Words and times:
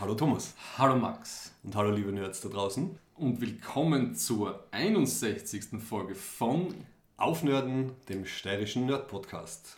Hallo 0.00 0.14
Thomas. 0.14 0.54
Hallo 0.76 0.94
Max. 0.94 1.52
Und 1.64 1.74
hallo 1.74 1.90
liebe 1.90 2.12
Nerds 2.12 2.40
da 2.40 2.48
draußen. 2.48 2.96
Und 3.16 3.40
willkommen 3.40 4.14
zur 4.14 4.62
61. 4.70 5.82
Folge 5.82 6.14
von 6.14 6.72
Aufnörden, 7.16 7.96
dem 8.08 8.24
steirischen 8.24 8.86
Nerd-Podcast. 8.86 9.76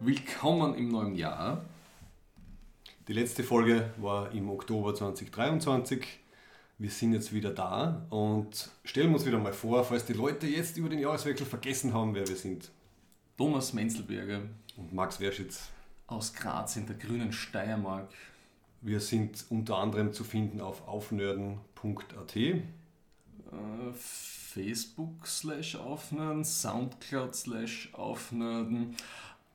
Willkommen 0.00 0.74
im 0.74 0.88
neuen 0.88 1.14
Jahr. 1.14 1.64
Die 3.08 3.12
letzte 3.12 3.42
Folge 3.42 3.90
war 3.96 4.30
im 4.32 4.48
Oktober 4.50 4.94
2023. 4.94 6.06
Wir 6.78 6.90
sind 6.90 7.12
jetzt 7.12 7.32
wieder 7.32 7.50
da 7.50 8.06
und 8.10 8.70
stellen 8.84 9.12
uns 9.12 9.26
wieder 9.26 9.38
mal 9.38 9.52
vor, 9.52 9.84
falls 9.84 10.04
die 10.06 10.12
Leute 10.12 10.46
jetzt 10.46 10.76
über 10.76 10.88
den 10.88 10.98
Jahreswechsel 10.98 11.46
vergessen 11.46 11.92
haben, 11.92 12.14
wer 12.14 12.26
wir 12.26 12.36
sind. 12.36 12.70
Thomas 13.36 13.72
Menzelberger 13.72 14.42
Und 14.76 14.92
Max 14.92 15.18
Werschitz. 15.20 15.68
aus 16.06 16.32
Graz 16.34 16.76
in 16.76 16.86
der 16.86 16.96
grünen 16.96 17.32
Steiermark. 17.32 18.08
Wir 18.82 19.00
sind 19.00 19.44
unter 19.50 19.76
anderem 19.78 20.12
zu 20.12 20.24
finden 20.24 20.60
auf 20.60 20.86
aufnörden.at. 20.88 22.36
Äh, 22.36 22.62
Facebook 23.92 25.26
slash 25.26 25.76
aufnörden, 25.76 26.44
Soundcloud 26.44 27.34
slash 27.34 27.90
aufnörden, 27.92 28.96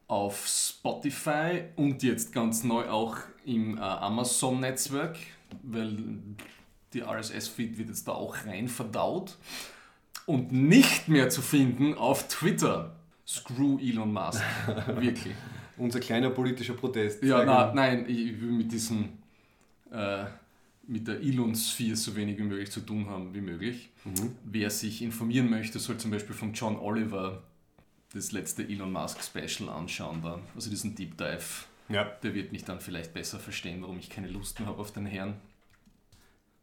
auf 0.08 0.48
Spotify 0.48 1.64
und 1.76 2.04
jetzt 2.04 2.32
ganz 2.32 2.64
neu 2.64 2.88
auch 2.90 3.18
im 3.46 3.78
äh, 3.78 3.82
Amazon-Netzwerk, 3.82 5.18
weil 5.64 5.98
die 6.94 7.02
RSS-Feed 7.02 7.78
wird 7.78 7.90
jetzt 7.90 8.08
da 8.08 8.14
auch 8.14 8.36
rein 8.46 8.68
verdaut. 8.68 9.38
Und 10.26 10.52
nicht 10.52 11.08
mehr 11.08 11.30
zu 11.30 11.42
finden 11.42 11.94
auf 11.94 12.28
Twitter. 12.28 12.96
Screw 13.28 13.78
Elon 13.80 14.12
Musk. 14.12 14.42
Wirklich. 14.88 15.36
Unser 15.78 16.00
kleiner 16.00 16.30
politischer 16.30 16.74
Protest. 16.74 17.22
Ja, 17.22 17.44
na, 17.44 17.74
nein, 17.74 18.06
ich 18.08 18.40
will 18.42 18.52
mit 18.52 18.72
diesem, 18.72 19.10
äh, 19.92 20.26
mit 20.88 21.08
der 21.08 21.20
Elon-Sphere 21.20 21.96
so 21.96 22.16
wenig 22.16 22.38
wie 22.40 22.44
möglich 22.44 22.72
zu 22.72 22.80
tun 22.80 23.08
haben 23.08 23.34
wie 23.34 23.42
möglich. 23.42 23.90
Mhm. 24.04 24.36
Wer 24.46 24.70
sich 24.70 25.02
informieren 25.02 25.50
möchte, 25.50 25.78
soll 25.80 25.98
zum 25.98 26.12
Beispiel 26.12 26.36
von 26.36 26.54
John 26.54 26.78
Oliver 26.78 27.44
das 28.16 28.32
letzte 28.32 28.64
Elon 28.64 28.92
Musk 28.92 29.20
Special 29.22 29.70
anschauen, 29.70 30.22
da. 30.22 30.40
also 30.56 30.70
diesen 30.70 30.96
Deep 30.96 31.18
Dive. 31.18 31.66
Ja, 31.90 32.06
Der 32.24 32.34
wird 32.34 32.52
mich 32.52 32.64
dann 32.64 32.80
vielleicht 32.80 33.14
besser 33.14 33.38
verstehen, 33.40 33.82
warum 33.82 34.00
ich 34.00 34.10
keine 34.10 34.28
Lust 34.30 34.60
mehr 34.60 34.68
habe 34.70 34.80
auf 34.80 34.92
den 34.92 35.06
Herrn. 35.06 35.36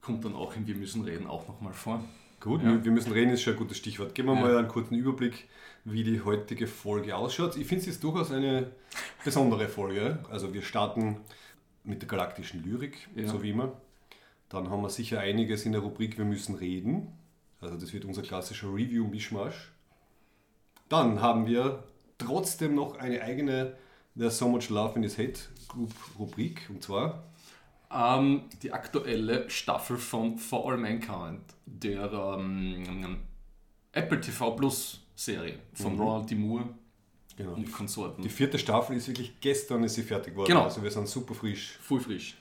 Kommt 0.00 0.24
dann 0.24 0.34
auch 0.34 0.56
in 0.56 0.66
Wir 0.66 0.74
müssen 0.74 1.02
reden 1.04 1.26
auch 1.26 1.46
nochmal 1.46 1.72
vor. 1.74 2.02
Gut, 2.40 2.62
Ja. 2.62 2.84
wir- 2.84 2.90
müssen 2.90 3.12
reden, 3.12 3.30
ist 3.30 3.42
schon 3.42 3.52
ein 3.52 3.58
gutes 3.58 3.76
Stichwort. 3.78 4.16
Geben 4.16 4.28
wir 4.28 4.34
Ja. 4.34 4.40
mal 4.40 4.58
einen 4.58 4.66
kurzen 4.68 4.96
Überblick, 4.96 5.46
wie 5.84 6.02
die 6.02 6.22
heutige 6.22 6.66
Folge 6.66 7.14
ausschaut. 7.16 7.56
Ich 7.56 7.66
finde, 7.68 7.82
es 7.82 7.88
ist 7.88 8.02
durchaus 8.02 8.32
eine 8.32 8.72
besondere 9.24 9.68
Folge. 9.68 10.18
Also 10.28 10.52
wir 10.52 10.62
starten 10.62 11.18
mit 11.84 12.02
der 12.02 12.08
galaktischen 12.08 12.64
Lyrik, 12.64 13.08
Ja. 13.14 13.28
so 13.28 13.42
wie 13.44 13.50
immer. 13.50 13.80
Dann 14.48 14.70
haben 14.70 14.82
wir 14.82 14.90
sicher 14.90 15.20
einiges 15.20 15.64
in 15.66 15.72
der 15.72 15.82
Rubrik 15.82 16.18
Wir 16.18 16.24
müssen 16.24 16.56
reden. 16.56 17.12
Also 17.60 17.76
das 17.76 17.92
wird 17.92 18.04
unser 18.04 18.22
klassischer 18.22 18.74
Review-Mischmasch. 18.74 19.70
Dann 20.92 21.22
haben 21.22 21.46
wir 21.46 21.82
trotzdem 22.18 22.74
noch 22.74 22.98
eine 22.98 23.22
eigene 23.22 23.74
There's 24.14 24.36
So 24.36 24.46
Much 24.46 24.68
Love 24.68 24.96
in 24.96 25.02
His 25.04 25.16
Head 25.16 25.48
Group 25.68 25.90
Rubrik. 26.18 26.68
Und 26.68 26.82
zwar 26.82 27.24
Ähm, 27.90 28.42
die 28.62 28.72
aktuelle 28.72 29.48
Staffel 29.48 29.96
von 29.96 30.36
For 30.36 30.70
All 30.70 30.76
Mankind, 30.76 31.40
der 31.66 32.12
ähm, 32.12 33.18
Apple 33.92 34.20
TV 34.20 34.50
Plus 34.52 35.00
Serie 35.16 35.58
von 35.72 35.94
Mhm. 35.94 36.00
Ronald 36.00 36.30
D. 36.30 36.34
Moore 36.34 36.64
genau, 37.36 37.52
und 37.54 37.70
Konsorten. 37.72 38.22
die 38.22 38.28
vierte 38.30 38.58
Staffel 38.58 38.96
ist 38.96 39.08
wirklich 39.08 39.40
gestern 39.40 39.84
ist 39.84 39.94
sie 39.94 40.02
fertig 40.02 40.32
geworden. 40.34 40.48
Genau. 40.48 40.64
Also 40.64 40.82
wir 40.82 40.90
sind 40.90 41.08
super 41.08 41.34
frisch. 41.34 41.78
Voll 41.80 42.00
frisch. 42.00 42.36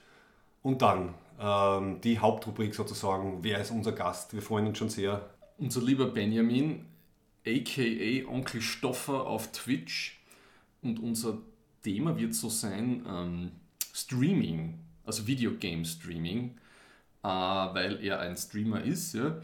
Und 0.61 0.81
dann 0.81 1.13
ähm, 1.39 2.01
die 2.01 2.19
Hauptrubrik 2.19 2.75
sozusagen, 2.75 3.39
wer 3.43 3.59
ist 3.61 3.71
unser 3.71 3.93
Gast? 3.93 4.33
Wir 4.33 4.41
freuen 4.41 4.67
uns 4.67 4.77
schon 4.77 4.89
sehr. 4.89 5.29
Unser 5.57 5.81
lieber 5.81 6.05
Benjamin, 6.07 6.85
aka 7.45 8.27
Onkel 8.27 8.61
Stoffer 8.61 9.25
auf 9.27 9.51
Twitch. 9.51 10.19
Und 10.81 10.99
unser 10.99 11.37
Thema 11.83 12.17
wird 12.17 12.33
so 12.33 12.49
sein 12.49 13.05
ähm, 13.07 13.51
Streaming, 13.93 14.79
also 15.05 15.27
Videogame 15.27 15.85
Streaming, 15.85 16.55
äh, 17.23 17.27
weil 17.27 18.03
er 18.03 18.19
ein 18.19 18.35
Streamer 18.35 18.81
ist, 18.81 19.13
ja, 19.13 19.39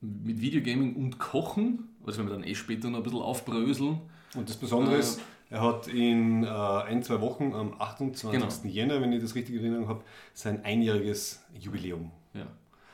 mit 0.00 0.40
Videogaming 0.40 0.94
und 0.94 1.18
Kochen, 1.18 1.88
was 2.00 2.18
wir 2.18 2.24
dann 2.24 2.44
eh 2.44 2.54
später 2.54 2.88
noch 2.88 2.98
ein 2.98 3.02
bisschen 3.02 3.20
aufbröseln. 3.20 4.00
Und 4.34 4.48
das 4.48 4.56
Besondere 4.56 4.96
Äh, 4.96 5.00
ist, 5.00 5.20
er 5.50 5.62
hat 5.62 5.88
in 5.88 6.44
äh, 6.44 6.48
ein, 6.48 7.02
zwei 7.02 7.20
Wochen 7.20 7.52
am 7.54 7.74
28. 7.80 8.30
Genau. 8.32 8.74
Jänner, 8.74 9.00
wenn 9.00 9.12
ich 9.12 9.22
das 9.22 9.34
richtig 9.34 9.56
in 9.56 9.62
Erinnerung 9.62 9.88
habe, 9.88 10.04
sein 10.34 10.64
einjähriges 10.64 11.42
Jubiläum. 11.58 12.10
Ja. 12.34 12.46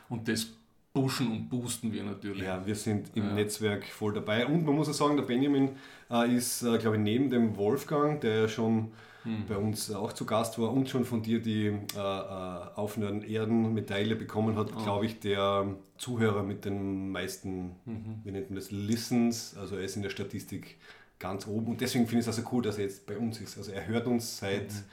Und 0.09 0.29
das 0.29 0.49
pushen 0.95 1.31
und 1.33 1.49
boosten 1.51 1.93
wir 1.93 2.05
natürlich. 2.05 2.45
Ja, 2.45 2.65
wir 2.65 2.75
sind 2.77 3.11
im 3.15 3.25
Ja. 3.27 3.33
Netzwerk 3.35 3.85
voll 3.85 4.15
dabei. 4.15 4.47
Und 4.47 4.65
man 4.65 4.77
muss 4.77 4.89
auch 4.89 4.95
sagen, 4.95 5.17
der 5.17 5.25
Benjamin 5.25 5.71
äh, 6.11 6.35
ist, 6.35 6.63
äh, 6.63 6.79
glaube 6.79 6.97
ich, 6.97 7.03
neben 7.03 7.29
dem 7.31 7.57
Wolfgang, 7.57 8.21
der 8.21 8.43
ja 8.43 8.49
schon 8.49 8.93
Hm. 9.25 9.45
bei 9.49 9.57
uns 9.57 9.91
auch 9.91 10.13
zu 10.13 10.25
Gast 10.27 10.59
war 10.59 10.71
und 10.73 10.89
schon 10.89 11.05
von 11.05 11.23
dir 11.23 11.41
die 11.41 11.67
äh, 11.67 11.73
äh, 11.97 12.77
Aufnörden 12.77 13.23
Erden-Medaille 13.23 14.15
bekommen 14.17 14.57
hat, 14.57 14.71
Oh. 14.77 14.83
glaube 14.85 15.07
ich, 15.07 15.19
der 15.19 15.67
Zuhörer 15.99 16.43
mit 16.45 16.65
den 16.65 17.11
meisten, 17.11 17.73
Mhm. 17.87 18.21
wie 18.23 18.31
nennt 18.31 18.51
man 18.51 18.57
das, 18.57 18.71
Listens. 18.71 19.57
Also 19.57 19.77
er 19.77 19.83
ist 19.85 19.97
in 19.97 20.03
der 20.03 20.11
Statistik 20.11 20.77
ganz 21.19 21.47
oben. 21.49 21.69
Und 21.73 21.81
deswegen 21.81 22.07
finde 22.07 22.21
ich 22.21 22.29
es 22.29 22.37
also 22.39 22.49
cool, 22.53 22.63
dass 22.63 22.77
er 22.79 22.85
jetzt 22.85 23.07
bei 23.07 23.17
uns 23.19 23.41
ist. 23.41 23.57
Also 23.59 23.73
er 23.73 23.87
hört 23.89 24.07
uns 24.07 24.39
seit 24.39 24.71
Mhm. 24.71 24.85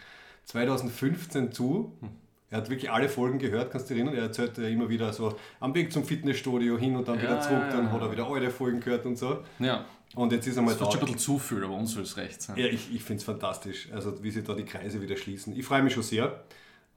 2015 0.45 1.51
zu. 1.51 1.91
Hm. 1.99 2.09
Er 2.51 2.57
hat 2.57 2.69
wirklich 2.69 2.91
alle 2.91 3.07
Folgen 3.09 3.39
gehört, 3.39 3.71
kannst 3.71 3.89
du 3.89 3.93
erinnern? 3.95 4.13
Er 4.13 4.23
erzählt 4.23 4.57
ja 4.57 4.67
immer 4.67 4.87
wieder 4.89 5.11
so 5.13 5.33
am 5.61 5.73
Weg 5.73 5.91
zum 5.91 6.03
Fitnessstudio 6.03 6.77
hin 6.77 6.95
und 6.97 7.07
dann 7.07 7.15
Ja, 7.15 7.23
wieder 7.23 7.41
zurück, 7.41 7.63
dann 7.71 7.85
ja. 7.85 7.91
hat 7.91 8.01
er 8.01 8.11
wieder 8.11 8.29
eure 8.29 8.49
Folgen 8.51 8.79
gehört 8.81 9.05
und 9.05 9.17
so. 9.17 9.39
ja. 9.59 9.85
Und 10.13 10.33
jetzt 10.33 10.45
ist 10.45 10.57
er 10.57 10.61
mal 10.61 10.71
Das 10.71 10.79
da. 10.79 10.83
wird 10.83 10.91
schon 10.91 11.01
ein 11.03 11.05
bisschen 11.05 11.19
zu 11.19 11.39
viel, 11.39 11.63
aber 11.63 11.73
uns 11.73 11.91
soll 11.93 12.03
es 12.03 12.17
recht 12.17 12.41
sein. 12.41 12.57
Ja, 12.57 12.65
ich, 12.65 12.93
ich 12.93 13.01
finde 13.01 13.19
es 13.19 13.23
fantastisch, 13.23 13.87
also 13.93 14.21
wie 14.21 14.29
sich 14.29 14.43
da 14.43 14.53
die 14.53 14.65
Kreise 14.65 15.01
wieder 15.01 15.15
schließen. 15.15 15.57
Ich 15.57 15.65
freue 15.65 15.81
mich 15.81 15.93
schon 15.93 16.03
sehr 16.03 16.43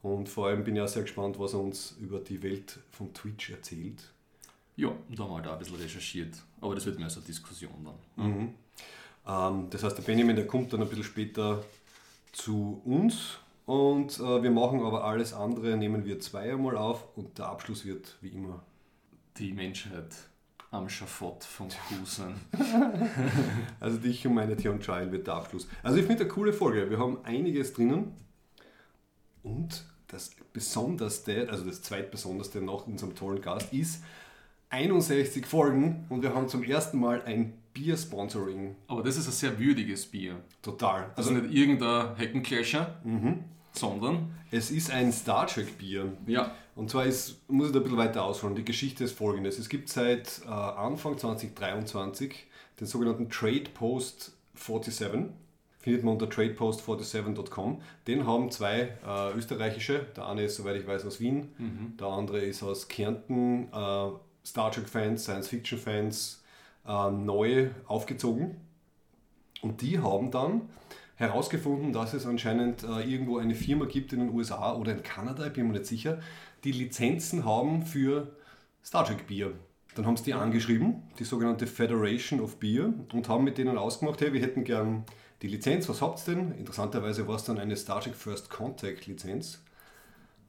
und 0.02 0.28
vor 0.28 0.48
allem 0.48 0.64
bin 0.64 0.74
ich 0.74 0.82
auch 0.82 0.88
sehr 0.88 1.02
gespannt, 1.02 1.38
was 1.38 1.52
er 1.52 1.60
uns 1.60 1.96
über 2.00 2.18
die 2.18 2.42
Welt 2.42 2.80
von 2.90 3.14
Twitch 3.14 3.50
erzählt. 3.50 4.02
Ja, 4.74 4.88
da 5.14 5.22
haben 5.22 5.30
wir 5.30 5.36
halt 5.36 5.46
auch 5.46 5.52
ein 5.52 5.58
bisschen 5.60 5.76
recherchiert. 5.76 6.34
Aber 6.60 6.74
das 6.74 6.84
wird 6.86 6.98
mehr 6.98 7.08
so 7.08 7.20
eine 7.20 7.26
Diskussion 7.28 7.86
dann. 8.16 8.26
Mhm. 8.26 8.54
Ähm, 9.28 9.66
das 9.70 9.84
heißt, 9.84 9.96
der 9.96 10.02
Benjamin, 10.02 10.34
der 10.34 10.48
kommt 10.48 10.72
dann 10.72 10.82
ein 10.82 10.88
bisschen 10.88 11.04
später 11.04 11.62
zu 12.32 12.82
uns 12.84 13.38
und 13.66 14.18
äh, 14.18 14.42
wir 14.42 14.50
machen 14.50 14.82
aber 14.82 15.04
alles 15.04 15.32
andere, 15.32 15.76
nehmen 15.76 16.04
wir 16.04 16.20
zweimal 16.20 16.76
auf 16.76 17.16
und 17.16 17.38
der 17.38 17.46
Abschluss 17.46 17.84
wird 17.84 18.16
wie 18.20 18.28
immer. 18.28 18.62
Die 19.38 19.52
Menschheit 19.52 20.14
am 20.70 20.88
Schafott 20.88 21.44
von 21.44 21.68
Kusen. 21.88 22.34
Also 23.80 23.98
die 23.98 24.12
Humanity 24.12 24.68
on 24.68 24.80
Trial 24.80 25.10
wird 25.12 25.26
der 25.26 25.34
Abschluss. 25.34 25.68
Also 25.82 25.98
ich 25.98 26.06
finde 26.06 26.24
eine 26.24 26.32
coole 26.32 26.52
Folge. 26.52 26.90
Wir 26.90 26.98
haben 26.98 27.18
einiges 27.24 27.72
drinnen 27.72 28.12
und 29.42 29.84
das 30.08 30.30
Besonderste, 30.52 31.48
also 31.50 31.64
das 31.64 31.82
zweitbesonderste 31.82 32.60
nach 32.60 32.86
unserem 32.86 33.14
tollen 33.14 33.40
Gast 33.40 33.72
ist 33.72 34.02
61 34.70 35.46
Folgen 35.46 36.06
und 36.08 36.22
wir 36.22 36.34
haben 36.34 36.48
zum 36.48 36.64
ersten 36.64 36.98
Mal 36.98 37.22
ein 37.22 37.52
Bier-Sponsoring. 37.74 38.76
Aber 38.88 39.02
das 39.02 39.16
ist 39.16 39.26
ein 39.26 39.32
sehr 39.32 39.58
würdiges 39.58 40.06
Bier. 40.06 40.36
Total. 40.62 41.10
Also 41.16 41.30
Also 41.30 41.42
nicht 41.42 41.54
irgendein 41.54 42.16
Heckenclasher, 42.16 43.00
mhm. 43.04 43.44
Sondern 43.76 44.32
es 44.50 44.70
ist 44.70 44.90
ein 44.90 45.12
Star 45.12 45.46
Trek 45.46 45.78
Bier. 45.78 46.12
ja, 46.26 46.52
Und 46.76 46.90
zwar 46.90 47.04
ist, 47.06 47.48
muss 47.50 47.66
ich 47.68 47.72
da 47.72 47.80
ein 47.80 47.82
bisschen 47.82 47.98
weiter 47.98 48.24
ausholen. 48.24 48.54
Die 48.54 48.64
Geschichte 48.64 49.04
ist 49.04 49.16
folgendes. 49.16 49.58
Es 49.58 49.68
gibt 49.68 49.88
seit 49.88 50.40
äh, 50.46 50.48
Anfang 50.50 51.18
2023 51.18 52.46
den 52.80 52.86
sogenannten 52.86 53.28
Trade 53.30 53.64
Post 53.74 54.32
47. 54.54 55.30
Findet 55.80 56.02
man 56.02 56.14
unter 56.14 56.26
tradepost47.com. 56.26 57.82
Den 58.06 58.26
haben 58.26 58.50
zwei 58.50 58.96
äh, 59.06 59.36
österreichische. 59.36 60.06
Der 60.16 60.26
eine 60.26 60.44
ist, 60.44 60.56
soweit 60.56 60.76
ich 60.76 60.86
weiß, 60.86 61.04
aus 61.04 61.20
Wien. 61.20 61.52
mhm. 61.58 61.96
Der 61.98 62.06
andere 62.06 62.38
ist 62.40 62.62
aus 62.62 62.88
Kärnten. 62.88 63.68
Äh, 63.72 64.08
Star 64.46 64.70
Trek-Fans, 64.70 65.24
Science-Fiction-Fans 65.24 66.42
äh, 66.86 67.10
neu 67.10 67.70
aufgezogen. 67.86 68.56
Und 69.62 69.80
die 69.82 69.98
haben 69.98 70.30
dann 70.30 70.62
herausgefunden, 71.16 71.92
dass 71.92 72.14
es 72.14 72.26
anscheinend 72.26 72.82
äh, 72.82 73.02
irgendwo 73.02 73.38
eine 73.38 73.54
Firma 73.54 73.84
gibt 73.84 74.12
in 74.12 74.20
den 74.20 74.30
USA 74.30 74.74
oder 74.74 74.92
in 74.92 75.02
Kanada, 75.02 75.46
ich 75.46 75.52
bin 75.52 75.66
mir 75.66 75.74
nicht 75.74 75.86
sicher, 75.86 76.20
die 76.64 76.72
Lizenzen 76.72 77.44
haben 77.44 77.84
für 77.84 78.34
Star 78.84 79.04
Trek 79.04 79.26
Bier. 79.26 79.52
Dann 79.94 80.06
haben 80.06 80.16
sie 80.16 80.24
die 80.24 80.34
angeschrieben, 80.34 81.02
die 81.18 81.24
sogenannte 81.24 81.66
Federation 81.66 82.40
of 82.40 82.58
Beer, 82.58 82.92
und 83.12 83.28
haben 83.28 83.44
mit 83.44 83.58
denen 83.58 83.78
ausgemacht, 83.78 84.20
hey, 84.20 84.32
wir 84.32 84.40
hätten 84.40 84.64
gern 84.64 85.04
die 85.42 85.48
Lizenz, 85.48 85.88
was 85.88 86.02
habt 86.02 86.26
ihr 86.26 86.34
denn? 86.34 86.52
Interessanterweise 86.52 87.28
war 87.28 87.36
es 87.36 87.44
dann 87.44 87.58
eine 87.58 87.76
Star 87.76 88.00
Trek 88.00 88.14
First 88.14 88.50
Contact 88.50 89.06
Lizenz. 89.06 89.62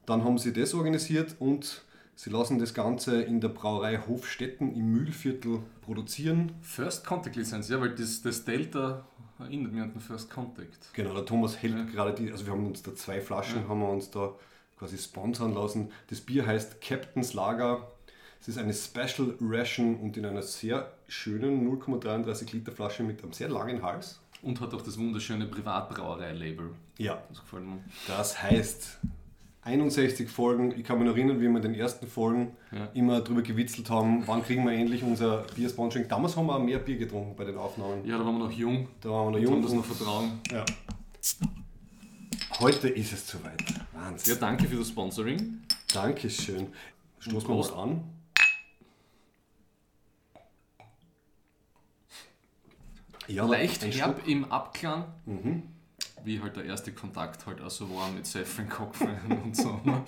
Dann 0.06 0.24
haben 0.24 0.38
sie 0.38 0.54
das 0.54 0.74
organisiert 0.74 1.36
und 1.40 1.84
sie 2.16 2.30
lassen 2.30 2.60
das 2.60 2.74
Ganze 2.74 3.22
in 3.22 3.42
der 3.42 3.50
Brauerei 3.50 3.98
Hofstetten 4.08 4.74
im 4.74 4.92
Mühlviertel 4.92 5.60
produzieren. 5.82 6.54
First 6.62 7.06
Contact 7.06 7.36
Lizenz, 7.36 7.70
ja, 7.70 7.80
weil 7.82 7.94
das, 7.94 8.22
das 8.22 8.46
Delta 8.46 9.06
erinnert 9.40 9.74
mich 9.74 9.82
an 9.82 9.92
den 9.92 10.02
First 10.02 10.30
Contact. 10.30 10.94
Genau, 10.94 11.14
der 11.14 11.26
Thomas 11.26 11.62
hält 11.62 11.76
ja. 11.76 11.84
gerade 11.84 12.14
die, 12.14 12.32
also 12.32 12.46
wir 12.46 12.54
haben 12.54 12.66
uns 12.66 12.82
da 12.82 12.96
zwei 12.96 13.22
Flaschen, 13.22 13.64
ja. 13.64 13.68
haben 13.68 13.80
wir 13.80 13.90
uns 13.90 14.10
da 14.10 14.34
quasi 14.78 14.98
sponsern 14.98 15.54
lassen. 15.54 15.92
Das 16.10 16.22
Bier 16.22 16.46
heißt 16.46 16.82
Captain's 16.82 17.34
Lager. 17.34 17.92
Es 18.40 18.48
ist 18.48 18.58
eine 18.58 18.74
Special 18.74 19.36
Ration 19.42 19.96
und 19.96 20.18
in 20.18 20.26
einer 20.26 20.44
sehr 20.44 20.92
schönen 21.08 21.68
0,33 21.68 22.52
Liter 22.52 22.72
Flasche 22.72 23.04
mit 23.04 23.24
einem 23.24 23.34
sehr 23.34 23.50
langen 23.50 23.82
Hals. 23.82 24.20
Und 24.42 24.62
hat 24.62 24.74
auch 24.74 24.82
das 24.82 25.00
wunderschöne 25.00 25.48
Privatbrauerei-Label. 25.48 26.70
Ja. 26.98 27.24
Das 27.30 27.42
gefällt 27.42 27.66
mir. 27.66 27.80
Das 28.08 28.44
heißt, 28.44 29.00
61 29.66 30.30
Folgen, 30.30 30.76
ich 30.78 30.84
kann 30.84 31.00
mich 31.00 31.08
noch 31.08 31.16
erinnern, 31.16 31.38
wie 31.40 31.48
wir 31.48 31.56
in 31.56 31.62
den 31.62 31.74
ersten 31.74 32.06
Folgen 32.06 32.56
ja. 32.72 32.86
immer 32.94 33.20
darüber 33.22 33.42
gewitzelt 33.42 33.90
haben, 33.90 34.22
wann 34.28 34.44
kriegen 34.44 34.64
wir 34.64 34.72
endlich 34.72 35.02
unser 35.02 35.44
Bier-Sponsoring. 35.56 36.08
Damals 36.08 36.38
haben 36.38 36.46
wir 36.46 36.56
auch 36.56 36.64
mehr 36.64 36.78
Bier 36.78 36.98
getrunken 36.98 37.36
bei 37.36 37.46
den 37.46 37.58
Aufnahmen. 37.58 38.06
Ja, 38.06 38.20
da 38.20 38.26
waren 38.26 38.38
wir 38.38 38.46
noch 38.46 38.52
jung. 38.52 38.88
Da 39.02 39.10
waren 39.10 39.28
wir 39.28 39.32
noch 39.32 39.40
jung. 39.40 39.54
Haben 39.54 39.64
das 39.64 39.74
noch 39.74 39.86
vertrauen. 39.86 40.40
Ja. 40.52 40.64
Heute 42.60 42.90
ist 42.90 43.12
es 43.12 43.28
soweit. 43.28 43.64
Wahnsinn. 43.92 44.36
Ja, 44.36 44.40
danke 44.40 44.68
für 44.68 44.76
das 44.78 44.90
Sponsoring. 44.90 45.64
Dankeschön. 45.92 46.68
Stoßen 47.18 47.50
wir 47.50 47.56
mal 47.56 47.74
an. 47.74 48.04
Ja, 53.28 53.48
Leicht 53.48 53.84
herb 53.84 54.28
im 54.28 54.46
Abklang. 54.52 55.06
Mhm. 55.26 55.64
Wie 56.26 56.42
halt 56.42 56.56
der 56.56 56.66
erste 56.66 56.92
Kontakt 56.92 57.46
halt 57.46 57.62
auch 57.62 57.70
so 57.70 57.90
war 57.96 58.12
mit 58.12 58.26
Seffen 58.26 58.68
Cockfriend 58.68 59.44
und 59.44 59.56
so. 59.56 59.80
Ne? 59.84 60.04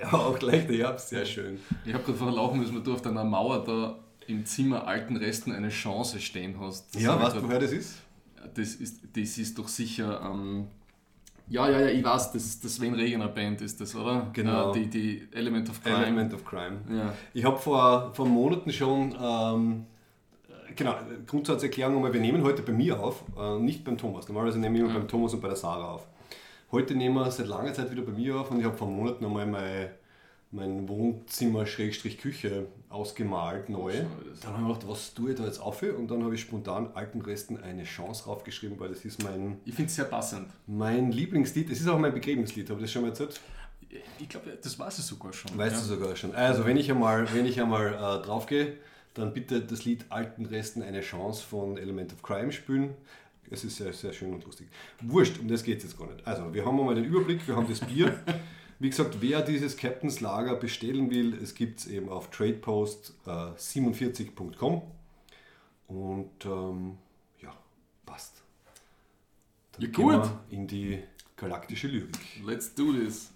ja, 0.00 0.12
auch 0.12 0.40
leicht 0.40 0.70
herb, 0.70 1.00
sehr 1.00 1.26
schön. 1.26 1.58
Ich 1.84 1.92
habe 1.92 2.04
gerade 2.04 2.16
vorher 2.16 2.36
laufen 2.36 2.60
müssen, 2.60 2.74
weil 2.76 2.82
du 2.82 2.94
auf 2.94 3.02
deiner 3.02 3.24
Mauer 3.24 3.64
da 3.64 3.98
im 4.28 4.46
Zimmer 4.46 4.86
alten 4.86 5.16
Resten 5.16 5.52
eine 5.52 5.70
Chance 5.70 6.20
stehen 6.20 6.54
hast. 6.60 6.94
Das 6.94 7.02
ja, 7.02 7.20
weißt 7.20 7.36
du, 7.36 7.42
woher 7.42 7.58
das 7.58 7.72
ist? 7.72 7.96
Das 8.54 8.74
ist, 8.74 9.00
das 9.16 9.38
ist 9.38 9.58
doch 9.58 9.68
sicher. 9.68 10.20
Ähm, 10.24 10.68
ja, 11.48 11.68
ja, 11.68 11.80
ja, 11.80 11.88
ich 11.88 12.04
weiß, 12.04 12.32
das, 12.32 12.60
das 12.60 12.76
Sven 12.76 12.94
Regener 12.94 13.28
Band 13.28 13.62
ist 13.62 13.80
das, 13.80 13.94
oder? 13.96 14.28
Genau. 14.34 14.70
Äh, 14.70 14.80
die, 14.80 14.90
die 14.90 15.28
Element 15.32 15.70
of 15.70 15.82
Crime. 15.82 16.04
Element 16.04 16.34
of 16.34 16.44
Crime. 16.44 16.78
Ja. 16.90 17.14
Ich 17.32 17.44
habe 17.44 17.56
vor, 17.56 18.12
vor 18.14 18.26
Monaten 18.26 18.70
schon 18.70 19.16
ähm, 19.20 19.86
genau, 20.78 20.94
Grundsatzerklärung 21.26 21.96
einmal, 21.96 22.12
wir 22.14 22.20
nehmen 22.20 22.42
heute 22.42 22.62
bei 22.62 22.72
mir 22.72 22.98
auf, 22.98 23.24
äh, 23.36 23.58
nicht 23.58 23.84
beim 23.84 23.98
Thomas. 23.98 24.26
Normalerweise 24.28 24.58
nehmen 24.58 24.76
wir 24.76 24.84
immer 24.84 24.94
ja. 24.94 24.98
beim 24.98 25.08
Thomas 25.08 25.34
und 25.34 25.42
bei 25.42 25.48
der 25.48 25.56
Sarah 25.56 25.92
auf. 25.92 26.06
Heute 26.70 26.94
nehmen 26.94 27.16
wir 27.16 27.30
seit 27.30 27.48
langer 27.48 27.74
Zeit 27.74 27.90
wieder 27.90 28.02
bei 28.02 28.12
mir 28.12 28.36
auf 28.40 28.50
und 28.50 28.60
ich 28.60 28.64
habe 28.64 28.76
vor 28.76 28.88
Monaten 28.88 29.24
einmal 29.24 29.46
mein, 29.46 29.90
mein 30.50 30.88
Wohnzimmer-Küche 30.88 32.66
ausgemalt, 32.88 33.68
neu. 33.68 33.92
Dann 34.42 34.52
habe 34.52 34.62
ich 34.62 34.78
gedacht, 34.78 34.88
was 34.88 35.14
tue 35.14 35.32
ich 35.32 35.36
da 35.36 35.44
jetzt 35.44 35.60
auf? 35.60 35.82
Und 35.82 36.10
dann 36.10 36.22
habe 36.22 36.34
ich 36.34 36.40
spontan 36.40 36.90
alten 36.94 37.20
Resten 37.22 37.56
eine 37.58 37.84
Chance 37.84 38.24
draufgeschrieben, 38.24 38.78
weil 38.78 38.90
das 38.90 39.04
ist 39.04 39.22
mein... 39.22 39.58
Ich 39.64 39.74
finde 39.74 39.88
es 39.88 39.96
sehr 39.96 40.04
passend. 40.04 40.48
Mein 40.66 41.10
Lieblingslied, 41.10 41.70
es 41.70 41.80
ist 41.80 41.88
auch 41.88 41.98
mein 41.98 42.14
Begräbnislied, 42.14 42.70
habe 42.70 42.80
ich 42.80 42.84
das 42.84 42.92
schon 42.92 43.02
mal 43.02 43.08
erzählt? 43.08 43.40
Ich 44.18 44.28
glaube, 44.28 44.56
das 44.62 44.78
weiß 44.78 44.98
ich 44.98 45.04
sogar 45.04 45.32
schon. 45.32 45.56
Weißt 45.56 45.74
ja. 45.74 45.80
du 45.80 45.86
sogar 45.86 46.14
schon. 46.14 46.34
Also, 46.34 46.66
wenn 46.66 46.76
ich 46.76 46.90
einmal, 46.90 47.26
wenn 47.32 47.46
ich 47.46 47.58
einmal 47.58 47.94
äh, 47.94 48.22
draufgehe, 48.22 48.76
dann 49.18 49.34
bitte 49.34 49.60
das 49.60 49.84
Lied 49.84 50.06
Alten 50.08 50.46
Resten 50.46 50.82
eine 50.82 51.00
Chance 51.00 51.44
von 51.44 51.76
Element 51.76 52.12
of 52.12 52.22
Crime 52.22 52.52
spielen. 52.52 52.94
Es 53.50 53.64
ist 53.64 53.76
sehr, 53.76 53.92
sehr 53.92 54.12
schön 54.12 54.32
und 54.34 54.44
lustig. 54.44 54.68
Wurscht, 55.00 55.38
um 55.38 55.48
das 55.48 55.62
geht 55.62 55.78
es 55.78 55.84
jetzt 55.84 55.96
gar 55.98 56.12
nicht. 56.12 56.26
Also, 56.26 56.52
wir 56.52 56.62
haben 56.64 56.78
einmal 56.78 56.94
den 56.94 57.04
Überblick, 57.04 57.48
wir 57.48 57.56
haben 57.56 57.66
das 57.68 57.80
Bier. 57.80 58.22
Wie 58.78 58.90
gesagt, 58.90 59.16
wer 59.20 59.42
dieses 59.42 59.76
Captain's 59.76 60.20
Lager 60.20 60.54
bestellen 60.54 61.10
will, 61.10 61.34
es 61.34 61.56
gibt 61.56 61.80
es 61.80 61.88
eben 61.88 62.08
auf 62.08 62.30
tradepost47.com. 62.30 64.74
Äh, 64.74 64.80
und 65.88 66.44
ähm, 66.44 66.98
ja, 67.40 67.52
passt. 68.06 68.44
Dann 69.72 69.82
ja, 69.82 69.88
gut. 69.90 70.30
in 70.50 70.68
die 70.68 71.02
galaktische 71.36 71.88
Lyrik. 71.88 72.16
Let's 72.44 72.72
do 72.72 72.92
this. 72.92 73.32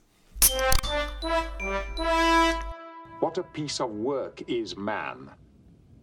What 3.20 3.38
a 3.38 3.43
piece 3.43 3.81
of 3.81 3.90
work 3.90 4.43
is 4.43 4.76
man. 4.76 5.32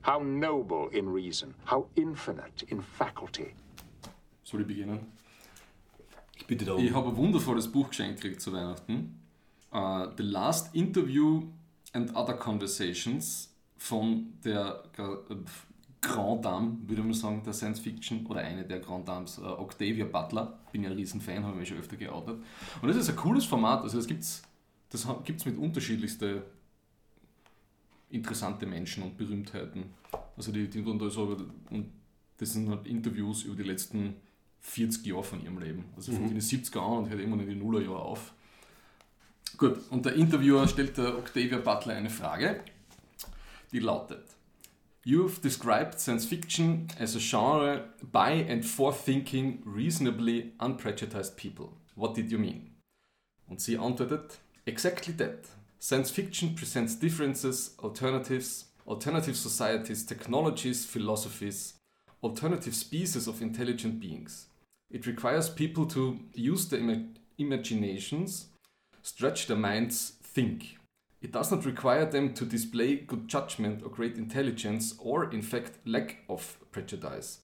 How 0.06 0.24
noble 0.24 0.90
in 0.92 1.08
reason, 1.14 1.54
how 1.70 1.88
infinite 1.96 2.66
in 2.68 2.82
faculty. 2.82 3.54
Soll 4.44 4.62
ich 4.62 4.68
beginnen? 4.68 5.00
Ich 6.36 6.48
bitte 6.48 6.66
darum. 6.66 6.84
Ich 6.84 6.94
habe 6.94 7.10
ein 7.10 7.18
wundervolles 7.18 7.68
Buch 7.72 7.90
geschenkt 7.90 8.22
gekriegt 8.22 8.42
zu 8.42 8.54
Weihnachten. 8.54 9.20
Uh, 9.72 10.08
The 10.18 10.24
Last 10.24 10.74
Interview 10.74 11.44
and 11.94 12.16
Other 12.16 12.34
Conversations 12.34 13.54
von 13.78 14.34
der 14.44 14.84
äh, 14.98 15.36
Grand 16.02 16.46
Dame, 16.46 16.78
würde 16.88 17.04
man 17.04 17.14
sagen, 17.14 17.44
der 17.44 17.54
Science 17.54 17.82
Fiction 17.82 18.26
oder 18.26 18.40
eine 18.40 18.64
der 18.64 18.80
Grand 18.80 19.08
Dames, 19.08 19.38
uh, 19.38 19.60
Octavia 19.60 20.06
Butler. 20.06 20.58
Bin 20.72 20.84
ja 20.84 20.90
ein 20.90 20.96
Riesenfan, 20.96 21.44
habe 21.44 21.54
ich 21.56 21.60
mich 21.60 21.70
schon 21.70 21.78
öfter 21.78 21.98
geoutet. 21.98 22.42
Und 22.82 22.88
das 22.88 22.98
ist 22.98 23.10
ein 23.10 23.16
cooles 23.16 23.46
Format. 23.46 23.84
Also 23.84 23.98
das 23.98 24.08
gibt 24.08 24.22
es 24.22 24.42
das 24.90 25.08
gibt's 25.24 25.46
mit 25.46 25.58
unterschiedlichsten 25.58 26.42
interessante 28.10 28.66
Menschen 28.66 29.04
und 29.04 29.18
Berühmtheiten. 29.18 29.86
Also 30.36 30.52
die, 30.52 30.68
die 30.68 30.84
da 30.84 31.10
so, 31.10 31.38
und 31.70 31.92
das 32.38 32.54
sind 32.54 32.70
halt 32.70 32.88
Interviews 32.88 33.44
über 33.44 33.56
die 33.56 33.70
letzten 33.70 34.16
40 34.62 35.06
Jahre 35.06 35.24
von 35.24 35.44
ihrem 35.44 35.60
Leben. 35.60 35.86
Also 35.96 36.12
von 36.12 36.24
mhm. 36.24 36.30
den 36.30 36.42
70er 36.42 36.80
an 36.80 36.98
und 37.00 37.10
hört 37.10 37.20
irgendwann 37.20 37.42
in 37.42 37.50
die 37.50 37.56
Nullerjahre 37.56 38.00
auf. 38.00 38.34
Gut, 39.58 39.80
und 39.90 40.06
der 40.06 40.14
Interviewer 40.14 40.68
stellt 40.68 40.98
der 40.98 41.18
Octavia 41.18 41.58
Butler 41.58 41.96
eine 41.96 42.10
Frage, 42.10 42.64
die 43.72 43.80
lautet: 43.80 44.24
You've 45.06 45.42
described 45.42 46.00
science 46.00 46.26
fiction 46.26 46.88
as 47.00 47.16
a 47.16 47.20
genre 47.20 47.90
by 48.12 48.46
and 48.50 48.64
for 48.64 48.94
thinking 48.94 49.62
reasonably 49.66 50.54
unprejudiced 50.60 51.36
people. 51.36 51.70
What 51.96 52.16
did 52.16 52.32
you 52.32 52.40
mean? 52.40 52.76
Und 53.48 53.60
sie 53.60 53.78
antwortet: 53.78 54.40
Exactly 54.66 55.16
that. 55.18 55.40
Science 55.82 56.12
fiction 56.12 56.56
presents 56.56 56.94
differences, 56.94 57.72
alternatives, 57.80 58.66
alternative 58.86 59.38
societies, 59.38 60.04
technologies, 60.04 60.86
philosophies, 60.86 61.76
alternative 62.22 62.76
species 62.76 63.28
of 63.28 63.42
intelligent 63.42 63.98
beings. 63.98 64.48
It 64.92 65.08
requires 65.08 65.50
people 65.50 65.86
to 65.88 66.20
use 66.34 66.68
their 66.68 66.82
Im 66.82 67.16
imaginations, 67.38 68.48
stretch 69.04 69.48
their 69.48 69.56
minds, 69.56 70.16
think. 70.22 70.78
It 71.22 71.32
does 71.32 71.50
not 71.50 71.66
require 71.66 72.06
them 72.06 72.34
to 72.34 72.46
display 72.46 72.98
good 72.98 73.30
judgment 73.30 73.82
or 73.82 73.90
great 73.90 74.18
intelligence 74.18 74.96
or, 75.00 75.32
in 75.32 75.42
fact, 75.42 75.78
lack 75.86 76.18
of 76.28 76.58
prejudice. 76.72 77.40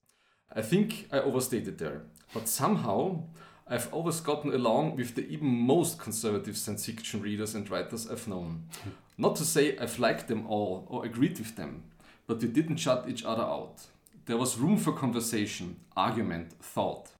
I 0.52 0.60
think 0.60 1.08
I 1.10 1.20
overstated 1.20 1.78
there, 1.78 2.02
but 2.34 2.48
somehow 2.48 3.22
I've 3.68 3.92
always 3.92 4.20
gotten 4.20 4.54
along 4.54 4.94
with 4.96 5.16
the 5.16 5.26
even 5.26 5.48
most 5.48 5.98
conservative 5.98 6.56
science 6.56 6.86
fiction 6.86 7.20
readers 7.20 7.56
and 7.56 7.68
writers 7.68 8.08
I've 8.08 8.28
known. 8.28 8.68
Not 9.18 9.34
to 9.36 9.44
say 9.44 9.76
I've 9.76 9.98
liked 9.98 10.28
them 10.28 10.46
all 10.46 10.86
or 10.88 11.04
agreed 11.04 11.38
with 11.38 11.56
them, 11.56 11.82
but 12.28 12.40
we 12.40 12.46
didn't 12.46 12.76
shut 12.76 13.08
each 13.08 13.24
other 13.24 13.42
out. 13.42 13.80
There 14.26 14.36
was 14.36 14.56
room 14.58 14.76
for 14.76 14.92
conversation, 14.92 15.76
argument, 15.96 16.52
thought. 16.62 17.10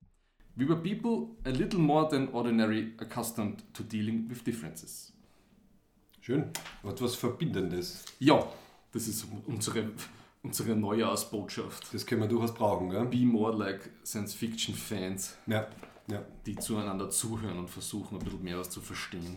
We 0.56 0.66
were 0.66 0.76
people 0.76 1.30
a 1.44 1.50
little 1.50 1.80
more 1.80 2.08
than 2.08 2.28
ordinary 2.32 2.92
accustomed 3.00 3.62
to 3.74 3.82
dealing 3.82 4.28
with 4.28 4.44
differences. 4.44 5.12
Schön. 6.20 6.50
Etwas 6.84 7.16
Verbindendes. 7.16 8.04
Ja, 8.20 8.46
das 8.92 9.08
ist 9.08 9.26
unsere, 9.46 9.90
unsere 10.42 10.76
Neujahrsbotschaft. 10.76 11.92
Das 11.92 12.06
können 12.06 12.22
wir 12.22 12.28
durchaus 12.28 12.54
brauchen, 12.54 12.90
gell? 12.90 13.06
Be 13.06 13.24
more 13.24 13.52
like 13.52 13.90
Science 14.04 14.34
Fiction 14.34 14.74
Fans. 14.74 15.36
Ja 15.46 15.66
ja. 16.08 16.22
die 16.46 16.56
zueinander 16.56 17.10
zuhören 17.10 17.58
und 17.58 17.70
versuchen, 17.70 18.18
ein 18.18 18.24
bisschen 18.24 18.44
mehr 18.44 18.58
was 18.58 18.70
zu 18.70 18.80
verstehen. 18.80 19.36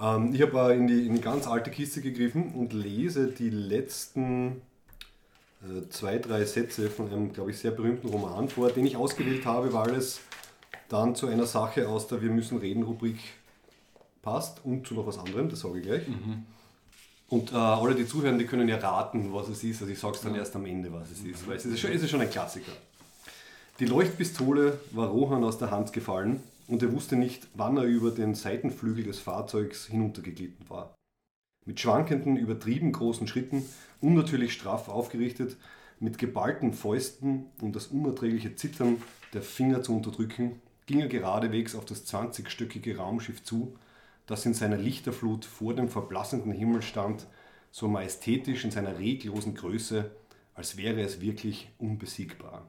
Ähm, 0.00 0.34
ich 0.34 0.42
habe 0.42 0.74
in 0.74 0.86
die, 0.86 1.06
in 1.06 1.14
die 1.14 1.20
ganz 1.20 1.46
alte 1.46 1.70
Kiste 1.70 2.00
gegriffen 2.00 2.52
und 2.52 2.72
lese 2.72 3.28
die 3.28 3.50
letzten 3.50 4.62
äh, 5.62 5.88
zwei, 5.90 6.18
drei 6.18 6.44
Sätze 6.44 6.90
von 6.90 7.10
einem, 7.10 7.32
glaube 7.32 7.50
ich, 7.50 7.58
sehr 7.58 7.70
berühmten 7.70 8.08
Roman 8.08 8.48
vor, 8.48 8.70
den 8.70 8.86
ich 8.86 8.96
ausgewählt 8.96 9.46
habe, 9.46 9.72
weil 9.72 9.94
es 9.94 10.20
dann 10.88 11.14
zu 11.14 11.26
einer 11.26 11.46
Sache 11.46 11.88
aus 11.88 12.06
der 12.06 12.22
Wir 12.22 12.30
müssen 12.30 12.58
reden 12.58 12.82
Rubrik 12.82 13.18
passt 14.22 14.64
und 14.64 14.86
zu 14.86 14.94
noch 14.94 15.06
was 15.06 15.18
anderem, 15.18 15.48
das 15.48 15.60
sage 15.60 15.78
ich 15.78 15.84
gleich. 15.84 16.08
Mhm. 16.08 16.46
Und 17.28 17.52
äh, 17.52 17.56
alle, 17.56 17.94
die 17.94 18.06
zuhören, 18.06 18.38
die 18.38 18.46
können 18.46 18.68
ja 18.68 18.76
raten, 18.76 19.32
was 19.32 19.48
es 19.48 19.64
ist. 19.64 19.80
Also 19.80 19.92
ich 19.92 19.98
sage 19.98 20.14
es 20.14 20.20
dann 20.20 20.34
ja. 20.34 20.40
erst 20.40 20.54
am 20.56 20.66
Ende, 20.66 20.92
was 20.92 21.10
es 21.10 21.22
ist, 21.22 21.46
weil 21.46 21.56
es 21.56 21.64
ist, 21.64 21.80
schon, 21.80 21.90
es 21.90 22.02
ist 22.02 22.10
schon 22.10 22.20
ein 22.20 22.30
Klassiker. 22.30 22.72
Die 23.80 23.86
Leuchtpistole 23.86 24.78
war 24.92 25.08
Rohan 25.08 25.42
aus 25.42 25.58
der 25.58 25.72
Hand 25.72 25.92
gefallen 25.92 26.40
und 26.68 26.80
er 26.84 26.92
wusste 26.92 27.16
nicht, 27.16 27.48
wann 27.54 27.76
er 27.76 27.82
über 27.82 28.12
den 28.12 28.36
Seitenflügel 28.36 29.02
des 29.02 29.18
Fahrzeugs 29.18 29.86
hinuntergeglitten 29.86 30.70
war. 30.70 30.94
Mit 31.66 31.80
schwankenden, 31.80 32.36
übertrieben 32.36 32.92
großen 32.92 33.26
Schritten, 33.26 33.64
unnatürlich 34.00 34.52
straff 34.52 34.88
aufgerichtet, 34.88 35.56
mit 35.98 36.18
geballten 36.18 36.72
Fäusten, 36.72 37.46
um 37.60 37.72
das 37.72 37.88
unerträgliche 37.88 38.54
Zittern 38.54 39.02
der 39.32 39.42
Finger 39.42 39.82
zu 39.82 39.96
unterdrücken, 39.96 40.60
ging 40.86 41.00
er 41.00 41.08
geradewegs 41.08 41.74
auf 41.74 41.84
das 41.84 42.06
20-stöckige 42.06 42.98
Raumschiff 42.98 43.42
zu, 43.42 43.76
das 44.26 44.46
in 44.46 44.54
seiner 44.54 44.76
Lichterflut 44.76 45.44
vor 45.44 45.74
dem 45.74 45.88
verblassenden 45.88 46.52
Himmel 46.52 46.82
stand, 46.82 47.26
so 47.72 47.88
majestätisch 47.88 48.64
in 48.64 48.70
seiner 48.70 49.00
reglosen 49.00 49.56
Größe, 49.56 50.12
als 50.54 50.76
wäre 50.76 51.00
es 51.00 51.20
wirklich 51.20 51.72
unbesiegbar. 51.78 52.68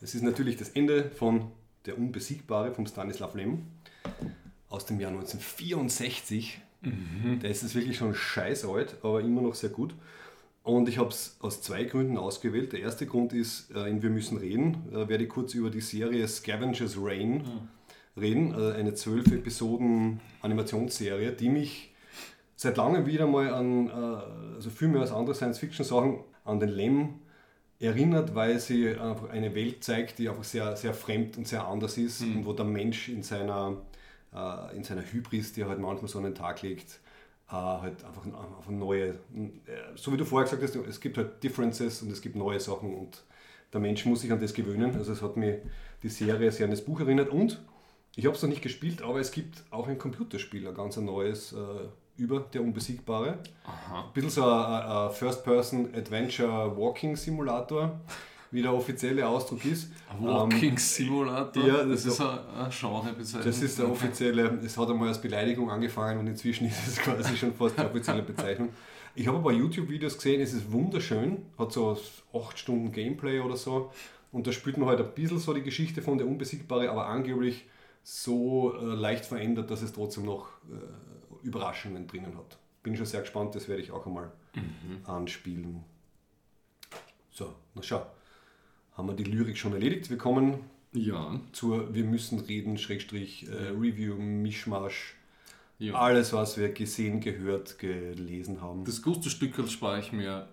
Das 0.00 0.14
ist 0.14 0.22
natürlich 0.22 0.56
das 0.56 0.70
Ende 0.70 1.10
von 1.10 1.50
Der 1.86 1.98
Unbesiegbare 1.98 2.72
von 2.72 2.86
Stanislav 2.86 3.34
Lem 3.34 3.62
aus 4.68 4.86
dem 4.86 5.00
Jahr 5.00 5.10
1964. 5.10 6.60
Mhm. 6.82 7.40
Der 7.40 7.50
ist 7.50 7.62
es 7.62 7.74
wirklich 7.74 7.96
schon 7.96 8.14
scheiß 8.14 8.64
alt, 8.64 8.96
aber 9.02 9.20
immer 9.20 9.42
noch 9.42 9.54
sehr 9.54 9.70
gut. 9.70 9.94
Und 10.62 10.88
ich 10.88 10.98
habe 10.98 11.08
es 11.08 11.36
aus 11.40 11.62
zwei 11.62 11.84
Gründen 11.84 12.18
ausgewählt. 12.18 12.72
Der 12.72 12.80
erste 12.80 13.06
Grund 13.06 13.32
ist, 13.32 13.74
äh, 13.74 13.88
in 13.88 14.02
Wir 14.02 14.10
müssen 14.10 14.36
reden, 14.36 14.76
äh, 14.92 15.08
werde 15.08 15.24
ich 15.24 15.30
kurz 15.30 15.54
über 15.54 15.70
die 15.70 15.80
Serie 15.80 16.28
Scavengers 16.28 16.96
Rain 17.00 17.38
mhm. 17.38 18.20
reden. 18.20 18.52
Äh, 18.52 18.74
eine 18.74 18.94
zwölf 18.94 19.26
Episoden 19.28 20.20
Animationsserie, 20.42 21.32
die 21.32 21.48
mich 21.48 21.94
seit 22.54 22.76
langem 22.76 23.06
wieder 23.06 23.26
mal 23.26 23.54
an, 23.54 23.88
also 23.88 24.68
viel 24.68 24.88
mehr 24.88 25.00
als 25.00 25.12
andere 25.12 25.32
Science-Fiction-Sachen, 25.36 26.18
an 26.44 26.58
den 26.58 26.70
Lem 26.70 27.14
erinnert, 27.80 28.34
weil 28.34 28.58
sie 28.58 28.96
einfach 28.96 29.30
eine 29.30 29.54
Welt 29.54 29.84
zeigt, 29.84 30.18
die 30.18 30.28
einfach 30.28 30.44
sehr, 30.44 30.76
sehr 30.76 30.94
fremd 30.94 31.38
und 31.38 31.46
sehr 31.46 31.66
anders 31.66 31.96
ist 31.96 32.22
mhm. 32.22 32.38
und 32.38 32.46
wo 32.46 32.52
der 32.52 32.64
Mensch 32.64 33.08
in 33.08 33.22
seiner, 33.22 33.76
äh, 34.34 34.76
in 34.76 34.84
seiner 34.84 35.02
Hybris, 35.02 35.52
die 35.52 35.62
er 35.62 35.68
halt 35.68 35.78
manchmal 35.78 36.08
so 36.08 36.18
an 36.18 36.24
den 36.24 36.34
Tag 36.34 36.62
legt, 36.62 37.00
äh, 37.48 37.52
halt 37.52 38.04
einfach, 38.04 38.24
einfach 38.24 38.70
neue, 38.70 39.10
äh, 39.10 39.14
so 39.94 40.12
wie 40.12 40.16
du 40.16 40.24
vorher 40.24 40.48
gesagt 40.48 40.62
hast, 40.62 40.88
es 40.88 41.00
gibt 41.00 41.16
halt 41.16 41.42
Differences 41.42 42.02
und 42.02 42.10
es 42.10 42.20
gibt 42.20 42.36
neue 42.36 42.58
Sachen 42.58 42.94
und 42.94 43.22
der 43.72 43.80
Mensch 43.80 44.04
muss 44.06 44.22
sich 44.22 44.32
an 44.32 44.40
das 44.40 44.54
gewöhnen. 44.54 44.94
Also 44.96 45.12
es 45.12 45.22
hat 45.22 45.36
mir 45.36 45.60
die 46.02 46.08
Serie 46.08 46.50
sehr 46.50 46.64
an 46.64 46.70
das 46.70 46.84
Buch 46.84 47.00
erinnert 47.00 47.30
und 47.30 47.60
ich 48.16 48.26
habe 48.26 48.34
es 48.34 48.42
noch 48.42 48.48
nicht 48.48 48.62
gespielt, 48.62 49.02
aber 49.02 49.20
es 49.20 49.30
gibt 49.30 49.62
auch 49.70 49.86
ein 49.86 49.98
Computerspiel, 49.98 50.66
ein 50.66 50.74
ganz 50.74 50.96
neues. 50.96 51.52
Äh, 51.52 51.56
über 52.18 52.40
der 52.40 52.60
Unbesiegbare. 52.62 53.38
Aha. 53.64 54.04
Ein 54.06 54.12
bisschen 54.12 54.30
so 54.30 54.44
ein, 54.44 55.12
First-Person-Adventure-Walking-Simulator, 55.12 58.00
wie 58.50 58.62
der 58.62 58.74
offizielle 58.74 59.24
Ausdruck 59.26 59.64
ist. 59.64 59.90
Walking-Simulator? 60.20 61.62
Ähm, 61.62 61.68
ja, 61.68 61.84
das, 61.84 62.04
das 62.04 62.14
ist 62.14 62.20
ein 62.20 62.70
Genrebezeichnung. 62.70 63.44
Das 63.44 63.62
ist 63.62 63.78
der 63.78 63.90
offizielle, 63.90 64.58
es 64.64 64.76
hat 64.76 64.90
einmal 64.90 65.08
als 65.08 65.20
Beleidigung 65.20 65.70
angefangen 65.70 66.18
und 66.18 66.26
inzwischen 66.26 66.66
ist 66.68 66.86
es 66.86 66.98
quasi 66.98 67.36
schon 67.36 67.54
fast 67.54 67.78
die 67.78 67.82
offizielle 67.82 68.22
Bezeichnung. 68.22 68.70
Ich 69.14 69.26
habe 69.26 69.38
ein 69.38 69.42
paar 69.42 69.52
YouTube-Videos 69.52 70.16
gesehen, 70.16 70.40
es 70.40 70.52
ist 70.52 70.70
wunderschön, 70.70 71.46
hat 71.58 71.72
so 71.72 71.98
8 72.32 72.58
Stunden 72.58 72.92
Gameplay 72.92 73.40
oder 73.40 73.56
so 73.56 73.90
und 74.30 74.46
da 74.46 74.52
spielt 74.52 74.76
man 74.76 74.88
halt 74.88 75.00
ein 75.00 75.10
bisschen 75.14 75.38
so 75.38 75.54
die 75.54 75.62
Geschichte 75.62 76.02
von 76.02 76.18
der 76.18 76.26
Unbesiegbare, 76.26 76.90
aber 76.90 77.06
angeblich 77.06 77.64
so 78.02 78.74
äh, 78.74 78.84
leicht 78.84 79.24
verändert, 79.26 79.70
dass 79.70 79.82
es 79.82 79.92
trotzdem 79.92 80.24
noch 80.24 80.48
äh, 80.70 80.74
Überraschungen 81.48 82.06
drinnen 82.06 82.36
hat. 82.36 82.58
Bin 82.82 82.96
schon 82.96 83.06
sehr 83.06 83.22
gespannt, 83.22 83.54
das 83.54 83.68
werde 83.68 83.82
ich 83.82 83.90
auch 83.90 84.06
einmal 84.06 84.30
mhm. 84.54 85.04
anspielen. 85.04 85.84
So, 87.30 87.54
na 87.74 87.82
schau. 87.82 88.06
Haben 88.96 89.08
wir 89.08 89.14
die 89.14 89.24
Lyrik 89.24 89.56
schon 89.56 89.72
erledigt? 89.72 90.10
Wir 90.10 90.18
kommen 90.18 90.58
ja. 90.92 91.40
zur 91.52 91.94
Wir 91.94 92.04
müssen 92.04 92.40
reden, 92.40 92.78
Schrägstrich, 92.78 93.48
äh, 93.48 93.68
Review, 93.68 94.16
Mischmasch. 94.16 95.14
Ja. 95.78 95.94
Alles, 95.94 96.32
was 96.32 96.58
wir 96.58 96.72
gesehen, 96.72 97.20
gehört, 97.20 97.78
gelesen 97.78 98.60
haben. 98.60 98.84
Das 98.84 99.00
gute 99.00 99.30
Stück 99.30 99.54
spare 99.70 100.00
ich 100.00 100.12
mir 100.12 100.48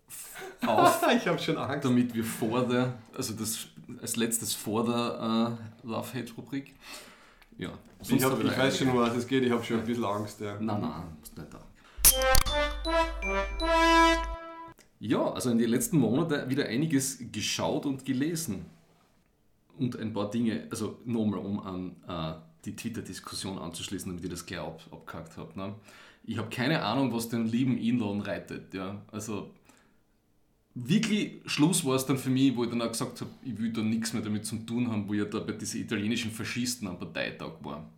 auf. 0.66 1.06
ich 1.16 1.28
habe 1.28 1.38
schon 1.38 1.56
Angst. 1.56 1.84
Damit 1.84 2.14
wir 2.14 2.24
vor 2.24 2.66
der, 2.66 2.98
also 3.14 3.34
das 3.34 3.68
als 4.02 4.16
letztes 4.16 4.54
vor 4.54 4.84
der 4.84 5.58
äh, 5.84 5.86
Love-Hate-Rubrik 5.86 6.74
ja. 7.58 7.70
Ich, 8.02 8.24
hab, 8.24 8.42
ich 8.42 8.58
weiß 8.58 8.78
schon, 8.78 8.96
was 8.96 9.16
es 9.16 9.26
geht, 9.26 9.42
ich 9.42 9.50
habe 9.50 9.64
schon 9.64 9.80
ein 9.80 9.86
bisschen 9.86 10.04
Angst. 10.04 10.40
Ja. 10.40 10.54
Nein, 10.60 10.80
nein, 10.80 11.16
musst 11.18 11.36
nicht 11.36 11.52
da. 11.52 11.60
Ja, 14.98 15.30
also 15.32 15.50
in 15.50 15.58
den 15.58 15.68
letzten 15.68 15.98
Monaten 15.98 16.48
wieder 16.48 16.66
einiges 16.66 17.18
geschaut 17.32 17.86
und 17.86 18.04
gelesen. 18.04 18.66
Und 19.78 19.98
ein 19.98 20.12
paar 20.12 20.30
Dinge, 20.30 20.66
also 20.70 20.98
nochmal, 21.04 21.40
um 21.40 21.60
an 21.60 21.96
äh, 22.08 22.34
die 22.64 22.74
Twitter-Diskussion 22.74 23.58
anzuschließen, 23.58 24.10
damit 24.10 24.24
ich 24.24 24.30
das 24.30 24.46
gleich 24.46 24.60
ab, 24.60 24.80
abgehakt 24.90 25.36
habe. 25.36 25.58
Ne? 25.58 25.74
Ich 26.24 26.38
habe 26.38 26.48
keine 26.48 26.82
Ahnung, 26.82 27.12
was 27.12 27.28
den 27.28 27.46
lieben 27.46 27.78
Elon 27.78 28.22
reitet. 28.22 28.72
Ja? 28.72 29.02
Also 29.12 29.50
wirklich 30.76 31.40
Schluss 31.46 31.84
war 31.84 31.96
es 31.96 32.04
dann 32.04 32.18
für 32.18 32.28
mich, 32.28 32.54
wo 32.54 32.64
ich 32.64 32.70
dann 32.70 32.82
auch 32.82 32.92
gesagt 32.92 33.20
habe, 33.20 33.30
ich 33.42 33.58
will 33.58 33.72
da 33.72 33.80
nichts 33.80 34.12
mehr 34.12 34.22
damit 34.22 34.44
zu 34.44 34.56
tun 34.56 34.90
haben, 34.90 35.08
wo 35.08 35.14
ich 35.14 35.28
da 35.28 35.40
bei 35.40 35.52
diesen 35.52 35.80
italienischen 35.80 36.30
Faschisten 36.30 36.86
am 36.86 36.98
Parteitag 36.98 37.52
war. 37.62 37.88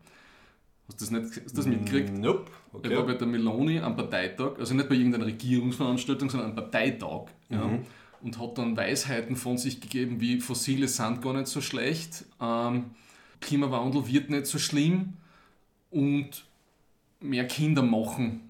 Hast 0.87 1.00
du 1.00 1.04
das, 1.04 1.11
nicht, 1.11 1.44
hast 1.44 1.58
das 1.58 1.66
mitgekriegt? 1.66 2.16
Nope. 2.16 2.50
Okay. 2.73 2.92
Er 2.92 2.99
war 2.99 3.06
bei 3.06 3.14
der 3.14 3.26
Meloni 3.26 3.80
am 3.80 3.97
Parteitag, 3.97 4.58
also 4.58 4.75
nicht 4.75 4.88
bei 4.88 4.94
irgendeiner 4.94 5.26
Regierungsveranstaltung, 5.26 6.30
sondern 6.30 6.50
am 6.50 6.54
Parteitag. 6.54 7.26
Mhm. 7.49 7.56
Ja, 7.56 7.78
und 8.20 8.38
hat 8.38 8.58
dann 8.58 8.76
Weisheiten 8.76 9.37
von 9.37 9.58
sich 9.58 9.80
gegeben, 9.80 10.20
wie 10.20 10.40
fossile 10.40 10.88
sind 10.88 11.23
gar 11.23 11.35
nicht 11.35 11.47
so 11.47 11.61
schlecht, 11.61 12.25
ähm, 12.40 12.87
Klimawandel 13.40 14.08
wird 14.08 14.30
nicht 14.30 14.47
so 14.47 14.58
schlimm 14.58 15.14
und 15.90 16.44
mehr 17.20 17.47
Kinder 17.47 17.82
machen 17.82 18.48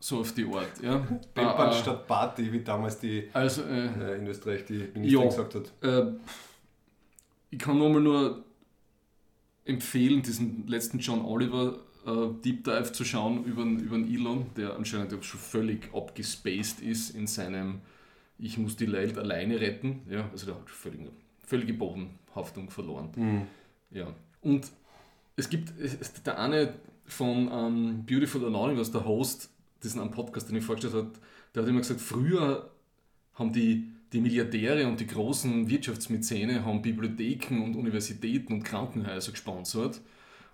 so 0.00 0.20
auf 0.20 0.32
die 0.32 0.46
Art. 0.46 0.82
Ja. 0.82 0.96
Bempern 1.34 1.70
äh, 1.70 1.74
statt 1.74 2.06
Party, 2.06 2.50
wie 2.50 2.60
damals 2.60 2.98
die 2.98 3.28
also, 3.32 3.62
äh, 3.62 3.86
äh, 3.86 4.18
in 4.18 4.26
Österreich 4.26 4.64
die 4.64 4.88
Ministerin 4.94 5.04
ja, 5.04 5.24
gesagt 5.24 5.54
hat. 5.54 5.72
Äh, 5.82 6.12
ich 7.50 7.58
kann 7.58 7.78
nochmal 7.78 8.00
nur 8.00 8.44
empfehlen, 9.64 10.22
diesen 10.22 10.66
letzten 10.66 10.98
John 10.98 11.24
Oliver 11.24 11.78
äh, 12.06 12.28
Deep 12.44 12.64
Dive 12.64 12.92
zu 12.92 13.04
schauen 13.04 13.44
über, 13.44 13.62
über 13.62 13.96
den 13.96 14.12
Elon, 14.12 14.46
der 14.56 14.74
anscheinend 14.74 15.12
schon 15.24 15.40
völlig 15.40 15.94
abgespaced 15.94 16.80
ist 16.80 17.10
in 17.10 17.26
seinem 17.26 17.82
Ich 18.38 18.56
muss 18.56 18.76
die 18.76 18.90
Welt 18.90 19.18
alleine 19.18 19.60
retten. 19.60 20.02
Ja, 20.08 20.28
also 20.32 20.46
der 20.46 20.54
hat 20.54 20.70
völlig, 20.70 21.00
völlige 21.44 21.74
Bodenhaftung 21.74 22.70
verloren. 22.70 23.10
Mhm. 23.14 23.46
Ja. 23.90 24.06
Und 24.40 24.70
es 25.36 25.50
gibt 25.50 25.72
der 26.24 26.38
eine 26.38 26.74
von 27.04 27.50
ähm, 27.52 28.06
Beautiful 28.06 28.46
Anonymous, 28.46 28.92
der 28.92 29.04
Host, 29.04 29.50
diesen 29.82 30.00
einen 30.00 30.10
Podcast, 30.10 30.48
den 30.48 30.56
ich 30.56 30.64
vorgestellt 30.64 30.94
habe, 30.94 31.10
der 31.54 31.62
hat 31.62 31.68
immer 31.68 31.80
gesagt, 31.80 32.00
früher 32.00 32.70
haben 33.34 33.52
die, 33.52 33.88
die 34.12 34.20
Milliardäre 34.20 34.86
und 34.86 35.00
die 35.00 35.06
großen 35.06 35.68
Wirtschaftsmäzene 35.68 36.64
haben 36.64 36.82
Bibliotheken 36.82 37.62
und 37.62 37.76
Universitäten 37.76 38.52
und 38.52 38.62
Krankenhäuser 38.64 39.32
gesponsert. 39.32 40.00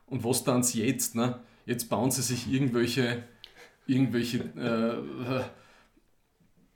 Und 0.07 0.25
was 0.25 0.45
dann 0.45 0.63
jetzt? 0.63 1.15
Ne? 1.15 1.41
Jetzt 1.65 1.89
bauen 1.89 2.11
sie 2.11 2.23
sich 2.23 2.51
irgendwelche, 2.53 3.25
irgendwelche 3.87 4.39
äh, 4.39 5.43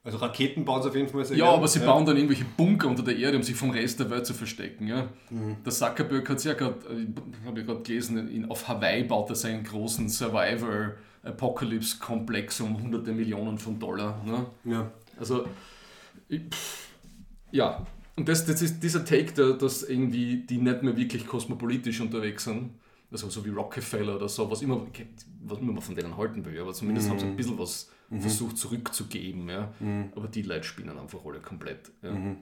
also 0.03 0.17
Raketen 0.17 0.65
bauen 0.65 0.83
sie 0.83 0.89
auf 0.89 0.97
jeden 0.97 1.09
Fall 1.09 1.25
sehr 1.25 1.37
Ja, 1.37 1.45
gern. 1.47 1.55
aber 1.57 1.69
sie 1.69 1.81
ja. 1.81 1.87
bauen 1.87 2.07
dann 2.07 2.17
irgendwelche 2.17 2.47
Bunker 2.57 2.89
unter 2.89 3.03
der 3.03 3.17
Erde, 3.17 3.37
um 3.37 3.43
sich 3.43 3.55
vom 3.55 3.71
Rest 3.71 4.01
der 4.01 4.09
Welt 4.11 4.25
zu 4.25 4.33
verstecken. 4.33 4.87
Ja? 4.87 5.09
Mhm. 5.29 5.57
Der 5.65 5.73
Zuckerberg 5.73 6.29
hat 6.29 6.39
es 6.39 6.45
ja 6.45 6.55
gerade, 6.55 6.79
äh, 6.89 7.47
habe 7.47 7.61
ich 7.61 7.67
gerade 7.67 7.83
gelesen, 7.83 8.29
in, 8.29 8.51
auf 8.51 8.67
Hawaii 8.67 9.05
baut 9.05 9.29
er 9.29 9.37
seinen 9.37 9.63
großen 9.63 10.09
Survivor- 10.09 10.95
Apocalypse-Komplex 11.23 12.61
um 12.61 12.83
hunderte 12.83 13.13
Millionen 13.13 13.59
von 13.59 13.79
Dollar. 13.79 14.23
Ne? 14.25 14.47
Ja. 14.65 14.91
Also, 15.19 15.47
ich, 16.29 16.43
ja. 17.51 17.87
Und 18.17 18.29
das, 18.29 18.45
das 18.47 18.63
ist 18.63 18.83
dieser 18.83 19.05
Take, 19.05 19.33
der, 19.33 19.53
dass 19.53 19.83
irgendwie 19.83 20.39
die 20.39 20.59
nicht 20.59 20.83
mehr 20.83 20.97
wirklich 20.97 21.27
kosmopolitisch 21.27 22.01
unterwegs 22.01 22.45
sind. 22.45 22.71
Also 23.13 23.29
so 23.29 23.45
wie 23.45 23.51
Rockefeller 23.51 24.17
oder 24.17 24.29
so, 24.29 24.49
was 24.51 24.63
immer, 24.63 24.87
was 25.43 25.59
immer 25.59 25.73
man 25.73 25.83
von 25.83 25.97
denen 25.97 26.17
halten 26.17 26.45
will, 26.45 26.61
aber 26.61 26.73
zumindest 26.73 27.09
mhm. 27.09 27.11
haben 27.11 27.19
sie 27.19 27.27
ein 27.27 27.37
bisschen 27.37 27.59
was 27.59 27.91
mhm. 28.09 28.21
versucht 28.21 28.57
zurückzugeben. 28.57 29.49
Ja? 29.49 29.73
Mhm. 29.81 30.13
Aber 30.15 30.29
die 30.29 30.43
Leute 30.43 30.65
spielen 30.65 30.97
einfach 30.97 31.25
alle 31.25 31.41
komplett. 31.41 31.91
Ja? 32.03 32.13
Mhm. 32.13 32.37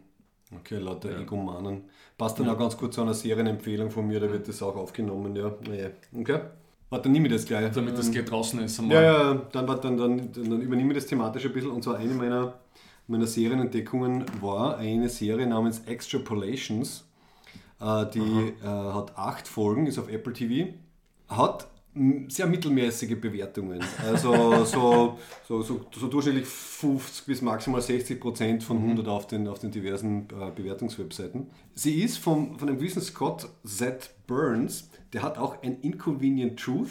Okay, 0.55 0.79
lauter 0.79 1.13
ja. 1.13 1.21
Egomanen. 1.21 1.85
Passt 2.17 2.39
dann 2.39 2.47
ja. 2.47 2.55
auch 2.55 2.59
ganz 2.59 2.77
gut 2.77 2.93
zu 2.93 3.03
einer 3.03 3.15
Serienempfehlung 3.15 3.91
von 3.91 4.07
mir, 4.07 4.21
da 4.21 4.31
wird 4.31 4.49
das 4.49 4.63
auch 4.63 4.77
aufgenommen, 4.77 5.37
ja. 5.37 5.53
Okay. 6.15 6.41
Warte, 6.91 7.05
dann 7.05 7.13
nehme 7.13 7.27
ich 7.27 7.33
das 7.35 7.45
gleich. 7.45 7.73
Damit 7.73 7.99
das 7.99 8.11
geht 8.11 8.31
draußen 8.31 8.61
ist. 8.61 8.79
Einmal. 8.79 8.97
Ja, 8.97 9.03
ja, 9.03 9.35
dann, 9.53 9.67
dann, 9.67 9.97
dann, 9.97 10.33
dann 10.33 10.61
übernehme 10.61 10.93
ich 10.93 10.99
das 10.99 11.07
thematisch 11.07 11.45
ein 11.45 11.53
bisschen. 11.53 11.71
Und 11.71 11.85
zwar 11.85 11.97
eine 11.97 12.15
meiner, 12.15 12.55
meiner 13.07 13.27
Serienentdeckungen 13.27 14.25
war 14.41 14.79
eine 14.79 15.09
Serie 15.09 15.47
namens 15.47 15.81
Extrapolations. 15.87 17.05
Äh, 17.81 18.07
die 18.15 18.55
äh, 18.63 18.67
hat 18.67 19.17
acht 19.17 19.47
Folgen, 19.47 19.87
ist 19.87 19.99
auf 19.99 20.11
Apple 20.11 20.33
TV. 20.33 20.73
Hat 21.29 21.69
sehr 22.29 22.47
mittelmäßige 22.47 23.21
Bewertungen. 23.21 23.81
Also 24.07 24.33
so, 24.65 25.19
so, 25.47 25.63
so, 25.63 25.81
so, 25.95 26.07
durchschnittlich 26.07 26.47
50 26.47 27.27
bis 27.27 27.43
maximal 27.43 27.81
60 27.81 28.21
Prozent 28.21 28.63
von 28.63 28.79
100 28.79 29.05
mhm. 29.05 29.11
auf 29.11 29.27
den, 29.27 29.49
auf 29.49 29.59
den 29.59 29.71
diversen 29.71 30.29
äh, 30.31 30.51
Bewertungswebseiten. 30.55 31.49
Sie 31.75 32.03
ist 32.03 32.19
vom, 32.19 32.59
von 32.59 32.69
einem 32.69 32.79
gewissen 32.79 33.03
Scott 33.03 33.49
Z. 33.65 34.11
Burns, 34.27 34.88
der 35.13 35.23
hat 35.23 35.39
auch 35.39 35.63
ein 35.63 35.81
Inconvenient 35.81 36.59
Truth 36.59 36.91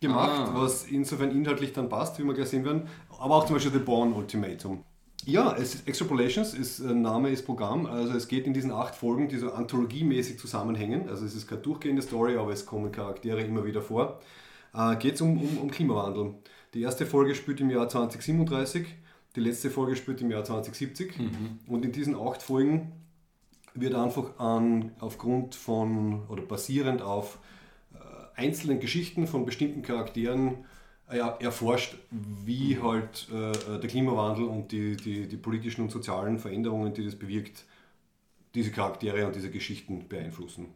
gemacht, 0.00 0.48
ah. 0.48 0.50
was 0.54 0.86
insofern 0.86 1.30
inhaltlich 1.30 1.72
dann 1.72 1.88
passt, 1.88 2.18
wie 2.18 2.24
wir 2.24 2.34
gleich 2.34 2.48
sehen 2.48 2.64
werden, 2.64 2.82
aber 3.18 3.36
auch 3.36 3.46
zum 3.46 3.56
Beispiel 3.56 3.72
The 3.72 3.78
Born 3.78 4.12
Ultimatum. 4.12 4.84
Ja, 5.24 5.54
es 5.56 5.74
ist 5.74 5.88
Extrapolations, 5.88 6.54
ist, 6.54 6.80
äh, 6.80 6.94
Name 6.94 7.30
ist 7.30 7.44
Programm. 7.44 7.86
Also 7.86 8.14
es 8.14 8.28
geht 8.28 8.46
in 8.46 8.54
diesen 8.54 8.70
acht 8.70 8.94
Folgen, 8.94 9.28
die 9.28 9.36
so 9.36 9.52
anthologiemäßig 9.52 10.38
zusammenhängen. 10.38 11.08
Also 11.08 11.26
es 11.26 11.34
ist 11.34 11.46
keine 11.46 11.60
durchgehende 11.60 12.00
Story, 12.02 12.36
aber 12.36 12.52
es 12.52 12.64
kommen 12.64 12.92
Charaktere 12.92 13.42
immer 13.42 13.64
wieder 13.64 13.82
vor. 13.82 14.20
Äh, 14.72 14.96
geht 14.96 15.16
es 15.16 15.20
um, 15.20 15.38
um, 15.38 15.58
um 15.58 15.70
Klimawandel. 15.70 16.34
Die 16.74 16.82
erste 16.82 17.04
Folge 17.04 17.34
spielt 17.34 17.60
im 17.60 17.70
Jahr 17.70 17.88
2037, 17.88 18.86
die 19.36 19.40
letzte 19.40 19.70
Folge 19.70 19.96
spielt 19.96 20.20
im 20.20 20.30
Jahr 20.30 20.44
2070. 20.44 21.18
Mhm. 21.18 21.58
Und 21.66 21.84
in 21.84 21.92
diesen 21.92 22.14
acht 22.14 22.42
Folgen 22.42 22.92
wird 23.74 23.94
einfach 23.94 24.38
an, 24.38 24.92
aufgrund 25.00 25.54
von 25.54 26.26
oder 26.28 26.42
basierend 26.42 27.02
auf 27.02 27.38
äh, 27.94 27.98
einzelnen 28.40 28.80
Geschichten 28.80 29.26
von 29.26 29.44
bestimmten 29.46 29.82
Charakteren 29.82 30.64
ja, 31.12 31.36
erforscht, 31.40 31.96
wie 32.10 32.80
halt 32.80 33.28
äh, 33.30 33.78
der 33.78 33.88
Klimawandel 33.88 34.44
und 34.44 34.72
die, 34.72 34.96
die, 34.96 35.26
die 35.26 35.36
politischen 35.36 35.82
und 35.82 35.90
sozialen 35.90 36.38
Veränderungen, 36.38 36.92
die 36.92 37.04
das 37.04 37.16
bewirkt, 37.16 37.64
diese 38.54 38.70
Charaktere 38.70 39.26
und 39.26 39.34
diese 39.34 39.50
Geschichten 39.50 40.08
beeinflussen. 40.08 40.66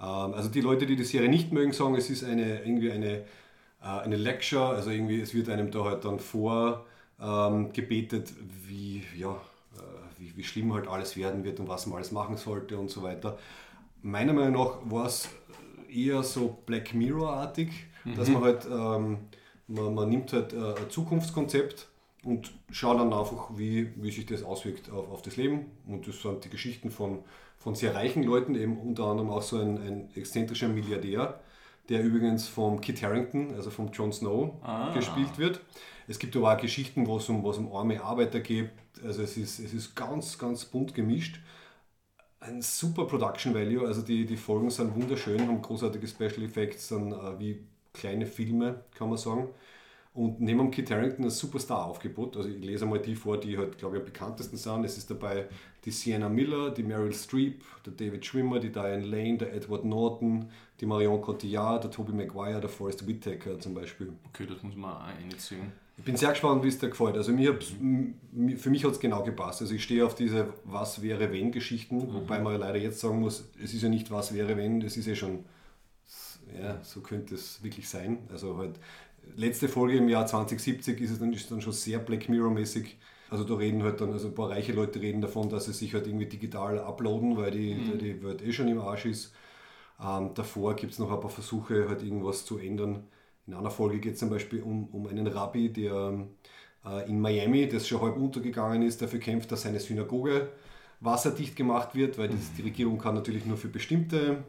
Ähm, 0.00 0.34
also 0.34 0.48
die 0.48 0.60
Leute, 0.60 0.86
die 0.86 0.96
die 0.96 1.04
Serie 1.04 1.28
nicht 1.28 1.52
mögen, 1.52 1.72
sagen, 1.72 1.94
es 1.96 2.10
ist 2.10 2.24
eine, 2.24 2.60
irgendwie 2.60 2.92
eine, 2.92 3.24
äh, 3.82 3.86
eine 4.02 4.16
Lecture, 4.16 4.68
also 4.68 4.90
irgendwie 4.90 5.20
es 5.20 5.34
wird 5.34 5.48
einem 5.48 5.70
da 5.70 5.84
halt 5.84 6.04
dann 6.04 6.20
vorgebetet, 6.20 6.84
ähm, 8.30 8.50
wie, 8.66 9.02
ja, 9.16 9.32
äh, 9.32 9.55
wie, 10.18 10.36
wie 10.36 10.44
schlimm 10.44 10.72
halt 10.72 10.88
alles 10.88 11.16
werden 11.16 11.44
wird 11.44 11.60
und 11.60 11.68
was 11.68 11.86
man 11.86 11.96
alles 11.96 12.12
machen 12.12 12.36
sollte 12.36 12.78
und 12.78 12.90
so 12.90 13.02
weiter. 13.02 13.38
Meiner 14.02 14.32
Meinung 14.32 14.52
nach 14.52 14.90
war 14.90 15.06
es 15.06 15.28
eher 15.90 16.22
so 16.22 16.58
Black 16.66 16.94
Mirror-artig, 16.94 17.70
mhm. 18.04 18.14
dass 18.16 18.28
man 18.28 18.42
halt 18.42 18.66
ähm, 18.70 19.18
man, 19.68 19.94
man 19.94 20.08
nimmt 20.08 20.32
halt 20.32 20.52
äh, 20.52 20.56
ein 20.56 20.90
Zukunftskonzept 20.90 21.88
und 22.24 22.52
schaut 22.70 22.98
dann 22.98 23.12
einfach, 23.12 23.50
wie, 23.56 23.90
wie 23.96 24.10
sich 24.10 24.26
das 24.26 24.42
auswirkt 24.42 24.90
auf, 24.90 25.10
auf 25.10 25.22
das 25.22 25.36
Leben. 25.36 25.66
Und 25.86 26.06
das 26.06 26.20
sind 26.20 26.44
die 26.44 26.50
Geschichten 26.50 26.90
von, 26.90 27.20
von 27.58 27.74
sehr 27.74 27.94
reichen 27.94 28.22
Leuten, 28.22 28.54
eben 28.54 28.78
unter 28.78 29.04
anderem 29.04 29.30
auch 29.30 29.42
so 29.42 29.58
ein, 29.58 29.76
ein 29.78 30.10
exzentrischer 30.14 30.68
Milliardär, 30.68 31.40
der 31.88 32.02
übrigens 32.02 32.48
vom 32.48 32.80
Kit 32.80 33.02
Harrington, 33.02 33.54
also 33.54 33.70
vom 33.70 33.90
Jon 33.92 34.12
Snow, 34.12 34.54
ah. 34.62 34.92
gespielt 34.92 35.38
wird. 35.38 35.60
Es 36.08 36.18
gibt 36.18 36.36
aber 36.36 36.52
auch 36.52 36.60
Geschichten, 36.60 37.06
wo 37.06 37.16
es 37.16 37.28
um, 37.28 37.44
was 37.44 37.58
um 37.58 37.72
arme 37.72 38.02
Arbeiter 38.02 38.40
geht. 38.40 38.70
Also 39.06 39.22
es 39.22 39.36
ist, 39.36 39.58
es 39.58 39.72
ist 39.72 39.94
ganz, 39.94 40.38
ganz 40.38 40.64
bunt 40.64 40.94
gemischt. 40.94 41.40
Ein 42.40 42.62
super 42.62 43.06
Production 43.06 43.54
Value, 43.54 43.86
also 43.86 44.02
die, 44.02 44.26
die 44.26 44.36
Folgen 44.36 44.70
sind 44.70 44.94
wunderschön, 44.94 45.40
haben 45.48 45.62
großartige 45.62 46.06
Special 46.06 46.42
Effects, 46.42 46.88
dann 46.88 47.12
äh, 47.12 47.38
wie 47.38 47.66
kleine 47.92 48.26
Filme, 48.26 48.84
kann 48.94 49.08
man 49.08 49.18
sagen. 49.18 49.48
Und 50.16 50.40
neben 50.40 50.70
Kit 50.70 50.90
Harington 50.90 51.26
ein 51.26 51.30
Superstar-Aufgebot. 51.30 52.38
Also 52.38 52.48
ich 52.48 52.64
lese 52.64 52.86
mal 52.86 52.98
die 52.98 53.14
vor, 53.14 53.38
die 53.38 53.58
halt, 53.58 53.76
glaube 53.76 53.96
ich, 53.96 54.00
am 54.00 54.06
bekanntesten 54.06 54.56
sind. 54.56 54.84
Es 54.84 54.96
ist 54.96 55.10
dabei 55.10 55.46
die 55.84 55.90
Sienna 55.90 56.30
Miller, 56.30 56.70
die 56.70 56.82
Meryl 56.82 57.12
Streep, 57.12 57.62
der 57.84 57.92
David 57.92 58.24
Schwimmer, 58.24 58.58
die 58.58 58.72
Diane 58.72 59.04
Lane, 59.04 59.36
der 59.36 59.52
Edward 59.52 59.84
Norton, 59.84 60.50
die 60.80 60.86
Marion 60.86 61.20
Cotillard, 61.20 61.84
der 61.84 61.90
Tobey 61.90 62.12
Maguire, 62.12 62.60
der 62.60 62.70
Forrest 62.70 63.06
Whitaker 63.06 63.60
zum 63.60 63.74
Beispiel. 63.74 64.10
Okay, 64.28 64.46
das 64.46 64.62
muss 64.62 64.74
man 64.74 64.96
auch 64.96 65.04
einziehen. 65.04 65.72
Ich 65.98 66.04
bin 66.04 66.16
sehr 66.16 66.30
gespannt, 66.30 66.62
wie 66.62 66.68
es 66.68 66.78
dir 66.78 66.90
gefällt. 66.90 67.16
Also 67.16 67.32
mir 67.32 67.58
für 68.56 68.70
mich 68.70 68.84
hat 68.84 68.92
es 68.92 69.00
genau 69.00 69.22
gepasst. 69.22 69.62
Also 69.62 69.74
ich 69.74 69.82
stehe 69.82 70.04
auf 70.04 70.14
diese 70.14 70.52
Was 70.64 71.02
wäre 71.02 71.32
wenn 71.32 71.52
Geschichten, 71.52 71.96
mhm. 71.96 72.14
wobei 72.14 72.38
man 72.38 72.60
leider 72.60 72.78
jetzt 72.78 73.00
sagen 73.00 73.20
muss, 73.20 73.48
es 73.62 73.72
ist 73.72 73.82
ja 73.82 73.88
nicht 73.88 74.10
Was 74.10 74.34
wäre 74.34 74.56
wenn, 74.56 74.82
es 74.82 74.96
ist 74.96 75.06
ja 75.06 75.14
schon 75.14 75.44
ja, 76.60 76.78
so 76.82 77.00
könnte 77.00 77.34
es 77.34 77.62
wirklich 77.62 77.88
sein. 77.88 78.18
Also 78.30 78.56
halt, 78.56 78.78
letzte 79.36 79.68
Folge 79.68 79.96
im 79.96 80.08
Jahr 80.08 80.26
2070 80.26 81.00
ist 81.00 81.10
es 81.10 81.18
dann, 81.18 81.32
ist 81.32 81.50
dann 81.50 81.60
schon 81.60 81.72
sehr 81.72 81.98
Black 81.98 82.28
Mirror-mäßig. 82.28 82.96
Also 83.28 83.44
da 83.44 83.54
reden 83.54 83.82
halt 83.82 84.00
dann, 84.00 84.12
also 84.12 84.28
ein 84.28 84.34
paar 84.34 84.50
reiche 84.50 84.72
Leute 84.72 85.00
reden 85.00 85.20
davon, 85.20 85.48
dass 85.48 85.64
sie 85.64 85.72
sich 85.72 85.94
halt 85.94 86.06
irgendwie 86.06 86.26
digital 86.26 86.78
uploaden, 86.78 87.36
weil 87.36 87.50
die, 87.50 87.74
mhm. 87.74 87.98
die 87.98 88.22
Welt 88.22 88.42
eh 88.42 88.52
schon 88.52 88.68
im 88.68 88.78
Arsch 88.78 89.06
ist. 89.06 89.34
Ähm, 90.00 90.30
davor 90.34 90.76
gibt 90.76 90.92
es 90.92 90.98
noch 90.98 91.10
ein 91.10 91.20
paar 91.20 91.30
Versuche, 91.30 91.88
halt 91.88 92.02
irgendwas 92.02 92.44
zu 92.44 92.58
ändern. 92.58 93.04
In 93.46 93.54
einer 93.54 93.70
Folge 93.70 94.00
geht 94.00 94.14
es 94.14 94.20
zum 94.20 94.30
Beispiel 94.30 94.62
um, 94.62 94.88
um 94.88 95.06
einen 95.06 95.26
Rabbi, 95.26 95.72
der 95.72 96.26
äh, 96.84 97.08
in 97.08 97.20
Miami, 97.20 97.68
das 97.68 97.86
schon 97.86 98.00
halb 98.00 98.16
untergegangen 98.16 98.82
ist, 98.82 99.02
dafür 99.02 99.20
kämpft, 99.20 99.52
dass 99.52 99.62
seine 99.62 99.80
Synagoge 99.80 100.48
wasserdicht 101.00 101.56
gemacht 101.56 101.94
wird, 101.94 102.18
weil 102.18 102.28
das, 102.28 102.54
die 102.56 102.62
Regierung 102.62 102.98
kann 102.98 103.14
natürlich 103.14 103.44
nur 103.44 103.56
für 103.56 103.68
bestimmte 103.68 104.44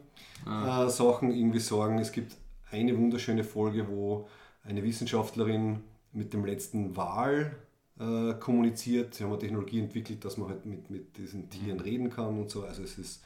ah. 0.46 0.86
äh, 0.86 0.90
Sachen 0.90 1.30
irgendwie 1.30 1.60
sorgen. 1.60 1.98
Es 1.98 2.12
gibt 2.12 2.36
eine 2.70 2.96
wunderschöne 2.96 3.44
Folge, 3.44 3.88
wo 3.88 4.28
eine 4.64 4.82
Wissenschaftlerin 4.82 5.80
mit 6.12 6.32
dem 6.32 6.44
letzten 6.44 6.96
Wal 6.96 7.56
äh, 7.98 8.34
kommuniziert. 8.34 9.14
Sie 9.14 9.24
haben 9.24 9.30
eine 9.30 9.40
Technologie 9.40 9.80
entwickelt, 9.80 10.24
dass 10.24 10.36
man 10.36 10.48
halt 10.48 10.66
mit, 10.66 10.90
mit 10.90 11.16
diesen 11.16 11.50
Tieren 11.50 11.80
reden 11.80 12.10
kann 12.10 12.38
und 12.38 12.50
so. 12.50 12.62
Also 12.64 12.82
es 12.82 12.98
ist, 12.98 13.22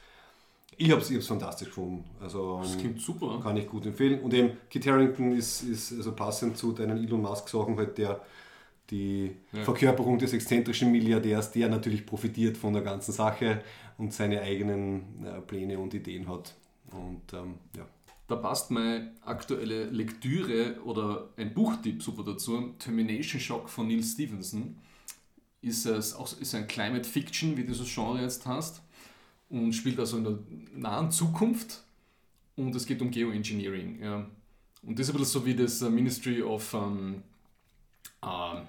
ich 0.77 0.91
habe 0.91 1.01
es 1.01 1.27
fantastisch 1.27 1.69
gefunden. 1.69 2.03
Also, 2.21 2.59
das 2.61 2.77
klingt 2.77 2.99
super. 2.99 3.39
Kann 3.41 3.57
ich 3.57 3.67
gut 3.67 3.85
empfehlen. 3.85 4.21
Und 4.21 4.33
eben 4.33 4.57
Kit 4.69 4.85
Harington 4.87 5.31
ist, 5.33 5.63
ist 5.63 5.91
also 5.93 6.13
passend 6.13 6.57
zu 6.57 6.71
deinen 6.71 7.03
Elon 7.03 7.21
Musk 7.21 7.49
Sachen 7.49 7.77
halt 7.77 7.97
der 7.97 8.21
die 8.89 9.31
ja. 9.51 9.63
Verkörperung 9.63 10.19
des 10.19 10.33
exzentrischen 10.33 10.91
Milliardärs, 10.91 11.51
der 11.51 11.69
natürlich 11.69 12.05
profitiert 12.05 12.57
von 12.57 12.73
der 12.73 12.81
ganzen 12.81 13.11
Sache 13.11 13.63
und 13.97 14.13
seine 14.13 14.41
eigenen 14.41 15.25
äh, 15.25 15.41
Pläne 15.41 15.79
und 15.79 15.93
Ideen 15.93 16.27
hat. 16.27 16.53
Und 16.91 17.33
ähm, 17.33 17.55
ja. 17.75 17.87
Da 18.27 18.35
passt 18.35 18.71
meine 18.71 19.11
aktuelle 19.21 19.85
Lektüre 19.85 20.81
oder 20.83 21.29
ein 21.37 21.53
Buchtipp 21.53 22.01
super 22.01 22.23
dazu. 22.23 22.73
Termination 22.79 23.39
Shock 23.39 23.69
von 23.69 23.87
Neil 23.87 24.03
Stevenson 24.03 24.77
ist, 25.61 25.85
es 25.85 26.13
auch, 26.13 26.31
ist 26.39 26.55
ein 26.55 26.67
Climate 26.67 27.07
Fiction, 27.07 27.57
wie 27.57 27.63
du 27.63 27.73
das 27.73 27.93
Genre 27.93 28.21
jetzt 28.21 28.45
hast, 28.45 28.81
und 29.53 29.71
spielt 29.73 29.99
also 29.99 30.17
in 30.17 30.23
der 30.23 30.37
nahen 30.75 31.11
Zukunft 31.11 31.83
und 32.55 32.75
es 32.75 32.85
geht 32.85 33.01
um 33.01 33.11
Geoengineering. 33.11 34.01
Ja. 34.01 34.25
Und 34.81 34.99
das 34.99 35.07
ist 35.07 35.13
ein 35.13 35.19
bisschen 35.19 35.41
so 35.41 35.45
wie 35.45 35.55
das 35.55 35.81
äh, 35.81 35.89
Ministry 35.89 36.41
of 36.41 36.73
um, 36.73 37.21
ähm, 38.23 38.67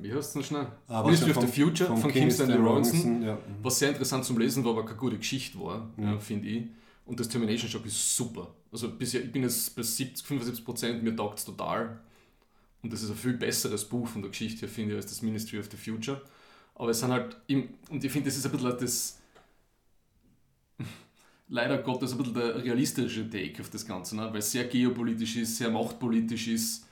wie 0.00 0.12
heißt 0.12 0.28
es 0.30 0.34
noch 0.34 0.44
schnell? 0.44 0.66
Ah, 0.86 1.02
Ministry 1.02 1.30
of 1.30 1.40
the 1.40 1.46
Future 1.46 1.88
von, 1.88 1.96
von 1.96 2.12
Kim 2.12 2.30
Stanley 2.30 2.58
Robinson, 2.58 3.22
ja. 3.22 3.38
was 3.62 3.78
sehr 3.78 3.88
interessant 3.88 4.24
zum 4.26 4.38
Lesen 4.38 4.62
war, 4.62 4.72
aber 4.72 4.84
keine 4.84 4.98
gute 4.98 5.16
Geschichte 5.16 5.58
war, 5.58 5.90
mhm. 5.96 6.04
ja, 6.04 6.18
finde 6.18 6.48
ich. 6.48 6.64
Und 7.06 7.18
das 7.18 7.28
Termination 7.28 7.68
Shock 7.68 7.86
ist 7.86 8.14
super. 8.14 8.48
Also 8.70 8.90
bisher, 8.90 9.24
ich 9.24 9.32
bin 9.32 9.42
jetzt 9.42 9.74
bei 9.74 9.82
70, 9.82 10.24
75 10.24 10.64
Prozent, 10.64 11.02
mir 11.02 11.16
taugt 11.16 11.38
es 11.38 11.44
total. 11.46 11.98
Und 12.82 12.92
das 12.92 13.02
ist 13.02 13.10
ein 13.10 13.16
viel 13.16 13.32
besseres 13.32 13.86
Buch 13.86 14.06
von 14.06 14.22
der 14.22 14.30
Geschichte, 14.30 14.68
finde 14.68 14.92
ich, 14.92 14.96
als 14.98 15.06
das 15.06 15.22
Ministry 15.22 15.58
of 15.58 15.68
the 15.70 15.76
Future. 15.78 16.20
Aber 16.74 16.90
es 16.90 17.00
sind 17.00 17.10
halt, 17.10 17.36
im, 17.46 17.70
und 17.88 18.04
ich 18.04 18.12
finde, 18.12 18.28
das 18.28 18.36
ist 18.36 18.46
ein 18.46 18.52
bisschen 18.52 18.76
das, 18.78 19.19
leider 21.48 21.78
Gottes, 21.78 22.12
ein 22.12 22.18
bisschen 22.18 22.34
der 22.34 22.62
realistische 22.62 23.28
Take 23.28 23.60
auf 23.60 23.70
das 23.70 23.86
Ganze, 23.86 24.16
ne? 24.16 24.28
weil 24.30 24.38
es 24.38 24.50
sehr 24.50 24.64
geopolitisch 24.64 25.36
ist, 25.36 25.56
sehr 25.56 25.70
machtpolitisch 25.70 26.48
ist 26.48 26.86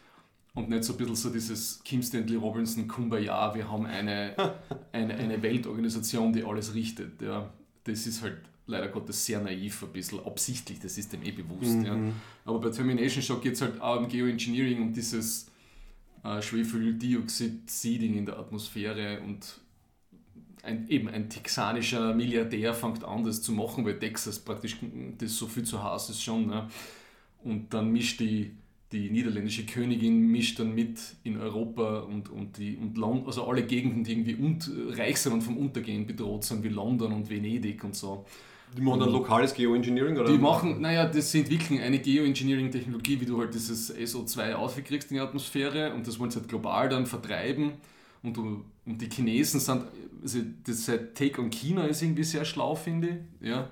und 0.55 0.69
nicht 0.69 0.85
so 0.85 0.95
ein 0.95 0.99
bisschen 0.99 1.17
so 1.17 1.31
dieses 1.31 1.83
Kim 1.85 2.03
Stanley 2.03 2.37
Robinson 2.37 2.89
Kumbaya, 2.89 3.55
wir 3.55 3.71
haben 3.71 3.87
eine, 3.87 4.35
eine, 4.93 5.15
eine 5.15 5.43
Weltorganisation, 5.43 6.33
die 6.33 6.45
alles 6.45 6.75
richtet. 6.75 7.23
Ja. 7.23 7.49
Das 7.85 8.07
ist 8.07 8.23
halt 8.23 8.39
leider 8.67 8.89
Gottes 8.89 9.25
sehr 9.25 9.41
naiv, 9.41 9.83
ein 9.83 9.93
bisschen 9.93 10.25
absichtlich, 10.25 10.79
das 10.79 10.99
ist 10.99 11.13
dem 11.13 11.23
eh 11.23 11.33
bewusst. 11.33 11.77
Mhm. 11.77 11.85
Ja. 11.85 11.99
Aber 12.45 12.61
bei 12.61 12.71
Termination 12.71 13.23
Shock 13.23 13.43
geht 13.43 13.55
es 13.55 13.63
halt 13.63 13.81
auch 13.81 13.99
um 13.99 14.09
Geoengineering 14.09 14.83
und 14.83 14.93
dieses 14.93 15.51
äh, 16.23 16.43
Schwefeldioxid-Seeding 16.43 18.17
in 18.17 18.27
der 18.27 18.39
Atmosphäre 18.39 19.21
und 19.21 19.61
ein, 20.69 20.89
eben 20.89 21.09
ein 21.09 21.29
texanischer 21.29 22.15
Milliardär 22.15 22.75
fängt 22.75 23.05
an, 23.05 23.25
das 23.25 23.43
zu 23.43 23.53
machen, 23.53 23.85
weil 23.85 23.99
Texas 23.99 24.39
praktisch 24.39 24.77
das 25.19 25.37
so 25.37 25.47
viel 25.47 25.65
zu 25.65 25.83
Hause 25.83 26.13
ist 26.13 26.23
schon. 26.23 26.47
Ne? 26.47 26.69
Und 27.43 27.75
dann 27.75 27.91
mischt 27.91 28.21
die 28.21 28.53
die 28.93 29.11
niederländische 29.11 29.67
Königin 29.67 30.29
mischt 30.29 30.59
dann 30.59 30.75
mit 30.75 30.99
in 31.23 31.39
Europa 31.39 32.01
und, 32.01 32.31
und, 32.31 32.57
die, 32.57 32.77
und 32.77 32.97
London, 32.97 33.27
also 33.27 33.47
alle 33.47 33.63
Gegenden, 33.63 34.03
die 34.03 34.13
irgendwie 34.13 34.35
und, 34.35 34.71
reich 34.97 35.19
sind 35.19 35.35
und 35.35 35.43
vom 35.43 35.59
Untergehen 35.59 36.07
bedroht 36.07 36.45
sind, 36.45 36.65
wie 36.65 36.69
London 36.69 37.13
und 37.13 37.29
Venedig 37.29 37.85
und 37.85 37.95
so. 37.95 38.25
Die 38.77 38.83
machen 38.83 39.01
dann 39.01 39.11
lokales 39.11 39.55
Geoengineering? 39.55 40.17
Oder? 40.19 40.31
Die 40.31 40.39
machen, 40.39 40.81
naja, 40.81 41.07
das 41.07 41.33
sie 41.33 41.41
entwickeln 41.41 41.81
eine 41.81 41.99
Geoengineering-Technologie, 41.99 43.21
wie 43.21 43.27
du 43.27 43.39
halt 43.39 43.55
dieses 43.55 43.95
SO2 43.95 44.55
ausgekriegst 44.55 45.11
in 45.11 45.17
die 45.17 45.21
Atmosphäre 45.21 45.93
und 45.95 46.07
das 46.07 46.19
wollen 46.19 46.31
sie 46.31 46.41
halt 46.41 46.49
global 46.49 46.89
dann 46.89 47.07
vertreiben. 47.07 47.73
Und, 48.23 48.39
und 48.39 48.65
die 48.87 49.09
Chinesen 49.09 49.61
sind, 49.61 49.85
also 50.23 50.39
das 50.65 50.87
Take 51.15 51.41
on 51.41 51.51
China 51.51 51.85
ist 51.85 52.03
irgendwie 52.03 52.25
sehr 52.25 52.45
schlau, 52.45 52.75
finde 52.75 53.21
ich. 53.41 53.49
Ja? 53.49 53.71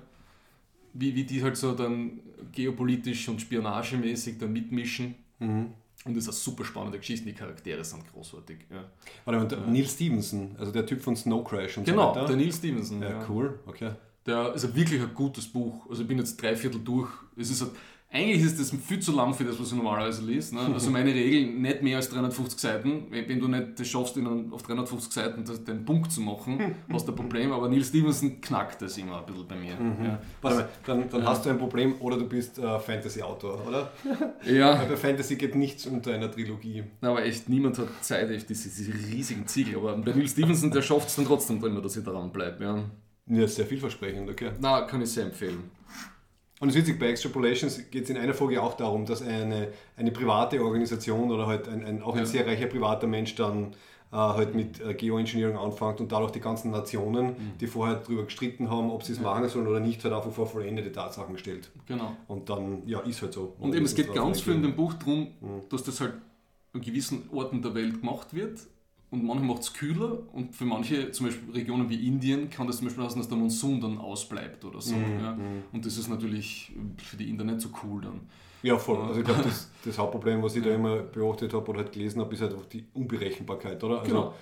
Wie, 0.93 1.13
wie 1.15 1.23
die 1.23 1.43
halt 1.43 1.57
so 1.57 1.73
dann 1.73 2.19
geopolitisch 2.51 3.27
und 3.29 3.41
spionagemäßig 3.41 4.37
da 4.37 4.47
mitmischen. 4.47 5.15
Mhm. 5.39 5.73
Und 6.05 6.15
das 6.15 6.23
ist 6.23 6.29
eine 6.29 6.37
super 6.37 6.63
spannende 6.63 6.99
Geschichte, 6.99 7.25
die 7.25 7.33
Charaktere 7.33 7.83
sind 7.83 8.09
großartig. 8.11 8.59
Ja. 8.69 8.85
Warte 9.25 9.39
mal, 9.39 9.47
der 9.47 9.57
ja. 9.59 9.67
Neil 9.67 9.87
Stevenson, 9.87 10.55
also 10.57 10.71
der 10.71 10.85
Typ 10.85 11.01
von 11.01 11.15
Snow 11.15 11.43
Crash 11.43 11.77
und 11.77 11.85
genau, 11.85 12.01
so 12.01 12.09
weiter. 12.09 12.19
Genau, 12.21 12.27
der 12.27 12.37
Neil 12.37 12.53
Stevenson. 12.53 13.01
Ja, 13.01 13.09
ja, 13.09 13.25
cool, 13.27 13.59
okay. 13.65 13.91
Der 14.25 14.53
ist 14.53 14.75
wirklich 14.75 15.01
ein 15.01 15.13
gutes 15.13 15.47
Buch. 15.47 15.89
Also 15.89 16.01
ich 16.03 16.07
bin 16.07 16.17
jetzt 16.17 16.41
drei 16.41 16.55
Viertel 16.55 16.81
durch. 16.81 17.09
Es 17.35 17.49
ist 17.49 17.65
eigentlich 18.17 18.43
ist 18.43 18.59
das 18.59 18.71
viel 18.71 18.99
zu 18.99 19.11
lang 19.15 19.33
für 19.33 19.43
das, 19.43 19.59
was 19.59 19.69
du 19.69 19.75
normalerweise 19.75 20.23
liest. 20.23 20.53
Ne? 20.53 20.61
Also 20.73 20.89
meine 20.89 21.13
Regel, 21.13 21.53
nicht 21.53 21.81
mehr 21.81 21.97
als 21.97 22.09
350 22.09 22.59
Seiten. 22.59 23.07
Wenn, 23.09 23.29
wenn 23.29 23.39
du 23.39 23.47
nicht 23.47 23.79
das 23.79 23.87
schaffst, 23.87 24.17
in, 24.17 24.51
auf 24.51 24.63
350 24.63 25.13
Seiten 25.13 25.45
das, 25.45 25.63
den 25.63 25.85
Punkt 25.85 26.11
zu 26.11 26.21
machen, 26.21 26.75
hast 26.91 27.07
du 27.07 27.11
ein 27.11 27.15
Problem. 27.15 27.51
Aber 27.51 27.69
Neil 27.69 27.83
Stevenson 27.83 28.41
knackt 28.41 28.81
das 28.81 28.97
immer 28.97 29.19
ein 29.19 29.25
bisschen 29.25 29.47
bei 29.47 29.55
mir. 29.55 29.75
Mhm. 29.75 30.05
Ja. 30.05 30.19
Warte 30.41 30.57
mal, 30.57 30.69
dann, 30.85 31.09
dann 31.09 31.25
hast 31.25 31.45
du 31.45 31.49
ein 31.49 31.57
Problem 31.57 31.95
oder 31.99 32.17
du 32.17 32.27
bist 32.27 32.57
äh, 32.57 32.79
Fantasy-Autor, 32.79 33.67
oder? 33.67 33.91
ja. 34.45 34.79
Weil 34.79 34.87
bei 34.87 34.97
Fantasy 34.97 35.35
geht 35.35 35.55
nichts 35.55 35.85
unter 35.85 36.13
einer 36.13 36.31
Trilogie. 36.31 36.83
Aber 37.01 37.23
echt, 37.23 37.47
niemand 37.49 37.77
hat 37.77 37.87
Zeit, 38.01 38.29
echt 38.31 38.49
diese, 38.49 38.69
diese 38.69 38.93
riesigen 38.93 39.45
Ziegel. 39.47 39.77
Aber 39.77 39.95
bei 39.97 40.13
Neil 40.13 40.27
Stevenson, 40.27 40.71
der 40.71 40.81
schafft 40.81 41.09
es 41.09 41.15
dann 41.15 41.25
trotzdem 41.25 41.63
immer, 41.63 41.81
dass 41.81 41.95
ich 41.95 42.03
daran 42.03 42.31
bleibe. 42.31 42.63
Ja. 42.63 42.83
Ja, 43.29 43.45
sehr 43.45 43.65
vielversprechend, 43.65 44.29
okay. 44.29 44.51
Na, 44.61 44.81
kann 44.81 45.01
ich 45.01 45.09
sehr 45.09 45.25
empfehlen. 45.25 45.69
Und 46.59 46.69
es 46.69 46.75
ist 46.75 46.81
witzig, 46.81 46.99
bei 46.99 47.07
Extrapolations 47.09 47.91
geht 47.91 48.05
es 48.05 48.09
in 48.09 48.17
einer 48.17 48.33
Folge 48.33 48.61
auch 48.61 48.73
darum, 48.75 49.05
dass 49.05 49.21
eine, 49.21 49.67
eine 49.95 50.11
private 50.11 50.59
Organisation 50.63 51.31
oder 51.31 51.45
halt 51.45 51.67
ein, 51.67 51.83
ein, 51.85 52.01
auch 52.01 52.13
ein 52.13 52.19
Ja. 52.19 52.25
sehr 52.25 52.47
reicher 52.47 52.65
privater 52.65 53.05
Mensch 53.05 53.35
dann 53.35 53.73
äh, 54.11 54.15
halt 54.15 54.55
mit 54.55 54.79
äh, 54.81 54.93
Geoengineering 54.95 55.55
anfängt 55.57 55.99
und 55.99 56.11
dadurch 56.11 56.31
die 56.31 56.39
ganzen 56.39 56.71
Nationen, 56.71 57.35
die 57.59 57.67
vorher 57.67 57.97
darüber 57.97 58.23
gestritten 58.23 58.71
haben, 58.71 58.89
ob 58.89 59.03
sie 59.03 59.11
es 59.13 59.19
machen 59.19 59.47
sollen 59.49 59.67
oder 59.67 59.79
nicht, 59.81 60.03
halt 60.03 60.13
einfach 60.15 60.31
vor 60.31 60.47
vollendete 60.47 60.91
Tatsachen 60.91 61.37
stellt. 61.37 61.69
Genau. 61.85 62.15
Und 62.27 62.49
dann, 62.49 62.81
ja, 62.87 63.01
ist 63.01 63.21
halt 63.21 63.33
so. 63.33 63.53
Und 63.59 63.75
eben, 63.75 63.85
es 63.85 63.93
geht 63.93 64.13
ganz 64.13 64.41
viel 64.41 64.53
in 64.55 64.63
dem 64.63 64.75
Buch 64.75 64.93
darum, 64.93 65.27
dass 65.69 65.83
das 65.83 65.99
halt 66.01 66.13
an 66.73 66.81
gewissen 66.81 67.29
Orten 67.31 67.61
der 67.61 67.75
Welt 67.75 67.99
gemacht 68.01 68.33
wird. 68.33 68.61
Und 69.09 69.23
manchmal 69.23 69.47
macht 69.47 69.61
es 69.61 69.73
kühler 69.73 70.19
und 70.33 70.53
für 70.53 70.65
manche, 70.65 71.11
zum 71.11 71.27
Beispiel 71.27 71.53
Regionen 71.53 71.89
wie 71.89 72.07
Indien, 72.07 72.49
kann 72.49 72.67
das 72.67 72.77
zum 72.77 72.87
Beispiel 72.87 73.05
heißen, 73.05 73.17
dass 73.17 73.29
der 73.29 73.37
Monsun 73.37 73.79
dann 73.79 73.97
ausbleibt 73.99 74.65
oder 74.65 74.81
so. 74.81 74.95
ja. 74.95 75.37
Und 75.71 75.85
das 75.85 75.97
ist 75.97 76.09
natürlich 76.09 76.73
für 76.97 77.15
die 77.15 77.29
Inder 77.29 77.45
nicht 77.45 77.61
so 77.61 77.69
cool 77.83 78.01
dann. 78.01 78.21
Ja, 78.63 78.77
voll. 78.77 78.97
Also 78.97 79.19
ich 79.21 79.25
glaube, 79.25 79.43
das, 79.43 79.71
das 79.85 79.97
Hauptproblem, 79.97 80.43
was 80.43 80.55
ich 80.57 80.63
da 80.63 80.71
immer 80.73 80.97
beobachtet 81.03 81.53
habe 81.53 81.69
oder 81.69 81.79
halt 81.79 81.93
gelesen 81.93 82.19
habe, 82.19 82.33
ist 82.33 82.41
halt 82.41 82.51
einfach 82.53 82.65
die 82.65 82.85
Unberechenbarkeit, 82.93 83.81
oder? 83.81 83.99
Also 84.01 84.11
Genau. 84.11 84.33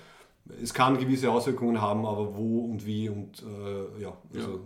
es 0.60 0.74
kann 0.74 0.98
gewisse 0.98 1.30
Auswirkungen 1.30 1.80
haben, 1.80 2.04
aber 2.04 2.34
wo 2.34 2.64
und 2.64 2.84
wie 2.84 3.08
und 3.08 3.42
äh, 3.44 4.02
ja, 4.02 4.16
also 4.34 4.64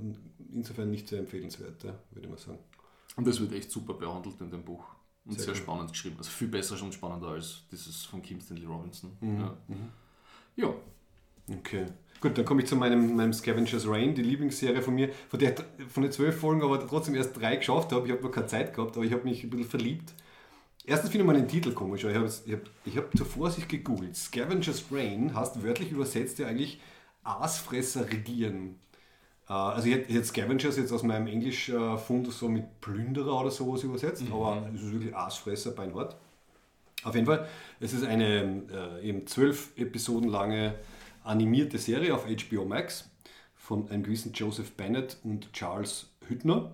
insofern 0.55 0.91
nicht 0.91 1.09
sehr 1.09 1.19
empfehlenswert, 1.19 1.85
ja, 1.85 1.93
würde 2.13 2.27
ich 2.27 2.31
mal 2.31 2.39
sagen. 2.39 2.59
Und 3.17 3.27
das 3.27 3.39
wird 3.39 3.53
echt 3.53 3.71
super 3.71 3.93
behandelt 3.93 4.41
in 4.41 4.51
dem 4.51 4.63
Buch. 4.63 4.85
Und 5.25 5.35
Sehr 5.35 5.45
sehr, 5.45 5.55
spannend 5.55 5.91
geschrieben. 5.91 6.17
Also 6.19 6.31
viel 6.31 6.49
besser 6.49 6.77
schon 6.77 6.93
spannender 6.93 7.29
als 7.29 7.63
dieses 7.71 8.05
von 8.05 8.23
Kim 8.23 8.41
Stanley 8.41 8.67
Robinson. 8.67 9.17
Mhm. 9.21 9.41
Ja. 9.41 9.57
ja. 10.57 10.75
Okay. 11.57 11.87
Gut, 12.21 12.37
dann 12.37 12.45
komme 12.45 12.63
ich 12.63 12.69
zu 12.69 12.77
meinem, 12.77 13.17
meinem 13.17 13.33
Scavenger's 13.33 13.87
Rain, 13.87 14.15
die 14.15 14.23
Lieblingsserie 14.23 14.83
von 14.83 14.95
mir, 14.95 15.11
von 15.29 15.39
der 15.39 15.55
von 15.89 16.03
den 16.03 16.13
zwölf 16.13 16.39
Folgen 16.39 16.63
aber 16.63 16.87
trotzdem 16.87 17.15
erst 17.15 17.39
drei 17.39 17.57
geschafft 17.57 17.93
habe. 17.93 18.07
Ich 18.07 18.13
habe 18.13 18.23
noch 18.23 18.31
keine 18.31 18.47
Zeit 18.47 18.75
gehabt, 18.75 18.97
aber 18.97 19.07
ich 19.07 19.13
habe 19.13 19.25
mich 19.25 19.43
ein 19.43 19.51
bisschen 19.51 19.69
verliebt. 19.69 20.13
Erstens 20.85 21.11
finde 21.11 21.25
ich 21.25 21.27
mal 21.27 21.37
den 21.37 21.49
Titel 21.49 21.73
komisch. 21.73 22.05
aber 22.05 22.13
Ich 22.13 22.19
habe 22.19 22.33
ich 22.47 22.53
hab, 22.53 22.63
ich 22.85 22.97
hab 22.97 23.17
zur 23.17 23.27
Vorsicht 23.27 23.69
gegoogelt. 23.69 24.17
Scavenger's 24.17 24.85
Rain 24.91 25.35
heißt 25.35 25.63
wörtlich 25.63 25.93
übersetzt 25.93 26.39
ja 26.39 26.47
eigentlich 26.47 26.81
Aasfresser 27.23 28.11
regieren. 28.11 28.79
Äh, 29.51 29.53
Also 29.53 29.89
ich 29.89 29.95
hätte, 29.97 30.25
Scavengers 30.25 30.77
jetzt 30.77 30.93
aus 30.93 31.03
meinem 31.03 31.27
Englisch-Fund 31.27 32.33
so 32.33 32.49
mit 32.49 32.81
Plünderer 32.81 33.41
oder 33.41 33.51
sowas 33.51 33.83
übersetzt, 33.83 34.25
aber 34.33 34.71
es 34.75 34.83
ist 34.83 34.93
wirklich 34.93 35.15
Aasfresser 35.15 35.73
beinhart. 35.73 36.17
Auf 37.03 37.15
jeden 37.15 37.27
Fall, 37.27 37.49
es 37.81 37.93
ist 37.95 38.05
eine 38.05 38.63
äh, 39.03 39.09
eben 39.09 39.27
zwölf 39.27 39.71
Episoden 39.77 40.29
lange 40.31 40.75
animierte 41.25 41.79
Serie 41.79 42.15
auf 42.15 42.27
HBO 42.27 42.65
Max 42.65 43.11
von 43.57 43.89
einem 43.91 44.03
gewissen 44.05 44.33
Joseph 44.35 44.73
Bennett 44.73 45.19
und 45.25 45.53
Charles 45.53 46.11
Hüttner. 46.29 46.73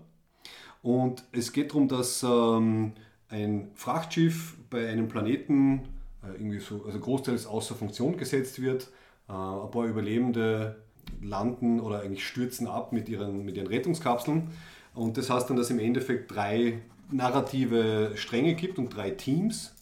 Und 0.83 1.25
es 1.33 1.53
geht 1.53 1.71
darum, 1.71 1.89
dass 1.89 2.23
ähm, 2.23 2.93
ein 3.29 3.71
Frachtschiff 3.75 4.57
bei 4.71 4.89
einem 4.89 5.09
Planeten 5.09 5.89
äh, 6.23 6.33
irgendwie 6.35 6.61
so, 6.61 6.85
also 6.85 6.99
großteils 7.01 7.47
außer 7.47 7.75
Funktion 7.75 8.17
gesetzt 8.17 8.61
wird. 8.63 8.85
Äh, 9.29 9.33
ein 9.33 9.71
paar 9.71 9.87
Überlebende 9.87 10.77
landen 11.23 11.81
oder 11.81 12.01
eigentlich 12.01 12.27
stürzen 12.27 12.67
ab 12.67 12.93
mit 12.93 13.09
ihren, 13.09 13.45
mit 13.45 13.57
ihren 13.57 13.67
Rettungskapseln. 13.67 14.51
Und 14.95 15.17
das 15.19 15.31
heißt 15.31 15.49
dann, 15.51 15.57
dass 15.57 15.67
es 15.67 15.71
im 15.73 15.79
Endeffekt 15.79 16.35
drei 16.35 16.81
narrative 17.11 18.13
Stränge 18.17 18.55
gibt 18.55 18.79
und 18.79 18.95
drei 18.97 19.11
Teams. 19.11 19.75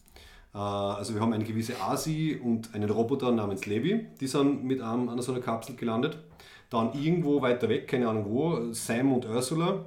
Äh, 0.54 0.58
Also 0.58 1.14
wir 1.14 1.20
haben 1.20 1.32
eine 1.32 1.44
gewisse 1.44 1.80
Asi 1.80 2.38
und 2.42 2.74
einen 2.74 2.90
Roboter 2.90 3.32
namens 3.32 3.66
Levi, 3.66 4.06
die 4.20 4.26
sind 4.26 4.64
mit 4.64 4.80
einem 4.80 5.08
an 5.08 5.20
so 5.22 5.32
einer 5.32 5.40
Kapsel 5.40 5.76
gelandet. 5.76 6.18
Dann 6.70 6.92
irgendwo 6.94 7.42
weiter 7.42 7.68
weg, 7.68 7.86
keine 7.88 8.08
Ahnung 8.08 8.26
wo, 8.28 8.72
Sam 8.72 9.12
und 9.12 9.26
Ursula. 9.26 9.84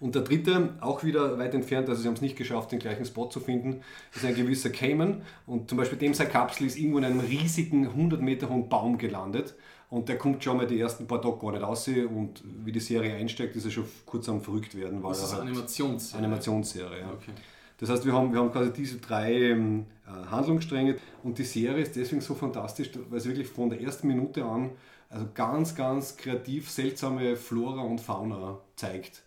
Und 0.00 0.14
der 0.14 0.22
dritte, 0.22 0.74
auch 0.80 1.04
wieder 1.04 1.38
weit 1.38 1.54
entfernt, 1.54 1.88
also 1.88 2.02
sie 2.02 2.08
haben 2.08 2.14
es 2.14 2.20
nicht 2.20 2.36
geschafft, 2.36 2.72
den 2.72 2.78
gleichen 2.80 3.04
Spot 3.06 3.26
zu 3.28 3.40
finden, 3.40 3.82
ist 4.14 4.24
ein 4.24 4.34
gewisser 4.34 4.70
Cayman. 4.70 5.22
Und 5.46 5.68
zum 5.68 5.78
Beispiel 5.78 5.98
dem 5.98 6.14
seine 6.14 6.30
Kapsel 6.30 6.66
ist 6.66 6.76
irgendwo 6.76 6.98
in 6.98 7.04
einem 7.04 7.20
riesigen 7.20 7.86
100 7.86 8.20
Meter 8.20 8.48
hohen 8.50 8.68
Baum 8.68 8.98
gelandet. 8.98 9.54
Und 9.94 10.08
der 10.08 10.18
kommt 10.18 10.42
schon 10.42 10.56
mal 10.56 10.66
die 10.66 10.80
ersten 10.80 11.06
paar 11.06 11.22
Tage 11.22 11.38
gar 11.38 11.52
nicht 11.52 11.62
raus. 11.62 11.86
Und 11.86 12.42
wie 12.64 12.72
die 12.72 12.80
Serie 12.80 13.14
einsteigt, 13.14 13.54
ist 13.54 13.64
er 13.64 13.70
schon 13.70 13.84
kurz 14.04 14.28
am 14.28 14.40
verrückt 14.40 14.74
werden. 14.74 15.00
Weil 15.00 15.10
Das 15.10 15.22
ist 15.22 15.30
eine 15.30 15.42
halt 15.42 15.50
Animationsserie. 15.50 16.24
Animationsserie. 16.24 17.00
Ja. 17.00 17.12
Okay. 17.12 17.30
Das 17.78 17.90
heißt, 17.90 18.04
wir 18.04 18.12
haben, 18.12 18.32
wir 18.32 18.40
haben 18.40 18.50
quasi 18.50 18.72
diese 18.72 18.96
drei 18.98 19.32
ähm, 19.34 19.86
äh, 20.04 20.30
Handlungsstränge 20.30 20.96
und 21.22 21.38
die 21.38 21.44
Serie 21.44 21.82
ist 21.82 21.94
deswegen 21.94 22.22
so 22.22 22.34
fantastisch, 22.34 22.90
weil 23.08 23.20
sie 23.20 23.28
wirklich 23.28 23.46
von 23.46 23.70
der 23.70 23.80
ersten 23.80 24.08
Minute 24.08 24.44
an 24.44 24.70
also 25.10 25.26
ganz, 25.32 25.76
ganz 25.76 26.16
kreativ 26.16 26.70
seltsame 26.70 27.36
Flora 27.36 27.82
und 27.82 28.00
Fauna 28.00 28.58
zeigt. 28.74 29.22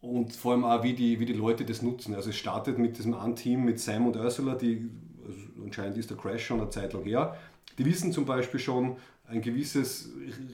Und 0.00 0.34
vor 0.34 0.52
allem 0.52 0.64
auch, 0.64 0.82
wie 0.82 0.94
die, 0.94 1.20
wie 1.20 1.26
die 1.26 1.34
Leute 1.34 1.66
das 1.66 1.82
nutzen. 1.82 2.14
Also 2.14 2.30
es 2.30 2.36
startet 2.36 2.78
mit 2.78 2.96
diesem 2.96 3.12
einen 3.12 3.36
Team 3.36 3.66
mit 3.66 3.78
Sam 3.78 4.06
und 4.06 4.16
Ursula, 4.16 4.54
die 4.54 4.88
also 5.26 5.40
anscheinend 5.62 5.98
ist 5.98 6.08
der 6.08 6.16
Crash 6.16 6.46
schon 6.46 6.60
eine 6.60 6.70
Zeit 6.70 6.94
lang 6.94 7.04
her. 7.04 7.36
Die 7.76 7.84
wissen 7.84 8.12
zum 8.12 8.24
Beispiel 8.24 8.60
schon, 8.60 8.96
ein 9.30 9.40
gewisses 9.40 10.12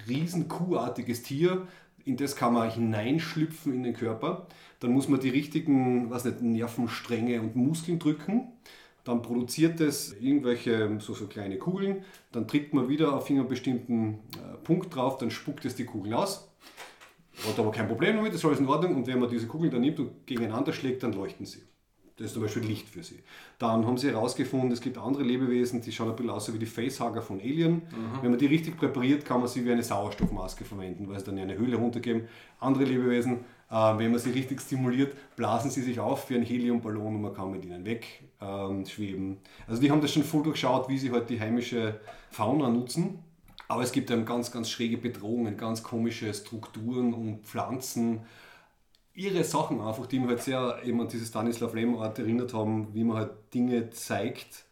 riesen 0.09 0.49
kuhartiges 0.49 1.23
Tier, 1.23 1.67
in 2.05 2.17
das 2.17 2.37
kann 2.37 2.55
man 2.55 2.71
hineinschlüpfen 2.71 3.73
in 3.73 3.83
den 3.83 3.95
Körper. 3.95 4.47
Dann 4.79 4.93
muss 4.93 5.09
man 5.09 5.19
die 5.19 5.31
richtigen 5.31 6.09
was 6.11 6.25
nicht, 6.25 6.41
Nervenstränge 6.41 7.41
und 7.41 7.57
Muskeln 7.57 7.99
drücken. 7.99 8.53
Dann 9.03 9.23
produziert 9.23 9.81
es 9.81 10.13
irgendwelche 10.21 10.99
so, 11.01 11.15
so 11.15 11.27
kleine 11.27 11.59
Kugeln. 11.59 12.05
Dann 12.33 12.47
tritt 12.47 12.75
man 12.75 12.89
wieder 12.89 13.15
auf 13.15 13.31
einen 13.31 13.49
bestimmten 13.49 14.21
äh, 14.37 14.57
Punkt 14.63 14.95
drauf, 14.95 15.19
dann 15.19 15.31
spuckt 15.31 15.65
es 15.65 15.75
die 15.75 15.85
Kugeln 15.85 16.15
aus. 16.15 16.49
Hat 17.47 17.59
aber 17.59 17.71
kein 17.71 17.89
Problem 17.89 18.17
damit, 18.17 18.33
das 18.33 18.41
ist 18.41 18.45
alles 18.45 18.61
in 18.61 18.69
Ordnung. 18.69 18.95
Und 18.95 19.07
wenn 19.07 19.19
man 19.19 19.29
diese 19.29 19.47
Kugeln 19.47 19.71
dann 19.71 19.81
nimmt 19.81 19.99
und 19.99 20.27
gegeneinander 20.27 20.73
schlägt, 20.73 21.03
dann 21.03 21.13
leuchten 21.13 21.45
sie. 21.45 21.63
Das 22.17 22.29
ist 22.29 22.33
zum 22.33 22.43
Beispiel 22.43 22.63
Licht 22.63 22.89
für 22.89 23.03
sie. 23.03 23.19
Dann 23.59 23.87
haben 23.87 23.99
sie 23.99 24.09
herausgefunden, 24.09 24.73
es 24.73 24.81
gibt 24.81 24.97
andere 24.97 25.23
Lebewesen, 25.23 25.83
die 25.83 25.93
schauen 25.93 26.09
ein 26.09 26.17
bisschen 26.17 26.31
aus 26.31 26.51
wie 26.53 26.59
die 26.59 26.65
Facehugger 26.65 27.21
von 27.21 27.41
Alien. 27.41 27.83
Wenn 28.23 28.31
man 28.31 28.39
die 28.39 28.47
richtig 28.47 28.79
präpariert, 28.79 29.27
kann 29.27 29.41
man 29.41 29.49
sie 29.49 29.67
wie 29.67 29.73
eine 29.73 29.83
Sauerstoffmaske 29.83 30.65
verwenden, 30.65 31.09
weil 31.11 31.19
sie 31.19 31.27
dann 31.27 31.37
in 31.37 31.45
eine 31.45 31.59
Höhle 31.59 31.77
runtergeben. 31.77 32.27
Andere 32.59 32.85
Lebewesen, 32.85 33.45
äh, 33.71 33.99
wenn 33.99 34.13
man 34.13 34.19
sie 34.19 34.31
richtig 34.31 34.63
stimuliert, 34.63 35.15
blasen 35.37 35.71
sie 35.71 35.83
sich 35.83 36.01
auf 36.01 36.31
wie 36.31 36.37
ein 36.37 36.43
Heliumballon 36.43 37.17
und 37.17 37.21
man 37.21 37.35
kann 37.35 37.51
mit 37.51 37.65
ihnen 37.65 37.85
wegschweben. 37.85 39.31
Ähm, 39.33 39.37
also 39.67 39.83
die 39.83 39.91
haben 39.91 40.01
das 40.01 40.13
schon 40.13 40.25
voll 40.25 40.43
durchschaut, 40.43 40.89
wie 40.89 40.97
sie 40.97 41.11
halt 41.11 41.29
die 41.29 41.39
heimische 41.39 42.01
Fauna 42.31 42.71
nutzen. 42.71 43.19
Aber 43.69 43.83
es 43.83 43.93
gibt 43.93 44.11
dann 44.11 44.25
ganz, 44.25 44.53
ganz 44.53 44.71
schräge 44.71 44.97
Bedrohungen, 44.97 45.57
ganz 45.57 45.83
komische 45.83 46.33
Strukturen 46.33 47.13
und 47.13 47.45
Pflanzen. 47.45 48.21
Ihre 49.17 49.43
Sachen 49.45 49.81
einfach, 49.81 50.07
die 50.07 50.21
mir 50.21 50.29
halt 50.29 50.43
sehr 50.43 50.79
eben 50.85 51.01
an 51.01 51.09
diese 51.09 51.25
Stanislav 51.25 51.75
Lem-Art 51.75 52.19
erinnert 52.19 52.53
haben, 52.53 52.95
wie 52.95 53.03
man 53.03 53.17
halt 53.17 53.31
Dinge 53.55 53.91
zeigt, 53.91 54.67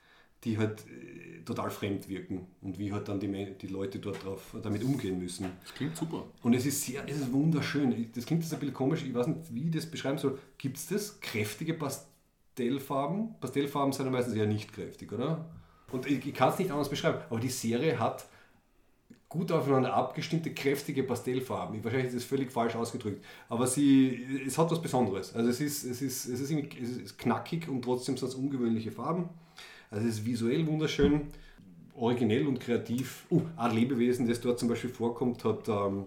die 0.44 0.58
halt 0.58 0.84
äh, 0.86 1.42
total 1.44 1.70
fremd 1.70 2.08
wirken 2.08 2.46
und 2.60 2.78
wie 2.78 2.92
halt 2.92 3.08
dann 3.08 3.18
die, 3.18 3.54
die 3.54 3.66
Leute 3.68 3.98
dort 3.98 4.22
drauf 4.22 4.54
damit 4.62 4.84
umgehen 4.84 5.18
müssen. 5.18 5.46
Das 5.62 5.74
klingt 5.74 5.96
super. 5.96 6.24
Und 6.42 6.54
es 6.54 6.66
ist 6.66 6.82
sehr, 6.82 7.08
es 7.08 7.16
ist 7.16 7.32
wunderschön. 7.32 8.10
Das 8.14 8.26
klingt 8.26 8.42
jetzt 8.42 8.52
ein 8.52 8.60
bisschen 8.60 8.74
komisch, 8.74 9.02
ich 9.02 9.14
weiß 9.14 9.28
nicht, 9.28 9.54
wie 9.54 9.66
ich 9.66 9.70
das 9.70 9.86
beschreiben 9.86 10.18
soll. 10.18 10.38
Gibt 10.58 10.76
es 10.76 10.88
das? 10.88 11.20
Kräftige 11.20 11.74
Pastellfarben? 11.74 13.40
Pastellfarben 13.40 13.92
sind 13.92 14.04
ja 14.04 14.12
meistens 14.12 14.34
eher 14.34 14.46
nicht 14.46 14.72
kräftig, 14.72 15.10
oder? 15.10 15.46
Und 15.90 16.06
ich, 16.06 16.26
ich 16.26 16.34
kann 16.34 16.50
es 16.50 16.58
nicht 16.58 16.70
anders 16.70 16.90
beschreiben, 16.90 17.18
aber 17.30 17.40
die 17.40 17.48
Serie 17.48 17.98
hat 17.98 18.26
gut 19.28 19.50
aufeinander 19.50 19.94
abgestimmte, 19.94 20.54
kräftige 20.54 21.02
Pastellfarben. 21.02 21.76
Ich, 21.76 21.84
wahrscheinlich 21.84 22.08
ist 22.08 22.16
das 22.16 22.24
völlig 22.24 22.52
falsch 22.52 22.76
ausgedrückt, 22.76 23.24
aber 23.48 23.66
sie, 23.66 24.42
es 24.46 24.56
hat 24.58 24.70
was 24.70 24.80
Besonderes. 24.80 25.34
Also 25.34 25.50
es 25.50 25.60
ist, 25.60 25.84
es 25.84 26.02
ist, 26.02 26.26
es 26.26 26.40
ist, 26.40 26.50
es 26.50 26.96
ist 26.96 27.18
knackig 27.18 27.68
und 27.68 27.82
trotzdem 27.82 28.16
sind 28.16 28.28
es 28.28 28.34
ungewöhnliche 28.34 28.92
Farben. 28.92 29.28
Also 29.90 30.06
es 30.06 30.18
ist 30.18 30.26
visuell 30.26 30.66
wunderschön, 30.66 31.22
originell 31.94 32.46
und 32.46 32.60
kreativ. 32.60 33.26
Uh, 33.30 33.42
ein 33.56 33.74
Lebewesen, 33.74 34.28
das 34.28 34.40
dort 34.40 34.58
zum 34.58 34.68
Beispiel 34.68 34.90
vorkommt, 34.90 35.44
hat 35.44 35.68
ähm, 35.68 36.06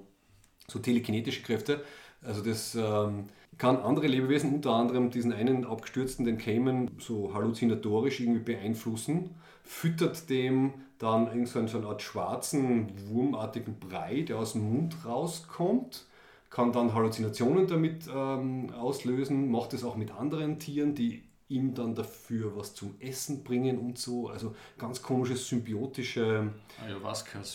so 0.68 0.80
telekinetische 0.80 1.44
Kräfte. 1.44 1.84
Also 2.22 2.42
das 2.44 2.76
ähm, 2.76 3.26
kann 3.58 3.78
andere 3.78 4.08
Lebewesen, 4.08 4.54
unter 4.54 4.72
anderem 4.72 5.10
diesen 5.10 5.34
einen 5.34 5.66
abgestürzten, 5.66 6.26
den 6.26 6.38
Cayman, 6.38 6.92
so 7.00 7.34
halluzinatorisch 7.34 8.20
irgendwie 8.20 8.54
beeinflussen, 8.54 9.32
füttert 9.64 10.30
dem 10.30 10.74
dann 11.00 11.28
irgend 11.28 11.48
so 11.48 11.60
eine 11.60 11.88
Art 11.88 12.02
schwarzen, 12.02 12.92
wurmartigen 13.10 13.80
Brei, 13.80 14.22
der 14.22 14.38
aus 14.38 14.54
dem 14.54 14.74
Mund 14.74 14.96
rauskommt. 15.06 16.06
kann 16.50 16.72
dann 16.72 16.94
Halluzinationen 16.94 17.68
damit 17.68 18.08
ähm, 18.14 18.72
auslösen, 18.74 19.52
macht 19.52 19.74
es 19.74 19.84
auch 19.84 19.96
mit 19.96 20.12
anderen 20.12 20.60
Tieren, 20.60 20.96
die 20.96 21.24
ihm 21.50 21.74
dann 21.74 21.96
dafür 21.96 22.56
was 22.58 22.74
zum 22.74 22.96
Essen 23.00 23.44
bringen 23.44 23.78
und 23.78 23.98
so. 23.98 24.30
Also 24.30 24.56
ganz 24.78 25.02
komische 25.02 25.36
symbiotische 25.36 26.50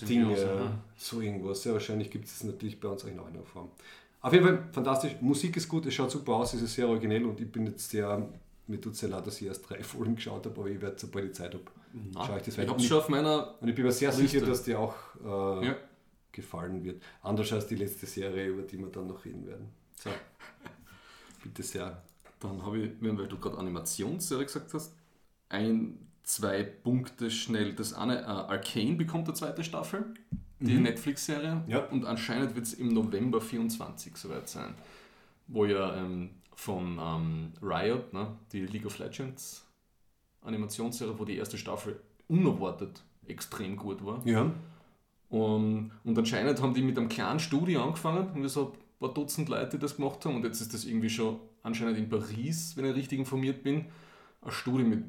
Dinge. 0.06 0.34
Ne? 0.34 0.78
So 0.96 1.20
irgendwas. 1.20 1.64
Ja, 1.64 1.72
wahrscheinlich 1.72 2.10
gibt 2.10 2.26
es 2.26 2.42
natürlich 2.42 2.80
bei 2.80 2.88
uns 2.88 3.04
auch 3.04 3.08
in 3.08 3.18
einer 3.18 3.42
Form. 3.42 3.68
Auf 4.20 4.32
jeden 4.32 4.46
Fall 4.46 4.68
fantastisch. 4.72 5.16
Musik 5.20 5.56
ist 5.56 5.68
gut, 5.68 5.84
es 5.86 5.94
schaut 5.94 6.10
super 6.10 6.34
aus, 6.34 6.54
es 6.54 6.62
ist 6.62 6.74
sehr 6.74 6.88
originell 6.88 7.24
und 7.26 7.40
ich 7.40 7.50
bin 7.50 7.66
jetzt 7.66 7.90
sehr, 7.90 8.26
mir 8.68 8.80
tut 8.80 8.92
es 8.92 9.00
sehr 9.00 9.08
leid, 9.08 9.26
dass 9.26 9.40
ich 9.40 9.48
erst 9.48 9.68
drei 9.68 9.82
Folgen 9.82 10.14
geschaut 10.14 10.46
habe, 10.46 10.60
aber 10.60 10.70
ich 10.70 10.80
werde, 10.80 10.96
sobald 10.98 11.26
ich 11.26 11.32
Zeit 11.34 11.52
habe, 11.52 11.64
schaue 12.14 12.38
ich 12.38 12.42
das 12.42 12.58
weiter. 12.58 12.62
Ich 12.62 12.68
habe 12.70 12.80
es 12.80 12.86
schon 12.86 12.98
auf 12.98 13.08
meiner 13.08 13.60
Und 13.60 13.68
ich 13.68 13.74
bin 13.74 13.84
mir 13.84 13.92
sehr 13.92 14.10
Liste. 14.10 14.26
sicher, 14.26 14.46
dass 14.46 14.62
dir 14.64 14.78
auch 14.78 14.94
äh, 15.24 15.66
ja. 15.66 15.76
gefallen 16.30 16.82
wird. 16.84 17.02
Anders 17.22 17.52
als 17.52 17.66
die 17.66 17.76
letzte 17.76 18.06
Serie, 18.06 18.46
über 18.46 18.62
die 18.62 18.78
wir 18.78 18.86
dann 18.86 19.06
noch 19.06 19.24
reden 19.24 19.46
werden. 19.46 19.68
So. 19.96 20.10
Bitte 21.42 21.62
sehr. 21.62 22.02
Dann 22.40 22.64
habe 22.64 22.78
ich, 22.78 22.90
weil 23.00 23.28
du 23.28 23.38
gerade 23.38 23.58
Animationsserie 23.58 24.46
gesagt 24.46 24.72
hast, 24.74 24.94
ein, 25.48 25.98
zwei 26.22 26.62
Punkte 26.62 27.30
schnell. 27.30 27.74
Das 27.74 27.94
eine, 27.94 28.22
uh, 28.22 28.50
Arcane 28.50 28.96
bekommt 28.96 29.28
eine 29.28 29.34
zweite 29.34 29.62
Staffel, 29.62 30.14
die 30.58 30.74
mhm. 30.74 30.82
Netflix-Serie. 30.82 31.62
Ja. 31.66 31.86
Und 31.86 32.04
anscheinend 32.04 32.54
wird 32.54 32.66
es 32.66 32.74
im 32.74 32.88
November 32.88 33.40
24 33.40 34.16
soweit 34.16 34.48
sein. 34.48 34.74
Wo 35.46 35.66
ja 35.66 35.96
ähm, 35.96 36.30
von 36.54 36.98
ähm, 37.00 37.52
Riot, 37.60 38.12
ne, 38.12 38.36
die 38.52 38.66
League 38.66 38.86
of 38.86 38.98
Legends 38.98 39.64
Animationsserie, 40.42 41.18
wo 41.18 41.24
die 41.24 41.36
erste 41.36 41.58
Staffel 41.58 42.00
unerwartet 42.28 43.02
extrem 43.26 43.76
gut 43.76 44.04
war. 44.04 44.20
Ja. 44.26 44.50
Und, 45.28 45.92
und 46.04 46.18
anscheinend 46.18 46.60
haben 46.60 46.74
die 46.74 46.82
mit 46.82 46.98
einem 46.98 47.08
kleinen 47.08 47.40
Studio 47.40 47.82
angefangen, 47.82 48.28
wir 48.34 48.48
so 48.48 48.72
ein 48.72 48.98
paar 49.00 49.14
Dutzend 49.14 49.48
Leute, 49.48 49.70
die 49.70 49.78
das 49.78 49.96
gemacht 49.96 50.24
haben. 50.24 50.36
Und 50.36 50.44
jetzt 50.44 50.60
ist 50.60 50.74
das 50.74 50.84
irgendwie 50.84 51.10
schon 51.10 51.38
anscheinend 51.62 51.98
in 51.98 52.08
Paris, 52.08 52.76
wenn 52.76 52.84
ich 52.84 52.94
richtig 52.94 53.18
informiert 53.18 53.62
bin, 53.62 53.86
eine 54.42 54.52
Studie 54.52 54.82
mit 54.82 55.04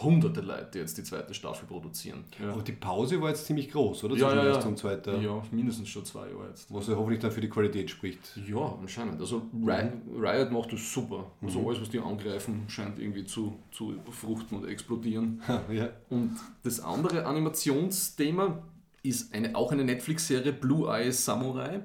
hunderte 0.00 0.40
Leute, 0.40 0.68
die 0.74 0.78
jetzt 0.78 0.96
die 0.96 1.02
zweite 1.02 1.34
Staffel 1.34 1.66
produzieren. 1.66 2.24
Ja. 2.40 2.52
Aber 2.52 2.62
die 2.62 2.72
Pause 2.72 3.20
war 3.20 3.30
jetzt 3.30 3.44
ziemlich 3.44 3.70
groß, 3.70 4.04
oder? 4.04 4.16
Ja, 4.16 4.32
ja, 4.32 4.46
ja. 4.46 4.64
Und 4.64 4.78
zweite. 4.78 5.16
ja, 5.16 5.42
mindestens 5.50 5.88
schon 5.88 6.04
zwei 6.04 6.28
Jahre 6.28 6.48
jetzt. 6.48 6.72
Was 6.72 6.86
ja 6.86 6.94
hoffentlich 6.94 7.20
dann 7.20 7.32
für 7.32 7.40
die 7.40 7.48
Qualität 7.48 7.90
spricht. 7.90 8.38
Ja, 8.46 8.76
anscheinend. 8.80 9.20
Also 9.20 9.42
Riot, 9.52 9.92
Riot 10.16 10.52
macht 10.52 10.72
das 10.72 10.92
super. 10.92 11.32
Also 11.42 11.60
mhm. 11.60 11.66
alles, 11.66 11.80
was 11.80 11.90
die 11.90 11.98
angreifen, 11.98 12.62
scheint 12.68 13.00
irgendwie 13.00 13.24
zu, 13.24 13.58
zu 13.72 13.94
fruchten 14.10 14.58
und 14.58 14.68
explodieren. 14.68 15.42
ja. 15.72 15.88
Und 16.08 16.36
das 16.62 16.78
andere 16.78 17.26
Animationsthema 17.26 18.62
ist 19.02 19.34
eine, 19.34 19.56
auch 19.56 19.72
eine 19.72 19.84
Netflix-Serie, 19.84 20.52
Blue 20.52 20.88
Eyes 20.88 21.24
Samurai. 21.24 21.80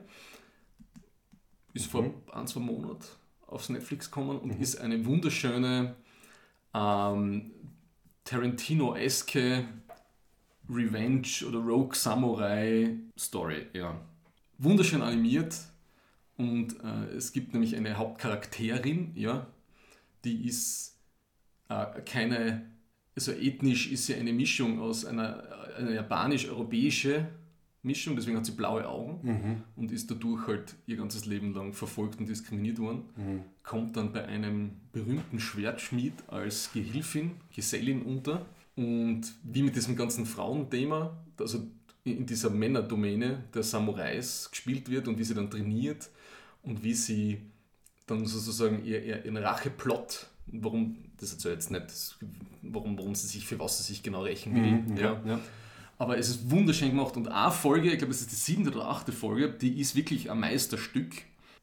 Ist 1.74 1.88
mhm. 1.88 1.90
vor 1.90 2.14
ein, 2.34 2.46
zwei 2.46 2.60
Monaten 2.60 3.06
aufs 3.48 3.70
Netflix 3.70 4.12
kommen 4.12 4.38
und 4.38 4.56
mhm. 4.56 4.62
ist 4.62 4.80
eine 4.80 5.04
wunderschöne 5.04 5.96
ähm, 6.74 7.52
Tarantino-eske 8.24 9.66
Revenge 10.70 11.46
oder 11.48 11.60
Rogue 11.60 11.96
Samurai 11.96 12.96
Story. 13.18 13.68
Ja. 13.74 14.00
Wunderschön 14.58 15.02
animiert 15.02 15.56
und 16.38 16.76
äh, 16.84 17.16
es 17.16 17.34
gibt 17.34 17.54
nämlich 17.54 17.76
eine 17.76 17.98
Hauptcharakterin, 17.98 19.12
ja, 19.16 19.48
die 20.24 20.48
ist 20.48 20.98
äh, 21.70 22.02
keine, 22.06 22.72
also 23.16 23.32
ethnisch 23.32 23.92
ist 23.92 24.06
sie 24.06 24.16
eine 24.16 24.34
Mischung 24.34 24.80
aus 24.80 25.04
einer, 25.06 25.76
einer 25.78 25.92
japanisch-europäische 25.92 27.28
Mischung, 27.84 28.16
deswegen 28.16 28.38
hat 28.38 28.46
sie 28.46 28.52
blaue 28.52 28.88
Augen 28.88 29.20
mhm. 29.24 29.64
und 29.76 29.92
ist 29.92 30.12
dadurch 30.12 30.46
halt 30.46 30.76
ihr 30.86 30.98
ganzes 30.98 31.26
Leben 31.26 31.54
lang 31.54 31.74
verfolgt 31.74 32.20
und 32.20 32.30
diskriminiert 32.30 32.78
worden. 32.78 33.04
Mhm. 33.16 33.42
Kommt 33.64 33.98
dann 33.98 34.14
bei 34.14 34.26
einem 34.26 34.72
berühmten 34.92 35.40
Schwertschmied 35.40 36.14
als 36.28 36.72
Gehilfin, 36.74 37.32
Gesellin 37.56 38.04
unter. 38.04 38.46
Und 38.76 39.24
wie 39.44 39.64
mit 39.64 39.76
diesem 39.76 39.96
ganzen 39.96 40.26
Frauenthema, 40.26 41.18
also 41.40 41.68
in 42.04 42.26
dieser 42.26 42.52
Männerdomäne 42.52 43.44
der 43.54 43.64
Samurais 43.64 44.50
gespielt 44.50 44.90
wird 44.90 45.08
und 45.08 45.18
wie 45.18 45.24
sie 45.24 45.34
dann 45.34 45.50
trainiert 45.50 46.10
und 46.64 46.84
wie 46.84 46.94
sie 46.94 47.42
dann 48.06 48.26
sozusagen 48.26 48.84
ihr, 48.86 49.04
ihr, 49.04 49.26
ihren 49.26 49.38
Racheplot, 49.38 50.28
warum, 50.48 50.98
das 51.18 51.34
erzählt 51.34 51.56
jetzt 51.56 51.72
nicht, 51.72 52.18
warum, 52.62 52.98
warum 52.98 53.16
sie 53.16 53.28
sich, 53.28 53.46
für 53.46 53.60
was 53.60 53.78
sie 53.78 53.84
sich 53.84 54.04
genau 54.04 54.24
rächen 54.24 54.56
will, 54.56 54.72
mhm, 54.72 54.98
ja, 54.98 55.22
ja 55.26 55.40
aber 56.02 56.18
es 56.18 56.30
ist 56.30 56.50
wunderschön 56.50 56.90
gemacht 56.90 57.16
und 57.16 57.28
eine 57.28 57.52
Folge, 57.52 57.92
ich 57.92 58.00
glaube, 58.00 58.12
es 58.12 58.22
ist 58.22 58.32
die 58.32 58.36
siebte 58.36 58.72
oder 58.72 58.88
achte 58.88 59.12
Folge, 59.12 59.52
die 59.52 59.80
ist 59.80 59.96
wirklich 59.96 60.32
ein 60.32 60.40
Meisterstück. 60.40 61.14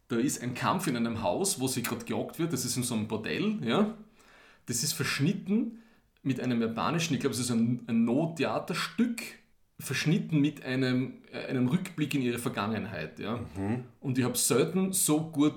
Da 0.06 0.14
ist 0.14 0.40
ein 0.44 0.54
Kampf 0.54 0.86
in 0.86 0.96
einem 0.96 1.22
Haus, 1.22 1.58
wo 1.58 1.66
sie 1.66 1.82
gerade 1.82 2.04
gejagt 2.04 2.38
wird, 2.38 2.52
das 2.52 2.64
ist 2.64 2.76
in 2.76 2.84
so 2.84 2.94
einem 2.94 3.08
Bordell, 3.08 3.58
ja. 3.62 3.96
Das 4.66 4.84
ist 4.84 4.92
verschnitten 4.92 5.82
mit 6.22 6.40
einem 6.40 6.62
japanischen, 6.62 7.14
ich 7.14 7.20
glaube, 7.20 7.34
es 7.34 7.40
ist 7.40 7.50
ein, 7.50 7.82
ein 7.88 8.04
No-Theaterstück, 8.04 9.22
verschnitten 9.80 10.40
mit 10.40 10.64
einem, 10.64 11.14
äh, 11.32 11.46
einem 11.46 11.66
Rückblick 11.66 12.14
in 12.14 12.22
ihre 12.22 12.38
Vergangenheit. 12.38 13.18
Ja? 13.18 13.40
Mhm. 13.56 13.86
Und 13.98 14.18
ich 14.18 14.24
habe 14.24 14.38
selten 14.38 14.92
so 14.92 15.32
gut, 15.32 15.54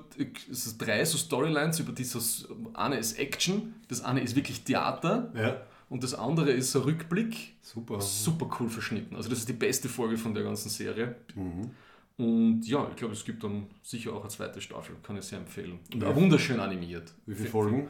es 0.51 0.75
drei 0.79 1.05
so 1.05 1.19
Storylines, 1.19 1.79
über 1.79 1.91
die 1.91 2.01
das 2.03 2.47
eine 2.73 2.97
ist 2.97 3.19
Action, 3.19 3.75
das 3.89 4.03
eine 4.03 4.21
ist 4.21 4.35
wirklich 4.35 4.63
Theater. 4.63 5.31
Ja 5.35 5.61
und 5.91 6.05
das 6.05 6.13
andere 6.13 6.51
ist 6.51 6.73
ein 6.73 6.83
Rückblick. 6.83 7.53
Super. 7.61 7.99
Super 7.99 8.49
cool 8.57 8.69
verschnitten. 8.69 9.13
Also 9.13 9.27
das 9.27 9.39
ist 9.39 9.49
die 9.49 9.53
beste 9.53 9.89
Folge 9.89 10.17
von 10.17 10.33
der 10.33 10.41
ganzen 10.41 10.69
Serie. 10.69 11.17
Mhm. 11.35 11.71
Und 12.17 12.61
ja, 12.65 12.87
ich 12.89 12.95
glaube, 12.95 13.13
es 13.13 13.25
gibt 13.25 13.43
dann 13.43 13.67
sicher 13.83 14.13
auch 14.13 14.21
eine 14.21 14.29
zweite 14.29 14.61
Staffel. 14.61 14.95
Kann 15.03 15.17
ich 15.17 15.25
sehr 15.25 15.39
empfehlen. 15.39 15.79
Und 15.93 16.01
auch 16.05 16.15
wunderschön 16.15 16.61
animiert. 16.61 17.13
Wie 17.25 17.35
viele 17.35 17.49
Folgen? 17.49 17.89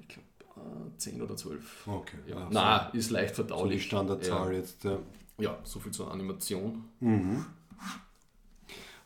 Ich 0.00 0.08
glaube, 0.08 0.26
äh, 0.56 0.98
10 0.98 1.22
oder 1.22 1.36
12. 1.36 1.86
Okay. 1.86 2.16
Ja. 2.26 2.40
ja 2.40 2.48
Na, 2.50 2.78
ist 2.88 3.10
leicht 3.10 3.36
verdaulich. 3.36 3.74
So 3.74 3.78
die 3.78 3.80
Standardzahl 3.82 4.52
ja. 4.52 4.58
jetzt. 4.58 4.82
Ja. 4.82 4.98
ja, 5.38 5.58
so 5.62 5.78
viel 5.78 5.92
zur 5.92 6.10
Animation. 6.10 6.86
Mhm. 6.98 7.46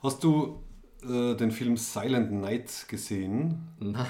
Hast 0.03 0.25
du 0.25 0.63
äh, 1.03 1.35
den 1.35 1.51
Film 1.51 1.77
Silent 1.77 2.33
Night 2.33 2.87
gesehen? 2.89 3.69
Nein. 3.79 4.07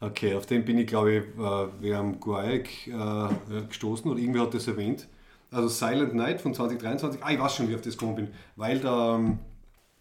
Okay, 0.00 0.34
auf 0.34 0.46
den 0.46 0.64
bin 0.64 0.78
ich, 0.78 0.86
glaube 0.86 1.12
ich, 1.12 1.24
äh, 1.24 1.68
während 1.80 2.20
Guayek 2.20 2.86
äh, 2.88 3.62
gestoßen 3.68 4.10
oder 4.10 4.18
irgendwer 4.18 4.42
hat 4.42 4.54
das 4.54 4.66
erwähnt. 4.66 5.06
Also 5.50 5.68
Silent 5.68 6.14
Night 6.14 6.40
von 6.40 6.54
2023. 6.54 7.22
Ah, 7.22 7.32
ich 7.32 7.38
weiß 7.40 7.56
schon, 7.56 7.66
wie 7.66 7.72
ich 7.72 7.76
auf 7.76 7.82
das 7.82 7.98
gekommen 7.98 8.16
bin. 8.16 8.28
Weil 8.56 8.78
der 8.78 9.18
ähm, 9.18 9.38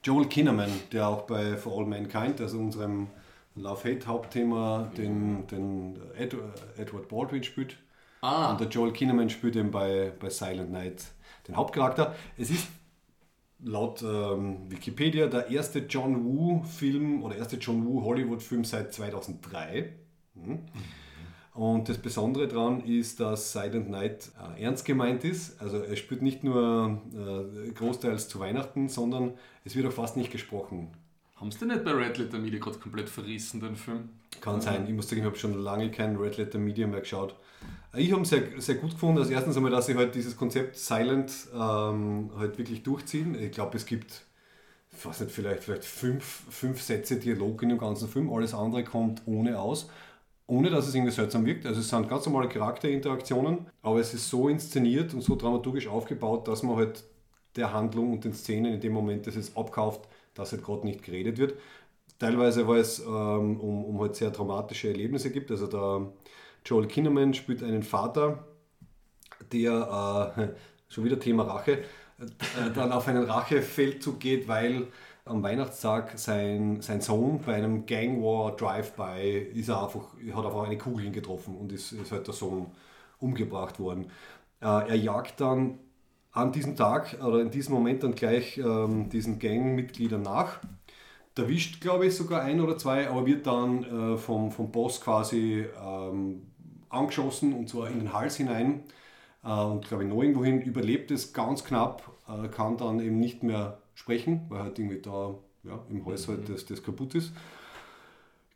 Joel 0.03 0.27
Kinnaman, 0.27 0.71
der 0.93 1.07
auch 1.07 1.23
bei 1.23 1.57
For 1.57 1.77
All 1.77 1.85
Mankind, 1.85 2.39
also 2.39 2.57
unserem 2.59 3.07
Love-Hate-Hauptthema, 3.55 4.89
den, 4.95 5.47
den 5.47 5.99
Ed, 6.17 6.35
Edward 6.77 7.09
Baldwin 7.09 7.43
spielt. 7.43 7.75
Ah. 8.21 8.51
Und 8.51 8.61
der 8.61 8.67
Joel 8.69 8.93
Kinnaman 8.93 9.29
spielt 9.29 9.55
eben 9.57 9.71
bei, 9.71 10.13
bei 10.17 10.29
Silent 10.29 10.71
Night 10.71 11.05
den 11.47 11.57
Hauptcharakter. 11.57 12.15
Es 12.37 12.49
ist 12.49 12.67
laut 13.61 14.01
ähm, 14.01 14.69
Wikipedia 14.69 15.27
der 15.27 15.49
erste 15.49 15.79
John 15.79 16.23
Woo-Film 16.23 17.23
oder 17.23 17.35
erste 17.35 17.57
John 17.57 17.85
Woo-Hollywood-Film 17.85 18.63
seit 18.63 18.93
2003. 18.93 19.93
Mhm. 20.35 20.59
Und 21.53 21.89
das 21.89 21.97
Besondere 21.97 22.47
daran 22.47 22.79
ist, 22.85 23.19
dass 23.19 23.51
Silent 23.51 23.89
Night 23.89 24.31
äh, 24.55 24.63
ernst 24.63 24.85
gemeint 24.85 25.25
ist. 25.25 25.59
Also 25.61 25.79
er 25.79 25.95
spielt 25.97 26.21
nicht 26.21 26.43
nur 26.43 27.01
äh, 27.13 27.71
großteils 27.71 28.29
zu 28.29 28.39
Weihnachten, 28.39 28.87
sondern 28.87 29.33
es 29.65 29.75
wird 29.75 29.85
auch 29.87 29.91
fast 29.91 30.15
nicht 30.15 30.31
gesprochen. 30.31 30.91
Haben 31.39 31.51
Sie 31.51 31.59
denn 31.59 31.69
nicht 31.69 31.85
bei 31.85 31.91
Red 31.91 32.17
Letter 32.17 32.37
Media 32.37 32.59
gerade 32.59 32.79
komplett 32.79 33.07
verrissen, 33.07 33.61
den 33.61 33.75
Film? 33.75 34.09
Kann 34.41 34.59
sein. 34.59 34.85
Ich 34.87 34.93
muss 34.93 35.07
sagen, 35.07 35.21
ich 35.21 35.25
habe 35.25 35.37
schon 35.37 35.53
lange 35.63 35.89
kein 35.89 36.17
Red 36.17 36.37
Letter 36.37 36.59
Media 36.59 36.85
mehr 36.85 36.99
geschaut. 36.99 37.33
Ich 37.95 38.11
habe 38.11 38.23
es 38.23 38.29
sehr, 38.29 38.43
sehr 38.57 38.75
gut 38.75 38.91
gefunden. 38.91 39.19
Also 39.19 39.31
erstens 39.31 39.55
einmal, 39.55 39.71
dass 39.71 39.85
sie 39.85 39.95
halt 39.95 40.13
dieses 40.15 40.35
Konzept 40.35 40.75
Silent 40.75 41.31
ähm, 41.53 42.29
halt 42.37 42.57
wirklich 42.57 42.83
durchziehen. 42.83 43.35
Ich 43.41 43.51
glaube, 43.51 43.77
es 43.77 43.85
gibt, 43.85 44.25
ich 44.91 45.05
weiß 45.05 45.21
nicht, 45.21 45.31
vielleicht, 45.31 45.63
vielleicht 45.63 45.85
fünf, 45.85 46.23
fünf 46.49 46.81
Sätze 46.81 47.17
Dialog 47.17 47.63
in 47.63 47.69
dem 47.69 47.77
ganzen 47.77 48.09
Film. 48.09 48.31
Alles 48.31 48.53
andere 48.53 48.83
kommt 48.83 49.21
ohne 49.25 49.59
aus. 49.59 49.89
Ohne 50.45 50.69
dass 50.69 50.87
es 50.87 50.95
irgendwie 50.95 51.13
seltsam 51.13 51.45
wirkt. 51.45 51.65
Also 51.65 51.79
es 51.79 51.87
sind 51.87 52.09
ganz 52.09 52.25
normale 52.25 52.49
Charakterinteraktionen, 52.49 53.67
aber 53.81 53.99
es 53.99 54.13
ist 54.13 54.29
so 54.29 54.49
inszeniert 54.49 55.13
und 55.13 55.21
so 55.21 55.35
dramaturgisch 55.37 55.87
aufgebaut, 55.87 56.49
dass 56.49 56.63
man 56.63 56.75
halt 56.75 57.03
der 57.55 57.71
Handlung 57.71 58.11
und 58.11 58.25
den 58.25 58.33
Szenen 58.33 58.73
in 58.73 58.81
dem 58.81 58.91
Moment, 58.91 59.25
dass 59.25 59.35
es 59.35 59.55
abkauft, 59.55 60.08
dass 60.33 60.51
halt 60.51 60.63
gerade 60.63 60.85
nicht 60.85 61.03
geredet 61.03 61.37
wird. 61.37 61.55
Teilweise, 62.19 62.67
weil 62.67 62.79
es 62.79 62.99
ähm, 62.99 63.59
um, 63.59 63.85
um 63.85 64.01
halt 64.01 64.15
sehr 64.15 64.31
dramatische 64.31 64.89
Erlebnisse 64.89 65.31
gibt. 65.31 65.51
Also 65.51 65.67
der 65.67 66.11
Joel 66.65 66.87
Kinnaman 66.87 67.33
spielt 67.33 67.63
einen 67.63 67.83
Vater, 67.83 68.45
der, 69.51 70.35
äh, 70.37 70.47
schon 70.93 71.05
wieder 71.05 71.19
Thema 71.19 71.43
Rache, 71.43 71.83
äh, 72.19 72.71
dann 72.75 72.91
auf 72.91 73.07
einen 73.07 73.23
Rachefeldzug 73.23 74.19
geht, 74.19 74.47
weil 74.47 74.87
am 75.25 75.43
Weihnachtstag 75.43 76.17
sein, 76.17 76.81
sein 76.81 77.01
Sohn 77.01 77.39
bei 77.45 77.55
einem 77.55 77.85
Gang 77.85 78.21
War 78.21 78.55
Drive-By 78.55 79.51
ist 79.53 79.69
er 79.69 79.83
einfach, 79.83 80.13
hat 80.33 80.45
einfach 80.45 80.63
eine 80.63 80.77
Kugel 80.77 81.11
getroffen 81.11 81.55
und 81.55 81.71
ist, 81.71 81.91
ist 81.91 82.11
halt 82.11 82.27
der 82.27 82.33
Sohn 82.33 82.71
umgebracht 83.19 83.79
worden. 83.79 84.05
Äh, 84.61 84.65
er 84.65 84.95
jagt 84.95 85.39
dann 85.39 85.79
an 86.31 86.51
diesem 86.51 86.75
Tag 86.75 87.17
oder 87.23 87.41
in 87.41 87.51
diesem 87.51 87.73
Moment 87.73 88.03
dann 88.03 88.15
gleich 88.15 88.57
ähm, 88.57 89.09
diesen 89.09 89.39
Gangmitgliedern 89.39 90.21
nach. 90.21 90.59
Erwischt, 91.37 91.79
glaube 91.79 92.07
ich, 92.07 92.15
sogar 92.15 92.41
ein 92.41 92.59
oder 92.59 92.77
zwei, 92.77 93.09
aber 93.09 93.25
wird 93.25 93.47
dann 93.47 93.83
äh, 93.83 94.17
vom, 94.17 94.51
vom 94.51 94.71
Boss 94.71 94.99
quasi 94.99 95.65
ähm, 95.81 96.41
angeschossen 96.89 97.53
und 97.53 97.69
zwar 97.69 97.89
in 97.89 97.99
den 97.99 98.11
Hals 98.11 98.35
hinein. 98.35 98.83
Äh, 99.45 99.49
und 99.49 99.87
glaube 99.87 100.03
ich 100.03 100.09
noch 100.09 100.21
irgendwo 100.21 100.43
hin, 100.43 100.61
überlebt 100.61 101.11
es 101.11 101.31
ganz 101.31 101.63
knapp, 101.63 102.11
äh, 102.27 102.49
kann 102.49 102.75
dann 102.75 102.99
eben 102.99 103.19
nicht 103.19 103.41
mehr 103.41 103.77
sprechen, 103.93 104.47
weil 104.49 104.63
halt 104.63 104.79
irgendwie 104.79 105.01
da 105.01 105.35
ja, 105.63 105.79
im 105.89 106.05
Hals 106.05 106.27
halt 106.27 106.49
das, 106.49 106.65
das 106.65 106.83
kaputt 106.83 107.15
ist. 107.15 107.31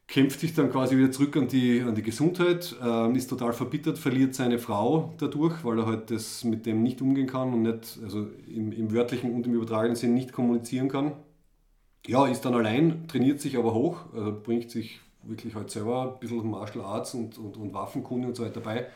Kämpft 0.08 0.42
sich 0.42 0.54
dann 0.54 0.70
quasi 0.70 0.98
wieder 0.98 1.12
zurück 1.12 1.38
an 1.38 1.48
die, 1.48 1.82
an 1.82 1.96
die 1.96 2.04
Gesundheit, 2.04 2.76
äh, 2.84 3.18
ist 3.18 3.30
total 3.30 3.54
verbittert, 3.54 3.98
verliert 3.98 4.36
seine 4.36 4.60
Frau 4.60 5.14
dadurch, 5.18 5.64
weil 5.64 5.80
er 5.80 5.86
halt 5.86 6.12
das 6.12 6.44
mit 6.44 6.66
dem 6.66 6.84
nicht 6.84 7.02
umgehen 7.02 7.28
kann 7.28 7.54
und 7.54 7.62
nicht, 7.64 8.00
also 8.04 8.28
im, 8.48 8.72
im 8.74 8.94
wörtlichen 8.94 9.34
und 9.34 9.48
im 9.48 9.54
übertragenen 9.54 9.96
Sinn 9.96 10.14
nicht 10.14 10.34
kommunizieren 10.34 10.90
kann. 10.90 11.14
Ja, 12.06 12.28
ist 12.28 12.42
dann 12.44 12.54
allein, 12.54 13.08
trainiert 13.08 13.40
sich 13.40 13.58
aber 13.58 13.74
hoch, 13.74 14.14
also 14.14 14.38
bringt 14.44 14.70
sich 14.70 15.00
wirklich 15.24 15.56
halt 15.56 15.72
selber 15.72 16.14
ein 16.14 16.20
bisschen 16.20 16.50
Martial 16.50 16.84
Arts 16.84 17.14
und, 17.14 17.38
und, 17.38 17.58
und 17.58 17.74
Waffenkunde 17.74 18.28
und 18.28 18.36
so 18.36 18.44
weiter 18.44 18.60
bei. 18.60 18.88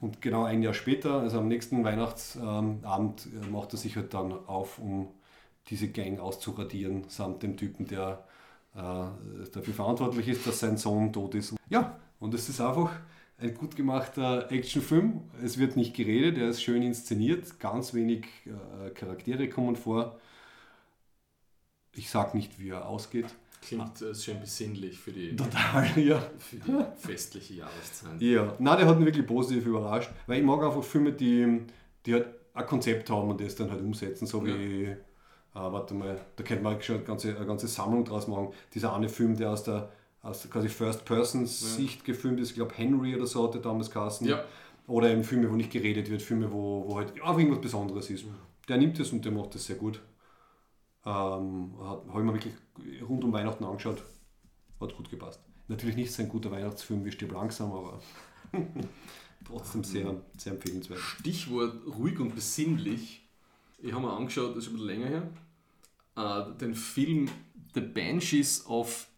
Und 0.00 0.20
genau 0.20 0.44
ein 0.44 0.62
Jahr 0.62 0.74
später, 0.74 1.20
also 1.20 1.38
am 1.38 1.48
nächsten 1.48 1.84
Weihnachtsabend, 1.84 3.26
äh, 3.26 3.50
macht 3.50 3.72
er 3.72 3.78
sich 3.78 3.96
halt 3.96 4.14
dann 4.14 4.32
auf, 4.46 4.78
um 4.78 5.08
diese 5.68 5.88
Gang 5.88 6.18
auszuradieren, 6.20 7.04
samt 7.08 7.42
dem 7.42 7.56
Typen, 7.56 7.86
der 7.86 8.25
dafür 8.76 9.74
verantwortlich 9.74 10.28
ist, 10.28 10.46
dass 10.46 10.60
sein 10.60 10.76
Sohn 10.76 11.12
tot 11.12 11.34
ist. 11.34 11.54
Ja, 11.68 11.98
und 12.18 12.34
es 12.34 12.48
ist 12.48 12.60
einfach 12.60 12.90
ein 13.38 13.54
gut 13.54 13.76
gemachter 13.76 14.50
Actionfilm. 14.50 15.22
Es 15.42 15.58
wird 15.58 15.76
nicht 15.76 15.94
geredet, 15.94 16.38
er 16.38 16.48
ist 16.48 16.62
schön 16.62 16.82
inszeniert, 16.82 17.58
ganz 17.60 17.94
wenig 17.94 18.26
äh, 18.46 18.90
Charaktere 18.90 19.48
kommen 19.48 19.76
vor. 19.76 20.18
Ich 21.92 22.10
sage 22.10 22.36
nicht, 22.36 22.58
wie 22.58 22.70
er 22.70 22.86
ausgeht. 22.86 23.26
Klingt 23.62 24.00
äh, 24.00 24.14
schön 24.14 24.40
besinnlich 24.40 24.98
für 24.98 25.12
die, 25.12 25.34
Total, 25.34 25.86
ja. 25.98 26.22
für 26.38 26.56
die 26.56 26.84
festliche 26.96 27.54
Jahreszeit. 27.54 28.20
Ja, 28.20 28.54
nein, 28.58 28.78
der 28.78 28.86
hat 28.86 28.98
mich 28.98 29.06
wirklich 29.06 29.26
positiv 29.26 29.66
überrascht, 29.66 30.10
weil 30.26 30.38
ich 30.38 30.44
mag 30.44 30.62
einfach 30.62 30.84
Filme, 30.84 31.12
die, 31.12 31.62
die 32.04 32.14
halt 32.14 32.28
ein 32.54 32.66
Konzept 32.66 33.10
haben 33.10 33.30
und 33.30 33.40
das 33.40 33.54
dann 33.54 33.70
halt 33.70 33.82
umsetzen, 33.82 34.26
so 34.26 34.44
wie, 34.46 34.96
äh, 35.56 35.72
warte 35.72 35.94
mal, 35.94 36.20
da 36.36 36.44
könnte 36.44 36.62
man 36.62 36.80
schon 36.82 36.96
eine 36.96 37.04
ganze, 37.04 37.34
eine 37.34 37.46
ganze 37.46 37.66
Sammlung 37.66 38.04
draus 38.04 38.28
machen. 38.28 38.48
Dieser 38.74 38.94
eine 38.94 39.08
Film, 39.08 39.36
der 39.36 39.52
aus 39.52 39.64
der 39.64 39.90
aus 40.22 40.50
quasi 40.50 40.68
First-Person-Sicht 40.68 42.04
gefilmt 42.04 42.40
ist, 42.40 42.50
ich 42.50 42.56
glaube 42.56 42.74
Henry 42.74 43.14
oder 43.14 43.26
so 43.26 43.44
hat 43.44 43.54
der 43.54 43.62
damals 43.62 43.90
geheißen. 43.90 44.26
Ja. 44.26 44.44
Oder 44.88 45.10
eben 45.10 45.24
Filme, 45.24 45.50
wo 45.50 45.54
nicht 45.54 45.70
geredet 45.70 46.10
wird, 46.10 46.20
Filme, 46.20 46.50
wo, 46.52 46.84
wo 46.86 46.96
halt 46.96 47.12
einfach 47.12 47.38
irgendwas 47.38 47.60
Besonderes 47.60 48.10
ist. 48.10 48.24
Der 48.68 48.76
nimmt 48.76 48.98
das 48.98 49.12
und 49.12 49.24
der 49.24 49.32
macht 49.32 49.54
das 49.54 49.66
sehr 49.66 49.76
gut. 49.76 50.00
Ähm, 51.04 51.74
Habe 51.80 52.02
ich 52.08 52.24
mir 52.24 52.32
wirklich 52.32 52.54
rund 53.08 53.22
um 53.22 53.32
Weihnachten 53.32 53.64
angeschaut. 53.64 54.02
Hat 54.80 54.96
gut 54.96 55.08
gepasst. 55.08 55.40
Natürlich 55.68 55.96
nicht 55.96 56.12
so 56.12 56.22
ein 56.22 56.28
guter 56.28 56.50
Weihnachtsfilm 56.50 57.04
wie 57.04 57.12
Stirb 57.12 57.32
langsam, 57.32 57.72
aber 57.72 58.00
trotzdem 59.46 59.84
sehr, 59.84 60.12
sehr 60.36 60.54
empfehlenswert. 60.54 60.98
Stichwort 60.98 61.74
ruhig 61.86 62.18
und 62.18 62.34
besinnlich. 62.34 63.22
Ich 63.78 63.92
habe 63.92 64.06
mir 64.06 64.12
angeschaut, 64.12 64.56
das 64.56 64.64
ist 64.64 64.70
ein 64.70 64.74
bisschen 64.74 64.88
länger 64.88 65.06
her, 65.06 65.30
äh, 66.16 66.42
den 66.60 66.74
Film 66.74 67.28
The 67.74 67.80
Banshees 67.80 68.64
of 68.66 69.08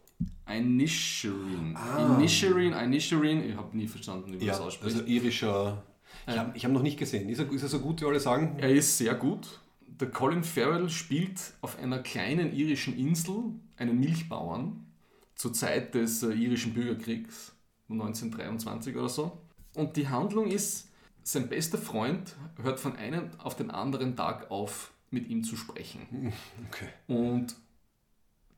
Inisherin. 0.48 1.76
Ah. 1.76 2.16
Inisherin, 2.16 2.72
Inisherin, 2.72 3.48
ich 3.50 3.56
habe 3.56 3.76
nie 3.76 3.86
verstanden, 3.86 4.26
wie 4.32 4.36
man 4.38 4.46
das 4.46 4.58
Ja, 4.58 4.64
ausspricht. 4.64 4.96
also 4.96 5.06
irischer. 5.06 5.82
Ich 6.26 6.36
habe 6.36 6.58
hab 6.58 6.72
noch 6.72 6.82
nicht 6.82 6.98
gesehen. 6.98 7.28
Ist 7.28 7.38
er, 7.38 7.50
ist 7.52 7.62
er 7.62 7.68
so 7.68 7.78
gut, 7.80 8.00
wie 8.00 8.06
alle 8.06 8.20
sagen? 8.20 8.56
Er 8.58 8.70
ist 8.70 8.98
sehr 8.98 9.14
gut. 9.14 9.60
Der 9.86 10.10
Colin 10.10 10.44
Farrell 10.44 10.88
spielt 10.90 11.40
auf 11.60 11.78
einer 11.78 11.98
kleinen 12.00 12.52
irischen 12.52 12.96
Insel 12.96 13.36
einen 13.76 13.98
Milchbauern 13.98 14.86
zur 15.34 15.52
Zeit 15.52 15.94
des 15.94 16.22
äh, 16.22 16.32
irischen 16.32 16.74
Bürgerkriegs 16.74 17.52
1923 17.88 18.96
oder 18.96 19.08
so. 19.08 19.38
Und 19.74 19.96
die 19.96 20.08
Handlung 20.08 20.48
ist, 20.48 20.88
sein 21.22 21.48
bester 21.48 21.78
Freund 21.78 22.34
hört 22.62 22.80
von 22.80 22.96
einem 22.96 23.30
auf 23.38 23.54
den 23.56 23.70
anderen 23.70 24.16
Tag 24.16 24.50
auf, 24.50 24.92
mit 25.10 25.28
ihm 25.28 25.44
zu 25.44 25.56
sprechen. 25.56 26.32
Okay. 26.68 26.88
Und 27.06 27.56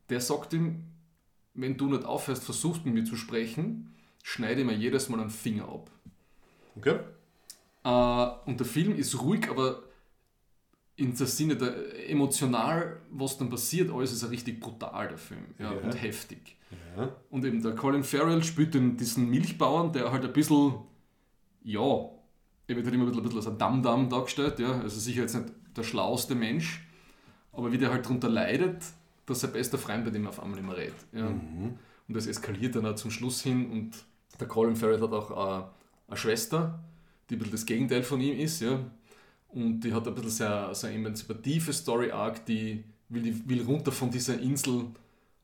der 0.09 0.21
sagt 0.21 0.53
ihm, 0.53 0.85
wenn 1.55 1.77
du 1.77 1.87
nicht 1.87 2.05
aufhörst, 2.05 2.45
versuchst 2.45 2.85
mit 2.85 2.95
mir 2.95 3.05
zu 3.05 3.17
sprechen, 3.17 3.95
schneide 4.23 4.61
ich 4.61 4.67
mir 4.67 4.75
jedes 4.75 5.09
Mal 5.09 5.21
einen 5.21 5.31
Finger 5.31 5.69
ab. 5.69 5.91
Okay. 6.77 6.99
Äh, 7.85 8.49
und 8.49 8.59
der 8.59 8.67
Film 8.67 8.95
ist 8.97 9.21
ruhig, 9.21 9.49
aber 9.49 9.83
in 10.97 11.17
der 11.17 11.27
Sinne 11.27 11.57
der 11.57 12.11
emotional, 12.11 13.01
was 13.11 13.39
dann 13.39 13.49
passiert, 13.49 13.91
alles 13.91 14.13
ist 14.13 14.23
ja 14.23 14.29
richtig 14.29 14.61
brutal, 14.61 15.09
der 15.09 15.19
Film. 15.19 15.55
Ja, 15.59 15.73
Ja. 15.73 15.79
Und 15.81 16.03
heftig. 16.03 16.57
Ja. 16.97 17.17
Und 17.31 17.45
eben 17.45 17.63
der 17.63 17.75
Colin 17.75 18.05
Farrell 18.05 18.43
spielt 18.45 18.75
den, 18.75 18.97
diesen 18.97 19.31
Milchbauern, 19.31 19.93
der 19.93 20.13
halt 20.13 20.25
ein 20.25 20.33
bisschen, 20.33 20.75
ja, 21.63 21.81
er 22.67 22.77
wird 22.77 22.85
halt 22.85 22.95
immer 22.95 23.05
ein 23.05 23.09
bisschen, 23.09 23.21
ein 23.21 23.23
bisschen 23.23 23.39
als 23.39 23.47
ein 23.47 23.59
Damm-Damm 23.59 24.09
dargestellt, 24.09 24.59
ja, 24.59 24.81
also 24.81 25.01
sicher 25.01 25.23
jetzt 25.23 25.35
nicht 25.35 25.53
der 25.77 25.83
schlauste 25.83 26.35
Mensch, 26.35 26.87
aber 27.53 27.73
wie 27.73 27.79
der 27.79 27.91
halt 27.91 28.05
darunter 28.05 28.29
leidet, 28.29 28.83
dass 29.27 29.41
sein 29.41 29.53
bester 29.53 29.79
Freund 29.79 30.05
bei 30.05 30.11
dem 30.11 30.27
auf 30.27 30.41
einmal 30.43 30.61
nicht 30.61 30.69
mehr 30.69 30.77
redet. 30.77 31.07
Ja. 31.13 31.27
Und 31.27 32.17
das 32.17 32.27
eskaliert 32.27 32.75
dann 32.75 32.87
auch 32.87 32.97
zum 32.97 33.11
Schluss 33.11 33.43
hin 33.43 33.71
und 33.71 33.93
der 34.39 34.49
Colin 34.49 34.77
Farrell 34.77 35.01
hat 35.01 35.13
auch 35.13 35.31
äh, 35.31 35.65
eine 36.09 36.17
Schwester, 36.17 36.81
die 37.29 37.37
ein 37.37 37.39
bisschen 37.39 37.53
das 37.53 37.67
Gegenteil 37.67 38.03
von 38.03 38.21
ihm 38.21 38.39
ist, 38.39 38.61
ja. 38.61 38.81
Und 39.49 39.81
die 39.81 39.93
hat 39.93 40.07
ein 40.07 40.15
bisschen 40.15 40.47
eine, 40.47 40.75
so 40.75 40.87
eine 40.87 40.97
emanzipative 40.97 41.73
Story-Arc, 41.73 42.47
die 42.47 42.85
will, 43.09 43.23
die 43.23 43.49
will 43.49 43.63
runter 43.63 43.93
von 43.93 44.11
dieser 44.11 44.39
Insel 44.41 44.87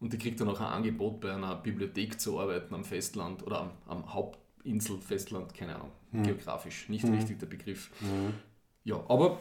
und 0.00 0.12
die 0.12 0.18
kriegt 0.18 0.40
dann 0.40 0.48
auch 0.48 0.60
ein 0.60 0.66
Angebot 0.66 1.20
bei 1.20 1.32
einer 1.32 1.56
Bibliothek 1.56 2.20
zu 2.20 2.38
arbeiten 2.38 2.74
am 2.74 2.84
Festland 2.84 3.42
oder 3.44 3.60
am, 3.60 3.70
am 3.86 4.14
Hauptinsel, 4.14 4.98
Festland, 5.00 5.54
keine 5.54 5.76
Ahnung, 5.76 5.90
geografisch, 6.12 6.88
nicht 6.88 7.04
richtig 7.04 7.38
der 7.38 7.46
Begriff. 7.46 7.90
Ja, 8.84 9.02
aber 9.08 9.38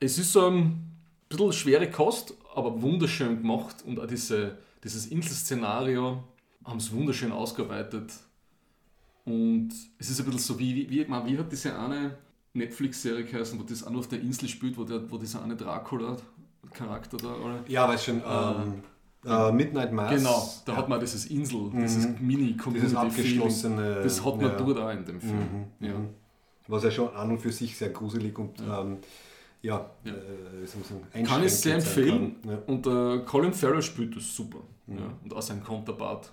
es 0.00 0.18
ist 0.18 0.32
so 0.32 0.48
ein 0.48 0.90
bisschen 1.28 1.52
schwere 1.52 1.90
Kost, 1.90 2.34
aber 2.54 2.80
wunderschön 2.80 3.40
gemacht 3.40 3.76
und 3.86 3.98
auch 4.00 4.06
diese, 4.06 4.58
dieses 4.82 5.06
Inselszenario 5.06 6.22
haben 6.64 6.78
es 6.78 6.92
wunderschön 6.92 7.32
ausgearbeitet. 7.32 8.12
Und 9.24 9.70
es 9.98 10.10
ist 10.10 10.20
ein 10.20 10.26
bisschen 10.26 10.40
so 10.40 10.58
wie, 10.58 10.74
wie, 10.74 10.90
wie, 10.90 11.04
man, 11.06 11.26
wie 11.26 11.38
hat 11.38 11.50
diese 11.50 11.78
eine 11.78 12.18
Netflix-Serie 12.52 13.24
geheißen, 13.24 13.58
wo 13.58 13.62
das 13.64 13.82
auch 13.84 13.90
nur 13.90 14.00
auf 14.00 14.08
der 14.08 14.20
Insel 14.20 14.48
spielt, 14.48 14.76
wo, 14.76 14.84
der, 14.84 15.10
wo 15.10 15.16
dieser 15.16 15.42
eine 15.42 15.56
Dracula-Charakter 15.56 17.16
da, 17.16 17.34
oder? 17.34 17.64
Ja, 17.66 17.88
weiß 17.88 18.04
schon. 18.04 18.22
Ähm, 18.26 18.82
äh, 19.26 19.52
Midnight 19.52 19.92
Mass. 19.92 20.14
Genau, 20.14 20.52
da 20.66 20.72
ja. 20.72 20.78
hat 20.78 20.88
man 20.88 21.00
dieses 21.00 21.26
Insel, 21.26 21.70
dieses 21.72 21.94
Dieses 21.96 22.20
Mini-Community-Feeling. 22.20 22.96
abgeschlossene. 22.96 24.00
Das 24.02 24.24
hat 24.24 24.36
man 24.36 24.46
ja. 24.46 24.56
dort 24.56 24.78
auch 24.78 24.90
in 24.90 25.04
dem 25.06 25.20
Film. 25.20 25.38
Mhm, 25.80 25.86
Ja. 25.86 25.94
mhm. 25.98 26.08
Was 26.66 26.82
ja 26.84 26.90
schon 26.90 27.14
an 27.14 27.30
und 27.30 27.40
für 27.40 27.52
sich 27.52 27.76
sehr 27.76 27.90
gruselig 27.90 28.38
und 28.38 28.58
ähm, 28.60 28.98
ja, 29.64 29.90
Ja. 30.04 30.12
Äh, 30.12 30.66
soll 30.66 30.82
sagen, 30.84 31.24
Kann 31.24 31.42
ich 31.44 31.52
sehr 31.54 31.76
empfehlen. 31.76 32.36
Ja. 32.46 32.58
Und 32.66 32.84
der 32.86 33.22
Colin 33.26 33.52
Farrell 33.52 33.82
spielt 33.82 34.14
das 34.16 34.34
super. 34.36 34.58
Mhm. 34.86 34.98
Ja. 34.98 35.04
Und 35.22 35.34
auch 35.34 35.42
sein 35.42 35.62
Konterpart. 35.64 36.32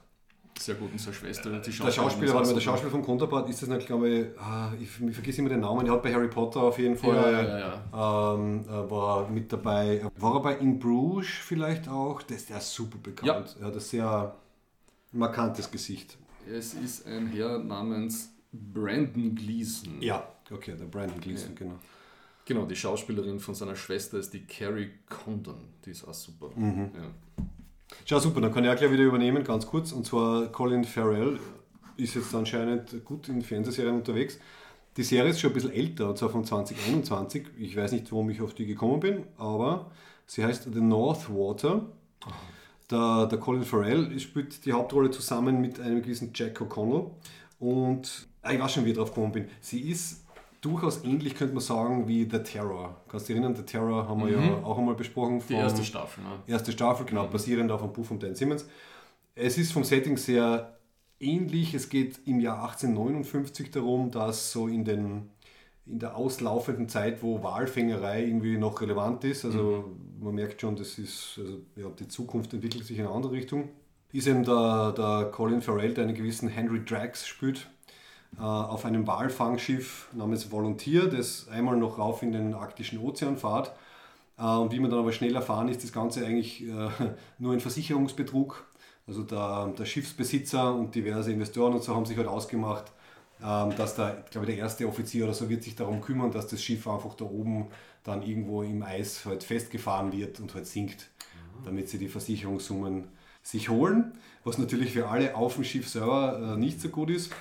Sehr 0.60 0.76
gut. 0.76 0.91
Und 0.91 1.00
seine 1.00 1.15
Schwester. 1.15 1.50
Die 1.60 1.72
Der 1.72 1.91
Schauspieler, 1.91 2.34
warte 2.34 2.50
mal, 2.50 2.54
der 2.54 2.62
Schauspieler 2.62 2.91
vom 2.91 3.02
Konterpart 3.04 3.50
ist 3.50 3.62
das 3.62 3.70
nicht, 3.70 3.88
glaube 3.88 4.10
ich, 4.10 4.39
ah, 4.39 4.72
ich, 4.80 4.89
ich 5.02 5.15
vergesse 5.15 5.39
immer 5.39 5.50
den 5.50 5.62
Namen, 5.62 5.86
der 5.86 5.94
hat 5.94 6.04
bei 6.04 6.13
Harry 6.13 6.28
Potter 6.28 6.62
auf 6.62 6.78
jeden 6.78 6.98
Fall 6.98 7.15
Ja, 7.15 7.32
ja, 7.41 7.60
ja. 7.94 8.34
Ähm, 8.36 8.65
äh, 8.67 8.91
war 8.91 9.30
mit 9.30 9.52
dabei. 9.52 10.06
War 10.17 10.36
er 10.36 10.41
bei 10.41 10.56
In 10.58 10.78
Bruges 10.78 11.30
vielleicht 11.30 11.88
auch? 11.88 12.22
Der 12.24 12.38
ist 12.38 12.74
super 12.74 12.98
bekannt. 13.02 13.56
Er 13.60 13.67
hat 13.67 13.74
ein 13.74 13.80
sehr 13.80 14.36
markantes 15.13 15.72
Gesicht. 15.72 16.17
Es 16.48 16.74
ist 16.74 17.08
ein 17.08 17.28
Herr 17.28 17.58
namens 17.60 18.34
Brandon 18.52 19.34
Gleason. 19.34 20.02
Ja, 20.02 20.28
okay, 20.52 20.76
der 20.78 20.86
Brandon 20.86 21.20
Gleason, 21.22 21.52
Ja. 21.52 21.56
genau. 21.58 21.76
Genau, 22.51 22.65
die 22.65 22.75
Schauspielerin 22.75 23.39
von 23.39 23.55
seiner 23.55 23.77
Schwester 23.77 24.17
ist 24.17 24.33
die 24.33 24.41
Carrie 24.41 24.89
Condon. 25.07 25.55
Die 25.85 25.91
ist 25.91 26.05
auch 26.05 26.13
super. 26.13 26.49
Mhm. 26.53 26.91
Ja. 26.93 27.45
Schau, 28.03 28.19
super, 28.19 28.41
dann 28.41 28.53
kann 28.53 28.65
ich 28.65 28.69
auch 28.69 28.75
gleich 28.75 28.91
wieder 28.91 29.05
übernehmen, 29.05 29.41
ganz 29.45 29.65
kurz. 29.65 29.93
Und 29.93 30.05
zwar 30.05 30.47
Colin 30.47 30.83
Farrell 30.83 31.39
ist 31.95 32.15
jetzt 32.15 32.35
anscheinend 32.35 33.05
gut 33.05 33.29
in 33.29 33.41
Fernsehserien 33.41 33.95
unterwegs. 33.95 34.37
Die 34.97 35.03
Serie 35.03 35.31
ist 35.31 35.39
schon 35.39 35.51
ein 35.51 35.53
bisschen 35.53 35.71
älter, 35.71 36.09
und 36.09 36.17
zwar 36.17 36.27
von 36.27 36.43
2021. 36.43 37.47
Ich 37.57 37.73
weiß 37.73 37.93
nicht, 37.93 38.11
warum 38.11 38.29
ich 38.29 38.41
auf 38.41 38.53
die 38.53 38.65
gekommen 38.65 38.99
bin, 38.99 39.23
aber 39.37 39.89
sie 40.25 40.43
heißt 40.43 40.67
The 40.73 40.81
North 40.81 41.29
Water. 41.29 41.85
Der, 42.89 43.27
der 43.27 43.39
Colin 43.39 43.63
Farrell 43.63 44.19
spielt 44.19 44.65
die 44.65 44.73
Hauptrolle 44.73 45.10
zusammen 45.10 45.62
mit 45.62 45.79
einem 45.79 46.02
gewissen 46.02 46.31
Jack 46.33 46.60
O'Connell. 46.60 47.12
Und 47.60 48.27
ah, 48.41 48.52
ich 48.52 48.60
weiß 48.60 48.73
schon, 48.73 48.83
wie 48.83 48.89
ich 48.89 48.97
drauf 48.97 49.13
gekommen 49.13 49.31
bin. 49.31 49.47
Sie 49.62 49.89
ist 49.89 50.25
durchaus 50.62 51.03
ähnlich, 51.03 51.35
könnte 51.35 51.55
man 51.55 51.63
sagen, 51.63 52.07
wie 52.07 52.27
The 52.29 52.39
Terror. 52.39 53.01
Kannst 53.09 53.27
du 53.27 53.33
dich 53.33 53.41
erinnern? 53.41 53.55
The 53.55 53.63
Terror 53.63 54.07
haben 54.07 54.21
wir 54.21 54.31
ja 54.31 54.63
auch 54.63 54.77
einmal 54.77 54.95
besprochen. 54.95 55.41
Die 55.49 55.53
erste 55.55 55.83
Staffel. 55.83 56.23
Ne? 56.23 56.29
Erste 56.47 56.71
Staffel, 56.71 57.05
genau, 57.05 57.27
basierend 57.27 57.71
auf 57.71 57.81
einem 57.81 57.91
Buch 57.91 58.05
von 58.05 58.19
Dan 58.19 58.35
Simmons. 58.35 58.65
Es 59.33 59.57
ist 59.57 59.73
vom 59.73 59.83
Setting 59.83 60.17
sehr 60.17 60.77
ähnlich. 61.19 61.73
Es 61.73 61.89
geht 61.89 62.19
im 62.25 62.39
Jahr 62.39 62.62
1859 62.62 63.71
darum, 63.71 64.12
dass 64.12 64.51
so 64.51 64.67
in 64.67 64.85
den, 64.85 65.29
in 65.87 65.97
der 65.97 66.15
auslaufenden 66.15 66.87
Zeit, 66.87 67.23
wo 67.23 67.41
Walfängerei 67.41 68.23
irgendwie 68.25 68.57
noch 68.57 68.81
relevant 68.81 69.23
ist. 69.23 69.45
Also 69.45 69.85
mhm. 70.19 70.23
man 70.23 70.35
merkt 70.35 70.62
schon, 70.62 70.75
das 70.75 70.99
ist, 70.99 71.39
also, 71.39 71.57
ja, 71.75 71.89
die 71.89 72.07
Zukunft 72.07 72.53
entwickelt 72.53 72.85
sich 72.85 72.99
in 72.99 73.05
eine 73.05 73.15
andere 73.15 73.33
Richtung. 73.33 73.69
Ist 74.13 74.27
eben 74.27 74.43
der, 74.43 74.91
der 74.91 75.31
Colin 75.31 75.62
Farrell, 75.62 75.93
der 75.93 76.03
einen 76.03 76.15
gewissen 76.15 76.49
Henry 76.49 76.83
Drax 76.83 77.25
spielt, 77.25 77.69
auf 78.38 78.86
einem 78.86 79.06
Walfangschiff 79.08 80.08
namens 80.13 80.52
Volunteer, 80.52 81.08
das 81.08 81.48
einmal 81.50 81.75
noch 81.75 82.00
rauf 82.00 82.23
in 82.23 82.32
den 82.32 82.54
arktischen 82.54 83.00
Ozean 83.00 83.38
fährt. 83.38 83.71
Äh, 84.42 84.44
und 84.44 84.71
wie 84.71 84.79
man 84.79 84.90
dann 84.90 85.00
aber 85.00 85.12
schnell 85.12 85.36
erfahren, 85.36 85.69
ist 85.69 85.84
das 85.84 85.94
Ganze 85.94 86.25
eigentlich 86.25 86.63
äh, 86.67 86.90
nur 87.40 87.54
ein 87.54 87.60
Versicherungsbetrug. 87.60 88.65
Also 89.08 89.23
der, 89.23 89.73
der 89.77 89.86
Schiffsbesitzer 89.86 90.73
und 90.73 90.94
diverse 90.96 91.32
Investoren 91.32 91.73
und 91.73 91.84
so 91.84 91.96
haben 91.96 92.06
sich 92.06 92.17
halt 92.17 92.27
ausgemacht, 92.27 92.92
ähm, 93.44 93.75
dass 93.75 93.96
da, 93.96 94.15
glaube 94.29 94.48
ich, 94.48 94.56
der 94.56 94.63
erste 94.63 94.88
Offizier 94.88 95.25
oder 95.25 95.34
so 95.34 95.50
wird 95.50 95.63
sich 95.63 95.75
darum 95.75 96.02
kümmern, 96.02 96.32
dass 96.32 96.48
das 96.48 96.63
Schiff 96.63 96.88
einfach 96.88 97.15
da 97.15 97.25
oben 97.25 97.67
dann 98.04 98.23
irgendwo 98.23 98.63
im 98.63 98.84
Eis 98.84 99.25
halt 99.25 99.44
festgefahren 99.44 100.12
wird 100.12 100.40
und 100.40 100.54
halt 100.56 100.65
sinkt, 100.65 101.10
mhm. 101.34 101.65
damit 101.65 101.90
sie 101.90 101.98
die 101.98 102.08
Versicherungssummen 102.08 103.08
sich 103.44 103.69
holen, 103.69 104.13
was 104.44 104.60
natürlich 104.60 104.92
für 104.94 105.08
alle 105.08 105.36
auf 105.36 105.56
dem 105.56 105.63
Schiff 105.63 105.90
selber 105.90 106.54
äh, 106.54 106.58
nicht 106.58 106.79
so 106.79 106.90
gut 106.90 107.10
ist. 107.10 107.32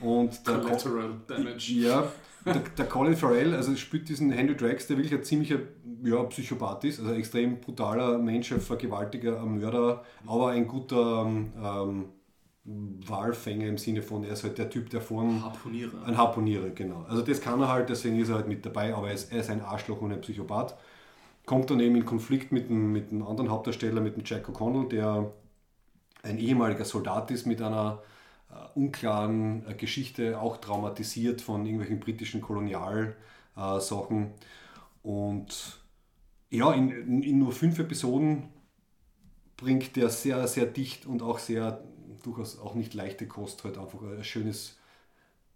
Und 0.00 0.46
der 0.46 0.58
Collateral 0.58 1.14
Damage. 1.26 1.72
Ja, 1.72 2.08
der, 2.44 2.60
der, 2.60 2.86
Colin 2.86 3.16
Farrell, 3.16 3.54
also 3.54 3.74
spielt 3.76 4.08
diesen 4.08 4.30
Henry 4.30 4.56
Drax, 4.56 4.86
der 4.86 4.96
wirklich 4.96 5.14
ein 5.14 5.24
ziemlicher 5.24 5.58
ja, 6.04 6.22
Psychopath 6.24 6.84
ist, 6.84 7.00
also 7.00 7.10
ein 7.12 7.18
extrem 7.18 7.60
brutaler 7.60 8.18
Mensch, 8.18 8.52
ein 8.52 8.60
Vergewaltiger, 8.60 9.40
ein 9.40 9.58
Mörder, 9.58 10.04
aber 10.26 10.50
ein 10.50 10.68
guter 10.68 11.26
ähm, 11.26 12.04
Walfänger 12.64 13.66
im 13.66 13.78
Sinne 13.78 14.02
von, 14.02 14.24
er 14.24 14.32
ist 14.32 14.44
halt 14.44 14.58
der 14.58 14.70
Typ, 14.70 14.90
der 14.90 15.00
vorn... 15.00 15.42
Harponierer. 15.42 16.04
Ein 16.04 16.16
Harponierer, 16.16 16.70
genau. 16.70 17.04
Also 17.08 17.22
das 17.22 17.40
kann 17.40 17.60
er 17.60 17.68
halt, 17.68 17.88
deswegen 17.88 18.18
ist 18.18 18.28
er 18.28 18.36
halt 18.36 18.48
mit 18.48 18.64
dabei, 18.64 18.94
aber 18.94 19.08
er 19.08 19.14
ist, 19.14 19.32
er 19.32 19.40
ist 19.40 19.50
ein 19.50 19.60
Arschloch 19.60 20.00
und 20.00 20.12
ein 20.12 20.20
Psychopath. 20.20 20.76
Kommt 21.46 21.70
dann 21.70 21.80
eben 21.80 21.94
in 21.96 22.04
Konflikt 22.04 22.50
mit 22.50 22.68
dem, 22.68 22.92
mit 22.92 23.12
dem 23.12 23.24
anderen 23.24 23.50
Hauptdarsteller, 23.50 24.00
mit 24.00 24.16
dem 24.16 24.24
Jack 24.24 24.48
O'Connell, 24.48 24.88
der 24.88 25.32
ein 26.24 26.38
ehemaliger 26.38 26.84
Soldat 26.84 27.30
ist 27.30 27.46
mit 27.46 27.62
einer 27.62 28.02
unklaren 28.74 29.66
äh, 29.66 29.74
Geschichte, 29.74 30.40
auch 30.40 30.58
traumatisiert 30.58 31.40
von 31.40 31.64
irgendwelchen 31.64 32.00
britischen 32.00 32.40
Kolonialsachen. 32.40 34.26
Äh, 34.26 35.08
und 35.08 35.80
ja, 36.50 36.72
in, 36.72 37.22
in 37.22 37.38
nur 37.38 37.52
fünf 37.52 37.78
Episoden 37.78 38.48
bringt 39.56 39.96
der 39.96 40.10
sehr, 40.10 40.46
sehr 40.46 40.66
dicht 40.66 41.06
und 41.06 41.22
auch 41.22 41.38
sehr 41.38 41.82
durchaus 42.22 42.58
auch 42.58 42.74
nicht 42.74 42.94
leichte 42.94 43.26
Kost, 43.26 43.64
halt 43.64 43.78
einfach 43.78 44.02
ein 44.02 44.24
schönes 44.24 44.76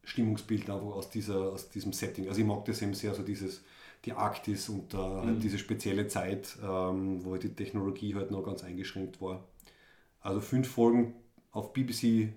Stimmungsbild 0.05 0.71
einfach 0.71 0.87
aus, 0.87 1.11
dieser, 1.11 1.53
aus 1.53 1.69
diesem 1.69 1.93
Setting. 1.93 2.29
Also 2.29 2.41
ich 2.41 2.47
mag 2.47 2.65
das 2.65 2.81
eben 2.83 2.95
sehr, 2.95 3.15
so 3.15 3.23
dieses, 3.23 3.63
die 4.05 4.13
Arktis 4.13 4.69
und 4.69 4.95
äh, 4.95 4.97
halt 4.97 5.37
mhm. 5.37 5.41
diese 5.41 5.59
spezielle 5.59 6.07
Zeit, 6.07 6.57
ähm, 6.63 7.25
wo 7.25 7.33
halt 7.33 7.43
die 7.43 7.55
Technologie 7.55 8.15
halt 8.15 8.31
noch 8.31 8.43
ganz 8.43 8.65
eingeschränkt 8.65 9.21
war. 9.21 9.45
Also 10.21 10.41
fünf 10.41 10.69
Folgen 10.69 11.15
auf 11.53 11.73
BBC 11.73 12.33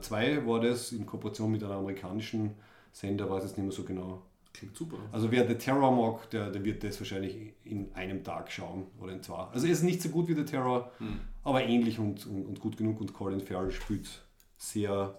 2 0.00 0.26
äh, 0.26 0.46
war 0.46 0.60
das 0.60 0.92
in 0.92 1.04
Kooperation 1.06 1.50
mit 1.50 1.62
einem 1.62 1.72
amerikanischen 1.72 2.54
Sender, 2.92 3.28
weiß 3.28 3.44
jetzt 3.44 3.58
nicht 3.58 3.64
mehr 3.64 3.72
so 3.72 3.84
genau. 3.84 4.22
Klingt 4.52 4.76
super. 4.76 4.98
Also 5.10 5.32
wer 5.32 5.48
The 5.48 5.56
Terror 5.56 5.90
mag, 5.90 6.30
der, 6.30 6.50
der 6.50 6.64
wird 6.64 6.84
das 6.84 7.00
wahrscheinlich 7.00 7.54
in 7.64 7.92
einem 7.94 8.22
Tag 8.22 8.52
schauen 8.52 8.86
oder 9.00 9.12
in 9.12 9.20
zwei. 9.20 9.48
Also 9.52 9.66
es 9.66 9.78
ist 9.78 9.82
nicht 9.82 10.00
so 10.00 10.10
gut 10.10 10.28
wie 10.28 10.34
The 10.34 10.44
Terror, 10.44 10.92
mhm. 11.00 11.20
aber 11.42 11.64
ähnlich 11.64 11.98
und, 11.98 12.24
und, 12.26 12.46
und, 12.46 12.60
gut 12.60 12.76
genug 12.76 13.00
und 13.00 13.12
Colin 13.12 13.40
Farrell 13.40 13.72
spielt 13.72 14.08
sehr 14.56 15.18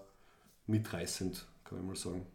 mitreißend, 0.66 1.46
kann 1.64 1.78
ich 1.80 1.84
mal 1.84 1.96
sagen. 1.96 2.26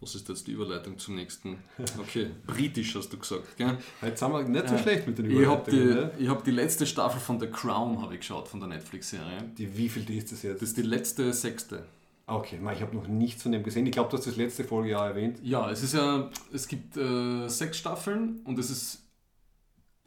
Was 0.00 0.14
ist 0.14 0.28
jetzt 0.30 0.46
die 0.46 0.52
Überleitung 0.52 0.98
zum 0.98 1.16
nächsten? 1.16 1.58
Okay, 1.98 2.30
britisch 2.46 2.94
hast 2.94 3.12
du 3.12 3.18
gesagt, 3.18 3.56
gell? 3.58 3.76
Jetzt 4.00 4.20
sind 4.20 4.32
wir 4.32 4.42
nicht 4.42 4.68
so 4.68 4.74
äh, 4.74 4.78
schlecht 4.78 5.06
mit 5.06 5.18
den 5.18 5.26
Überleitungen. 5.26 5.90
Ich 5.90 5.98
habe 5.98 6.16
die, 6.16 6.24
ne? 6.24 6.30
hab 6.30 6.44
die 6.44 6.50
letzte 6.52 6.86
Staffel 6.86 7.20
von 7.20 7.38
The 7.38 7.48
Crown 7.48 8.02
ich 8.10 8.20
geschaut, 8.20 8.48
von 8.48 8.60
der 8.60 8.70
Netflix-Serie. 8.70 9.52
Die 9.58 9.76
wievielte 9.76 10.14
ist 10.14 10.32
das 10.32 10.42
jetzt? 10.42 10.62
Das 10.62 10.70
ist 10.70 10.78
die 10.78 10.82
letzte, 10.82 11.32
sechste. 11.34 11.84
Okay, 12.26 12.60
ich 12.72 12.80
habe 12.80 12.96
noch 12.96 13.08
nichts 13.08 13.42
von 13.42 13.52
dem 13.52 13.62
gesehen. 13.62 13.84
Ich 13.86 13.92
glaube, 13.92 14.08
du 14.08 14.16
hast 14.16 14.26
das 14.26 14.36
letzte 14.36 14.64
Folge 14.64 14.90
ja 14.90 15.06
erwähnt. 15.06 15.38
Ja, 15.42 15.70
es 15.70 15.82
ist 15.82 15.94
ja, 15.94 16.30
es 16.52 16.66
gibt 16.66 16.96
äh, 16.96 17.48
sechs 17.48 17.76
Staffeln 17.76 18.40
und 18.44 18.58
es 18.58 18.70
ist 18.70 19.02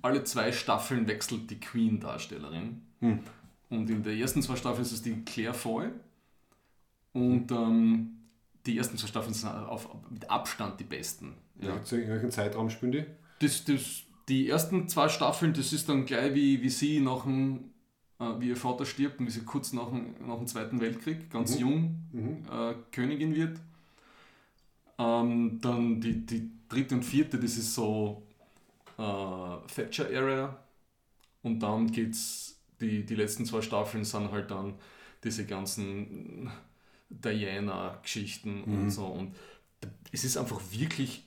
alle 0.02 0.24
zwei 0.24 0.52
Staffeln 0.52 1.08
wechselt 1.08 1.52
die 1.52 1.60
Queen-Darstellerin. 1.60 2.82
Hm. 3.00 3.20
Und 3.70 3.90
in 3.90 4.04
der 4.04 4.14
ersten 4.14 4.42
zwei 4.42 4.56
Staffeln 4.56 4.84
ist 4.84 4.92
es 4.92 5.02
die 5.02 5.24
Claire 5.24 5.54
Foy. 5.54 5.90
Und 7.12 7.52
ähm, 7.52 8.23
die 8.66 8.78
ersten 8.78 8.98
zwei 8.98 9.08
Staffeln 9.08 9.34
sind 9.34 9.50
auf, 9.50 9.90
mit 10.10 10.30
Abstand 10.30 10.80
die 10.80 10.86
besten. 10.86 11.36
Ja. 11.60 11.70
ja 11.70 11.98
in 11.98 12.10
welchem 12.10 12.32
Zeitraum 12.32 12.70
spielen 12.70 12.92
die? 12.92 13.06
Das, 13.40 13.66
das, 13.66 14.04
die 14.30 14.50
ersten 14.50 14.88
zwei 14.88 15.10
Staffeln, 15.10 15.54
das 15.54 15.74
ist 15.74 15.90
dann 15.90 16.06
gleich 16.06 16.34
wie, 16.34 16.62
wie 16.62 16.70
sie 16.70 17.00
nach 17.00 17.24
dem, 17.24 17.72
äh, 18.20 18.26
wie 18.40 18.50
ihr 18.50 18.58
Vater 18.58 18.86
stirbt 18.86 19.20
und 19.20 19.28
wie 19.28 19.32
sie 19.32 19.44
kurz 19.44 19.74
nach 19.74 19.90
dem, 19.90 20.16
nach 20.26 20.38
dem 20.38 20.48
Zweiten 20.48 20.80
Weltkrieg, 20.80 21.30
ganz 21.30 21.56
mhm. 21.56 21.60
jung, 21.60 21.96
mhm. 22.12 22.46
Äh, 22.52 22.76
Königin 22.92 23.36
wird. 23.36 23.60
Ähm, 24.98 25.60
dann 25.62 26.00
die, 26.00 26.26
die 26.26 26.52
dritte 26.70 26.96
und 26.96 27.04
vierte, 27.04 27.40
das 27.40 27.58
ist 27.58 27.74
so 27.74 28.24
äh, 28.98 29.68
Thatcher-Era. 29.76 30.58
Und 31.42 31.60
dann 31.60 31.92
geht's, 31.92 32.62
die, 32.80 33.06
die 33.06 33.16
letzten 33.16 33.46
zwei 33.46 33.62
Staffeln 33.62 34.06
sind 34.06 34.32
halt 34.32 34.50
dann 34.52 34.76
diese 35.24 35.46
ganzen 35.46 36.50
Diana-Geschichten 37.22 38.64
mhm. 38.66 38.84
und 38.84 38.90
so. 38.90 39.06
Und 39.06 39.36
es 40.12 40.24
ist 40.24 40.38
einfach 40.38 40.62
wirklich 40.72 41.24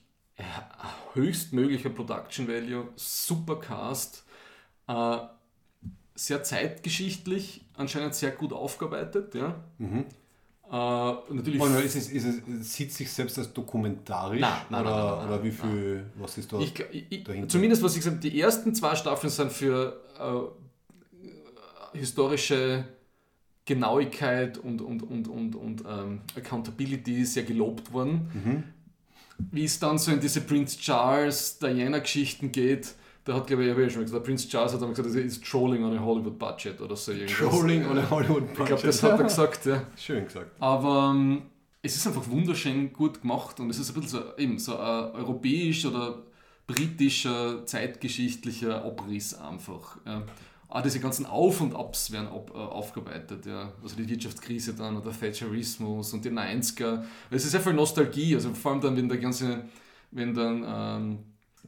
höchstmöglicher 1.13 1.89
Production 1.89 2.47
Value, 2.47 2.89
super 2.95 3.59
Cast, 3.59 4.23
äh, 4.87 5.17
sehr 6.15 6.43
zeitgeschichtlich, 6.43 7.65
anscheinend 7.75 8.15
sehr 8.15 8.31
gut 8.31 8.53
aufgearbeitet. 8.53 9.35
Ja. 9.35 9.55
Mhm. 9.77 10.05
Äh, 10.69 10.71
natürlich 10.71 11.61
und 11.61 11.75
ist 11.75 11.95
es, 11.95 12.09
ist 12.09 12.25
es, 12.25 12.73
sieht 12.73 12.91
sich 12.91 13.11
selbst 13.11 13.37
als 13.37 13.53
dokumentarisch? 13.53 14.41
Nein, 14.41 14.51
nein, 14.69 14.81
oder, 14.81 14.95
nein, 14.95 15.17
nein, 15.17 15.27
oder 15.27 15.43
wie 15.43 15.51
viel, 15.51 16.05
was 16.15 16.37
ist 16.37 16.51
da 16.51 16.59
ich, 16.59 16.73
ich, 17.09 17.23
dahinter? 17.23 17.47
Zumindest, 17.47 17.81
was 17.81 17.93
ich 17.93 17.99
gesagt 17.99 18.17
habe, 18.17 18.29
die 18.29 18.39
ersten 18.39 18.75
zwei 18.75 18.95
Staffeln 18.95 19.29
sind 19.29 19.51
für 19.51 20.01
äh, 21.93 21.97
historische 21.97 22.85
Genauigkeit 23.67 24.57
und, 24.57 24.81
und, 24.81 25.03
und, 25.03 25.27
und, 25.27 25.55
und 25.55 25.83
ähm, 25.87 26.21
Accountability 26.35 27.25
sehr 27.25 27.43
gelobt 27.43 27.91
worden. 27.91 28.31
Mhm. 28.33 28.63
Wie 29.51 29.65
es 29.65 29.77
dann 29.77 29.99
so 29.99 30.11
in 30.11 30.19
diese 30.19 30.41
Prince 30.41 30.79
Charles, 30.79 31.59
Diana-Geschichten 31.59 32.51
geht, 32.51 32.95
da 33.25 33.35
hat, 33.35 33.45
glaube 33.45 33.65
ich, 33.65 33.71
ich 33.71 33.77
ja 33.77 33.89
schon 33.89 34.03
gesagt, 34.03 34.23
Prince 34.23 34.47
Charles 34.47 34.73
hat 34.73 34.81
dann 34.81 34.91
gesagt, 34.91 35.09
das 35.09 35.15
ist 35.15 35.43
Trolling 35.43 35.83
on 35.83 35.97
a 35.97 36.01
Hollywood 36.01 36.39
Budget 36.39 36.79
oder 36.79 36.95
so. 36.95 37.11
Irgendwas. 37.11 37.37
Trolling 37.37 37.85
on 37.85 37.99
a 37.99 38.09
Hollywood 38.09 38.47
Budget. 38.53 38.59
Ich 38.59 38.65
glaube, 38.65 38.83
das 38.83 39.03
hat 39.03 39.19
er 39.19 39.23
gesagt, 39.25 39.65
ja. 39.65 39.83
Schön 39.97 40.23
gesagt. 40.23 40.51
Aber 40.59 41.11
ähm, 41.13 41.41
es 41.81 41.97
ist 41.97 42.07
einfach 42.07 42.27
wunderschön 42.29 42.93
gut 42.93 43.21
gemacht 43.21 43.59
und 43.59 43.69
es 43.69 43.79
ist 43.79 43.89
ein 43.89 44.01
bisschen 44.01 44.21
so, 44.21 44.37
eben 44.37 44.57
so 44.57 44.77
ein 44.77 45.11
europäisch 45.11 45.85
oder 45.85 46.23
britischer, 46.65 47.65
zeitgeschichtlicher 47.65 48.83
Abriss 48.85 49.33
einfach. 49.33 49.97
Ja 50.05 50.23
auch 50.69 50.81
diese 50.81 50.99
ganzen 50.99 51.25
Auf- 51.25 51.61
und 51.61 51.75
Abs 51.75 52.11
werden 52.11 52.27
ab, 52.27 52.51
äh, 52.53 52.57
aufgearbeitet. 52.57 53.45
Ja. 53.45 53.71
Also 53.81 53.95
die 53.95 54.07
Wirtschaftskrise 54.07 54.73
dann 54.73 54.97
oder 54.97 55.11
Thatcherismus 55.11 56.13
und 56.13 56.25
die 56.25 56.29
90er. 56.29 57.03
Es 57.29 57.45
ist 57.45 57.51
sehr 57.51 57.61
viel 57.61 57.73
Nostalgie, 57.73 58.35
also 58.35 58.53
vor 58.53 58.71
allem 58.71 58.81
dann, 58.81 58.97
wenn 58.97 59.07
der 59.07 59.17
ganze, 59.17 59.63
wenn 60.11 60.33
dann 60.33 60.65
ähm, 60.67 61.19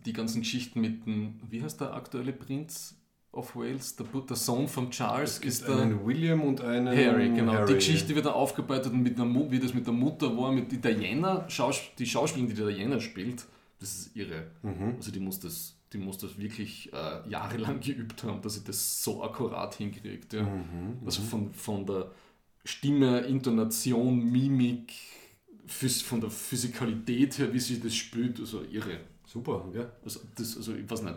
die 0.05 0.13
ganzen 0.13 0.41
Geschichten 0.41 0.81
mit 0.81 1.05
dem, 1.05 1.39
wie 1.49 1.63
heißt 1.63 1.79
der 1.79 1.93
aktuelle 1.93 2.33
Prinz 2.33 2.95
of 3.31 3.55
Wales, 3.55 3.95
der, 3.95 4.05
der 4.07 4.35
Sohn 4.35 4.67
von 4.67 4.89
Charles 4.89 5.37
ist 5.39 5.67
der 5.67 5.77
einen 5.77 6.05
William 6.05 6.41
und 6.41 6.61
einen 6.61 6.87
Harry, 6.87 7.29
genau. 7.29 7.53
Harry. 7.53 7.67
Die 7.67 7.73
Geschichte 7.75 8.15
wird 8.15 8.25
dann 8.25 8.33
aufgearbeitet 8.33 8.91
und 8.91 9.03
mit 9.03 9.19
einer, 9.19 9.51
wie 9.51 9.59
das 9.59 9.73
mit 9.73 9.85
der 9.85 9.93
Mutter 9.93 10.35
war, 10.35 10.51
mit 10.51 10.83
Diana, 10.83 11.45
Schaus 11.47 11.79
die 11.97 12.05
Schauspielerin, 12.05 12.55
die 12.55 12.61
Diana 12.61 12.99
spielt, 12.99 13.45
das 13.79 13.95
ist 13.95 14.15
irre. 14.15 14.47
Mhm. 14.61 14.95
Also 14.97 15.11
die 15.11 15.19
muss 15.19 15.39
das 15.39 15.78
die 15.93 15.97
muss 15.97 16.17
das 16.17 16.37
wirklich 16.37 16.91
äh, 16.93 17.29
jahrelang 17.29 17.79
geübt 17.81 18.23
haben, 18.23 18.41
dass 18.41 18.55
sie 18.55 18.63
das 18.63 19.03
so 19.03 19.23
akkurat 19.23 19.73
hinkriegt. 19.75 20.33
Ja. 20.33 20.43
Mhm, 20.43 20.99
also 21.05 21.21
mhm. 21.21 21.27
von, 21.27 21.53
von 21.53 21.85
der 21.85 22.11
Stimme, 22.63 23.21
Intonation, 23.21 24.31
Mimik, 24.31 24.93
von 25.67 26.19
der 26.19 26.29
Physikalität 26.29 27.37
her, 27.37 27.53
wie 27.53 27.59
sie 27.59 27.79
das 27.79 27.95
spielt, 27.95 28.39
also 28.39 28.63
irre. 28.63 28.99
Super, 29.25 29.65
ja. 29.73 29.87
Also, 30.03 30.21
das, 30.35 30.57
also 30.57 30.73
ich 30.73 30.89
weiß 30.89 31.03
nicht, 31.03 31.15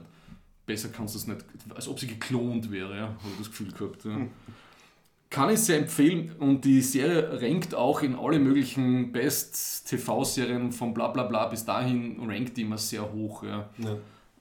besser 0.67 0.91
kannst 0.91 1.15
du 1.15 1.19
es 1.19 1.27
nicht, 1.27 1.45
als 1.75 1.89
ob 1.89 1.99
sie 1.99 2.07
geklont 2.07 2.71
wäre, 2.71 2.97
ja, 2.97 3.09
habe 3.09 3.31
ich 3.33 3.39
das 3.39 3.49
Gefühl 3.49 3.73
gehabt. 3.73 4.05
Ja. 4.05 4.27
Kann 5.31 5.49
ich 5.49 5.61
sehr 5.61 5.79
empfehlen 5.79 6.33
und 6.41 6.63
die 6.67 6.83
Serie 6.83 7.41
rankt 7.41 7.75
auch 7.75 8.03
in 8.03 8.15
alle 8.15 8.39
möglichen 8.39 9.13
Best-TV-Serien 9.13 10.73
von 10.73 10.93
bla 10.93 11.09
bla 11.09 11.23
bla 11.23 11.47
bis 11.47 11.65
dahin, 11.65 12.21
rankt 12.29 12.59
die 12.59 12.63
immer 12.63 12.77
sehr 12.77 13.11
hoch. 13.11 13.43
Ja. 13.43 13.71
ja. 13.79 13.97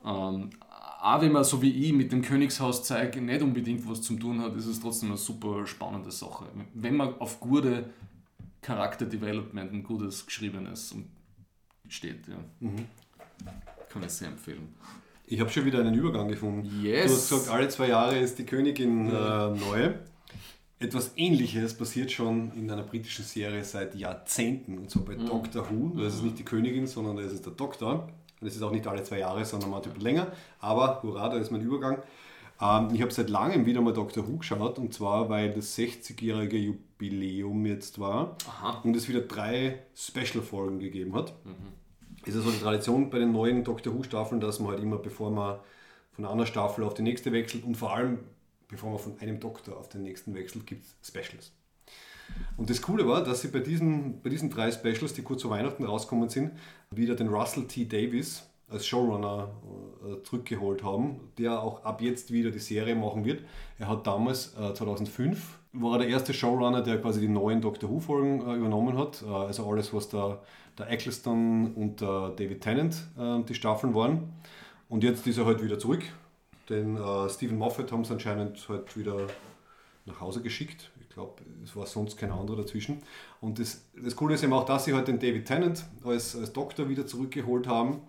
Ähm, 0.06 0.50
auch 1.02 1.22
wenn 1.22 1.32
man 1.32 1.44
so 1.44 1.62
wie 1.62 1.72
ich 1.72 1.94
mit 1.94 2.12
dem 2.12 2.22
Königshaus 2.22 2.84
zeige, 2.84 3.22
nicht 3.22 3.42
unbedingt 3.42 3.90
was 3.90 4.02
zu 4.02 4.16
tun 4.16 4.40
hat, 4.42 4.56
ist 4.56 4.68
es 4.68 4.80
trotzdem 4.80 5.10
eine 5.10 5.18
super 5.18 5.66
spannende 5.66 6.12
Sache. 6.12 6.46
Wenn 6.74 6.96
man 6.96 7.16
auf 7.20 7.40
gute 7.40 7.86
Charakterdevelopment 8.62 9.74
ein 9.74 9.84
gutes 9.84 10.26
geschriebenes 10.26 10.96
steht. 11.88 12.28
Ja. 12.28 12.36
Kann 13.90 14.04
ich 14.04 14.12
sehr 14.12 14.30
empfehlen. 14.30 14.76
Ich 15.26 15.40
habe 15.40 15.50
schon 15.50 15.66
wieder 15.66 15.80
einen 15.80 15.94
Übergang 15.94 16.28
gefunden. 16.28 16.70
Yes. 16.84 17.08
Du 17.08 17.14
hast 17.14 17.30
gesagt, 17.30 17.50
alle 17.50 17.70
zwei 17.70 17.88
Jahre 17.88 18.20
ist 18.20 18.38
die 18.38 18.46
Königin 18.46 19.08
äh, 19.08 19.50
neu. 19.50 19.94
Etwas 20.80 21.12
ähnliches 21.16 21.76
passiert 21.76 22.12
schon 22.12 22.52
in 22.54 22.70
einer 22.70 22.84
britischen 22.84 23.24
Serie 23.24 23.64
seit 23.64 23.96
Jahrzehnten, 23.96 24.78
und 24.78 24.90
zwar 24.90 25.06
bei 25.06 25.16
Doctor 25.16 25.70
Who. 25.70 26.02
Das 26.02 26.16
ist 26.16 26.24
nicht 26.24 26.40
die 26.40 26.44
Königin, 26.44 26.88
sondern 26.88 27.18
das 27.18 27.32
ist 27.32 27.46
der 27.46 27.54
Doktor. 27.54 28.10
Und 28.42 28.48
es 28.48 28.56
ist 28.56 28.64
auch 28.64 28.72
nicht 28.72 28.88
alle 28.88 29.04
zwei 29.04 29.20
Jahre, 29.20 29.46
sondern 29.46 29.70
mal 29.70 29.78
ein 29.78 29.84
bisschen 29.84 30.02
länger. 30.02 30.28
Aber 30.60 31.02
hurra, 31.04 31.30
da 31.30 31.38
ist 31.38 31.52
mein 31.52 31.62
Übergang. 31.62 32.00
Ähm, 32.60 32.90
ich 32.94 33.02
habe 33.02 33.12
seit 33.12 33.30
langem 33.30 33.66
wieder 33.66 33.82
mal 33.82 33.94
Doctor 33.94 34.28
Who 34.28 34.38
geschaut, 34.38 34.80
und 34.80 34.94
zwar 34.94 35.30
weil 35.30 35.54
das 35.54 35.78
60-jährige 35.78 36.58
Jubiläum 36.58 37.66
jetzt 37.66 38.00
war 38.00 38.36
Aha. 38.48 38.82
und 38.84 38.96
es 38.96 39.08
wieder 39.08 39.22
drei 39.22 39.84
Special-Folgen 39.96 40.80
gegeben 40.80 41.16
hat. 41.16 41.34
Es 42.26 42.36
ist 42.36 42.44
so 42.44 42.52
die 42.52 42.60
Tradition 42.60 43.10
bei 43.10 43.20
den 43.20 43.32
neuen 43.32 43.64
Doctor 43.64 43.94
Who-Staffeln, 43.94 44.42
dass 44.42 44.60
man 44.60 44.72
halt 44.72 44.84
immer, 44.84 44.98
bevor 44.98 45.32
man 45.32 45.60
von 46.12 46.26
einer 46.26 46.46
Staffel 46.46 46.84
auf 46.84 46.94
die 46.94 47.02
nächste 47.02 47.32
wechselt 47.32 47.64
und 47.64 47.76
vor 47.76 47.96
allem, 47.96 48.20
bevor 48.68 48.92
man 48.92 49.00
von 49.00 49.20
einem 49.20 49.40
Doktor 49.40 49.78
auf 49.78 49.90
den 49.90 50.04
nächsten 50.04 50.36
wechselt, 50.36 50.68
gibt 50.68 50.84
es 50.84 51.08
Specials. 51.08 51.52
Und 52.58 52.70
das 52.70 52.82
Coole 52.82 53.08
war, 53.08 53.24
dass 53.24 53.42
sie 53.42 53.48
bei 53.48 53.60
diesen, 53.60 54.22
bei 54.22 54.30
diesen 54.30 54.50
drei 54.50 54.72
Specials, 54.72 55.14
die 55.14 55.24
kurz 55.24 55.42
vor 55.42 55.52
Weihnachten 55.52 55.84
rausgekommen 55.84 56.30
sind, 56.30 56.52
wieder 56.92 57.16
den 57.16 57.30
Russell 57.30 57.66
T. 57.66 57.86
Davis 57.86 58.48
als 58.70 58.86
Showrunner 58.86 59.50
äh, 60.04 60.24
zurückgeholt 60.24 60.84
haben, 60.84 61.20
der 61.38 61.62
auch 61.62 61.84
ab 61.84 62.02
jetzt 62.02 62.32
wieder 62.32 62.52
die 62.52 62.60
Serie 62.60 62.96
machen 62.96 63.26
wird. 63.26 63.44
Er 63.80 63.88
hat 63.90 64.08
damals, 64.08 64.56
äh, 64.60 64.74
2005, 64.74 65.60
war 65.74 65.94
er 65.94 66.00
der 66.00 66.08
erste 66.08 66.34
Showrunner, 66.34 66.82
der 66.82 67.00
quasi 67.02 67.20
die 67.20 67.28
neuen 67.28 67.62
Doctor 67.62 67.90
Who-Folgen 67.90 68.42
äh, 68.48 68.56
übernommen 68.56 68.98
hat. 68.98 69.24
Äh, 69.24 69.30
also 69.30 69.70
alles, 69.70 69.94
was 69.94 70.10
der, 70.10 70.40
der 70.78 70.90
Eccleston 70.90 71.74
und 71.74 72.02
der 72.02 72.30
David 72.30 72.62
Tennant 72.62 72.96
äh, 73.18 73.42
die 73.44 73.56
Staffeln 73.56 73.94
waren. 73.94 74.34
Und 74.90 75.04
jetzt 75.04 75.26
ist 75.28 75.38
er 75.38 75.46
halt 75.46 75.64
wieder 75.64 75.80
zurück. 75.80 76.04
Den 76.70 76.96
äh, 76.96 77.30
Stephen 77.30 77.58
Moffat 77.58 77.92
haben 77.92 78.06
sie 78.06 78.14
anscheinend 78.14 78.68
halt 78.70 78.96
wieder 78.98 79.28
nach 80.06 80.22
Hause 80.22 80.42
geschickt. 80.42 80.92
Ich 81.12 81.16
glaube, 81.16 81.42
es 81.62 81.76
war 81.76 81.86
sonst 81.86 82.16
kein 82.16 82.32
anderer 82.32 82.56
dazwischen. 82.56 83.04
Und 83.42 83.60
das, 83.60 83.86
das 84.02 84.16
Coole 84.16 84.36
ist 84.36 84.44
eben 84.44 84.54
auch, 84.54 84.64
dass 84.64 84.86
sie 84.86 84.94
halt 84.94 85.10
den 85.10 85.20
David 85.20 85.46
Tennant 85.46 85.84
als, 86.06 86.38
als 86.38 86.54
Doktor 86.54 86.88
wieder 86.88 87.06
zurückgeholt 87.06 87.68
haben 87.68 88.04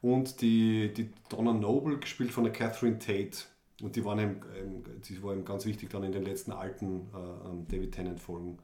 und 0.00 0.40
die, 0.40 0.92
die 0.92 1.10
Donna 1.28 1.52
Noble, 1.52 1.98
gespielt 1.98 2.32
von 2.32 2.42
der 2.42 2.52
Catherine 2.52 2.98
Tate. 2.98 3.44
Und 3.80 3.94
die 3.94 4.04
waren 4.04 4.18
eben, 4.18 4.40
ähm, 4.58 4.82
die 5.08 5.22
war 5.22 5.32
eben 5.32 5.44
ganz 5.44 5.64
wichtig 5.64 5.90
dann 5.90 6.02
in 6.02 6.10
den 6.10 6.24
letzten 6.24 6.50
alten 6.50 7.02
äh, 7.14 7.72
David 7.72 7.92
Tennant-Folgen. 7.92 8.58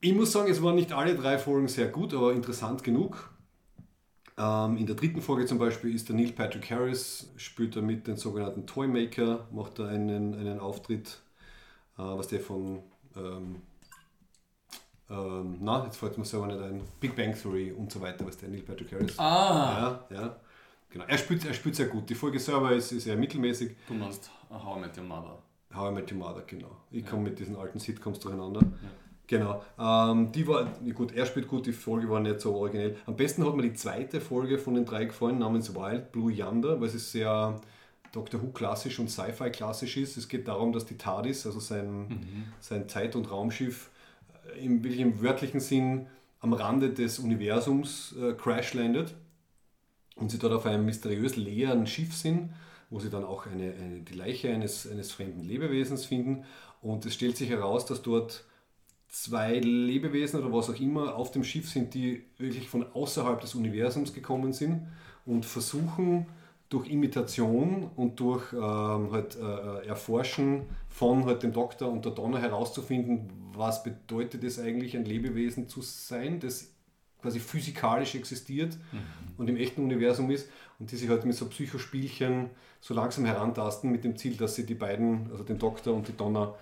Ich 0.00 0.12
muss 0.12 0.32
sagen, 0.32 0.50
es 0.50 0.60
waren 0.60 0.74
nicht 0.74 0.92
alle 0.92 1.14
drei 1.14 1.38
Folgen 1.38 1.68
sehr 1.68 1.86
gut, 1.86 2.12
aber 2.12 2.32
interessant 2.32 2.82
genug. 2.82 3.30
Ähm, 4.36 4.78
in 4.78 4.86
der 4.86 4.96
dritten 4.96 5.22
Folge 5.22 5.46
zum 5.46 5.58
Beispiel 5.58 5.94
ist 5.94 6.08
der 6.08 6.16
Neil 6.16 6.32
Patrick 6.32 6.68
Harris, 6.72 7.30
spielt 7.36 7.76
er 7.76 7.82
mit 7.82 8.08
den 8.08 8.16
sogenannten 8.16 8.66
Toymaker, 8.66 9.46
macht 9.52 9.78
er 9.78 9.90
einen, 9.90 10.34
einen 10.34 10.58
Auftritt, 10.58 11.20
äh, 11.96 12.02
was 12.02 12.28
der 12.28 12.40
von, 12.40 12.82
ähm, 13.16 13.56
ähm, 15.08 15.58
na, 15.60 15.84
jetzt 15.84 15.96
fällt 15.98 16.18
mir 16.18 16.24
selber 16.24 16.46
nicht 16.48 16.60
ein, 16.60 16.82
Big 17.00 17.14
Bang 17.14 17.34
Theory 17.34 17.72
und 17.72 17.92
so 17.92 18.00
weiter, 18.00 18.26
was 18.26 18.36
der 18.38 18.48
Neil 18.48 18.62
Patrick 18.62 18.92
Harris. 18.92 19.18
Ah, 19.18 20.00
Ja, 20.10 20.16
ja. 20.16 20.36
Genau. 20.90 21.04
Er 21.06 21.18
spielt, 21.18 21.44
er 21.44 21.54
spielt 21.54 21.76
sehr 21.76 21.86
gut. 21.86 22.08
Die 22.08 22.14
Folge 22.14 22.38
selber 22.38 22.72
ist, 22.72 22.90
ist 22.92 23.06
eher 23.06 23.16
mittelmäßig. 23.16 23.76
du 23.88 23.94
meinst 23.94 24.30
How 24.50 24.76
I 24.76 24.80
Met 24.80 24.96
Your 24.96 25.04
Mother. 25.04 25.38
How 25.74 25.90
I 25.90 25.94
Met 25.94 26.10
Your 26.10 26.18
Mother, 26.18 26.42
genau. 26.46 26.70
Ich 26.90 27.04
komme 27.06 27.24
mit 27.24 27.38
diesen 27.38 27.56
alten 27.56 27.78
Sitcoms 27.78 28.18
durcheinander. 28.20 28.60
Genau. 29.26 29.62
Ähm, 29.78 30.30
die 30.32 30.46
war, 30.46 30.68
ja 30.84 30.92
gut, 30.94 31.12
er 31.12 31.26
spielt 31.26 31.48
gut, 31.48 31.66
die 31.66 31.72
Folge 31.72 32.08
war 32.08 32.20
nicht 32.20 32.40
so 32.40 32.54
originell. 32.54 32.96
Am 33.06 33.16
besten 33.16 33.44
hat 33.44 33.54
mir 33.56 33.62
die 33.62 33.74
zweite 33.74 34.20
Folge 34.20 34.56
von 34.58 34.74
den 34.74 34.84
drei 34.84 35.04
gefallen, 35.04 35.38
namens 35.38 35.74
Wild 35.74 36.12
Blue 36.12 36.32
Yonder, 36.32 36.80
weil 36.80 36.88
es 36.88 37.10
sehr 37.12 37.60
Doctor 38.16 38.42
Who 38.42 38.48
klassisch 38.48 38.98
und 38.98 39.10
Sci-Fi 39.10 39.50
klassisch 39.50 39.98
ist. 39.98 40.16
Es 40.16 40.28
geht 40.28 40.48
darum, 40.48 40.72
dass 40.72 40.86
die 40.86 40.96
TARDIS, 40.96 41.46
also 41.46 41.60
sein, 41.60 42.08
sein 42.60 42.88
Zeit- 42.88 43.14
und 43.14 43.30
Raumschiff, 43.30 43.90
äh, 44.54 44.64
im, 44.64 44.82
wirklich 44.82 45.00
im 45.00 45.22
wörtlichen 45.22 45.60
Sinn 45.60 46.06
am 46.40 46.54
Rande 46.54 46.90
des 46.90 47.18
Universums 47.18 48.14
äh, 48.20 48.32
crash 48.32 48.74
landet 48.74 49.14
und 50.16 50.30
sie 50.30 50.38
dort 50.38 50.54
auf 50.54 50.66
einem 50.66 50.86
mysteriös 50.86 51.36
leeren 51.36 51.86
Schiff 51.86 52.14
sind, 52.14 52.50
wo 52.88 53.00
sie 53.00 53.10
dann 53.10 53.24
auch 53.24 53.46
eine, 53.46 53.74
eine, 53.74 54.00
die 54.00 54.14
Leiche 54.14 54.52
eines, 54.52 54.90
eines 54.90 55.12
fremden 55.12 55.42
Lebewesens 55.42 56.06
finden. 56.06 56.44
Und 56.80 57.04
es 57.04 57.14
stellt 57.14 57.36
sich 57.36 57.50
heraus, 57.50 57.84
dass 57.84 58.00
dort 58.00 58.44
zwei 59.08 59.58
Lebewesen 59.58 60.40
oder 60.40 60.52
was 60.52 60.70
auch 60.70 60.80
immer 60.80 61.16
auf 61.16 61.32
dem 61.32 61.44
Schiff 61.44 61.68
sind, 61.68 61.94
die 61.94 62.24
wirklich 62.38 62.68
von 62.68 62.86
außerhalb 62.92 63.40
des 63.40 63.54
Universums 63.54 64.12
gekommen 64.12 64.52
sind 64.52 64.88
und 65.26 65.44
versuchen 65.44 66.26
durch 66.68 66.88
Imitation 66.88 67.90
und 67.96 68.18
durch 68.18 68.52
ähm, 68.52 69.12
halt, 69.12 69.36
äh, 69.36 69.86
Erforschen 69.86 70.62
von 70.88 71.24
halt 71.24 71.42
dem 71.42 71.52
Doktor 71.52 71.90
und 71.90 72.04
der 72.04 72.12
Donna 72.12 72.38
herauszufinden, 72.38 73.30
was 73.52 73.82
bedeutet 73.82 74.42
es 74.44 74.58
eigentlich, 74.58 74.96
ein 74.96 75.04
Lebewesen 75.04 75.68
zu 75.68 75.80
sein, 75.82 76.40
das 76.40 76.72
quasi 77.22 77.40
physikalisch 77.40 78.14
existiert 78.14 78.76
und 79.38 79.48
im 79.48 79.56
echten 79.56 79.82
Universum 79.82 80.30
ist 80.30 80.48
und 80.78 80.90
die 80.90 80.96
sich 80.96 81.08
halt 81.08 81.24
mit 81.24 81.34
so 81.34 81.46
Psychospielchen 81.46 82.50
so 82.80 82.94
langsam 82.94 83.24
herantasten 83.24 83.90
mit 83.90 84.04
dem 84.04 84.16
Ziel, 84.16 84.36
dass 84.36 84.54
sie 84.54 84.66
die 84.66 84.74
beiden, 84.74 85.30
also 85.30 85.42
den 85.42 85.58
Doktor 85.58 85.94
und 85.94 86.06
die 86.08 86.16
Donna, 86.16 86.54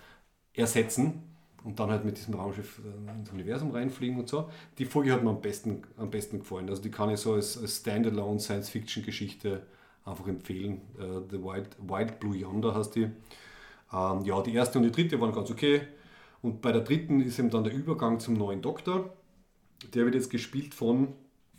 ersetzen 0.54 1.22
und 1.64 1.80
dann 1.80 1.90
halt 1.90 2.04
mit 2.04 2.16
diesem 2.16 2.34
Raumschiff 2.34 2.80
äh, 2.84 3.10
ins 3.10 3.30
Universum 3.30 3.72
reinfliegen 3.72 4.18
und 4.18 4.28
so. 4.28 4.48
Die 4.78 4.84
Folge 4.84 5.12
hat 5.12 5.24
mir 5.24 5.30
am 5.30 5.40
besten, 5.40 5.82
am 5.96 6.10
besten 6.10 6.38
gefallen. 6.38 6.68
Also 6.68 6.80
die 6.80 6.90
kann 6.90 7.10
ich 7.10 7.18
so 7.18 7.34
als, 7.34 7.58
als 7.58 7.78
Standalone 7.78 8.38
Science-Fiction-Geschichte 8.38 9.62
einfach 10.04 10.26
empfehlen. 10.26 10.82
Äh, 10.98 11.30
The 11.30 11.42
Wild, 11.42 11.76
Wild 11.80 12.20
Blue 12.20 12.36
Yonder 12.36 12.74
heißt 12.74 12.94
die. 12.96 13.10
Ähm, 13.92 14.24
ja, 14.24 14.42
die 14.42 14.54
erste 14.54 14.78
und 14.78 14.84
die 14.84 14.92
dritte 14.92 15.20
waren 15.20 15.32
ganz 15.32 15.50
okay. 15.50 15.82
Und 16.42 16.60
bei 16.60 16.72
der 16.72 16.82
dritten 16.82 17.20
ist 17.20 17.38
eben 17.38 17.50
dann 17.50 17.64
der 17.64 17.72
Übergang 17.72 18.20
zum 18.20 18.34
neuen 18.34 18.60
Doktor. 18.60 19.14
Der 19.94 20.04
wird 20.04 20.14
jetzt 20.14 20.30
gespielt 20.30 20.74
von, 20.74 21.14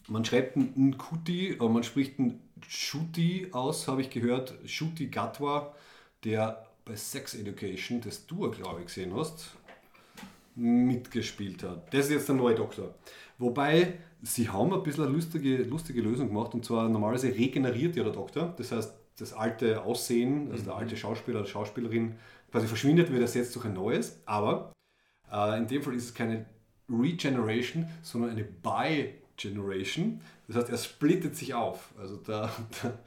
man 0.07 0.23
schreibt 0.25 0.55
einen 0.55 0.73
Nkuti, 0.75 1.55
aber 1.57 1.69
man 1.69 1.83
spricht 1.83 2.19
einen 2.19 2.41
Shuti 2.67 3.49
aus, 3.51 3.87
habe 3.87 4.01
ich 4.01 4.09
gehört. 4.09 4.53
Shuti 4.65 5.07
Gatwa, 5.07 5.73
der 6.23 6.67
bei 6.85 6.95
Sex 6.95 7.33
Education, 7.33 8.01
das 8.01 8.27
du, 8.27 8.51
glaube 8.51 8.81
ich, 8.81 8.87
gesehen 8.87 9.15
hast, 9.15 9.55
mitgespielt 10.55 11.63
hat. 11.63 11.91
Das 11.93 12.05
ist 12.05 12.11
jetzt 12.11 12.29
der 12.29 12.35
neue 12.35 12.55
Doktor. 12.55 12.93
Wobei, 13.37 13.95
sie 14.21 14.49
haben 14.49 14.73
ein 14.73 14.83
bisschen 14.83 15.05
eine 15.05 15.13
lustige, 15.13 15.63
lustige 15.63 16.01
Lösung 16.01 16.27
gemacht 16.27 16.53
und 16.53 16.63
zwar 16.63 16.87
normalerweise 16.89 17.27
regeneriert 17.27 17.95
ja 17.95 18.03
der 18.03 18.13
Doktor. 18.13 18.53
Das 18.57 18.71
heißt, 18.71 18.93
das 19.17 19.33
alte 19.33 19.83
Aussehen, 19.83 20.51
also 20.51 20.65
der 20.65 20.75
alte 20.75 20.97
Schauspieler 20.97 21.39
oder 21.39 21.47
Schauspielerin 21.47 22.15
quasi 22.51 22.67
verschwindet, 22.67 23.11
wird 23.11 23.21
ersetzt 23.21 23.55
durch 23.55 23.65
ein 23.65 23.73
neues. 23.73 24.21
Aber 24.25 24.71
äh, 25.31 25.57
in 25.57 25.67
dem 25.67 25.81
Fall 25.81 25.95
ist 25.95 26.05
es 26.05 26.13
keine 26.13 26.45
Regeneration, 26.89 27.87
sondern 28.01 28.31
eine 28.31 28.43
Bi-Generation. 28.43 30.21
Das 30.47 30.57
heißt, 30.57 30.69
er 30.69 30.77
splittet 30.77 31.35
sich 31.35 31.53
auf. 31.53 31.89
Also 31.97 32.17
der, 32.17 32.51
der 32.83 32.97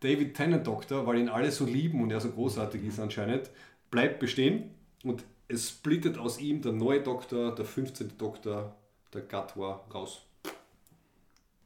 David 0.00 0.34
Tennant 0.34 0.66
Doktor, 0.66 1.06
weil 1.06 1.18
ihn 1.18 1.28
alle 1.28 1.50
so 1.50 1.64
lieben 1.64 2.02
und 2.02 2.10
er 2.10 2.20
so 2.20 2.30
großartig 2.30 2.84
ist 2.84 3.00
anscheinend, 3.00 3.50
bleibt 3.90 4.20
bestehen 4.20 4.70
und 5.04 5.24
es 5.48 5.70
splittet 5.70 6.18
aus 6.18 6.40
ihm 6.40 6.60
der 6.60 6.72
neue 6.72 7.02
Doktor, 7.02 7.54
der 7.54 7.64
15. 7.64 8.18
Doktor, 8.18 8.76
der 9.16 9.24
Gatwa 9.24 9.84
raus. 9.92 10.22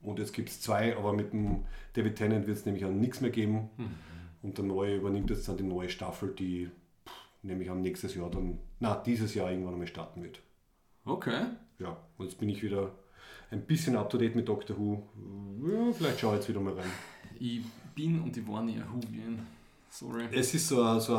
Und 0.03 0.19
jetzt 0.19 0.33
gibt 0.33 0.49
es 0.49 0.61
zwei, 0.63 0.97
aber 0.97 1.13
mit 1.13 1.33
dem 1.33 1.65
David 1.93 2.17
Tennant 2.17 2.47
wird 2.47 2.57
es 2.57 2.65
nämlich 2.65 2.85
an 2.85 2.99
nichts 3.01 3.21
mehr 3.21 3.31
geben. 3.31 3.69
Und 4.43 4.57
der 4.57 4.65
neue 4.65 4.97
übernimmt 4.97 5.29
jetzt 5.31 5.47
dann 5.49 5.59
die 5.59 5.63
neue 5.63 5.91
Staffel, 5.91 6.35
die 6.35 6.71
pff, 7.07 7.13
nämlich 7.43 7.69
am 7.69 7.83
nächstes 7.83 8.15
Jahr 8.15 8.31
dann, 8.31 8.59
na, 8.79 8.95
dieses 8.97 9.35
Jahr 9.35 9.51
irgendwann 9.51 9.75
einmal 9.75 9.87
starten 9.89 10.23
wird. 10.23 10.41
Okay. 11.05 11.45
Ja, 11.79 11.97
und 12.17 12.27
jetzt 12.27 12.39
bin 12.39 12.49
ich 12.49 12.63
wieder 12.63 12.93
ein 13.51 13.63
bisschen 13.67 13.97
up 13.97 14.09
to 14.09 14.17
date 14.17 14.35
mit 14.37 14.49
Doctor 14.49 14.79
Who. 14.79 15.03
Ja, 15.69 15.93
vielleicht 15.93 16.21
schaue 16.21 16.35
ich 16.35 16.41
jetzt 16.41 16.49
wieder 16.49 16.61
mal 16.61 16.73
rein. 16.73 16.91
Ich 17.39 17.61
bin 17.95 18.21
und 18.23 18.35
ich 18.37 18.47
war 18.49 18.63
nie 18.63 18.77
ein 18.77 18.91
Whovian. 18.91 19.47
Sorry. 19.91 20.25
Es 20.33 20.55
ist 20.55 20.69
so, 20.69 20.83
eine- 20.83 21.01
so 21.01 21.15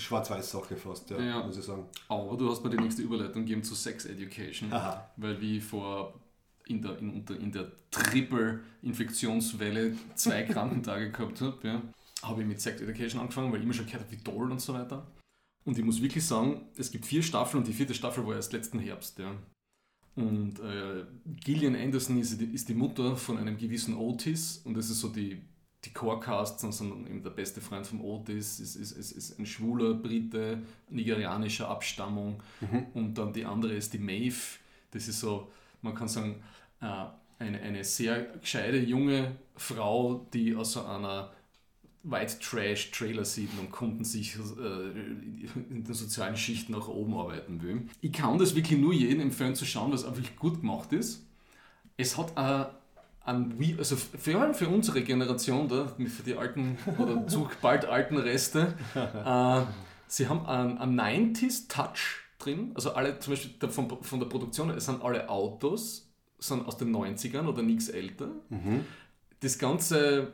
Schwarz-Weiß-Sache 0.00 0.76
fast, 0.76 1.10
ja, 1.10 1.20
Ja. 1.20 1.46
muss 1.46 1.56
ich 1.58 1.64
sagen. 1.64 1.86
Aber 2.08 2.36
du 2.36 2.50
hast 2.50 2.62
mir 2.64 2.70
die 2.70 2.76
nächste 2.78 3.02
Überleitung 3.02 3.42
gegeben 3.42 3.62
zu 3.62 3.74
Sex 3.74 4.04
Education. 4.06 4.72
Aha. 4.72 5.10
Weil 5.16 5.40
wie 5.40 5.60
vor 5.60 6.20
in 6.66 6.80
der, 6.82 6.98
in, 6.98 7.24
in 7.26 7.52
der 7.52 7.70
Triple-Infektionswelle 8.82 9.96
zwei 10.14 10.42
Krankentage 10.50 11.10
gehabt 11.10 11.40
habe, 11.40 11.56
ja, 11.66 11.82
habe 12.22 12.42
ich 12.42 12.48
mit 12.48 12.60
Sex 12.60 12.80
Education 12.80 13.20
angefangen, 13.20 13.50
weil 13.52 13.58
ich 13.58 13.64
immer 13.64 13.74
schon 13.74 13.86
gehört 13.86 14.04
habe, 14.04 14.12
wie 14.12 14.22
toll 14.22 14.50
und 14.50 14.60
so 14.60 14.74
weiter. 14.74 15.06
Und 15.64 15.78
ich 15.78 15.84
muss 15.84 16.00
wirklich 16.02 16.24
sagen, 16.26 16.62
es 16.76 16.90
gibt 16.90 17.06
vier 17.06 17.22
Staffeln 17.22 17.62
und 17.62 17.66
die 17.68 17.72
vierte 17.72 17.94
Staffel 17.94 18.26
war 18.26 18.34
erst 18.34 18.52
letzten 18.52 18.78
Herbst. 18.78 19.18
Ja. 19.18 19.32
Und 20.16 20.60
äh, 20.60 21.04
Gillian 21.42 21.74
Anderson 21.74 22.18
ist, 22.18 22.40
die- 22.40 22.44
ist 22.54 22.68
die 22.68 22.74
Mutter 22.74 23.16
von 23.16 23.38
einem 23.38 23.56
gewissen 23.56 23.96
Otis 23.96 24.58
und 24.64 24.74
das 24.74 24.90
ist 24.90 25.00
so 25.00 25.08
die, 25.08 25.40
die 25.84 25.92
Core-Cast, 25.92 26.60
sondern 26.60 27.06
eben 27.06 27.22
der 27.22 27.30
beste 27.30 27.60
Freund 27.60 27.86
von 27.86 28.00
Otis 28.00 28.60
ist, 28.60 28.76
ist, 28.76 28.92
ist, 28.92 29.12
ist 29.12 29.38
ein 29.38 29.46
schwuler 29.46 29.94
Brite 29.94 30.62
nigerianischer 30.88 31.68
Abstammung 31.68 32.42
und 32.94 33.14
dann 33.14 33.32
die 33.32 33.44
andere 33.44 33.74
ist 33.74 33.92
die 33.92 33.98
Maeve, 33.98 34.58
das 34.90 35.08
ist 35.08 35.20
so, 35.20 35.50
man 35.82 35.94
kann 35.94 36.08
sagen, 36.08 36.42
äh, 36.80 37.06
eine, 37.38 37.60
eine 37.60 37.84
sehr 37.84 38.22
gescheite 38.40 38.78
junge 38.78 39.36
Frau, 39.56 40.26
die 40.32 40.54
aus 40.54 40.72
so 40.72 40.84
einer 40.84 41.32
White 42.04 42.38
Trash 42.38 42.90
Trailer 42.90 43.24
Siedlung 43.24 43.70
Kunden 43.70 44.04
sich 44.04 44.36
äh, 44.36 44.90
in 45.70 45.84
den 45.84 45.94
sozialen 45.94 46.36
Schichten 46.36 46.72
nach 46.72 46.86
oben 46.86 47.14
arbeiten 47.14 47.62
will. 47.62 47.88
Ich 48.00 48.12
kann 48.12 48.38
das 48.38 48.54
wirklich 48.54 48.78
nur 48.78 48.92
jedem 48.92 49.20
empfehlen 49.20 49.54
zu 49.54 49.64
schauen, 49.64 49.92
was 49.92 50.04
wirklich 50.04 50.36
gut 50.36 50.60
gemacht 50.60 50.92
ist. 50.92 51.26
Es 51.96 52.18
hat 52.18 52.32
äh, 52.36 52.70
an, 53.24 53.58
also 53.78 53.96
vor 53.96 54.34
allem 54.40 54.54
für 54.54 54.68
unsere 54.68 55.02
Generation, 55.02 55.68
da, 55.68 55.86
für 56.06 56.22
die 56.22 56.36
alten 56.36 56.78
oder 56.98 57.26
zu 57.26 57.48
bald 57.62 57.86
alten 57.86 58.18
Reste, 58.18 58.74
äh, 58.94 59.62
sie 60.06 60.28
haben 60.28 60.46
einen, 60.46 60.78
einen 60.78 61.34
90s 61.34 61.68
Touch 61.68 62.22
drin. 62.38 62.72
Also 62.74 62.92
alle, 62.92 63.18
zum 63.18 63.32
Beispiel 63.32 63.52
der, 63.60 63.70
von, 63.70 64.02
von 64.02 64.20
der 64.20 64.26
Produktion, 64.26 64.70
es 64.70 64.86
sind 64.86 65.02
alle 65.02 65.28
Autos, 65.28 66.10
sind 66.38 66.66
aus 66.66 66.76
den 66.76 66.94
90ern 66.94 67.46
oder 67.46 67.62
nichts 67.62 67.88
älter. 67.88 68.28
Mhm. 68.50 68.84
Das 69.40 69.58
ganze 69.58 70.32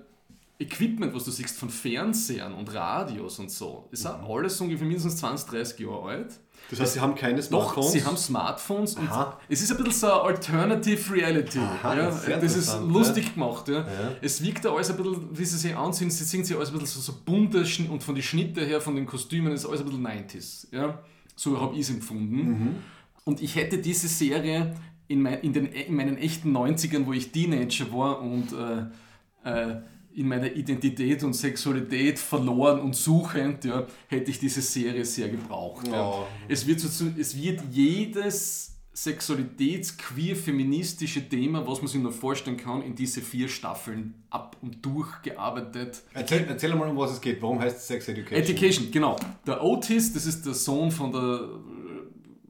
Equipment, 0.60 1.14
was 1.14 1.24
du 1.24 1.30
siehst 1.30 1.56
von 1.56 1.70
Fernsehern 1.70 2.52
und 2.52 2.72
Radios 2.74 3.38
und 3.38 3.50
so, 3.50 3.88
ist 3.90 4.04
mhm. 4.04 4.30
alles 4.30 4.60
ungefähr 4.60 4.86
mindestens 4.86 5.16
20, 5.16 5.48
30 5.48 5.78
Jahre 5.80 6.02
alt. 6.02 6.40
Das 6.68 6.78
heißt, 6.78 6.92
sie 6.92 7.00
haben 7.00 7.14
keine 7.14 7.42
Smartphones? 7.42 7.86
Doch, 7.86 7.92
sie 7.92 8.04
haben 8.04 8.16
Smartphones 8.16 8.94
und 8.94 9.08
es 9.48 9.62
ist 9.62 9.72
ein 9.72 9.78
bisschen 9.78 9.92
so 9.92 10.12
Alternative 10.12 11.14
Reality. 11.14 11.58
Aha, 11.58 11.96
ja, 11.96 12.10
das, 12.10 12.26
das 12.26 12.56
ist 12.56 12.80
lustig 12.82 13.24
ja. 13.24 13.32
gemacht. 13.32 13.68
Ja. 13.68 13.78
ja. 13.78 13.86
Es 14.20 14.42
wirkt 14.42 14.64
da 14.64 14.72
alles 14.72 14.90
ein 14.90 14.96
bisschen, 14.98 15.38
wie 15.38 15.44
sie 15.44 15.56
sich 15.56 15.74
anziehen, 15.74 16.10
sie 16.10 16.24
sind 16.24 16.44
sie 16.44 16.54
alles 16.54 16.68
ein 16.68 16.78
bisschen 16.78 17.00
so, 17.00 17.12
so 17.12 17.18
bunte 17.24 17.64
und 17.90 18.04
von 18.04 18.14
den 18.14 18.22
Schnitten 18.22 18.64
her, 18.64 18.80
von 18.80 18.94
den 18.94 19.06
Kostümen, 19.06 19.52
ist 19.52 19.64
alles 19.64 19.80
ein 19.80 19.86
bisschen 19.86 20.06
90s. 20.06 20.66
Ja. 20.72 21.02
So 21.34 21.58
habe 21.58 21.74
ich 21.74 21.80
es 21.80 21.90
empfunden. 21.90 22.36
Mhm. 22.36 22.76
Und 23.24 23.40
ich 23.40 23.56
hätte 23.56 23.78
diese 23.78 24.08
Serie 24.08 24.76
in, 25.08 25.22
mein, 25.22 25.40
in, 25.40 25.54
den, 25.54 25.66
in 25.66 25.94
meinen 25.94 26.18
echten 26.18 26.54
90ern, 26.54 27.06
wo 27.06 27.12
ich 27.14 27.32
Teenager 27.32 27.92
war 27.92 28.20
und 28.20 28.52
äh, 28.52 29.48
äh, 29.48 29.80
in 30.14 30.28
meiner 30.28 30.52
Identität 30.52 31.22
und 31.22 31.34
Sexualität 31.34 32.18
verloren 32.18 32.80
und 32.80 32.96
suchend, 32.96 33.64
ja, 33.64 33.86
hätte 34.08 34.30
ich 34.30 34.38
diese 34.38 34.60
Serie 34.60 35.04
sehr 35.04 35.28
gebraucht. 35.28 35.86
Ja. 35.86 35.92
Ja. 35.92 36.26
Es, 36.48 36.66
wird 36.66 36.80
so, 36.80 37.06
es 37.18 37.40
wird 37.40 37.60
jedes 37.70 38.70
sexualitäts-, 38.92 39.96
queer, 39.96 40.34
feministische 40.34 41.28
Thema, 41.28 41.66
was 41.66 41.78
man 41.78 41.88
sich 41.88 42.00
nur 42.00 42.12
vorstellen 42.12 42.56
kann, 42.56 42.82
in 42.82 42.94
diese 42.94 43.20
vier 43.20 43.48
Staffeln 43.48 44.14
ab 44.30 44.56
und 44.60 44.84
durch 44.84 45.22
gearbeitet. 45.22 46.02
Erzähl, 46.12 46.44
erzähl 46.48 46.74
mal, 46.74 46.88
um 46.88 46.96
was 46.96 47.12
es 47.12 47.20
geht. 47.20 47.40
Warum 47.40 47.60
heißt 47.60 47.76
es 47.76 47.86
Sex 47.86 48.08
Education? 48.08 48.42
Education, 48.42 48.90
genau. 48.90 49.16
Der 49.46 49.62
Otis, 49.62 50.12
das 50.12 50.26
ist 50.26 50.44
der 50.44 50.54
Sohn 50.54 50.90
von 50.90 51.12
der, 51.12 51.48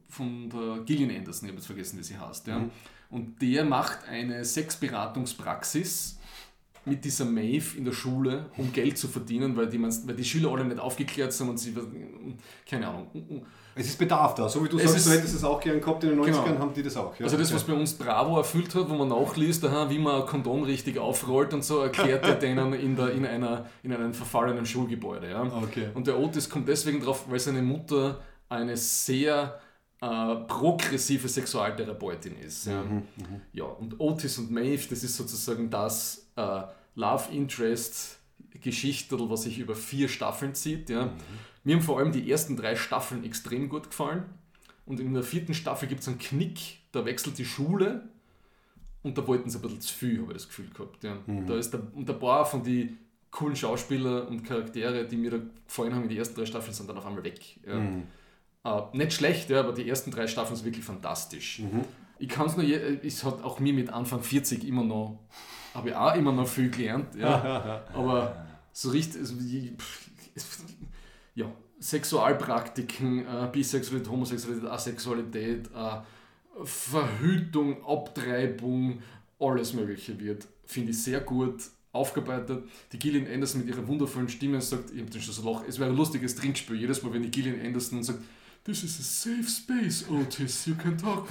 von 0.09 0.49
der 0.49 0.83
Gillian 0.85 1.11
Anderson, 1.11 1.47
ich 1.47 1.53
habe 1.53 1.59
jetzt 1.59 1.67
vergessen, 1.67 1.99
wie 1.99 2.03
sie 2.03 2.19
heißt. 2.19 2.47
Ja. 2.47 2.61
Mhm. 2.61 2.71
Und 3.11 3.43
der 3.43 3.65
macht 3.65 4.09
eine 4.09 4.45
Sexberatungspraxis 4.45 6.20
mit 6.85 7.05
dieser 7.05 7.25
Maeve 7.25 7.77
in 7.77 7.85
der 7.85 7.93
Schule, 7.93 8.47
um 8.57 8.73
Geld 8.73 8.97
zu 8.97 9.09
verdienen, 9.09 9.57
weil 9.57 9.69
die, 9.69 9.81
weil 9.81 10.15
die 10.15 10.25
Schüler 10.25 10.51
alle 10.53 10.65
nicht 10.65 10.81
aufgeklärt 10.81 11.33
sind 11.33 11.49
und 11.49 11.59
sie, 11.59 11.75
keine 12.69 12.89
Ahnung. 12.89 13.07
Es 13.75 13.87
ist 13.87 13.99
Bedarf 13.99 14.35
da, 14.35 14.49
so 14.49 14.65
wie 14.65 14.69
du 14.69 14.79
es 14.79 14.91
sagst, 14.91 15.07
du 15.07 15.11
hättest 15.11 15.35
es 15.35 15.45
auch 15.45 15.61
gern 15.61 15.81
gehabt 15.81 16.03
in 16.05 16.11
den 16.11 16.21
90ern, 16.21 16.45
genau. 16.45 16.59
haben 16.59 16.75
die 16.75 16.83
das 16.83 16.97
auch. 16.97 17.17
Ja? 17.19 17.25
Also 17.25 17.37
das, 17.37 17.55
was 17.55 17.65
bei 17.65 17.73
uns 17.73 17.95
Bravo 17.95 18.37
erfüllt 18.37 18.75
hat, 18.75 18.89
wo 18.89 18.95
man 18.95 19.09
nachliest, 19.09 19.63
wie 19.63 19.99
man 19.99 20.23
ein 20.23 20.27
Kondom 20.27 20.65
richtig 20.65 20.99
aufrollt 20.99 21.55
und 21.55 21.65
so, 21.65 21.81
erklärt 21.81 22.25
er 22.25 22.35
denen 22.37 22.73
in, 22.73 22.97
der, 22.97 23.13
in, 23.13 23.25
einer, 23.25 23.67
in 23.83 23.93
einem 23.93 24.13
verfallenen 24.13 24.67
Schulgebäude. 24.67 25.31
Ja? 25.31 25.43
Okay. 25.43 25.89
Und 25.95 26.07
der 26.07 26.19
Otis 26.19 26.49
kommt 26.49 26.69
deswegen 26.69 27.01
drauf, 27.01 27.25
weil 27.29 27.39
seine 27.39 27.63
Mutter 27.63 28.21
eine 28.49 28.77
sehr 28.77 29.61
äh, 30.01 30.35
progressive 30.47 31.29
Sexualtherapeutin 31.29 32.37
ist. 32.39 32.67
Ja. 32.67 32.83
Mhm, 32.83 33.03
mh. 33.17 33.41
ja, 33.53 33.65
und 33.65 34.01
Otis 34.01 34.39
und 34.39 34.51
Maeve, 34.51 34.87
das 34.89 35.05
ist 35.05 35.17
sozusagen 35.17 35.71
das 35.71 36.20
äh, 36.37 36.63
Love 36.95 37.33
Interest 37.33 38.21
Geschichte, 38.61 39.17
was 39.31 39.45
sich 39.45 39.59
über 39.59 39.75
vier 39.75 40.09
Staffeln 40.09 40.55
zieht. 40.55 40.91
Ja. 40.91 41.07
Mhm. 41.07 41.13
Mir 41.65 41.77
haben 41.77 41.83
vor 41.83 41.99
allem 41.99 42.13
die 42.13 42.31
ersten 42.31 42.57
drei 42.57 42.77
Staffeln 42.77 43.25
extrem 43.25 43.69
gut 43.69 43.91
gefallen. 43.91 44.25
Und 44.87 44.99
in 44.99 45.15
der 45.15 45.23
vierten 45.23 45.55
Staffel 45.55 45.89
gibt 45.89 46.01
es 46.01 46.09
einen 46.09 46.19
Knick, 46.19 46.79
da 46.93 47.05
wechselt 47.05 47.39
die 47.39 47.45
Schule 47.45 48.09
und 49.03 49.17
da 49.17 49.27
wollten 49.27 49.49
sie 49.49 49.59
ein 49.59 49.63
bisschen 49.63 49.81
zu 49.81 49.95
viel, 49.95 50.21
habe 50.21 50.33
ich 50.33 50.39
das 50.39 50.49
Gefühl 50.49 50.69
gehabt. 50.71 51.05
Ja. 51.05 51.17
Mhm. 51.27 51.47
Da 51.47 51.57
ist 51.57 51.73
der, 51.73 51.81
und 51.95 52.11
ein 52.11 52.19
paar 52.19 52.45
von 52.45 52.63
den 52.63 52.99
coolen 53.31 53.55
Schauspieler 53.55 54.27
und 54.29 54.43
Charaktere, 54.43 55.07
die 55.07 55.17
mir 55.17 55.31
da 55.31 55.39
gefallen 55.67 55.95
haben 55.95 56.03
in 56.03 56.09
den 56.09 56.19
ersten 56.19 56.35
drei 56.35 56.47
Staffeln, 56.47 56.75
sind 56.75 56.89
dann 56.89 56.99
auf 56.99 57.07
einmal 57.07 57.23
weg. 57.23 57.41
Ja. 57.67 57.79
Mhm. 57.79 58.03
Uh, 58.63 58.83
nicht 58.93 59.15
schlecht, 59.15 59.49
ja, 59.49 59.61
aber 59.61 59.73
die 59.73 59.89
ersten 59.89 60.11
drei 60.11 60.27
Staffeln 60.27 60.57
sind 60.57 60.67
wirklich 60.67 60.85
fantastisch. 60.85 61.61
Mhm. 61.61 61.85
Ich 62.19 62.29
kann 62.29 62.47
es 62.47 62.57
nur, 62.57 62.67
es 62.67 63.25
hat 63.25 63.43
auch 63.43 63.59
mir 63.59 63.73
mit 63.73 63.89
Anfang 63.89 64.23
40 64.23 64.67
immer 64.67 64.85
noch, 64.85 65.19
habe 65.75 65.91
ich 65.91 65.95
auch 65.95 66.15
immer 66.15 66.33
noch 66.33 66.49
viel 66.49 66.71
gelernt, 66.71 67.15
ja. 67.15 67.85
aber 67.95 68.47
so 68.73 68.91
richtig, 68.91 69.21
also, 69.21 69.35
ja, 71.35 71.51
Sexualpraktiken, 71.81 73.27
äh, 73.27 73.49
Bisexualität, 73.51 74.11
Homosexualität, 74.11 74.71
Asexualität, 74.71 75.67
äh, 75.75 76.65
Verhütung, 76.65 77.85
Abtreibung, 77.85 79.03
alles 79.39 79.73
Mögliche 79.73 80.19
wird, 80.21 80.47
finde 80.67 80.91
ich 80.91 81.03
sehr 81.03 81.21
gut 81.21 81.63
aufgearbeitet. 81.93 82.65
Die 82.93 82.99
Gillian 82.99 83.27
Anderson 83.33 83.61
mit 83.65 83.75
ihrer 83.75 83.87
wundervollen 83.87 84.29
Stimme 84.29 84.61
sagt, 84.61 84.91
ich 84.93 85.01
habe 85.01 85.21
schon 85.21 85.35
so 85.35 85.43
Loch, 85.43 85.65
es 85.67 85.79
wäre 85.79 85.91
ein 85.91 85.97
lustiges 85.97 86.37
Trinkspiel. 86.37 86.77
Jedes 86.77 87.03
Mal, 87.03 87.13
wenn 87.13 87.23
die 87.23 87.31
Gillian 87.31 87.61
Anderson 87.61 88.03
sagt, 88.03 88.21
This 88.63 88.85
is 88.85 89.01
a 89.01 89.03
safe 89.03 89.49
space, 89.49 90.05
Otis, 90.11 90.67
you 90.67 90.75
can 90.75 90.97
talk. 90.99 91.27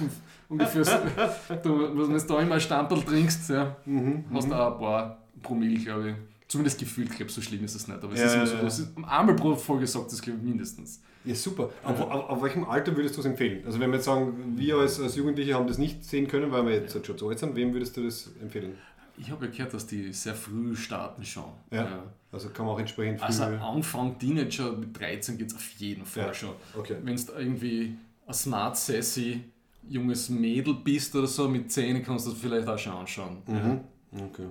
Ungefähr 0.48 0.84
so, 0.84 0.90
du, 1.62 1.96
wenn 1.96 2.12
du 2.12 2.26
da 2.26 2.40
immer 2.40 2.56
ein 2.56 2.60
Standel 2.60 3.02
trinkst, 3.02 3.50
ja, 3.50 3.76
mhm, 3.86 4.24
hast 4.32 4.48
du 4.48 4.54
mhm. 4.54 4.60
auch 4.60 4.72
ein 4.72 4.78
paar 4.80 5.18
Promille, 5.40 5.78
glaube 5.78 6.10
ich. 6.10 6.16
Zumindest 6.48 6.80
gefühlt, 6.80 7.10
ich 7.10 7.16
glaube, 7.16 7.30
so 7.30 7.40
schlimm 7.40 7.64
ist 7.64 7.76
es 7.76 7.86
nicht. 7.86 8.02
Aber 8.02 8.12
es 8.12 8.18
ja, 8.18 8.26
ist 8.26 8.34
immer 8.34 8.46
so, 8.46 8.56
ja. 8.56 8.62
das 8.62 8.78
ist 8.80 8.88
einmal 8.96 9.36
pro 9.36 9.54
Folge 9.54 9.86
sagt 9.86 10.10
das, 10.10 10.20
glaube 10.20 10.40
ich, 10.40 10.44
mindestens. 10.44 11.00
Ja, 11.24 11.34
super. 11.34 11.70
Auf, 11.84 12.00
auf, 12.00 12.30
auf, 12.30 12.42
welchem 12.42 12.64
Alter 12.64 12.96
würdest 12.96 13.16
du 13.16 13.20
es 13.20 13.26
empfehlen? 13.26 13.62
Also 13.64 13.78
wenn 13.78 13.90
wir 13.90 13.96
jetzt 13.96 14.06
sagen, 14.06 14.54
wir 14.56 14.76
als, 14.76 14.98
als 14.98 15.14
Jugendliche 15.14 15.54
haben 15.54 15.68
das 15.68 15.78
nicht 15.78 16.02
sehen 16.04 16.26
können, 16.26 16.50
weil 16.50 16.64
wir 16.64 16.72
jetzt 16.72 16.94
ja. 16.94 17.04
schon 17.04 17.16
zu 17.16 17.28
alt 17.28 17.38
sind, 17.38 17.54
wem 17.54 17.72
würdest 17.72 17.96
du 17.96 18.02
das 18.02 18.30
empfehlen? 18.40 18.72
Ich 19.20 19.30
habe 19.30 19.46
ja 19.46 19.52
gehört, 19.52 19.74
dass 19.74 19.86
die 19.86 20.12
sehr 20.12 20.34
früh 20.34 20.74
starten 20.74 21.24
schon. 21.24 21.52
Ja. 21.70 21.84
ja. 21.84 22.02
Also 22.32 22.48
kann 22.48 22.64
man 22.64 22.74
auch 22.74 22.78
entsprechend 22.78 23.18
früh... 23.20 23.26
Also 23.26 23.44
Anfang 23.44 24.18
Teenager 24.18 24.72
mit 24.72 24.98
13 24.98 25.36
geht 25.36 25.48
es 25.48 25.54
auf 25.54 25.70
jeden 25.72 26.06
Fall 26.06 26.28
ja. 26.28 26.34
schon. 26.34 26.54
Okay. 26.76 26.96
Wenn 27.02 27.16
du 27.16 27.32
irgendwie 27.32 27.96
ein 28.26 28.34
smart 28.34 28.78
sassy 28.78 29.44
junges 29.88 30.30
Mädel 30.30 30.74
bist 30.74 31.14
oder 31.14 31.26
so, 31.26 31.48
mit 31.48 31.70
10 31.70 32.02
kannst 32.02 32.26
du 32.26 32.30
das 32.30 32.40
vielleicht 32.40 32.66
auch 32.66 32.78
schon 32.78 32.92
anschauen. 32.94 33.42
Mhm. 33.46 33.80
Ja. 34.12 34.24
Okay. 34.24 34.46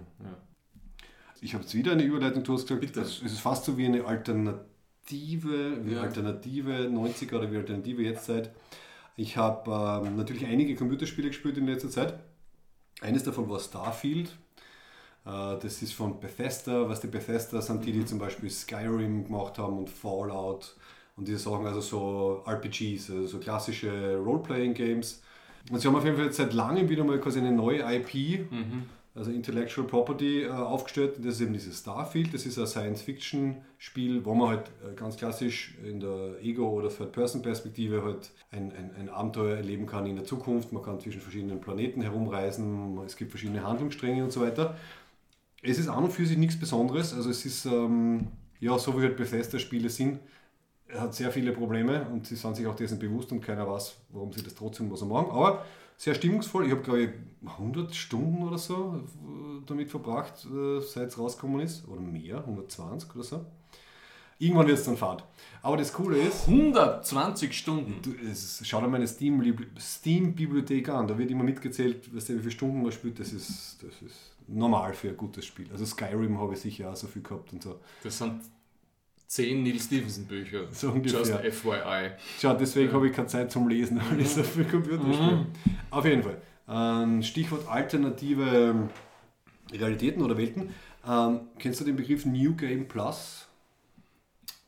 Ich 1.42 1.54
habe 1.54 1.64
jetzt 1.64 1.74
wieder 1.74 1.94
eine 1.94 2.04
Überleitung, 2.04 2.44
du 2.44 2.54
hast 2.54 2.68
gesagt, 2.68 2.82
Bitte. 2.82 3.02
es 3.02 3.22
ist 3.22 3.40
fast 3.40 3.66
so 3.66 3.78
wie 3.78 3.86
eine 3.86 4.06
Alternative, 4.06 4.66
wie. 5.86 5.96
Alternative 5.96 6.72
90er 6.92 7.36
oder 7.38 7.52
wie 7.52 7.58
Alternative 7.58 8.04
Jetztzeit. 8.04 8.52
Ich 9.16 9.36
habe 9.36 10.06
ähm, 10.06 10.16
natürlich 10.16 10.46
einige 10.46 10.76
Computerspiele 10.76 11.30
gespielt 11.30 11.58
in 11.58 11.66
letzter 11.66 11.90
Zeit. 11.90 12.20
Eines 13.02 13.24
davon 13.24 13.50
war 13.50 13.60
Starfield. 13.60 14.38
Äh, 15.30 15.60
das 15.62 15.82
ist 15.82 15.94
von 15.94 16.20
Bethesda. 16.20 16.90
Was 16.90 17.02
die 17.02 17.08
Bethesda 17.08 17.62
sind 17.62 17.86
die, 17.86 17.92
die 17.92 18.06
zum 18.06 18.20
Beispiel 18.20 18.50
Skyrim 18.50 19.26
gemacht 19.26 19.58
haben 19.58 19.78
und 19.78 19.90
Fallout 19.90 20.76
und 21.16 21.28
diese 21.28 21.40
Sachen, 21.40 21.66
also 21.68 21.82
so 21.82 22.44
RPGs, 22.48 23.12
also 23.12 23.28
so 23.28 23.40
klassische 23.40 24.18
Role-Playing-Games. 24.18 25.22
Und 25.70 25.80
sie 25.80 25.88
haben 25.88 25.96
auf 25.96 26.06
jeden 26.06 26.16
Fall 26.16 26.28
jetzt 26.28 26.38
seit 26.38 26.54
langem 26.54 26.88
wieder 26.88 27.04
mal 27.04 27.20
quasi 27.20 27.40
eine 27.40 27.52
neue 27.52 27.82
IP, 27.82 28.50
mhm. 28.50 28.86
also 29.14 29.30
Intellectual 29.30 29.86
Property, 29.86 30.44
äh, 30.44 30.50
aufgestellt. 30.50 31.18
das 31.18 31.36
ist 31.36 31.42
eben 31.42 31.52
dieses 31.52 31.80
Starfield. 31.80 32.34
Das 32.34 32.46
ist 32.46 32.58
ein 32.58 32.66
Science-Fiction-Spiel, 32.66 34.24
wo 34.24 34.34
man 34.34 34.48
halt 34.48 34.72
äh, 34.82 34.96
ganz 34.96 35.18
klassisch 35.18 35.78
in 35.84 36.00
der 36.00 36.42
Ego- 36.42 36.70
oder 36.70 36.88
Third-Person-Perspektive 36.88 38.02
halt 38.02 38.32
ein, 38.52 38.72
ein, 38.72 38.92
ein 38.98 39.10
Abenteuer 39.10 39.58
erleben 39.58 39.86
kann 39.86 40.06
in 40.06 40.16
der 40.16 40.26
Zukunft. 40.26 40.72
Man 40.72 40.82
kann 40.82 41.02
zwischen 41.02 41.20
verschiedenen 41.20 41.60
Planeten 41.60 42.02
herumreisen, 42.02 42.98
es 43.06 43.18
gibt 43.18 43.32
verschiedene 43.32 43.64
Handlungsstränge 43.64 44.24
und 44.24 44.32
so 44.32 44.40
weiter. 44.40 44.78
Es 45.62 45.78
ist 45.78 45.90
an 45.90 46.04
und 46.04 46.12
für 46.14 46.26
sich 46.26 46.38
nichts 46.38 46.60
Besonderes. 46.60 47.14
Also 47.14 47.30
es 47.30 47.46
ist, 47.46 47.66
ähm, 47.66 48.28
ja, 48.60 48.78
so 48.78 48.98
wie 48.98 49.04
halt 49.04 49.18
Bethesda-Spiele 49.18 49.90
sind, 49.90 50.20
er 50.88 51.02
hat 51.02 51.14
sehr 51.14 51.32
viele 51.32 51.52
Probleme 51.52 52.08
und 52.10 52.26
sie 52.26 52.36
sind 52.36 52.56
sich 52.56 52.66
auch 52.66 52.76
dessen 52.76 52.98
bewusst 52.98 53.32
und 53.32 53.42
keiner 53.42 53.68
weiß, 53.68 53.96
warum 54.10 54.34
sie 54.34 54.42
das 54.42 54.56
trotzdem 54.56 54.94
so 54.96 55.06
machen. 55.06 55.30
Aber 55.32 55.64
sehr 55.98 56.16
stimmungsvoll. 56.16 56.66
Ich 56.66 56.72
habe, 56.72 56.82
glaube 56.82 57.02
ich, 57.02 57.10
100 57.46 57.94
Stunden 57.94 58.48
oder 58.48 58.58
so 58.58 59.04
äh, 59.04 59.62
damit 59.66 59.90
verbracht, 59.90 60.46
äh, 60.46 60.80
seit 60.82 61.10
es 61.10 61.20
rausgekommen 61.20 61.60
ist. 61.60 61.88
Oder 61.88 62.02
mehr, 62.02 62.38
120 62.38 63.14
oder 63.16 63.24
so. 63.24 63.46
Irgendwann 64.40 64.68
wird 64.68 64.80
es 64.80 64.86
dann 64.86 64.96
Fahrt. 64.96 65.26
Aber 65.62 65.76
das 65.76 65.92
Coole 65.92 66.18
ist. 66.18 66.48
120 66.48 67.54
Stunden. 67.54 68.02
Du, 68.02 68.12
es, 68.32 68.62
schau 68.64 68.80
dir 68.80 68.88
meine 68.88 69.06
Steam-Bibliothek 69.06 70.86
Steam 70.86 70.96
an. 70.96 71.08
Da 71.08 71.18
wird 71.18 71.30
immer 71.30 71.44
mitgezählt, 71.44 72.16
weißt 72.16 72.30
du, 72.30 72.36
wie 72.36 72.40
viele 72.40 72.52
Stunden 72.52 72.82
man 72.82 72.94
spielt. 72.94 73.20
Das 73.20 73.34
ist, 73.34 73.84
das 73.84 74.02
ist 74.02 74.39
normal 74.52 74.94
für 74.94 75.10
ein 75.10 75.18
gutes 75.18 75.46
Spiel. 75.46 75.68
Also 75.72 75.86
Skyrim 75.86 76.40
habe 76.40 76.54
ich 76.54 76.60
sicher 76.60 76.92
auch 76.92 76.96
so 76.96 77.08
viel 77.08 77.22
gehabt 77.22 77.54
und 77.54 77.64
so. 77.64 77.80
Das 78.04 78.18
sind 78.18 78.42
zehn 79.28 79.64
Neil 79.64 79.80
Stevenson 79.80 80.26
Bücher. 80.26 80.68
So 80.72 80.92
ungefähr. 80.92 81.20
Just 81.20 81.62
FYI. 81.62 82.12
Schau, 82.40 82.56
deswegen 82.56 82.90
ja. 82.90 82.94
habe 82.96 83.08
ich 83.08 83.14
keine 83.14 83.28
Zeit 83.28 83.52
zum 83.52 83.68
Lesen, 83.68 84.02
weil 84.10 84.20
ich 84.20 84.30
so 84.30 84.44
viel 84.44 84.66
Computer 84.66 85.04
mhm. 85.04 85.14
spiele. 85.14 85.46
Auf 85.92 86.06
jeden 86.06 86.24
Fall. 86.24 86.42
Ähm, 86.68 87.24
Stichwort 87.24 87.68
alternative 87.68 88.90
Realitäten 89.72 90.22
oder 90.22 90.38
Welten. 90.38 90.70
Ähm, 91.08 91.42
kennst 91.58 91.80
du 91.80 91.86
den 91.86 91.96
Begriff 91.96 92.26
New 92.26 92.56
Game 92.56 92.88
Plus? 92.88 93.48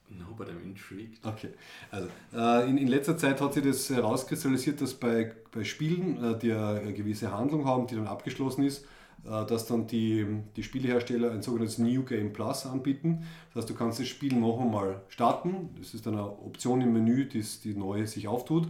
No, 0.10 0.36
but 0.36 0.50
I'm 0.50 0.62
intrigued. 0.64 1.26
Okay, 1.26 1.50
also 1.90 2.10
äh, 2.34 2.70
in, 2.70 2.78
in 2.78 2.88
letzter 2.88 3.18
Zeit 3.18 3.40
hat 3.40 3.54
sich 3.54 3.64
das 3.64 3.90
herauskristallisiert, 3.90 4.82
dass 4.82 4.94
bei, 4.94 5.32
bei 5.52 5.64
Spielen, 5.64 6.22
äh, 6.24 6.38
die 6.38 6.52
eine 6.52 6.94
gewisse 6.94 7.32
Handlung 7.32 7.66
haben, 7.66 7.88
die 7.88 7.96
dann 7.96 8.08
abgeschlossen 8.08 8.64
ist, 8.64 8.86
dass 9.24 9.68
dann 9.68 9.88
die, 9.88 10.26
die 10.56 10.64
Spielehersteller 10.64 11.32
ein 11.32 11.42
sogenanntes 11.42 11.78
New 11.78 12.04
Game 12.04 12.34
Plus 12.34 12.66
anbieten. 12.66 13.24
Das 13.54 13.62
heißt, 13.62 13.70
du 13.70 13.76
kannst 13.76 14.00
das 14.00 14.08
Spiel 14.08 14.36
noch 14.36 14.60
einmal 14.60 15.02
starten. 15.10 15.70
Das 15.78 15.94
ist 15.94 16.06
dann 16.06 16.16
eine 16.16 16.26
Option 16.26 16.82
im 16.82 16.94
Menü, 16.94 17.26
die, 17.26 17.44
die 17.64 17.76
neu 17.76 18.06
sich 18.08 18.28
auftut. 18.28 18.68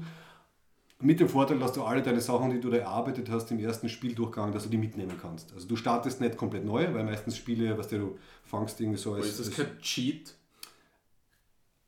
Mit 1.00 1.20
dem 1.20 1.30
Vorteil, 1.30 1.58
dass 1.58 1.74
du 1.74 1.84
alle 1.84 2.04
deine 2.04 2.22
Sachen, 2.22 2.52
die 2.52 2.60
du 2.60 2.70
da 2.70 2.78
erarbeitet 2.78 3.30
hast 3.30 3.50
im 3.52 3.60
ersten 3.60 3.90
Spieldurchgang, 3.90 4.52
dass 4.52 4.64
du 4.64 4.70
die 4.70 4.78
mitnehmen 4.78 5.18
kannst. 5.20 5.52
Also 5.54 5.68
du 5.68 5.76
startest 5.76 6.22
nicht 6.22 6.38
komplett 6.38 6.66
neu, 6.66 6.94
weil 6.94 7.04
meistens 7.04 7.38
Spiele, 7.38 7.76
was 7.78 7.88
du 7.88 8.18
fangst 8.44 8.80
irgendwie 8.80 9.00
so 9.00 9.14
als... 9.14 9.26
Aber 9.26 9.30
ist 9.30 9.40
das 9.40 9.52
kein 9.56 9.80
Cheat? 9.80 10.36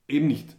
Eben 0.07 0.27
nicht. 0.27 0.55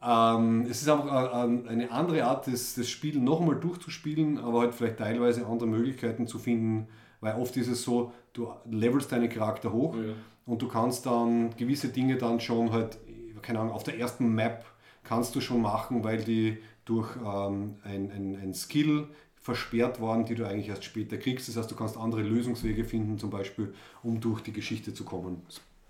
Ähm, 0.00 0.62
es 0.70 0.80
ist 0.80 0.88
einfach 0.88 1.32
eine 1.32 1.90
andere 1.90 2.24
Art, 2.24 2.46
das, 2.46 2.74
das 2.74 2.88
Spiel 2.88 3.18
noch 3.18 3.40
einmal 3.40 3.60
durchzuspielen, 3.60 4.38
aber 4.38 4.60
halt 4.60 4.74
vielleicht 4.74 4.98
teilweise 4.98 5.46
andere 5.46 5.68
Möglichkeiten 5.68 6.26
zu 6.26 6.38
finden, 6.38 6.88
weil 7.22 7.36
oft 7.36 7.56
ist 7.56 7.68
es 7.68 7.82
so, 7.82 8.12
du 8.34 8.52
levelst 8.70 9.10
deinen 9.10 9.30
Charakter 9.30 9.72
hoch 9.72 9.96
ja. 9.96 10.12
und 10.44 10.60
du 10.60 10.68
kannst 10.68 11.06
dann 11.06 11.56
gewisse 11.56 11.88
Dinge 11.88 12.18
dann 12.18 12.40
schon 12.40 12.70
halt, 12.72 12.98
keine 13.40 13.60
Ahnung, 13.60 13.72
auf 13.72 13.84
der 13.84 13.98
ersten 13.98 14.34
Map 14.34 14.66
kannst 15.04 15.34
du 15.34 15.40
schon 15.40 15.62
machen, 15.62 16.04
weil 16.04 16.22
die 16.22 16.58
durch 16.84 17.16
ähm, 17.16 17.76
ein, 17.84 18.10
ein, 18.10 18.38
ein 18.42 18.54
Skill 18.54 19.06
versperrt 19.40 20.00
waren, 20.00 20.24
die 20.24 20.34
du 20.34 20.46
eigentlich 20.46 20.68
erst 20.68 20.84
später 20.84 21.16
kriegst. 21.16 21.48
Das 21.48 21.56
heißt, 21.56 21.70
du 21.70 21.74
kannst 21.74 21.96
andere 21.96 22.22
Lösungswege 22.22 22.84
finden, 22.84 23.18
zum 23.18 23.30
Beispiel, 23.30 23.72
um 24.02 24.20
durch 24.20 24.40
die 24.40 24.52
Geschichte 24.52 24.92
zu 24.92 25.04
kommen. 25.04 25.42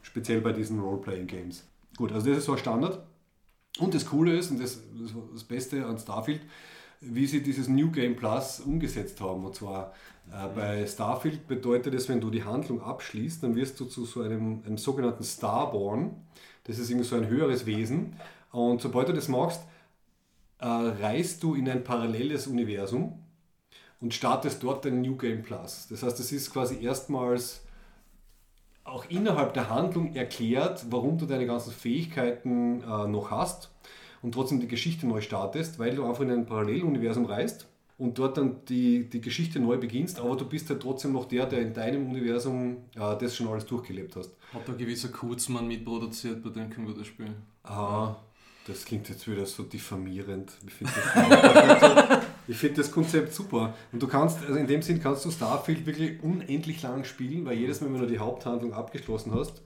Speziell 0.02 0.40
bei 0.40 0.52
diesen 0.52 0.80
Role-Playing-Games. 0.80 1.66
Gut, 1.96 2.12
also 2.12 2.28
das 2.28 2.38
ist 2.38 2.44
so 2.44 2.52
ein 2.52 2.58
Standard. 2.58 3.02
Und 3.78 3.94
das 3.94 4.06
Coole 4.06 4.36
ist, 4.36 4.50
und 4.50 4.62
das, 4.62 4.82
das 5.32 5.44
Beste 5.44 5.84
an 5.86 5.98
Starfield, 5.98 6.42
wie 7.02 7.26
sie 7.26 7.42
dieses 7.42 7.68
New 7.68 7.90
Game 7.90 8.16
Plus 8.16 8.60
umgesetzt 8.60 9.20
haben. 9.20 9.44
Und 9.44 9.54
zwar 9.56 9.92
äh, 10.30 10.46
bei 10.54 10.86
Starfield 10.86 11.48
bedeutet 11.48 11.94
es, 11.94 12.08
wenn 12.08 12.20
du 12.20 12.30
die 12.30 12.44
Handlung 12.44 12.80
abschließt, 12.80 13.42
dann 13.42 13.56
wirst 13.56 13.78
du 13.80 13.86
zu 13.86 14.04
so 14.04 14.22
einem, 14.22 14.62
einem 14.64 14.78
sogenannten 14.78 15.24
Starborn. 15.24 16.14
Das 16.64 16.78
ist 16.78 16.90
irgendwie 16.90 17.08
so 17.08 17.16
ein 17.16 17.26
höheres 17.26 17.66
Wesen. 17.66 18.16
Und 18.52 18.80
sobald 18.80 19.08
du 19.08 19.12
das 19.12 19.28
machst, 19.28 19.62
äh, 20.58 20.66
reist 20.66 21.42
du 21.42 21.54
in 21.54 21.68
ein 21.68 21.82
paralleles 21.82 22.46
Universum 22.46 23.18
und 24.00 24.14
startest 24.14 24.62
dort 24.62 24.86
ein 24.86 25.02
New 25.02 25.16
Game 25.16 25.42
Plus. 25.42 25.88
Das 25.90 26.02
heißt, 26.04 26.20
es 26.20 26.30
ist 26.30 26.52
quasi 26.52 26.82
erstmals 26.84 27.62
auch 28.84 29.04
innerhalb 29.08 29.54
der 29.54 29.70
Handlung 29.70 30.14
erklärt, 30.14 30.86
warum 30.90 31.18
du 31.18 31.26
deine 31.26 31.46
ganzen 31.46 31.72
Fähigkeiten 31.72 32.82
äh, 32.82 33.08
noch 33.08 33.30
hast 33.30 33.70
und 34.22 34.32
trotzdem 34.32 34.60
die 34.60 34.68
Geschichte 34.68 35.06
neu 35.06 35.20
startest, 35.20 35.78
weil 35.78 35.94
du 35.94 36.04
einfach 36.04 36.22
in 36.22 36.30
ein 36.30 36.46
Paralleluniversum 36.46 37.26
reist 37.26 37.66
und 37.98 38.18
dort 38.18 38.36
dann 38.36 38.64
die, 38.68 39.08
die 39.08 39.20
Geschichte 39.20 39.60
neu 39.60 39.76
beginnst, 39.76 40.18
aber 40.18 40.36
du 40.36 40.44
bist 40.44 40.68
ja 40.68 40.74
halt 40.74 40.82
trotzdem 40.82 41.12
noch 41.12 41.26
der, 41.26 41.46
der 41.46 41.60
in 41.60 41.74
deinem 41.74 42.08
Universum 42.08 42.78
äh, 42.94 43.16
das 43.18 43.36
schon 43.36 43.48
alles 43.48 43.66
durchgelebt 43.66 44.16
hast. 44.16 44.30
Hat 44.52 44.66
da 44.66 44.72
gewisser 44.72 45.08
Kurzmann 45.08 45.66
mitproduziert 45.66 46.42
bei 46.42 46.50
dem 46.50 46.70
Computerspiel? 46.70 47.34
Ah, 47.64 48.16
das 48.66 48.84
klingt 48.84 49.08
jetzt 49.08 49.28
wieder 49.28 49.44
so 49.44 49.64
diffamierend. 49.64 50.52
Ich 50.66 50.72
finde 50.72 50.92
das, 52.46 52.56
find 52.56 52.78
das, 52.78 52.92
Konzept 52.92 53.34
super. 53.34 53.74
Und 53.92 54.02
du 54.02 54.06
kannst, 54.06 54.38
also 54.40 54.54
in 54.54 54.66
dem 54.66 54.82
Sinn 54.82 55.00
kannst 55.00 55.24
du 55.24 55.30
Starfield 55.30 55.84
wirklich 55.84 56.22
unendlich 56.22 56.82
lang 56.82 57.04
spielen, 57.04 57.44
weil 57.44 57.58
jedes 57.58 57.80
Mal, 57.80 57.92
wenn 57.92 58.00
du 58.00 58.06
die 58.06 58.20
Haupthandlung 58.20 58.72
abgeschlossen 58.72 59.34
hast, 59.34 59.62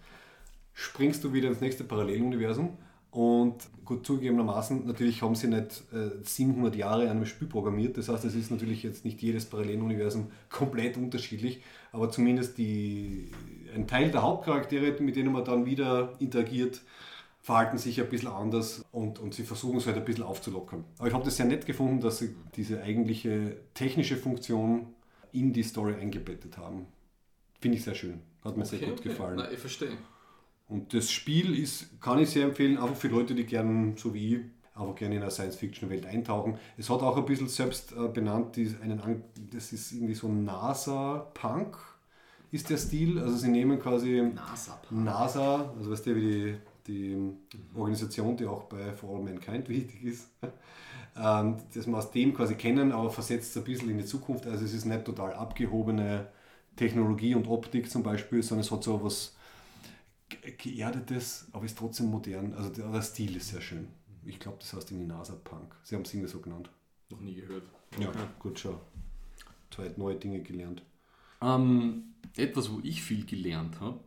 springst 0.73 1.25
du 1.25 1.33
wieder 1.33 1.49
ins 1.49 1.61
nächste 1.61 1.85
Paralleluniversum 1.85 2.77
und 3.17 3.55
gut 3.87 4.05
zugegebenermaßen, 4.05 4.87
natürlich 4.87 5.23
haben 5.23 5.35
sie 5.35 5.47
nicht 5.47 5.85
äh, 5.91 6.23
700 6.23 6.77
Jahre 6.77 7.05
an 7.05 7.17
einem 7.17 7.25
Spiel 7.27 7.49
programmiert. 7.49 7.97
Das 7.97 8.11
heißt, 8.11 8.27
es 8.27 8.35
ist 8.35 8.51
natürlich 8.51 8.83
jetzt 8.83 9.07
nicht 9.07 9.23
jedes 9.23 9.47
Paralleluniversum 9.47 10.31
komplett 10.51 10.99
unterschiedlich, 10.99 11.63
aber 11.93 12.11
zumindest 12.11 12.59
die, 12.59 13.31
ein 13.75 13.87
Teil 13.87 14.11
der 14.11 14.23
Hauptcharaktere, 14.23 15.01
mit 15.01 15.17
denen 15.17 15.33
man 15.33 15.45
dann 15.45 15.65
wieder 15.65 16.13
interagiert, 16.19 16.83
verhalten 17.41 17.79
sich 17.79 17.99
ein 18.01 18.09
bisschen 18.11 18.29
anders 18.29 18.85
und, 18.93 19.19
und 19.19 19.33
sie 19.33 19.45
versuchen 19.45 19.79
es 19.79 19.87
halt 19.87 19.97
ein 19.97 20.05
bisschen 20.05 20.25
aufzulockern. 20.25 20.85
Aber 20.99 21.09
ich 21.09 21.15
habe 21.15 21.25
das 21.25 21.37
sehr 21.37 21.47
nett 21.47 21.65
gefunden, 21.65 22.01
dass 22.01 22.19
sie 22.19 22.35
diese 22.55 22.83
eigentliche 22.83 23.57
technische 23.73 24.17
Funktion 24.17 24.89
in 25.33 25.55
die 25.55 25.63
Story 25.63 25.95
eingebettet 25.95 26.59
haben. 26.59 26.87
Finde 27.61 27.79
ich 27.79 27.85
sehr 27.85 27.95
schön. 27.95 28.21
Hat 28.45 28.59
mir 28.59 28.65
okay, 28.65 28.77
sehr 28.77 28.89
gut 28.89 28.99
okay. 28.99 29.09
gefallen. 29.09 29.37
Na, 29.39 29.51
ich 29.51 29.59
verstehe. 29.59 29.97
Und 30.69 30.95
das 30.95 31.11
Spiel 31.11 31.57
ist, 31.59 32.01
kann 32.01 32.19
ich 32.19 32.31
sehr 32.31 32.47
empfehlen, 32.47 32.79
einfach 32.79 32.97
für 32.97 33.09
Leute, 33.09 33.35
die 33.35 33.45
gerne, 33.45 33.95
so 33.97 34.13
wie 34.15 34.35
ich, 34.35 34.41
einfach 34.75 34.95
gerne 34.97 35.17
in 35.17 35.23
eine 35.23 35.31
Science-Fiction-Welt 35.31 36.07
eintauchen. 36.07 36.59
Es 36.77 36.91
hat 36.91 37.01
auch 37.03 37.17
ein 37.17 37.25
bisschen 37.25 37.49
selbst 37.49 37.93
äh, 37.93 38.09
benannt, 38.09 38.57
die, 38.57 38.75
einen, 38.83 39.23
das 39.53 39.73
ist 39.73 39.93
irgendwie 39.93 40.15
so 40.15 40.29
NASA-Punk, 40.29 41.79
ist 42.51 42.69
der 42.69 42.77
Stil. 42.77 43.19
Also 43.19 43.37
sie 43.37 43.49
nehmen 43.49 43.79
quasi 43.79 44.23
NASA, 44.35 44.81
NASA 44.91 45.73
also 45.79 45.91
weißt 45.91 46.07
du, 46.07 46.17
wie 46.17 46.57
die, 46.87 47.17
die 47.53 47.79
Organisation, 47.79 48.37
die 48.37 48.47
auch 48.47 48.65
bei 48.65 48.93
For 48.93 49.17
All 49.17 49.23
Mankind 49.23 49.69
wichtig 49.69 50.05
ist, 50.05 50.29
ähm, 51.17 51.57
dass 51.75 51.87
wir 51.87 51.97
aus 51.97 52.11
dem 52.11 52.35
quasi 52.35 52.55
kennen, 52.55 52.93
aber 52.93 53.11
versetzt 53.11 53.51
es 53.51 53.57
ein 53.57 53.65
bisschen 53.65 53.91
in 53.91 53.99
die 53.99 54.05
Zukunft. 54.05 54.47
Also 54.47 54.65
es 54.65 54.75
ist 54.75 54.85
nicht 54.85 55.05
total 55.05 55.33
abgehobene 55.35 56.29
Technologie 56.77 57.35
und 57.35 57.49
Optik 57.49 57.91
zum 57.91 58.03
Beispiel, 58.03 58.43
sondern 58.43 58.65
es 58.65 58.71
hat 58.71 58.85
so 58.85 59.03
was 59.03 59.36
geerdetes, 60.29 61.47
aber 61.53 61.65
ist 61.65 61.79
trotzdem 61.79 62.07
modern. 62.07 62.55
Also 62.55 62.71
der, 62.71 62.91
der 62.91 63.03
Stil 63.03 63.37
ist 63.37 63.49
sehr 63.49 63.61
schön. 63.61 63.89
Ich 64.25 64.41
glaube, 64.41 64.59
das 64.61 64.73
heißt 64.73 64.91
irgendwie 64.91 65.07
NASA 65.07 65.35
Punk. 65.35 65.77
Sie 65.85 65.95
haben 65.95 66.03
es 66.03 66.13
irgendwie 66.13 66.31
so 66.31 66.41
genannt. 66.41 66.71
Noch 67.11 67.21
nie 67.21 67.35
gehört. 67.35 67.63
Ja, 67.99 68.11
gut, 68.39 68.59
schon. 68.59 68.79
Zwei 69.71 69.93
neue 69.97 70.17
Dinge 70.17 70.43
gelernt. 70.43 70.83
Ähm, 71.41 72.15
etwas, 72.37 72.73
wo 72.73 72.81
ich 72.83 73.03
viel 73.03 73.25
gelernt 73.25 73.81
habe, 73.81 74.01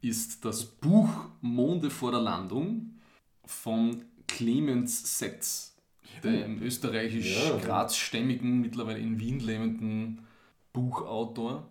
ist 0.00 0.44
das 0.44 0.64
Buch 0.64 1.10
Monde 1.40 1.90
vor 1.90 2.10
der 2.12 2.20
Landung 2.20 2.98
von 3.44 4.04
Clemens 4.26 5.18
Setz, 5.18 5.76
dem 6.24 6.62
österreichisch-grazstämmigen, 6.62 8.60
mittlerweile 8.60 9.00
in 9.00 9.20
Wien 9.20 9.40
lebenden 9.40 10.26
Buchautor 10.72 11.68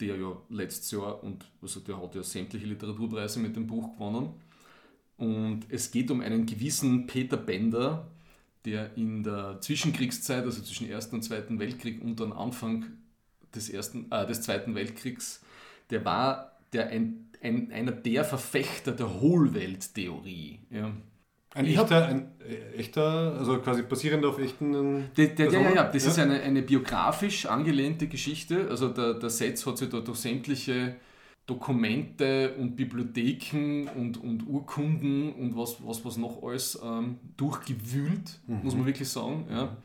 der 0.00 0.16
ja 0.16 0.36
letztes 0.48 0.90
Jahr 0.90 1.22
und 1.22 1.44
also 1.62 1.80
der 1.80 2.00
hat 2.00 2.14
ja 2.14 2.22
sämtliche 2.22 2.66
Literaturpreise 2.66 3.40
mit 3.40 3.56
dem 3.56 3.66
Buch 3.66 3.94
gewonnen. 3.94 4.34
Und 5.16 5.62
es 5.70 5.90
geht 5.90 6.10
um 6.10 6.20
einen 6.20 6.44
gewissen 6.44 7.06
Peter 7.06 7.36
Bender, 7.38 8.10
der 8.64 8.96
in 8.96 9.22
der 9.22 9.60
Zwischenkriegszeit, 9.60 10.44
also 10.44 10.62
zwischen 10.62 10.88
Ersten 10.88 11.16
und 11.16 11.22
Zweiten 11.22 11.58
Weltkrieg 11.58 12.02
und 12.02 12.20
dann 12.20 12.32
Anfang 12.32 12.84
des, 13.54 13.70
ersten, 13.70 14.10
äh, 14.10 14.26
des 14.26 14.42
Zweiten 14.42 14.74
Weltkriegs, 14.74 15.42
der 15.90 16.04
war 16.04 16.58
der 16.72 16.88
ein, 16.88 17.30
ein, 17.42 17.72
einer 17.72 17.92
der 17.92 18.24
Verfechter 18.24 18.92
der 18.92 19.20
Hohlwelttheorie. 19.20 20.60
Ja. 20.70 20.92
Ein 21.56 21.66
echter, 21.66 22.06
ein 22.06 22.32
äh, 22.46 22.78
echter, 22.78 23.34
also 23.38 23.58
quasi 23.58 23.82
basierend 23.82 24.24
auf 24.24 24.38
echten. 24.38 25.10
Der, 25.16 25.28
der, 25.28 25.50
ja, 25.50 25.60
ja, 25.60 25.74
ja, 25.74 25.84
das 25.84 26.04
ja. 26.04 26.10
ist 26.10 26.18
eine, 26.18 26.40
eine 26.40 26.62
biografisch 26.62 27.46
angelehnte 27.46 28.06
Geschichte. 28.08 28.68
Also 28.68 28.88
der, 28.88 29.14
der 29.14 29.30
Setz 29.30 29.64
hat 29.66 29.78
sich 29.78 29.88
da 29.88 30.00
durch 30.00 30.18
sämtliche 30.18 30.96
Dokumente 31.46 32.54
und 32.58 32.76
Bibliotheken 32.76 33.88
und, 33.96 34.22
und 34.22 34.46
Urkunden 34.46 35.32
und 35.32 35.56
was, 35.56 35.76
was, 35.86 36.04
was 36.04 36.16
noch 36.16 36.42
alles 36.42 36.78
ähm, 36.84 37.18
durchgewühlt, 37.36 38.40
mhm. 38.46 38.60
muss 38.62 38.74
man 38.74 38.84
wirklich 38.84 39.08
sagen. 39.08 39.46
Ja, 39.48 39.76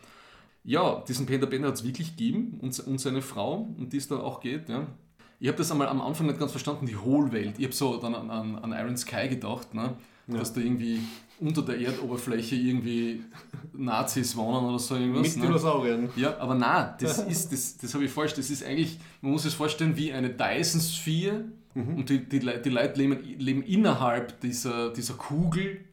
ja 0.63 1.03
diesen 1.07 1.27
Peter 1.27 1.45
Bender 1.45 1.67
hat 1.67 1.75
es 1.75 1.83
wirklich 1.83 2.17
gegeben 2.17 2.59
und, 2.61 2.77
und 2.79 2.99
seine 2.99 3.21
Frau, 3.21 3.73
um 3.77 3.87
die 3.87 3.97
es 3.97 4.07
da 4.07 4.17
auch 4.17 4.39
geht. 4.39 4.69
Ja. 4.69 4.87
Ich 5.39 5.47
habe 5.47 5.57
das 5.57 5.71
einmal 5.71 5.87
am 5.87 6.01
Anfang 6.01 6.27
nicht 6.27 6.39
ganz 6.39 6.51
verstanden, 6.51 6.85
die 6.85 6.97
Hohlwelt. 6.97 7.59
Ich 7.59 7.65
habe 7.65 7.73
so 7.73 7.97
dann 7.97 8.15
an, 8.15 8.55
an, 8.57 8.71
Iron 8.71 8.97
Sky 8.97 9.27
gedacht, 9.29 9.73
ne? 9.73 9.95
Ja. 10.31 10.39
dass 10.39 10.53
da 10.53 10.61
irgendwie 10.61 10.99
unter 11.39 11.63
der 11.63 11.79
Erdoberfläche 11.79 12.55
irgendwie 12.55 13.23
Nazis 13.73 14.35
wohnen 14.35 14.65
oder 14.65 14.79
so 14.79 14.95
irgendwas. 14.95 15.23
Mit 15.23 15.37
ne? 15.37 15.47
Dinosauriern. 15.47 16.09
Ja, 16.15 16.37
aber 16.37 16.55
nein, 16.55 16.93
das 16.99 17.19
ist, 17.19 17.51
das, 17.51 17.77
das 17.77 17.93
habe 17.93 18.05
ich 18.05 18.11
falsch. 18.11 18.35
Das 18.35 18.49
ist 18.49 18.63
eigentlich, 18.63 18.99
man 19.21 19.31
muss 19.31 19.45
es 19.45 19.53
vorstellen 19.53 19.97
wie 19.97 20.13
eine 20.13 20.29
Dyson-Sphere 20.29 21.45
mhm. 21.73 21.95
und 21.97 22.09
die, 22.09 22.19
die, 22.19 22.39
die 22.39 22.69
Leute 22.69 22.99
leben, 22.99 23.23
leben 23.39 23.63
innerhalb 23.63 24.39
dieser, 24.41 24.93
dieser 24.93 25.15
Kugel. 25.15 25.85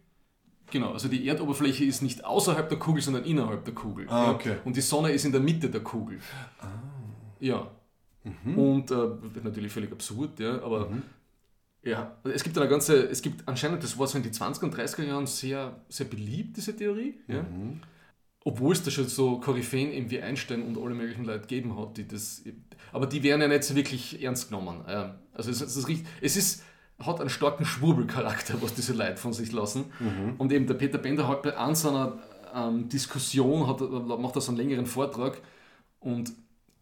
Genau, 0.70 0.92
also 0.92 1.08
die 1.08 1.26
Erdoberfläche 1.26 1.84
ist 1.84 2.02
nicht 2.02 2.26
außerhalb 2.26 2.68
der 2.68 2.78
Kugel, 2.78 3.02
sondern 3.02 3.24
innerhalb 3.24 3.64
der 3.64 3.74
Kugel. 3.74 4.06
Ah, 4.10 4.32
okay. 4.32 4.56
Und 4.66 4.76
die 4.76 4.82
Sonne 4.82 5.12
ist 5.12 5.24
in 5.24 5.32
der 5.32 5.40
Mitte 5.40 5.70
der 5.70 5.80
Kugel. 5.80 6.18
Ah. 6.60 6.66
Ja. 7.40 7.70
Mhm. 8.44 8.58
Und 8.58 8.90
äh, 8.90 8.96
natürlich 9.42 9.72
völlig 9.72 9.90
absurd, 9.92 10.38
ja, 10.40 10.62
aber 10.62 10.90
mhm. 10.90 11.02
Ja, 11.88 12.16
es 12.24 12.42
gibt 12.44 12.56
eine 12.58 12.68
ganze, 12.68 13.04
es 13.08 13.22
gibt 13.22 13.46
anscheinend, 13.48 13.82
das 13.82 13.98
war 13.98 14.06
so 14.06 14.18
in 14.18 14.24
die 14.24 14.30
20er 14.30 14.64
und 14.64 14.74
30er 14.74 15.04
Jahren 15.04 15.26
sehr, 15.26 15.80
sehr 15.88 16.06
beliebt, 16.06 16.56
diese 16.56 16.74
Theorie. 16.76 17.14
Ja? 17.28 17.42
Mhm. 17.42 17.80
obwohl 18.44 18.72
es 18.72 18.82
da 18.82 18.90
schon 18.90 19.08
so 19.08 19.38
Koryphäen 19.40 19.90
eben 19.92 20.10
wie 20.10 20.20
Einstein 20.22 20.62
und 20.62 20.78
alle 20.78 20.94
möglichen 20.94 21.24
Leute 21.24 21.40
gegeben 21.42 21.78
hat, 21.78 21.96
die 21.96 22.06
das. 22.08 22.42
Aber 22.92 23.06
die 23.06 23.22
werden 23.22 23.40
ja 23.42 23.48
nicht 23.48 23.64
so 23.64 23.74
wirklich 23.74 24.22
ernst 24.22 24.48
genommen. 24.48 24.84
Ähm, 24.88 25.10
Also 25.34 25.50
es, 25.50 25.60
es, 25.60 25.86
richtig- 25.88 26.06
es 26.22 26.36
ist, 26.36 26.62
hat 26.98 27.20
einen 27.20 27.30
starken 27.30 27.64
Schwurbelcharakter, 27.64 28.54
was 28.62 28.74
diese 28.74 28.92
Leute 28.94 29.18
von 29.18 29.32
sich 29.32 29.52
lassen. 29.52 29.84
Und 30.38 30.52
eben 30.52 30.66
der 30.66 30.74
Peter 30.74 30.98
Bender 30.98 31.28
hat 31.28 31.42
bei 31.42 31.56
an 31.56 31.74
seiner 31.74 32.18
ähm, 32.54 32.88
Diskussion, 32.88 33.66
hat, 33.68 33.80
macht 34.20 34.34
er 34.36 34.40
so 34.40 34.50
einen 34.52 34.58
längeren 34.58 34.86
Vortrag 34.86 35.40
und 36.00 36.32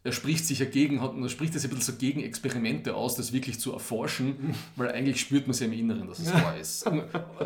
er 0.06 0.12
spricht 0.12 0.46
sich 0.46 0.60
ja 0.60 0.66
gegen, 0.66 1.02
hat, 1.02 1.14
er 1.20 1.28
spricht 1.28 1.56
das 1.56 1.64
ein 1.64 1.70
bisschen 1.70 1.94
so 1.94 1.98
gegen 1.98 2.22
Experimente 2.22 2.94
aus, 2.94 3.16
das 3.16 3.32
wirklich 3.32 3.58
zu 3.58 3.72
erforschen, 3.72 4.54
weil 4.76 4.92
eigentlich 4.92 5.20
spürt 5.20 5.46
man 5.46 5.50
es 5.50 5.60
ja 5.60 5.66
im 5.66 5.72
Inneren, 5.72 6.06
dass 6.06 6.20
es 6.20 6.32
wahr 6.32 6.56
ist. 6.56 6.88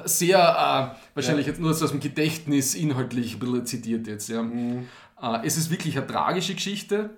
Sehr, 0.04 0.38
äh, 0.38 1.00
wahrscheinlich 1.14 1.46
jetzt 1.46 1.58
nur 1.58 1.72
so 1.72 1.86
aus 1.86 1.90
dem 1.90 2.00
Gedächtnis 2.00 2.74
inhaltlich 2.74 3.34
ein 3.34 3.38
bisschen 3.38 3.66
zitiert 3.66 4.06
jetzt. 4.06 4.28
Ja. 4.28 4.42
Äh, 4.42 5.46
es 5.46 5.56
ist 5.56 5.70
wirklich 5.70 5.96
eine 5.96 6.06
tragische 6.06 6.54
Geschichte 6.54 7.10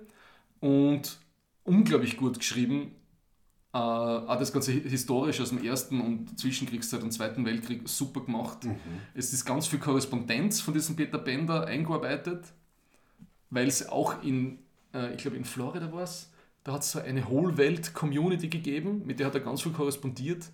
und 0.61 1.17
unglaublich 1.65 2.15
gut 2.15 2.39
geschrieben. 2.39 2.95
Äh, 3.73 3.77
auch 3.77 4.39
das 4.39 4.53
ganze 4.53 4.71
historisch 4.71 5.41
aus 5.41 5.49
dem 5.49 5.61
Ersten 5.61 5.99
und 5.99 6.39
Zwischenkriegszeit 6.39 7.03
und 7.03 7.11
Zweiten 7.11 7.45
Weltkrieg 7.45 7.89
super 7.89 8.21
gemacht. 8.21 8.59
Es 9.13 9.33
ist 9.33 9.43
ganz 9.43 9.67
viel 9.67 9.79
Korrespondenz 9.79 10.61
von 10.61 10.73
diesem 10.73 10.95
Peter 10.95 11.17
Bender 11.17 11.65
eingearbeitet, 11.65 12.45
weil 13.49 13.67
es 13.67 13.89
auch 13.89 14.23
in, 14.23 14.59
äh, 14.93 15.13
ich 15.13 15.21
glaube 15.21 15.37
in 15.37 15.45
Florida 15.45 15.91
war 15.91 16.03
es, 16.03 16.29
da 16.63 16.73
hat 16.73 16.81
es 16.81 16.91
so 16.91 16.99
eine 16.99 17.27
Whole-Welt-Community 17.29 18.47
gegeben, 18.47 19.01
mit 19.05 19.19
der 19.19 19.27
hat 19.27 19.35
er 19.35 19.41
ganz 19.41 19.61
viel 19.61 19.71
korrespondiert. 19.73 20.45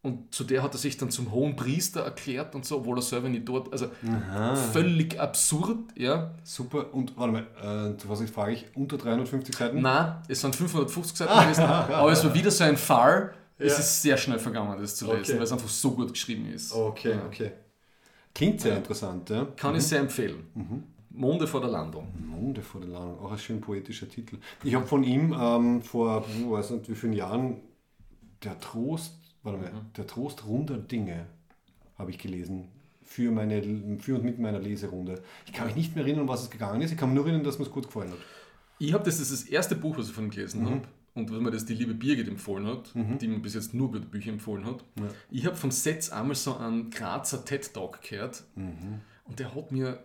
Und 0.00 0.32
zu 0.32 0.44
der 0.44 0.62
hat 0.62 0.72
er 0.74 0.78
sich 0.78 0.96
dann 0.96 1.10
zum 1.10 1.32
hohen 1.32 1.56
Priester 1.56 2.02
erklärt 2.02 2.54
und 2.54 2.64
so, 2.64 2.78
obwohl 2.78 2.98
er 2.98 3.02
selber 3.02 3.28
nicht 3.28 3.48
dort, 3.48 3.72
also 3.72 3.88
völlig 4.72 5.18
absurd, 5.20 5.78
ja. 5.96 6.34
Super. 6.44 6.94
Und 6.94 7.16
warte 7.16 7.32
mal, 7.32 7.94
äh, 7.96 8.08
was 8.08 8.20
ich 8.20 8.30
frage 8.30 8.52
ich, 8.52 8.64
unter 8.76 8.96
350 8.96 9.54
Seiten? 9.56 9.82
Nein, 9.82 10.22
es 10.28 10.40
sind 10.40 10.54
550 10.54 11.16
Seiten 11.18 11.40
gewesen, 11.42 11.64
aber 11.64 12.12
es 12.12 12.22
war 12.24 12.32
wieder 12.32 12.50
so 12.50 12.62
ein 12.64 12.76
Fall. 12.76 13.34
Es 13.58 13.72
Ja. 13.72 13.78
ist 13.80 14.02
sehr 14.02 14.16
schnell 14.16 14.38
vergangen, 14.38 14.80
das 14.80 14.94
zu 14.94 15.06
lesen, 15.06 15.18
Okay. 15.20 15.34
weil 15.36 15.42
es 15.42 15.52
einfach 15.52 15.68
so 15.68 15.90
gut 15.90 16.12
geschrieben 16.12 16.46
ist. 16.52 16.72
Okay, 16.72 17.10
Ja. 17.10 17.26
okay. 17.26 17.50
Klingt 18.32 18.60
sehr 18.60 18.76
interessant, 18.76 19.28
ja. 19.30 19.48
Kann 19.56 19.74
ich 19.74 19.82
sehr 19.82 19.98
empfehlen. 19.98 20.46
Monde 21.18 21.48
vor 21.48 21.60
der 21.60 21.70
Landung. 21.70 22.06
Monde 22.16 22.62
vor 22.62 22.80
der 22.80 22.90
Landung, 22.90 23.18
auch 23.18 23.32
ein 23.32 23.38
schön 23.38 23.60
poetischer 23.60 24.08
Titel. 24.08 24.38
Ich 24.62 24.74
habe 24.74 24.86
von 24.86 25.02
ihm 25.02 25.34
ähm, 25.38 25.82
vor, 25.82 26.24
ich 26.28 26.48
weiß 26.48 26.70
nicht 26.70 26.88
wie 26.88 26.94
vielen 26.94 27.12
Jahren, 27.12 27.56
der 28.44 28.60
Trost, 28.60 29.18
warte 29.42 29.58
mal, 29.58 29.72
der 29.96 30.06
Trost 30.06 30.46
runder 30.46 30.78
Dinge 30.78 31.26
habe 31.98 32.12
ich 32.12 32.18
gelesen. 32.18 32.68
Für, 33.02 33.32
meine, 33.32 33.62
für 33.98 34.16
und 34.16 34.24
mit 34.24 34.38
meiner 34.38 34.60
Leserunde. 34.60 35.22
Ich 35.46 35.52
kann 35.52 35.66
mich 35.66 35.74
nicht 35.74 35.96
mehr 35.96 36.04
erinnern, 36.04 36.22
um 36.22 36.28
was 36.28 36.42
es 36.42 36.50
gegangen 36.50 36.82
ist. 36.82 36.92
Ich 36.92 36.98
kann 36.98 37.08
mich 37.08 37.16
nur 37.16 37.24
erinnern, 37.24 37.42
dass 37.42 37.58
mir 37.58 37.64
es 37.64 37.70
gut 37.70 37.86
gefallen 37.86 38.10
hat. 38.10 38.18
Ich 38.78 38.92
habe 38.92 39.02
das, 39.02 39.18
das 39.18 39.30
ist 39.30 39.44
das 39.44 39.50
erste 39.50 39.74
Buch, 39.74 39.96
was 39.98 40.08
ich 40.08 40.12
von 40.12 40.24
ihm 40.24 40.30
gelesen 40.30 40.66
habe. 40.66 40.82
Und 41.14 41.32
wenn 41.32 41.42
mir 41.42 41.50
das 41.50 41.64
die 41.64 41.74
liebe 41.74 41.94
Birgit 41.94 42.28
empfohlen 42.28 42.66
hat, 42.66 42.92
die 42.94 43.26
mir 43.26 43.40
bis 43.40 43.54
jetzt 43.54 43.74
nur 43.74 43.90
gute 43.90 44.06
Bücher 44.06 44.30
empfohlen 44.30 44.66
hat. 44.66 44.84
Ich 45.30 45.46
habe 45.46 45.56
von 45.56 45.72
Setz 45.72 46.10
einmal 46.10 46.36
so 46.36 46.56
einen 46.58 46.90
Grazer 46.90 47.44
TED 47.44 47.72
Talk 47.74 48.02
gehört. 48.02 48.44
Und 49.24 49.38
der 49.40 49.54
hat 49.54 49.72
mir 49.72 49.98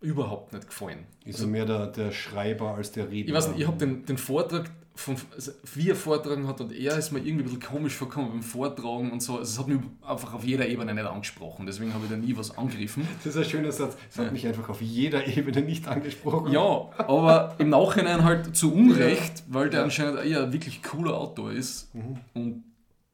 überhaupt 0.00 0.52
nicht 0.52 0.66
gefallen. 0.66 1.06
Ist 1.24 1.40
er 1.40 1.46
mehr 1.46 1.66
der, 1.66 1.86
der 1.86 2.10
Schreiber 2.10 2.74
als 2.74 2.92
der 2.92 3.10
Redner? 3.10 3.28
Ich 3.28 3.34
weiß 3.34 3.48
nicht, 3.48 3.60
ich 3.60 3.66
habe 3.66 3.76
den, 3.76 4.04
den 4.04 4.18
Vortrag, 4.18 4.70
von, 4.94 5.16
also 5.34 5.52
wie 5.74 5.88
er 5.88 5.96
vortragen 5.96 6.46
hat 6.46 6.60
und 6.60 6.72
er 6.72 6.98
ist 6.98 7.10
mir 7.10 7.20
irgendwie 7.20 7.42
ein 7.42 7.44
bisschen 7.44 7.60
komisch 7.60 7.94
vorgekommen 7.94 8.30
beim 8.30 8.42
Vortragen 8.42 9.10
und 9.10 9.22
so. 9.22 9.38
Also 9.38 9.52
es 9.52 9.58
hat 9.58 9.68
mich 9.68 9.80
einfach 10.02 10.34
auf 10.34 10.44
jeder 10.44 10.66
Ebene 10.68 10.94
nicht 10.94 11.06
angesprochen. 11.06 11.66
Deswegen 11.66 11.94
habe 11.94 12.04
ich 12.04 12.10
da 12.10 12.16
nie 12.16 12.36
was 12.36 12.56
angegriffen. 12.56 13.06
Das 13.24 13.34
ist 13.34 13.42
ein 13.42 13.48
schöner 13.48 13.72
Satz. 13.72 13.96
Es 14.10 14.18
hat 14.18 14.32
mich 14.32 14.46
einfach 14.46 14.68
auf 14.68 14.82
jeder 14.82 15.26
Ebene 15.26 15.62
nicht 15.62 15.88
angesprochen. 15.88 16.52
Ja, 16.52 16.90
aber 16.98 17.54
im 17.58 17.70
Nachhinein 17.70 18.24
halt 18.24 18.54
zu 18.54 18.72
Unrecht, 18.72 19.44
weil 19.48 19.70
der 19.70 19.84
anscheinend 19.84 20.24
eher 20.24 20.44
ein 20.44 20.52
wirklich 20.52 20.82
cooler 20.82 21.16
Autor 21.16 21.52
ist. 21.52 21.90
Und 22.34 22.64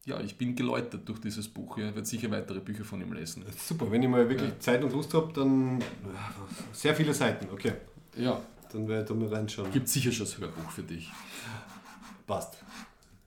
ja, 0.07 0.19
ich 0.21 0.39
bin 0.39 0.57
geläutert 0.57 1.07
durch 1.09 1.21
dieses 1.21 1.47
Buch. 1.49 1.77
Ja. 1.77 1.89
Ich 1.89 1.95
werde 1.95 2.07
sicher 2.09 2.31
weitere 2.31 2.61
Bücher 2.61 2.85
von 2.85 3.01
ihm 3.03 3.13
lesen. 3.13 3.45
Super, 3.59 3.91
wenn 3.91 4.03
ich 4.03 4.09
mal 4.09 4.27
wirklich 4.29 4.59
Zeit 4.61 4.83
und 4.83 4.93
Lust 4.93 5.13
habe, 5.13 5.31
dann 5.35 5.83
sehr 6.73 6.95
viele 6.95 7.13
Seiten. 7.13 7.49
Okay, 7.53 7.73
Ja, 8.17 8.41
dann 8.73 8.89
werde 8.89 9.03
ich 9.03 9.09
da 9.09 9.15
mal 9.15 9.29
reinschauen. 9.29 9.71
gibt 9.71 9.89
sicher 9.89 10.11
schon 10.13 10.25
das 10.27 10.39
Hörbuch 10.39 10.71
für 10.71 10.83
dich. 10.83 11.11
Passt. 12.27 12.57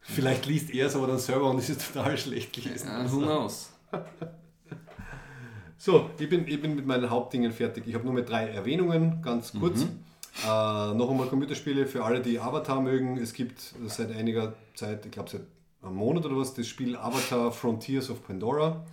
Vielleicht 0.02 0.46
liest 0.48 0.72
er 0.74 0.88
es 0.88 0.96
aber 0.96 1.06
dann 1.08 1.20
selber 1.20 1.52
und 1.52 1.60
es 1.60 1.70
ist 1.70 1.94
total 1.94 2.18
schlecht 2.18 2.52
gelesen. 2.54 2.88
Ja, 2.88 3.12
who 3.12 3.20
knows? 3.20 3.70
So, 5.82 6.10
ich 6.20 6.28
bin, 6.28 6.46
ich 6.46 6.62
bin 6.62 6.76
mit 6.76 6.86
meinen 6.86 7.10
Hauptdingen 7.10 7.54
fertig. 7.54 7.86
Ich 7.88 7.94
habe 7.96 8.04
nur 8.04 8.14
mit 8.14 8.28
drei 8.28 8.50
Erwähnungen, 8.50 9.22
ganz 9.22 9.54
kurz. 9.54 9.84
Äh, 9.84 10.46
noch 10.46 11.10
einmal 11.10 11.28
Computerspiele 11.28 11.88
für 11.88 12.04
alle, 12.04 12.20
die 12.22 12.38
Avatar 12.38 12.82
mögen. 12.82 13.18
Es 13.18 13.32
gibt 13.32 13.62
seit 13.88 14.12
einiger 14.14 14.56
Zeit, 14.76 15.06
ich 15.06 15.12
glaube 15.14 15.30
seit 15.30 15.44
einem 15.82 15.96
Monat 15.96 16.26
oder 16.26 16.38
was, 16.38 16.54
das 16.54 16.68
Spiel 16.68 16.96
Avatar 16.96 17.52
Frontiers 17.52 18.10
of 18.10 18.26
Pandora. 18.26 18.86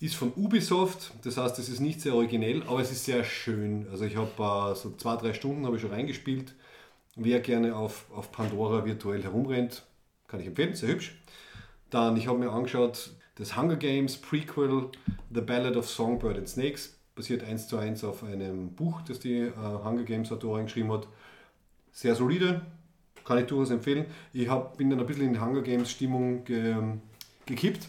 Ist 0.00 0.16
von 0.16 0.32
Ubisoft, 0.34 1.12
das 1.24 1.36
heißt, 1.36 1.58
es 1.58 1.68
ist 1.68 1.80
nicht 1.80 2.00
sehr 2.00 2.14
originell, 2.14 2.62
aber 2.62 2.80
es 2.80 2.90
ist 2.90 3.04
sehr 3.04 3.22
schön. 3.22 3.86
Also 3.90 4.04
ich 4.04 4.16
habe 4.16 4.30
äh, 4.30 4.74
so 4.74 4.94
zwei, 4.96 5.16
drei 5.16 5.34
Stunden 5.34 5.66
habe 5.66 5.76
ich 5.76 5.82
schon 5.82 5.90
reingespielt. 5.90 6.54
Wer 7.16 7.40
gerne 7.40 7.76
auf, 7.76 8.06
auf 8.14 8.32
Pandora 8.32 8.84
virtuell 8.86 9.22
herumrennt, 9.22 9.84
kann 10.26 10.40
ich 10.40 10.46
empfehlen, 10.46 10.74
sehr 10.74 10.88
hübsch. 10.88 11.20
Dann, 11.90 12.16
ich 12.16 12.28
habe 12.28 12.38
mir 12.38 12.50
angeschaut, 12.50 13.10
das 13.34 13.56
Hunger 13.56 13.76
Games 13.76 14.16
Prequel, 14.16 14.88
The 15.34 15.40
Ballad 15.42 15.76
of 15.76 15.88
Songbird 15.88 16.38
and 16.38 16.48
Snakes, 16.48 16.98
basiert 17.14 17.44
eins 17.44 17.68
zu 17.68 17.76
eins 17.76 18.02
auf 18.02 18.22
einem 18.22 18.74
Buch, 18.74 19.02
das 19.02 19.18
die 19.18 19.38
äh, 19.38 19.52
Hunger 19.54 20.04
Games 20.04 20.32
Autorin 20.32 20.64
geschrieben 20.64 20.92
hat. 20.92 21.08
Sehr 21.92 22.14
solide, 22.14 22.62
kann 23.30 23.38
ich 23.38 23.46
durchaus 23.46 23.70
empfehlen. 23.70 24.06
Ich 24.32 24.48
hab, 24.48 24.76
bin 24.76 24.90
dann 24.90 24.98
ein 24.98 25.06
bisschen 25.06 25.26
in 25.28 25.34
die 25.34 25.40
Hunger 25.40 25.62
Games 25.62 25.88
Stimmung 25.88 26.42
ge, 26.44 26.74
gekippt. 27.46 27.86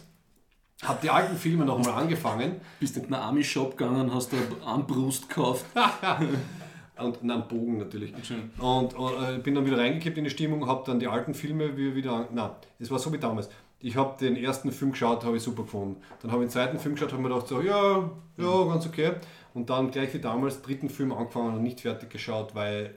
Habe 0.84 1.00
die 1.02 1.10
alten 1.10 1.36
Filme 1.36 1.64
noch 1.64 1.78
mal 1.84 1.90
angefangen 1.94 2.60
Bist 2.78 2.96
in 2.96 3.04
den 3.04 3.14
Army-Shop 3.14 3.76
gegangen, 3.76 4.14
hast 4.14 4.32
eine 4.32 4.42
Armbrust 4.64 5.28
gekauft. 5.28 5.64
und 6.96 7.22
einen 7.22 7.48
Bogen 7.48 7.78
natürlich. 7.78 8.14
Und 8.58 8.94
äh, 8.94 9.38
bin 9.38 9.56
dann 9.56 9.66
wieder 9.66 9.78
reingekippt 9.78 10.16
in 10.18 10.24
die 10.24 10.30
Stimmung, 10.30 10.68
habe 10.68 10.84
dann 10.86 11.00
die 11.00 11.08
alten 11.08 11.34
Filme 11.34 11.76
wie- 11.76 11.96
wieder. 11.96 12.28
Na, 12.32 12.56
es 12.78 12.88
war 12.88 13.00
so 13.00 13.12
wie 13.12 13.18
damals. 13.18 13.48
Ich 13.80 13.96
habe 13.96 14.16
den 14.20 14.36
ersten 14.36 14.70
Film 14.70 14.92
geschaut, 14.92 15.24
habe 15.24 15.38
ich 15.38 15.42
super 15.42 15.64
gefunden. 15.64 16.00
Dann 16.20 16.30
habe 16.30 16.44
ich 16.44 16.50
den 16.50 16.52
zweiten 16.52 16.78
Film 16.78 16.94
geschaut, 16.94 17.10
habe 17.12 17.20
mir 17.20 17.30
gedacht, 17.30 17.48
so, 17.48 17.60
ja, 17.60 18.08
ja, 18.36 18.64
ganz 18.68 18.86
okay. 18.86 19.14
Und 19.54 19.70
dann 19.70 19.90
gleich 19.90 20.14
wie 20.14 20.20
damals, 20.20 20.62
dritten 20.62 20.88
Film 20.88 21.10
angefangen 21.10 21.56
und 21.56 21.64
nicht 21.64 21.80
fertig 21.80 22.10
geschaut, 22.10 22.54
weil 22.54 22.94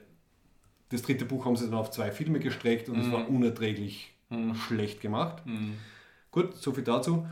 das 0.90 1.02
dritte 1.02 1.24
Buch 1.24 1.44
haben 1.44 1.56
sie 1.56 1.64
dann 1.66 1.74
auf 1.74 1.90
zwei 1.90 2.10
Filme 2.10 2.38
gestreckt 2.40 2.88
und 2.88 2.98
es 3.00 3.10
war 3.12 3.28
unerträglich 3.28 4.12
schlecht 4.66 5.00
gemacht. 5.00 5.42
Gut, 6.30 6.56
so 6.56 6.72
viel 6.72 6.84
dazu. 6.84 7.26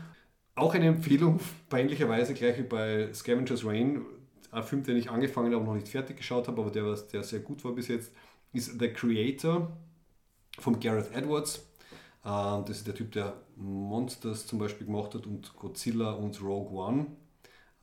Auch 0.55 0.73
eine 0.73 0.87
Empfehlung, 0.87 1.39
peinlicherweise 1.69 2.33
gleich 2.33 2.57
wie 2.57 2.63
bei 2.63 3.13
Scavengers 3.13 3.65
Rain, 3.65 4.05
ein 4.51 4.63
Film, 4.63 4.83
den 4.83 4.95
ich 4.97 5.09
angefangen 5.11 5.47
habe 5.53 5.57
und 5.57 5.65
noch 5.65 5.73
nicht 5.75 5.89
fertig 5.89 6.17
geschaut 6.17 6.47
habe, 6.47 6.61
aber 6.61 6.71
der, 6.71 6.85
was- 6.85 7.07
der 7.09 7.23
sehr 7.23 7.39
gut 7.39 7.63
war 7.65 7.73
bis 7.73 7.89
jetzt, 7.89 8.13
ist 8.53 8.79
The 8.79 8.87
Creator 8.89 9.71
von 10.59 10.79
Gareth 10.79 11.11
Edwards. 11.13 11.67
Ähm, 12.23 12.63
Das 12.65 12.77
ist 12.77 12.87
der 12.87 12.95
Typ, 12.95 13.11
der 13.11 13.33
Monsters 13.57 14.47
zum 14.47 14.59
Beispiel 14.59 14.87
gemacht 14.87 15.13
hat 15.13 15.27
und 15.27 15.53
Godzilla 15.57 16.11
und 16.13 16.41
Rogue 16.41 16.71
One, 16.79 17.05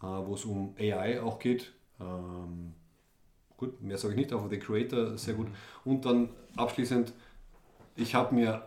äh, 0.02 0.06
wo 0.06 0.34
es 0.34 0.44
um 0.46 0.74
AI 0.78 1.20
auch 1.20 1.38
geht. 1.38 1.72
Gut, 3.62 3.80
mehr 3.80 3.96
sage 3.96 4.14
ich 4.14 4.18
nicht, 4.18 4.32
aber 4.32 4.48
The 4.50 4.58
Creator 4.58 5.16
sehr 5.16 5.34
gut. 5.34 5.46
Und 5.84 6.04
dann 6.04 6.30
abschließend, 6.56 7.12
ich 7.94 8.12
habe 8.12 8.34
mir 8.34 8.60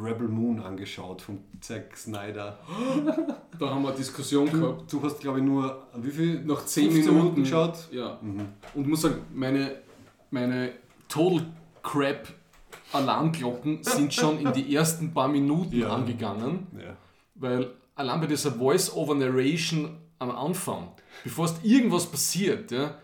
Rebel 0.00 0.28
Moon 0.28 0.60
angeschaut 0.60 1.20
von 1.20 1.40
Zack 1.60 1.96
Snyder. 1.96 2.56
Da 3.58 3.70
haben 3.70 3.82
wir 3.82 3.88
eine 3.88 3.96
Diskussion 3.96 4.46
Du, 4.50 4.60
gehabt. 4.60 4.92
du 4.92 5.02
hast, 5.02 5.18
glaube 5.18 5.38
ich, 5.38 5.44
nur 5.44 5.82
wie 5.96 6.10
viel? 6.12 6.44
Nach 6.44 6.64
10 6.64 6.92
15 6.92 7.14
Minuten 7.14 7.42
geschaut. 7.42 7.88
Ja. 7.90 8.20
Und 8.74 8.86
muss 8.86 9.00
sagen, 9.00 9.16
meine, 9.34 9.76
meine 10.30 10.72
Total 11.08 11.44
Crap 11.82 12.28
Alarmglocken 12.92 13.82
sind 13.82 14.14
schon 14.14 14.38
in 14.38 14.52
die 14.52 14.76
ersten 14.76 15.12
paar 15.12 15.26
Minuten 15.28 15.74
Ja. 15.76 15.88
angegangen, 15.88 16.68
Ja. 16.78 16.96
weil 17.34 17.72
allein 17.96 18.20
bei 18.20 18.26
dieser 18.26 18.52
Voice-Over-Narration 18.52 19.96
am 20.20 20.30
Anfang, 20.30 20.88
bevor 21.24 21.46
es 21.46 21.54
irgendwas 21.64 22.06
passiert, 22.06 22.70
ja, 22.70 22.94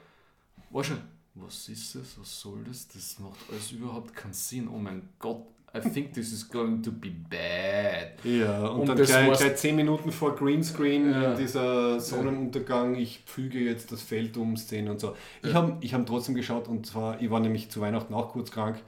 war 0.71 0.85
schon, 0.85 0.99
was 1.35 1.69
ist 1.69 1.95
das, 1.95 2.19
was 2.19 2.41
soll 2.41 2.63
das, 2.69 2.89
das 2.89 3.19
macht 3.19 3.39
alles 3.51 3.73
überhaupt 3.73 4.15
keinen 4.15 4.35
Sinn, 4.35 4.69
oh 4.69 4.79
mein 4.79 5.09
Gott, 5.19 5.47
I 5.75 5.81
think 5.81 6.13
this 6.13 6.33
is 6.35 6.47
going 6.47 6.83
to 6.83 6.93
be 6.93 7.09
bad. 7.09 8.23
Ja, 8.25 8.67
und, 8.67 8.81
Und 8.81 8.89
dann 8.91 8.97
gleich, 8.99 9.39
gleich 9.39 9.57
10 9.57 9.75
Minuten 9.75 10.13
vor 10.13 10.37
Greenscreen, 10.37 11.11
Ja. 11.11 11.35
dieser 11.35 11.99
Sonnenuntergang, 11.99 12.95
ich 12.97 13.23
füge 13.25 13.59
jetzt 13.59 13.91
das 13.91 14.03
Feld 14.03 14.37
um 14.37 14.59
Szene 14.59 14.91
und 14.91 15.01
so. 15.01 15.17
Ich 15.43 15.55
habe 15.55 15.79
ich 15.81 15.95
hab 15.95 16.05
trotzdem 16.05 16.35
geschaut 16.35 16.69
und 16.69 16.85
zwar, 16.85 17.23
ich 17.23 17.31
war 17.31 17.41
nämlich 17.41 17.71
zu 17.71 17.81
Weihnachten 17.81 18.13
auch 18.13 18.33
kurz 18.33 18.51
krank 18.51 18.83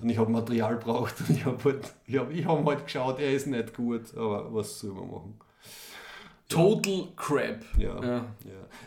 und 0.00 0.08
ich 0.08 0.16
habe 0.18 0.30
Material 0.30 0.76
braucht 0.76 1.14
und 1.22 1.30
ich 1.30 1.44
habe 1.44 1.62
halt, 1.64 1.92
ich 2.06 2.16
hab, 2.16 2.30
ich 2.30 2.46
hab 2.46 2.64
halt 2.64 2.84
geschaut, 2.84 3.18
er 3.18 3.32
ist 3.32 3.48
nicht 3.48 3.74
gut, 3.74 4.16
aber 4.16 4.54
was 4.54 4.78
soll 4.78 4.92
man 4.92 5.10
machen? 5.10 5.34
Total 6.48 7.08
Crap. 7.16 7.64
Ja. 7.78 8.02
ja. 8.04 8.24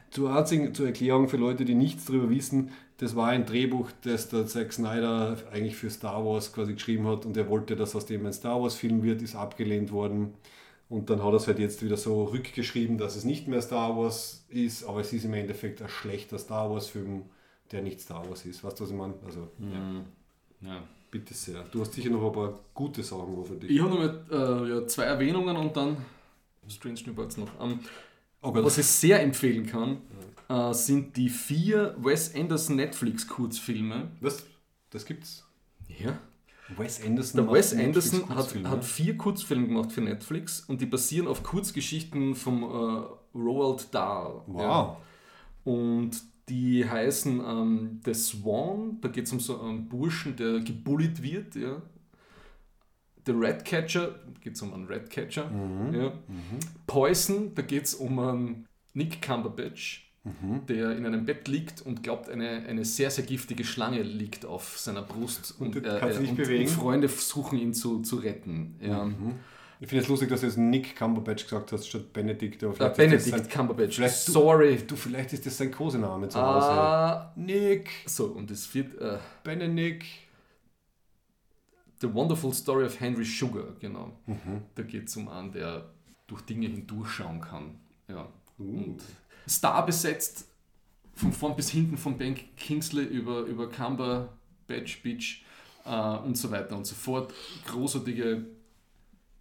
Zur, 0.10 0.36
einzigen, 0.36 0.74
zur 0.74 0.88
Erklärung 0.88 1.28
für 1.28 1.38
Leute, 1.38 1.64
die 1.64 1.76
nichts 1.76 2.06
darüber 2.06 2.30
wissen, 2.30 2.72
das 3.02 3.16
war 3.16 3.30
ein 3.30 3.48
Drehbuch, 3.48 3.90
das 4.04 4.30
der 4.30 4.46
Zack 4.46 4.72
Snyder 4.72 5.36
eigentlich 5.52 5.76
für 5.76 5.90
Star 5.90 6.24
Wars 6.24 6.54
quasi 6.54 6.76
geschrieben 6.76 7.08
hat 7.08 7.26
und 7.26 7.36
er 7.36 7.50
wollte, 7.50 7.76
dass 7.76 7.96
aus 7.96 8.06
dem 8.06 8.28
ein 8.28 8.32
Star 8.32 8.62
Wars 8.62 8.76
Film 8.76 9.02
wird, 9.02 9.24
ist 9.24 9.36
abgelehnt 9.36 9.92
worden. 9.92 10.36
Und 10.88 11.10
dann 11.10 11.24
hat 11.24 11.34
er 11.34 11.38
es 11.38 11.48
halt 11.48 11.58
jetzt 11.58 11.84
wieder 11.84 11.98
so 11.98 12.26
rückgeschrieben, 12.26 13.00
dass 13.00 13.16
es 13.16 13.24
nicht 13.24 13.48
mehr 13.48 13.60
Star 13.64 13.98
Wars 13.98 14.46
ist, 14.50 14.84
aber 14.84 15.00
es 15.00 15.12
ist 15.14 15.26
im 15.26 15.34
Endeffekt 15.34 15.82
ein 15.82 15.90
schlechter 15.90 16.38
Star 16.38 16.70
Wars 16.70 16.90
Film, 16.90 17.24
der 17.72 17.82
nicht 17.82 18.02
Star 18.02 18.30
Wars 18.30 18.46
ist. 18.46 18.64
Weißt 18.64 18.80
du, 18.80 18.84
was 18.84 18.92
ich 18.92 18.96
meine? 18.96 19.16
Also, 19.26 19.48
mhm. 19.58 20.06
ja. 20.62 20.70
ja. 20.70 20.84
Bitte 21.10 21.34
sehr. 21.34 21.64
Du 21.72 21.82
hast 21.82 21.94
sicher 21.94 22.12
noch 22.12 22.24
ein 22.24 22.32
paar 22.32 22.60
gute 22.76 23.02
Sachen 23.02 23.36
hoffentlich. 23.36 23.72
Ich 23.72 23.82
habe 23.82 23.90
noch 23.90 24.00
mit, 24.00 24.32
äh, 24.32 24.70
ja, 24.70 24.88
zwei 24.88 25.06
Erwähnungen 25.06 25.58
und 25.58 25.76
dann 25.76 25.98
Strange 26.68 27.00
New 27.08 27.18
Worlds 27.18 27.38
noch. 27.38 27.60
Um, 27.60 27.72
ähm, 27.72 27.80
oh 28.44 28.54
was 28.54 28.78
ich 28.78 28.86
sehr 28.86 29.24
empfehlen 29.24 29.66
kann, 29.66 29.90
ja. 29.90 29.98
Äh, 30.52 30.74
sind 30.74 31.16
die 31.18 31.30
vier 31.30 31.96
Wes 31.98 32.36
Anderson 32.36 32.76
Netflix 32.76 33.28
Kurzfilme. 33.28 34.12
Was? 34.20 34.46
Das 34.90 35.06
gibt's? 35.06 35.46
Ja. 35.88 36.20
Wes 36.78 37.04
Anderson, 37.06 37.46
Der 37.46 37.54
Wes 37.54 37.74
Anderson 37.74 38.30
hat, 38.30 38.56
hat 38.64 38.84
vier 38.84 39.18
Kurzfilme 39.18 39.68
gemacht 39.68 39.92
für 39.92 40.02
Netflix 40.02 40.62
und 40.62 40.80
die 40.80 40.86
basieren 40.86 41.28
auf 41.28 41.44
Kurzgeschichten 41.44 42.36
vom 42.36 42.64
äh, 42.64 43.38
Roald 43.38 43.94
Dahl. 43.94 44.42
Wow. 44.48 44.62
Ja. 44.62 44.98
Und 45.64 46.22
die 46.48 46.88
heißen 46.90 47.40
ähm, 47.40 48.02
The 48.06 48.14
Swan, 48.14 49.00
da 49.02 49.10
geht 49.10 49.26
es 49.26 49.34
um 49.34 49.40
so 49.40 49.62
einen 49.62 49.88
Burschen, 49.88 50.36
der 50.36 50.60
gebullied 50.60 51.22
wird. 51.22 51.56
Ja. 51.56 51.82
The 53.26 53.34
Ratcatcher, 53.36 54.08
da 54.08 54.40
geht 54.40 54.56
es 54.56 54.62
um 54.62 54.74
einen 54.74 54.88
Ratcatcher. 54.88 55.50
Mhm. 55.50 55.94
Ja. 55.94 56.10
Mhm. 56.10 56.60
Poison, 56.88 57.54
da 57.54 57.62
geht 57.62 57.84
es 57.84 57.96
um 57.96 58.20
einen 58.20 58.68
Nick 58.94 59.22
Cumberbatch, 59.22 60.11
mhm. 60.24 60.66
der 60.68 60.96
in 60.98 61.06
einem 61.06 61.26
Bett 61.26 61.48
liegt 61.48 61.82
und 61.82 62.04
glaubt, 62.04 62.30
eine, 62.30 62.64
eine 62.68 62.86
sehr, 62.86 63.10
sehr 63.12 63.26
giftige 63.26 63.64
Schlange 63.64 64.02
liegt 64.02 64.46
auf 64.46 64.78
seiner 64.78 65.02
Brust. 65.02 65.56
Und, 65.60 65.76
und, 65.76 65.86
äh, 65.86 66.18
und, 66.18 66.40
und 66.40 66.70
Freunde 66.70 67.10
versuchen 67.10 67.58
ihn 67.58 67.74
zu, 67.74 68.02
zu 68.02 68.18
retten. 68.18 68.76
Ja. 68.82 69.06
Mhm. 69.06 69.36
Ich 69.80 69.88
finde 69.88 70.04
es 70.04 70.10
lustig, 70.10 70.30
dass 70.30 70.42
du 70.42 70.46
jetzt 70.46 70.58
Nick 70.60 70.96
Cumberbatch 70.96 71.44
gesagt 71.46 71.72
hast 71.72 71.88
statt 71.88 72.14
Benedict. 72.14 72.64
Aber 72.64 72.76
vielleicht 72.76 72.98
Benedict 72.98 73.30
sein, 73.30 73.50
Cumberbatch. 73.50 73.96
Vielleicht, 73.96 74.16
Sorry. 74.16 74.78
Du, 74.86 74.96
vielleicht 74.96 75.34
ist 75.34 75.44
das 75.48 75.58
sein 75.58 75.72
Kosename 75.72 76.30
zu 76.30 76.40
Hause. 76.40 77.32
Uh, 77.36 77.42
Nick. 77.42 77.90
So, 78.06 78.26
und 78.28 78.52
es 78.52 78.72
wird. 78.76 78.94
Uh, 79.02 79.18
Benedict. 79.44 80.06
The 82.00 82.14
Wonderful 82.14 82.54
Story 82.54 82.86
of 82.86 83.00
Henry 83.00 83.26
Sugar, 83.26 83.76
genau. 83.80 84.12
Mhm. 84.28 84.62
Da 84.76 84.84
geht 84.84 85.08
es 85.08 85.18
um 85.18 85.28
einen, 85.30 85.52
der 85.52 85.90
durch 86.28 86.42
Dinge 86.44 86.68
hindurchschauen 86.68 87.42
kann. 87.42 87.80
Ja. 88.08 88.28
Uh. 88.60 88.64
Und 88.64 89.02
Star 89.48 89.86
besetzt, 89.86 90.46
von 91.16 91.34
vorn 91.34 91.56
bis 91.56 91.70
hinten, 91.70 91.98
von 91.98 92.18
Ben 92.18 92.36
Kingsley 92.56 93.06
über, 93.06 93.42
über 93.42 93.70
Cumberbatch 93.70 95.04
Beach 95.04 95.44
uh, 95.86 96.26
und 96.26 96.38
so 96.38 96.52
weiter 96.52 96.76
und 96.76 96.86
so 96.86 96.96
fort. 96.96 97.34
Großartige 97.68 98.46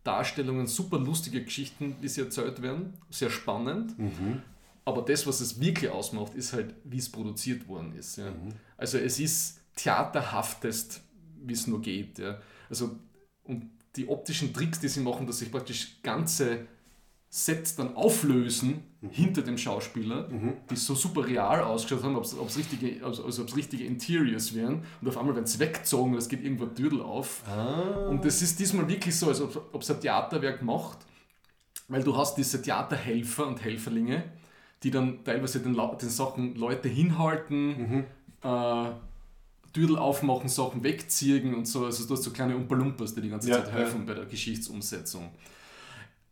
Darstellungen, 0.04 0.66
super 0.66 0.98
lustige 0.98 1.42
Geschichten, 1.44 1.96
die 2.02 2.08
sie 2.08 2.22
erzählt 2.22 2.62
werden, 2.62 2.94
sehr 3.10 3.30
spannend. 3.30 3.98
Mhm. 3.98 4.42
Aber 4.84 5.02
das, 5.02 5.26
was 5.26 5.40
es 5.40 5.60
wirklich 5.60 5.90
ausmacht, 5.90 6.34
ist 6.34 6.52
halt, 6.52 6.74
wie 6.84 6.98
es 6.98 7.10
produziert 7.10 7.68
worden 7.68 7.94
ist. 7.96 8.16
Ja. 8.16 8.30
Mhm. 8.30 8.54
Also 8.76 8.98
es 8.98 9.20
ist 9.20 9.60
theaterhaftest, 9.76 11.02
wie 11.42 11.52
es 11.52 11.66
nur 11.66 11.80
geht. 11.80 12.18
Ja. 12.18 12.40
Also, 12.68 12.96
und 13.44 13.70
die 13.96 14.08
optischen 14.08 14.54
Tricks, 14.54 14.80
die 14.80 14.88
sie 14.88 15.00
machen, 15.00 15.26
dass 15.26 15.38
sich 15.38 15.50
praktisch 15.50 16.02
ganze 16.02 16.66
Sets 17.32 17.76
dann 17.76 17.94
auflösen 17.94 18.82
mhm. 19.00 19.10
hinter 19.10 19.42
dem 19.42 19.56
Schauspieler, 19.56 20.28
mhm. 20.28 20.54
die 20.68 20.74
so 20.74 20.96
super 20.96 21.24
real 21.24 21.60
ausgeschaut 21.62 22.02
haben, 22.02 22.16
ob 22.16 22.24
es 22.24 22.58
richtige, 22.58 23.04
also, 23.04 23.24
also 23.24 23.44
richtige 23.54 23.84
Interiors 23.84 24.52
wären 24.52 24.82
und 25.00 25.08
auf 25.08 25.16
einmal 25.16 25.36
werden 25.36 25.46
sie 25.46 25.60
weggezogen 25.60 26.12
und 26.12 26.18
es 26.18 26.28
geht 26.28 26.42
irgendwo 26.42 26.66
Dödel 26.66 27.00
auf. 27.00 27.44
Ah. 27.48 28.08
Und 28.08 28.24
das 28.24 28.42
ist 28.42 28.58
diesmal 28.58 28.88
wirklich 28.88 29.16
so, 29.16 29.28
als 29.28 29.40
ob 29.40 29.80
es 29.80 29.90
ein 29.92 30.00
Theaterwerk 30.00 30.60
macht, 30.62 30.98
weil 31.86 32.02
du 32.02 32.16
hast 32.16 32.34
diese 32.34 32.60
Theaterhelfer 32.60 33.46
und 33.46 33.62
Helferlinge, 33.62 34.24
die 34.82 34.90
dann 34.90 35.22
teilweise 35.22 35.60
den, 35.60 35.74
den 35.76 36.10
Sachen 36.10 36.56
Leute 36.56 36.88
hinhalten, 36.88 37.66
mhm. 37.68 38.04
äh, 38.42 38.90
Düdel 39.76 39.98
aufmachen, 39.98 40.48
Sachen 40.48 40.82
wegziehen 40.82 41.54
und 41.54 41.68
so. 41.68 41.84
Also 41.84 42.08
du 42.08 42.14
hast 42.14 42.24
so 42.24 42.32
kleine 42.32 42.56
Umpalumpas, 42.56 43.14
die 43.14 43.20
die 43.20 43.28
ganze 43.28 43.50
ja, 43.50 43.62
Zeit 43.62 43.72
helfen 43.72 44.00
ja. 44.00 44.06
bei 44.06 44.14
der 44.14 44.26
Geschichtsumsetzung. 44.26 45.30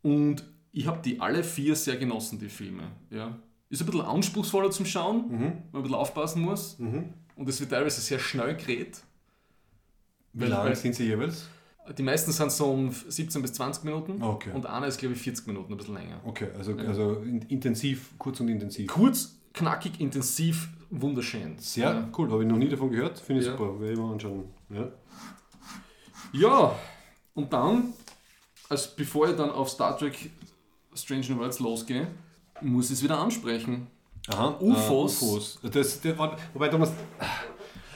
Und 0.03 0.42
ich 0.73 0.87
habe 0.87 1.01
die 1.03 1.21
alle 1.21 1.43
vier 1.45 1.77
sehr 1.77 1.97
genossen, 1.97 2.39
die 2.39 2.49
Filme. 2.49 2.85
Ja. 3.11 3.39
Ist 3.71 3.83
ein 3.83 3.87
bisschen 3.87 4.03
anspruchsvoller 4.03 4.71
zum 4.71 4.87
Schauen, 4.87 5.29
mhm. 5.29 5.31
weil 5.31 5.41
man 5.41 5.55
ein 5.75 5.83
bisschen 5.83 5.95
aufpassen 5.97 6.43
muss. 6.43 6.79
Mhm. 6.79 7.12
Und 7.37 7.49
es 7.49 7.61
wird 7.61 7.71
teilweise 7.71 8.01
sehr 8.01 8.19
schnell 8.19 8.57
gedreht. 8.57 8.99
Wie 10.33 10.47
lange 10.47 10.75
sind 10.75 10.95
sie 10.95 11.05
jeweils? 11.05 11.49
Die 11.97 12.03
meisten 12.03 12.33
sind 12.33 12.53
so 12.53 12.71
um 12.71 12.93
17 12.93 13.41
bis 13.41 13.55
20 13.55 13.85
Minuten 13.85 14.23
okay. 14.23 14.51
und 14.53 14.66
einer 14.66 14.87
ist, 14.87 14.99
glaube 14.99 15.14
ich, 15.14 15.21
40 15.23 15.47
Minuten, 15.47 15.73
ein 15.73 15.77
bisschen 15.79 15.95
länger. 15.95 16.21
Okay, 16.25 16.49
also, 16.57 16.73
ja. 16.73 16.85
also 16.85 17.23
intensiv, 17.49 18.11
kurz 18.19 18.41
und 18.41 18.49
intensiv. 18.49 18.89
Kurz, 18.89 19.37
knackig, 19.55 19.99
intensiv, 19.99 20.69
wunderschön. 20.91 21.57
Sehr 21.59 21.91
ja. 21.91 22.09
cool, 22.19 22.31
habe 22.31 22.43
ich 22.43 22.49
noch 22.49 22.59
nie 22.59 22.69
davon 22.69 22.91
gehört, 22.91 23.19
finde 23.19 23.41
ich 23.41 23.47
ja. 23.47 23.57
super, 23.57 23.81
werde 23.81 23.95
ich 23.95 23.99
mal 23.99 24.12
anschauen. 24.12 24.45
Ja. 24.69 24.89
ja, 26.33 26.79
und 27.35 27.53
dann, 27.53 27.95
als 28.69 28.95
bevor 28.95 29.31
ich 29.31 29.37
dann 29.37 29.51
auf 29.51 29.71
Star 29.71 29.97
Trek 29.97 30.31
Strange 30.99 31.26
New 31.30 31.38
Worlds 31.38 31.59
losgehe, 31.61 32.09
muss 32.61 32.86
ich 32.86 32.92
es 32.92 33.03
wieder 33.03 33.18
ansprechen. 33.18 33.86
Aha, 34.28 34.57
UFOs. 34.61 35.22
Uh, 35.22 35.36
UFOs. 35.36 35.59
Das, 35.62 36.01
das, 36.01 36.18
wobei 36.53 36.68
Thomas, 36.68 36.92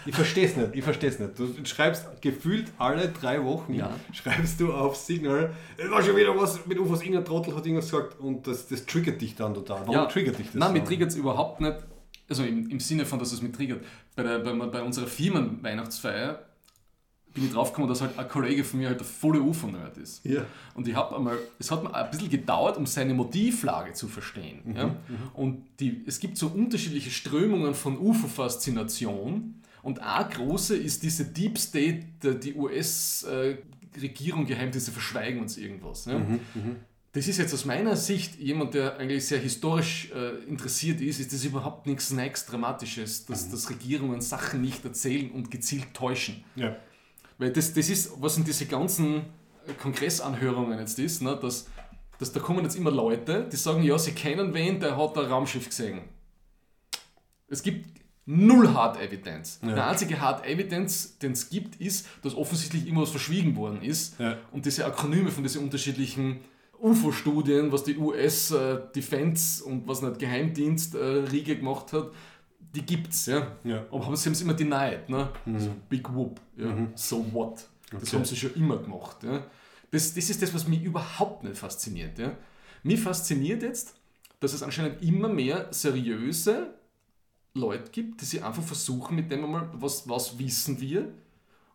ich 0.07 0.15
verstehe 0.15 0.47
es 0.47 0.57
nicht, 0.57 0.75
ich 0.75 0.83
verstehe 0.83 1.11
es 1.11 1.19
nicht. 1.19 1.39
Du 1.39 1.65
schreibst 1.65 2.07
gefühlt 2.21 2.73
alle 2.79 3.09
drei 3.09 3.45
Wochen, 3.45 3.75
ja. 3.75 3.91
schreibst 4.13 4.61
du 4.61 4.73
auf 4.73 4.97
Signal, 4.97 5.55
es 5.77 5.91
war 5.91 6.03
schon 6.03 6.17
wieder 6.17 6.37
was 6.37 6.65
mit 6.67 6.79
UFOs, 6.79 7.01
irgendein 7.01 7.25
Trottel 7.25 7.55
hat 7.55 7.67
irgendwas 7.67 7.91
gesagt 7.91 8.19
und 8.21 8.47
das, 8.47 8.67
das 8.69 8.87
triggert 8.87 9.21
dich 9.21 9.35
dann 9.35 9.55
total. 9.55 9.81
Warum 9.83 9.95
ja. 9.95 10.07
triggert 10.07 10.39
dich 10.39 10.47
das? 10.47 10.55
Nein, 10.55 10.73
mich 10.73 10.85
triggert 10.85 11.11
es 11.11 11.17
überhaupt 11.17 11.61
nicht, 11.61 11.77
also 12.29 12.45
im, 12.45 12.71
im 12.71 12.81
Sinne 12.81 13.05
von, 13.05 13.19
dass 13.19 13.33
es 13.33 13.43
mich 13.43 13.53
triggert. 13.53 13.85
Bei, 14.17 14.23
der, 14.23 14.39
bei, 14.39 14.53
bei 14.53 14.83
unserer 14.83 15.07
Firmenweihnachtsfeier 15.07 16.41
bin 17.35 17.45
ich 17.45 17.53
draufgekommen, 17.53 17.89
dass 17.89 18.01
halt 18.01 18.19
ein 18.19 18.29
Kollege 18.29 18.65
von 18.65 18.81
mir 18.81 18.89
halt 18.89 19.01
der 19.01 19.07
volle 19.07 19.41
UFO-Nerd 19.41 19.97
ist. 19.99 20.25
Ja. 20.25 20.45
Und 20.75 20.87
ich 20.87 20.95
habe 20.95 21.17
einmal, 21.17 21.39
es 21.59 21.71
hat 21.71 21.83
mir 21.83 21.95
ein 21.95 22.11
bisschen 22.11 22.29
gedauert, 22.31 22.77
um 22.77 22.87
seine 22.87 23.15
Motivlage 23.15 23.93
zu 23.95 24.09
verstehen. 24.09 24.61
Mhm, 24.65 24.77
ja? 24.77 24.87
Mhm. 24.87 24.97
Und 25.35 25.65
die, 25.81 26.03
es 26.07 26.21
gibt 26.21 26.37
so 26.37 26.49
unterschiedliche 26.49 27.11
Strömungen 27.11 27.75
von 27.75 27.99
UFO-Faszination. 27.99 29.55
Und 29.83 30.01
eine 30.01 30.29
große 30.29 30.77
ist 30.77 31.03
diese 31.03 31.25
Deep 31.25 31.59
State, 31.59 32.05
die 32.23 32.55
US-Regierung 32.55 34.47
Geheimnisse 34.47 34.93
verschweigen 34.93 35.41
uns 35.41 35.57
irgendwas. 35.57 36.05
Ja? 36.05 36.19
Mhm, 36.19 36.41
mhm, 36.55 36.77
das 37.15 37.29
ist 37.29 37.37
jetzt 37.37 37.53
aus 37.53 37.67
meiner 37.67 37.95
Sicht, 37.95 38.39
jemand, 38.39 38.73
der 38.73 38.97
eigentlich 38.97 39.27
sehr 39.27 39.39
historisch 39.39 40.11
äh, 40.15 40.45
interessiert 40.49 41.01
ist, 41.03 41.21
ist 41.21 41.33
das 41.33 41.45
überhaupt 41.45 41.87
nichts 41.87 42.11
Next 42.11 42.51
Dramatisches, 42.51 43.27
dass, 43.27 43.47
mhm. 43.47 43.51
dass 43.51 43.69
Regierungen 43.69 44.21
Sachen 44.23 44.63
nicht 44.63 44.83
erzählen 44.85 45.31
und 45.31 45.51
gezielt 45.51 45.93
täuschen. 45.93 46.43
Ja. 46.57 46.75
Weil 47.43 47.51
das, 47.51 47.75
das 47.75 47.89
ist, 47.89 48.13
was 48.23 48.37
in 48.37 48.45
diese 48.45 48.67
ganzen 48.67 49.25
Kongressanhörungen 49.83 50.79
jetzt 50.79 50.97
ist, 51.01 51.23
ne, 51.23 51.37
dass, 51.37 51.67
dass 52.21 52.31
da 52.31 52.39
kommen 52.39 52.63
jetzt 52.63 52.77
immer 52.77 52.93
Leute, 52.93 53.49
die 53.51 53.57
sagen, 53.57 53.83
ja, 53.83 53.99
sie 53.99 54.13
kennen 54.13 54.55
wen, 54.55 54.79
der 54.79 54.97
hat 54.97 55.19
ein 55.19 55.25
Raumschiff 55.25 55.69
gesehen. 55.69 56.03
Es 57.49 57.65
gibt 57.65 58.01
null 58.27 58.73
Hard 58.73 59.01
Evidence. 59.01 59.59
Ja. 59.61 59.75
Der 59.75 59.89
einzige 59.89 60.21
Hard 60.21 60.47
Evidence, 60.47 61.19
den 61.19 61.33
es 61.33 61.51
gibt, 61.51 61.81
ist, 61.81 62.07
dass 62.23 62.37
offensichtlich 62.37 62.87
immer 62.87 63.03
was 63.03 63.11
verschwiegen 63.11 63.57
worden 63.57 63.83
ist. 63.83 64.21
Ja. 64.21 64.37
Und 64.53 64.65
diese 64.65 64.87
Akronyme 64.87 65.33
von 65.33 65.43
diesen 65.43 65.65
unterschiedlichen 65.65 66.43
UFO-Studien, 66.81 67.73
was 67.73 67.83
die 67.83 67.97
US 67.97 68.53
äh, 68.53 68.79
Defense 68.95 69.65
und 69.65 69.89
was 69.89 70.01
nicht 70.01 70.21
Geheimdienst 70.21 70.95
äh, 70.95 70.99
Riege 70.99 71.57
gemacht 71.57 71.93
hat, 71.93 72.13
die 72.75 72.83
gibt's, 72.83 73.27
ja. 73.27 73.57
ja. 73.65 73.85
Aber 73.91 74.17
sie 74.17 74.27
haben 74.27 74.33
es 74.33 74.41
immer 74.41 74.55
denied, 74.55 75.09
ne? 75.09 75.29
Mhm. 75.45 75.55
Also 75.55 75.71
Big 75.89 76.13
Whoop, 76.13 76.41
ja. 76.57 76.67
Mhm. 76.67 76.93
So 76.95 77.25
what? 77.33 77.69
Das 77.91 78.03
okay. 78.05 78.17
haben 78.17 78.25
sie 78.25 78.37
schon 78.37 78.55
immer 78.55 78.79
gemacht, 78.79 79.23
ja. 79.23 79.45
Das, 79.91 80.15
das 80.15 80.31
ist 80.31 80.41
das, 80.41 80.55
was 80.55 80.67
mich 80.67 80.83
überhaupt 80.83 81.45
nicht 81.45 81.57
fasziniert, 81.57 82.19
ja. 82.19 82.33
Mich 82.83 83.01
fasziniert 83.01 83.63
jetzt, 83.63 83.95
dass 84.41 84.55
es 84.55 84.63
anscheinend 84.63 85.03
immer 85.03 85.29
mehr 85.29 85.69
seriöse 85.71 86.75
Leute 87.55 87.91
gibt, 87.91 88.21
die 88.21 88.25
sich 88.25 88.43
einfach 88.43 88.63
versuchen, 88.63 89.17
mit 89.17 89.31
dem 89.31 89.45
einmal, 89.45 89.69
was, 89.75 90.09
was 90.09 90.39
wissen 90.39 90.81
wir 90.81 91.13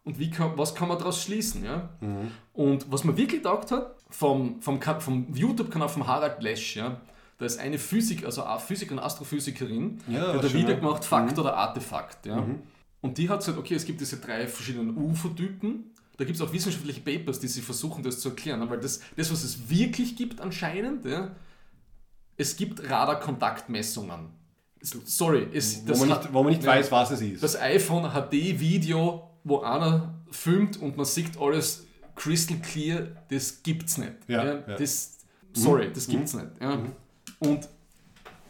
und 0.03 0.17
wie 0.17 0.31
kann, 0.31 0.57
was 0.57 0.73
kann 0.73 0.87
man 0.87 0.97
daraus 0.97 1.21
schließen, 1.21 1.63
ja. 1.63 1.89
Mhm. 2.01 2.31
Und 2.53 2.91
was 2.91 3.03
mir 3.03 3.15
wirklich 3.15 3.43
gedacht 3.43 3.71
hat, 3.71 3.95
vom, 4.09 4.61
vom, 4.61 4.81
vom 4.81 5.33
YouTube-Kanal 5.33 5.89
von 5.89 6.07
Harald 6.07 6.41
Lesch, 6.41 6.75
ja, 6.77 6.99
da 7.37 7.45
ist 7.45 7.59
eine 7.59 7.77
Physik, 7.77 8.25
also 8.25 8.43
eine 8.43 8.59
Physikerin 8.59 8.97
und 8.97 9.03
Astrophysikerin, 9.03 9.99
ja, 10.07 10.33
die 10.33 10.39
hat 10.39 10.53
wieder 10.53 10.73
gemacht, 10.75 11.05
Fakt 11.05 11.33
mhm. 11.33 11.39
oder 11.39 11.55
Artefakt. 11.55 12.25
Ja. 12.25 12.41
Mhm. 12.41 12.63
Und 13.01 13.17
die 13.17 13.29
hat 13.29 13.39
gesagt, 13.39 13.57
okay, 13.57 13.75
es 13.75 13.85
gibt 13.85 14.01
diese 14.01 14.17
drei 14.17 14.47
verschiedenen 14.47 14.97
UFO-Typen. 14.97 15.91
Da 16.17 16.25
gibt 16.25 16.35
es 16.35 16.41
auch 16.41 16.51
wissenschaftliche 16.51 17.01
Papers, 17.01 17.39
die 17.39 17.47
sie 17.47 17.61
versuchen, 17.61 18.03
das 18.03 18.19
zu 18.19 18.29
erklären. 18.29 18.67
Weil 18.69 18.79
das, 18.79 19.01
das 19.15 19.31
was 19.31 19.43
es 19.43 19.69
wirklich 19.69 20.15
gibt 20.15 20.41
anscheinend, 20.41 21.05
ja, 21.05 21.35
es 22.37 22.55
gibt 22.55 22.89
Radarkontaktmessungen. 22.89 24.29
Sorry, 24.81 25.47
es, 25.53 25.87
Wo 25.87 25.95
man 25.97 26.09
nicht, 26.09 26.33
wo 26.33 26.43
man 26.43 26.51
nicht 26.51 26.63
Nein. 26.63 26.79
weiß, 26.79 26.91
was 26.91 27.11
es 27.11 27.21
ist. 27.21 27.43
das 27.43 27.59
iPhone 27.59 28.11
HD-Video, 28.11 29.29
wo 29.43 29.61
einer 29.61 30.15
filmt 30.31 30.77
und 30.77 30.97
man 30.97 31.05
sieht 31.05 31.37
alles 31.39 31.85
crystal 32.15 32.57
clear, 32.59 33.07
das 33.29 33.61
gibt's 33.63 33.97
nicht. 33.97 34.13
Ja, 34.27 34.45
ja. 34.45 34.53
Mhm. 34.55 34.75
Das, 34.77 35.17
sorry, 35.53 35.91
das 35.93 36.07
gibt's 36.07 36.33
nicht. 36.33 36.47
Ja. 36.61 36.79
Und 37.39 37.67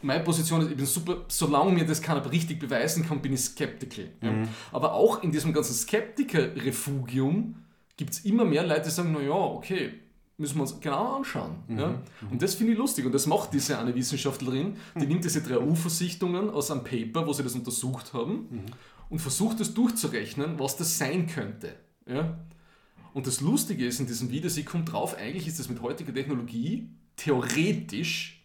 meine 0.02 0.24
Position 0.24 0.62
ist, 0.62 0.72
ich 0.72 0.78
bin 0.78 0.86
super, 0.86 1.26
solange 1.28 1.72
mir 1.74 1.86
das 1.86 2.02
keiner 2.02 2.30
richtig 2.32 2.60
beweisen 2.60 3.06
kann, 3.06 3.22
bin 3.22 3.34
ich 3.34 3.42
skeptical. 3.42 4.10
Ja. 4.22 4.32
Mhm. 4.32 4.48
Aber 4.72 4.94
auch 4.94 5.24
in 5.24 5.32
diesem 5.32 5.54
ganzen 5.54 5.74
Skeptiker-Refugium 5.74 7.56
gibt 7.98 8.14
es 8.14 8.20
immer 8.26 8.46
mehr 8.46 8.66
Leute, 8.66 8.84
die 8.84 8.90
sagen, 8.92 9.12
naja, 9.12 9.34
okay, 9.34 9.94
müssen 10.38 10.56
wir 10.58 10.62
uns 10.62 10.80
genau 10.80 11.18
anschauen. 11.18 11.56
Mhm. 11.68 11.80
Ja. 11.80 12.02
Und 12.30 12.42
das 12.42 12.54
finde 12.56 12.74
ich 12.74 12.78
lustig 12.78 13.06
und 13.06 13.12
das 13.12 13.26
macht 13.26 13.54
diese 13.54 13.80
eine 13.80 13.96
Wissenschaftlerin, 13.96 14.76
die 14.96 15.00
Mhm. 15.04 15.08
nimmt 15.08 15.24
diese 15.26 15.42
drei 15.42 15.58
UFO-Sichtungen 15.58 16.52
aus 16.52 16.70
einem 16.70 16.84
Paper, 16.84 17.26
wo 17.26 17.34
sie 17.34 17.44
das 17.44 17.56
untersucht 17.56 18.14
haben 18.14 18.48
Mhm. 18.52 18.66
und 19.10 19.20
versucht 19.20 19.60
das 19.60 19.74
durchzurechnen, 19.74 20.60
was 20.60 20.78
das 20.78 20.98
sein 20.98 21.26
könnte. 21.28 21.74
Ja. 22.06 22.38
Und 23.16 23.26
das 23.26 23.42
Lustige 23.42 23.84
ist 23.88 24.00
in 24.00 24.06
diesem 24.06 24.30
Video, 24.30 24.48
sie 24.50 24.64
kommt 24.64 24.92
drauf, 24.92 25.18
eigentlich 25.18 25.48
ist 25.48 25.58
das 25.58 25.70
mit 25.70 25.82
heutiger 25.82 26.14
Technologie 26.14 26.88
theoretisch, 27.16 28.37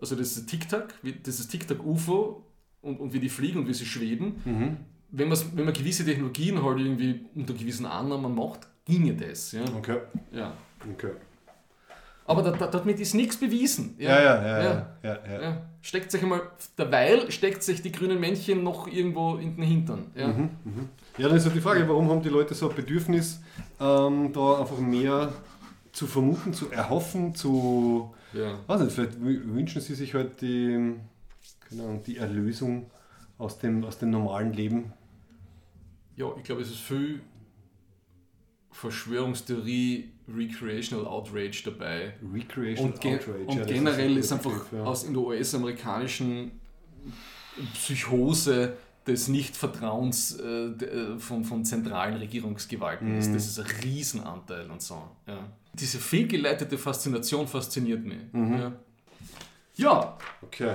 also 0.00 0.16
das 0.16 0.36
ist 0.36 0.46
TikTok, 0.48 0.88
das 1.24 1.40
ist 1.40 1.48
TikTok-UFO 1.50 2.44
und, 2.82 3.00
und 3.00 3.12
wie 3.12 3.20
die 3.20 3.28
fliegen 3.28 3.60
und 3.60 3.68
wie 3.68 3.74
sie 3.74 3.86
schweben. 3.86 4.78
Wenn, 5.12 5.28
man's- 5.28 5.46
wenn 5.54 5.64
man 5.64 5.74
gewisse 5.74 6.04
Technologien 6.04 6.62
halt 6.62 6.78
irgendwie 6.78 7.24
unter 7.34 7.52
gewissen 7.54 7.86
Annahmen 7.86 8.34
macht, 8.34 8.60
ginge 8.84 9.14
das. 9.14 9.52
Ja. 9.52 9.62
Okay. 9.76 9.98
Ja. 10.32 10.52
okay. 10.92 11.10
Aber 12.26 12.42
da, 12.42 12.52
da, 12.52 12.68
damit 12.68 13.00
ist 13.00 13.14
nichts 13.14 13.36
bewiesen. 13.36 13.96
Ja, 13.98 14.10
ja, 14.22 14.42
ja. 14.46 14.62
ja, 14.62 14.88
ja, 15.02 15.18
ja. 15.28 15.42
Ja. 15.42 15.62
Steckt 15.82 16.12
sich 16.12 16.22
einmal, 16.22 16.42
derweil 16.78 17.28
steckt 17.32 17.62
sich 17.64 17.82
die 17.82 17.90
grünen 17.90 18.20
Männchen 18.20 18.62
noch 18.62 18.86
irgendwo 18.86 19.34
in 19.36 19.56
den 19.56 19.64
Hintern. 19.64 20.12
Ja. 20.14 20.28
Ja, 21.18 21.26
dann 21.28 21.36
ist 21.36 21.44
halt 21.46 21.56
die 21.56 21.60
Frage, 21.60 21.88
warum 21.88 22.08
haben 22.08 22.22
die 22.22 22.28
Leute 22.28 22.54
so 22.54 22.70
ein 22.70 22.76
Bedürfnis, 22.76 23.40
ähm, 23.80 24.32
da 24.32 24.60
einfach 24.60 24.78
mehr 24.78 25.32
zu 25.92 26.06
vermuten, 26.06 26.52
zu 26.54 26.70
erhoffen, 26.70 27.34
zu. 27.34 28.14
Ja. 28.32 28.58
Weiß 28.66 28.80
nicht, 28.82 28.92
vielleicht 28.92 29.18
wü- 29.18 29.54
wünschen 29.54 29.80
sie 29.82 29.94
sich 29.94 30.14
halt 30.14 30.40
die, 30.40 30.94
keine 31.68 31.82
Ahnung, 31.82 32.02
die 32.04 32.16
Erlösung 32.18 32.90
aus 33.38 33.58
dem, 33.58 33.84
aus 33.84 33.98
dem 33.98 34.10
normalen 34.10 34.52
Leben. 34.52 34.92
ja, 36.16 36.26
ich 36.36 36.44
glaube, 36.44 36.62
es 36.62 36.70
ist 36.70 36.80
viel 36.80 37.20
Verschwörungstheorie, 38.72 40.10
Recreational 40.28 41.06
Outrage 41.06 41.62
dabei. 41.64 42.14
Recreation 42.32 42.92
Und, 42.92 43.00
ge 43.00 43.16
Outrage. 43.16 43.44
und 43.46 43.56
ja, 43.58 43.64
generell 43.64 44.10
ein 44.12 44.16
ist, 44.16 44.30
guter 44.30 44.50
einfach 44.50 44.72
ja. 44.72 44.84
aus 44.84 45.04
in 45.04 45.12
der 45.12 45.22
US-amerikanischen 45.22 46.52
Psychose 47.74 48.76
des 49.06 49.28
Nichtvertrauens 49.28 50.38
äh, 50.38 50.66
äh, 50.68 51.18
von, 51.18 51.42
von 51.44 51.64
zentralen 51.64 52.16
Regierungsgewalten 52.18 53.12
Mhm. 53.12 53.18
ist. 53.18 53.34
Das 53.34 53.46
ist 53.46 53.58
ein 53.58 53.66
Riesenanteil 53.82 54.70
und 54.70 54.80
so. 54.80 55.02
Ja. 55.26 55.48
Diese 55.74 55.98
fehlgeleitete 55.98 56.76
Faszination 56.78 57.46
fasziniert 57.46 58.04
mich. 58.04 58.18
Mhm. 58.32 58.58
Ja. 58.58 58.72
ja, 59.76 60.18
Okay. 60.42 60.74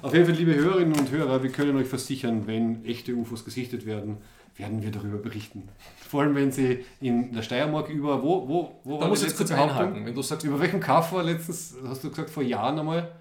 Auf 0.00 0.14
jeden 0.14 0.24
Fall, 0.26 0.34
liebe 0.34 0.54
Hörerinnen 0.54 0.98
und 0.98 1.10
Hörer, 1.10 1.42
wir 1.42 1.52
können 1.52 1.76
euch 1.76 1.86
versichern, 1.86 2.46
wenn 2.46 2.84
echte 2.86 3.14
UFOs 3.14 3.44
gesichtet 3.44 3.84
werden, 3.84 4.16
werden 4.56 4.82
wir 4.82 4.90
darüber 4.90 5.18
berichten. 5.18 5.68
Vor 6.08 6.22
allem, 6.22 6.34
wenn 6.34 6.50
sie 6.50 6.84
in 7.00 7.32
der 7.32 7.42
Steiermark 7.42 7.90
über, 7.90 8.22
wo, 8.22 8.48
wo, 8.48 8.80
wo 8.82 8.94
da 8.96 9.02
war 9.02 9.08
muss 9.08 9.20
ich 9.20 9.28
jetzt 9.28 9.36
kurz 9.36 9.50
einhaken. 9.52 10.06
Wenn 10.06 10.14
du 10.14 10.22
sagst, 10.22 10.44
Über 10.46 10.58
welchem 10.58 10.80
Kaff 10.80 11.12
war 11.12 11.22
letztens, 11.22 11.76
hast 11.86 12.02
du 12.02 12.08
gesagt, 12.08 12.30
vor 12.30 12.42
Jahren 12.42 12.78
einmal? 12.78 13.12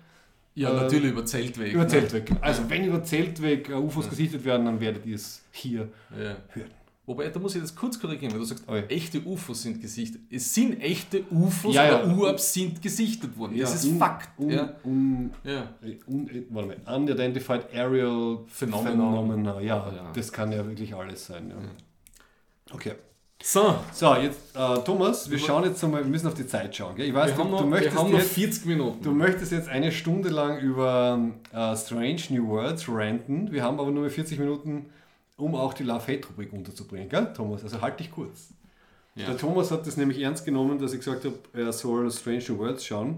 ja, 0.55 0.71
äh, 0.71 0.81
natürlich 0.83 1.11
über 1.11 1.25
Zeltweg. 1.25 1.73
Über 1.73 1.83
ne? 1.83 1.89
Zeltweg. 1.89 2.31
Also, 2.41 2.67
wenn 2.69 2.85
über 2.85 3.03
Zeltweg 3.03 3.69
äh, 3.69 3.73
UFOs 3.73 4.09
gesichtet 4.09 4.43
werden, 4.45 4.65
dann 4.65 4.79
werdet 4.79 5.05
ihr 5.05 5.15
es 5.15 5.43
hier 5.51 5.89
Ja. 6.11 6.35
hören. 6.49 6.71
Wobei, 7.07 7.29
da 7.29 7.39
muss 7.39 7.55
ich 7.55 7.61
das 7.61 7.73
kurz 7.73 7.97
korrigieren, 7.99 8.33
weil 8.33 8.39
du 8.39 8.45
sagst, 8.45 8.65
ja. 8.67 8.75
echte 8.89 9.21
UFOs 9.25 9.61
sind 9.63 9.79
gesichtet. 9.81 10.21
Es 10.29 10.53
sind 10.53 10.79
echte 10.81 11.23
UFOs 11.31 11.73
Ja, 11.73 11.85
ja. 11.85 12.03
oder 12.03 12.15
UAPs 12.17 12.53
sind 12.53 12.81
gesichtet 12.81 13.35
worden. 13.37 13.57
das 13.57 13.75
ist 13.75 13.85
un- 13.85 13.97
Fakt. 13.97 14.37
Un, 14.37 14.49
ja. 14.49 14.73
un, 14.83 15.31
Ja. 15.45 15.69
un, 16.05 16.29
warte 16.49 16.67
mal, 16.85 16.95
unidentified 16.97 17.73
aerial 17.73 18.39
Phenomena. 18.47 18.89
phenomena. 18.91 19.61
Ja, 19.61 19.89
Ja. 19.95 20.11
das 20.13 20.31
kann 20.33 20.51
ja 20.51 20.67
wirklich 20.67 20.93
alles 20.93 21.25
sein. 21.27 21.49
Ja. 21.49 21.55
Okay. 22.75 22.93
So, 23.41 23.75
So, 23.93 24.15
jetzt 24.15 24.39
äh, 24.55 24.77
Thomas, 24.83 25.29
wir 25.29 25.37
Wir- 25.39 25.45
schauen 25.45 25.63
jetzt 25.63 25.81
einmal, 25.83 26.03
wir 26.03 26.09
müssen 26.09 26.27
auf 26.27 26.33
die 26.33 26.47
Zeit 26.47 26.75
schauen. 26.75 26.95
Gell? 26.95 27.07
Ich 27.07 27.13
weiß, 27.13 27.29
wir 27.29 27.35
du, 27.35 27.41
haben, 27.43 27.51
noch, 27.51 27.59
du, 27.59 27.63
wir 27.65 27.69
möchtest 27.69 27.95
haben 27.97 28.11
noch 28.11 28.17
jetzt, 28.19 28.33
40 28.33 28.65
Minuten. 28.65 29.01
du 29.03 29.11
möchtest 29.11 29.51
jetzt 29.53 29.69
eine 29.69 29.91
Stunde 29.93 30.27
lang 30.29 30.59
über 30.59 31.19
äh, 31.53 31.75
Strange 31.77 32.19
New 32.31 32.47
Worlds 32.49 32.89
ranten. 32.89 33.51
Wir 33.51 33.63
haben 33.63 33.79
aber 33.79 33.91
nur 33.91 34.01
mehr 34.01 34.11
40 34.11 34.39
Minuten, 34.39 34.87
um 35.37 35.55
auch 35.55 35.73
die 35.73 35.83
Love-Hate-Rubrik 35.83 36.51
unterzubringen, 36.51 37.09
gell, 37.09 37.31
Thomas? 37.33 37.63
Also 37.63 37.79
halt 37.81 37.99
dich 37.99 38.11
kurz. 38.11 38.49
Ja. 39.15 39.27
Der 39.27 39.37
Thomas 39.37 39.71
hat 39.71 39.87
das 39.87 39.97
nämlich 39.97 40.19
ernst 40.21 40.45
genommen, 40.45 40.77
dass 40.79 40.93
ich 40.93 40.99
gesagt 40.99 41.25
habe, 41.25 41.35
er 41.53 41.71
soll 41.73 42.11
Strange 42.11 42.43
New 42.49 42.57
Worlds 42.59 42.85
schauen. 42.85 43.17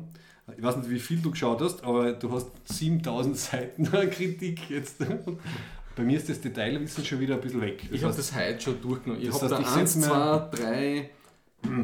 Ich 0.58 0.64
weiß 0.64 0.78
nicht, 0.78 0.90
wie 0.90 1.00
viel 1.00 1.20
du 1.22 1.32
geschaut 1.32 1.62
hast, 1.62 1.84
aber 1.84 2.14
du 2.14 2.32
hast 2.32 2.48
7000 2.66 3.38
Seiten 3.38 3.84
Kritik 4.10 4.70
jetzt. 4.70 4.96
Bei 5.96 6.04
mir 6.04 6.18
ist 6.18 6.30
das 6.30 6.40
Detailwissen 6.42 7.04
schon 7.06 7.20
wieder 7.20 7.36
ein 7.36 7.42
bisschen 7.42 7.62
weg. 7.62 7.84
Ich 7.92 8.04
habe 8.04 8.16
das 8.16 8.34
heute 8.36 8.62
schon 8.62 8.82
durchgenommen. 8.82 9.22
Ich 9.22 9.30
Das 9.30 9.42
habe 9.42 9.56
da 9.56 9.60
ich 9.60 9.68
1, 9.68 9.94
setz 9.94 9.96
mir- 10.08 10.50
2, 10.52 10.58
3, 10.58 11.10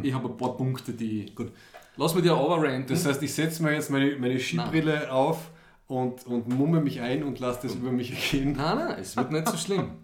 ich 0.03 0.13
habe 0.13 0.29
ein 0.29 0.37
paar 0.37 0.55
Punkte, 0.55 0.93
die... 0.93 1.33
Gut. 1.35 1.51
Lass 1.97 2.15
mir 2.15 2.21
dir 2.21 2.37
overranten. 2.37 2.87
Das 2.93 3.05
heißt, 3.05 3.21
ich 3.23 3.33
setze 3.33 3.61
mir 3.63 3.73
jetzt 3.73 3.89
meine, 3.89 4.15
meine 4.17 4.39
Skibrille 4.39 5.11
auf 5.11 5.49
und, 5.87 6.25
und 6.25 6.47
mumme 6.49 6.81
mich 6.81 6.99
ein 7.01 7.23
und 7.23 7.39
lasse 7.39 7.59
das 7.63 7.75
über 7.75 7.91
mich 7.91 8.11
ergehen. 8.11 8.53
Nein, 8.57 8.77
nein, 8.77 8.97
es 8.99 9.15
wird 9.15 9.31
nicht 9.31 9.47
so 9.49 9.57
schlimm. 9.57 9.89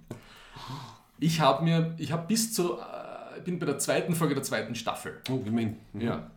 Ich 1.20 1.40
habe 1.40 1.64
mir, 1.64 1.94
ich 1.98 2.12
habe 2.12 2.26
bis 2.28 2.54
zu, 2.54 2.78
äh, 2.78 3.42
bin 3.44 3.60
bei 3.60 3.66
der 3.66 3.78
zweiten 3.78 4.16
Folge 4.16 4.34
der 4.36 4.44
zweiten 4.44 4.74
Staffel. 4.76 5.22
Oh, 5.30 5.40
immerhin. 5.46 5.78
Ja. 5.94 6.30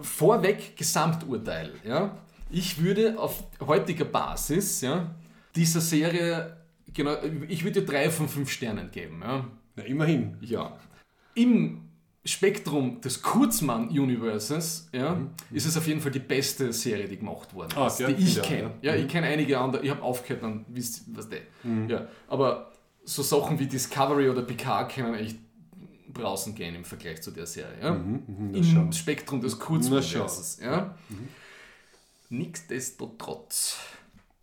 Vorweg 0.00 0.76
Gesamturteil. 0.76 1.72
Ja. 1.84 2.16
Ich 2.50 2.82
würde 2.82 3.18
auf 3.18 3.44
heutiger 3.66 4.04
Basis 4.04 4.80
ja, 4.82 5.10
dieser 5.56 5.80
Serie, 5.80 6.56
genau, 6.92 7.16
ich 7.48 7.64
würde 7.64 7.80
ihr 7.80 7.86
drei 7.86 8.10
von 8.10 8.28
fünf 8.28 8.50
Sternen 8.50 8.90
geben. 8.90 9.22
Ja. 9.22 9.44
Ja, 9.76 9.82
immerhin. 9.84 10.36
Ja. 10.40 10.76
Im 11.34 11.80
Spektrum 12.24 13.00
des 13.00 13.20
Kurzmann-Universes 13.22 14.88
ja, 14.92 15.18
ist 15.50 15.66
es 15.66 15.76
auf 15.76 15.86
jeden 15.86 16.00
Fall 16.00 16.12
die 16.12 16.20
beste 16.20 16.72
Serie, 16.72 17.06
die 17.08 17.16
gemacht 17.18 17.52
worden 17.54 17.72
Ah, 17.76 17.86
ist, 17.88 18.00
ja, 18.00 18.10
die 18.10 18.22
ich 18.22 18.40
kenne. 18.42 18.62
ja. 18.82 18.92
Mhm. 18.92 18.98
Ja. 18.98 19.04
ich 19.04 19.08
kenne 19.08 19.26
einige 19.26 19.58
andere, 19.58 19.82
ich 19.82 19.90
habe 19.90 20.02
aufgehört, 20.02 20.42
dann 20.42 20.64
wisst 20.68 21.02
was 21.14 21.28
der. 21.28 21.40
Ja, 21.88 22.06
aber 22.28 22.70
so 23.04 23.22
Sachen 23.22 23.58
wie 23.58 23.66
Discovery 23.66 24.28
oder 24.28 24.42
Picard 24.42 24.92
können 24.94 25.14
echt 25.14 25.36
brausen 26.12 26.54
gehen 26.54 26.74
im 26.74 26.84
Vergleich 26.84 27.20
zu 27.22 27.30
der 27.30 27.46
Serie. 27.46 27.76
Ja? 27.82 27.90
na 27.92 28.56
Im 28.58 28.64
schau. 28.64 28.90
Spektrum 28.92 29.40
des. 29.40 29.58
Kurzmann-Universes. 29.58 30.60
Ja? 30.62 30.94
Nichtsdestotrotz. 32.30 33.76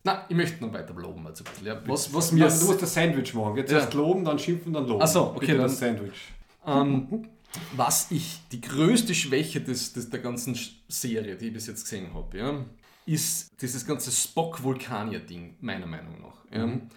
Na, 0.03 0.25
ich 0.29 0.35
möchte 0.35 0.63
noch 0.65 0.73
weiter 0.73 0.93
loben. 0.93 1.25
Also 1.27 1.43
ein 1.43 1.49
bisschen, 1.51 1.67
ja. 1.67 1.81
was, 1.87 2.13
was 2.13 2.31
mir 2.31 2.47
du 2.47 2.65
musst 2.65 2.81
das 2.81 2.93
Sandwich 2.93 3.33
machen. 3.33 3.55
Jetzt 3.57 3.71
Ja. 3.71 3.79
erst 3.79 3.93
loben, 3.93 4.25
dann 4.25 4.39
schimpfen, 4.39 4.73
dann 4.73 4.87
loben. 4.87 5.01
Ach 5.03 5.07
so, 5.07 5.27
okay, 5.27 5.39
Bitte 5.41 5.51
dann- 5.53 5.61
das 5.63 5.79
Sandwich. 5.79 6.31
Ähm, 6.65 7.27
was 7.75 8.09
ich, 8.11 8.39
die 8.51 8.61
größte 8.61 9.13
Schwäche 9.13 9.61
des, 9.61 9.93
des, 9.93 10.09
der 10.09 10.19
ganzen 10.19 10.57
Serie, 10.87 11.35
die 11.35 11.47
ich 11.47 11.53
bis 11.53 11.67
jetzt 11.67 11.83
gesehen 11.83 12.13
habe, 12.13 12.37
ja, 12.37 12.65
ist 13.05 13.49
dieses 13.61 13.85
ganze 13.85 14.11
Spock-Vulkanier-Ding, 14.11 15.57
meiner 15.61 15.85
Meinung 15.87 16.21
nach. 16.21 16.45
Ja. 16.55 16.63
In 16.63 16.89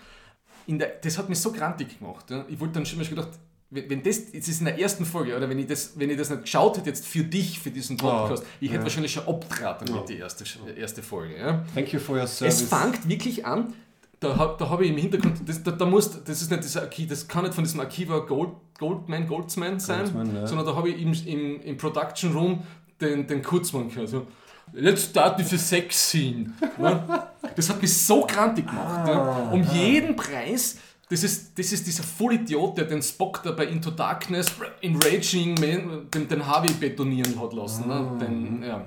der, 0.67 0.93
das 1.03 1.19
hat 1.19 1.29
mich 1.29 1.39
so 1.39 1.53
grantig 1.53 1.99
gemacht. 1.99 2.31
Ja. 2.31 2.45
Ich 2.49 2.59
wollte 2.61 2.75
dann 2.75 2.87
schon 2.87 2.99
mal 2.99 3.07
gedacht, 3.07 3.31
wenn, 3.71 3.91
wenn 3.91 4.03
das, 4.03 4.33
jetzt 4.33 4.49
ist 4.49 4.61
in 4.61 4.67
der 4.67 4.79
ersten 4.79 5.05
Folge, 5.05 5.37
oder 5.37 5.49
wenn 5.49 5.59
ich 5.59 5.67
das, 5.67 5.99
wenn 5.99 6.11
ich 6.11 6.17
das 6.17 6.31
nicht 6.31 6.43
geschaut 6.43 6.77
hätte 6.77 6.91
jetzt 6.91 7.07
für 7.07 7.25
dich, 7.25 7.59
für 7.59 7.71
diesen 7.71 7.97
Podcast, 7.97 8.45
ich 8.61 8.69
hätte 8.69 8.79
ja. 8.79 8.83
wahrscheinlich 8.85 9.13
schon 9.13 9.27
abgetraten 9.27 9.89
Ja. 9.89 9.97
mit 9.97 10.09
die 10.09 10.19
erste, 10.19 10.45
erste 10.77 11.03
Folge. 11.03 11.39
Ja. 11.39 11.65
Thank 11.75 11.93
you 11.93 11.99
for 11.99 12.17
your 12.17 12.27
service. 12.27 12.63
Es 12.63 12.69
fängt 12.69 13.09
wirklich 13.09 13.45
an, 13.45 13.75
da, 14.21 14.57
da 14.59 14.69
habe 14.71 14.85
ich 14.85 14.91
im 14.91 14.97
Hintergrund, 14.97 15.41
das, 15.47 15.63
da, 15.63 15.73
da 15.73 15.85
muss, 15.85 16.23
das 16.25 16.41
ist 16.41 16.51
nicht 16.51 16.65
dieser 16.65 16.83
Archiv, 16.83 17.09
das 17.09 17.29
kann 17.29 17.45
nicht 17.45 17.55
von 17.55 17.65
diesem 17.65 17.81
Akiva 17.81 18.21
Gold, 18.21 18.51
Goldman, 18.79 19.27
Goldsman 19.27 19.79
sein, 19.79 20.01
Goldsman, 20.01 20.35
ja. 20.35 20.47
sondern 20.47 20.67
da 20.67 20.77
habe 20.77 20.89
ich 20.89 21.01
im, 21.01 21.13
im, 21.27 21.61
im 21.61 21.77
Production 21.77 22.33
Room 22.33 22.63
den, 23.01 23.27
den 23.27 23.43
Kurzmann 23.43 23.89
gehört. 23.89 24.09
So, 24.09 24.27
Let's 24.73 25.05
start 25.05 25.39
with 25.39 25.53
a 25.53 25.59
sex 25.59 26.11
scene. 26.11 26.53
Ja? 26.81 27.33
Das 27.55 27.69
hat 27.69 27.81
mich 27.81 27.97
so 27.97 28.27
grantig 28.27 28.67
gemacht. 28.67 29.09
Ja? 29.09 29.51
Um 29.51 29.63
jeden 29.63 30.17
Preis. 30.17 30.79
Das 31.11 31.23
ist, 31.23 31.59
das 31.59 31.71
ist 31.71 31.87
dieser 31.87 32.03
Vollidiot, 32.03 32.79
der 32.79 32.87
den 32.87 33.03
Spock 33.03 33.43
da 33.43 33.53
bei 33.53 33.67
Into 33.67 33.91
Darkness 33.91 34.47
Enraging 34.81 35.55
Man, 35.61 36.11
den, 36.11 36.29
den 36.29 36.47
Harvey 36.47 36.73
betonieren 36.73 37.41
hat 37.41 37.53
lassen. 37.53 37.87
Ne? 37.87 38.19
Den, 38.21 38.63
ja. 38.63 38.85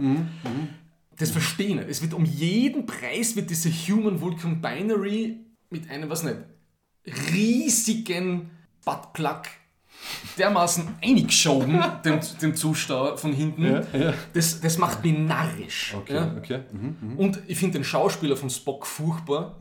Das 1.18 1.32
verstehe 1.32 1.68
ich 1.68 1.76
nicht. 1.76 1.90
Es 1.90 2.02
wird 2.02 2.14
um 2.14 2.26
jeden 2.26 2.86
Preis 2.86 3.36
wird 3.36 3.50
diese 3.50 3.70
Human 3.70 4.20
Vulcan 4.20 4.62
Binary 4.62 5.46
mit 5.70 5.90
einem, 5.90 6.10
was 6.10 6.24
nicht, 6.24 6.38
riesigen 7.32 8.52
Buttplug 8.84 9.44
dermaßen 10.38 10.88
eingeschoben, 11.04 11.84
dem, 12.04 12.20
dem 12.42 12.56
Zuschauer 12.56 13.18
von 13.18 13.34
hinten. 13.34 13.66
Ja, 13.66 13.84
ja. 13.94 14.14
Das, 14.34 14.60
das 14.60 14.78
macht 14.78 15.04
mich 15.04 15.18
narrisch. 15.18 15.94
Okay, 15.96 16.16
ja. 16.16 16.36
okay. 16.38 16.60
Mhm. 16.72 17.18
Und 17.18 17.40
ich 17.48 17.58
finde 17.58 17.80
den 17.80 17.84
Schauspieler 17.84 18.36
von 18.36 18.50
Spock 18.50 18.86
furchtbar. 18.86 19.58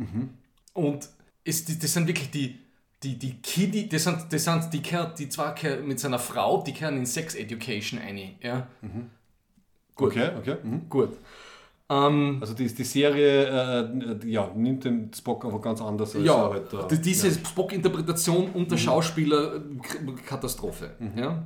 Und 0.73 1.09
es, 1.45 1.65
das 1.65 1.93
sind 1.93 2.07
wirklich 2.07 2.31
die, 2.31 2.59
die, 3.03 3.19
die 3.19 3.35
Kiddie, 3.41 3.89
das 3.89 4.05
sind, 4.05 4.33
das 4.33 4.45
sind 4.45 4.73
die, 4.73 4.83
Kerl, 4.83 5.15
die 5.19 5.29
Kerl 5.29 5.83
mit 5.83 6.01
seiner 6.01 6.19
Frau, 6.19 6.63
die 6.63 6.73
kehren 6.73 6.97
in 6.97 7.07
Sex 7.07 7.35
Education 7.35 8.01
ein. 8.01 8.19
Ja? 8.41 8.67
Gut. 9.95 10.13
Okay, 10.13 10.31
okay. 10.39 10.57
Mhm. 10.63 10.89
Gut. 10.89 11.17
Ähm, 11.89 12.39
Also 12.41 12.55
die, 12.55 12.67
die 12.67 12.85
Serie 12.85 13.45
äh, 14.23 14.29
ja, 14.29 14.51
nimmt 14.55 14.85
den 14.85 15.13
Spock 15.15 15.45
einfach 15.45 15.61
ganz 15.61 15.81
anders 15.81 16.17
als 16.17 16.25
ja, 16.25 16.35
er 16.47 16.51
halt, 16.51 16.73
äh, 16.73 16.89
die- 16.97 17.01
diese 17.03 17.31
Spock-Interpretation 17.33 18.51
und 18.53 18.71
der 18.71 18.77
Schauspieler, 18.77 19.57
äh, 19.57 19.61
Katastrophe. 20.27 20.91
Ja? 21.17 21.45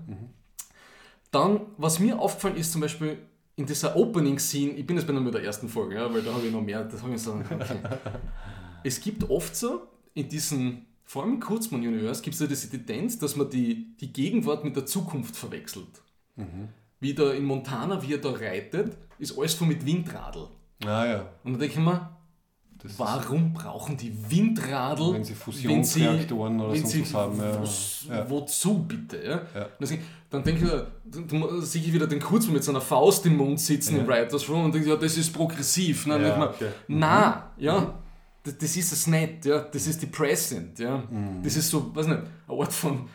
Dann, 1.31 1.61
was 1.77 1.99
mir 2.01 2.19
aufgefallen 2.19 2.57
ist, 2.57 2.73
zum 2.73 2.81
Beispiel 2.81 3.19
in 3.57 3.67
dieser 3.67 3.95
Opening-Scene, 3.97 4.73
ich 4.73 4.87
bin 4.87 4.97
jetzt 4.97 5.07
bei 5.07 5.13
der 5.31 5.45
ersten 5.45 5.69
Folge, 5.69 5.97
ja, 5.97 6.13
weil 6.13 6.23
da 6.23 6.33
habe 6.33 6.47
ich 6.47 6.53
noch 6.53 6.63
mehr, 6.63 6.85
das 6.85 7.03
habe 7.03 7.15
ich 7.15 7.23
so, 7.23 7.33
okay. 7.35 7.77
Es 8.83 8.99
gibt 9.01 9.29
oft 9.29 9.55
so, 9.55 9.83
in 10.15 10.27
diesem, 10.31 10.87
vor 11.05 11.23
allem 11.23 11.35
im 11.35 11.41
Kurzmann-Universum, 11.41 12.23
gibt 12.23 12.33
es 12.35 12.39
so 12.41 12.47
diese 12.47 12.71
Tendenz, 12.71 13.19
dass 13.19 13.37
man 13.37 13.51
die, 13.51 13.95
die 14.01 14.11
Gegenwart 14.11 14.65
mit 14.65 14.75
der 14.75 14.87
Zukunft 14.87 15.37
verwechselt. 15.37 16.01
Wie 17.01 17.15
da 17.15 17.33
in 17.33 17.45
Montana, 17.45 18.03
wie 18.03 18.13
er 18.15 18.19
da 18.19 18.31
reitet, 18.31 18.97
ist 19.19 19.37
alles 19.39 19.55
voll 19.55 19.69
mit 19.69 19.85
Windradl. 19.85 20.49
Ah 20.85 21.07
ja. 21.07 21.27
Und 21.45 21.55
da 21.55 21.59
denke 21.59 21.79
ich 21.79 21.85
mir, 21.85 22.11
Das 22.83 22.99
Warum 22.99 23.53
brauchen 23.53 23.97
die 23.97 24.13
Windradl, 24.31 25.15
Wenn 25.15 25.25
sie 25.25 25.35
Fusionsreaktoren 25.35 26.61
oder 26.61 26.73
wenn 26.73 26.81
sonst 26.81 26.93
sie, 26.93 27.03
was 27.03 27.15
haben, 27.15 27.39
ja. 27.39 28.17
Ja. 28.17 28.31
Wozu 28.31 28.79
bitte? 28.85 29.23
Ja? 29.23 29.43
Ja. 29.55 29.69
Dann 30.31 30.45
denke 30.45 30.65
ich, 30.65 31.29
dann, 31.29 31.63
sehe 31.63 31.83
ich 31.83 31.93
wieder 31.93 32.07
den 32.07 32.21
Kurzmann 32.21 32.55
mit 32.55 32.65
seiner 32.65 32.81
Faust 32.81 33.27
im 33.27 33.37
Mund 33.37 33.61
sitzen 33.61 33.99
im 33.99 34.07
Writers 34.07 34.49
Room 34.49 34.67
und 34.67 34.75
denke, 34.75 34.89
ja, 34.89 34.97
das 34.97 35.17
ist 35.17 35.33
progressiv. 35.33 36.07
Dann 36.07 36.23
Ja, 36.23 36.51
okay. 36.51 36.69
na, 36.89 37.51
ja, 37.59 37.99
das, 38.43 38.57
das 38.57 38.77
ist 38.77 38.93
es 38.93 39.07
nicht, 39.07 39.45
ja, 39.45 39.61
das 39.61 39.87
ist 39.87 40.03
depressant, 40.03 40.79
ja. 40.79 40.99
Mhm. 41.11 41.43
Das 41.43 41.57
ist 41.57 41.69
so, 41.69 41.95
weiß 41.95 42.07
nicht, 42.07 42.21
eine 42.49 42.59
Art 42.61 42.73
von 42.73 43.09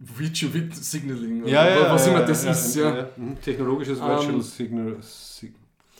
Virtual 0.00 0.52
Signaling 0.72 1.42
oder 1.42 1.50
Ja, 1.50 1.68
ja, 1.68 1.92
was 1.92 2.06
ja, 2.06 2.12
immer 2.12 2.24
das 2.24 2.44
ja, 2.44 2.50
ist, 2.52 2.76
ja. 2.76 2.96
ja. 2.96 3.10
Mhm. 3.16 3.40
Technologisches 3.40 3.98
Ähm, 3.98 4.06
Virtual 4.06 4.42
Signal, 4.42 4.96
Sig 5.00 5.54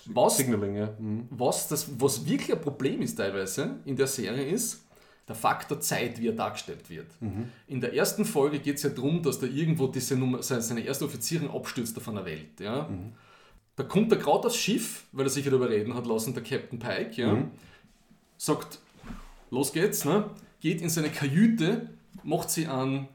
Was 0.06 0.36
Signaling, 0.36 0.76
ja. 0.76 0.94
Mhm. 0.98 1.26
Was, 1.30 1.68
das, 1.68 1.88
was 1.98 2.24
wirklich 2.26 2.52
ein 2.52 2.60
Problem 2.60 3.02
ist 3.02 3.16
teilweise 3.16 3.76
in 3.84 3.96
der 3.96 4.06
Serie 4.06 4.44
ist, 4.44 4.84
der 5.26 5.34
Faktor 5.34 5.80
Zeit, 5.80 6.20
wie 6.20 6.28
er 6.28 6.32
dargestellt 6.32 6.88
wird. 6.88 7.06
In 7.66 7.82
der 7.82 7.92
ersten 7.92 8.24
Folge 8.24 8.60
geht 8.60 8.76
es 8.76 8.82
ja 8.82 8.88
darum, 8.88 9.22
dass 9.22 9.38
da 9.38 9.46
irgendwo 9.46 9.86
diese 9.86 10.16
Nummer, 10.16 10.42
seine, 10.42 10.80
erste 10.80 11.04
Offizierin 11.04 11.50
abstürzt 11.50 12.00
von 12.00 12.14
der 12.14 12.24
Welt. 12.24 12.58
Ja? 12.60 12.88
Da 13.76 13.82
kommt 13.82 14.10
er 14.10 14.16
gerade 14.16 14.46
aufs 14.46 14.56
Schiff, 14.56 15.04
weil 15.12 15.26
er 15.26 15.30
sich 15.30 15.44
wieder 15.44 15.56
überreden 15.56 15.94
hat 15.94 16.06
lassen, 16.06 16.32
der 16.32 16.42
Captain 16.42 16.78
Pike, 16.78 17.20
ja? 17.20 17.44
sagt, 18.38 18.78
los 19.50 19.70
geht's, 19.72 20.06
ne? 20.06 20.30
geht 20.60 20.80
in 20.80 20.88
seine 20.88 21.10
Kajüte, 21.10 21.90
macht 22.22 22.50
sie 22.50 22.66
an, 22.66 23.08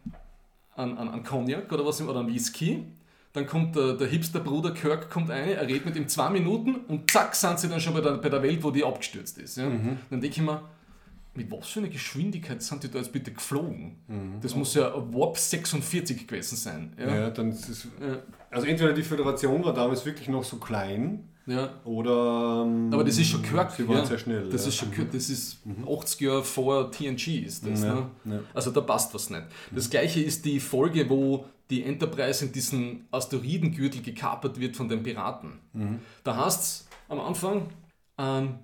an, 0.76 0.98
an, 0.98 1.10
an 1.10 1.24
Cognac 1.24 1.72
oder 1.72 1.86
was 1.86 2.02
oder 2.02 2.20
an 2.20 2.28
Whisky. 2.28 2.86
Dann 3.34 3.48
kommt 3.48 3.76
der, 3.76 3.94
der 3.94 4.08
Hipster-Bruder 4.08 4.72
Kirk 4.72 5.10
kommt 5.10 5.32
ein, 5.32 5.50
er 5.50 5.68
redet 5.68 5.86
mit 5.86 5.96
ihm 5.96 6.08
zwei 6.08 6.30
Minuten 6.30 6.76
und 6.88 7.10
zack, 7.10 7.34
sind 7.34 7.60
sie 7.60 7.68
dann 7.68 7.80
schon 7.80 7.96
bei 7.96 8.02
der, 8.02 8.18
bei 8.18 8.30
der 8.30 8.44
Welt, 8.44 8.64
wo 8.64 8.70
die 8.70 8.84
abgestürzt 8.84 9.40
ist. 9.40 9.58
Ja? 9.58 9.64
Dann 9.64 10.22
denke 10.22 10.28
ich 10.28 10.42
mir, 10.42 10.62
mit 11.34 11.52
was 11.52 11.68
für 11.68 11.80
einer 11.80 11.90
Geschwindigkeit 11.90 12.62
sind 12.62 12.84
die 12.84 12.92
da 12.92 13.00
jetzt 13.00 13.12
bitte 13.12 13.32
geflogen? 13.32 13.96
Das 14.42 14.56
muss 14.56 14.76
ja 14.76 14.94
Warp 14.94 15.40
46 15.40 16.28
gewesen 16.28 16.56
sein. 16.56 16.94
Ja? 17.00 17.16
Ja, 17.16 17.30
dann 17.32 17.50
ist 17.50 17.70
es, 17.70 17.88
also 18.52 18.68
entweder 18.68 18.94
die 18.94 19.02
Föderation 19.02 19.66
war 19.66 19.74
damals 19.74 20.06
wirklich 20.06 20.30
noch 20.30 20.44
so 20.44 20.58
klein 20.58 21.28
Ja. 21.46 21.70
oder 21.84 22.64
ähm, 22.66 22.90
Aber 22.94 23.04
das 23.04 23.18
ist 23.18 23.28
schon 23.28 23.42
Kirk. 23.42 23.72
sie 23.72 23.88
waren 23.88 23.98
ja. 23.98 24.06
sehr 24.06 24.18
schnell. 24.18 24.50
Das 24.50 24.62
ja. 24.64 24.70
ist 24.70 24.76
schon 24.78 24.92
Kirk, 24.92 25.12
das 25.12 25.30
ist 25.30 25.58
80 25.90 26.22
Jahre 26.22 26.44
vor 26.44 26.90
TNG 26.92 27.44
ist 27.46 27.66
das. 27.68 27.84
Ja, 27.84 27.96
Ne? 27.96 28.10
ja. 28.36 28.40
Also 28.54 28.72
da 28.72 28.82
passt 28.82 29.14
was 29.14 29.30
nicht. 29.30 29.44
Das 29.72 29.90
gleiche 29.90 30.22
ist 30.22 30.46
die 30.46 30.60
Folge, 30.60 31.10
wo 31.10 31.46
die 31.70 31.84
Enterprise 31.84 32.46
in 32.46 32.52
diesen 32.52 33.08
Asteroidengürtel 33.12 34.02
gekapert 34.02 34.60
wird 34.60 34.76
von 34.78 34.88
den 34.88 35.04
Piraten. 35.04 35.60
Da 36.24 36.36
heißt 36.46 36.62
es 36.62 36.88
am 37.10 37.20
Anfang, 37.20 37.68
ähm, 38.18 38.56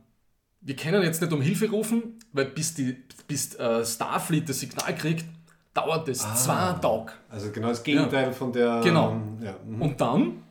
wir 0.62 0.76
können 0.76 1.02
jetzt 1.04 1.22
nicht 1.22 1.32
um 1.34 1.42
Hilfe 1.42 1.70
rufen, 1.70 2.16
weil 2.34 2.46
bis, 2.46 2.74
die, 2.76 2.98
bis 3.28 3.56
äh, 3.56 3.86
Starfleet 3.86 4.48
das 4.50 4.60
Signal 4.60 4.94
kriegt, 4.96 5.26
dauert 5.74 6.08
es 6.10 6.20
zwei 6.20 6.74
Tage. 6.82 7.12
Also 7.30 7.52
genau 7.52 7.70
das 7.70 7.84
Gegenteil 7.84 8.32
von 8.34 8.52
der. 8.52 8.82
Genau. 8.84 9.12
ähm, 9.12 9.38
Ja. 9.42 9.56
mhm. 9.66 9.82
Und 9.82 10.02
dann 10.02 10.44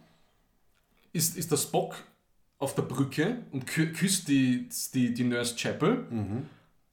ist, 1.13 1.37
ist 1.37 1.51
der 1.51 1.57
Spock 1.59 1.95
auf 2.59 2.75
der 2.75 2.83
Brücke 2.83 3.39
und 3.53 3.67
kü 3.67 3.93
küsst 3.93 4.29
die, 4.29 4.69
die, 4.95 5.15
die 5.15 5.25
Nurse 5.25 5.55
Chapel. 5.57 6.07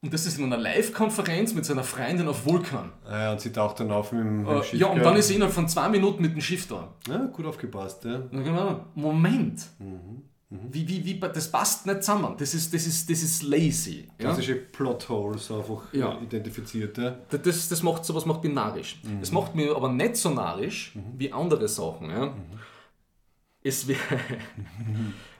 Und 0.02 0.14
das 0.14 0.28
ist 0.28 0.38
in 0.38 0.46
einer 0.46 0.58
Live-Konferenz 0.58 1.54
mit 1.56 1.66
seiner 1.66 1.84
Freundin 1.84 2.28
auf 2.28 2.46
Vulkan. 2.46 2.92
Ah 3.06 3.20
ja, 3.24 3.32
und 3.32 3.42
sie 3.42 3.52
taucht 3.52 3.80
dann 3.80 3.92
auf 3.92 4.12
mit 4.12 4.22
dem, 4.22 4.46
Äh, 4.48 4.62
Schiff. 4.64 4.80
ja, 4.80 4.88
und 4.88 5.00
dann 5.04 5.16
ist 5.16 5.30
er 5.32 5.36
innerhalb 5.38 5.56
von 5.56 5.68
zwei 5.68 5.90
Minuten 5.90 6.22
mit 6.22 6.34
dem 6.34 6.42
Schiff 6.42 6.68
da. 6.68 6.94
Ja, 7.08 7.26
gut 7.26 7.46
aufgepasst, 7.48 8.06
ja. 8.06 8.22
Man, 8.32 8.82
Moment. 8.94 9.66
Mhm. 9.80 10.22
Wie, 10.72 10.88
wie, 10.88 11.04
wie, 11.04 11.20
das 11.20 11.52
passt 11.52 11.88
nicht 11.88 12.04
zusammen. 12.04 12.36
Das 12.38 12.54
ist, 12.54 12.72
das 12.72 12.86
ist, 12.86 13.10
das 13.10 13.24
ist 13.24 13.42
lazy. 13.42 14.08
Ja? 14.20 14.26
Klassische 14.28 14.56
Plotholes 14.56 15.50
einfach 15.52 15.92
Ja. 15.92 16.20
identifiziert, 16.22 16.98
ja. 17.00 17.18
Das, 17.30 17.68
das 17.68 17.82
macht 17.82 18.06
sowas 18.06 18.28
macht 18.28 18.44
mich 18.44 18.54
narrisch. 18.54 19.02
Das 19.20 19.32
macht 19.32 19.56
mich 19.56 19.70
aber 19.76 19.90
nicht 19.92 20.16
so 20.18 20.30
narrisch 20.30 20.94
wie 21.18 21.34
andere 21.34 21.68
Sachen. 21.68 22.12
Ja. 22.12 22.32
Es, 23.64 23.88
wär, 23.88 23.96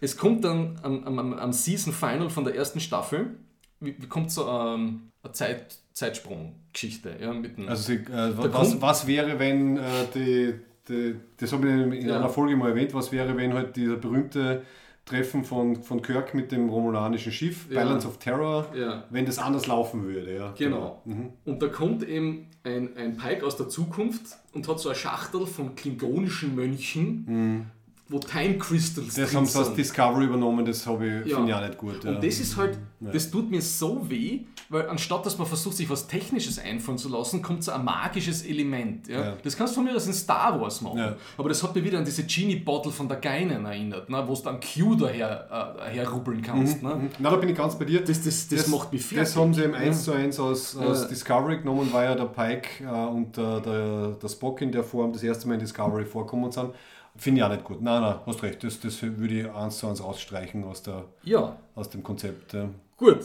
es 0.00 0.16
kommt 0.16 0.44
dann 0.44 0.78
am, 0.82 1.04
am, 1.04 1.32
am- 1.34 1.52
Season 1.52 1.92
Final 1.92 2.30
von 2.30 2.44
der 2.44 2.54
ersten 2.54 2.80
Staffel, 2.80 3.36
wie, 3.80 3.94
wie 4.00 4.06
kommt 4.06 4.30
so 4.30 4.48
ähm, 4.48 5.10
eine 5.22 5.32
Zeit, 5.32 5.78
Zeitsprung-Geschichte. 5.92 7.16
Ja, 7.20 7.32
mit 7.32 7.56
dem, 7.58 7.68
Also 7.68 7.92
äh, 7.92 7.98
was, 8.36 8.52
kommt- 8.70 8.82
was 8.82 9.06
wäre, 9.06 9.38
wenn 9.38 9.76
äh, 9.76 9.80
die, 10.14 10.54
die, 10.88 11.16
das 11.36 11.52
habe 11.52 11.66
ich 11.68 12.00
in, 12.02 12.08
Ja. 12.08 12.16
einer 12.18 12.28
Folge 12.28 12.56
mal 12.56 12.70
erwähnt, 12.70 12.94
was 12.94 13.12
wäre, 13.12 13.36
wenn 13.36 13.54
halt 13.54 13.76
dieser 13.76 13.96
berühmte 13.96 14.62
Treffen 15.04 15.42
von, 15.42 15.82
von 15.82 16.02
Kirk 16.02 16.34
mit 16.34 16.52
dem 16.52 16.68
romulanischen 16.68 17.32
Schiff, 17.32 17.66
Ja. 17.70 17.82
Balance 17.82 18.06
of 18.06 18.18
Terror, 18.18 18.66
Ja. 18.76 19.04
wenn 19.10 19.24
das 19.26 19.38
anders 19.38 19.66
laufen 19.66 20.04
würde, 20.04 20.36
ja. 20.36 20.52
Genau. 20.56 21.00
Mhm. 21.06 21.30
Und 21.46 21.62
da 21.62 21.68
kommt 21.68 22.02
eben 22.06 22.50
ein, 22.62 22.96
ein 22.96 23.16
Pike 23.16 23.44
aus 23.46 23.56
der 23.56 23.68
Zukunft 23.68 24.22
und 24.52 24.68
hat 24.68 24.78
so 24.80 24.90
eine 24.90 24.96
Schachtel 24.98 25.46
von 25.46 25.74
klingonischen 25.76 26.54
Mönchen, 26.54 27.70
wo 28.08 28.18
Time 28.18 28.56
Crystals 28.58 29.16
Mhm. 29.16 29.20
Das 29.20 29.30
drin 29.30 29.36
haben 29.38 29.46
sie 29.46 29.58
aus 29.58 29.66
sind. 29.66 29.78
Discovery 29.78 30.24
übernommen, 30.24 30.64
das 30.64 30.86
habe 30.86 31.06
ich, 31.06 31.26
Ja. 31.30 31.36
finde 31.36 31.50
ich 31.50 31.56
auch 31.56 31.60
nicht 31.66 31.78
gut. 31.78 32.04
ja. 32.04 32.10
Und 32.10 32.24
das 32.24 32.38
ist 32.40 32.56
halt, 32.56 32.78
Ja. 33.00 33.10
das 33.10 33.30
tut 33.30 33.50
mir 33.50 33.60
so 33.60 34.08
weh, 34.08 34.40
weil 34.70 34.88
anstatt 34.88 35.24
dass 35.26 35.36
man 35.38 35.46
versucht, 35.46 35.76
sich 35.76 35.88
was 35.90 36.06
Technisches 36.06 36.58
einfallen 36.58 36.98
zu 36.98 37.08
lassen, 37.08 37.42
kommt 37.42 37.64
so 37.64 37.72
ein 37.72 37.84
magisches 37.84 38.44
Element. 38.44 39.08
Ja? 39.08 39.36
Das 39.42 39.56
kannst 39.56 39.74
du 39.74 39.76
von 39.76 39.84
mir 39.84 39.94
aus 39.96 40.06
in 40.06 40.12
Star 40.14 40.58
Wars 40.60 40.80
machen. 40.80 41.14
Aber 41.36 41.48
das 41.48 41.62
hat 41.62 41.74
mich 41.74 41.84
wieder 41.84 41.98
an 41.98 42.04
diese 42.04 42.24
Genie-Bottle 42.24 42.92
von 42.92 43.08
der 43.08 43.18
Geinen 43.18 43.64
erinnert, 43.66 44.08
ne? 44.08 44.22
wo 44.26 44.34
du 44.34 44.42
dann 44.42 44.58
Q 44.60 44.94
daher 44.94 45.76
äh, 45.86 45.90
herrubbeln 45.96 46.40
kannst. 46.42 46.82
Ne? 46.82 46.94
Mhm. 46.94 47.10
Na, 47.18 47.30
da 47.30 47.36
bin 47.36 47.50
ich 47.50 47.56
ganz 47.56 47.78
bei 47.78 47.84
dir. 47.84 48.02
Das, 48.02 48.22
das, 48.22 48.48
das, 48.48 48.66
macht 48.68 48.92
mich 48.92 49.02
fertig. 49.02 49.28
Das 49.28 49.36
haben 49.36 49.52
sie 49.52 49.62
im 49.64 49.74
1 49.74 50.04
zu 50.04 50.12
1 50.12 50.38
aus, 50.40 50.76
aus. 50.76 51.08
Discovery 51.08 51.58
genommen, 51.58 51.88
weil 51.92 52.08
ja 52.08 52.14
der 52.14 52.24
Pike 52.24 52.84
äh, 52.84 53.06
und 53.06 53.36
der, 53.36 53.60
der, 53.60 54.08
der 54.12 54.28
Spock 54.28 54.60
in 54.62 54.72
der 54.72 54.82
Form 54.84 55.12
das 55.12 55.22
erste 55.22 55.46
Mal 55.46 55.54
in 55.54 55.60
Discovery 55.60 56.04
vorkommen 56.06 56.50
sind. 56.50 56.70
Finde 57.18 57.40
ich 57.40 57.44
auch 57.44 57.50
nicht 57.50 57.64
gut. 57.64 57.82
Nein, 57.82 58.00
nein, 58.00 58.14
hast 58.24 58.42
recht. 58.42 58.62
Das, 58.64 58.80
das 58.80 59.02
würde 59.02 59.40
ich 59.40 59.50
eins 59.50 59.78
zu 59.78 59.88
eins 59.88 60.00
ausstreichen 60.00 60.64
aus, 60.64 60.82
der, 60.82 61.04
Ja, 61.24 61.56
aus 61.74 61.90
dem 61.90 62.02
Konzept. 62.02 62.56
Gut. 62.96 63.24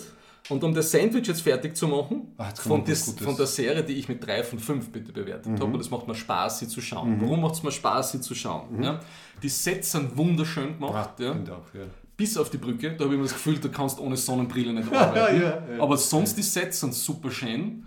Und 0.50 0.64
um 0.64 0.74
das 0.74 0.92
Sandwich 0.92 1.28
jetzt 1.28 1.42
fertig 1.42 1.76
zu 1.78 1.88
machen, 1.88 2.34
Ach, 2.38 2.56
von, 2.58 2.84
des. 2.84 3.08
Mhm. 3.20 3.24
von 3.24 3.38
der 3.38 3.48
Serie, 3.48 3.84
die 3.84 3.94
ich 3.94 4.10
mit 4.10 4.26
3 4.26 4.44
von 4.44 4.60
5 4.60 4.90
bitte 4.90 5.14
bewertet 5.14 5.54
habe, 5.60 5.66
und 5.74 5.80
es 5.80 5.90
macht 5.90 6.08
mir 6.08 6.16
Spaß, 6.16 6.60
sie 6.60 6.68
zu 6.68 6.82
schauen. 6.82 7.22
Warum 7.22 7.42
macht 7.42 7.56
es 7.56 7.64
mir 7.64 7.72
Spaß, 7.72 8.12
sie 8.12 8.22
zu 8.22 8.36
schauen? 8.36 8.84
Ja? 8.84 9.00
Die 9.42 9.50
Sets 9.50 9.94
sind 9.94 10.18
wunderschön 10.18 10.74
gemacht. 10.74 11.12
Ah, 11.18 11.22
ja? 11.22 11.32
auch, 11.32 11.74
ja. 11.74 11.86
bis 12.18 12.38
auf 12.38 12.50
die 12.50 12.58
Brücke, 12.58 12.92
da 12.92 13.06
habe 13.06 13.14
ich 13.14 13.20
mir 13.20 13.24
das 13.24 13.34
Gefühl, 13.34 13.58
du 13.58 13.70
kannst 13.70 14.00
ohne 14.00 14.18
Sonnenbrille 14.18 14.74
nicht 14.74 14.92
arbeiten. 14.94 15.42
Ja, 15.42 15.64
ja. 15.76 15.82
Aber 15.82 15.96
sonst 15.96 16.38
die 16.38 16.44
Sets 16.44 16.82
sind 16.82 16.94
super 16.94 17.32
schön. 17.32 17.86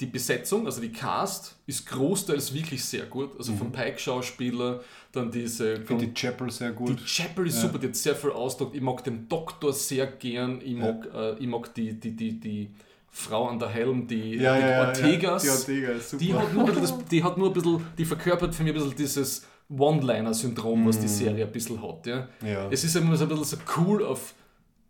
Die 0.00 0.06
Besetzung, 0.06 0.64
also 0.66 0.80
die 0.80 0.92
Cast, 0.92 1.56
ist 1.66 1.84
großteils 1.86 2.54
wirklich 2.54 2.84
sehr 2.84 3.06
gut. 3.06 3.30
Also 3.36 3.52
vom 3.54 3.72
Pike-Schauspieler, 3.72 4.80
dann 5.10 5.30
diese. 5.30 5.72
Ich 5.74 5.86
finde 5.86 6.06
die 6.06 6.14
Chapel 6.14 6.50
sehr 6.50 6.70
die 6.70 6.76
gut. 6.76 7.04
Chapel 7.04 7.46
ist 7.48 7.60
super, 7.60 7.78
die 7.78 7.88
hat 7.88 7.96
sehr 7.96 8.14
viel 8.14 8.30
Ausdruck. 8.30 8.74
Ich 8.74 8.80
mag 8.80 9.02
den 9.02 9.28
Doktor 9.28 9.72
sehr 9.72 10.06
gern. 10.06 10.60
Ich 10.60 10.72
Ja. 10.76 10.92
mag, 10.92 11.08
äh, 11.12 11.34
ich 11.38 11.46
mag 11.48 11.74
die, 11.74 11.94
die, 11.98 12.12
die, 12.14 12.38
die 12.38 12.70
Frau 13.10 13.48
an 13.48 13.58
der 13.58 13.70
Helm, 13.70 14.06
die, 14.06 14.36
Ja, 14.36 14.54
die 14.54 14.60
ja, 14.62 14.68
ja, 14.70 14.86
Ortegas. 14.88 15.44
ja. 15.44 15.52
Die 15.52 15.58
Ortega 15.58 15.88
ist 15.92 16.10
super. 16.10 16.24
Die 16.24 16.34
hat, 16.34 16.54
nur 16.54 16.68
ein 16.68 16.74
bisschen 16.80 17.04
die 17.10 17.24
hat 17.24 17.36
nur 17.38 17.48
ein 17.48 17.52
bisschen, 17.54 17.82
die 17.96 18.04
verkörpert 18.04 18.54
für 18.54 18.62
mich 18.62 18.72
ein 18.72 18.78
bisschen 18.78 18.96
dieses 18.96 19.46
One-Liner-Syndrom, 19.68 20.86
was 20.86 21.00
die 21.00 21.08
Serie 21.08 21.44
ein 21.44 21.52
bisschen 21.52 21.82
hat. 21.82 22.06
Ja. 22.06 22.28
Ja. 22.46 22.68
Es 22.70 22.84
ist 22.84 22.94
immer 22.94 23.16
so 23.16 23.24
ein 23.24 23.28
bisschen 23.30 23.44
so 23.44 23.56
cool 23.78 24.04
auf, 24.04 24.34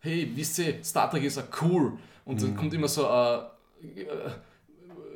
hey, 0.01 0.31
wisst 0.35 0.59
ihr, 0.59 0.85
Star 0.85 1.11
Trek 1.11 1.25
ist 1.25 1.39
auch 1.39 1.63
cool. 1.63 1.95
Und 2.25 2.43
dann 2.43 2.55
kommt 2.55 2.75
immer 2.75 2.89
so 2.89 3.09
ein, 3.09 3.41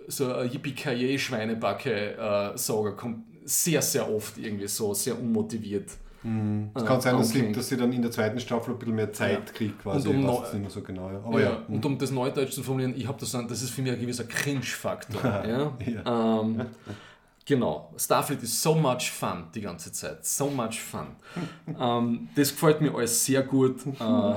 so 0.08 0.32
ein 0.34 0.50
Yippie-Kaye-Schweinebacke-Sager 0.50 2.92
kommt 2.92 3.24
sehr, 3.44 3.82
sehr 3.82 4.08
oft 4.10 4.38
irgendwie 4.38 4.68
so, 4.68 4.94
sehr 4.94 5.18
unmotiviert. 5.18 5.90
Es 6.74 6.84
kann 6.84 7.00
sein, 7.00 7.16
dass 7.18 7.30
sie, 7.30 7.50
dass 7.50 7.68
sie 7.68 7.76
dann 7.76 7.92
in 7.92 8.00
der 8.00 8.12
zweiten 8.12 8.38
Staffel 8.38 8.74
ein 8.74 8.78
bisschen 8.78 8.94
mehr 8.94 9.12
Zeit 9.12 9.48
Ja. 9.48 9.52
kriegt, 9.52 9.82
quasi. 9.82 10.08
Und 10.08 10.24
um 10.24 10.42
es 10.44 10.52
nicht 10.52 10.62
mehr 10.62 10.70
so 10.70 10.80
genau. 10.80 11.10
Ja. 11.10 11.18
Aber 11.24 11.40
ja. 11.40 11.62
Und 11.66 11.84
um 11.84 11.98
das 11.98 12.12
Neudeutsch 12.12 12.52
zu 12.52 12.62
formulieren, 12.62 12.94
ich 12.96 13.08
habe 13.08 13.18
das 13.18 13.34
an, 13.34 13.48
das 13.48 13.60
ist 13.60 13.70
für 13.70 13.82
mich 13.82 13.90
ein 13.92 14.00
gewisser 14.00 14.22
Cringe-Faktor. 14.24 15.20
ja? 15.24 15.72
Ähm, 16.40 16.66
genau. 17.44 17.92
Starfleet 17.96 18.40
ist 18.44 18.62
so 18.62 18.76
much 18.76 19.10
fun 19.10 19.46
die 19.52 19.62
ganze 19.62 19.90
Zeit. 19.90 20.24
So 20.24 20.48
much 20.48 20.80
fun. 20.80 21.08
ähm, 21.80 22.28
das 22.36 22.50
gefällt 22.50 22.80
mir 22.80 22.94
alles 22.94 23.24
sehr 23.24 23.42
gut. 23.42 23.84
Äh, 23.84 24.34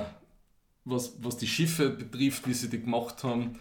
was, 0.86 1.14
was 1.22 1.38
die 1.38 1.48
Schiffe 1.48 1.92
betrifft, 1.92 2.48
wie 2.48 2.54
sie 2.54 2.68
die 2.70 2.82
gemacht 2.82 3.24
haben, 3.24 3.60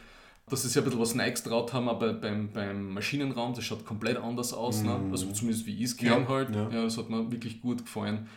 dass 0.49 0.63
sie 0.63 0.69
sich 0.69 0.77
ein 0.79 0.85
bisschen 0.85 1.01
was 1.01 1.15
Neues 1.15 1.43
getraut 1.43 1.73
haben, 1.73 1.89
aber 1.89 2.13
beim, 2.13 2.53
beim 2.53 2.93
Maschinenraum, 2.93 3.55
das 3.55 3.65
schaut 3.65 3.85
komplett 3.87 4.17
anders 4.19 4.53
aus. 4.53 4.83
Ne? 4.83 5.01
Also 5.11 5.31
zumindest 5.33 5.67
wie 5.67 5.75
ich 5.77 5.85
es 5.85 5.97
kenne 5.97 6.23
Ja, 6.23 6.29
halt. 6.29 6.55
ja. 6.55 6.69
Ja, 6.71 6.83
das 6.85 6.99
hat 6.99 7.09
mir 7.09 7.31
wirklich 7.31 7.61
gut 7.61 7.85
gefallen. 7.85 8.29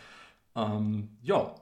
Ähm, 0.55 1.09
ja, 1.21 1.53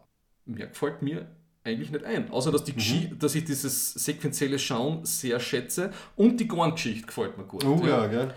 mehr 0.46 0.68
gefällt 0.68 1.02
mir 1.02 1.28
eigentlich 1.64 1.90
nicht 1.90 2.06
ein. 2.06 2.30
Außer, 2.30 2.52
dass, 2.52 2.64
die 2.64 2.74
Mhm. 2.74 3.18
Dass 3.18 3.34
ich 3.34 3.44
dieses 3.44 3.94
sequenzielle 3.96 4.60
Schauen 4.60 5.04
sehr 5.04 5.40
schätze 5.40 5.92
und 6.16 6.40
die 6.40 6.48
Gorn-Geschichte 6.48 7.08
gefällt 7.08 7.38
mir 7.38 7.44
gut. 7.46 7.66
Oh 7.66 7.82
ja, 7.86 8.06
gell? 8.08 8.34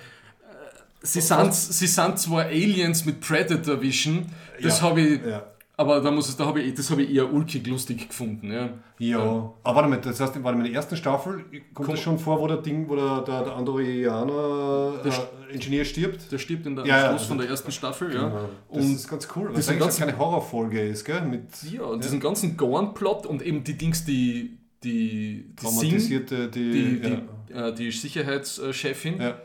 Sie, 1.03 1.21
sind, 1.21 1.55
sie 1.55 1.87
sind 1.87 2.19
zwar 2.19 2.47
Aliens 2.47 3.05
mit 3.05 3.21
Predator 3.21 3.81
Vision, 3.81 4.27
das 4.61 4.81
Ja, 4.81 4.87
habe 4.89 5.01
ich, 5.03 5.23
Ja. 5.25 5.47
Aber 5.79 6.01
da 6.01 6.11
muss 6.11 6.29
es, 6.29 6.37
da 6.37 6.45
habe 6.45 6.61
ich, 6.61 6.75
das 6.75 6.91
habe 6.91 7.03
ich 7.03 7.15
eher 7.15 7.33
ulkig 7.33 7.67
lustig 7.67 8.09
gefunden. 8.09 8.53
Ja. 8.53 8.69
Ja, 8.99 9.19
aber 9.63 9.77
warte 9.77 9.89
mal, 9.89 10.01
das 10.01 10.19
heißt, 10.21 10.35
warte 10.43 10.59
mal, 10.59 10.67
in 10.67 10.73
der 10.73 10.75
ersten 10.75 10.97
Staffel 10.97 11.45
kommt 11.73 11.89
das 11.93 12.01
schon 12.01 12.19
vor, 12.19 12.39
wo 12.41 12.47
der 12.49 12.57
Ding, 12.59 12.89
wo 12.89 12.97
der, 12.97 13.21
der, 13.23 13.45
der 13.45 13.55
Andorianer 13.57 15.01
äh, 15.05 15.55
Ingenieur 15.55 15.85
stirbt? 15.85 16.31
Der 16.31 16.39
stirbt 16.39 16.67
in 16.67 16.77
der, 16.77 16.85
Ja, 16.85 16.95
am 16.97 17.01
ja, 17.01 17.09
Schluss 17.09 17.21
also- 17.23 17.29
von 17.29 17.39
der 17.39 17.49
ersten 17.49 17.73
Staffel. 17.73 18.15
Ja. 18.15 18.29
Genau. 18.29 18.49
Das 18.73 18.85
Und 18.85 18.95
ist 18.95 19.09
ganz 19.09 19.29
cool, 19.37 19.47
weil 19.49 19.55
das 19.55 19.69
es 19.69 19.71
eigentlich 19.71 19.97
keine 19.97 20.19
Horrorfolge 20.19 20.81
ist, 20.89 21.05
gell? 21.05 21.23
Mit 21.23 21.45
ja, 21.73 21.83
und 21.83 22.03
diesen 22.05 22.21
ganzen 22.21 22.57
Gorn-Plot 22.57 23.27
und 23.27 23.43
eben 23.43 23.65
die 23.65 23.79
Dings, 23.79 24.05
die, 24.05 24.59
die, 24.83 25.49
die 25.51 25.57
traumatisierte, 25.57 26.49
die, 26.49 26.71
die, 26.73 27.09
ja. 27.09 27.17
die, 27.49 27.53
äh, 27.53 27.75
die 27.75 27.91
Sicherheitschefin, 27.93 29.21
Ja. 29.21 29.37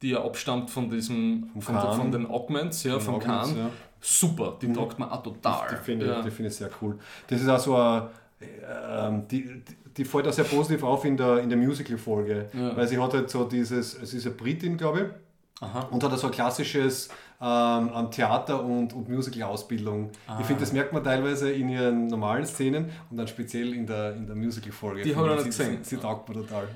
die 0.00 0.10
ja 0.10 0.24
abstammt 0.24 0.70
von 0.70 0.90
diesem, 0.90 1.50
von, 1.60 1.74
von 1.78 2.10
den 2.10 2.26
Augments, 2.26 2.82
ja, 2.84 2.98
vom 2.98 3.16
Augments, 3.16 3.48
Khan. 3.50 3.58
ja. 3.58 3.70
Super, 4.04 4.58
die 4.60 4.72
taugt 4.72 4.98
mir 4.98 5.10
auch 5.10 5.22
total. 5.22 5.68
Die 5.70 5.76
finde 5.84 6.06
ja. 6.06 6.18
ich, 6.18 6.24
die 6.24 6.30
finde 6.32 6.50
ich 6.50 6.56
sehr 6.56 6.70
cool. 6.82 6.98
Das 7.28 7.40
ist 7.40 7.48
auch 7.48 7.58
so 7.58 7.76
ein, 7.76 8.08
ähm, 8.40 9.28
die, 9.28 9.42
die- 9.44 9.76
die 9.96 10.04
fällt 10.06 10.26
auch 10.26 10.32
sehr 10.32 10.44
positiv 10.44 10.82
auf 10.84 11.04
in 11.04 11.16
der, 11.18 11.38
in 11.40 11.48
der 11.50 11.58
Musical-Folge, 11.58 12.48
Ja. 12.54 12.74
weil 12.76 12.88
sie 12.88 12.98
hat 12.98 13.12
halt 13.12 13.28
so 13.30 13.44
dieses, 13.44 13.94
es 14.02 14.14
ist 14.14 14.24
eine 14.26 14.34
Britin, 14.34 14.76
glaube 14.78 15.00
ich, 15.00 15.62
Aha. 15.62 15.80
und 15.90 16.02
hat 16.02 16.18
so 16.18 16.28
ein 16.28 16.32
klassisches 16.32 17.10
ähm, 17.40 17.90
Theater- 18.10 18.64
und, 18.64 18.92
und 18.94 19.08
Musical-Ausbildung. 19.10 20.10
Ich 20.40 20.46
finde, 20.46 20.60
das 20.60 20.72
merkt 20.72 20.92
man 20.94 21.04
teilweise 21.04 21.52
in 21.52 21.68
ihren 21.68 22.06
normalen 22.06 22.46
Szenen 22.46 22.90
und 23.10 23.16
dann 23.18 23.28
speziell 23.28 23.74
in 23.74 23.86
der, 23.86 24.14
in 24.16 24.26
der 24.26 24.34
Musical-Folge. 24.34 25.02
Die 25.02 25.14
habe 25.14 25.28
ich 25.28 25.34
noch 25.34 25.40
sie, 25.42 25.48
gesehen. 25.50 25.78
Sie, 25.82 25.96
sie 25.96 26.00
taugt 26.00 26.28
mir 26.28 26.36
total. 26.36 26.68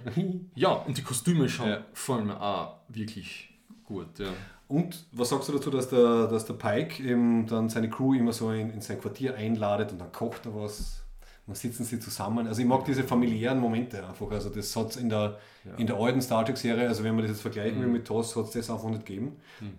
Ja, 0.54 0.72
und 0.72 0.98
die 0.98 1.02
Kostüme 1.02 1.48
schauen 1.48 1.68
Ja. 1.70 1.78
gefallen 1.90 2.26
mir 2.26 2.40
auch 2.40 2.76
wirklich 2.88 3.48
gut. 3.84 4.18
Ja. 4.18 4.26
Und 4.68 5.06
was 5.12 5.28
sagst 5.28 5.48
du 5.48 5.52
dazu, 5.52 5.70
dass 5.70 5.88
der, 5.88 6.26
dass 6.26 6.44
der 6.44 6.54
Pike 6.54 7.02
eben 7.02 7.46
dann 7.46 7.68
seine 7.68 7.88
Crew 7.88 8.14
immer 8.14 8.32
so 8.32 8.50
in, 8.50 8.70
in 8.70 8.80
sein 8.80 9.00
Quartier 9.00 9.34
einladet 9.36 9.92
und 9.92 10.00
dann 10.00 10.10
kocht 10.12 10.46
er 10.46 10.54
was? 10.56 11.02
Dann 11.46 11.54
sitzen 11.54 11.84
sie 11.84 12.00
zusammen. 12.00 12.48
Also 12.48 12.60
ich 12.60 12.66
mag 12.66 12.84
diese 12.84 13.04
familiären 13.04 13.60
Momente 13.60 14.04
einfach. 14.04 14.28
Also 14.32 14.48
das 14.50 14.74
hat 14.74 14.90
es 14.90 14.96
in 14.96 15.08
der, 15.08 15.38
in 15.78 15.86
der 15.86 15.94
alten 15.94 16.20
Star 16.20 16.44
Trek-Serie, 16.44 16.88
also 16.88 17.04
wenn 17.04 17.14
man 17.14 17.22
das 17.22 17.30
jetzt 17.30 17.42
vergleichen 17.42 17.78
Mhm. 17.78 17.82
will 17.82 17.88
mit 17.90 18.04
TOS, 18.04 18.34
hat 18.34 18.46
es 18.46 18.50
das 18.50 18.68
einfach 18.68 18.88
nicht 18.88 19.06
gegeben. 19.06 19.36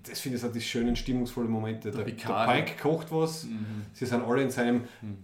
Das 0.07 0.22
finde 0.22 0.38
ich 0.38 0.41
so 0.41 0.47
die 0.47 0.61
schönen, 0.61 0.95
stimmungsvollen 0.95 1.51
Momente. 1.51 1.91
Der, 1.91 2.05
der, 2.05 2.11
Picard. 2.14 2.47
Pike 2.49 2.81
kocht 2.81 3.11
was, 3.11 3.43
Mhm. 3.43 3.57
sie 3.91 4.05
sind 4.05 4.23
alle 4.23 4.43
in 4.43 4.49
seinem 4.49 4.84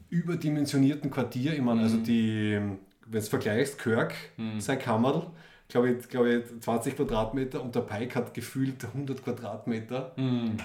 überdimensionierten 0.09 1.09
Quartier. 1.11 1.53
Ich 1.53 1.61
meine, 1.61 1.81
also 1.83 1.97
Mhm. 1.97 2.03
die, 2.03 2.51
wenn 2.59 2.77
du 3.11 3.17
es 3.17 3.29
vergleichst, 3.29 3.79
Kirk, 3.79 4.13
sein 4.59 4.79
Kammerl, 4.79 5.27
glaube 5.73 5.89
ich, 5.89 6.07
glaube 6.07 6.35
ich, 6.35 6.61
20 6.61 6.95
Quadratmeter 6.95 7.61
und 7.61 7.73
der 7.73 7.81
Pike 7.81 8.13
hat 8.13 8.33
gefühlt 8.35 8.85
100 8.85 9.23
Quadratmeter 9.23 10.13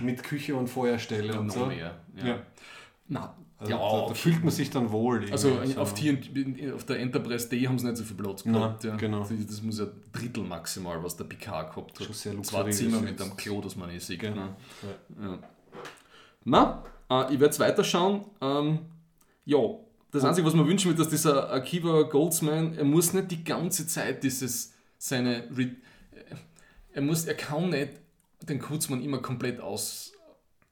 mit 0.03 0.23
Küche 0.23 0.55
und 0.55 0.69
Feuerstelle 0.69 1.39
und 1.41 1.47
noch 1.47 1.55
so. 1.55 1.67
mehr. 1.67 1.99
Ja. 2.15 2.27
Ja. 2.27 2.43
Na, 3.09 3.35
Also 3.57 3.73
ja, 3.73 3.79
da, 3.79 4.09
da 4.09 4.15
fühlt 4.15 4.45
man 4.45 4.51
sich 4.51 4.69
dann 4.69 4.93
wohl. 4.93 5.25
Also 5.33 5.65
so. 5.65 5.81
auf, 5.81 5.95
TNT 5.95 6.75
auf 6.75 6.85
der 6.85 6.99
Enterprise 6.99 7.49
D 7.49 7.67
haben 7.67 7.79
sie 7.79 7.87
nicht 7.87 7.97
so 7.97 8.05
viel 8.05 8.17
Platz 8.17 8.45
gehabt. 8.45 8.85
Nein, 8.85 8.93
ja. 8.93 8.97
genau. 8.97 9.21
Das, 9.21 9.63
muss 9.63 9.79
ja 9.79 9.87
Drittel 10.13 10.45
maximal, 10.45 11.03
was 11.03 11.17
der 11.17 11.25
Picard 11.25 11.75
gehabt 11.75 11.99
hat. 11.99 12.05
Schon 12.05 12.15
sehr 12.15 12.43
Zwei 12.43 12.71
Zimmer 12.71 13.01
mit 13.01 13.21
einem 13.21 13.35
Klo, 13.35 13.63
das 13.63 13.77
man 13.77 13.89
nicht 13.89 14.05
sieht. 14.05 14.21
Genau. 14.21 14.37
Ne? 14.37 14.57
Ja. 15.23 15.39
Na, 16.45 16.85
äh, 17.09 17.25
ich 17.33 17.41
werde 17.41 17.47
jetzt 17.47 17.61
weiterschauen. 17.61 18.27
Ähm, 18.43 18.81
ja, 19.47 19.59
das 20.11 20.23
Einzige, 20.23 20.47
was 20.47 20.55
man 20.55 20.69
wünschen 20.69 20.91
würde, 20.91 20.99
dass 20.99 21.09
dieser 21.09 21.51
Akiva 21.51 22.03
Goldsman, 22.03 22.75
er 22.75 22.85
muss 22.85 23.15
nicht 23.15 23.31
die 23.31 23.43
ganze 23.43 23.87
Zeit 23.87 24.23
dieses, 24.23 24.75
seine, 24.99 25.45
Re 25.57 25.71
er 26.93 27.03
muss, 27.03 27.27
er 27.27 27.35
kann 27.35 27.71
nicht 27.71 27.91
den 28.43 28.59
Kurzmann 28.59 29.03
immer 29.03 29.19
komplett 29.19 29.61
aus, 29.61 30.13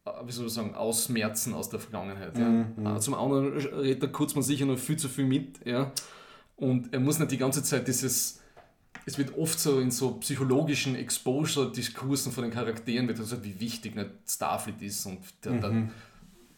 äh, 0.04 0.10
wie 0.24 0.32
soll 0.32 0.46
ich 0.46 0.52
sagen, 0.52 0.74
ausmerzen 0.74 1.54
aus 1.54 1.68
der 1.68 1.78
Vergangenheit. 1.78 2.36
Ja. 2.36 2.96
Äh, 2.96 3.00
Zum 3.00 3.14
anderen 3.14 3.56
redet 3.56 4.02
der 4.02 4.10
Kurzmann 4.10 4.42
sicher 4.42 4.66
noch 4.66 4.78
viel 4.78 4.96
zu 4.96 5.08
viel 5.08 5.24
mit, 5.26 5.64
ja. 5.64 5.92
Und 6.56 6.92
er 6.92 7.00
muss 7.00 7.18
nicht 7.18 7.30
die 7.30 7.38
ganze 7.38 7.62
Zeit 7.62 7.86
dieses, 7.86 8.40
es 9.04 9.18
wird 9.18 9.36
oft 9.36 9.58
so 9.60 9.78
in 9.78 9.90
so 9.90 10.12
psychologischen 10.14 10.96
Exposure-Diskursen 10.96 12.32
von 12.32 12.44
den 12.44 12.52
Charakteren 12.52 13.06
wird 13.06 13.18
gesagt, 13.18 13.44
wie 13.44 13.60
wichtig 13.60 13.94
nicht 13.94 14.10
Starfleet 14.26 14.80
ist 14.82 15.06
und 15.06 15.18
der, 15.44 15.52
der, 15.52 15.70
ein 15.70 15.92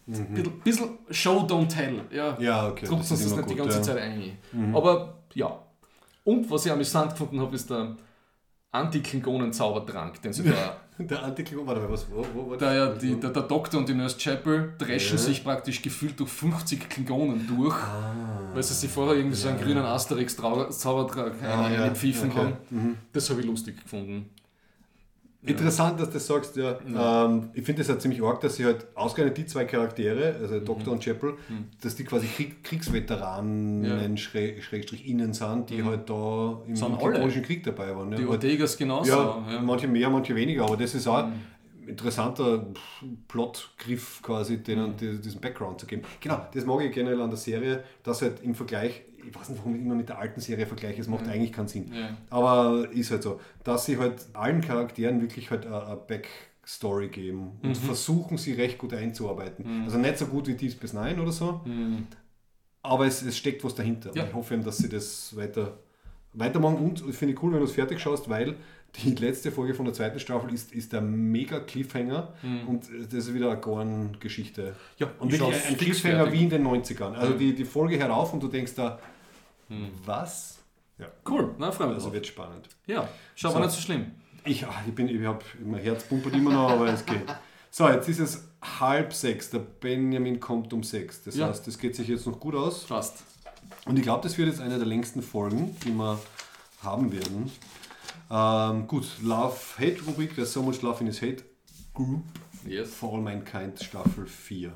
bisschen, 0.07 0.59
bisschen 0.61 0.89
Show, 1.11 1.41
don't 1.41 1.67
tell. 1.67 2.05
Ja, 2.11 2.37
Ja, 2.39 2.69
okay, 2.69 2.85
Druckt 2.85 3.01
uns 3.01 3.09
das 3.09 3.19
nicht 3.35 3.49
die 3.49 3.55
gut, 3.55 3.57
ganze 3.57 3.77
ja. 3.77 3.83
Zeit 3.83 3.97
ein. 3.97 4.37
Aber 4.73 5.21
ja. 5.33 5.61
Und 6.29 6.49
was 6.51 6.65
ich 6.65 6.71
amüsant 6.71 7.11
gefunden 7.11 7.39
habe, 7.41 7.55
ist 7.55 7.69
der 7.69 7.95
Anti-Klingonen-Zaubertrank, 8.71 10.21
den 10.21 10.33
sie 10.33 10.43
da 10.43 10.77
Der 11.01 11.23
Antiklingon, 11.23 11.65
warte 11.65 11.79
mal, 11.79 11.91
was, 11.91 12.05
wo, 12.11 12.25
wo 12.33 12.49
war 12.49 12.57
da 12.57 12.73
ja 12.75 12.87
die, 12.89 13.17
der, 13.17 13.29
der 13.29 13.43
Doktor 13.43 13.77
und 13.79 13.87
die 13.87 13.93
Nurse 13.93 14.17
Chapel 14.17 14.73
dreschen 14.77 15.17
sich 15.17 15.45
praktisch 15.45 15.81
gefühlt 15.81 16.19
durch 16.19 16.29
50 16.29 16.89
Klingonen 16.89 17.47
durch, 17.47 17.73
Ah. 17.73 18.11
weil 18.53 18.61
sie 18.61 18.73
sich 18.73 18.89
vorher 18.91 19.15
irgendwie 19.15 19.37
so 19.37 19.47
einen 19.47 19.61
grünen 19.61 19.85
Asterix-Zaubertrag 19.85 21.33
Ah, 21.41 21.69
ja, 21.71 21.83
eingepfiffen 21.83 22.31
okay. 22.31 22.53
haben. 22.69 22.97
Das 23.13 23.29
habe 23.29 23.39
ich 23.39 23.45
lustig 23.47 23.81
gefunden. 23.81 24.29
Interessant, 25.41 25.97
dass 25.99 26.09
du 26.09 26.15
das 26.15 26.27
sagst, 26.27 26.57
ja. 26.57 26.77
Ähm, 27.25 27.49
ich 27.53 27.63
finde 27.63 27.81
es 27.81 27.87
ja 27.87 27.97
ziemlich 27.97 28.21
arg, 28.21 28.41
dass 28.41 28.55
sie 28.57 28.65
halt 28.65 28.87
ausgerechnet 28.95 29.37
die 29.37 29.45
zwei 29.45 29.63
Charaktere, 29.63 30.35
also 30.41 30.55
Mhm. 30.55 30.65
Doktor 30.65 30.91
und 30.91 31.01
Chapel, 31.03 31.35
dass 31.81 31.95
die 31.95 32.03
quasi 32.03 32.27
Krieg, 32.27 32.61
Kriegsveteranen, 32.63 33.83
Ja. 33.85 33.95
Mhm. 34.07 34.17
Schräg, 34.17 34.61
Schrägstrich 34.63 35.07
innen 35.07 35.31
sind, 35.33 35.69
die 35.69 35.83
halt 35.83 36.09
da 36.09 36.61
im. 36.67 36.73
Klingonischen 36.75 37.43
Krieg 37.43 37.63
dabei 37.63 37.95
waren. 37.95 38.09
Die 38.11 38.15
Ja, 38.17 38.21
halt, 38.23 38.29
Ortegas 38.31 38.77
genauso. 38.77 39.09
ja, 39.11 39.45
ja. 39.49 39.61
manche 39.61 39.87
mehr, 39.87 40.09
manche 40.09 40.35
weniger, 40.35 40.65
aber 40.65 40.75
das 40.75 40.93
ist 40.93 41.07
auch 41.07 41.25
Mhm. 41.27 41.31
ein 41.83 41.87
interessanter 41.89 42.65
Plotgriff 43.29 44.21
quasi, 44.21 44.57
Mhm. 44.57 44.63
denen 44.63 44.97
die- 44.97 45.21
diesen 45.21 45.39
Background 45.41 45.79
zu 45.79 45.85
geben. 45.87 46.01
Genau, 46.19 46.45
das 46.53 46.65
mag 46.65 46.81
ich 46.81 46.91
generell 46.91 47.21
an 47.21 47.29
der 47.29 47.37
Serie, 47.37 47.83
dass 48.03 48.21
halt 48.21 48.41
im 48.43 48.55
Vergleich, 48.55 49.03
ich 49.29 49.35
weiß 49.39 49.49
nicht, 49.49 49.59
warum 49.59 49.75
ich 49.75 49.81
immer 49.81 49.95
mit 49.95 50.09
der 50.09 50.17
alten 50.17 50.41
Serie 50.41 50.65
vergleiche, 50.65 51.01
es 51.01 51.07
macht 51.07 51.27
eigentlich 51.27 51.53
keinen 51.53 51.67
Sinn. 51.67 51.91
Ja. 51.93 52.17
Aber 52.29 52.87
ist 52.91 53.11
halt 53.11 53.23
so, 53.23 53.39
dass 53.63 53.85
sie 53.85 53.97
halt 53.97 54.25
allen 54.33 54.61
Charakteren 54.61 55.21
wirklich 55.21 55.51
halt 55.51 55.65
eine 55.65 55.97
Backstory 56.07 57.09
geben 57.09 57.51
und 57.61 57.77
versuchen, 57.77 58.37
sie 58.37 58.53
recht 58.53 58.77
gut 58.77 58.93
einzuarbeiten. 58.93 59.83
Also 59.83 59.97
nicht 59.97 60.17
so 60.17 60.25
gut 60.25 60.47
wie 60.47 60.55
Deep 60.55 60.71
Space 60.71 60.93
Nine 60.93 61.21
oder 61.21 61.31
so, 61.31 61.61
aber 62.81 63.05
es, 63.05 63.21
es 63.21 63.37
steckt 63.37 63.63
was 63.63 63.75
dahinter. 63.75 64.11
Ja. 64.15 64.25
Ich 64.25 64.33
hoffe 64.33 64.53
eben, 64.55 64.63
dass 64.63 64.77
sie 64.77 64.89
das 64.89 65.35
weiter, 65.35 65.77
weitermachen 66.33 66.77
und 66.77 67.03
ich 67.07 67.15
finde 67.15 67.33
ich 67.33 67.43
cool, 67.43 67.51
wenn 67.51 67.59
du 67.59 67.65
es 67.65 67.73
fertig 67.73 67.99
schaust, 67.99 68.29
weil 68.29 68.55
die 68.95 69.13
letzte 69.15 69.51
Folge 69.51 69.75
von 69.75 69.85
der 69.85 69.93
zweiten 69.93 70.19
Staffel 70.19 70.51
ist, 70.51 70.73
ist 70.73 70.93
der 70.93 71.01
mega 71.01 71.59
Cliffhanger 71.59 72.33
und 72.67 72.89
das 73.05 73.27
ist 73.27 73.33
wieder 73.35 73.51
eine 73.51 73.59
Gorn-Geschichte. 73.59 74.75
Ja, 74.97 75.11
und 75.19 75.31
ich 75.31 75.39
wirklich 75.39 75.65
ein 75.65 75.75
fix 75.75 76.01
Cliffhanger 76.01 76.23
fertig. 76.23 76.39
wie 76.39 76.43
in 76.43 76.49
den 76.49 76.65
90ern. 76.67 77.13
Also 77.13 77.33
die, 77.33 77.53
die 77.53 77.65
Folge 77.65 77.99
hört 77.99 78.09
auf 78.09 78.33
und 78.33 78.41
du 78.41 78.47
denkst 78.47 78.73
da, 78.75 78.97
was? 80.05 80.59
Ja, 80.97 81.07
Cool, 81.27 81.55
na, 81.57 81.71
freue 81.71 81.87
mich 81.87 81.95
also 81.95 82.07
drauf. 82.07 82.13
wird 82.15 82.27
spannend. 82.27 82.67
Ja, 82.87 83.07
schau, 83.35 83.49
So. 83.49 83.55
war 83.55 83.61
nicht 83.61 83.73
so 83.73 83.81
schlimm. 83.81 84.11
Ich, 84.45 84.65
ah, 84.65 84.73
ich 84.87 84.93
bin, 84.95 85.07
ich 85.07 85.25
habe, 85.25 85.43
mein 85.63 85.81
Herz 85.81 86.03
pumpert 86.05 86.33
immer 86.33 86.51
noch, 86.51 86.69
aber 86.71 86.87
es 86.87 87.05
geht. 87.05 87.23
So, 87.71 87.87
jetzt 87.87 88.09
ist 88.09 88.19
es 88.19 88.43
halb 88.79 89.13
sechs. 89.13 89.49
Der 89.49 89.59
Benjamin 89.59 90.39
kommt 90.39 90.73
um 90.73 90.83
sechs. 90.83 91.23
Das 91.23 91.35
Ja. 91.35 91.47
heißt, 91.47 91.67
das 91.67 91.77
geht 91.77 91.95
sich 91.95 92.07
jetzt 92.07 92.25
noch 92.25 92.39
gut 92.39 92.55
aus. 92.55 92.83
Fast. 92.83 93.23
Und 93.85 93.97
ich 93.97 94.03
glaube, 94.03 94.23
das 94.23 94.37
wird 94.37 94.47
jetzt 94.49 94.59
eine 94.59 94.77
der 94.77 94.87
längsten 94.87 95.21
Folgen, 95.21 95.75
die 95.85 95.91
wir 95.91 96.19
haben 96.81 97.11
werden. 97.11 97.51
Ähm, 98.31 98.87
gut, 98.87 99.07
Love-Hate-Rubrik, 99.21 100.35
there's 100.35 100.51
so 100.53 100.61
much 100.63 100.81
love 100.81 100.99
in 101.01 101.07
his 101.07 101.21
hate 101.21 101.43
group. 101.93 102.23
Yes. 102.65 102.93
For 102.93 103.13
All 103.13 103.21
Mankind, 103.21 103.79
Staffel 103.81 104.25
4. 104.27 104.71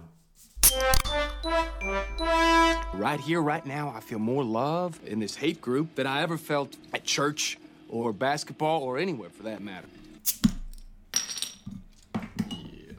Right 2.95 3.19
here, 3.19 3.41
right 3.41 3.65
now, 3.65 3.91
I 3.95 4.01
feel 4.01 4.19
more 4.19 4.43
love 4.43 4.99
in 5.05 5.19
this 5.19 5.35
hate 5.35 5.61
group 5.61 5.95
than 5.95 6.05
I 6.05 6.21
ever 6.21 6.37
felt 6.37 6.77
at 6.93 7.03
church 7.05 7.57
or 7.89 8.13
basketball, 8.13 8.81
or 8.81 8.97
anywhere 8.97 9.29
for 9.29 9.43
that 9.43 9.61
matter. 9.61 9.87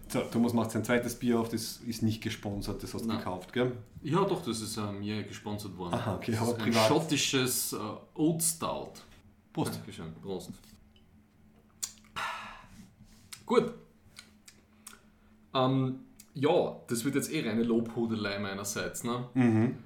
So, 0.09 0.21
Thomas 0.31 0.53
macht 0.53 0.71
sein 0.71 0.85
zweites 0.85 1.17
Bier 1.17 1.41
auf, 1.41 1.49
das 1.49 1.81
ist 1.87 2.03
nicht 2.03 2.23
gesponsert, 2.23 2.81
das 2.83 2.95
hast 2.95 3.03
du 3.05 3.09
Nein. 3.09 3.19
gekauft, 3.19 3.53
gell? 3.53 3.73
Ja, 4.03 4.23
doch, 4.25 4.45
das 4.45 4.61
ist 4.61 4.77
äh, 4.77 4.93
mir 4.93 5.25
gesponsert 5.25 5.77
worden. 5.77 5.95
Aha, 5.95 6.15
okay, 6.15 6.31
das 6.33 6.41
aber 6.41 6.51
ist 6.51 6.59
ein 6.59 6.65
privat. 6.65 6.89
schottisches 6.89 7.73
äh, 7.73 7.77
Oat 8.15 8.43
Stout. 8.43 8.93
Prost. 9.53 9.75
Dankeschön. 9.75 10.13
Prost. 10.23 10.51
Gut. 13.47 13.75
Ähm, 15.55 15.99
ja, 16.35 16.77
das 16.89 17.05
wird 17.05 17.17
jetzt 17.17 17.33
eh 17.33 17.49
reine 17.49 17.63
Lobhudelei 17.65 18.39
meinerseits. 18.39 19.03
Ne? 19.03 19.29
Mhm. 19.35 19.79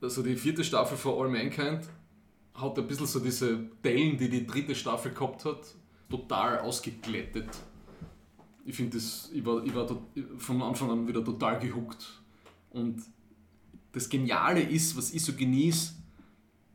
Also 0.00 0.22
die 0.22 0.36
vierte 0.36 0.62
Staffel 0.62 0.96
von 0.96 1.18
All 1.18 1.28
Mankind 1.28 1.88
hat 2.54 2.78
ein 2.78 2.86
bisschen 2.86 3.06
so 3.06 3.20
diese 3.20 3.58
Dellen, 3.84 4.16
die 4.16 4.28
die 4.28 4.46
dritte 4.46 4.74
Staffel 4.74 5.12
gehabt 5.12 5.44
hat, 5.44 5.74
total 6.08 6.60
ausgeglättet. 6.60 7.48
Ich 8.64 8.76
finde 8.76 8.96
das, 8.96 9.30
ich 9.32 9.44
war, 9.44 9.64
ich 9.64 9.74
war 9.74 9.86
von 10.36 10.62
Anfang 10.62 10.90
an 10.90 11.08
wieder 11.08 11.24
total 11.24 11.58
gehuckt. 11.58 12.20
Und 12.70 13.02
das 13.92 14.08
Geniale 14.08 14.60
ist, 14.60 14.96
was 14.96 15.12
ich 15.12 15.24
so 15.24 15.32
genieße, 15.32 15.94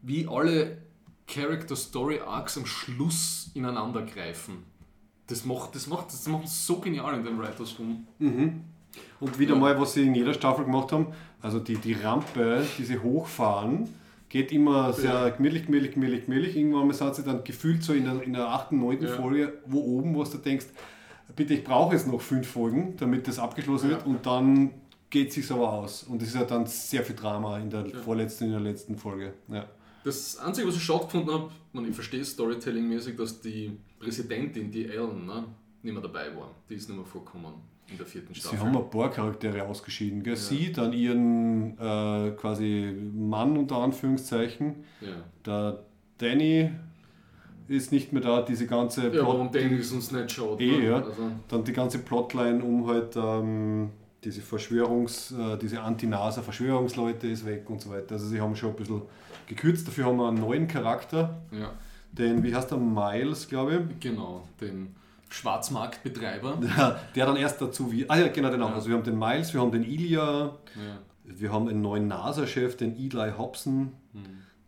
wie 0.02 0.28
alle 0.28 0.82
Character 1.28 1.76
Story 1.76 2.20
Arcs 2.20 2.58
am 2.58 2.66
Schluss 2.66 3.52
ineinander 3.54 4.02
greifen. 4.04 4.64
Das 5.28 5.46
macht, 5.46 5.76
das 5.76 5.88
macht, 5.88 6.08
das 6.08 6.28
macht 6.28 6.48
so 6.50 6.80
genial 6.80 7.16
in 7.18 7.24
dem 7.24 7.40
Writers 7.40 7.80
Room. 7.80 8.06
Und 9.20 9.40
wieder 9.40 9.56
mal, 9.56 9.80
was 9.80 9.94
sie 9.94 10.06
in 10.06 10.16
jeder 10.16 10.34
Staffel 10.34 10.66
gemacht 10.66 10.92
haben, 10.92 11.08
also 11.42 11.60
die, 11.60 11.76
die 11.76 11.94
Rampe, 11.94 12.66
die 12.78 12.84
sie 12.84 13.00
hochfahren, 13.00 13.88
geht 14.30 14.52
immer 14.52 14.92
sehr 14.94 15.32
gemütlich, 15.32 15.66
gemütlich, 15.66 15.94
gemütlich, 15.94 16.26
gemütlich. 16.26 16.56
Irgendwann 16.58 16.88
mal 16.88 16.94
sind 16.94 17.16
sie 17.16 17.24
dann 17.24 17.44
gefühlt 17.44 17.84
so 17.84 17.94
in 17.94 18.06
der, 18.06 18.22
in 18.24 18.34
der 18.34 18.48
8., 18.48 18.72
9. 18.72 19.02
Ja. 19.02 19.10
Folge, 19.10 19.54
wo 19.66 19.80
oben, 19.80 20.16
wo 20.16 20.24
du 20.24 20.38
denkst, 20.38 20.66
bitte, 21.36 21.54
ich 21.54 21.64
brauche 21.64 21.94
jetzt 21.94 22.08
noch 22.08 22.20
fünf 22.20 22.48
Folgen, 22.48 22.96
damit 22.98 23.28
das 23.28 23.40
abgeschlossen 23.40 23.92
Ja. 23.92 23.98
wird 23.98 24.08
und 24.08 24.26
dann 24.26 24.72
geht 25.10 25.30
es 25.30 25.36
sich 25.36 25.52
aber 25.52 25.72
aus. 25.72 26.04
Und 26.04 26.22
es 26.22 26.30
ist 26.30 26.36
ja 26.36 26.44
dann 26.44 26.66
sehr 26.66 27.04
viel 27.04 27.16
Drama 27.16 27.60
in 27.60 27.70
der 27.70 27.86
vorletzten, 28.04 28.46
in 28.46 28.52
der 28.52 28.60
letzten 28.60 28.98
Folge. 28.98 29.34
Ja. 29.50 29.68
Das 30.04 30.38
Einzige, 30.38 30.68
was 30.68 30.76
ich 30.76 30.84
schade 30.84 31.06
gefunden 31.06 31.32
habe, 31.32 31.52
man, 31.72 31.88
ich 31.88 31.94
verstehe 31.94 32.26
Storytelling-mäßig, 32.26 33.16
dass 33.16 33.40
die 33.40 33.78
Präsidentin, 34.00 34.72
die 34.72 34.88
Ellen, 34.88 35.26
ne, 35.28 35.46
nicht 35.84 35.94
mehr 35.94 36.02
dabei 36.02 36.36
war. 36.36 36.50
Die 36.70 36.74
ist 36.74 36.90
nicht 36.90 36.98
mehr 36.98 37.06
vorgekommen 37.06 37.54
in 37.94 37.98
der 37.98 38.08
vierten 38.08 38.36
Staffel. 38.36 38.58
Sie 38.58 38.64
haben 38.64 38.76
ein 38.76 38.90
paar 38.90 39.10
Charaktere 39.10 39.64
ausgeschieden. 39.64 40.22
Gell? 40.24 40.36
Sie, 40.36 40.72
dann 40.72 40.94
ihren 40.94 41.78
äh, 41.80 42.32
quasi 42.32 42.94
Mann 43.16 43.58
unter 43.58 43.78
Anführungszeichen. 43.78 44.76
ja. 45.02 45.08
Der 45.46 45.80
Danny 46.18 46.70
ist 47.68 47.92
nicht 47.92 48.14
mehr 48.14 48.22
da, 48.22 48.42
diese 48.42 48.68
ganze 48.68 49.08
ja, 49.08 49.26
warum 49.26 49.52
denken 49.52 49.78
es 49.80 49.92
uns 49.92 50.12
nicht 50.12 50.32
schaut. 50.32 50.60
Eh, 50.60 50.78
ne? 50.78 50.86
ja. 50.86 50.96
Also, 50.98 51.32
Dann 51.48 51.64
die 51.64 51.74
ganze 51.74 52.00
Plotline 52.00 52.64
um 52.64 52.88
halt 52.88 53.16
ähm, 53.16 53.90
diese 54.24 54.42
Verschwörungs-, 54.42 55.34
äh, 55.38 55.58
diese 55.58 55.82
Anti-NASA-Verschwörungsleute 55.82 57.28
ist 57.28 57.46
weg 57.46 57.70
und 57.70 57.82
so 57.82 57.90
weiter. 57.90 58.16
Also 58.16 58.28
sie 58.28 58.40
haben 58.40 58.56
schon 58.56 58.72
ein 58.72 58.76
bisschen 58.76 59.02
gekürzt. 59.48 59.88
Dafür 59.88 60.06
haben 60.06 60.18
wir 60.18 60.28
einen 60.28 60.40
neuen 60.40 60.68
Charakter, 60.68 61.42
ja, 61.52 61.72
den, 62.12 62.44
wie 62.44 62.54
heißt 62.54 62.72
der, 62.72 62.78
Miles, 62.78 63.48
glaube 63.48 63.88
genau, 64.00 64.48
den 64.62 64.96
Schwarzmarktbetreiber. 65.34 66.58
Der, 67.16 67.26
dann 67.26 67.36
erst 67.36 67.62
dazu 67.62 67.92
wie. 67.92 68.10
Ah 68.10 68.18
ja, 68.20 68.28
genau, 68.28 68.50
den 68.50 68.62
auch. 68.62 68.70
Ja. 68.70 68.76
Also 68.76 68.90
wir 68.90 68.96
haben 68.96 69.04
den 69.04 69.18
Miles, 69.18 69.54
wir 69.54 69.62
haben 69.62 69.72
den 69.72 69.84
Ilya, 69.84 70.56
wir 71.26 71.52
haben 71.52 71.68
einen 71.68 71.82
neuen 71.82 72.08
NASA-Chef, 72.08 72.78
den 72.78 72.96
Eli 72.98 73.32
Hobson. 73.38 73.92
Hm. 74.14 74.22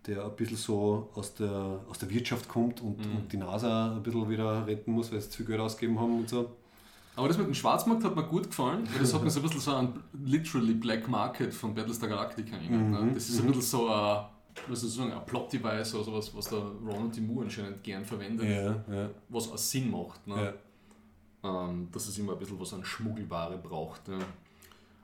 Der 0.07 0.23
ein 0.23 0.35
bisschen 0.35 0.57
so 0.57 1.09
aus 1.15 1.33
der, 1.33 1.79
aus 1.89 1.97
der 1.97 2.09
Wirtschaft 2.11 2.47
kommt 2.47 2.79
und, 2.79 2.99
Mhm. 2.99 3.15
und 3.17 3.31
die 3.33 3.37
NASA 3.37 3.95
ein 3.95 4.03
bisschen 4.03 4.29
wieder 4.29 4.67
retten 4.67 4.91
muss, 4.91 5.11
weil 5.11 5.19
sie 5.19 5.29
zu 5.31 5.37
viel 5.37 5.47
Geld 5.47 5.59
ausgegeben 5.59 5.99
haben 5.99 6.19
und 6.19 6.29
so. 6.29 6.51
Aber 7.15 7.27
das 7.27 7.37
mit 7.39 7.47
dem 7.47 7.55
Schwarzmarkt 7.55 8.03
hat 8.03 8.15
mir 8.15 8.21
gut 8.23 8.43
gefallen, 8.49 8.87
weil 8.91 8.99
das 8.99 9.13
hat 9.15 9.23
mir 9.23 9.31
so 9.31 9.39
ein 9.39 9.43
bisschen 9.43 9.61
so 9.61 9.71
an 9.71 9.93
literally 10.23 10.73
Black 10.75 11.07
Market 11.07 11.51
von 11.55 11.73
Battlestar 11.73 12.07
Galactica 12.09 12.55
erinnert. 12.55 13.01
Mhm, 13.01 13.07
Ne? 13.07 13.13
Das 13.15 13.29
ist 13.29 13.39
ein 13.39 13.47
bisschen 13.47 13.61
so 13.63 13.89
ein, 13.89 14.25
was 14.67 14.81
soll 14.81 14.89
ich 14.89 14.95
sagen, 14.95 15.11
ein 15.11 15.25
Plot-Device 15.25 15.95
oder 15.95 16.03
sowas, 16.03 16.31
was 16.35 16.49
der 16.49 16.59
Ronald 16.59 17.15
D. 17.15 17.21
Moore 17.21 17.45
anscheinend 17.45 17.83
gern 17.83 18.03
verwendet, 18.05 18.47
Ja, 18.47 18.83
ja, 18.93 19.09
was 19.29 19.51
auch 19.51 19.57
Sinn 19.57 19.91
macht. 19.91 20.25
Ne? 20.27 20.35
ja. 20.35 20.53
Ähm, 21.43 21.89
dass 21.91 22.07
es 22.07 22.17
immer 22.17 22.33
ein 22.33 22.39
bisschen 22.39 22.59
was 22.59 22.73
an 22.73 22.83
Schmuggelware 22.83 23.57
braucht. 23.57 24.07
Ja. 24.07 24.17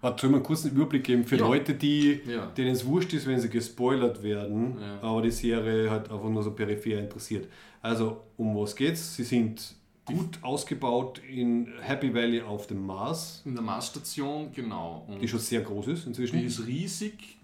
Warte, 0.02 0.22
soll 0.22 0.32
mal 0.32 0.42
kurz 0.42 0.66
einen 0.66 0.76
Überblick 0.76 1.04
geben 1.04 1.24
für. 1.24 1.36
Leute, 1.36 1.76
die, 1.76 2.22
denen 2.58 2.72
es 2.72 2.84
wurscht 2.84 3.14
ist, 3.14 3.28
wenn 3.28 3.40
sie 3.40 3.50
gespoilert 3.50 4.24
werden, 4.24 4.80
aber 5.02 5.22
die 5.22 5.30
Serie 5.30 5.92
halt 5.92 6.10
einfach 6.10 6.30
nur 6.30 6.42
so 6.42 6.52
peripher 6.52 6.98
interessiert. 6.98 7.48
Also, 7.84 8.22
um 8.38 8.56
was 8.56 8.76
geht's? 8.76 9.16
Sie 9.16 9.24
sind 9.24 9.76
gut 10.06 10.40
ausgebaut 10.42 11.22
in 11.30 11.68
Happy 11.82 12.14
Valley 12.14 12.42
auf 12.42 12.66
dem 12.66 12.84
Mars, 12.86 13.44
In 13.46 13.54
der 13.54 13.64
Marsstation, 13.64 14.52
genau. 14.54 15.06
Und 15.08 15.22
die 15.22 15.28
schon 15.28 15.40
sehr 15.40 15.62
groß 15.62 15.88
ist 15.88 16.08
inzwischen. 16.08 16.40
Die 16.40 16.46
ist 16.46 16.66
riesig. 16.66 17.38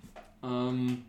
Ähm, 0.44 1.04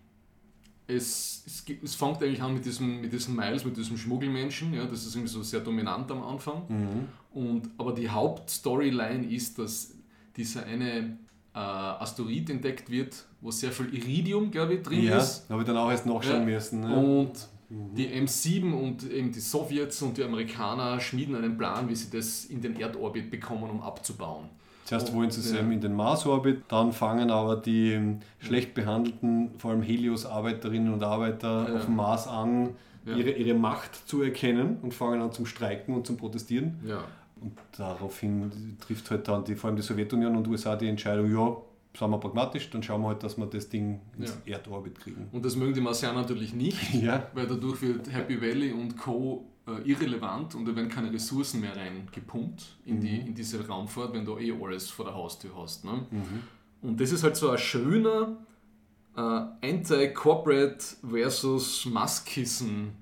es, 0.89 1.45
es, 1.47 1.65
es 1.85 1.95
fängt 1.95 2.23
eigentlich 2.23 2.43
an 2.43 2.55
mit 2.55 2.65
diesem, 2.65 3.01
mit 3.03 3.13
diesem 3.13 3.37
Miles, 3.37 3.65
mit 3.65 3.77
diesem 3.77 3.97
Schmuggelmenschen. 3.97 4.73
Ja, 4.75 4.87
das 4.87 5.07
ist 5.07 5.15
irgendwie 5.15 5.33
so 5.33 5.43
sehr 5.43 5.61
dominant 5.61 6.11
am 6.11 6.23
Anfang. 6.23 7.07
Und, 7.31 7.69
aber 7.77 7.93
die 7.93 8.09
Hauptstoryline 8.09 9.27
ist, 9.31 9.59
dass 9.59 9.95
dieser 10.37 10.65
eine 10.65 11.19
äh, 11.55 11.59
Asteroid 11.59 12.49
entdeckt 12.51 12.91
wird, 12.91 13.25
wo 13.41 13.51
sehr 13.51 13.71
viel 13.71 13.95
Iridium, 13.95 14.51
glaube 14.51 14.75
ich, 14.75 14.83
drin 14.83 15.05
ja, 15.05 15.19
ist. 15.19 15.45
da 15.47 15.55
habe 15.55 15.63
ich 15.63 15.67
dann 15.67 15.77
auch 15.77 15.91
erst 15.91 16.07
nachschauen 16.07 16.41
Ja. 16.49 16.55
müssen. 16.55 16.81
Ne? 16.81 16.97
Und 16.97 17.33
die 17.69 18.09
M7 18.09 18.73
und 18.73 19.11
eben 19.11 19.31
die 19.31 19.41
Sowjets 19.41 20.01
und 20.01 20.17
die 20.17 20.25
Amerikaner 20.25 20.99
schmieden 21.01 21.37
einen 21.37 21.59
Plan, 21.59 21.87
wie 21.91 21.95
sie 21.95 22.09
das 22.11 22.47
in 22.47 22.63
den 22.63 22.81
Erdorbit 22.81 23.31
bekommen, 23.31 23.69
um 23.69 23.83
abzubauen. 23.83 24.49
Zuerst 24.89 25.13
wollen 25.13 25.31
sie 25.31 25.41
es 25.41 25.53
Ja. 25.53 25.59
in 25.61 25.81
den 25.83 25.95
Marsorbit, 25.95 26.63
dann 26.69 26.93
fangen 26.93 27.31
aber 27.31 27.57
die 27.57 27.93
ähm, 27.93 28.21
schlecht 28.39 28.73
behandelten, 28.73 29.51
vor 29.59 29.73
allem 29.73 29.83
Helios-Arbeiterinnen 29.83 30.93
und 30.95 31.03
Arbeiter 31.03 31.69
Ja. 31.69 31.77
auf 31.77 31.85
dem 31.85 31.97
Mars 31.97 32.27
an, 32.27 32.71
Ja. 33.05 33.15
ihre, 33.15 33.31
ihre 33.33 33.55
Macht 33.59 34.09
zu 34.09 34.23
erkennen 34.23 34.79
und 34.83 34.95
fangen 34.95 35.21
an 35.21 35.31
zum 35.31 35.45
Streiken 35.45 35.95
und 35.95 36.07
zum 36.07 36.17
Protestieren. 36.17 36.77
Ja. 36.87 37.05
Und 37.41 37.53
daraufhin 37.77 38.77
trifft 38.81 39.11
halt 39.11 39.29
dann 39.29 39.45
die, 39.45 39.55
vor 39.57 39.69
allem 39.69 39.77
die 39.77 39.83
Sowjetunion 39.83 40.35
und 40.37 40.49
USA 40.49 40.75
die 40.75 40.89
Entscheidung, 40.89 41.31
ja, 41.33 41.57
sagen 41.99 42.13
wir 42.13 42.19
pragmatisch, 42.19 42.71
dann 42.71 42.83
schauen 42.83 43.03
wir 43.03 43.09
halt, 43.09 43.23
dass 43.23 43.37
wir 43.37 43.47
das 43.47 43.69
Ding 43.69 44.01
ins 44.19 44.39
Erdorbit 44.47 44.99
kriegen. 45.01 45.29
Und 45.33 45.45
das 45.45 45.55
mögen 45.55 45.75
die 45.75 45.81
Marsianer 45.83 46.21
natürlich 46.23 46.55
nicht. 46.55 46.79
Ja, 47.03 47.27
weil 47.35 47.47
dadurch 47.47 47.83
wird 47.83 48.11
Happy 48.13 48.41
Valley 48.41 48.73
und 48.73 48.97
Co. 48.97 49.45
Äh, 49.69 49.91
irrelevant 49.91 50.55
und 50.55 50.65
da 50.67 50.75
werden 50.75 50.89
keine 50.89 51.13
Ressourcen 51.13 51.61
mehr 51.61 51.77
reingepumpt 51.77 52.63
in, 52.87 53.01
die, 53.01 53.19
in 53.19 53.35
diese 53.35 53.67
Raumfahrt, 53.67 54.15
wenn 54.15 54.25
du 54.25 54.39
eh 54.39 54.53
alles 54.53 54.89
vor 54.89 55.05
der 55.05 55.15
Haustür 55.15 55.51
hast. 55.57 55.85
Ne? 55.85 56.07
Und 56.81 56.99
das 57.01 57.13
ist 57.13 57.23
halt 57.23 57.37
so 57.37 57.51
ein 57.51 57.59
schöner 57.59 58.39
äh, 59.15 59.21
Anti-Corporate 59.21 60.79
versus 61.07 61.85
Masskissen, 61.85 62.93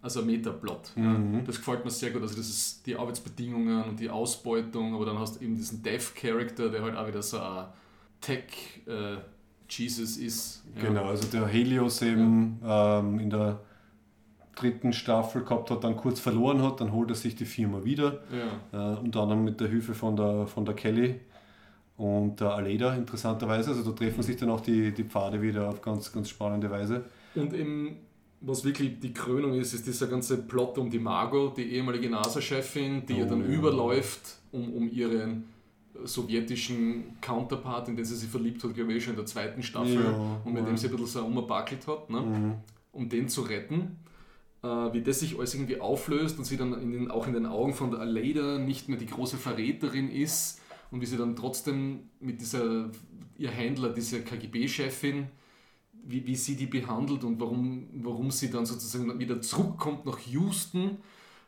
also 0.00 0.22
Metaplot. 0.22 0.92
Ja. 0.96 1.20
Das 1.44 1.56
gefällt 1.56 1.84
mir 1.84 1.90
sehr 1.90 2.10
gut. 2.10 2.22
Also 2.22 2.36
das 2.36 2.48
ist 2.48 2.86
die 2.86 2.96
Arbeitsbedingungen 2.96 3.84
und 3.84 4.00
die 4.00 4.08
Ausbeutung, 4.08 4.94
aber 4.94 5.04
dann 5.04 5.18
hast 5.18 5.36
du 5.36 5.44
eben 5.44 5.56
diesen 5.56 5.82
Dev-Character, 5.82 6.70
der 6.70 6.82
halt 6.82 6.96
auch 6.96 7.06
wieder 7.06 7.22
so 7.22 7.38
ein 7.38 7.66
Tech-Jesus 8.22 10.16
ist. 10.16 10.62
Ja. 10.76 10.88
genau. 10.88 11.04
Also 11.04 11.28
der 11.28 11.46
Helios 11.46 12.00
eben 12.00 12.60
ähm, 12.64 13.18
in 13.18 13.28
der 13.28 13.60
dritten 14.54 14.92
Staffel 14.92 15.42
gehabt 15.42 15.70
hat, 15.70 15.84
dann 15.84 15.96
kurz 15.96 16.20
verloren 16.20 16.62
hat, 16.62 16.80
dann 16.80 16.92
holt 16.92 17.10
er 17.10 17.14
sich 17.16 17.34
die 17.36 17.44
Firma 17.44 17.84
wieder. 17.84 18.20
Ja. 18.72 18.94
Äh, 18.94 18.98
unter 19.00 19.22
anderem 19.22 19.44
mit 19.44 19.60
der 19.60 19.68
Hilfe 19.68 19.94
von 19.94 20.16
der, 20.16 20.46
von 20.46 20.64
der 20.64 20.74
Kelly 20.74 21.20
und 21.96 22.40
der 22.40 22.54
Aleda, 22.54 22.94
interessanterweise. 22.94 23.70
Also 23.70 23.90
da 23.90 23.96
treffen 23.96 24.22
sich 24.22 24.36
dann 24.36 24.50
auch 24.50 24.60
die, 24.60 24.92
die 24.92 25.04
Pfade 25.04 25.40
wieder 25.40 25.68
auf 25.68 25.80
ganz, 25.82 26.12
ganz 26.12 26.28
spannende 26.28 26.70
Weise. 26.70 27.04
Und 27.34 27.52
eben, 27.54 27.96
was 28.40 28.64
wirklich 28.64 29.00
die 29.00 29.12
Krönung 29.12 29.54
ist, 29.54 29.72
ist 29.74 29.86
dieser 29.86 30.06
ganze 30.06 30.38
Plot 30.42 30.78
um 30.78 30.90
die 30.90 30.98
Margot, 30.98 31.56
die 31.56 31.72
ehemalige 31.74 32.10
NASA-Chefin, 32.10 33.06
die 33.06 33.18
ihr 33.18 33.26
dann 33.26 33.42
Oh, 33.42 33.44
ja. 33.44 33.50
überläuft, 33.58 34.36
um, 34.52 34.72
um 34.72 34.90
ihren 34.90 35.44
sowjetischen 36.02 37.16
Counterpart, 37.20 37.88
in 37.88 37.96
den 37.96 38.04
sie 38.04 38.16
sich 38.16 38.28
verliebt 38.28 38.62
hat, 38.64 38.74
glaube 38.74 38.92
ich, 38.92 39.04
schon 39.04 39.12
in 39.12 39.18
der 39.18 39.26
zweiten 39.26 39.62
Staffel, 39.62 39.94
Ja, 40.04 40.40
und 40.44 40.52
mit 40.52 40.62
ja. 40.62 40.68
dem 40.70 40.76
sie 40.76 40.86
ein 40.88 40.90
bisschen 40.92 41.06
so 41.06 41.24
umgebackelt 41.26 41.86
hat, 41.86 42.10
ne? 42.10 42.20
Mhm. 42.20 42.54
um 42.92 43.08
den 43.08 43.28
zu 43.28 43.42
retten. 43.42 43.96
Äh, 44.64 44.94
wie 44.94 45.02
das 45.02 45.20
sich 45.20 45.38
alles 45.38 45.52
irgendwie 45.54 45.78
auflöst 45.78 46.38
und 46.38 46.46
sie 46.46 46.56
dann 46.56 46.72
in 46.80 46.90
den, 46.90 47.10
auch 47.10 47.26
in 47.26 47.34
den 47.34 47.44
Augen 47.44 47.74
von 47.74 47.90
der 47.90 48.00
Aleda 48.00 48.56
nicht 48.56 48.88
mehr 48.88 48.96
die 48.96 49.04
große 49.04 49.36
Verräterin 49.36 50.10
ist 50.10 50.58
und 50.90 51.02
wie 51.02 51.06
sie 51.06 51.18
dann 51.18 51.36
trotzdem 51.36 52.08
mit 52.18 52.40
dieser, 52.40 52.88
ihr 53.36 53.50
Händler, 53.50 53.90
dieser 53.90 54.20
KGB-Chefin, 54.20 55.26
wie, 56.06 56.26
wie 56.26 56.34
sie 56.34 56.56
die 56.56 56.64
behandelt 56.64 57.24
und 57.24 57.38
warum, 57.40 57.88
warum 57.92 58.30
sie 58.30 58.50
dann 58.50 58.64
sozusagen 58.64 59.18
wieder 59.18 59.42
zurückkommt 59.42 60.06
nach 60.06 60.18
Houston 60.20 60.96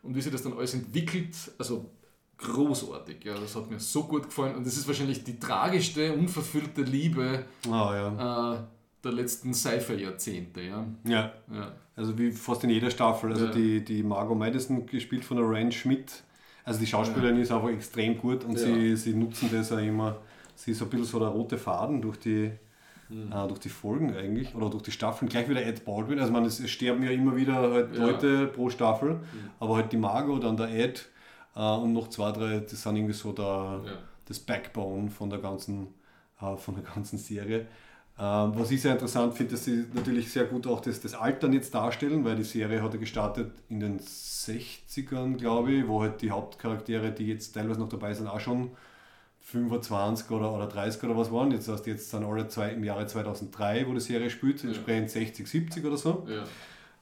und 0.02 0.14
wie 0.14 0.20
sie 0.20 0.30
das 0.30 0.42
dann 0.42 0.52
alles 0.52 0.74
entwickelt. 0.74 1.34
Also 1.56 1.88
großartig, 2.36 3.24
ja, 3.24 3.34
das 3.38 3.56
hat 3.56 3.70
mir 3.70 3.80
so 3.80 4.04
gut 4.04 4.24
gefallen 4.24 4.56
und 4.56 4.66
das 4.66 4.76
ist 4.76 4.86
wahrscheinlich 4.86 5.24
die 5.24 5.38
tragischste, 5.38 6.12
unverfüllte 6.12 6.82
Liebe 6.82 7.46
Ah 7.66 7.94
ja. 7.94 8.56
äh, 8.56 8.58
der 9.06 9.14
letzten 9.14 9.54
Sci-Fi-Jahrzehnte. 9.54 10.60
Ja. 10.62 10.84
Ja. 11.04 11.32
Ja. 11.52 11.72
Also 11.96 12.18
wie 12.18 12.30
fast 12.30 12.64
in 12.64 12.70
jeder 12.70 12.90
Staffel. 12.90 13.32
Also 13.32 13.46
Ja. 13.46 13.52
die, 13.52 13.84
die 13.84 14.02
Margot 14.02 14.36
Madison 14.38 14.84
gespielt 14.86 15.24
von 15.24 15.36
der 15.38 15.46
Rand 15.48 15.72
Schmidt. 15.74 16.22
Also 16.64 16.80
die 16.80 16.86
Schauspielerin 16.86 17.38
ist 17.40 17.52
einfach 17.52 17.68
extrem 17.70 18.18
gut 18.18 18.44
und 18.44 18.52
Ja. 18.58 18.66
sie, 18.66 18.96
sie 18.96 19.14
nutzen 19.14 19.48
das 19.52 19.72
auch 19.72 19.78
immer. 19.78 20.16
Sie 20.54 20.72
ist 20.72 20.78
so 20.78 20.84
ein 20.86 20.90
bisschen 20.90 21.06
so 21.06 21.18
der 21.18 21.28
rote 21.28 21.58
Faden 21.58 22.02
durch 22.02 22.18
die, 22.18 22.50
Mhm. 23.08 23.30
durch 23.48 23.60
die 23.60 23.68
Folgen 23.68 24.16
eigentlich 24.16 24.52
oder 24.56 24.68
durch 24.68 24.82
die 24.82 24.90
Staffeln. 24.90 25.28
Gleich 25.28 25.48
wieder 25.48 25.64
Ed 25.64 25.84
Baldwin. 25.84 26.18
Also 26.18 26.32
man, 26.32 26.44
es 26.44 26.58
es 26.58 26.68
sterben 26.70 27.04
ja 27.04 27.10
immer 27.10 27.36
wieder 27.36 27.54
halt 27.54 27.94
Ja. 27.94 28.00
Mhm. 28.00 28.06
Leute 28.06 28.46
pro 28.48 28.68
Staffel. 28.68 29.20
Aber 29.60 29.76
halt 29.76 29.92
die 29.92 29.96
Margot, 29.96 30.42
dann 30.42 30.56
der 30.56 30.68
Ed 30.70 31.08
äh, 31.54 31.60
und 31.60 31.92
noch 31.92 32.08
zwei, 32.10 32.32
drei, 32.32 32.58
das 32.58 32.82
sind 32.82 32.96
irgendwie 32.96 33.14
so 33.14 33.32
der, 33.32 33.44
Ja. 33.86 33.92
das 34.26 34.40
Backbone 34.40 35.08
von 35.08 35.30
der 35.30 35.38
ganzen, 35.38 35.86
äh, 36.40 36.56
von 36.56 36.74
der 36.74 36.82
ganzen 36.82 37.16
Serie. 37.18 37.66
Äh, 38.18 38.22
was 38.22 38.70
ich 38.70 38.80
sehr 38.80 38.92
interessant 38.92 39.34
finde, 39.34 39.52
dass 39.52 39.64
sie 39.64 39.84
natürlich 39.92 40.32
sehr 40.32 40.44
gut 40.44 40.66
auch 40.66 40.80
das, 40.80 41.00
das 41.00 41.14
Altern 41.14 41.52
jetzt 41.52 41.74
darstellen, 41.74 42.24
weil 42.24 42.36
die 42.36 42.44
Serie 42.44 42.82
hat 42.82 42.94
ja 42.94 43.00
gestartet 43.00 43.52
in 43.68 43.80
den 43.80 44.00
60ern, 44.00 45.36
glaube 45.36 45.72
ich, 45.72 45.86
wo 45.86 46.00
halt 46.02 46.22
die 46.22 46.30
Hauptcharaktere, 46.30 47.12
die 47.12 47.26
jetzt 47.26 47.52
teilweise 47.52 47.80
noch 47.80 47.90
dabei 47.90 48.14
sind, 48.14 48.26
auch 48.26 48.40
schon 48.40 48.70
25 49.42 50.30
oder, 50.30 50.52
oder 50.52 50.66
30 50.66 51.02
oder 51.04 51.16
was 51.16 51.30
waren. 51.30 51.50
Jetzt, 51.52 51.68
heißt, 51.68 51.86
jetzt 51.86 52.10
sind 52.10 52.24
alle 52.24 52.48
zwei, 52.48 52.70
im 52.70 52.84
Jahre 52.84 53.06
2003, 53.06 53.86
wo 53.86 53.92
die 53.92 54.00
Serie 54.00 54.30
spielt, 54.30 54.64
entsprechend 54.64 55.10
60, 55.10 55.46
70 55.46 55.84
oder 55.84 55.96
so. 55.96 56.26
Ja. 56.28 56.44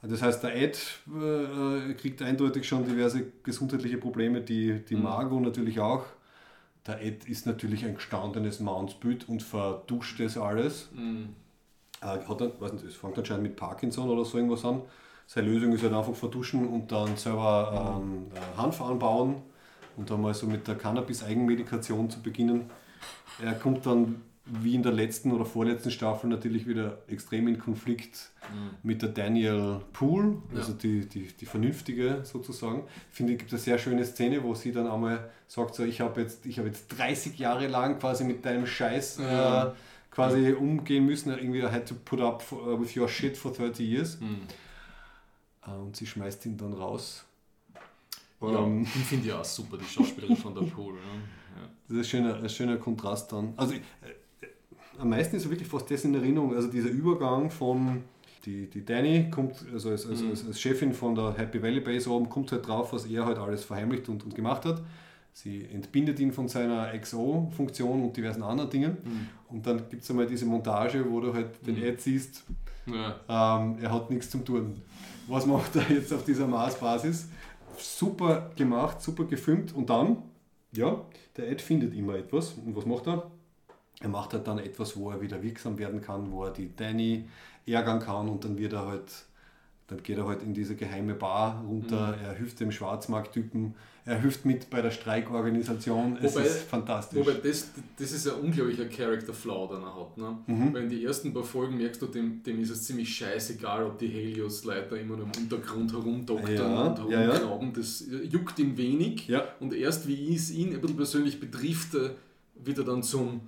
Das 0.02 0.20
heißt, 0.20 0.42
der 0.42 0.54
Ed 0.54 0.78
äh, 1.08 1.94
kriegt 1.94 2.20
eindeutig 2.20 2.68
schon 2.68 2.84
diverse 2.84 3.24
gesundheitliche 3.42 3.96
Probleme, 3.96 4.42
die, 4.42 4.84
die 4.84 4.96
Margot 4.96 5.40
natürlich 5.40 5.80
auch. 5.80 6.04
Der 6.86 7.02
Ed 7.02 7.26
ist 7.26 7.46
natürlich 7.46 7.84
ein 7.84 7.94
gestandenes 7.94 8.60
Mannsbild 8.60 9.28
und 9.28 9.42
verduscht 9.42 10.20
das 10.20 10.36
alles. 10.36 10.90
Mhm. 10.92 11.30
Äh, 12.02 12.06
hat 12.06 12.40
dann, 12.40 12.52
weiß 12.60 12.72
nicht, 12.74 12.84
es 12.84 12.94
fängt 12.94 13.18
anscheinend 13.18 13.44
mit 13.44 13.56
Parkinson 13.56 14.10
oder 14.10 14.24
so 14.24 14.36
irgendwas 14.36 14.64
an. 14.64 14.82
Seine 15.26 15.48
Lösung 15.48 15.72
ist 15.72 15.82
halt 15.82 15.94
einfach 15.94 16.14
verduschen 16.14 16.68
und 16.68 16.92
dann 16.92 17.16
selber 17.16 17.98
ähm, 18.02 18.26
äh, 18.34 18.58
Hanf 18.58 18.82
anbauen 18.82 19.36
und 19.96 20.10
dann 20.10 20.20
mal 20.20 20.34
so 20.34 20.46
mit 20.46 20.68
der 20.68 20.74
Cannabis-Eigenmedikation 20.74 22.10
zu 22.10 22.20
beginnen. 22.20 22.68
Er 23.42 23.54
kommt 23.54 23.86
dann 23.86 24.20
wie 24.46 24.74
in 24.74 24.82
der 24.82 24.92
letzten 24.92 25.32
oder 25.32 25.46
vorletzten 25.46 25.90
Staffel 25.90 26.28
natürlich 26.28 26.66
wieder 26.66 26.98
extrem 27.08 27.48
in 27.48 27.58
Konflikt 27.58 28.30
mit 28.82 29.00
der 29.00 29.08
Daniel 29.08 29.80
Poole, 29.94 30.36
also 30.54 30.72
Ja. 30.72 30.78
die, 30.78 31.06
die, 31.08 31.28
die 31.28 31.46
vernünftige 31.46 32.20
sozusagen. 32.24 32.84
Ich 33.10 33.16
finde, 33.16 33.32
es 33.32 33.38
gibt 33.38 33.52
eine 33.52 33.58
sehr 33.60 33.78
schöne 33.78 34.04
Szene, 34.04 34.42
wo 34.42 34.54
sie 34.54 34.70
dann 34.72 34.86
einmal 34.86 35.30
sagt, 35.48 35.74
so, 35.74 35.82
ich 35.84 36.00
habe 36.02 36.20
jetzt, 36.20 36.44
ich 36.44 36.58
hab 36.58 36.66
jetzt 36.66 36.88
30 36.88 37.38
Jahre 37.38 37.68
lang 37.68 37.98
quasi 37.98 38.24
mit 38.24 38.44
deinem 38.44 38.66
Scheiß 38.66 39.18
Ja. 39.18 39.68
äh, 39.68 39.72
quasi 40.10 40.52
umgehen 40.52 41.06
müssen. 41.06 41.30
Irgendwie, 41.30 41.60
I 41.60 41.62
had 41.70 41.88
to 41.88 41.94
put 42.04 42.20
up 42.20 42.42
for, 42.42 42.66
uh, 42.66 42.78
with 42.80 42.94
your 42.96 43.08
shit 43.08 43.36
for 43.38 43.50
30 43.52 43.80
years. 43.82 44.20
Mhm. 44.20 44.42
Äh, 45.66 45.70
und 45.70 45.96
sie 45.96 46.06
schmeißt 46.06 46.44
ihn 46.44 46.58
dann 46.58 46.74
raus. 46.74 47.24
Ja, 48.42 48.58
Ähm, 48.62 48.82
ich 48.82 48.90
finde 48.90 49.28
ja 49.28 49.40
auch 49.40 49.44
super, 49.44 49.78
die 49.78 49.86
Schauspielerin 49.86 50.36
von 50.36 50.54
der 50.54 50.62
Pool. 50.62 50.96
Ja. 50.96 51.00
Das 51.88 51.96
ist 51.96 51.98
ein 51.98 52.04
schöner, 52.04 52.36
ein 52.42 52.48
schöner 52.50 52.76
Kontrast 52.76 53.32
dann. 53.32 53.54
Also 53.56 53.74
äh, 53.74 53.80
am 54.98 55.08
meisten 55.10 55.36
ist 55.36 55.48
wirklich 55.48 55.68
fast 55.68 55.90
das 55.90 56.04
in 56.04 56.14
Erinnerung, 56.14 56.54
also 56.54 56.68
dieser 56.68 56.88
Übergang 56.90 57.50
von 57.50 58.02
die, 58.44 58.68
die 58.68 58.84
Danny 58.84 59.30
kommt, 59.30 59.54
also 59.72 59.90
als, 59.90 60.06
als, 60.06 60.22
als, 60.22 60.46
als 60.46 60.60
Chefin 60.60 60.92
von 60.92 61.14
der 61.14 61.34
Happy 61.36 61.62
Valley 61.62 61.80
Base 61.80 62.10
oben, 62.10 62.28
kommt 62.28 62.52
halt 62.52 62.66
drauf, 62.66 62.92
was 62.92 63.06
er 63.06 63.24
halt 63.24 63.38
alles 63.38 63.64
verheimlicht 63.64 64.08
und, 64.08 64.22
und 64.24 64.34
gemacht 64.34 64.64
hat. 64.66 64.82
Sie 65.32 65.64
entbindet 65.72 66.20
ihn 66.20 66.30
von 66.30 66.46
seiner 66.46 66.96
XO-Funktion 66.98 68.04
und 68.04 68.16
diversen 68.16 68.42
anderen 68.42 68.70
Dingen. 68.70 68.96
Und 69.48 69.66
dann 69.66 69.88
gibt 69.88 70.02
es 70.04 70.10
einmal 70.10 70.26
diese 70.26 70.44
Montage, 70.46 71.04
wo 71.10 71.20
du 71.20 71.32
halt 71.34 71.66
den 71.66 71.82
Ed 71.82 72.00
siehst, 72.00 72.44
Ja. 72.86 73.58
ähm, 73.58 73.78
er 73.80 73.92
hat 73.92 74.10
nichts 74.10 74.30
zum 74.30 74.44
tun. 74.44 74.80
Was 75.26 75.46
macht 75.46 75.74
er 75.74 75.90
jetzt 75.90 76.12
auf 76.12 76.24
dieser 76.24 76.46
Mars-Basis? 76.46 77.28
Super 77.78 78.50
gemacht, 78.56 79.00
super 79.02 79.24
gefilmt 79.24 79.74
und 79.74 79.90
dann, 79.90 80.18
ja, 80.72 81.00
der 81.36 81.50
Ed 81.50 81.60
findet 81.62 81.94
immer 81.94 82.14
etwas. 82.14 82.52
Und 82.64 82.76
was 82.76 82.86
macht 82.86 83.06
er? 83.08 83.30
Er 84.00 84.08
macht 84.08 84.32
halt 84.32 84.46
dann 84.46 84.58
etwas, 84.58 84.96
wo 84.96 85.10
er 85.10 85.20
wieder 85.20 85.42
wirksam 85.42 85.78
werden 85.78 86.00
kann, 86.00 86.30
wo 86.30 86.44
er 86.44 86.50
die 86.52 86.74
Danny 86.74 87.24
ärgern 87.66 88.00
kann 88.00 88.28
und 88.28 88.44
dann 88.44 88.58
wird 88.58 88.72
er 88.74 88.86
halt, 88.86 89.10
dann 89.86 90.02
geht 90.02 90.18
er 90.18 90.26
halt 90.26 90.42
in 90.42 90.52
diese 90.52 90.74
geheime 90.76 91.14
Bar 91.14 91.62
runter, 91.66 92.16
er 92.22 92.34
hilft 92.34 92.60
dem 92.60 92.70
Schwarzmarkttypen, 92.72 93.74
er 94.06 94.20
hilft 94.20 94.44
mit 94.44 94.68
bei 94.68 94.82
der 94.82 94.90
Streikorganisation. 94.90 96.18
Es 96.20 96.34
Wobei- 96.34 96.44
ist 96.44 96.62
fantastisch. 96.62 97.18
Wobei 97.18 97.34
das, 97.34 97.70
das 97.98 98.12
ist 98.12 98.28
ein 98.28 98.34
unglaublicher 98.40 98.84
Character 98.86 99.32
Flaw, 99.32 99.68
den 99.74 99.82
er 99.82 99.94
hat. 99.98 100.18
Ne? 100.18 100.38
Mhm. 100.46 100.74
Weil 100.74 100.82
in 100.84 100.88
den 100.90 101.02
ersten 101.02 101.32
paar 101.32 101.42
Folgen 101.42 101.76
merkst 101.78 102.02
du, 102.02 102.06
dem, 102.06 102.42
dem 102.42 102.60
ist 102.60 102.70
es 102.70 102.84
ziemlich 102.84 103.14
scheißegal, 103.16 103.84
ob 103.84 103.98
die 103.98 104.08
Helios-Leiter 104.08 104.98
immer 105.00 105.14
im 105.14 105.30
Untergrund 105.40 105.92
herumdoktern 105.92 106.54
Ja, 106.54 106.82
und 106.88 107.10
ja, 107.10 107.22
ja. 107.22 107.32
herumglauben. 107.32 107.72
Das 107.72 108.04
juckt 108.30 108.58
ihn 108.58 108.76
wenig. 108.76 109.26
Ja. 109.28 109.44
Und 109.60 109.72
erst 109.74 110.06
wie 110.06 110.34
es 110.34 110.50
ihn 110.50 110.74
ein 110.74 110.80
bisschen 110.80 110.96
persönlich 110.96 111.40
betrifft, 111.40 111.94
äh, 111.94 112.10
wird 112.62 112.78
er 112.78 112.84
dann 112.84 113.02
zum 113.02 113.40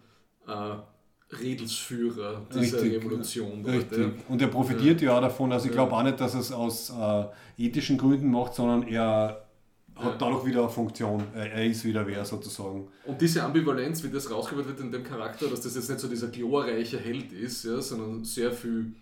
Redelsführer 1.41 2.43
dieser 2.55 2.79
Richtig, 2.83 2.93
Revolution. 3.05 3.65
Richtig. 3.65 3.99
ja. 3.99 4.11
Und 4.29 4.41
er 4.41 4.49
profitiert 4.49 5.01
ja, 5.01 5.17
auch 5.17 5.21
davon. 5.21 5.53
Also 5.53 5.67
ich 5.67 5.73
Ja. 5.75 5.83
glaube 5.83 5.93
auch 5.97 6.03
nicht, 6.03 6.21
dass 6.21 6.35
er 6.35 6.41
es 6.41 6.53
aus 6.53 6.91
äh, 6.91 7.25
ethischen 7.59 7.99
Gründen 7.99 8.31
macht, 8.31 8.55
sondern 8.55 8.87
er 8.87 9.43
hat 9.97 10.05
Ja. 10.05 10.17
dadurch 10.19 10.45
wieder 10.45 10.61
eine 10.61 10.69
Funktion. 10.69 11.25
Er, 11.35 11.65
ist 11.65 11.85
wieder 11.85 12.07
wer 12.07 12.25
sozusagen. 12.25 12.87
Und 13.05 13.21
diese 13.21 13.43
Ambivalenz, 13.43 14.05
wie 14.05 14.09
das 14.11 14.31
rausgearbeitet 14.31 14.77
wird 14.77 14.81
in 14.87 14.93
dem 14.93 15.03
Charakter, 15.03 15.49
dass 15.49 15.63
das 15.63 15.75
jetzt 15.75 15.89
nicht 15.89 16.01
so 16.01 16.07
dieser 16.09 16.29
glorreiche 16.29 16.99
Held 16.99 17.33
ist, 17.33 17.65
ja, 17.65 17.81
sondern 17.81 18.25
sehr 18.25 18.53
viel 18.53 18.93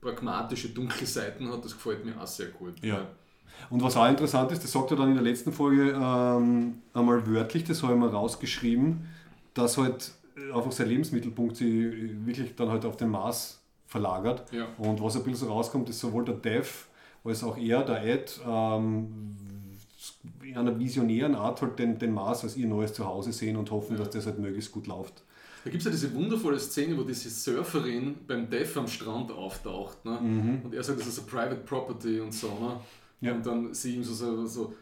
pragmatische, 0.00 0.68
dunkle 0.70 1.06
Seiten 1.06 1.50
hat, 1.50 1.64
das 1.64 1.72
gefällt 1.72 2.04
mir 2.04 2.20
auch 2.20 2.26
sehr 2.26 2.48
gut. 2.48 2.74
Ja. 2.82 3.06
Und 3.70 3.82
was 3.82 3.96
auch 3.96 4.08
interessant 4.08 4.50
ist, 4.50 4.64
das 4.64 4.72
sagt 4.72 4.90
er 4.90 4.96
dann 4.96 5.08
in 5.08 5.14
der 5.14 5.22
letzten 5.22 5.52
Folge 5.52 5.92
ähm, 5.92 6.74
einmal 6.92 7.24
wörtlich, 7.26 7.64
das 7.64 7.82
habe 7.82 7.92
ich 7.94 7.98
mal 7.98 8.08
rausgeschrieben, 8.08 9.06
dass 9.54 9.78
halt 9.78 10.02
äh, 10.02 10.21
einfach 10.54 10.72
sein 10.72 10.88
Lebensmittelpunkt 10.88 11.56
sich 11.56 11.68
wirklich 12.26 12.54
dann 12.56 12.70
halt 12.70 12.84
auf 12.84 12.96
den 12.96 13.08
Mars 13.08 13.60
verlagert. 13.86 14.50
Ja. 14.52 14.68
Und 14.78 15.02
was 15.02 15.16
ein 15.16 15.22
bisschen 15.22 15.46
so 15.46 15.52
rauskommt, 15.52 15.88
ist 15.88 16.00
sowohl 16.00 16.24
der 16.24 16.34
Dev 16.34 16.86
als 17.24 17.44
auch 17.44 17.56
er, 17.56 17.84
der 17.84 18.04
Ed, 18.04 18.40
ähm, 18.46 19.36
in 20.42 20.56
einer 20.56 20.78
visionären 20.78 21.34
Art 21.34 21.62
halt 21.62 21.78
den, 21.78 21.98
den 21.98 22.12
Mars 22.12 22.42
als 22.42 22.56
ihr 22.56 22.66
neues 22.66 22.92
Zuhause 22.92 23.32
sehen 23.32 23.56
und 23.56 23.70
hoffen, 23.70 23.96
dass 23.96 24.10
das 24.10 24.26
halt 24.26 24.38
möglichst 24.38 24.72
gut 24.72 24.86
läuft. 24.86 25.22
Da 25.64 25.70
gibt 25.70 25.80
es 25.80 25.84
ja 25.84 25.90
diese 25.92 26.12
wundervolle 26.12 26.58
Szene, 26.58 26.98
wo 26.98 27.02
diese 27.02 27.30
Surferin 27.30 28.16
beim 28.26 28.50
Dev 28.50 28.76
am 28.76 28.88
Strand 28.88 29.30
auftaucht. 29.30 30.04
Ne? 30.04 30.18
Und 30.64 30.74
er 30.74 30.82
sagt, 30.82 30.98
das 30.98 31.06
ist 31.06 31.20
eine 31.20 31.28
Private 31.28 31.60
Property 31.60 32.20
und 32.20 32.34
so. 32.34 32.48
Ne? 32.48 32.80
Ja. 33.20 33.34
Und 33.34 33.46
dann 33.46 33.72
sie 33.72 33.94
ihm 33.94 34.02
so, 34.02 34.12
so, 34.12 34.44
so 34.46 34.74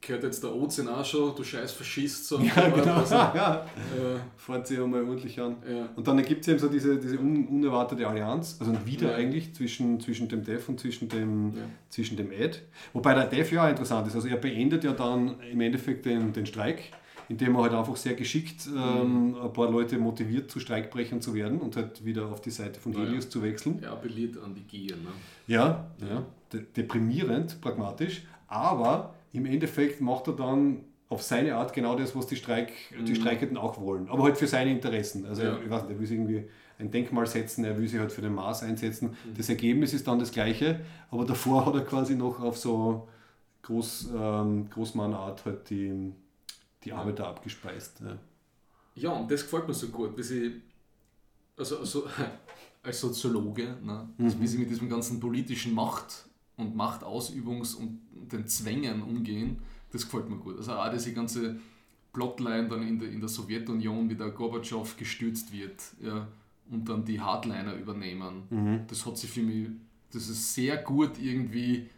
gehört 0.00 0.22
jetzt 0.24 0.42
der 0.42 0.54
Ozean 0.54 0.88
auch 0.88 1.04
schon, 1.04 1.34
du 1.36 1.44
scheiß 1.44 1.72
Faschist. 1.72 2.26
So 2.26 2.38
Ja, 2.40 2.68
genau. 2.68 2.94
Also, 2.94 3.14
ja. 3.16 3.66
äh, 3.96 4.18
Fahrt 4.36 4.66
sie 4.66 4.78
einmal 4.78 5.02
ordentlich 5.04 5.38
an. 5.40 5.56
ja. 5.68 5.88
Und 5.94 6.06
dann 6.08 6.18
ergibt 6.18 6.42
es 6.42 6.48
eben 6.48 6.58
so 6.58 6.68
diese, 6.68 6.98
diese 6.98 7.18
un, 7.18 7.46
unerwartete 7.48 8.06
Allianz, 8.06 8.56
also 8.60 8.72
wieder 8.86 9.10
Ja. 9.10 9.16
eigentlich 9.16 9.54
zwischen, 9.54 10.00
zwischen 10.00 10.28
dem 10.28 10.42
Dev 10.42 10.64
und 10.68 10.80
zwischen 10.80 11.08
dem, 11.08 11.54
Ja. 11.54 11.62
zwischen 11.90 12.16
dem 12.16 12.32
Ed. 12.32 12.62
Wobei 12.92 13.14
der 13.14 13.26
Dev 13.26 13.54
ja 13.54 13.64
auch 13.66 13.68
interessant 13.70 14.06
ist. 14.06 14.14
Also 14.14 14.28
er 14.28 14.36
beendet 14.36 14.84
ja 14.84 14.92
dann 14.92 15.36
im 15.52 15.60
Endeffekt 15.60 16.06
den, 16.06 16.32
den 16.32 16.46
Streik, 16.46 16.92
indem 17.28 17.54
er 17.56 17.62
halt 17.62 17.74
einfach 17.74 17.94
sehr 17.96 18.14
geschickt 18.14 18.66
ähm, 18.74 19.36
ein 19.40 19.52
paar 19.52 19.70
Leute 19.70 19.98
motiviert, 19.98 20.50
zu 20.50 20.58
Streikbrechern 20.60 21.20
zu 21.20 21.32
werden 21.34 21.58
und 21.60 21.76
halt 21.76 22.04
wieder 22.04 22.26
auf 22.26 22.40
die 22.40 22.50
Seite 22.50 22.80
von. 22.80 22.92
Helios 22.92 23.28
zu 23.28 23.42
wechseln. 23.42 23.80
Er 23.82 23.92
appelliert 23.92 24.36
an 24.42 24.54
die 24.54 24.62
Gier. 24.62 24.96
Ne? 24.96 25.08
Ja, 25.46 25.84
ja. 26.00 26.24
De 26.52 26.64
deprimierend, 26.76 27.60
pragmatisch, 27.60 28.22
aber 28.48 29.14
im 29.32 29.46
Endeffekt 29.46 30.00
macht 30.00 30.26
er 30.28 30.34
dann 30.34 30.84
auf 31.08 31.22
seine 31.22 31.56
Art 31.56 31.72
genau 31.72 31.96
das, 31.96 32.14
was 32.14 32.26
die, 32.28 32.36
Streik, 32.36 32.72
die 33.06 33.14
Streikenden 33.16 33.56
auch 33.56 33.80
wollen, 33.80 34.08
aber 34.08 34.24
halt 34.24 34.36
für 34.38 34.46
seine 34.46 34.70
Interessen. 34.70 35.26
Also 35.26 35.42
Mhm. 35.42 35.48
Ja. 35.48 35.54
er, 35.56 35.62
ich 35.64 35.70
weiß 35.70 35.82
nicht, 35.82 35.90
er 35.92 35.98
will 35.98 36.06
sich 36.06 36.16
irgendwie 36.18 36.44
ein 36.78 36.90
Denkmal 36.90 37.26
setzen, 37.26 37.64
er 37.64 37.76
will 37.76 37.88
sich 37.88 37.98
halt 37.98 38.12
für 38.12 38.22
den 38.22 38.34
Mars 38.34 38.62
einsetzen. 38.62 39.10
Mhm. 39.10 39.34
Das 39.36 39.48
Ergebnis 39.48 39.92
ist 39.92 40.06
dann 40.06 40.18
das 40.18 40.30
gleiche, 40.30 40.80
aber 41.10 41.24
davor 41.24 41.66
hat 41.66 41.74
er 41.74 41.80
quasi 41.84 42.14
noch 42.14 42.40
auf 42.40 42.56
so 42.56 43.08
Groß, 43.62 44.10
ähm, 44.16 44.70
Großmannart 44.70 45.44
halt 45.44 45.68
die, 45.68 46.12
die 46.84 46.92
Arbeiter 46.92 47.26
abgespeist. 47.26 48.00
Ja. 48.00 48.16
Ja, 48.94 49.10
und 49.10 49.30
das 49.30 49.42
gefällt 49.42 49.68
mir 49.68 49.74
so 49.74 49.88
gut, 49.88 50.16
wie 50.16 50.22
sie, 50.22 50.62
also, 51.56 51.78
also 51.78 52.04
als 52.82 53.00
Soziologe, 53.00 53.76
ne, 53.82 54.08
also 54.18 54.40
wie 54.40 54.46
sie 54.46 54.58
mit 54.58 54.70
diesem 54.70 54.88
ganzen 54.88 55.20
politischen 55.20 55.74
Macht- 55.74 56.24
und 56.60 56.76
Machtausübungs- 56.76 57.76
und 57.76 58.00
den 58.32 58.46
Zwängen 58.46 59.02
umgehen, 59.02 59.58
das 59.92 60.04
gefällt 60.04 60.28
mir 60.28 60.36
gut. 60.36 60.56
Also 60.58 60.72
auch 60.72 60.90
diese 60.90 61.12
ganze 61.12 61.56
Plotline 62.12 62.68
dann 62.68 62.86
in 62.86 62.98
der, 62.98 63.10
in 63.10 63.20
der 63.20 63.28
Sowjetunion, 63.28 64.08
wie 64.10 64.14
der 64.14 64.30
Gorbatschow 64.30 64.96
gestürzt 64.96 65.52
wird 65.52 65.80
ja, 66.02 66.26
und 66.70 66.88
dann 66.88 67.04
die 67.04 67.20
Hardliner 67.20 67.74
übernehmen, 67.74 68.84
das 68.88 69.04
hat 69.06 69.16
sich 69.18 69.30
für 69.30 69.42
mich, 69.42 69.68
das 70.12 70.28
ist 70.28 70.54
sehr 70.54 70.76
gut 70.78 71.12
irgendwie 71.20 71.88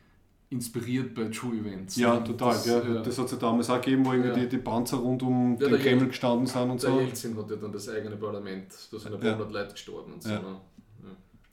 inspiriert 0.51 1.15
bei 1.15 1.25
True 1.29 1.57
Events. 1.57 1.97
Ja, 1.97 2.19
total. 2.21 2.53
Das, 2.53 2.67
ja. 2.67 2.81
Das 3.01 3.17
hat 3.19 3.25
es 3.25 3.33
ja 3.33 3.39
damals 3.39 3.71
auch 3.71 3.81
gegeben, 3.81 4.05
wo 4.05 4.13
irgendwie 4.13 4.29
Ja. 4.29 4.37
die, 4.45 4.49
die 4.51 4.59
Panzer 4.59 4.99
rund 4.99 5.23
um 5.23 5.53
Ja, 5.55 5.61
den 5.61 5.71
der 5.71 5.79
Kreml 5.79 6.09
gestanden 6.09 6.47
sind 6.47 6.71
und 6.71 6.83
Der 6.83 6.91
so. 6.91 7.01
Jelzin 7.01 7.37
hat 7.39 7.51
ja 7.51 7.57
dann 7.57 7.73
das 7.73 7.89
eigene 7.89 8.17
Parlament, 8.17 8.67
da 8.91 8.99
sind 8.99 9.15
ein 9.15 9.23
Ja. 9.23 9.31
paar 9.31 9.39
hundert 9.39 9.53
Leute 9.53 9.73
gestorben 9.73 10.13
und 10.13 10.23
so. 10.23 10.29
Ne? 10.29 10.61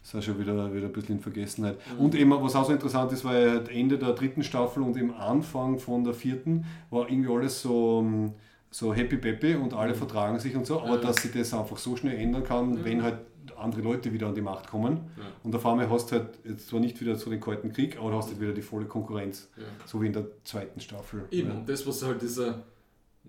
Ist 0.10 0.16
auch 0.16 0.22
schon 0.22 0.40
wieder, 0.40 0.74
wieder 0.74 0.88
ein 0.88 0.92
bisschen 0.94 1.16
in 1.18 1.22
Vergessenheit. 1.22 1.78
Und 1.98 2.16
eben, 2.16 2.32
was 2.32 2.56
auch 2.56 2.66
so 2.66 2.74
interessant 2.74 3.12
ist, 3.12 3.24
weil 3.26 3.50
halt 3.52 3.70
Ende 3.70 3.98
der 3.98 4.14
dritten 4.14 4.44
Staffel 4.44 4.84
und 4.84 4.98
im 4.98 5.14
Anfang 5.14 5.80
von 5.80 6.04
der 6.04 6.14
vierten 6.14 6.66
war 6.90 7.10
irgendwie 7.10 7.32
alles 7.34 7.62
so, 7.62 8.02
ähm, 8.06 8.34
so 8.72 8.94
happy 8.94 9.18
peppy 9.18 9.56
und 9.56 9.74
alle 9.74 9.96
vertragen 9.96 10.38
sich 10.40 10.56
und 10.56 10.66
so, 10.68 10.82
aber 10.82 10.98
dass 10.98 11.18
sich 11.24 11.32
das 11.32 11.54
einfach 11.54 11.78
so 11.78 11.96
schnell 11.96 12.18
ändern 12.18 12.44
kann, 12.44 12.84
wenn 12.86 13.02
halt 13.04 13.18
andere 13.58 13.82
Leute 13.82 14.14
wieder 14.14 14.28
an 14.28 14.36
die 14.36 14.42
Macht 14.42 14.68
kommen. 14.70 15.00
Und 15.44 15.54
auf 15.56 15.66
einmal 15.66 15.90
hast 15.90 16.12
du 16.12 16.16
halt 16.18 16.30
jetzt 16.46 16.70
zwar 16.70 16.80
nicht 16.80 17.02
wieder 17.02 17.16
so 17.16 17.30
den 17.30 17.40
Kalten 17.42 17.74
Krieg, 17.74 17.98
aber 18.00 18.12
du 18.12 18.18
hast 18.18 18.30
halt 18.30 18.40
wieder 18.40 18.54
die 18.54 18.62
volle 18.62 18.86
Konkurrenz. 18.86 19.50
So 19.86 20.02
wie 20.02 20.08
in 20.08 20.14
der 20.14 20.26
zweiten 20.44 20.80
Staffel. 20.80 21.26
Eben, 21.32 21.50
Ja. 21.50 21.56
und 21.56 21.68
das, 21.68 21.86
was 21.88 22.06
halt 22.06 22.22
dieser, 22.22 22.64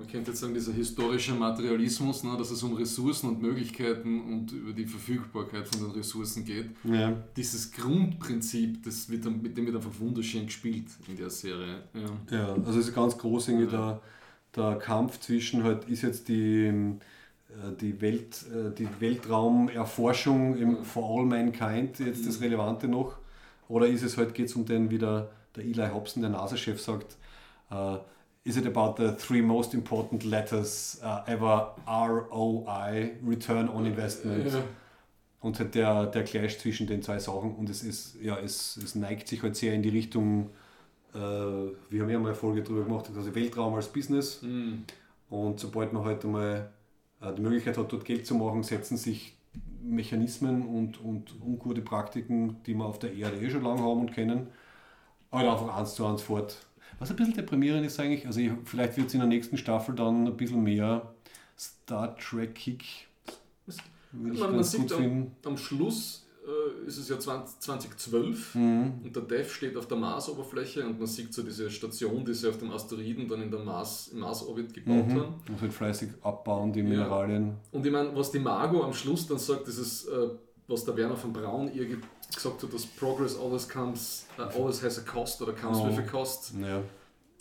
man 0.00 0.08
könnte 0.08 0.30
jetzt 0.30 0.40
sagen, 0.40 0.54
dieser 0.54 0.72
historische 0.72 1.34
Materialismus, 1.34 2.24
ne, 2.24 2.34
dass 2.38 2.50
es 2.50 2.62
um 2.62 2.72
Ressourcen 2.74 3.28
und 3.28 3.42
Möglichkeiten 3.42 4.20
und 4.32 4.50
über 4.50 4.72
die 4.72 4.86
Verfügbarkeit 4.86 5.68
von 5.68 5.82
den 5.82 5.90
Ressourcen 5.90 6.42
geht, 6.46 6.70
Ja. 6.84 7.12
dieses 7.36 7.70
Grundprinzip, 7.70 8.82
das 8.82 9.10
wird 9.10 9.26
dann, 9.26 9.42
mit 9.42 9.58
dem 9.58 9.66
wird 9.66 9.76
einfach 9.76 9.90
wunderschön 10.00 10.46
gespielt 10.46 10.86
in 11.06 11.16
der 11.16 11.28
Serie. 11.28 11.82
Ja. 11.92 12.36
Ja, 12.38 12.52
also 12.64 12.80
es 12.80 12.88
ist 12.88 12.94
ganz 12.94 13.18
groß 13.18 13.48
irgendwie 13.48 13.66
der, 13.70 14.00
der 14.56 14.76
Kampf 14.76 15.20
zwischen 15.20 15.62
halt 15.64 15.84
ist 15.84 16.00
jetzt 16.00 16.28
die, 16.28 16.64
äh, 16.68 17.76
die, 17.78 18.00
Welt, 18.00 18.42
äh, 18.54 18.74
die 18.74 18.88
Weltraumerforschung 19.00 20.56
im 20.56 20.82
For 20.84 21.04
All 21.20 21.26
Mankind 21.26 21.98
jetzt 21.98 22.26
das 22.26 22.40
Relevante 22.40 22.88
noch 22.88 23.16
oder 23.68 23.86
ist 23.86 24.02
es 24.02 24.16
halt, 24.16 24.32
geht 24.34 24.46
es 24.46 24.56
um 24.56 24.64
den, 24.64 24.90
wie 24.90 24.98
der, 24.98 25.30
der 25.54 25.64
Eli 25.64 25.88
Hobson, 25.92 26.22
der 26.22 26.30
NASA-Chef 26.30 26.80
sagt, 26.80 27.16
äh, 27.70 27.98
is 28.44 28.56
it 28.56 28.66
about 28.66 28.96
the 28.96 29.12
three 29.12 29.42
most 29.42 29.74
important 29.74 30.24
letters 30.24 31.00
uh, 31.02 31.22
ever 31.26 31.68
ROI, 31.86 33.12
Return 33.22 33.68
on 33.68 33.86
Investment? 33.86 34.52
Ja. 34.52 34.62
Und 35.40 35.58
halt 35.58 35.74
der, 35.74 36.06
der 36.06 36.24
Clash 36.24 36.58
zwischen 36.58 36.86
den 36.86 37.02
zwei 37.02 37.18
Sachen 37.18 37.54
und 37.54 37.70
es 37.70 37.82
ist, 37.82 38.20
ja, 38.20 38.38
es, 38.38 38.76
es 38.76 38.94
neigt 38.94 39.26
sich 39.26 39.42
halt 39.42 39.56
sehr 39.56 39.72
in 39.72 39.82
die 39.82 39.88
Richtung, 39.88 40.50
äh, 41.14 41.18
wir 41.18 42.02
haben 42.02 42.10
ja 42.10 42.18
mal 42.18 42.28
eine 42.28 42.34
Folge 42.34 42.62
drüber 42.62 42.84
gemacht, 42.84 43.10
also 43.14 43.34
Weltraum 43.34 43.74
als 43.74 43.88
Business. 43.88 44.42
Mhm. 44.42 44.84
Und 45.30 45.58
sobald 45.58 45.92
man 45.92 46.04
halt 46.04 46.24
einmal 46.24 46.70
äh, 47.22 47.32
die 47.32 47.40
Möglichkeit 47.40 47.78
hat, 47.78 47.90
dort 47.90 48.04
Geld 48.04 48.26
zu 48.26 48.34
machen, 48.34 48.62
setzen 48.62 48.96
sich 48.96 49.34
Mechanismen 49.82 50.66
und, 50.66 51.00
und 51.00 51.34
ungute 51.40 51.80
Praktiken, 51.80 52.56
die 52.66 52.74
wir 52.74 52.84
auf 52.84 52.98
der 52.98 53.14
Erde 53.14 53.38
eh 53.38 53.50
schon 53.50 53.62
lange 53.62 53.80
haben 53.80 54.00
und 54.00 54.12
kennen, 54.12 54.48
halt 55.32 55.48
einfach 55.48 55.74
eins 55.74 55.94
zu 55.94 56.04
eins 56.04 56.22
fort. 56.22 56.66
Was 56.98 57.10
ein 57.10 57.16
bisschen 57.16 57.34
deprimierend 57.34 57.86
ist 57.86 57.98
eigentlich, 58.00 58.26
also 58.26 58.40
ich, 58.40 58.50
vielleicht 58.64 58.96
wird 58.96 59.08
es 59.08 59.14
in 59.14 59.20
der 59.20 59.28
nächsten 59.28 59.56
Staffel 59.56 59.94
dann 59.94 60.26
ein 60.26 60.36
bisschen 60.36 60.62
mehr 60.62 61.14
Star 61.58 62.16
Trek-Kick. 62.16 62.84
Man, 64.12 64.36
man 64.36 64.64
sieht 64.64 64.92
am, 64.92 65.30
am 65.44 65.56
Schluss 65.56 66.26
äh, 66.44 66.86
ist 66.88 66.96
es 66.98 67.08
ja 67.08 67.18
20, 67.18 67.60
2012 67.60 68.54
Mhm. 68.56 68.92
und 69.04 69.14
der 69.14 69.22
Dev 69.22 69.48
steht 69.52 69.76
auf 69.76 69.86
der 69.86 69.96
Marsoberfläche 69.98 70.84
und 70.84 70.98
man 70.98 71.06
sieht 71.06 71.32
so 71.32 71.42
diese 71.44 71.70
Station, 71.70 72.24
die 72.24 72.34
sie 72.34 72.48
auf 72.48 72.58
dem 72.58 72.72
Asteroiden 72.72 73.28
dann 73.28 73.42
in 73.42 73.50
der 73.52 73.60
Mars, 73.60 74.08
im 74.08 74.18
Marsorbit 74.20 74.74
gebaut 74.74 75.06
Mhm. 75.06 75.20
haben. 75.20 75.34
Muss 75.48 75.60
halt 75.60 75.72
fleißig 75.72 76.10
abbauen, 76.22 76.72
die 76.72 76.82
Mineralien. 76.82 77.54
Und 77.70 77.86
ich 77.86 77.92
meine, 77.92 78.14
was 78.16 78.32
die 78.32 78.40
Margot 78.40 78.82
am 78.82 78.92
Schluss 78.92 79.28
dann 79.28 79.38
sagt, 79.38 79.68
ist, 79.68 80.06
äh, 80.08 80.28
was 80.66 80.84
der 80.84 80.96
Werner 80.96 81.16
von 81.16 81.32
Braun 81.32 81.72
ihr 81.72 81.86
gesagt 82.34 82.62
hat, 82.62 82.72
dass 82.72 82.86
Progress 82.86 83.36
always 83.38 83.68
comes, 83.68 84.26
äh, 84.38 84.42
always 84.42 84.82
has 84.82 84.98
a 84.98 85.02
cost 85.02 85.40
oder 85.42 85.52
comes 85.52 85.78
Oh. 85.78 85.88
with 85.88 85.98
a 85.98 86.02
cost. 86.02 86.52
Ja. 86.60 86.78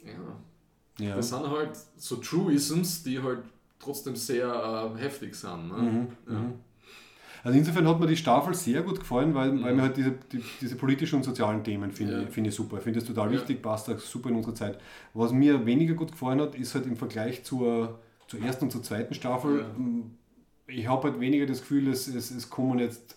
Ja. 0.04 1.06
ja. 1.06 1.16
Das 1.16 1.30
sind 1.30 1.50
halt 1.50 1.72
so 1.98 2.16
Truisms, 2.18 3.04
die 3.04 3.22
halt 3.22 3.40
trotzdem 3.80 4.16
sehr 4.16 4.94
äh, 4.96 5.00
heftig 5.00 5.36
sind. 5.36 5.68
Ne? 5.70 6.08
ja. 6.30 6.42
Also 7.42 7.58
insofern 7.58 7.88
hat 7.88 7.98
mir 8.02 8.08
die 8.08 8.18
Staffel 8.18 8.54
sehr 8.54 8.82
gut 8.82 9.00
gefallen, 9.00 9.34
weil, 9.34 9.64
weil 9.64 9.74
mir 9.74 9.84
halt 9.84 9.96
diese, 9.96 10.12
die, 10.12 10.44
diese 10.60 10.76
politischen 10.76 11.16
und 11.16 11.24
sozialen 11.24 11.64
Themen 11.64 11.90
finde 11.92 12.14
Ja. 12.16 12.22
ich, 12.24 12.30
finde 12.30 12.50
ich 12.50 12.56
super. 12.56 12.78
Ich 12.78 12.84
finde 12.84 13.00
es 13.00 13.06
total 13.06 13.28
Ja. 13.28 13.40
wichtig, 13.40 13.62
passt 13.62 13.90
auch 13.90 13.98
super 14.00 14.28
in 14.30 14.36
unsere 14.36 14.54
Zeit. 14.56 14.78
Was 15.14 15.32
mir 15.32 15.66
weniger 15.66 15.94
gut 15.94 16.12
gefallen 16.12 16.42
hat, 16.42 16.56
ist 16.56 16.76
halt 16.76 16.86
im 16.86 16.98
Vergleich 16.98 17.46
zur, 17.46 17.98
zur 18.28 18.42
ersten 18.42 18.66
und 18.66 18.72
zur 18.72 18.84
zweiten 18.84 19.14
Staffel, 19.14 19.60
Ja. 19.60 19.66
ich 20.68 20.86
habe 20.88 21.10
halt 21.12 21.20
weniger 21.22 21.46
das 21.46 21.62
Gefühl, 21.62 21.88
es, 21.88 22.10
es, 22.10 22.30
es 22.32 22.50
kommen 22.50 22.78
jetzt 22.80 23.16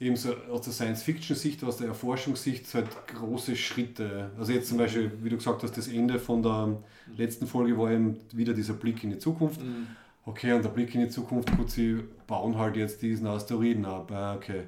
eben 0.00 0.16
so 0.16 0.34
aus 0.50 0.62
der 0.62 0.72
Science-Fiction-Sicht, 0.72 1.62
aus 1.62 1.76
der 1.76 1.88
Erforschungssicht 1.88 2.72
halt 2.74 2.88
große 3.06 3.54
Schritte. 3.54 4.30
Also 4.38 4.52
jetzt 4.52 4.68
zum 4.68 4.78
Beispiel, 4.78 5.12
wie 5.22 5.28
du 5.28 5.36
gesagt 5.36 5.62
hast, 5.62 5.76
das 5.76 5.88
Ende 5.88 6.18
von 6.18 6.42
der 6.42 6.78
letzten 7.16 7.46
Folge 7.46 7.78
war 7.78 7.90
eben 7.90 8.16
wieder 8.32 8.54
dieser 8.54 8.72
Blick 8.72 9.04
in 9.04 9.10
die 9.10 9.18
Zukunft. 9.18 9.60
Mhm. 9.62 9.88
Okay, 10.24 10.52
und 10.54 10.64
der 10.64 10.70
Blick 10.70 10.94
in 10.94 11.02
die 11.02 11.08
Zukunft, 11.08 11.54
gut, 11.56 11.70
sie 11.70 11.98
bauen 12.26 12.56
halt 12.56 12.76
jetzt 12.76 13.02
diesen 13.02 13.26
Asteroiden 13.26 13.84
ab. 13.84 14.10
Ah, 14.10 14.34
Okay. 14.34 14.64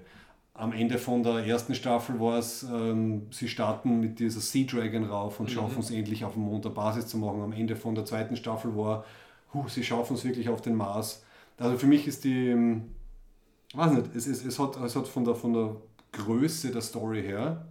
Am 0.55 0.73
Ende 0.75 0.99
von 0.99 1.23
der 1.23 1.47
ersten 1.47 1.75
Staffel 1.75 2.21
war 2.21 2.39
es, 2.39 2.63
ähm, 2.63 3.23
sie 3.31 3.49
starten 3.49 4.01
mit 4.01 4.19
dieser 4.19 4.41
Sea 4.41 4.67
Dragon 4.67 5.05
rauf 5.05 5.41
und 5.41 5.51
schaffen 5.51 5.81
es 5.81 5.91
endlich 5.91 6.27
auf 6.27 6.35
dem 6.35 6.43
Mond 6.43 6.67
eine 6.67 6.75
Basis 6.75 7.07
zu 7.07 7.17
machen. 7.17 7.41
Am 7.41 7.53
Ende 7.53 7.75
von 7.75 7.95
der 7.95 8.05
zweiten 8.05 8.37
Staffel 8.37 8.77
war, 8.77 9.07
huh, 9.55 9.67
sie 9.69 9.83
schaffen 9.83 10.15
es 10.15 10.25
wirklich 10.27 10.51
auf 10.51 10.61
den 10.61 10.75
Mars. 10.75 11.25
Also 11.57 11.79
für 11.79 11.87
mich 11.87 12.07
ist 12.07 12.25
die, 12.25 12.51
ähm, 12.51 12.91
weiß 13.77 13.93
nicht, 13.93 14.15
es, 14.15 14.27
es, 14.27 14.45
es, 14.45 14.59
hat, 14.59 14.77
es 14.77 14.97
hat 14.97 15.09
von 15.09 15.25
der, 15.25 15.35
von 15.35 15.53
der 15.53 15.77
Größe 16.13 16.71
der 16.71 16.83
Story 16.83 17.23
her 17.23 17.67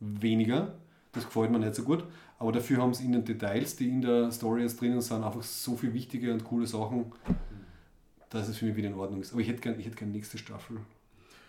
weniger. 0.00 0.74
Das 1.12 1.24
gefällt 1.24 1.50
mir 1.50 1.58
nicht 1.58 1.74
so 1.74 1.82
gut. 1.82 2.04
Aber 2.38 2.52
dafür 2.52 2.78
haben 2.78 2.92
sie 2.94 3.04
in 3.04 3.12
den 3.12 3.24
Details, 3.24 3.76
die 3.76 3.88
in 3.88 4.02
der 4.02 4.30
Story 4.32 4.62
jetzt 4.62 4.80
drinnen 4.80 5.00
sind, 5.00 5.22
einfach 5.22 5.42
so 5.42 5.76
viele 5.76 5.94
wichtige 5.94 6.32
und 6.32 6.44
coole 6.44 6.66
Sachen, 6.66 7.12
dass 8.30 8.48
es 8.48 8.58
für 8.58 8.66
mich 8.66 8.76
wieder 8.76 8.88
in 8.88 8.94
Ordnung 8.94 9.20
ist. 9.20 9.32
Aber 9.32 9.40
ich 9.40 9.48
hätte 9.48 9.60
gerne 9.60 9.78
gern 9.78 10.10
nächste 10.10 10.38
Staffel. 10.38 10.78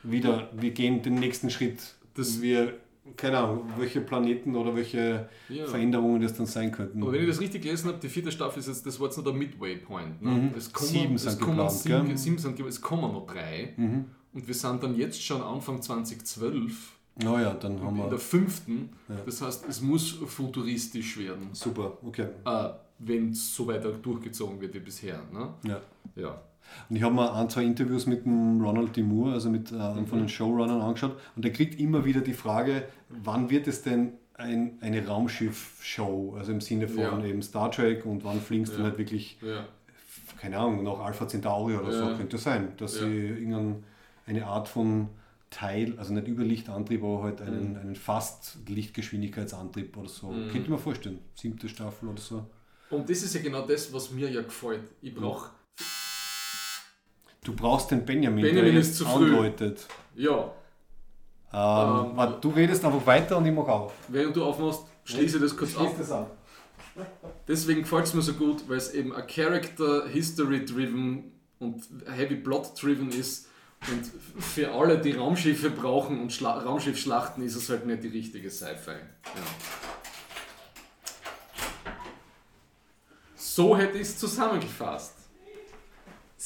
Wieder, 0.04 0.50
wir 0.54 0.72
gehen 0.72 1.02
den 1.02 1.16
nächsten 1.16 1.50
Schritt. 1.50 1.96
Dass 2.14 2.42
wir, 2.42 2.78
keine 3.18 3.38
Ahnung, 3.38 3.64
welche 3.78 4.02
Planeten 4.02 4.56
oder 4.56 4.76
welche 4.76 5.30
Ja. 5.50 5.66
Veränderungen 5.66 6.22
das 6.22 6.34
dann 6.36 6.46
sein 6.46 6.72
könnten. 6.72 7.02
Aber 7.02 7.12
wenn 7.14 7.22
ich 7.22 7.28
das 7.30 7.40
richtig 7.40 7.62
gelesen 7.64 7.88
habe, 7.90 8.00
die 8.02 8.10
vierte 8.10 8.32
Staffel 8.32 8.60
ist 8.60 8.68
jetzt, 8.68 8.86
das 8.86 9.00
war 9.00 9.08
jetzt 9.08 9.18
nur 9.18 9.24
der 9.26 9.34
Midway 9.34 9.76
Point. 9.78 10.22
Ne? 10.22 10.32
Mhm. 10.32 10.52
Es 10.58 10.72
kommen, 10.74 10.90
Sieben 10.90 11.16
es 11.16 11.24
sind 11.24 11.40
kommen 11.40 11.52
geplant, 11.58 11.72
sieben, 11.72 12.08
gell? 12.08 12.18
sieben 12.18 12.38
sind, 12.38 12.56
ge- 12.56 12.68
es 12.68 12.82
kommen 12.82 13.02
noch 13.14 13.26
drei. 13.28 13.74
Mhm. 13.78 14.06
Und 14.34 14.48
wir 14.48 14.54
sind 14.54 14.84
dann 14.84 14.96
jetzt 14.98 15.22
schon 15.24 15.42
Anfang 15.42 15.82
2012 15.82 16.92
Naja, 17.24 17.54
dann 17.54 17.80
haben 17.82 17.96
in 17.96 18.02
der 18.04 18.12
wir. 18.12 18.20
fünften. 18.20 18.90
Ja. 19.08 19.16
Das 19.26 19.42
heißt, 19.42 19.66
es 19.70 19.82
muss 19.82 20.10
futuristisch 20.12 21.18
werden, 21.18 21.50
Super, 21.54 21.98
okay. 22.04 22.28
äh, 22.46 22.70
wenn 23.00 23.30
es 23.32 23.56
so 23.56 23.68
weiter 23.68 23.92
durchgezogen 23.92 24.60
wird 24.60 24.74
wie 24.74 24.80
bisher. 24.80 25.22
Ne? 25.32 25.54
Ja. 25.64 25.82
Ja. 26.16 26.42
Und 26.90 26.96
ich 26.96 27.04
habe 27.04 27.16
mir 27.16 27.34
ein, 27.34 27.50
zwei 27.50 27.64
Interviews 27.64 28.06
mit 28.06 28.26
dem 28.26 28.62
Ronald 28.62 28.96
D. 28.96 29.02
Moore, 29.04 29.34
also 29.34 29.50
mit 29.50 29.72
äh, 29.72 29.76
einem 29.76 30.08
von 30.08 30.20
den 30.20 30.30
Showrunnern 30.30 30.82
angeschaut 30.82 31.18
und 31.36 31.44
der 31.46 31.52
kriegt 31.52 31.80
immer 31.80 32.06
wieder 32.06 32.22
die 32.22 32.34
Frage, 32.34 32.84
wann 33.10 33.50
wird 33.50 33.68
es 33.68 33.82
denn 33.82 34.14
ein, 34.36 34.78
eine 34.82 35.06
Raumschiff-Show, 35.08 36.36
also 36.38 36.52
im 36.52 36.62
Sinne 36.62 36.88
von 36.88 37.22
Ja. 37.22 37.26
eben 37.26 37.42
Star 37.42 37.72
Trek 37.72 38.06
und 38.06 38.24
wann 38.24 38.42
fliegst 38.42 38.74
du 38.76 38.80
Ja. 38.80 38.86
halt 38.86 38.98
wirklich, 38.98 39.38
ja. 39.42 39.66
keine 40.40 40.58
Ahnung, 40.58 40.84
nach 40.84 41.00
Alpha 41.00 41.28
Centauri 41.28 41.76
oder 41.76 41.92
so, 41.92 42.14
könnte 42.18 42.38
sein, 42.38 42.74
dass 42.78 42.96
sie 42.98 43.06
irgendeine 43.28 43.78
eine 44.28 44.46
Art 44.48 44.68
von 44.68 45.10
Teil, 45.52 45.94
also 45.98 46.14
nicht 46.14 46.28
Überlichtantrieb, 46.28 47.02
aber 47.04 47.24
halt 47.24 47.40
Mhm. 47.40 47.48
einen, 47.48 47.78
einen 47.78 47.96
fast 47.96 48.58
Lichtgeschwindigkeitsantrieb 48.68 49.96
oder 49.98 50.10
so. 50.10 50.28
Könnte 50.30 50.64
ich 50.64 50.70
mir 50.70 50.78
vorstellen, 50.78 51.20
siebte 51.36 51.70
Staffel 51.70 52.10
oder 52.10 52.22
so. 52.22 52.46
Und 52.90 53.10
das 53.10 53.24
ist 53.24 53.34
ja 53.36 53.42
genau 53.42 53.66
das, 53.66 53.92
was 53.94 54.12
mir 54.12 54.30
ja 54.30 54.42
gefällt. 54.42 54.82
Ich 55.02 55.14
brauche, 55.16 55.52
Du 57.46 57.54
brauchst 57.56 57.92
den 57.92 58.04
Benjamin, 58.06 58.44
Benjamin 58.44 58.72
der 58.74 58.82
ist 58.82 58.96
zu 58.98 59.06
früh. 59.06 59.26
andeutet. 59.32 59.86
ja, 60.16 60.52
Ähm, 61.54 62.10
Ähm, 62.12 62.18
warte, 62.18 62.42
du 62.42 62.50
redest 62.50 62.84
einfach 62.84 63.06
weiter 63.06 63.38
und 63.38 63.46
ich 63.46 63.54
mache 63.54 63.72
auf. 63.72 63.94
während 64.08 64.36
du 64.36 64.44
aufmachst, 64.44 64.82
schließe 65.06 65.40
das 65.40 65.56
kurz 65.56 65.78
ab. 65.78 65.92
das 65.98 66.12
ab. 66.12 66.36
Deswegen 67.48 67.82
gefällt 67.84 68.06
es 68.06 68.14
mir 68.16 68.22
so 68.24 68.34
gut, 68.34 68.68
weil 68.68 68.78
es 68.78 68.94
eben 68.94 69.14
ein 69.14 69.28
Character 69.28 70.08
History 70.08 70.66
driven 70.66 71.32
und 71.60 71.84
Heavy 72.12 72.36
Plot 72.36 72.82
driven 72.82 73.10
ist. 73.12 73.48
Und 73.92 74.42
für 74.42 74.72
alle, 74.72 74.98
die 74.98 75.12
Raumschiffe 75.12 75.70
brauchen 75.70 76.20
und 76.20 76.34
Schla 76.34 76.58
Raumschiffschlachten, 76.58 77.44
ist 77.44 77.56
es 77.56 77.70
halt 77.70 77.86
nicht 77.86 78.02
die 78.04 78.08
richtige 78.08 78.50
Sci-Fi. 78.50 78.92
Ja. 78.92 79.44
So 83.36 83.78
hätte 83.78 83.98
ich 83.98 84.04
es 84.08 84.18
zusammengefasst. 84.18 85.15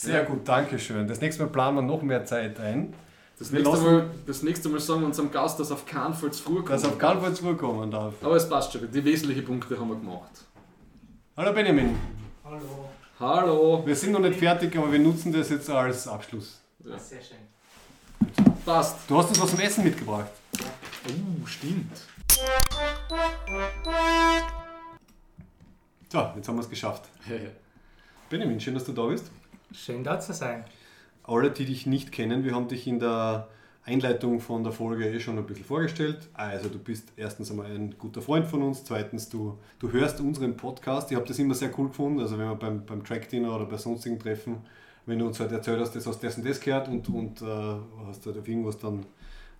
Sehr 0.01 0.23
gut, 0.23 0.47
danke 0.47 0.79
schön. 0.79 1.07
Das 1.09 1.19
nächste 1.19 1.43
Mal 1.43 1.49
planen 1.49 1.75
wir 1.75 1.81
noch 1.81 2.01
mehr 2.01 2.23
Zeit 2.23 2.57
ein, 2.61 2.93
Das 3.37 3.51
nächste, 3.51 3.69
lassen- 3.69 3.83
Mal, 3.83 4.09
das 4.25 4.43
nächste 4.43 4.69
Mal 4.69 4.79
sagen 4.79 5.01
wir 5.01 5.07
unserem 5.07 5.29
Gast, 5.29 5.59
dass 5.59 5.73
auf 5.73 5.85
keinen 5.85 6.13
Fall 6.13 6.31
zu 6.31 6.41
früh 6.41 6.55
kommt. 6.55 6.69
dass 6.69 6.83
er 6.83 6.89
auf 6.91 6.97
keinen 6.97 7.19
Fall 7.19 7.33
zurückkommen 7.33 7.91
darf. 7.91 8.13
Aber 8.21 8.35
es 8.37 8.47
passt 8.47 8.71
schon, 8.71 8.89
die 8.89 9.03
wesentlichen 9.03 9.43
Punkte 9.43 9.77
haben 9.77 9.89
wir 9.89 9.97
gemacht. 9.97 10.45
Hallo 11.35 11.51
Benjamin, 11.53 11.97
Hallo. 12.45 12.89
Hallo! 13.19 13.83
wir 13.85 13.93
sind 13.93 14.13
noch 14.13 14.21
nicht 14.21 14.39
fertig, 14.39 14.73
aber 14.77 14.89
wir 14.89 14.99
nutzen 14.99 15.33
das 15.33 15.49
jetzt 15.49 15.69
als 15.69 16.07
Abschluss. 16.07 16.61
Ja. 16.85 16.97
Sehr 16.97 17.19
schön. 17.21 18.45
Passt! 18.65 18.95
Du 19.05 19.17
hast 19.17 19.29
uns 19.29 19.41
was 19.41 19.49
zum 19.51 19.59
Essen 19.59 19.83
mitgebracht. 19.83 20.29
Oh, 20.61 21.45
stimmt. 21.45 21.91
So, 26.09 26.31
jetzt 26.37 26.47
haben 26.47 26.55
wir 26.55 26.61
es 26.61 26.69
geschafft. 26.69 27.03
Benjamin, 28.29 28.61
schön, 28.61 28.73
dass 28.75 28.85
du 28.85 28.93
da 28.93 29.05
bist. 29.07 29.29
Schön 29.71 30.03
da 30.03 30.19
zu 30.19 30.33
sein. 30.33 30.65
Alle, 31.23 31.51
die 31.51 31.65
dich 31.65 31.85
nicht 31.85 32.11
kennen, 32.11 32.43
wir 32.43 32.55
haben 32.55 32.67
dich 32.67 32.87
in 32.87 32.99
der 32.99 33.47
Einleitung 33.85 34.39
von 34.39 34.63
der 34.63 34.71
Folge 34.71 35.07
eh 35.09 35.19
schon 35.19 35.37
ein 35.37 35.45
bisschen 35.45 35.65
vorgestellt. 35.65 36.27
Also 36.33 36.69
du 36.69 36.79
bist 36.79 37.11
erstens 37.17 37.51
einmal 37.51 37.67
ein 37.67 37.95
guter 37.97 38.21
Freund 38.21 38.45
von 38.47 38.61
uns, 38.61 38.83
zweitens 38.83 39.29
du, 39.29 39.57
du 39.79 39.91
hörst 39.91 40.19
unseren 40.21 40.57
Podcast. 40.57 41.11
Ich 41.11 41.17
habe 41.17 41.27
das 41.27 41.39
immer 41.39 41.53
sehr 41.53 41.71
cool 41.77 41.87
gefunden, 41.87 42.19
also 42.19 42.37
wenn 42.37 42.47
wir 42.47 42.55
beim, 42.55 42.85
beim 42.85 43.03
Track-Dinner 43.03 43.55
oder 43.55 43.65
bei 43.65 43.77
sonstigen 43.77 44.19
Treffen, 44.19 44.57
wenn 45.05 45.19
du 45.19 45.27
uns 45.27 45.39
halt 45.39 45.51
erzählt 45.51 45.79
hast, 45.79 45.95
das 45.95 46.05
hast 46.05 46.19
das 46.23 46.37
und 46.37 46.47
das 46.47 46.59
gehört 46.59 46.87
und, 46.87 47.07
und 47.09 47.41
äh, 47.41 47.45
hast 48.07 48.25
halt 48.25 48.37
auf 48.37 48.47
irgendwas 48.47 48.77
dann 48.77 49.05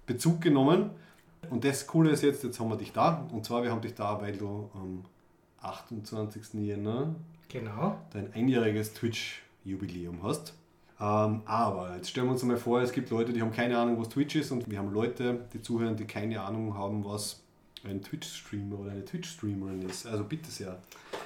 Bezug 0.06 0.42
genommen. 0.42 0.92
Und 1.50 1.64
das 1.64 1.88
Coole 1.88 2.12
ist 2.12 2.24
jetzt, 2.24 2.44
jetzt 2.44 2.60
haben 2.60 2.70
wir 2.70 2.78
dich 2.78 2.92
da. 2.92 3.28
Und 3.32 3.46
zwar, 3.46 3.64
wir 3.64 3.72
haben 3.72 3.82
dich 3.82 3.96
da, 3.96 4.20
weil 4.22 4.36
du 4.36 4.70
am 4.74 5.04
28. 5.62 6.54
Jänner 6.56 7.16
Genau. 7.48 7.98
dein 8.12 8.32
einjähriges 8.34 8.94
Twitch-Jubiläum 9.78 10.24
hast. 10.24 10.54
Ähm, 11.00 11.42
aber 11.46 11.96
jetzt 11.96 12.10
stellen 12.10 12.28
wir 12.28 12.32
uns 12.34 12.42
einmal 12.42 12.58
vor, 12.58 12.82
es 12.82 12.92
gibt 12.92 13.10
Leute, 13.10 13.32
die 13.32 13.42
haben 13.42 13.52
keine 13.52 13.78
Ahnung, 13.78 14.00
was 14.00 14.10
Twitch 14.10 14.36
ist 14.36 14.52
und 14.52 14.70
wir 14.70 14.78
haben 14.80 14.92
Leute, 14.92 15.46
die 15.54 15.62
zuhören, 15.62 15.96
die 15.96 16.06
keine 16.06 16.42
Ahnung 16.42 16.74
haben, 16.78 17.06
was 17.06 17.42
ein 17.86 18.02
Twitch-Streamer 18.02 18.80
oder 18.80 18.92
eine 18.92 19.06
Twitch-Streamerin 19.06 19.84
ist. 19.84 20.06
Also 20.06 20.26
bitte 20.26 20.52
sehr. 20.52 20.78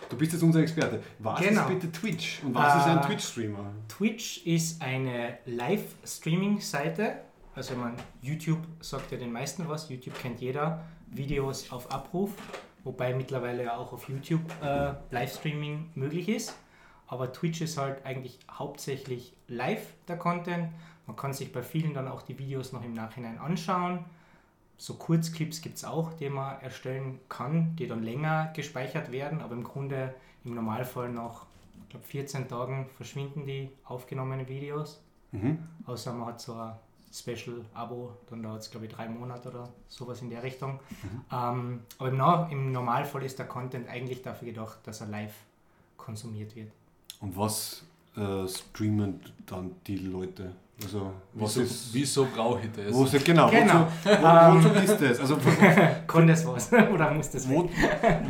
Du 0.10 0.18
bist 0.18 0.34
jetzt 0.34 0.44
unser 0.44 0.60
Experte. 0.60 1.02
Was 1.18 1.42
Genau. 1.42 1.62
ist 1.62 1.68
bitte 1.70 1.92
Twitch 1.92 2.44
und 2.44 2.54
was 2.54 2.76
ist 2.76 2.84
ein 2.86 3.00
Äh, 3.00 3.02
Twitch-Streamer? 3.08 3.72
Twitch 3.88 4.46
ist 4.46 4.80
eine 4.80 5.40
Live-Streaming-Seite. 5.48 7.16
Also 7.56 7.76
man, 7.76 7.94
YouTube 8.22 8.60
sagt 8.82 9.12
ja 9.12 9.18
den 9.18 9.32
meisten 9.32 9.68
was. 9.68 9.90
YouTube 9.90 10.14
kennt 10.20 10.40
jeder. 10.42 10.84
Videos 11.10 11.72
auf 11.72 11.92
Abruf. 11.92 12.32
Wobei 12.84 13.16
mittlerweile 13.16 13.64
ja 13.64 13.78
auch 13.78 13.92
auf 13.94 14.08
YouTube 14.10 14.42
äh, 14.62 14.92
Livestreaming 15.10 15.90
möglich 15.96 16.30
ist. 16.30 16.54
Aber 17.14 17.32
Twitch 17.32 17.62
ist 17.62 17.78
halt 17.78 18.04
eigentlich 18.08 18.40
hauptsächlich 18.50 19.36
live 19.48 19.86
der 20.08 20.18
Content. 20.18 20.70
Man 21.06 21.16
kann 21.16 21.32
sich 21.32 21.54
bei 21.54 21.62
vielen 21.62 21.94
dann 21.94 22.08
auch 22.08 22.24
die 22.24 22.40
Videos 22.40 22.74
noch 22.74 22.84
im 22.84 22.94
Nachhinein 22.94 23.38
anschauen. 23.38 24.04
So 24.80 24.96
Kurzclips 24.96 25.62
gibt 25.62 25.78
es 25.78 25.86
auch, 25.86 26.14
die 26.14 26.28
man 26.28 26.60
erstellen 26.62 27.20
kann, 27.30 27.76
die 27.76 27.86
dann 27.86 28.02
länger 28.02 28.52
gespeichert 28.56 29.12
werden, 29.12 29.42
aber 29.42 29.54
im 29.54 29.64
Grunde 29.64 30.16
im 30.44 30.56
Normalfall 30.56 31.12
nach 31.12 31.46
ich 31.84 31.90
glaube 31.90 32.06
14 32.08 32.48
Tagen 32.48 32.90
verschwinden 32.98 33.46
die 33.46 33.70
aufgenommenen 33.84 34.48
Videos. 34.48 35.00
Mhm. 35.34 35.60
Außer 35.86 36.14
man 36.14 36.30
hat 36.30 36.42
so 36.42 36.56
ein 36.56 36.74
Special-Abo, 37.14 38.18
dann 38.28 38.42
dauert 38.42 38.62
es 38.62 38.72
glaube 38.72 38.88
ich 38.88 38.92
drei 38.92 39.08
Monate 39.08 39.50
oder 39.50 39.70
sowas 39.88 40.20
in 40.24 40.32
der 40.32 40.42
Richtung. 40.42 40.80
Ähm, 41.32 41.82
aber 42.00 42.10
im, 42.10 42.18
Na 42.18 42.48
im 42.50 42.72
Normalfall 42.72 43.22
ist 43.22 43.38
der 43.38 43.46
Content 43.46 43.88
eigentlich 43.88 44.24
dafür 44.24 44.48
gedacht, 44.48 44.80
dass 44.86 45.02
er 45.02 45.08
live 45.08 45.36
konsumiert 45.96 46.56
wird. 46.56 46.72
Und 47.24 47.38
was 47.38 47.84
äh, 48.18 48.46
streamen 48.48 49.22
dann 49.46 49.72
die 49.88 49.96
Leute? 49.96 50.52
Also 50.84 51.14
was 51.34 51.56
Wieso, 51.56 51.62
ist... 51.62 51.94
wieso 51.94 52.26
brauche 52.36 52.62
ich 52.66 52.72
das? 52.72 52.94
Wo 52.94 53.06
ist, 53.06 53.24
genau, 53.24 53.50
Genau. 53.50 53.88
Wozu, 54.04 54.22
wo, 54.22 54.70
wozu 54.70 54.80
ist 54.84 55.02
das? 55.02 55.20
Also 55.22 55.38
Kann 56.08 56.28
das 56.28 56.46
was? 56.46 56.74
oder 56.94 57.12
muss 57.12 57.30
das 57.30 57.48
wo, 57.48 57.70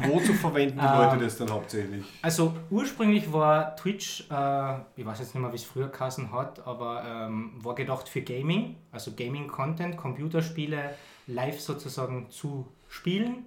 wozu 0.04 0.34
verwenden 0.34 0.78
die 0.78 0.86
Ähm, 0.86 0.98
Leute 0.98 1.24
das 1.24 1.38
dann 1.38 1.50
hauptsächlich? 1.50 2.06
Also 2.22 2.54
ursprünglich 2.70 3.34
war 3.34 3.76
Twitch, 3.78 4.30
äh, 4.30 4.76
ich 4.96 5.06
weiß 5.06 5.20
jetzt 5.20 5.34
nicht 5.34 5.42
mehr, 5.42 5.52
wie 5.52 5.56
es 5.56 5.64
früher 5.64 5.88
geheißen 5.88 6.32
hat, 6.32 6.68
aber 6.68 7.04
ähm, 7.04 7.54
war 7.64 7.74
gedacht 7.74 8.08
für 8.08 8.22
Gaming, 8.22 8.76
also 8.92 9.14
Gaming-Content, 9.14 9.98
Computerspiele 9.98 10.94
live 11.26 11.60
sozusagen 11.60 12.30
zu 12.30 12.68
spielen 12.90 13.46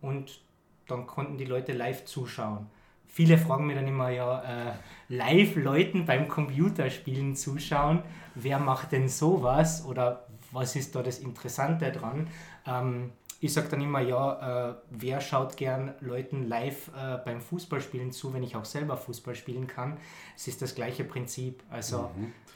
und 0.00 0.40
dann 0.88 1.06
konnten 1.06 1.38
die 1.38 1.44
Leute 1.44 1.74
live 1.74 2.04
zuschauen. 2.06 2.66
Viele 3.12 3.38
fragen 3.38 3.66
mir 3.66 3.74
dann 3.74 3.88
immer, 3.88 4.10
ja, 4.10 4.42
äh, 4.68 4.72
live 5.08 5.56
Leuten 5.56 6.06
beim 6.06 6.28
Computerspielen 6.28 7.34
zuschauen, 7.34 8.02
wer 8.36 8.58
macht 8.58 8.92
denn 8.92 9.08
sowas 9.08 9.84
oder 9.84 10.26
was 10.52 10.76
ist 10.76 10.94
da 10.94 11.02
das 11.02 11.18
Interessante 11.18 11.90
dran? 11.90 12.28
Ähm, 12.66 13.12
ich 13.40 13.52
sage 13.52 13.68
dann 13.68 13.80
immer, 13.80 14.00
ja, 14.00 14.70
äh, 14.70 14.74
wer 14.90 15.20
schaut 15.20 15.56
gern 15.56 15.94
Leuten 16.00 16.46
live 16.46 16.88
äh, 16.88 17.18
beim 17.24 17.40
Fußballspielen 17.40 18.12
zu, 18.12 18.32
wenn 18.34 18.42
ich 18.42 18.54
auch 18.54 18.64
selber 18.64 18.96
Fußball 18.96 19.34
spielen 19.34 19.66
kann? 19.66 19.96
Es 20.36 20.46
ist 20.46 20.62
das 20.62 20.74
gleiche 20.74 21.04
Prinzip. 21.04 21.62
Also 21.70 22.10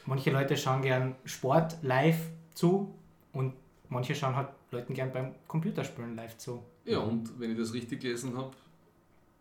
manche 0.05 0.31
Leute 0.31 0.55
schauen 0.55 0.83
gern 0.83 1.15
Sport 1.25 1.77
live 1.81 2.29
zu 2.53 2.93
und 3.33 3.53
manche 3.89 4.15
schauen 4.15 4.35
halt 4.35 4.49
Leuten 4.71 4.93
gern 4.93 5.11
beim 5.11 5.33
Computerspielen 5.47 6.15
live 6.15 6.37
zu. 6.37 6.63
Ja, 6.85 6.99
und 6.99 7.39
wenn 7.39 7.51
ich 7.51 7.57
das 7.57 7.73
richtig 7.73 8.01
gelesen 8.01 8.37
habe, 8.37 8.51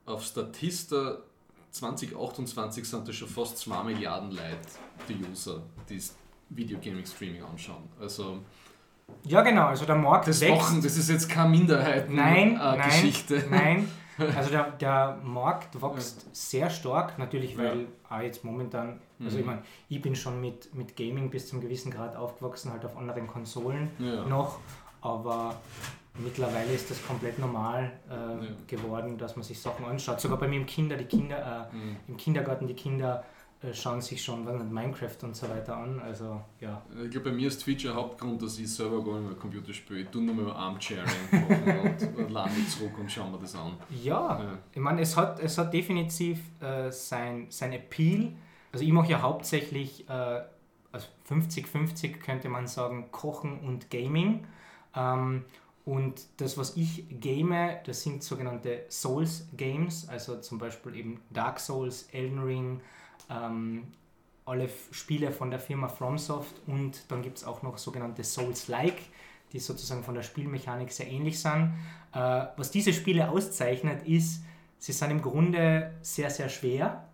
auf 0.06 0.22
Statista 0.24 1.18
2028 1.70 2.84
sind 2.88 3.08
das 3.08 3.16
schon 3.16 3.28
fast 3.28 3.58
2 3.58 3.82
Milliarden 3.84 4.30
Leute, 4.30 4.58
die 5.08 5.22
User, 5.30 5.62
die 5.88 5.96
das 5.96 6.14
Videogaming 6.50 7.04
Streaming 7.06 7.42
anschauen. 7.42 7.88
Also 8.00 8.38
Ja, 9.24 9.42
genau, 9.42 9.66
also 9.66 9.84
der 9.84 9.96
Markt 9.96 10.28
das, 10.28 10.40
wächst. 10.40 10.56
machen, 10.56 10.82
das 10.82 10.96
ist 10.96 11.10
jetzt 11.10 11.28
keine 11.28 11.50
Minderheiten 11.50 12.14
Nein, 12.14 12.52
äh, 12.52 12.76
nein, 12.76 13.12
nein. 13.50 13.88
Also 14.36 14.50
der, 14.50 14.70
der 14.70 15.18
Markt 15.24 15.82
wächst 15.82 16.24
sehr 16.32 16.70
stark, 16.70 17.18
natürlich, 17.18 17.58
weil 17.58 17.80
Ja. 17.80 18.16
auch 18.16 18.20
jetzt 18.20 18.44
momentan, 18.44 19.00
also 19.18 19.34
Mhm. 19.34 19.40
ich 19.40 19.46
meine, 19.46 19.62
ich 19.88 20.00
bin 20.00 20.14
schon 20.14 20.40
mit, 20.40 20.72
mit 20.72 20.94
Gaming 20.96 21.30
bis 21.30 21.48
zum 21.48 21.60
gewissen 21.60 21.90
Grad 21.90 22.14
aufgewachsen, 22.14 22.70
halt 22.70 22.84
auf 22.84 22.96
anderen 22.96 23.26
Konsolen 23.26 23.90
Ja. 23.98 24.24
noch, 24.24 24.60
aber 25.00 25.60
mittlerweile 26.18 26.72
ist 26.72 26.90
das 26.90 27.04
komplett 27.06 27.38
normal 27.38 27.92
äh, 28.08 28.12
Ja. 28.14 28.50
geworden, 28.66 29.18
dass 29.18 29.36
man 29.36 29.42
sich 29.42 29.60
Sachen 29.60 29.84
anschaut. 29.84 30.20
Sogar 30.20 30.38
bei 30.38 30.48
mir 30.48 30.56
im 30.60 30.66
Kinder, 30.66 30.96
die 30.96 31.04
Kinder, 31.06 31.68
äh, 31.72 31.74
Mhm. 31.76 31.96
im 32.08 32.16
Kindergarten, 32.16 32.66
die 32.66 32.74
Kinder 32.74 33.24
äh, 33.62 33.72
schauen 33.72 34.00
sich 34.02 34.22
schon 34.22 34.44
was 34.46 34.62
Minecraft 34.62 35.16
und 35.22 35.34
so 35.34 35.48
weiter 35.48 35.76
an. 35.76 35.98
Also 36.00 36.40
ja. 36.60 36.82
Ich 37.02 37.10
glaube, 37.10 37.30
bei 37.30 37.36
mir 37.36 37.48
ist 37.48 37.62
Twitch 37.62 37.86
ein 37.86 37.94
Hauptgrund, 37.94 38.42
dass 38.42 38.58
ich 38.58 38.72
selber 38.72 39.02
gar 39.02 39.18
nicht 39.18 39.28
mehr 39.30 39.38
Computer 39.38 39.72
spiele. 39.72 40.00
Ich 40.00 40.08
tue 40.08 40.22
nur 40.22 40.34
mehr 40.34 40.54
Armchairing 40.54 41.06
machen 41.32 41.98
und 42.16 42.30
lade 42.30 42.50
mich 42.50 42.68
zurück 42.68 42.92
und 42.98 43.10
schaue 43.10 43.30
mir 43.30 43.38
das 43.38 43.54
an. 43.56 43.72
Ja, 44.02 44.38
Ja. 44.38 44.58
ich 44.72 44.80
meine, 44.80 45.00
es 45.00 45.16
hat, 45.16 45.40
es 45.40 45.56
hat 45.56 45.72
definitiv 45.72 46.40
äh, 46.60 46.90
sein, 46.92 47.46
sein 47.48 47.72
Appeal. 47.72 48.32
Also 48.72 48.84
ich 48.84 48.92
mache 48.92 49.10
ja 49.12 49.22
hauptsächlich 49.22 50.06
äh, 50.10 50.42
also 50.92 51.06
50-50 51.28 52.18
könnte 52.18 52.48
man 52.48 52.66
sagen, 52.66 53.10
Kochen 53.10 53.58
und 53.60 53.90
Gaming. 53.90 54.46
Ähm, 54.94 55.44
und 55.84 56.26
das, 56.38 56.56
was 56.56 56.76
ich 56.76 57.04
game, 57.20 57.54
das 57.84 58.02
sind 58.02 58.22
sogenannte 58.22 58.84
Souls-Games, 58.88 60.08
also 60.08 60.40
zum 60.40 60.58
Beispiel 60.58 60.94
eben 60.94 61.20
Dark 61.30 61.60
Souls, 61.60 62.08
Elden 62.12 62.38
Ring, 62.38 62.80
ähm, 63.28 63.88
alle 64.46 64.68
Spiele 64.92 65.30
von 65.30 65.50
der 65.50 65.60
Firma 65.60 65.88
FromSoft 65.88 66.54
und 66.66 67.04
dann 67.08 67.22
gibt 67.22 67.38
es 67.38 67.44
auch 67.44 67.62
noch 67.62 67.76
sogenannte 67.76 68.24
Souls-like, 68.24 69.02
die 69.52 69.58
sozusagen 69.58 70.02
von 70.02 70.14
der 70.14 70.22
Spielmechanik 70.22 70.90
sehr 70.90 71.10
ähnlich 71.10 71.38
sind. 71.38 71.74
Äh, 72.14 72.46
was 72.56 72.70
diese 72.70 72.92
Spiele 72.94 73.28
auszeichnet, 73.28 74.06
ist, 74.06 74.42
sie 74.78 74.92
sind 74.92 75.10
im 75.10 75.20
Grunde 75.20 75.92
sehr, 76.00 76.30
sehr 76.30 76.48
schwer. 76.48 77.08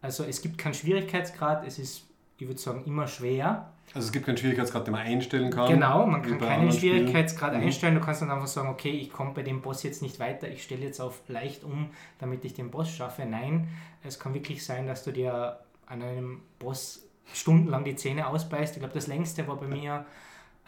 Also 0.00 0.24
es 0.24 0.42
gibt 0.42 0.58
keinen 0.58 0.74
Schwierigkeitsgrad, 0.74 1.64
es 1.66 1.78
ist, 1.78 2.06
ich 2.38 2.46
würde 2.46 2.60
sagen, 2.60 2.84
immer 2.84 3.06
schwer. 3.06 3.72
Also 3.96 4.08
es 4.08 4.12
gibt 4.12 4.26
keinen 4.26 4.36
Schwierigkeitsgrad, 4.36 4.86
den 4.86 4.92
man 4.92 5.00
einstellen 5.06 5.50
kann. 5.50 5.72
Genau, 5.72 6.06
man 6.06 6.20
kann 6.20 6.38
keinen 6.38 6.50
anderen 6.52 6.72
Spielen. 6.72 6.96
Schwierigkeitsgrad 6.98 7.54
Mhm. 7.54 7.60
einstellen. 7.62 7.94
Du 7.94 8.00
kannst 8.02 8.20
dann 8.20 8.30
einfach 8.30 8.46
sagen, 8.46 8.68
okay, 8.68 8.90
ich 8.90 9.10
komme 9.10 9.30
bei 9.32 9.42
dem 9.42 9.62
Boss 9.62 9.82
jetzt 9.82 10.02
nicht 10.02 10.20
weiter, 10.20 10.48
ich 10.48 10.62
stelle 10.62 10.82
jetzt 10.82 11.00
auf 11.00 11.22
leicht 11.28 11.64
um, 11.64 11.88
damit 12.18 12.44
ich 12.44 12.52
den 12.52 12.70
Boss 12.70 12.90
schaffe. 12.90 13.24
Nein, 13.24 13.68
es 14.04 14.18
kann 14.20 14.34
wirklich 14.34 14.64
sein, 14.66 14.86
dass 14.86 15.02
du 15.02 15.12
dir 15.12 15.60
an 15.86 16.02
einem 16.02 16.42
Boss 16.58 17.06
stundenlang 17.32 17.84
die 17.84 17.96
Zähne 17.96 18.26
ausbeißt. 18.26 18.74
Ich 18.74 18.80
glaube, 18.80 18.94
das 18.94 19.06
längste 19.06 19.48
war 19.48 19.56
bei 19.56 19.66
mir 19.66 20.04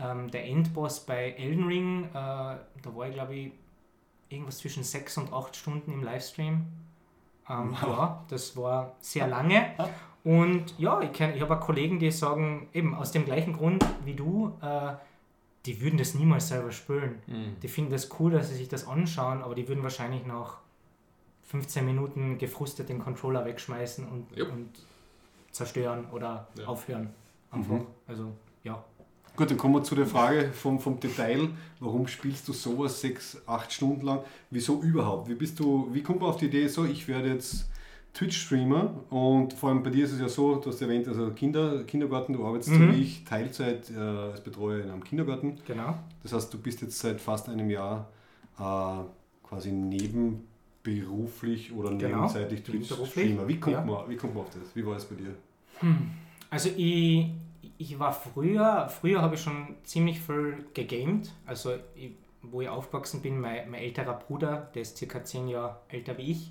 ähm, 0.00 0.30
der 0.30 0.46
Endboss 0.46 1.00
bei 1.04 1.32
Elden 1.32 1.66
Ring. 1.66 2.04
Äh, 2.04 2.10
da 2.14 2.58
war 2.94 3.08
ich, 3.08 3.14
glaube 3.14 3.34
ich, 3.34 3.52
irgendwas 4.30 4.56
zwischen 4.58 4.84
sechs 4.84 5.18
und 5.18 5.32
acht 5.34 5.54
Stunden 5.54 5.92
im 5.92 6.02
Livestream. 6.02 6.64
Ähm, 7.50 7.76
Ja, 7.82 8.24
das 8.28 8.56
war 8.56 8.96
sehr 9.00 9.26
lange. 9.26 9.72
Und 10.28 10.74
ja, 10.78 11.00
ich, 11.00 11.10
kenn- 11.10 11.34
ich 11.34 11.40
habe 11.40 11.56
auch 11.56 11.60
Kollegen, 11.60 11.98
die 11.98 12.10
sagen, 12.10 12.68
eben 12.74 12.94
aus 12.94 13.12
dem 13.12 13.24
gleichen 13.24 13.54
Grund 13.54 13.82
wie 14.04 14.12
du, 14.12 14.52
äh, 14.60 14.92
die 15.64 15.80
würden 15.80 15.96
das 15.96 16.12
niemals 16.14 16.48
selber 16.48 16.70
spielen. 16.70 17.14
Mhm. 17.26 17.56
Die 17.62 17.68
finden 17.68 17.90
das 17.90 18.10
cool, 18.20 18.32
dass 18.32 18.50
sie 18.50 18.54
sich 18.56 18.68
das 18.68 18.86
anschauen, 18.86 19.42
aber 19.42 19.54
die 19.54 19.66
würden 19.68 19.82
wahrscheinlich 19.82 20.26
nach 20.26 20.58
15 21.44 21.82
Minuten 21.86 22.36
gefrustet 22.36 22.90
den 22.90 22.98
Controller 22.98 23.46
wegschmeißen 23.46 24.06
und, 24.06 24.26
Jupp. 24.36 24.52
und 24.52 24.68
zerstören 25.50 26.04
oder 26.12 26.46
Ja. 26.58 26.66
aufhören. 26.66 27.08
Einfach. 27.50 27.72
Mhm. 27.76 27.86
Also, 28.06 28.30
ja. 28.64 28.84
Gut, 29.34 29.50
dann 29.50 29.56
kommen 29.56 29.76
wir 29.76 29.82
zu 29.82 29.94
der 29.94 30.04
Frage 30.06 30.52
vom, 30.52 30.78
vom 30.78 31.00
Detail. 31.00 31.48
Warum 31.80 32.06
spielst 32.06 32.46
du 32.48 32.52
sowas 32.52 33.00
sechs, 33.00 33.40
acht 33.46 33.72
Stunden 33.72 34.04
lang? 34.04 34.20
Wieso 34.50 34.82
überhaupt? 34.82 35.26
Wie 35.30 35.34
bist 35.36 35.58
du, 35.58 35.88
wie 35.92 36.02
kommt 36.02 36.20
man 36.20 36.28
auf 36.28 36.36
die 36.36 36.46
Idee, 36.46 36.66
so 36.68 36.84
ich 36.84 37.08
werde 37.08 37.28
jetzt 37.32 37.66
Twitch-Streamer 38.14 38.90
und 39.10 39.52
vor 39.52 39.68
allem 39.68 39.82
bei 39.82 39.90
dir 39.90 40.04
ist 40.04 40.12
es 40.12 40.20
ja 40.20 40.28
so, 40.28 40.56
du 40.56 40.70
hast 40.70 40.80
erwähnt, 40.82 41.06
also 41.06 41.30
Kinder, 41.30 41.84
Kindergarten, 41.84 42.32
du 42.32 42.44
arbeitest 42.44 42.70
Mhm. 42.72 42.92
wie 42.94 43.02
ich 43.02 43.24
Teilzeit 43.24 43.90
äh, 43.90 43.98
als 43.98 44.40
Betreuer 44.42 44.82
in 44.84 44.90
einem 44.90 45.04
Kindergarten. 45.04 45.58
Genau. 45.66 45.94
Das 46.22 46.32
heißt, 46.32 46.52
du 46.52 46.58
bist 46.58 46.80
jetzt 46.82 46.98
seit 46.98 47.20
fast 47.20 47.48
einem 47.48 47.70
Jahr 47.70 48.08
äh, 48.58 49.46
quasi 49.46 49.70
nebenberuflich 49.72 51.72
oder 51.72 51.90
Genau, 51.94 52.16
nebenzeitlich 52.22 52.62
Twitch-Streamer. 52.64 53.46
Wie, 53.46 53.60
kommt 53.60 53.76
ja. 53.76 53.84
man- 53.84 54.08
wie 54.08 54.16
kommt 54.16 54.34
man 54.34 54.44
auf 54.44 54.50
das? 54.50 54.74
Wie 54.74 54.84
war 54.84 54.96
es 54.96 55.04
bei 55.04 55.14
dir? 55.14 55.34
Also 56.50 56.70
ich, 56.76 57.26
ich 57.76 57.98
war 57.98 58.12
früher, 58.12 58.88
früher 58.88 59.22
habe 59.22 59.36
ich 59.36 59.40
schon 59.42 59.76
ziemlich 59.84 60.18
viel 60.20 60.66
gegamed. 60.74 61.30
Also, 61.46 61.74
ich, 61.94 62.10
wo 62.42 62.60
ich 62.62 62.68
aufgewachsen 62.68 63.20
bin, 63.22 63.38
mein, 63.40 63.70
mein 63.70 63.80
älterer 63.82 64.14
Bruder, 64.18 64.70
der 64.74 64.82
ist 64.82 64.96
circa 64.96 65.22
zehn 65.24 65.46
Jahre 65.48 65.76
älter 65.88 66.16
wie 66.18 66.30
ich, 66.32 66.50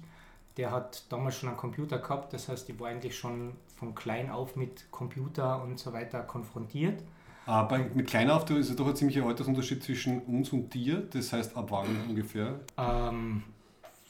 der 0.57 0.71
hat 0.71 1.05
damals 1.09 1.37
schon 1.37 1.49
einen 1.49 1.57
Computer 1.57 1.99
gehabt. 1.99 2.33
Das 2.33 2.49
heißt, 2.49 2.67
ich 2.69 2.79
war 2.79 2.89
eigentlich 2.89 3.17
schon 3.17 3.53
von 3.75 3.93
klein 3.93 4.29
auf 4.29 4.55
mit 4.55 4.89
Computer 4.91 5.61
und 5.61 5.79
so 5.79 5.93
weiter 5.93 6.21
konfrontiert. 6.21 7.03
Aber 7.45 7.77
mit 7.77 8.07
klein 8.07 8.29
auf 8.29 8.49
ist 8.49 8.69
ja 8.69 8.75
doch 8.75 8.87
ein 8.87 8.95
ziemlicher 8.95 9.25
Altersunterschied 9.25 9.81
zwischen 9.81 10.21
uns 10.23 10.51
und 10.51 10.73
dir. 10.73 11.07
Das 11.13 11.31
heißt, 11.31 11.55
ab 11.55 11.67
wann 11.69 11.87
ungefähr? 12.09 12.59
Ähm, 12.77 13.43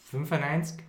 95, 0.09 0.83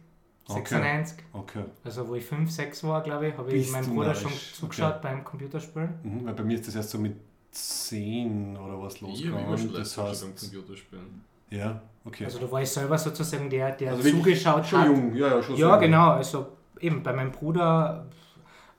96. 0.47 1.19
Okay. 1.35 1.65
Also 1.85 2.09
wo 2.09 2.15
ich 2.15 2.25
5, 2.25 2.51
6 2.51 2.85
war, 2.85 3.03
glaube 3.03 3.29
ich, 3.29 3.37
habe 3.37 3.53
ich 3.53 3.71
meinem 3.71 3.95
Bruder 3.95 4.15
schon 4.15 4.33
zugeschaut 4.55 5.03
beim 5.03 5.25
Computerspielen. 5.25 5.91
Mhm, 6.03 6.25
weil 6.25 6.35
bei 6.35 6.43
mir 6.45 6.55
ist 6.55 6.67
das 6.67 6.77
erst 6.77 6.91
so 6.91 6.99
mit 6.99 7.17
10 7.51 8.57
oder 8.57 8.81
was 8.81 8.95
Ich 8.95 9.31
habe 9.31 9.59
schon 9.59 9.73
Das 9.75 9.95
das 9.95 9.99
heißt, 9.99 10.23
beim 10.23 10.35
Computerspielen. 10.37 11.25
ja, 11.51 11.83
okay. 12.09 12.25
Also 12.25 12.39
da 12.41 12.51
war 12.51 12.61
ich 12.63 12.71
selber 12.71 12.99
sozusagen 12.99 13.49
der, 13.49 13.73
der 13.73 13.93
Also 13.93 14.11
zugeschaut 14.11 14.67
schon 14.67 14.81
hat. 14.81 14.87
jung, 14.89 15.15
ja, 15.15 15.29
ja, 15.29 15.43
schon 15.43 15.57
Ja, 15.57 15.75
so. 15.75 15.81
genau. 15.81 16.11
Also 16.11 16.47
eben 16.81 17.03
bei 17.03 17.13
meinem 17.13 17.31
Bruder, 17.33 18.07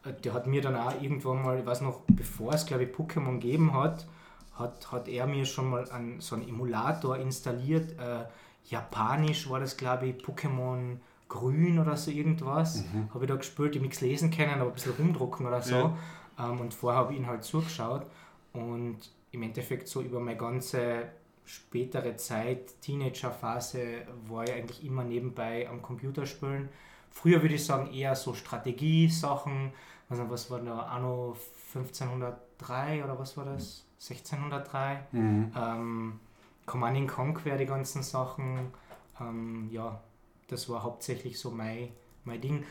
äh, 0.06 0.14
der 0.22 0.34
hat 0.34 0.47
mir 0.47 0.61
dann 0.61 0.76
auch 0.76 0.93
irgendwann 1.01 1.41
mal, 1.43 1.60
ich 1.60 1.65
weiß 1.65 1.81
noch, 1.81 2.01
bevor 2.07 2.53
es 2.53 2.65
glaube 2.65 2.84
ich 2.84 2.89
Pokémon 2.95 3.34
gegeben 3.39 3.73
hat, 3.73 4.07
hat, 4.53 4.91
hat 4.91 5.07
er 5.07 5.26
mir 5.26 5.45
schon 5.45 5.69
mal 5.69 5.89
an, 5.91 6.15
so 6.19 6.35
einen 6.35 6.47
Emulator 6.49 7.18
installiert. 7.18 7.91
Äh, 7.93 8.26
Japanisch 8.65 9.49
war 9.49 9.60
das 9.60 9.77
glaube 9.77 10.07
ich, 10.07 10.15
Pokémon 10.23 10.97
Grün 11.30 11.80
oder 11.80 11.95
so 11.95 12.10
irgendwas. 12.11 12.84
Habe 13.14 13.23
ich 13.26 13.30
da 13.30 13.35
gespielt, 13.35 13.76
ich 13.76 13.81
nichts 13.81 14.01
lesen 14.01 14.31
können, 14.31 14.53
aber 14.60 14.72
ein 14.72 14.73
bisschen 14.73 14.93
rumdrucken 14.97 15.45
oder 15.45 15.61
so. 15.61 15.76
Ja. 15.76 15.93
Ähm, 16.39 16.60
und 16.60 16.73
vorher 16.73 16.99
habe 17.01 17.14
ich 17.14 17.19
ihn 17.19 17.27
halt 17.27 17.43
zugeschaut. 17.43 18.06
Und 18.53 18.97
im 19.31 19.43
Endeffekt 19.43 19.88
so 19.88 20.01
über 20.01 20.19
meine 20.19 20.38
ganze 20.38 21.03
spätere 21.50 22.16
Zeit, 22.16 22.80
Teenagerphase, 22.82 24.06
war 24.28 24.44
ich 24.44 24.54
eigentlich 24.54 24.86
immer 24.86 25.04
nebenbei 25.04 25.68
am 25.68 25.82
Computerspielen. 25.82 26.70
Früher 27.10 27.42
würde 27.42 27.56
ich 27.56 27.66
sagen 27.66 27.92
eher 27.92 28.16
so 28.16 28.36
Strategiesachen, 28.36 29.74
also 30.10 30.30
was 30.30 30.52
war 30.52 30.60
da, 30.60 30.80
Anno 30.84 31.36
1503 31.74 33.04
oder 33.04 33.18
was 33.18 33.36
war 33.36 33.46
das? 33.46 33.86
1603. 34.00 35.08
Mhm. 35.12 35.52
Ähm, 35.56 36.20
Command 36.68 36.98
and 36.98 37.10
Conquer, 37.10 37.58
die 37.58 37.66
ganzen 37.66 38.04
Sachen. 38.04 38.72
Ähm, 39.20 39.70
ja, 39.72 40.00
das 40.48 40.70
war 40.70 40.84
hauptsächlich 40.84 41.40
so 41.40 41.50
mein, 41.50 41.90
mein 42.26 42.42
Ding. 42.42 42.64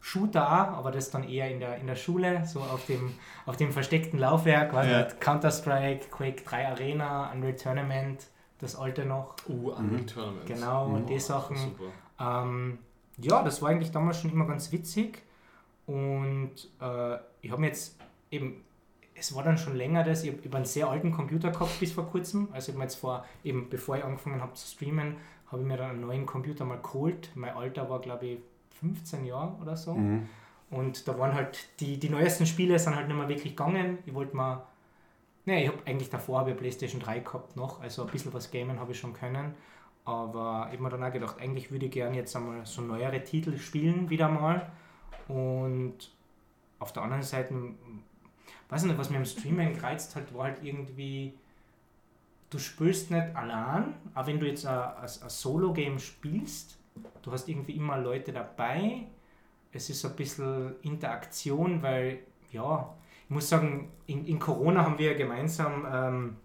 Shooter 0.00 0.46
auch, 0.46 0.76
aber 0.78 0.90
das 0.92 1.10
dann 1.10 1.24
eher 1.28 1.50
in 1.50 1.60
der, 1.60 1.76
in 1.78 1.86
der 1.86 1.96
Schule, 1.96 2.44
so 2.46 2.60
auf 2.60 2.86
dem, 2.86 3.14
auf 3.44 3.56
dem 3.56 3.72
versteckten 3.72 4.18
Laufwerk, 4.18 4.72
was 4.72 4.86
Ja. 4.86 5.04
nicht, 5.04 5.20
Counter-Strike, 5.20 6.08
Quake 6.10 6.42
3 6.44 6.68
Arena, 6.68 7.32
Unreal 7.32 7.56
Tournament, 7.56 8.26
das 8.58 8.76
alte 8.76 9.04
noch. 9.04 9.34
Uh, 9.48 9.72
Unreal 9.72 10.06
Tournament. 10.06 10.46
Genau, 10.46 10.86
und 10.86 11.08
die 11.08 11.18
Sachen. 11.18 11.56
Super. 11.56 11.90
Ähm, 12.20 12.78
ja, 13.18 13.42
das 13.42 13.60
war 13.62 13.70
eigentlich 13.70 13.90
damals 13.90 14.20
schon 14.20 14.30
immer 14.30 14.46
ganz 14.46 14.70
witzig. 14.72 15.22
Und 15.86 16.52
äh, 16.80 17.16
ich 17.42 17.50
habe 17.50 17.60
mir 17.60 17.68
jetzt 17.68 17.98
eben, 18.30 18.64
es 19.14 19.34
war 19.34 19.42
dann 19.42 19.56
schon 19.56 19.76
länger 19.76 20.04
das, 20.04 20.24
ich 20.24 20.32
habe 20.32 20.56
einen 20.56 20.64
sehr 20.64 20.88
alten 20.88 21.12
Computer 21.12 21.50
gehabt 21.50 21.78
bis 21.80 21.92
vor 21.92 22.06
kurzem. 22.06 22.48
Also 22.52 22.68
ich 22.68 22.74
habe 22.74 22.78
mir 22.78 22.84
jetzt 22.84 22.96
vor, 22.96 23.24
eben 23.44 23.68
bevor 23.70 23.96
ich 23.96 24.04
angefangen 24.04 24.40
habe 24.40 24.54
zu 24.54 24.66
streamen, 24.66 25.16
habe 25.50 25.62
ich 25.62 25.68
mir 25.68 25.76
dann 25.76 25.90
einen 25.90 26.00
neuen 26.00 26.26
Computer 26.26 26.64
mal 26.64 26.78
geholt. 26.78 27.30
Mein 27.34 27.54
Alter 27.54 27.88
war 27.88 28.00
glaube 28.00 28.26
ich 28.26 28.38
15 28.80 29.24
Jahre 29.24 29.54
oder 29.60 29.76
so. 29.76 29.94
Mhm. 29.94 30.28
Und 30.70 31.06
da 31.06 31.18
waren 31.18 31.34
halt 31.34 31.68
die, 31.80 31.98
die 31.98 32.08
neuesten 32.08 32.46
Spiele 32.46 32.78
sind 32.78 32.96
halt 32.96 33.08
nicht 33.08 33.16
mehr 33.16 33.28
wirklich 33.28 33.56
gegangen. 33.56 33.98
Ich 34.04 34.14
wollte 34.14 34.36
mal, 34.36 34.66
ne, 35.44 35.62
ich 35.62 35.68
habe 35.68 35.78
eigentlich 35.84 36.10
davor 36.10 36.40
habe 36.40 36.50
ich 36.50 36.56
Playstation 36.56 37.00
3 37.00 37.20
gehabt 37.20 37.56
noch, 37.56 37.80
also 37.80 38.04
ein 38.04 38.10
bisschen 38.10 38.34
was 38.34 38.50
gamen 38.50 38.80
habe 38.80 38.92
ich 38.92 38.98
schon 38.98 39.12
können. 39.12 39.54
Aber 40.04 40.66
ich 40.68 40.74
habe 40.74 40.82
mir 40.84 40.90
dann 40.90 41.04
auch 41.04 41.12
gedacht, 41.12 41.40
eigentlich 41.40 41.70
würde 41.70 41.86
ich 41.86 41.92
gerne 41.92 42.16
jetzt 42.16 42.34
einmal 42.36 42.64
so 42.64 42.80
neuere 42.82 43.22
Titel 43.22 43.58
spielen, 43.58 44.08
wieder 44.08 44.28
mal. 44.28 44.70
Und 45.28 46.12
auf 46.78 46.92
der 46.92 47.02
anderen 47.02 47.22
Seite, 47.22 47.54
weiß 48.68 48.82
ich 48.82 48.88
nicht, 48.88 48.98
was 48.98 49.10
mir 49.10 49.16
im 49.16 49.24
Streaming 49.24 49.74
gereizt 49.74 50.14
hat, 50.14 50.32
war 50.34 50.44
halt 50.44 50.62
irgendwie, 50.62 51.34
du 52.50 52.58
spielst 52.58 53.10
nicht 53.10 53.34
allein, 53.34 53.94
aber 54.14 54.28
wenn 54.28 54.38
du 54.38 54.46
jetzt 54.46 54.66
ein, 54.66 54.78
ein, 54.78 55.02
ein 55.02 55.28
Solo-Game 55.28 55.98
spielst, 55.98 56.78
du 57.22 57.32
hast 57.32 57.48
irgendwie 57.48 57.72
immer 57.72 57.98
Leute 57.98 58.32
dabei, 58.32 59.06
es 59.72 59.90
ist 59.90 60.00
so 60.00 60.08
ein 60.08 60.16
bisschen 60.16 60.76
Interaktion, 60.82 61.82
weil, 61.82 62.20
ja, 62.52 62.94
ich 63.24 63.30
muss 63.30 63.48
sagen, 63.48 63.90
in, 64.06 64.24
in 64.26 64.38
Corona 64.38 64.84
haben 64.84 64.98
wir 64.98 65.14
gemeinsam, 65.14 65.86
ähm, 65.92 66.36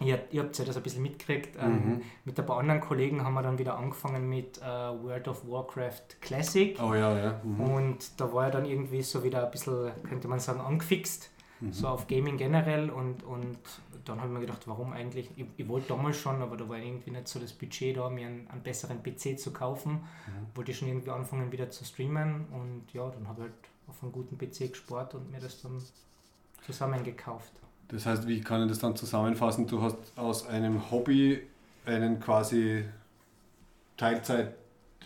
ihr, 0.00 0.22
ihr 0.30 0.42
habt 0.42 0.58
ja 0.58 0.64
das 0.64 0.76
ein 0.76 0.82
bisschen 0.82 1.02
mitgekriegt, 1.02 1.56
ähm, 1.58 2.02
mit 2.24 2.38
ein 2.38 2.46
paar 2.46 2.58
anderen 2.58 2.80
Kollegen 2.80 3.24
haben 3.24 3.34
wir 3.34 3.42
dann 3.42 3.58
wieder 3.58 3.78
angefangen 3.78 4.28
mit 4.28 4.58
äh, 4.58 4.64
World 4.64 5.28
of 5.28 5.48
Warcraft 5.48 6.20
Classic. 6.20 6.78
Oh 6.80 6.94
ja, 6.94 7.16
ja. 7.18 7.40
Mhm. 7.42 7.60
Und 7.60 8.20
da 8.20 8.32
war 8.32 8.44
er 8.44 8.50
dann 8.50 8.66
irgendwie 8.66 9.02
so 9.02 9.24
wieder 9.24 9.44
ein 9.44 9.50
bisschen, 9.50 9.90
könnte 10.08 10.28
man 10.28 10.38
sagen, 10.38 10.60
angefixt, 10.60 11.30
so 11.70 11.88
auf 11.88 12.06
Gaming 12.06 12.36
generell. 12.36 12.90
Und, 12.90 13.24
und 13.24 13.58
dann 14.08 14.18
habe 14.20 14.28
ich 14.28 14.34
mir 14.34 14.40
gedacht, 14.40 14.62
warum 14.66 14.92
eigentlich? 14.92 15.30
Ich, 15.36 15.46
ich 15.56 15.68
wollte 15.68 15.88
damals 15.88 16.16
schon, 16.16 16.40
aber 16.40 16.56
da 16.56 16.68
war 16.68 16.78
irgendwie 16.78 17.10
nicht 17.10 17.28
so 17.28 17.38
das 17.38 17.52
Budget 17.52 17.96
da, 17.96 18.08
mir 18.08 18.26
einen, 18.26 18.48
einen 18.48 18.62
besseren 18.62 19.02
PC 19.02 19.38
zu 19.38 19.52
kaufen. 19.52 20.00
Wollte 20.54 20.70
ich 20.70 20.78
schon 20.78 20.88
irgendwie 20.88 21.10
anfangen 21.10 21.50
wieder 21.52 21.70
zu 21.70 21.84
streamen. 21.84 22.46
Und 22.52 22.84
ja, 22.92 23.08
dann 23.08 23.28
habe 23.28 23.42
ich 23.42 23.48
halt 23.48 23.54
auf 23.88 24.02
einen 24.02 24.12
guten 24.12 24.38
PC 24.38 24.72
gespart 24.72 25.14
und 25.14 25.30
mir 25.30 25.40
das 25.40 25.60
dann 25.62 25.82
zusammen 26.64 27.02
gekauft. 27.04 27.52
Das 27.88 28.06
heißt, 28.06 28.26
wie 28.26 28.40
kann 28.40 28.62
ich 28.62 28.68
das 28.68 28.78
dann 28.78 28.96
zusammenfassen? 28.96 29.66
Du 29.66 29.80
hast 29.82 29.96
aus 30.16 30.46
einem 30.46 30.90
Hobby 30.90 31.42
einen 31.84 32.18
quasi 32.18 32.84
Teilzeit 33.96 34.54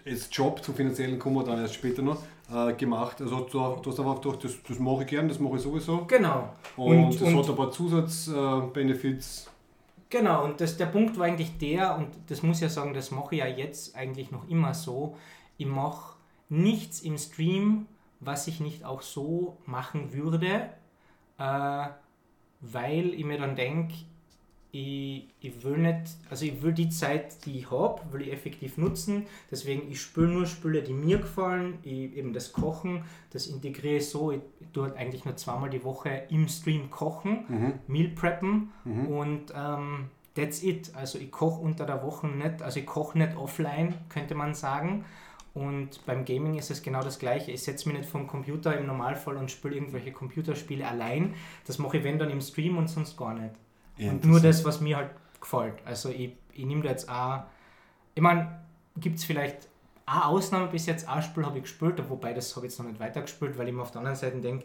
als 0.07 0.29
Job 0.33 0.65
zum 0.65 0.75
finanziellen 0.75 1.19
kommen 1.19 1.37
wir 1.37 1.45
dann 1.45 1.59
erst 1.59 1.75
später 1.75 2.03
noch 2.03 2.23
äh, 2.53 2.73
gemacht. 2.75 3.21
Also 3.21 3.41
du, 3.41 3.59
du 3.83 3.91
hast 3.91 4.01
einfach 4.01 4.21
gedacht, 4.21 4.45
das, 4.45 4.53
das 4.67 4.79
mache 4.79 5.03
ich 5.03 5.09
gern, 5.09 5.29
das 5.29 5.39
mache 5.39 5.57
ich 5.57 5.63
sowieso. 5.63 6.05
Genau. 6.07 6.51
Und, 6.77 7.05
Und- 7.05 7.15
es 7.15 7.23
und- 7.23 7.37
hat 7.37 7.49
ein 7.49 7.57
paar 7.57 7.71
Zusatzbenefits. 7.71 9.51
Genau, 10.09 10.45
und 10.45 10.61
das, 10.61 10.77
der 10.77 10.87
Punkt 10.87 11.17
war 11.19 11.27
eigentlich 11.27 11.57
der, 11.59 11.97
und 11.97 12.09
das 12.29 12.43
muss 12.43 12.57
ich 12.57 12.63
ja 12.63 12.69
sagen, 12.69 12.95
das 12.95 13.13
mache 13.13 13.37
ich 13.37 13.41
ja 13.43 13.47
jetzt 13.47 13.95
eigentlich 13.95 14.33
noch 14.33 14.49
immer 14.49 14.75
so, 14.75 15.17
ich 15.57 15.67
mache 15.67 16.17
nichts 16.49 17.01
im 17.03 17.17
Stream, 17.17 17.87
was 18.19 18.49
ich 18.49 18.59
nicht 18.59 18.85
auch 18.85 19.03
so 19.03 19.57
machen 19.67 20.13
würde, 20.13 20.69
äh, 21.39 21.87
weil 22.61 23.15
ich 23.15 23.25
mir 23.25 23.39
dann 23.39 23.55
denke, 23.55 23.95
ich, 24.73 25.29
ich 25.41 25.65
will 25.65 25.79
nicht, 25.79 26.17
also 26.29 26.45
ich 26.45 26.63
will 26.63 26.73
die 26.73 26.89
Zeit, 26.89 27.45
die 27.45 27.59
ich 27.59 27.71
habe, 27.71 28.01
will 28.13 28.23
ich 28.23 28.33
effektiv 28.33 28.77
nutzen. 28.79 29.27
Deswegen, 29.51 29.91
ich 29.91 30.01
spiele 30.01 30.29
nur 30.29 30.47
Spiele, 30.47 30.83
die 30.83 30.93
mir 30.93 31.19
gefallen. 31.19 31.79
Ich, 31.83 32.17
eben 32.17 32.33
das 32.33 32.53
Kochen, 32.53 33.05
das 33.31 33.47
integriere 33.47 33.97
ich 33.97 34.09
so. 34.09 34.31
Ich, 34.33 34.41
ich 34.61 34.69
tue 34.69 34.85
halt 34.85 34.97
eigentlich 34.97 35.25
nur 35.25 35.37
zweimal 35.37 35.71
die 35.71 35.83
Woche 35.83 36.23
im 36.31 36.49
Stream 36.49 36.91
kochen, 36.91 37.47
Meal 37.89 38.09
preppen 38.09 38.71
und 39.09 39.53
ähm, 39.57 40.09
that's 40.35 40.63
it. 40.63 40.93
Also 40.95 41.19
ich 41.19 41.31
koche 41.31 41.61
unter 41.61 41.87
der 41.87 42.03
Woche 42.03 42.29
nicht, 42.29 42.63
also 42.63 42.81
ich 42.81 42.87
koche 42.87 43.19
nicht 43.19 43.37
offline, 43.37 43.95
könnte 44.09 44.35
man 44.35 44.55
sagen. 44.55 45.05
Und 45.53 46.07
beim 46.07 46.25
Gaming 46.25 46.55
ist 46.55 46.71
es 46.71 46.81
genau 46.81 47.03
das 47.03 47.19
gleiche. 47.19 47.51
Ich 47.51 47.65
setze 47.65 47.89
mich 47.89 47.99
nicht 47.99 48.09
vom 48.09 48.29
Computer 48.29 48.79
im 48.79 48.87
Normalfall 48.87 49.37
und 49.37 49.51
spiele 49.51 49.75
irgendwelche 49.75 50.13
Computerspiele 50.13 50.87
allein. 50.87 51.35
Das 51.67 51.79
mache 51.79 51.99
ich 51.99 52.05
wenn 52.05 52.21
dann 52.21 52.31
im 52.31 52.41
Stream 52.41 52.79
und 52.79 52.87
sonst 52.89 53.17
gar 53.17 53.35
nicht. 53.35 53.55
Und 53.99 54.25
nur 54.25 54.41
das, 54.41 54.65
was 54.65 54.81
mir 54.81 54.97
halt 54.97 55.11
gefällt. 55.41 55.75
Also 55.85 56.09
ich, 56.09 56.33
ich 56.53 56.65
nehme 56.65 56.83
da 56.83 56.91
jetzt 56.91 57.09
auch, 57.09 57.45
ich 58.15 58.23
meine, 58.23 58.61
gibt 58.97 59.19
es 59.19 59.25
vielleicht 59.25 59.69
eine 60.07 60.27
Ausnahme 60.27 60.67
bis 60.69 60.87
jetzt, 60.87 61.09
ein 61.09 61.23
Spiel 61.23 61.45
habe 61.45 61.59
ich 61.59 61.65
gespielt, 61.65 62.03
wobei 62.09 62.33
das 62.33 62.55
habe 62.57 62.67
ich 62.67 62.73
jetzt 62.73 62.79
noch 62.79 62.87
nicht 62.87 63.01
weitergespielt, 63.01 63.57
weil 63.59 63.69
ich 63.69 63.75
mir 63.75 63.83
auf 63.83 63.91
der 63.91 64.01
anderen 64.01 64.17
Seite 64.17 64.41
denke, 64.41 64.65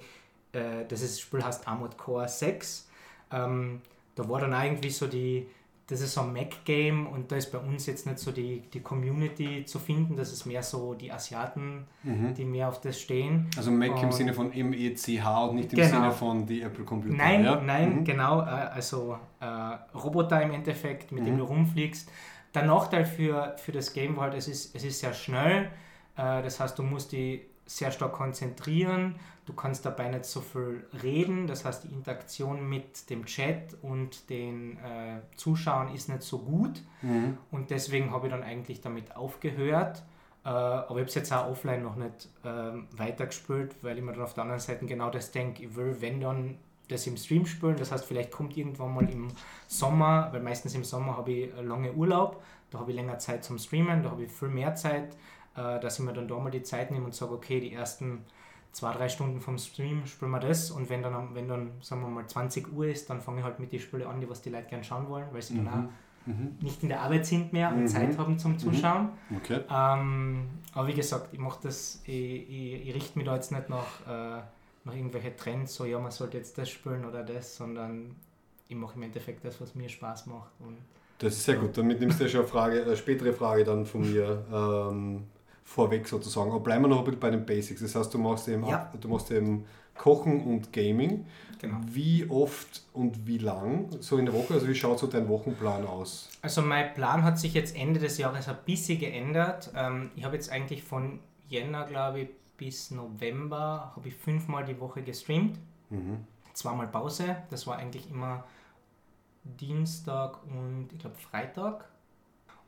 äh, 0.53 0.85
das 0.87 1.01
ist, 1.01 1.21
Spiel 1.21 1.43
heißt 1.43 1.67
Armored 1.67 1.97
Core 1.97 2.27
6. 2.27 2.89
Ähm, 3.31 3.81
da 4.15 4.27
war 4.27 4.41
dann 4.41 4.53
auch 4.53 4.63
irgendwie 4.63 4.89
so 4.89 5.07
die, 5.07 5.47
das 5.87 6.01
ist 6.01 6.13
so 6.13 6.21
ein 6.21 6.33
Mac-Game 6.33 7.05
und 7.05 7.31
da 7.31 7.35
ist 7.35 7.51
bei 7.51 7.59
uns 7.59 7.85
jetzt 7.85 8.07
nicht 8.07 8.17
so 8.17 8.31
die, 8.31 8.61
die 8.73 8.79
Community 8.81 9.65
zu 9.65 9.77
finden, 9.77 10.15
das 10.15 10.33
ist 10.33 10.45
mehr 10.45 10.63
so 10.63 10.95
die 10.95 11.11
Asiaten, 11.11 11.85
die 12.03 12.43
mehr 12.43 12.69
auf 12.69 12.81
das 12.81 12.99
stehen. 12.99 13.47
Also 13.55 13.69
Mac 13.69 13.89
im 13.97 14.05
Und- 14.05 14.11
Sinne 14.13 14.33
von 14.33 14.51
M-E-C-H 14.51 15.45
und 15.45 15.57
nicht 15.57 15.71
im 15.73 15.77
Genau. 15.79 15.89
Sinne 15.89 16.11
von 16.11 16.45
die 16.47 16.61
Apple 16.63 16.83
Computer. 16.85 17.15
Nein, 17.15 17.43
ja? 17.43 17.61
nein, 17.61 17.97
Mhm. 17.97 18.03
genau. 18.03 18.41
Äh, 18.41 18.45
also 18.45 19.17
äh, 19.39 19.45
Roboter 19.95 20.41
im 20.41 20.51
Endeffekt, 20.51 21.11
mit 21.11 21.21
Mhm. 21.21 21.27
dem 21.27 21.37
du 21.37 21.43
rumfliegst. 21.43 22.09
Der 22.55 22.63
Nachteil 22.63 23.05
für, 23.05 23.55
für 23.57 23.71
das 23.71 23.93
Game 23.93 24.15
war 24.17 24.23
halt, 24.23 24.33
es 24.35 24.47
ist, 24.47 24.75
es 24.75 24.83
ist 24.83 24.99
sehr 25.01 25.13
schnell. 25.13 25.65
Äh, 26.17 26.41
das 26.41 26.59
heißt, 26.59 26.79
du 26.79 26.83
musst 26.83 27.11
die 27.11 27.41
sehr 27.67 27.91
stark 27.91 28.13
konzentrieren. 28.13 29.15
Du 29.45 29.53
kannst 29.53 29.85
dabei 29.85 30.09
nicht 30.09 30.25
so 30.25 30.41
viel 30.41 30.87
reden. 31.03 31.47
Das 31.47 31.65
heißt, 31.65 31.83
die 31.83 31.93
Interaktion 31.93 32.67
mit 32.67 33.09
dem 33.09 33.25
Chat 33.25 33.75
und 33.81 34.29
den 34.29 34.77
äh, 34.77 35.21
Zuschauern 35.35 35.93
ist 35.93 36.09
nicht 36.09 36.23
so 36.23 36.39
gut. 36.39 36.81
Mhm. 37.01 37.37
Und 37.51 37.69
deswegen 37.69 38.11
habe 38.11 38.27
ich 38.27 38.33
dann 38.33 38.43
eigentlich 38.43 38.81
damit 38.81 39.15
aufgehört. 39.15 40.03
Äh, 40.43 40.49
aber 40.49 40.95
ich 40.95 40.99
habe 40.99 41.03
es 41.03 41.15
jetzt 41.15 41.31
auch 41.31 41.49
offline 41.49 41.83
noch 41.83 41.95
nicht 41.95 42.29
ähm, 42.43 42.87
weitergespielt, 42.97 43.75
weil 43.81 43.97
ich 43.97 44.03
mir 44.03 44.13
dann 44.13 44.23
auf 44.23 44.33
der 44.33 44.43
anderen 44.43 44.59
Seite 44.59 44.85
genau 44.85 45.09
das 45.09 45.31
denke. 45.31 45.63
Ich 45.63 45.75
will, 45.75 45.97
wenn 45.99 46.21
dann 46.21 46.57
das 46.87 47.07
im 47.07 47.17
Stream 47.17 47.45
spielen. 47.45 47.77
Das 47.77 47.91
heißt, 47.91 48.05
vielleicht 48.05 48.31
kommt 48.31 48.55
irgendwann 48.57 48.93
mal 48.93 49.09
im 49.09 49.27
Sommer, 49.67 50.29
weil 50.31 50.41
meistens 50.41 50.75
im 50.75 50.83
Sommer 50.83 51.17
habe 51.17 51.31
ich 51.31 51.53
lange 51.61 51.93
Urlaub, 51.93 52.43
da 52.71 52.79
habe 52.79 52.91
ich 52.91 52.95
länger 52.95 53.17
Zeit 53.19 53.43
zum 53.43 53.57
Streamen, 53.57 54.03
da 54.03 54.11
habe 54.11 54.23
ich 54.23 54.31
viel 54.31 54.49
mehr 54.49 54.75
Zeit, 54.75 55.15
äh, 55.55 55.79
dass 55.79 55.99
ich 55.99 56.05
mir 56.05 56.13
dann 56.13 56.27
da 56.27 56.37
mal 56.37 56.51
die 56.51 56.63
Zeit 56.63 56.91
nehme 56.91 57.05
und 57.05 57.15
sage, 57.15 57.33
okay, 57.33 57.59
die 57.59 57.73
ersten 57.73 58.25
zwei, 58.75 58.93
drei 58.93 59.07
Stunden 59.07 59.39
vom 59.39 59.57
Stream 59.57 60.05
spielen 60.05 60.31
wir 60.31 60.39
das 60.39 60.69
und 60.69 60.89
wenn 60.89 61.01
dann, 61.01 61.33
wenn 61.33 61.47
dann, 61.47 61.71
sagen 61.79 62.01
wir 62.01 62.09
mal, 62.09 62.27
20 62.27 62.73
Uhr 62.73 62.87
ist, 62.87 63.09
dann 63.09 63.21
fange 63.21 63.39
ich 63.39 63.45
halt 63.45 63.57
mit 63.59 63.71
den 63.71 63.79
Spielen 63.79 64.05
an, 64.05 64.19
die 64.19 64.29
was 64.29 64.41
die 64.41 64.49
Leute 64.49 64.67
gerne 64.67 64.83
schauen 64.83 65.07
wollen, 65.07 65.27
weil 65.31 65.41
sie 65.41 65.55
dann 65.55 65.67
auch 65.67 65.89
nicht 66.59 66.83
in 66.83 66.89
der 66.89 67.01
Arbeit 67.01 67.25
sind 67.25 67.53
mehr 67.53 67.71
und 67.71 67.87
Zeit 67.87 68.17
haben 68.17 68.37
zum 68.37 68.57
Zuschauen. 68.57 69.09
Okay. 69.37 69.61
Ähm, 69.69 70.47
aber 70.73 70.87
wie 70.87 70.93
gesagt, 70.93 71.29
ich 71.31 71.39
mache 71.39 71.59
das, 71.63 72.01
ich, 72.05 72.49
ich, 72.49 72.87
ich 72.87 72.95
richte 72.95 73.17
mich 73.17 73.27
da 73.27 73.35
jetzt 73.35 73.51
nicht 73.51 73.69
nach, 73.69 74.01
äh, 74.07 74.41
nach 74.83 74.93
irgendwelchen 74.93 75.37
Trends, 75.37 75.75
so 75.75 75.85
ja, 75.85 75.99
man 75.99 76.11
sollte 76.11 76.37
jetzt 76.37 76.57
das 76.57 76.69
spielen 76.69 77.05
oder 77.05 77.23
das, 77.23 77.55
sondern 77.55 78.15
ich 78.67 78.75
mache 78.75 78.95
im 78.95 79.03
Endeffekt 79.03 79.45
das, 79.45 79.61
was 79.61 79.75
mir 79.75 79.87
Spaß 79.87 80.25
macht. 80.25 80.51
Und 80.59 80.77
Das 81.19 81.33
ist 81.33 81.45
sehr 81.45 81.55
gut. 81.55 81.77
Damit 81.77 81.99
nimmst 81.99 82.19
du 82.19 82.23
ja 82.23 82.29
schon 82.29 82.39
eine, 82.41 82.49
Frage, 82.49 82.83
eine 82.83 82.97
spätere 82.97 83.31
Frage 83.31 83.63
dann 83.63 83.85
von 83.85 84.01
mir 84.01 84.43
ähm, 84.51 85.23
vorweg 85.65 86.07
sozusagen. 86.07 86.51
Aber 86.51 86.61
bleiben 86.61 86.83
wir 86.83 86.87
noch 86.87 86.99
ein 86.99 87.03
bisschen 87.03 87.19
bei 87.19 87.31
den 87.31 87.45
Basics. 87.45 87.81
Das 87.81 87.93
heißt, 87.95 88.13
du 88.13 88.17
machst 88.19 88.47
eben, 88.47 88.65
Ja. 88.65 88.93
du 89.01 89.07
machst 89.09 89.29
eben 89.31 89.65
Kochen 89.97 90.41
und 90.45 90.71
Gaming. 90.71 91.25
Genau. 91.59 91.77
Wie 91.87 92.29
oft 92.29 92.83
und 92.93 93.25
wie 93.27 93.39
lang 93.39 93.89
so 93.99 94.17
in 94.17 94.25
der 94.25 94.33
Woche? 94.35 94.53
Also 94.53 94.67
wie 94.67 94.75
schaut 94.75 94.99
so 94.99 95.07
dein 95.07 95.27
Wochenplan 95.27 95.85
aus? 95.87 96.29
Also 96.41 96.61
mein 96.61 96.93
Plan 96.93 97.23
hat 97.23 97.39
sich 97.39 97.53
jetzt 97.53 97.75
Ende 97.75 97.99
des 97.99 98.17
Jahres 98.17 98.47
ein 98.47 98.57
bisschen 98.65 98.99
geändert. 98.99 99.71
Ähm, 99.75 100.11
ich 100.15 100.23
habe 100.23 100.35
jetzt 100.35 100.51
eigentlich 100.51 100.83
von 100.83 101.19
Jänner, 101.47 101.85
glaube 101.85 102.21
ich, 102.21 102.29
bis 102.57 102.91
November 102.91 103.91
habe 103.95 104.07
ich 104.07 104.15
fünfmal 104.15 104.63
die 104.65 104.79
Woche 104.79 105.01
gestreamt. 105.01 105.57
Zweimal 106.53 106.87
Pause. 106.87 107.37
Das 107.49 107.67
war 107.67 107.77
eigentlich 107.77 108.09
immer 108.09 108.43
Dienstag 109.43 110.39
und 110.45 110.89
ich 110.93 110.99
glaube 110.99 111.15
Freitag. 111.15 111.85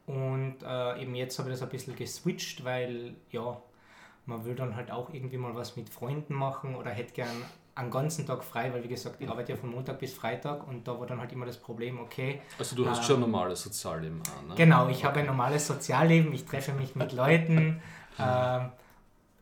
Und 0.07 0.55
äh, 0.65 1.01
eben 1.01 1.13
jetzt 1.15 1.37
habe 1.37 1.49
ich 1.49 1.55
das 1.55 1.61
ein 1.61 1.69
bisschen 1.69 1.95
geswitcht, 1.95 2.63
weil 2.63 3.13
ja, 3.29 3.61
man 4.25 4.45
will 4.45 4.55
dann 4.55 4.75
halt 4.75 4.89
auch 4.89 5.13
irgendwie 5.13 5.37
mal 5.37 5.53
was 5.53 5.75
mit 5.75 5.89
Freunden 5.89 6.33
machen 6.33 6.75
oder 6.75 6.91
hätte 6.91 7.13
gern 7.13 7.27
einen 7.75 7.91
ganzen 7.91 8.25
Tag 8.25 8.43
frei, 8.43 8.73
weil 8.73 8.83
wie 8.83 8.87
gesagt, 8.87 9.17
ich 9.19 9.29
arbeite 9.29 9.51
ja 9.51 9.57
von 9.57 9.69
Montag 9.69 9.99
bis 9.99 10.13
Freitag 10.13 10.67
und 10.67 10.87
da 10.87 10.99
war 10.99 11.05
dann 11.05 11.19
halt 11.19 11.31
immer 11.31 11.45
das 11.45 11.57
Problem, 11.57 11.99
okay, 11.99 12.41
Also 12.57 12.75
du 12.75 12.89
hast 12.89 12.99
Ähm, 12.99 13.03
schon 13.03 13.15
ein 13.17 13.21
normales 13.21 13.61
Sozialleben 13.61 14.19
an, 14.39 14.47
ne? 14.47 14.55
Genau, 14.55 14.87
ich 14.89 15.05
habe 15.05 15.19
ein 15.19 15.27
normales 15.27 15.67
Sozialleben, 15.67 16.33
ich 16.33 16.45
treffe 16.45 16.73
mich 16.73 16.95
mit 16.95 17.13
Leuten. 17.13 17.81
Ähm, 18.19 18.71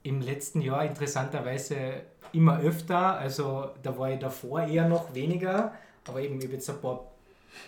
Im 0.04 0.20
letzten 0.20 0.60
Jahr 0.60 0.84
interessanterweise 0.84 2.02
immer 2.34 2.60
öfter, 2.60 3.18
also 3.18 3.70
da 3.82 3.98
war 3.98 4.12
ich 4.12 4.20
davor 4.20 4.64
eher 4.64 4.90
noch 4.90 5.14
weniger, 5.16 5.74
aber 6.06 6.20
eben 6.20 6.38
ich 6.38 6.44
habe 6.44 6.56
jetzt 6.56 6.70
ein 6.70 6.82
paar 6.82 7.06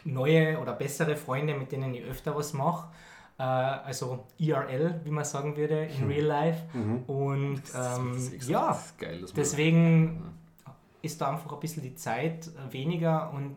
neue 0.04 0.60
oder 0.60 0.74
bessere 0.74 1.16
Freunde, 1.16 1.54
mit 1.56 1.72
denen 1.72 1.94
ich 1.94 2.04
öfter 2.04 2.36
was 2.36 2.54
mache. 2.54 2.90
Äh, 3.40 3.44
also 3.44 4.26
IRL, 4.38 5.02
wie 5.04 5.12
man 5.12 5.26
sagen 5.26 5.56
würde, 5.56 5.86
in 5.86 6.08
Real 6.08 6.26
Life. 6.26 6.64
Und 7.08 7.62
ähm, 7.76 8.14
Das 8.14 8.24
ist 8.24 8.34
extra 8.34 8.52
ja, 8.52 8.84
geil, 8.98 9.26
deswegen 9.36 10.24
ist 11.02 11.22
da 11.22 11.32
einfach 11.32 11.52
ein 11.54 11.60
bisschen 11.60 11.84
die 11.84 11.96
Zeit 11.96 12.48
äh, 12.48 12.74
weniger. 12.74 13.32
Und 13.32 13.56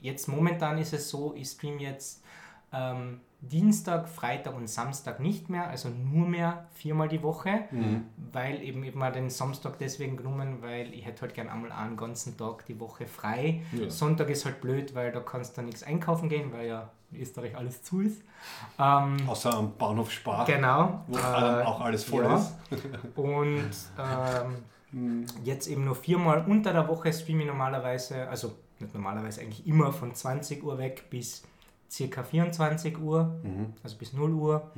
jetzt 0.00 0.28
momentan 0.28 0.78
ist 0.78 0.92
es 0.92 1.08
so, 1.10 1.34
ich 1.36 1.48
streame 1.48 1.80
jetzt 1.82 2.22
ähm, 2.72 3.20
Dienstag, 3.40 4.08
Freitag 4.08 4.56
und 4.56 4.68
Samstag 4.68 5.20
nicht 5.20 5.48
mehr, 5.48 5.68
also 5.68 5.88
nur 5.88 6.26
mehr 6.26 6.66
viermal 6.72 7.08
die 7.08 7.22
Woche, 7.22 7.68
weil 8.32 8.60
eben 8.62 8.82
eben 8.82 8.98
mal 8.98 9.12
den 9.12 9.30
Samstag 9.30 9.78
deswegen 9.78 10.16
genommen, 10.16 10.60
weil 10.60 10.92
ich 10.92 11.06
hätte 11.06 11.22
halt 11.22 11.34
gern 11.34 11.48
einmal 11.48 11.70
einen 11.70 11.96
ganzen 11.96 12.36
Tag 12.36 12.66
die 12.66 12.80
Woche 12.80 13.06
frei. 13.06 13.62
Ja. 13.72 13.88
Sonntag 13.90 14.28
ist 14.30 14.44
halt 14.44 14.60
blöd, 14.60 14.94
weil 14.96 15.12
da 15.12 15.20
kannst 15.20 15.56
du 15.56 15.62
nichts 15.62 15.84
einkaufen 15.84 16.28
gehen, 16.28 16.52
weil 16.52 16.66
ja 16.66 16.90
in 17.10 17.20
Österreich 17.20 17.56
alles 17.56 17.82
zu 17.82 18.00
ist. 18.00 18.22
Ähm, 18.78 19.16
Außer 19.26 19.54
am 19.54 19.76
Bahnhof 19.76 20.10
Spar, 20.10 20.44
genau. 20.44 21.04
wo 21.06 21.16
äh, 21.16 21.20
auch 21.20 21.80
alles 21.80 22.04
voll 22.04 22.24
ja. 22.24 22.36
ist. 22.36 22.54
Und 23.16 23.70
ähm, 24.92 25.26
jetzt 25.44 25.68
eben 25.68 25.84
nur 25.84 25.94
viermal 25.94 26.44
unter 26.46 26.72
der 26.72 26.88
Woche 26.88 27.12
streame 27.12 27.42
ich 27.42 27.46
normalerweise, 27.46 28.28
also 28.28 28.52
nicht 28.78 28.94
normalerweise 28.94 29.40
eigentlich 29.40 29.66
immer 29.66 29.92
von 29.92 30.14
20 30.14 30.62
Uhr 30.62 30.78
weg 30.78 31.04
bis 31.10 31.42
circa 31.90 32.22
24 32.22 32.98
Uhr, 32.98 33.40
also 33.82 33.96
bis 33.96 34.12
0 34.12 34.32
Uhr. 34.32 34.70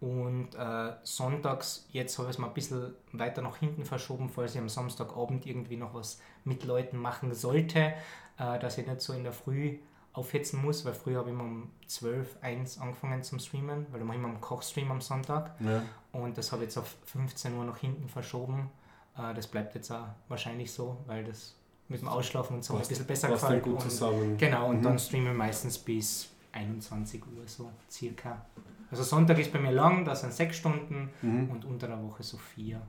Und 0.00 0.54
äh, 0.54 0.92
sonntags, 1.02 1.86
jetzt 1.90 2.18
habe 2.18 2.28
ich 2.28 2.34
es 2.34 2.38
mal 2.38 2.48
ein 2.48 2.54
bisschen 2.54 2.94
weiter 3.12 3.42
nach 3.42 3.56
hinten 3.56 3.84
verschoben, 3.84 4.28
falls 4.28 4.54
ich 4.54 4.60
am 4.60 4.68
Samstagabend 4.68 5.46
irgendwie 5.46 5.76
noch 5.76 5.94
was 5.94 6.20
mit 6.44 6.64
Leuten 6.64 6.98
machen 6.98 7.32
sollte, 7.34 7.94
äh, 8.38 8.58
dass 8.58 8.78
ich 8.78 8.86
nicht 8.86 9.00
so 9.00 9.12
in 9.12 9.24
der 9.24 9.32
Früh 9.32 9.78
aufhetzen 10.12 10.60
muss, 10.62 10.84
weil 10.84 10.92
früher 10.92 11.18
habe 11.20 11.28
ich 11.30 11.34
immer 11.34 11.44
um 11.44 11.70
12, 11.86 12.38
1 12.42 12.78
angefangen 12.80 13.22
zum 13.22 13.38
Streamen, 13.38 13.86
weil 13.90 14.00
da 14.00 14.04
mache 14.04 14.16
ich 14.16 14.22
immer 14.22 14.32
einen 14.32 14.40
Kochstream 14.40 14.90
am 14.90 15.00
Sonntag. 15.00 15.52
Ja. 15.60 15.82
Und 16.12 16.36
das 16.36 16.50
habe 16.50 16.62
ich 16.64 16.68
jetzt 16.68 16.78
auf 16.78 16.96
15 17.04 17.56
Uhr 17.56 17.64
nach 17.64 17.78
hinten 17.78 18.08
verschoben. 18.08 18.70
Äh, 19.16 19.34
das 19.34 19.46
bleibt 19.46 19.74
jetzt 19.76 19.90
auch 19.92 20.08
wahrscheinlich 20.28 20.72
so, 20.72 20.96
weil 21.06 21.24
das 21.24 21.54
mit 21.88 22.00
dem 22.00 22.08
Ausschlafen 22.08 22.56
und 22.56 22.64
so 22.64 22.74
ein 22.74 22.80
bisschen 22.80 23.06
besser 23.06 23.28
gefällt. 23.28 23.62
gut 23.64 23.74
und, 23.74 23.80
zusammen. 23.82 24.36
Genau, 24.36 24.68
und 24.68 24.78
Mhm. 24.78 24.82
dann 24.82 24.98
streame 24.98 25.30
ich 25.30 25.36
meistens 25.36 25.78
bis 25.78 26.28
21 26.52 27.22
Uhr 27.26 27.46
so 27.46 27.70
circa. 27.90 28.44
Also 28.90 29.02
Sonntag 29.04 29.38
ist 29.38 29.52
bei 29.52 29.58
mir 29.60 29.70
lang, 29.72 30.04
das 30.04 30.20
sind 30.22 30.32
sechs 30.32 30.56
Stunden 30.56 31.10
und 31.22 31.64
unter 31.64 31.86
der 31.86 32.02
Woche 32.02 32.22
so 32.22 32.36
vier. 32.36 32.76
Und 32.76 32.82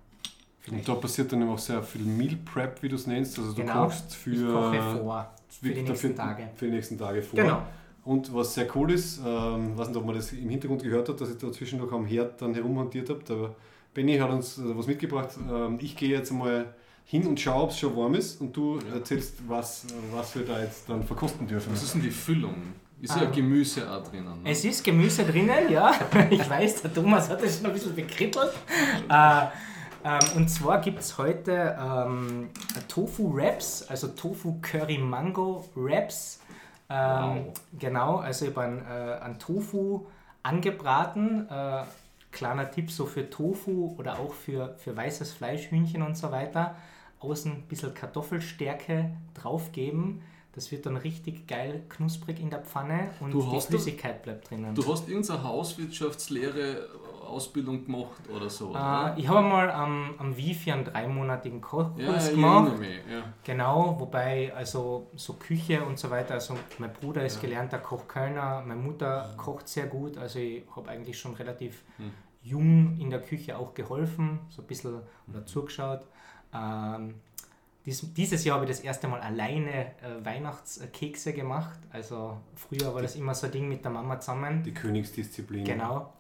Vielleicht. 0.60 0.88
da 0.90 0.96
passiert 0.96 1.32
dann 1.32 1.48
auch 1.50 1.58
sehr 1.58 1.82
viel 1.82 2.04
Meal 2.04 2.36
Prep, 2.46 2.82
wie 2.84 2.90
du 2.90 2.96
es 2.96 3.08
nennst. 3.08 3.38
Also 3.40 3.52
du 3.54 3.62
Genau. 3.62 3.86
kochst 3.86 4.16
für, 4.16 4.32
ich 4.32 4.46
koche 4.46 4.98
vor 5.00 5.32
für 5.50 5.70
die 5.70 5.82
nächsten 5.82 5.88
dafür- 5.88 6.16
Tage. 6.16 6.50
Für 6.56 6.66
die 6.66 6.72
nächsten 6.72 6.98
Tage 6.98 7.22
vor. 7.22 7.40
Genau. 7.40 7.62
Und 8.04 8.34
was 8.34 8.54
sehr 8.56 8.68
cool 8.76 8.92
ist, 8.92 9.20
ähm, 9.26 9.78
weiß 9.78 9.88
nicht, 9.90 9.98
ob 9.98 10.06
man 10.06 10.16
das 10.16 10.32
im 10.34 10.50
Hintergrund 10.50 10.82
gehört 10.84 11.08
hat, 11.10 11.22
dass 11.22 11.30
ich 11.30 11.38
da 11.38 11.52
zwischendurch 11.52 11.92
am 11.94 12.06
Herd 12.06 12.42
dann 12.42 12.54
herummontiert 12.56 13.10
habe. 13.10 13.24
Der 13.24 13.56
Benny 13.94 14.18
hat 14.18 14.30
uns 14.32 14.58
äh, 14.58 14.62
was 14.78 14.88
mitgebracht. 14.88 15.30
Ähm, 15.52 15.78
ich 15.82 15.96
gehe 15.96 16.10
jetzt 16.10 16.32
einmal 16.32 16.74
hin 17.06 17.28
und 17.28 17.40
schaue, 17.40 17.64
ob 17.64 17.70
es 17.72 17.80
schon 17.80 17.96
warm 17.96 18.16
ist 18.16 18.40
und 18.42 18.56
du 18.56 18.80
erzählst, 18.94 19.48
was, 19.48 19.86
was 20.12 20.36
wir 20.36 20.46
da 20.46 20.62
jetzt 20.62 20.88
dann 20.90 21.04
verkosten 21.04 21.48
dürfen. 21.48 21.74
Was 21.74 21.84
ist 21.84 21.94
denn 21.96 22.02
die 22.02 22.10
Füllung? 22.12 22.56
Ist 23.02 23.15
ja 23.15 23.23
Ah. 23.23 23.32
Gemüse 23.32 23.90
auch 23.91 24.03
drinnen. 24.03 24.44
Ne? 24.44 24.52
Es 24.52 24.64
ist 24.64 24.84
Gemüse 24.84 25.23
drinnen, 25.26 25.69
ja. 25.72 25.91
Ich 26.30 26.48
weiß, 26.49 26.84
der 26.84 26.94
Thomas 26.94 27.30
hat 27.30 27.41
das 27.41 27.57
schon 27.57 27.65
ein 27.68 27.73
bisschen 27.73 27.95
bekrittelt. 27.95 28.52
Äh, 29.10 29.45
ähm, 30.03 30.19
und 30.36 30.49
zwar 30.49 30.82
gibt 30.82 30.99
es 30.99 31.18
heute 31.18 31.78
ähm, 31.80 32.49
Tofu 32.88 33.34
Wraps, 33.36 33.84
also 33.88 34.07
Tofu 34.10 34.57
Curry 34.61 34.98
Mango 34.98 35.68
Wraps. 35.76 36.40
Ähm, 36.90 36.98
Wow. 37.45 37.53
Genau, 37.80 38.15
also 38.18 38.45
ich 38.45 38.52
habe 38.56 38.65
einen, 38.65 38.80
äh, 38.80 39.19
einen 39.23 39.38
Tofu 39.40 40.06
angebraten. 40.44 41.48
Äh, 41.49 41.84
kleiner 42.32 42.69
Tipp 42.72 42.90
so 42.91 43.06
für 43.06 43.30
Tofu 43.30 43.95
oder 43.98 44.19
auch 44.19 44.34
für, 44.34 44.76
für 44.78 44.95
weißes 44.95 45.34
Fleisch, 45.34 45.69
Hühnchen 45.69 46.02
und 46.02 46.18
so 46.18 46.32
weiter. 46.32 46.76
Außen 47.19 47.52
ein 47.52 47.61
bisschen 47.64 47.94
Kartoffelstärke 47.94 49.11
draufgeben. 49.36 50.22
Das 50.53 50.72
wird 50.72 50.86
dann 50.86 50.98
richtig 50.98 51.48
geil 51.48 51.84
knusprig 51.88 52.40
in 52.40 52.49
der 52.49 52.60
Pfanne 52.60 53.11
und 53.22 53.32
Du 53.32 53.41
die 53.41 53.61
Flüssigkeit 53.61 54.22
bleibt 54.22 54.49
drinnen. 54.49 54.76
Du 54.76 54.86
hast 54.91 55.07
irgendeine 55.07 55.44
Hauswirtschaftslehre 55.44 56.90
Ausbildung 57.32 57.86
gemacht 57.86 58.22
oder 58.34 58.49
so, 58.49 58.69
oder? 58.69 59.15
Äh, 59.15 59.22
ich 59.22 59.28
habe 59.28 59.48
mal 59.48 59.72
am, 59.72 60.14
am 60.18 60.36
Wifi 60.36 60.72
einen 60.72 60.86
dreimonatigen 60.86 61.61
Kochkurs 61.61 62.28
ja, 62.28 62.32
gemacht. 62.32 62.78
mich. 62.78 62.98
Ja. 63.10 63.23
Genau, 63.44 63.95
wobei 63.99 64.53
also 64.53 65.07
so 65.15 65.34
Küche 65.34 65.84
und 65.84 65.98
so 65.98 66.10
weiter, 66.10 66.36
also 66.36 66.56
mein 66.78 66.91
Bruder 66.91 67.26
ist 67.26 67.40
gelernter 67.41 67.80
Koch 67.80 68.07
Kölner, 68.07 68.61
meine 68.65 68.80
Mutter 68.80 69.34
kocht 69.38 69.68
sehr 69.68 69.88
gut, 69.88 70.18
also 70.18 70.40
ich 70.40 70.64
habe 70.76 70.90
eigentlich 70.90 71.18
schon 71.18 71.34
relativ 71.36 71.84
Hm. 71.98 72.11
jung 72.44 72.98
in 72.99 73.10
der 73.10 73.22
Küche 73.22 73.57
auch 73.57 73.73
geholfen, 73.73 74.40
so 74.49 74.61
ein 74.61 74.68
bisschen 74.68 75.02
oder 75.30 75.45
zugeschaut. 75.45 76.06
Ähm, 76.53 77.15
dies, 77.86 78.14
dieses 78.14 78.44
Jahr 78.44 78.56
habe 78.56 78.66
ich 78.66 78.72
das 78.72 78.82
erste 78.82 79.08
Mal 79.08 79.22
alleine 79.22 79.86
äh, 80.02 80.24
Weihnachtskekse 80.24 81.34
gemacht, 81.34 81.80
also 81.91 82.38
früher 82.56 82.94
war 82.94 83.02
das 83.02 83.16
immer 83.16 83.34
so 83.34 83.48
ein 83.48 83.52
Ding 83.52 83.68
mit 83.68 83.84
der 83.84 83.91
Mama 83.91 84.20
zusammen. 84.20 84.64
Die 84.64 84.74
Königsdisziplin. 84.74 85.66
Genau. 85.66 86.14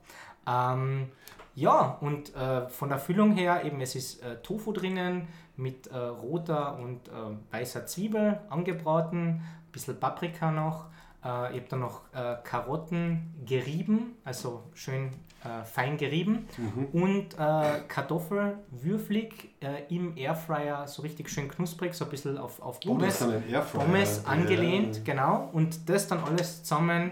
Ähm, 0.47 1.09
ja, 1.55 1.97
und 2.01 2.35
äh, 2.35 2.67
von 2.69 2.89
der 2.89 2.97
Füllung 2.97 3.33
her 3.33 3.63
eben, 3.65 3.81
es 3.81 3.95
ist 3.95 4.23
äh, 4.23 4.37
Tofu 4.41 4.71
drinnen 4.71 5.27
mit 5.57 5.87
äh, 5.87 5.97
roter 5.97 6.77
und 6.79 7.07
äh, 7.09 7.11
weißer 7.51 7.85
Zwiebel 7.85 8.39
angebraten, 8.49 9.27
ein 9.27 9.71
bisschen 9.71 9.99
Paprika 9.99 10.51
noch. 10.51 10.85
Äh, 11.23 11.51
ich 11.51 11.59
habe 11.59 11.69
dann 11.69 11.79
noch 11.81 12.01
äh, 12.13 12.37
Karotten 12.43 13.33
gerieben, 13.45 14.15
also 14.23 14.63
schön 14.73 15.11
äh, 15.43 15.63
fein 15.63 15.97
gerieben 15.97 16.47
und 16.93 17.33
äh, 17.37 17.81
Kartoffel 17.87 18.59
würfelig 18.69 19.49
äh, 19.61 19.83
im 19.93 20.15
Airfryer 20.17 20.87
so 20.87 21.01
richtig 21.01 21.29
schön 21.29 21.47
knusprig, 21.49 21.93
so 21.93 22.05
ein 22.05 22.11
bisschen 22.11 22.37
auf, 22.37 22.61
auf 22.61 22.79
Oh, 22.85 22.89
Pommes. 22.95 23.21
Airfryer. 23.21 23.61
Pommes 23.61 24.21
Ja. 24.23 24.31
angelehnt, 24.31 25.03
genau. 25.05 25.49
Und 25.53 25.89
das 25.89 26.07
dann 26.07 26.23
alles 26.23 26.63
zusammen 26.63 27.11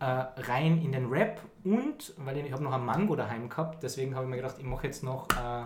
äh, 0.00 0.04
rein 0.04 0.82
in 0.82 0.92
den 0.92 1.06
Rap 1.06 1.40
und, 1.64 2.14
weil 2.18 2.36
ich, 2.38 2.46
ich 2.46 2.52
habe 2.52 2.62
noch 2.64 2.72
ein 2.72 2.84
Mango 2.84 3.16
daheim 3.16 3.48
gehabt, 3.48 3.82
deswegen 3.82 4.14
habe 4.14 4.24
ich 4.24 4.30
mir 4.30 4.36
gedacht, 4.36 4.56
ich 4.58 4.64
mache 4.64 4.86
jetzt 4.86 5.02
noch 5.02 5.26
äh, 5.30 5.64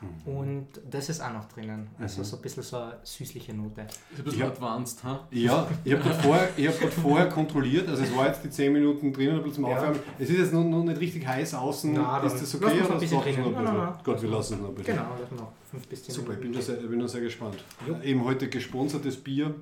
Chutney 0.00 0.34
und 0.34 0.66
das 0.90 1.08
ist 1.08 1.20
auch 1.20 1.32
noch 1.32 1.44
drinnen. 1.46 1.88
Also 1.98 2.22
so 2.22 2.36
ein 2.36 2.42
bisschen 2.42 2.62
so 2.62 2.76
eine 2.78 2.98
süßliche 3.02 3.54
Note. 3.54 3.82
Ist 4.12 4.18
ein 4.18 4.24
bisschen 4.24 4.40
Ja. 4.40 4.46
advanced, 4.48 5.02
ha? 5.04 5.26
Ja, 5.30 5.68
ich 5.84 5.92
habe 5.92 6.02
gerade 6.02 6.22
vorher, 6.22 6.48
ich 6.56 6.66
hab 6.68 6.92
vorher 6.92 7.28
kontrolliert, 7.28 7.88
also 7.88 8.02
es 8.02 8.14
war 8.16 8.26
jetzt 8.26 8.44
die 8.44 8.50
10 8.50 8.72
Minuten 8.72 9.12
drinnen 9.12 9.36
ein 9.36 9.42
bisschen 9.42 9.54
zum 9.64 9.66
Ja. 9.70 9.76
Aufwärmen. 9.76 10.00
Es 10.18 10.30
ist 10.30 10.38
jetzt 10.38 10.52
noch, 10.52 10.64
noch 10.64 10.84
nicht 10.84 11.00
richtig 11.00 11.26
heiß 11.26 11.54
außen. 11.54 11.92
Na, 11.94 12.18
dann 12.18 12.26
ist 12.26 12.40
das 12.40 12.50
lassen 12.52 12.56
okay 12.66 12.76
wir's 12.76 12.80
noch 12.80 12.86
oder 12.86 12.94
ein 12.94 13.00
bisschen 13.00 13.16
noch 13.18 13.26
ein 13.26 13.32
bisschen? 13.34 13.64
nein, 13.64 13.76
nein. 13.76 13.94
Gott, 14.04 14.22
wir 14.22 14.28
lassen 14.30 14.54
es 14.54 14.60
noch 14.60 14.68
ein 14.68 14.74
bisschen. 14.74 14.94
Genau, 14.96 15.08
das 15.20 15.30
noch 15.40 15.52
5 15.70 15.88
bis 15.88 16.02
10 16.04 16.14
Super, 16.14 16.32
ich 16.32 16.38
bin, 16.40 16.50
Minuten. 16.50 16.66
da 16.66 16.72
sehr, 16.74 16.82
ich 16.84 16.90
bin 16.90 17.00
da 17.00 17.08
sehr 17.08 17.20
gespannt. 17.20 17.64
Jo. 17.86 17.96
Eben 18.02 18.24
heute 18.24 18.48
gesponsertes 18.48 19.16
Bier 19.16 19.54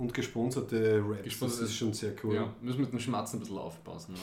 und 0.00 0.12
gesponserte 0.14 1.02
Raps. 1.06 1.22
Gesponsertes- 1.24 1.60
das 1.60 1.68
ist 1.70 1.76
schon 1.76 1.92
sehr 1.92 2.12
cool. 2.24 2.34
Ja, 2.34 2.48
müssen 2.60 2.80
mit 2.80 2.92
dem 2.92 2.98
Schmatzen 2.98 3.36
ein 3.38 3.40
bisschen 3.40 3.58
aufpassen. 3.58 4.14
Ne? 4.14 4.18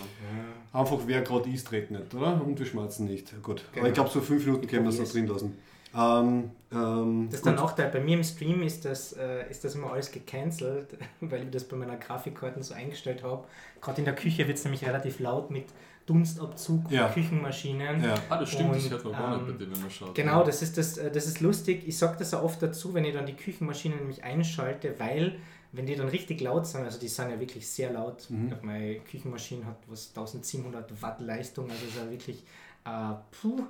Einfach 0.74 1.00
wer 1.06 1.22
gerade 1.22 1.50
isst, 1.50 1.72
redet 1.72 1.92
nicht, 1.92 2.14
oder? 2.14 2.42
Und 2.44 2.58
wir 2.60 2.66
schmerzen 2.66 3.06
nicht. 3.06 3.32
Gut. 3.42 3.62
Aber 3.72 3.76
Genau. 3.76 3.88
ich 3.88 3.94
glaube, 3.94 4.10
so 4.10 4.20
fünf 4.22 4.46
Minuten 4.46 4.68
können 4.68 4.84
wir 4.84 4.90
es 4.90 5.00
noch 5.00 5.08
drin 5.08 5.28
lassen. 5.28 5.58
Ähm, 5.96 6.52
ähm, 6.72 7.28
Das 7.30 7.40
ist 7.40 7.46
gut. 7.46 7.54
der 7.54 7.62
Nachteil. 7.64 7.90
Bei 7.92 8.00
mir 8.02 8.18
im 8.18 8.24
Stream 8.24 8.62
ist 8.62 8.84
das, 8.86 9.14
äh, 9.14 9.50
ist 9.50 9.64
das 9.64 9.74
immer 9.76 9.94
alles 9.94 10.12
gecancelt, 10.12 10.98
weil 11.22 11.44
ich 11.44 11.50
das 11.52 11.64
bei 11.64 11.78
meiner 11.78 11.96
Grafikkarten 11.96 12.62
so 12.62 12.74
eingestellt 12.74 13.24
habe. 13.24 13.46
Gerade 13.82 14.00
in 14.00 14.06
der 14.06 14.16
Küche 14.16 14.48
wird 14.48 14.58
es 14.58 14.64
nämlich 14.66 14.86
relativ 14.86 15.20
laut 15.20 15.50
mit 15.50 15.66
Dunstabzug 16.06 16.90
Ja. 16.92 17.08
von 17.10 17.22
Küchenmaschinen. 17.22 18.04
Ja. 18.04 18.16
Ah, 18.30 18.38
das 18.40 18.50
stimmt, 18.52 18.76
das 18.76 18.86
Und, 18.86 18.92
hört 18.92 19.04
man 19.06 19.14
gar 19.14 19.30
nicht 19.38 19.40
ähm, 19.50 19.58
bei 19.58 19.66
dir, 19.66 19.72
wenn 19.72 19.82
man 19.82 19.90
schaut. 19.92 20.16
Genau, 20.16 20.44
das 20.44 20.62
ist, 20.62 20.78
das, 20.78 20.98
äh, 20.98 21.12
das 21.12 21.26
ist 21.28 21.42
lustig. 21.42 21.84
Ich 21.86 21.98
sage 21.98 22.16
das 22.20 22.34
auch 22.34 22.44
oft 22.44 22.62
dazu, 22.62 22.94
wenn 22.94 23.04
ich 23.06 23.14
dann 23.14 23.26
die 23.26 23.34
Küchenmaschinen 23.36 23.98
nämlich 24.00 24.24
einschalte, 24.24 24.96
weil 25.00 25.38
wenn 25.72 25.86
die 25.86 25.96
dann 25.96 26.10
richtig 26.10 26.42
laut 26.42 26.66
sind, 26.66 26.84
also 26.84 27.00
die 27.00 27.08
sind 27.08 27.30
ja 27.30 27.40
wirklich 27.40 27.68
sehr 27.70 27.92
laut. 27.92 28.30
Mhm. 28.30 28.44
Ich 28.44 28.48
glaub, 28.50 28.64
Meine 28.64 29.00
Küchenmaschine 29.00 29.66
hat 29.66 29.78
was 29.88 30.10
1700 30.10 31.02
Watt 31.02 31.22
Leistung, 31.22 31.70
also 31.70 31.86
ist 31.86 31.98
ja 31.98 32.10
wirklich 32.10 32.44
äh, 32.86 33.14
puh, 33.42 33.64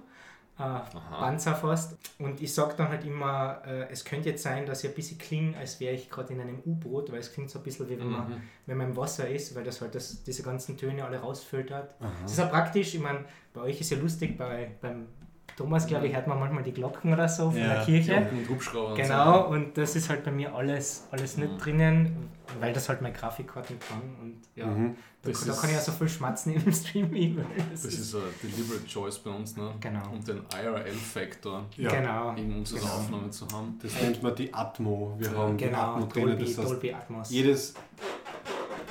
äh, 0.59 0.79
Panzer 1.11 1.55
fast. 1.55 1.97
Und 2.19 2.41
ich 2.41 2.53
sage 2.53 2.73
dann 2.77 2.89
halt 2.89 3.05
immer, 3.05 3.61
äh, 3.65 3.91
es 3.91 4.03
könnte 4.03 4.29
jetzt 4.29 4.43
sein, 4.43 4.65
dass 4.65 4.83
ich 4.83 4.89
ein 4.89 4.95
bisschen 4.95 5.17
klinge, 5.17 5.57
als 5.57 5.79
wäre 5.79 5.93
ich 5.93 6.09
gerade 6.09 6.33
in 6.33 6.41
einem 6.41 6.61
U-Boot, 6.65 7.11
weil 7.11 7.19
es 7.19 7.31
klingt 7.31 7.49
so 7.49 7.59
ein 7.59 7.63
bisschen 7.63 7.89
wie 7.89 7.99
wenn 7.99 8.09
man, 8.09 8.41
wenn 8.65 8.77
man 8.77 8.89
im 8.89 8.95
Wasser 8.97 9.29
ist, 9.29 9.55
weil 9.55 9.63
das 9.63 9.81
halt 9.81 9.93
das, 9.95 10.23
diese 10.23 10.43
ganzen 10.43 10.77
Töne 10.77 11.05
alle 11.05 11.19
rausfiltert. 11.19 11.95
Das 12.23 12.31
ist 12.31 12.37
ja 12.37 12.45
praktisch, 12.45 12.95
ich 12.95 13.01
meine, 13.01 13.25
bei 13.53 13.61
euch 13.61 13.79
ist 13.81 13.91
ja 13.91 13.97
lustig, 13.97 14.37
bei, 14.37 14.71
beim 14.81 15.07
Thomas, 15.57 15.87
glaube 15.87 16.05
ich, 16.07 16.13
hört 16.15 16.27
man 16.27 16.39
manchmal 16.39 16.61
die 16.61 16.71
Glocken 16.71 17.11
oder 17.11 17.27
so 17.27 17.49
von 17.49 17.59
Ja. 17.59 17.73
der 17.73 17.83
Kirche. 17.83 18.11
Ja, 18.13 18.19
und 18.19 18.47
Hubschrauber 18.47 18.89
und 18.91 18.95
Genau, 18.95 19.47
und 19.49 19.75
das 19.77 19.95
ist 19.95 20.07
halt 20.07 20.23
bei 20.23 20.29
mir 20.31 20.53
alles, 20.53 21.07
alles 21.11 21.35
Mhm. 21.35 21.43
nicht 21.43 21.65
drinnen, 21.65 22.29
weil 22.59 22.73
das 22.73 22.87
halt 22.87 23.01
meine 23.01 23.15
Grafikkarten 23.15 23.77
kann. 23.79 24.01
Und 24.21 24.37
ja, 24.55 24.67
Mhm. 24.67 24.95
da, 25.23 25.29
da 25.29 25.31
ist- 25.31 25.59
kann 25.59 25.69
ich 25.71 25.75
ja 25.75 25.81
so 25.81 25.91
viel 25.93 26.07
schmatzen 26.09 26.53
im 26.53 26.71
Stream. 26.71 27.37
Das 27.71 27.81
Das 27.81 27.93
ist 27.95 28.13
ein 28.15 28.21
deliberate 28.43 28.85
choice 28.85 29.17
bei 29.17 29.31
uns, 29.31 29.57
ne? 29.57 29.73
Genau. 29.79 30.11
Um 30.13 30.23
den 30.23 30.41
IRL-Faktor 30.53 31.65
Ja. 31.75 31.89
Genau. 31.89 32.35
in 32.35 32.53
unserer 32.57 32.79
Genau. 32.79 32.91
Aufnahme 32.93 33.29
zu 33.31 33.47
haben. 33.51 33.79
Das 33.81 33.99
nennt 33.99 34.21
man 34.21 34.35
die 34.35 34.53
Atmo. 34.53 35.15
Wir 35.17 35.31
haben 35.31 35.57
die 35.57 35.65
Genau, 35.65 35.77
Atmo 35.95 36.05
drinnen. 36.05 36.27
Dolby, 36.37 36.45
Das 36.45 36.57
heißt, 36.59 36.69
Dolby 36.69 36.93
Atmos. 36.93 37.31
jedes, 37.31 37.73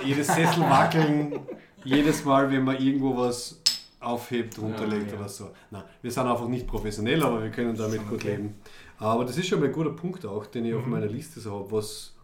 jedes 0.04 0.26
Sessel 0.26 0.62
wackeln, 0.62 1.38
jedes 1.84 2.24
Mal, 2.24 2.50
wenn 2.50 2.64
man 2.64 2.76
irgendwo 2.76 3.16
was 3.16 3.60
aufhebt, 4.06 4.58
runterlegt 4.58 5.10
ja. 5.12 5.18
oder 5.18 5.28
so. 5.28 5.50
Nein, 5.70 5.82
wir 6.02 6.10
sind 6.10 6.26
einfach 6.26 6.48
nicht 6.48 6.66
professionell, 6.66 7.22
aber 7.22 7.42
wir 7.42 7.50
können 7.50 7.76
damit 7.76 8.00
Schon 8.00 8.08
gut 8.08 8.20
okay. 8.20 8.36
leben. 8.36 8.54
Aber 8.98 9.24
das 9.24 9.36
ist 9.36 9.46
schon 9.48 9.60
mal 9.60 9.66
ein 9.66 9.72
guter 9.72 9.90
Punkt 9.90 10.24
auch, 10.24 10.46
den 10.46 10.64
ich 10.64 10.74
auf 10.74 10.84
Mhm. 10.84 10.90
meiner 10.92 11.06
Liste 11.06 11.40
so 11.40 11.52
habe. 11.52 11.72
Was 11.72 12.14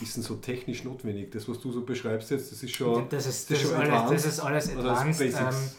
ist 0.00 0.16
denn 0.16 0.22
so 0.22 0.36
technisch 0.36 0.84
notwendig? 0.84 1.30
Das, 1.32 1.48
was 1.48 1.58
du 1.60 1.72
so 1.72 1.82
beschreibst 1.82 2.30
jetzt, 2.30 2.52
das 2.52 2.62
ist 2.62 2.74
schon. 2.74 3.08
das, 3.08 3.26
ist, 3.26 3.50
das 3.50 3.60
das, 3.60 3.70
ist 3.70 3.74
alles, 3.74 3.90
advanced 3.90 4.14
das 4.14 4.26
ist 4.26 4.40
alles 4.40 4.70
advanced. 4.70 5.40
Ähm, 5.40 5.70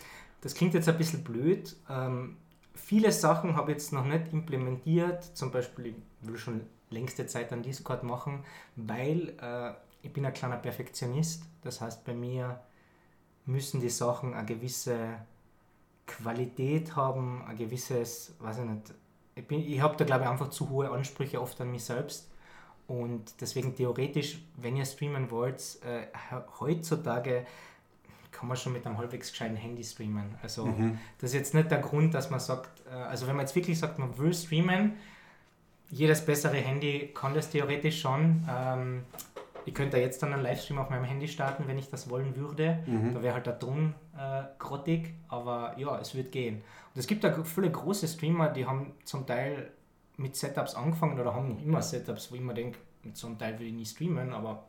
das 0.42 0.54
klingt 0.56 0.74
jetzt 0.74 0.90
ein 0.90 0.98
bisschen 0.98 1.24
blöd. 1.24 1.76
Ähm, 1.90 2.38
viele 2.76 3.12
Sachen 3.12 3.56
habe 3.56 3.72
ich 3.72 3.78
jetzt 3.78 3.94
noch 3.94 4.06
nicht 4.06 4.34
implementiert. 4.34 5.24
Zum 5.36 5.52
Beispiel, 5.52 5.88
ich 5.88 5.96
will 6.28 6.38
schon 6.38 6.62
längste 6.90 7.26
Zeit 7.26 7.52
an 7.54 7.64
Discord 7.64 8.04
machen, 8.04 8.44
weil 8.76 9.34
äh, 9.42 9.72
ich 10.02 10.12
bin 10.12 10.26
ein 10.26 10.34
kleiner 10.34 10.58
Perfektionist. 10.58 11.44
Das 11.64 11.80
heißt, 11.82 12.04
bei 12.04 12.14
mir 12.14 12.60
müssen 13.46 13.80
die 13.82 13.90
Sachen 13.90 14.34
eine 14.34 14.46
gewisse 14.46 14.98
Qualität 16.06 16.96
haben, 16.96 17.44
ein 17.48 17.56
gewisses, 17.58 18.36
weiß 18.40 18.60
ich 18.60 18.66
nicht, 18.66 18.94
ich, 19.36 19.48
bin- 19.48 19.66
ich 19.68 19.80
habe 19.82 19.96
da 19.98 20.06
glaube 20.06 20.24
ich 20.24 20.30
einfach 20.30 20.50
zu 20.50 20.70
hohe 20.70 20.90
Ansprüche 20.92 21.42
oft 21.42 21.60
an 21.62 21.72
mich 21.72 21.84
selbst 21.86 22.30
und 22.88 23.34
deswegen 23.42 23.76
theoretisch, 23.76 24.40
wenn 24.58 24.76
ihr 24.76 24.86
streamen 24.86 25.32
wollt, 25.32 25.60
äh, 25.86 26.02
he- 26.30 26.44
heutzutage 26.60 27.46
kann 28.32 28.48
man 28.48 28.58
schon 28.58 28.74
mit 28.74 28.86
einem 28.86 28.98
halbwegs 28.98 29.32
gescheiten 29.32 29.56
Handy 29.56 29.84
streamen. 29.84 30.36
Also 30.42 30.66
das 31.20 31.30
ist 31.32 31.36
jetzt 31.36 31.54
nicht 31.54 31.72
der 31.72 31.80
Grund, 31.80 32.14
dass 32.14 32.30
man 32.30 32.40
sagt, 32.40 32.82
äh, 32.88 32.94
also 32.94 33.28
wenn 33.28 33.36
man 33.36 33.46
jetzt 33.46 33.56
wirklich 33.56 33.80
sagt, 33.80 34.00
man 34.00 34.18
will 34.18 34.34
streamen, 34.34 34.94
jedes 35.90 36.26
bessere 36.26 36.58
Handy 36.58 37.12
kann 37.14 37.34
das 37.36 37.50
theoretisch 37.52 38.02
schon. 38.02 38.44
Ähm, 38.50 39.04
ich 39.66 39.74
könnte 39.74 39.98
jetzt 39.98 40.22
dann 40.24 40.34
einen 40.34 40.44
Livestream 40.44 40.78
auf 40.80 40.90
meinem 40.90 41.06
Handy 41.06 41.28
starten, 41.28 41.64
wenn 41.68 41.78
ich 41.78 41.90
das 41.90 42.10
wollen 42.10 42.36
würde. 42.36 42.80
Da 43.14 43.22
wäre 43.24 43.34
halt 43.36 43.46
der 43.46 43.60
Ton 43.60 43.94
äh, 44.18 44.44
grottig, 44.60 45.14
aber 45.30 45.76
ja, 45.78 45.98
es 46.00 46.14
wird 46.16 46.32
gehen. 46.32 46.56
Und 46.94 47.00
es 47.00 47.08
gibt 47.08 47.24
da 47.24 47.44
viele 47.44 47.72
große 47.72 48.08
Streamer, 48.08 48.50
die 48.50 48.66
haben 48.66 48.94
zum 49.06 49.26
Teil 49.26 49.72
mit 50.18 50.36
Setups 50.36 50.76
angefangen 50.76 51.20
oder 51.20 51.34
haben 51.34 51.50
noch 51.50 51.62
immer 51.62 51.82
Setups, 51.82 52.32
wo 52.32 52.36
ich 52.36 52.42
mir 52.42 52.54
denke, 52.54 52.78
mit 53.04 53.18
so 53.18 53.28
einem 53.28 53.38
Teil 53.40 53.58
will 53.60 53.68
ich 53.68 53.74
nie 53.74 53.86
streamen, 53.86 54.32
aber 54.34 54.64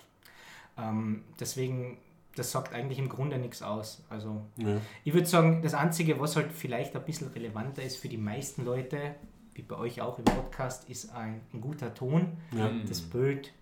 ähm, 0.78 1.22
deswegen, 1.38 1.98
das 2.36 2.50
sagt 2.50 2.74
eigentlich 2.74 2.98
im 2.98 3.08
Grunde 3.08 3.38
nichts 3.38 3.62
aus. 3.62 4.04
Also 4.10 4.42
Ja. 4.56 4.76
ich 5.04 5.12
würde 5.14 5.26
sagen, 5.26 5.62
das 5.62 5.74
Einzige, 5.74 6.18
was 6.18 6.36
halt 6.36 6.50
vielleicht 6.52 6.96
ein 6.96 7.04
bisschen 7.04 7.28
relevanter 7.28 7.82
ist 7.82 7.96
für 7.96 8.08
die 8.08 8.16
meisten 8.16 8.64
Leute, 8.64 9.14
wie 9.54 9.62
bei 9.62 9.76
euch 9.76 10.00
auch 10.00 10.18
im 10.18 10.24
Podcast, 10.24 10.88
ist 10.90 11.12
ein, 11.14 11.40
ein 11.52 11.60
guter 11.60 11.94
Ton, 11.94 12.38
Ja. 12.52 12.70
das 12.88 13.00
Bild. 13.02 13.52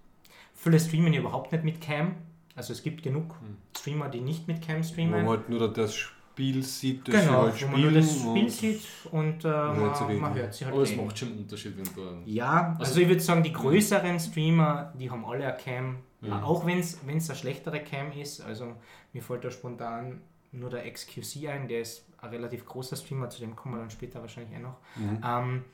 Viele 0.54 0.78
streamen 0.78 1.12
überhaupt 1.14 1.52
nicht 1.52 1.64
mit 1.64 1.80
Cam. 1.80 2.14
Also 2.54 2.72
es 2.72 2.82
gibt 2.82 3.02
genug 3.02 3.34
Streamer, 3.76 4.08
die 4.08 4.20
nicht 4.20 4.46
mit 4.48 4.60
Cam 4.66 4.78
Wo 4.78 4.82
streamen. 4.82 5.24
man 5.24 5.28
halt 5.28 5.48
nur 5.48 5.72
das 5.72 5.94
Spiel 5.96 6.62
sieht, 6.62 7.08
das 7.08 7.24
genau, 7.24 7.42
halt 7.42 7.62
wo 7.62 7.66
man 7.68 7.80
nur 7.82 7.90
das 7.92 8.10
Spiel 8.14 8.28
und- 8.42 8.50
sieht 8.50 8.80
und 9.10 9.44
äh, 9.44 9.48
man, 9.48 10.20
man 10.20 10.34
hört 10.34 10.54
sie 10.54 10.64
halt 10.64 10.74
Aber 10.74 10.82
es 10.82 10.94
macht 10.96 11.18
schon 11.18 11.28
einen 11.30 11.38
Unterschied, 11.38 11.76
wenn 11.76 11.84
du. 11.94 12.30
Ja, 12.30 12.76
also, 12.78 13.00
ich 13.00 13.08
würde 13.08 13.20
sagen, 13.20 13.42
die 13.42 13.52
größeren 13.52 14.18
Streamer, 14.20 14.92
die 14.98 15.10
haben 15.10 15.24
alle 15.24 15.46
eine 15.46 15.56
Cam, 15.56 15.98
Ja. 16.20 16.42
auch 16.42 16.64
wenn 16.66 16.78
es 16.78 16.98
eine 17.06 17.20
schlechtere 17.36 17.80
Cam 17.80 18.12
ist. 18.12 18.40
Also 18.42 18.74
mir 19.12 19.22
fällt 19.22 19.44
da 19.44 19.50
spontan 19.50 20.20
nur 20.52 20.68
der 20.70 20.90
XQC 20.90 21.48
ein, 21.48 21.68
der 21.68 21.80
ist 21.80 22.06
ein 22.18 22.28
relativ 22.30 22.64
großer 22.66 22.96
Streamer, 22.96 23.28
zu 23.30 23.40
dem 23.40 23.56
kommen 23.56 23.74
wir 23.74 23.80
dann 23.80 23.90
später 23.90 24.20
wahrscheinlich 24.20 24.54
eh 24.54 24.60
noch. 24.60 24.76
Ähm, 25.24 25.64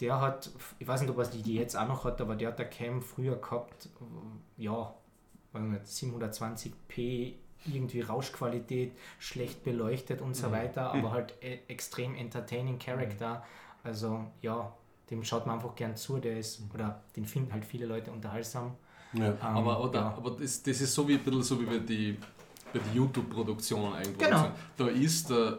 der 0.00 0.20
hat, 0.20 0.50
ich 0.78 0.86
weiß 0.86 1.02
nicht, 1.02 1.10
ob 1.10 1.18
er 1.18 1.26
die 1.26 1.42
die 1.42 1.54
jetzt 1.54 1.76
auch 1.76 1.86
noch 1.86 2.04
hat, 2.04 2.20
aber 2.20 2.34
der 2.34 2.48
hat 2.48 2.60
eine 2.60 2.68
Cam 2.68 3.02
früher 3.02 3.36
gehabt, 3.36 3.88
ja, 4.56 4.94
weiß 5.52 5.62
nicht, 5.62 5.84
720p, 5.84 7.34
irgendwie 7.72 8.00
Rauschqualität, 8.00 8.92
schlecht 9.18 9.64
beleuchtet 9.64 10.20
und 10.20 10.34
so 10.34 10.50
weiter, 10.50 10.92
aber 10.92 11.12
halt 11.12 11.34
e 11.40 11.60
extrem 11.68 12.14
entertaining 12.14 12.78
Character. 12.78 13.42
Also 13.82 14.24
ja, 14.42 14.72
dem 15.10 15.22
schaut 15.24 15.46
man 15.46 15.56
einfach 15.56 15.74
gern 15.74 15.96
zu, 15.96 16.18
der 16.18 16.38
ist, 16.38 16.62
oder 16.72 17.02
den 17.16 17.24
finden 17.24 17.52
halt 17.52 17.64
viele 17.64 17.86
Leute 17.86 18.10
unterhaltsam. 18.10 18.72
Ja. 19.12 19.28
Ähm, 19.28 19.36
Aber, 19.40 19.84
oder, 19.84 20.00
ja. 20.00 20.14
aber 20.16 20.30
das, 20.32 20.62
das 20.62 20.80
ist 20.80 20.92
so 20.92 21.06
wie, 21.06 21.14
ein 21.14 21.20
bisschen 21.20 21.42
so 21.42 21.60
wie 21.60 21.66
bei 21.66 21.78
die, 21.78 22.18
bei 22.72 22.80
die 22.80 22.96
YouTube-Produktionen 22.96 23.92
eigentlich. 23.94 24.18
Genau. 24.18 24.48
Da 24.76 24.88
ist 24.88 25.30
der 25.30 25.58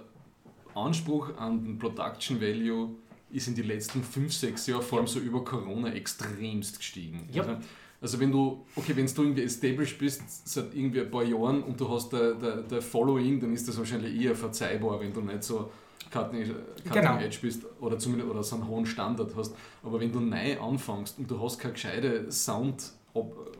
Anspruch 0.74 1.38
an 1.38 1.64
den 1.64 1.80
Production 1.80 2.42
Value 2.42 2.90
ist 3.32 3.48
in 3.48 3.56
den 3.56 3.68
letzten 3.68 4.04
5, 4.04 4.34
6 4.34 4.68
Jahren, 4.68 4.82
vor 4.82 5.00
allem 5.00 5.08
so 5.08 5.20
über 5.20 5.44
Corona, 5.44 5.92
extremst 5.94 6.78
gestiegen. 6.78 7.28
Ja. 7.32 7.44
Also, 7.44 7.58
also 8.02 8.20
wenn 8.20 8.32
du, 8.32 8.66
okay, 8.76 8.96
wenn 8.96 9.08
du 9.08 9.22
irgendwie 9.24 9.44
established 9.44 9.98
bist 9.98 10.48
seit 10.48 10.74
irgendwie 10.76 11.02
ein 11.02 11.10
paar 11.10 11.24
Jahren 11.24 11.64
und 11.64 11.80
du 11.80 11.90
hast 11.90 12.12
der, 12.14 12.34
der, 12.36 12.58
der 12.58 12.82
Following, 12.82 13.40
dann 13.40 13.54
ist 13.54 13.68
das 13.68 13.78
wahrscheinlich 13.78 14.22
eher 14.22 14.36
verzeihbar, 14.36 15.00
wenn 15.00 15.12
du 15.14 15.22
nicht 15.22 15.44
so 15.44 15.72
Cutting, 16.12 16.44
Cutting 16.84 16.92
Genau. 16.94 17.18
Edge 17.18 17.40
bist 17.42 17.64
oder 17.82 17.98
zumindest 17.98 18.30
oder 18.30 18.44
so 18.44 18.56
einen 18.58 18.68
hohen 18.68 18.86
Standard 18.86 19.36
hast. 19.36 19.56
Aber 19.84 20.00
wenn 20.00 20.12
du 20.12 20.20
neu 20.20 20.60
anfängst 20.60 21.18
und 21.18 21.30
du 21.32 21.42
hast 21.42 21.58
keine 21.58 21.74
gescheite 21.74 22.32
Sound 22.32 22.92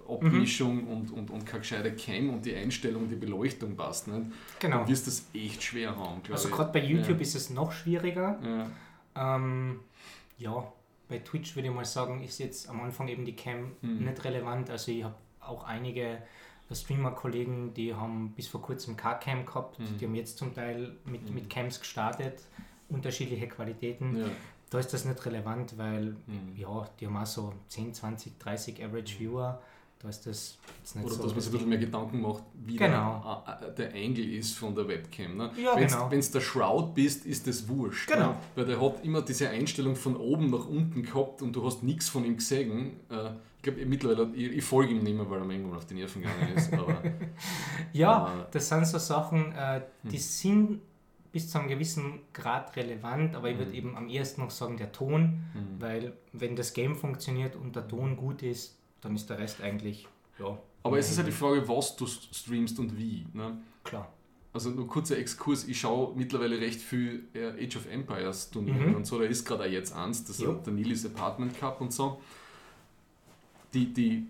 Abmischung 0.08 0.86
und, 0.88 1.12
und, 1.12 1.30
und 1.32 1.46
keine 1.46 1.62
gescheite 1.62 1.92
Cam 1.96 2.30
und 2.30 2.46
die 2.46 2.54
Einstellung, 2.56 3.10
die 3.10 3.16
Beleuchtung 3.16 3.76
passt 3.76 4.08
nicht, 4.08 4.28
Genau. 4.60 4.80
dann 4.80 4.88
wirst 4.88 5.08
du 5.08 5.12
das 5.12 5.26
echt 5.34 5.64
schwer 5.64 5.96
haben, 5.96 6.22
Also 6.30 6.50
gerade 6.50 6.72
bei 6.72 6.84
YouTube 6.86 7.16
ja. 7.18 7.22
ist 7.22 7.36
es 7.36 7.50
noch 7.50 7.72
schwieriger. 7.72 8.40
Ja. 8.44 8.68
Ähm, 9.16 9.80
ja, 10.38 10.72
bei 11.08 11.20
Twitch 11.20 11.56
würde 11.56 11.70
ich 11.70 11.74
mal 11.74 11.86
sagen, 11.86 12.24
ist 12.24 12.40
jetzt 12.40 12.68
am 12.70 12.82
Anfang 12.82 13.08
eben 13.08 13.26
die 13.26 13.36
Cam 13.36 13.72
Mhm. 13.82 14.06
nicht 14.06 14.24
relevant. 14.24 14.70
Also 14.70 14.92
ich 14.92 15.04
habe 15.04 15.16
auch 15.40 15.64
einige 15.64 16.22
Streamer-Kollegen, 16.72 17.74
die 17.74 17.94
haben 17.94 18.32
bis 18.36 18.48
vor 18.48 18.62
kurzem 18.62 18.98
K-Cam 18.98 19.46
gehabt, 19.46 19.80
Mhm. 19.80 19.98
die 20.00 20.06
haben 20.06 20.16
jetzt 20.16 20.38
zum 20.38 20.54
Teil 20.54 20.96
mit, 21.06 21.30
mit 21.34 21.50
Cams 21.50 21.80
gestartet, 21.80 22.42
unterschiedliche 22.90 23.48
Qualitäten. 23.48 24.18
Ja. 24.18 24.26
Da 24.72 24.80
ist 24.80 24.94
das 24.94 25.06
nicht 25.06 25.24
relevant, 25.26 25.78
weil 25.78 26.16
Mhm. 26.26 26.56
ja, 26.58 26.90
die 27.00 27.06
haben 27.08 27.18
auch 27.18 27.26
so 27.26 27.54
10, 27.70 27.94
20, 27.94 28.40
30 28.40 28.84
Average 28.84 29.20
Viewer. 29.20 29.62
Da 30.06 30.10
ist 30.10 30.24
das 30.28 30.58
jetzt 30.82 30.96
nicht 30.98 31.04
Oder 31.06 31.16
so. 31.16 31.24
dass 31.24 31.32
man 31.32 31.42
sich 31.42 31.50
ein 31.50 31.54
bisschen 31.54 31.70
mehr 31.70 31.78
Gedanken 31.80 32.22
macht, 32.22 32.44
wie 32.64 32.76
Genau. 32.76 33.44
der, 33.48 33.70
äh, 33.70 33.74
der 33.74 33.94
Angle 33.96 34.24
ist 34.38 34.56
von 34.56 34.76
der 34.76 34.88
Webcam. 34.88 35.36
Ne? 35.36 35.50
Ja, 35.58 35.76
Wenn 35.76 35.88
genau. 35.88 36.10
du 36.10 36.20
der 36.22 36.42
Shroud 36.42 36.94
bist, 36.94 37.26
ist 37.26 37.48
das 37.48 37.68
wurscht. 37.68 38.08
Genau. 38.12 38.30
Ne? 38.34 38.38
Weil 38.54 38.66
der 38.66 38.80
hat 38.80 39.04
immer 39.04 39.24
diese 39.24 39.50
Einstellung 39.50 39.96
von 39.96 40.16
oben 40.16 40.52
nach 40.52 40.68
unten 40.68 41.02
gehabt 41.02 41.42
und 41.42 41.56
du 41.56 41.66
hast 41.66 41.82
nichts 41.82 42.08
von 42.08 42.24
ihm 42.24 42.36
gesehen. 42.38 43.00
Äh, 43.10 43.32
ich 43.58 43.64
glaube, 43.64 43.84
mittlerweile, 43.88 44.30
ich, 44.36 44.58
ich 44.58 44.64
folge 44.64 44.94
ihm 44.94 45.02
nicht 45.02 45.16
mehr, 45.18 45.28
weil 45.28 45.40
er 45.40 45.46
mir 45.46 45.56
irgendwann 45.56 45.78
auf 45.80 45.86
die 45.88 45.96
Nerven 45.96 46.22
gegangen 46.22 46.54
ist. 46.56 46.72
Aber 46.72 47.02
Ja, 47.94 48.12
Aber- 48.12 48.48
das 48.52 48.70
sind 48.70 48.86
so 48.86 49.00
Sachen, 49.00 49.54
äh, 49.54 49.82
Hm. 50.04 50.12
die 50.12 50.18
sind 50.20 50.82
bis 51.32 51.50
zu 51.50 51.58
einem 51.60 51.68
gewissen 51.68 52.20
Grad 52.32 52.76
relevant, 52.76 53.36
aber 53.36 53.50
ich 53.50 53.58
würde 53.58 53.74
eben 53.74 53.98
am 53.98 54.08
ersten 54.08 54.42
noch 54.42 54.52
sagen, 54.52 54.78
der 54.78 54.92
Ton, 54.92 55.40
weil 55.80 56.14
wenn 56.32 56.56
das 56.56 56.74
Game 56.74 56.96
funktioniert 56.96 57.56
und 57.58 57.76
der 57.76 57.88
Ton 57.88 58.16
gut 58.16 58.42
ist, 58.44 58.78
dann 59.06 59.16
ist 59.16 59.30
der 59.30 59.38
Rest 59.40 59.62
eigentlich, 59.62 60.08
ja, 60.40 60.58
aber 60.84 61.00
es 61.00 61.10
ist 61.10 61.18
halt 61.18 61.28
die 61.28 61.32
Frage, 61.32 61.68
was 61.68 61.96
du 61.96 62.06
streamst 62.08 62.78
und 62.80 62.98
wie. 62.98 63.26
Ne? 63.34 63.58
klar. 63.84 64.12
Also 64.54 64.70
nur 64.70 64.88
kurzer 64.88 65.18
Exkurs, 65.18 65.68
ich 65.68 65.78
schaue 65.82 66.16
mittlerweile 66.16 66.60
recht 66.62 66.80
viel 66.80 67.26
äh, 67.34 67.66
Age 67.66 67.76
of 67.76 67.88
Empires 67.92 68.50
Turniere 68.52 68.88
Mhm. 68.88 68.96
und 68.96 69.06
so, 69.06 69.20
da 69.20 69.26
ist 69.26 69.44
gerade 69.46 69.64
auch 69.64 69.68
jetzt 69.70 69.94
eins, 69.94 70.24
das 70.24 70.40
Jo. 70.40 70.54
ist 70.54 70.64
der 70.66 70.72
Nilis 70.74 71.06
Apartment 71.06 71.58
Cup 71.60 71.82
und 71.82 71.92
so. 71.92 72.22
Die, 73.74 73.92
die, 73.94 74.28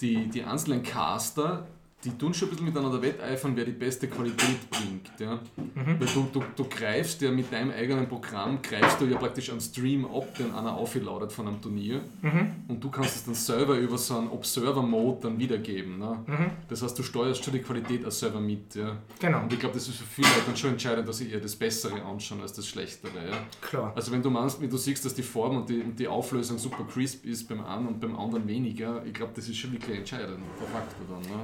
die, 0.00 0.28
die 0.28 0.42
einzelnen 0.44 0.82
Caster, 0.82 1.66
die 2.04 2.10
tun 2.18 2.34
schon 2.34 2.48
ein 2.48 2.50
bisschen 2.50 2.66
miteinander 2.66 3.00
wetteifern, 3.00 3.52
wer 3.56 3.64
die 3.64 3.72
beste 3.72 4.08
Qualität 4.08 4.70
bringt. 4.70 5.10
Ja? 5.18 5.36
Mhm. 5.56 5.98
Weil 6.00 6.06
du, 6.08 6.28
du, 6.32 6.42
du 6.56 6.64
greifst 6.68 7.20
ja 7.22 7.30
mit 7.30 7.52
deinem 7.52 7.70
eigenen 7.70 8.08
Programm, 8.08 8.60
greifst 8.62 9.00
du 9.00 9.06
ja 9.06 9.16
praktisch 9.18 9.50
einen 9.50 9.60
Stream 9.60 10.04
ab, 10.04 10.34
den 10.36 10.52
einer 10.54 10.74
aufgeladen 10.76 11.30
von 11.30 11.48
einem 11.48 11.60
Turnier 11.60 12.00
Mhm. 12.22 12.52
und 12.68 12.82
du 12.82 12.90
kannst 12.90 13.16
es 13.16 13.24
dann 13.24 13.34
selber 13.34 13.76
über 13.76 13.96
so 13.98 14.16
einen 14.18 14.28
Observer-Mode 14.28 15.18
dann 15.22 15.38
wiedergeben. 15.38 15.98
Ne? 15.98 16.18
Mhm. 16.26 16.50
Das 16.68 16.82
heißt, 16.82 16.98
du 16.98 17.02
steuerst 17.02 17.44
schon 17.44 17.52
die 17.54 17.60
Qualität 17.60 18.04
als 18.04 18.18
Server 18.20 18.40
mit. 18.40 18.74
Ja? 18.74 18.96
Genau, 19.20 19.42
Und 19.42 19.52
ich 19.52 19.58
glaube, 19.58 19.74
das 19.74 19.88
ist 19.88 19.96
für 19.98 20.04
viele 20.04 20.28
Leute 20.28 20.40
dann 20.46 20.56
schon 20.56 20.70
entscheidend, 20.70 21.08
dass 21.08 21.18
sie 21.18 21.30
eher 21.30 21.40
das 21.40 21.54
Bessere 21.56 22.02
anschauen 22.02 22.40
als 22.40 22.52
das 22.52 22.66
Schlechtere. 22.68 23.12
Ja? 23.16 23.36
klar. 23.60 23.92
Also 23.94 24.12
wenn 24.12 24.22
du 24.22 24.30
meinst, 24.30 24.60
wenn 24.60 24.70
du 24.70 24.76
siehst, 24.76 25.04
dass 25.04 25.14
die 25.14 25.22
Form 25.22 25.56
und 25.58 25.68
die, 25.68 25.80
und 25.80 25.98
die 25.98 26.08
Auflösung 26.08 26.58
super 26.58 26.84
crisp 26.92 27.24
ist 27.26 27.48
beim 27.48 27.64
einen 27.64 27.86
und 27.88 28.00
beim 28.00 28.16
anderen 28.18 28.46
weniger, 28.48 29.04
ich 29.04 29.12
glaube, 29.14 29.32
das 29.34 29.48
ist 29.48 29.56
schon 29.56 29.72
wirklich 29.72 29.98
entscheidend, 29.98 30.38
der 30.60 30.68
Faktor 30.68 31.04
dann. 31.08 31.20
Ne? 31.22 31.38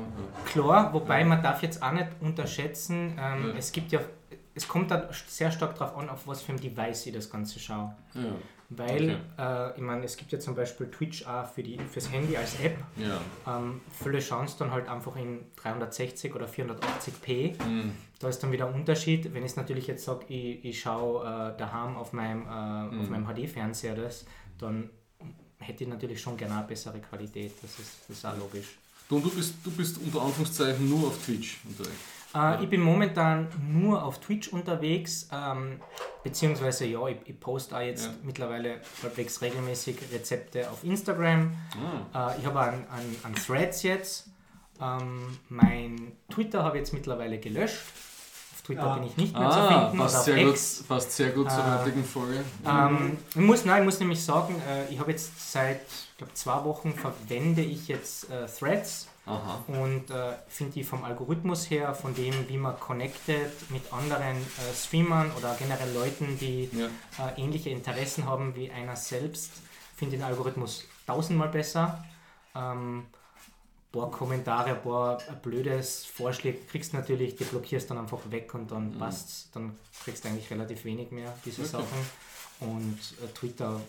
Klar, 0.50 0.92
wobei 0.92 1.24
man 1.24 1.42
darf 1.42 1.62
jetzt 1.62 1.82
auch 1.82 1.92
nicht 1.92 2.08
unterschätzen, 2.20 3.16
ähm, 3.18 3.54
es 3.56 3.72
gibt 3.72 3.92
ja, 3.92 4.00
es 4.54 4.66
kommt 4.68 4.90
da 4.90 5.08
sehr 5.26 5.50
stark 5.52 5.76
darauf 5.78 5.96
an, 5.96 6.08
auf 6.10 6.26
was 6.26 6.42
für 6.42 6.52
ein 6.52 6.60
Device 6.60 7.06
ich 7.06 7.14
das 7.14 7.30
Ganze 7.30 7.58
schaue. 7.60 7.94
Weil, 8.72 9.18
äh, 9.36 9.74
ich 9.74 9.80
meine, 9.82 10.04
es 10.04 10.16
gibt 10.16 10.30
ja 10.30 10.38
zum 10.38 10.54
Beispiel 10.54 10.88
Twitch 10.90 11.26
auch 11.26 11.44
für 11.46 11.62
die, 11.62 11.76
fürs 11.78 12.10
Handy 12.12 12.36
als 12.36 12.58
App. 12.60 12.76
ja. 12.96 13.20
Ähm, 13.56 13.80
viele 13.90 14.22
schauen 14.22 14.44
es 14.44 14.56
dann 14.56 14.70
halt 14.70 14.88
einfach 14.88 15.16
in 15.16 15.40
360 15.56 16.32
oder 16.36 16.46
480p. 16.46 17.60
Mhm. 17.64 17.92
Da 18.20 18.28
ist 18.28 18.40
dann 18.42 18.52
wieder 18.52 18.68
ein 18.68 18.74
Unterschied. 18.74 19.32
Wenn 19.34 19.44
ich 19.44 19.56
natürlich 19.56 19.86
jetzt 19.88 20.04
sage, 20.04 20.24
ich, 20.28 20.64
ich 20.64 20.80
schaue 20.80 21.24
äh, 21.24 21.58
daheim 21.58 21.96
auf 21.96 22.12
meinem, 22.12 22.42
äh, 22.46 22.94
Mhm. 22.94 23.00
auf 23.00 23.08
meinem 23.08 23.26
HD-Fernseher 23.26 23.96
das, 23.96 24.24
dann 24.58 24.90
hätte 25.58 25.82
ich 25.84 25.90
natürlich 25.90 26.20
schon 26.20 26.36
gerne 26.36 26.54
eine 26.58 26.66
bessere 26.66 27.00
Qualität. 27.00 27.52
Das 27.62 27.76
ist, 27.78 28.04
das 28.08 28.18
ist 28.18 28.24
auch 28.24 28.36
logisch. 28.38 28.78
Du, 29.10 29.16
und 29.16 29.24
du 29.24 29.30
bist, 29.30 29.54
du 29.64 29.70
bist 29.72 29.98
unter 29.98 30.22
Anführungszeichen 30.22 30.88
nur 30.88 31.08
auf 31.08 31.18
Twitch 31.24 31.58
unterwegs. 31.68 31.98
Äh, 32.32 32.62
ich 32.62 32.70
bin 32.70 32.80
momentan 32.80 33.48
nur 33.68 34.04
auf 34.04 34.20
Twitch 34.20 34.48
unterwegs, 34.52 35.28
ähm, 35.32 35.80
beziehungsweise 36.22 36.86
ja, 36.86 37.04
ich, 37.08 37.16
ich 37.26 37.40
poste 37.40 37.76
auch 37.76 37.80
jetzt 37.80 38.06
Ja. 38.06 38.12
mittlerweile 38.22 38.80
halbwegs 39.02 39.42
regelmäßig 39.42 39.96
Rezepte 40.12 40.70
auf 40.70 40.84
Instagram. 40.84 41.52
Ah, 42.12 42.30
Äh, 42.34 42.38
ich 42.40 42.46
habe 42.46 42.60
einen, 42.60 42.86
einen, 42.88 43.16
einen 43.24 43.34
Threads 43.34 43.82
jetzt. 43.82 44.28
Ähm, 44.80 45.38
mein 45.48 46.12
Twitter 46.32 46.62
habe 46.62 46.76
ich 46.76 46.82
jetzt 46.82 46.92
mittlerweile 46.94 47.38
gelöscht. 47.40 47.80
Auf 48.60 48.66
Twitter 48.66 48.82
Ah. 48.82 48.94
bin 48.94 49.04
ich 49.06 49.16
nicht 49.16 49.32
mehr 49.38 49.50
zu 49.50 49.56
ah 49.56 49.80
finden 49.88 49.98
passt, 49.98 50.24
sehr 50.24 50.44
gut, 50.44 50.52
X. 50.52 50.84
passt 50.86 51.12
sehr 51.12 51.30
gut 51.30 51.50
zur 51.50 51.60
Äh, 51.60 51.78
heutigen 51.78 52.04
Folge. 52.04 52.44
Ähm, 52.66 53.18
ich, 53.30 53.36
muss, 53.36 53.64
nein, 53.64 53.80
ich 53.80 53.84
muss 53.86 54.00
nämlich 54.00 54.22
sagen, 54.22 54.60
äh, 54.68 54.92
ich 54.92 54.98
habe 55.00 55.10
jetzt 55.10 55.52
seit 55.52 55.80
ich 55.82 56.16
glaub, 56.18 56.36
zwei 56.36 56.64
Wochen 56.64 56.92
verwende 56.92 57.62
ich 57.62 57.88
jetzt 57.88 58.28
äh, 58.30 58.46
Threads 58.46 59.08
Aha. 59.24 59.64
und 59.68 60.10
äh, 60.10 60.34
finde 60.48 60.72
die 60.74 60.84
vom 60.84 61.02
Algorithmus 61.04 61.70
her, 61.70 61.94
von 61.94 62.14
dem, 62.14 62.34
wie 62.48 62.58
man 62.58 62.78
connected 62.78 63.50
mit 63.70 63.90
anderen 63.92 64.36
äh, 64.36 64.74
Streamern 64.76 65.30
oder 65.38 65.56
generell 65.58 65.92
Leuten, 65.94 66.36
die 66.38 66.68
Ja. 66.72 66.86
äh, 67.26 67.40
ähnliche 67.40 67.70
Interessen 67.70 68.26
haben 68.26 68.54
wie 68.54 68.70
einer 68.70 68.96
selbst, 68.96 69.52
finde 69.96 70.16
den 70.18 70.24
Algorithmus 70.24 70.84
tausendmal 71.06 71.48
besser. 71.48 72.04
Ähm, 72.54 73.06
paar 73.92 74.10
Kommentare, 74.10 74.70
ein 74.70 74.82
paar 74.82 75.18
blödes 75.42 76.04
Vorschläge 76.06 76.58
kriegst 76.70 76.92
du 76.92 76.96
natürlich, 76.98 77.36
die 77.36 77.44
blockierst 77.44 77.90
dann 77.90 77.98
einfach 77.98 78.20
weg 78.30 78.52
und 78.54 78.70
dann 78.70 78.98
passt's. 78.98 79.50
Dann 79.52 79.76
kriegst 80.04 80.24
du 80.24 80.28
eigentlich 80.28 80.50
relativ 80.50 80.84
wenig 80.84 81.10
mehr, 81.10 81.32
diese 81.44 81.62
Mhm. 81.62 81.66
Okay. 81.68 81.76
Sachen. 81.76 81.98
Und 82.60 82.98
äh, 83.24 83.26
Twitter, 83.32 83.80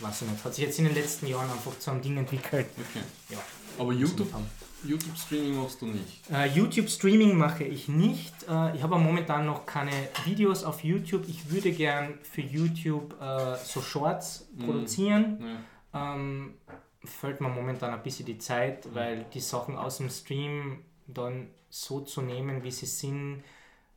weiß 0.00 0.22
ich 0.22 0.30
nicht, 0.30 0.44
hat 0.44 0.54
sich 0.54 0.64
jetzt 0.66 0.78
in 0.78 0.84
den 0.84 0.94
letzten 0.94 1.26
Jahren 1.26 1.50
einfach 1.50 1.78
zu 1.78 1.90
einem 1.90 2.02
Ding 2.02 2.16
entwickelt. 2.18 2.66
Okay. 2.76 3.02
Ja. 3.30 3.38
Aber 3.78 3.92
YouTube, 3.94 4.28
YouTube 4.84 5.16
Streaming 5.16 5.56
machst 5.56 5.80
du 5.80 5.86
nicht. 5.86 6.30
Äh, 6.30 6.46
YouTube 6.48 6.90
Streaming 6.90 7.34
mache 7.38 7.64
ich 7.64 7.88
nicht. 7.88 8.34
Äh, 8.46 8.76
ich 8.76 8.82
habe 8.82 8.98
momentan 8.98 9.46
noch 9.46 9.64
keine 9.64 9.92
Videos 10.26 10.62
auf 10.62 10.84
YouTube. 10.84 11.24
Ich 11.26 11.50
würde 11.50 11.72
gern 11.72 12.18
für 12.22 12.42
YouTube 12.42 13.16
äh, 13.18 13.56
so 13.64 13.80
Shorts 13.80 14.46
Mhm. 14.56 14.64
produzieren. 14.66 15.44
Ja. 15.94 16.14
Ähm, 16.14 16.54
fällt 17.04 17.40
mir 17.40 17.48
momentan 17.48 17.92
ein 17.92 18.02
bisschen 18.02 18.26
die 18.26 18.38
Zeit, 18.38 18.94
weil 18.94 19.24
die 19.34 19.40
Sachen 19.40 19.76
aus 19.76 19.98
dem 19.98 20.08
Stream 20.10 20.84
dann 21.06 21.48
so 21.68 22.00
zu 22.00 22.22
nehmen, 22.22 22.62
wie 22.62 22.70
sie 22.70 22.86
sind, 22.86 23.42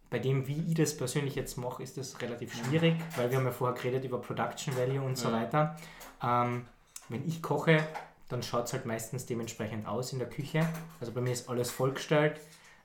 bei 0.10 0.20
dem, 0.20 0.48
wie 0.48 0.64
ich 0.70 0.76
das 0.76 0.96
persönlich 0.96 1.36
jetzt 1.36 1.58
mache, 1.58 1.84
ist 1.84 1.98
das 1.98 2.22
relativ 2.22 2.54
schwierig, 2.56 2.96
weil 3.18 3.30
wir 3.30 3.38
haben 3.38 3.46
ja 3.46 3.52
vorher 3.52 3.76
geredet 3.76 4.06
über 4.06 4.20
Production 4.22 4.76
Value 4.78 5.02
und 5.02 5.18
so 5.18 5.30
Ja. 5.30 5.34
weiter. 5.42 5.76
Ähm, 6.24 6.66
wenn 7.10 7.28
ich 7.28 7.42
koche, 7.42 7.86
dann 8.30 8.42
schaut 8.42 8.66
es 8.66 8.74
halt 8.74 8.86
meistens 8.86 9.26
dementsprechend 9.26 9.88
aus 9.88 10.14
in 10.14 10.20
der 10.20 10.30
Küche. 10.30 10.68
Also 11.00 11.12
bei 11.12 11.22
mir 11.22 11.32
ist 11.34 11.50
alles 11.50 11.70
vollgestellt. 11.70 12.40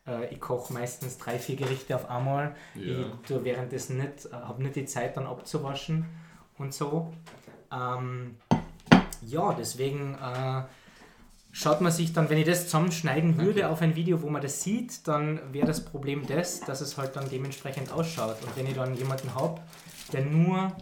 Äh, 0.07 0.33
ich 0.35 0.41
koche 0.41 0.73
meistens 0.73 1.19
drei, 1.19 1.39
vier 1.39 1.57
Gerichte 1.57 1.95
auf 1.95 2.11
einmal. 2.11 2.57
Ja. 2.75 3.01
Ich 3.01 3.07
tue 3.29 3.45
währenddessen 3.45 3.99
nicht, 3.99 4.27
äh, 4.27 4.33
habe 4.33 4.63
nicht 4.63 4.77
die 4.77 4.87
Zeit 4.87 5.17
dann 5.17 5.27
abzuwaschen 5.27 6.07
und 6.59 6.75
so. 6.75 7.13
Ähm, 7.73 8.37
ja, 9.23 9.53
deswegen 9.53 10.15
äh, 10.15 10.63
schaut 11.53 11.81
man 11.81 11.93
sich 11.93 12.13
dann, 12.13 12.31
wenn 12.31 12.39
ich 12.39 12.47
das 12.47 12.65
zusammenschneiden 12.65 13.39
würde 13.39 13.69
auf 13.69 13.83
ein 13.83 13.97
Video, 13.97 14.23
wo 14.23 14.31
man 14.31 14.43
das 14.43 14.63
sieht, 14.63 15.07
dann 15.07 15.53
wäre 15.53 15.67
das 15.67 15.85
Problem 15.85 16.27
das, 16.27 16.61
dass 16.61 16.81
es 16.81 16.97
halt 16.97 17.17
dann 17.17 17.29
dementsprechend 17.29 17.93
ausschaut. 17.93 18.37
Und 18.43 18.57
wenn 18.57 18.67
ich 18.67 18.75
dann 18.75 18.95
jemanden 18.95 19.35
habe, 19.35 19.61
der 20.13 20.25
nur 20.25 20.73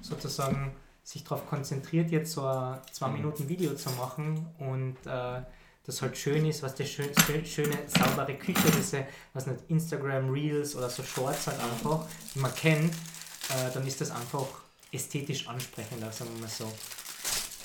sozusagen 0.00 0.72
sich 1.02 1.24
darauf 1.24 1.46
konzentriert, 1.48 2.10
jetzt 2.10 2.32
so 2.32 2.46
ein 2.46 2.78
zwei 2.92 3.08
Minuten 3.08 3.48
Video 3.48 3.74
zu 3.74 3.90
machen 3.90 4.46
und 4.58 4.96
äh, 5.06 5.42
das 5.84 6.02
halt 6.02 6.16
schön 6.16 6.46
ist, 6.46 6.62
was 6.62 6.74
die 6.74 6.86
schön, 6.86 7.10
schön, 7.26 7.44
schöne, 7.44 7.76
saubere 7.86 8.34
Küche, 8.34 8.70
diese, 8.76 9.06
was 9.32 9.46
nicht, 9.46 9.60
Instagram 9.68 10.30
Reels 10.30 10.76
oder 10.76 10.88
so 10.88 11.02
Shorts 11.02 11.46
halt 11.46 11.58
einfach, 11.58 12.06
die 12.34 12.38
man 12.38 12.54
kennt, 12.54 12.94
äh, 12.94 13.72
dann 13.74 13.86
ist 13.86 14.00
das 14.00 14.10
einfach 14.10 14.46
ästhetisch 14.92 15.48
ansprechender, 15.48 16.12
sagen 16.12 16.30
wir 16.34 16.42
mal 16.42 16.48
so. 16.48 16.70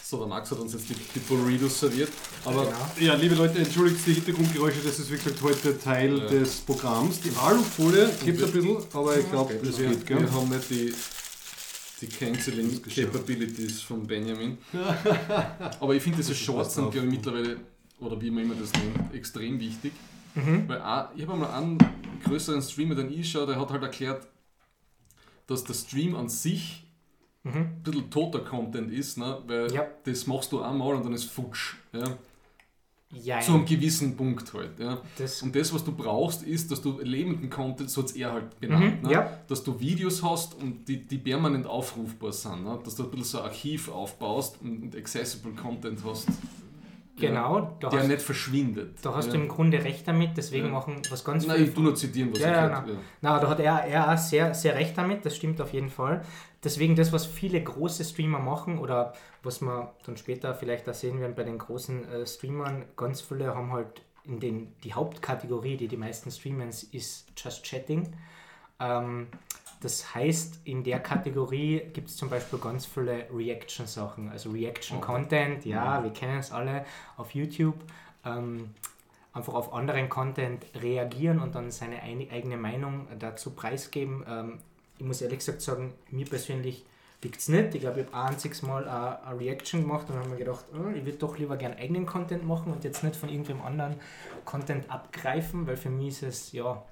So, 0.08 0.20
der 0.20 0.28
Max 0.28 0.52
hat 0.52 0.60
uns 0.60 0.74
jetzt 0.74 0.88
die, 0.88 0.94
die 0.94 1.20
Burritos 1.20 1.80
serviert. 1.80 2.12
Aber 2.46 2.66
Genau. 2.66 2.78
Ja, 3.00 3.16
liebe 3.16 3.34
Leute, 3.34 3.58
entschuldigt 3.58 4.06
die 4.06 4.14
Hintergrundgeräusche, 4.14 4.82
das 4.84 5.00
ist 5.00 5.10
gesagt 5.10 5.42
heute 5.42 5.80
Teil 5.80 6.16
Ja. 6.20 6.26
des 6.28 6.58
Programms. 6.58 7.22
Die 7.22 7.32
Alufolie 7.36 8.12
gibt 8.24 8.40
es 8.40 8.46
ein 8.46 8.52
bisschen, 8.52 8.78
aber 8.94 9.18
ich 9.18 9.28
glaube, 9.32 9.56
das 9.56 9.80
wir, 9.80 9.90
geht, 9.90 10.08
wir 10.10 10.32
haben 10.32 10.50
nicht 10.50 10.70
die, 10.70 10.94
die 12.02 12.08
Canceling. 12.08 12.84
Capabilities 12.84 13.82
von 13.82 14.06
Benjamin. 14.06 14.60
Aber 15.80 15.96
ich 15.96 16.04
finde, 16.04 16.18
diese 16.18 16.36
Shorts 16.36 16.76
sind, 16.76 16.92
glaube 16.92 17.08
ich, 17.08 17.14
mittlerweile, 17.14 17.58
oder 18.00 18.22
wie 18.22 18.30
man 18.30 18.44
immer 18.44 18.56
das 18.56 18.72
nennt, 18.74 19.12
extrem 19.12 19.60
wichtig. 19.60 19.92
Mhm. 20.36 20.68
Weil 20.68 20.82
auch, 20.82 21.08
ich 21.16 21.24
habe 21.24 21.34
einmal 21.34 21.50
einen 21.52 21.78
größeren 22.26 22.62
Streamer, 22.62 22.94
den 22.94 23.12
ich 23.12 23.32
schaue, 23.32 23.48
der 23.48 23.60
hat 23.60 23.72
halt 23.72 23.82
erklärt, 23.82 24.28
dass 25.48 25.64
der 25.64 25.74
Stream 25.74 26.16
an 26.16 26.30
sich 26.30 26.85
Mhm. 27.46 27.54
ein 27.56 27.82
bisschen 27.84 28.10
toter 28.12 28.40
Content 28.40 28.92
ist, 28.92 29.18
ne? 29.18 29.38
weil 29.48 29.72
Ja. 29.72 29.86
das 30.04 30.28
machst 30.28 30.52
du 30.52 30.62
einmal 30.62 30.96
und 30.96 31.06
dann 31.06 31.14
ist 31.14 31.26
futsch. 31.26 31.76
Ja? 31.94 32.04
Jein. 33.14 33.42
Zu 33.44 33.54
einem 33.54 33.66
gewissen 33.66 34.18
Punkt 34.18 34.52
halt. 34.54 34.78
Ja? 34.80 34.98
das, 35.18 35.42
Und 35.42 35.56
das, 35.56 35.74
was 35.74 35.84
du 35.86 35.92
brauchst, 35.94 36.44
ist, 36.44 36.70
dass 36.72 36.82
du 36.82 37.00
lebenden 37.00 37.50
Content, 37.50 37.90
so 37.90 38.02
hat 38.02 38.10
es 38.10 38.16
er 38.18 38.34
halt 38.34 38.60
benannt, 38.60 39.04
Mhm, 39.04 39.08
ne? 39.08 39.14
ja. 39.14 39.40
dass 39.48 39.64
du 39.64 39.80
Videos 39.80 40.22
hast 40.24 40.56
und 40.56 40.86
die, 40.88 40.98
die 41.08 41.18
permanent 41.20 41.66
aufrufbar 41.68 42.34
sind, 42.34 42.64
ne? 42.66 42.78
dass 42.84 42.96
du 42.96 43.04
ein 43.04 43.10
bisschen 43.12 43.24
so 43.26 43.38
ein 43.40 43.46
Archiv 43.46 43.90
aufbaust 43.90 44.60
und, 44.62 44.82
und 44.84 44.96
accessible 44.96 45.54
Content 45.54 46.00
hast, 46.04 46.28
Genau, 47.18 47.78
da 47.80 47.88
der 47.88 48.00
hast, 48.02 48.08
nicht 48.10 48.22
verschwindet. 48.22 48.98
da 49.02 49.16
hast 49.16 49.28
ja. 49.28 49.34
du 49.34 49.40
im 49.40 49.48
Grunde 49.48 49.82
recht 49.82 50.06
damit, 50.06 50.32
deswegen 50.36 50.66
Ja. 50.66 50.72
machen 50.74 51.02
was 51.10 51.24
ganz 51.24 51.46
Nein, 51.48 51.64
ich 51.64 51.74
tu 51.74 51.80
nur 51.82 51.96
zitieren, 51.96 52.32
was 52.34 52.40
Ja, 52.40 52.50
ich 52.50 52.56
ja, 52.56 52.68
na. 52.86 52.92
ja. 52.92 53.00
Na, 53.22 53.40
da 53.40 53.48
hat 53.50 53.60
er, 53.62 53.86
er 53.86 54.12
auch 54.14 54.18
sehr, 54.18 54.54
sehr 54.54 54.76
recht 54.76 54.98
damit, 54.98 55.26
das 55.26 55.34
stimmt 55.38 55.62
auf 55.62 55.72
jeden 55.72 55.90
Fall. 55.90 56.26
Deswegen 56.66 56.96
das, 56.96 57.14
was 57.14 57.28
viele 57.28 57.64
große 57.64 58.04
Streamer 58.04 58.40
machen 58.40 58.80
oder 58.80 59.14
was 59.44 59.62
wir 59.62 59.94
dann 60.06 60.18
später 60.18 60.56
vielleicht 60.56 60.90
auch 60.90 60.96
sehen 60.96 61.22
werden 61.22 61.36
bei 61.36 61.44
den 61.44 61.60
großen 61.60 62.10
äh, 62.10 62.26
Streamern, 62.26 62.86
ganz 62.98 63.22
viele 63.22 63.54
haben 63.54 63.72
halt 63.72 64.02
in 64.24 64.40
den, 64.40 64.76
die 64.84 64.94
Hauptkategorie, 64.94 65.78
die 65.78 65.88
die 65.88 65.98
meisten 65.98 66.32
streamen, 66.32 66.70
ist 66.70 67.28
Just 67.38 67.64
Chatting. 67.64 68.12
Ähm, 68.80 69.28
das 69.82 70.16
heißt, 70.16 70.62
in 70.64 70.84
der 70.84 71.00
Kategorie 71.00 71.82
gibt 71.94 72.10
es 72.10 72.18
zum 72.18 72.32
Beispiel 72.32 72.58
ganz 72.58 72.88
viele 72.88 73.28
Reaction-Sachen, 73.32 74.30
also 74.30 74.50
Reaction-Content, 74.50 75.66
ja, 75.66 76.04
wir 76.04 76.12
kennen 76.12 76.40
es 76.40 76.52
alle 76.52 76.86
auf 77.18 77.36
YouTube. 77.36 77.78
Ähm, 78.26 78.72
einfach 79.34 79.54
auf 79.54 79.74
anderen 79.74 80.10
Content 80.10 80.66
reagieren 80.82 81.40
und 81.40 81.54
dann 81.54 81.70
seine 81.70 82.02
eine, 82.02 82.32
eigene 82.32 82.58
Meinung 82.58 83.08
dazu 83.20 83.52
preisgeben. 83.52 84.26
Ähm, 84.28 84.60
ich 84.98 85.06
muss 85.06 85.22
ehrlich 85.22 85.40
gesagt 85.40 85.62
sagen, 85.62 85.94
mir 86.10 86.26
persönlich 86.26 86.86
liegt 87.24 87.40
es 87.40 87.48
nicht. 87.50 87.74
Ich 87.76 87.82
glaube, 87.82 88.02
ich 88.02 88.08
habe 88.08 88.18
ein 88.18 88.28
einziges 88.30 88.62
Mal 88.62 88.88
eine, 88.88 89.40
Reaction 89.40 89.82
gemacht 89.82 90.10
und 90.10 90.16
habe 90.18 90.30
mir 90.30 90.38
gedacht, 90.38 90.66
oh, 90.74 90.90
ich 90.90 91.06
würde 91.06 91.18
doch 91.18 91.38
lieber 91.38 91.58
gerne 91.58 91.78
eigenen 91.78 92.06
Content 92.06 92.46
machen 92.46 92.72
und 92.72 92.84
jetzt 92.84 93.04
nicht 93.04 93.16
von 93.16 93.30
irgendwem 93.30 93.62
anderen 93.62 93.96
Content 94.46 94.90
abgreifen, 94.90 95.66
weil 95.68 95.78
für 95.78 95.90
mich 95.90 96.10
ist 96.10 96.24
es, 96.24 96.52
ja, 96.52 96.84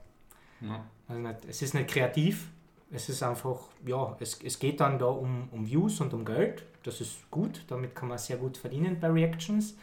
Ja. 0.61 0.85
also 1.07 1.21
nicht, 1.21 1.45
es 1.47 1.61
ist 1.61 1.73
nicht 1.73 1.89
kreativ. 1.89 2.49
Es 2.91 3.09
ist 3.09 3.23
einfach, 3.23 3.59
ja, 3.85 4.15
es, 4.19 4.39
es 4.43 4.59
geht 4.59 4.79
dann 4.79 4.99
da 4.99 5.05
um, 5.05 5.49
um 5.51 5.65
Views 5.65 5.99
und 5.99 6.13
um 6.13 6.23
Geld. 6.25 6.63
Das 6.83 7.01
ist 7.01 7.29
gut, 7.31 7.63
damit 7.67 7.95
kann 7.95 8.07
man 8.09 8.19
sehr 8.19 8.37
gut 8.37 8.55
verdienen 8.57 8.99
bei 8.99 9.09
Reactions. 9.09 9.75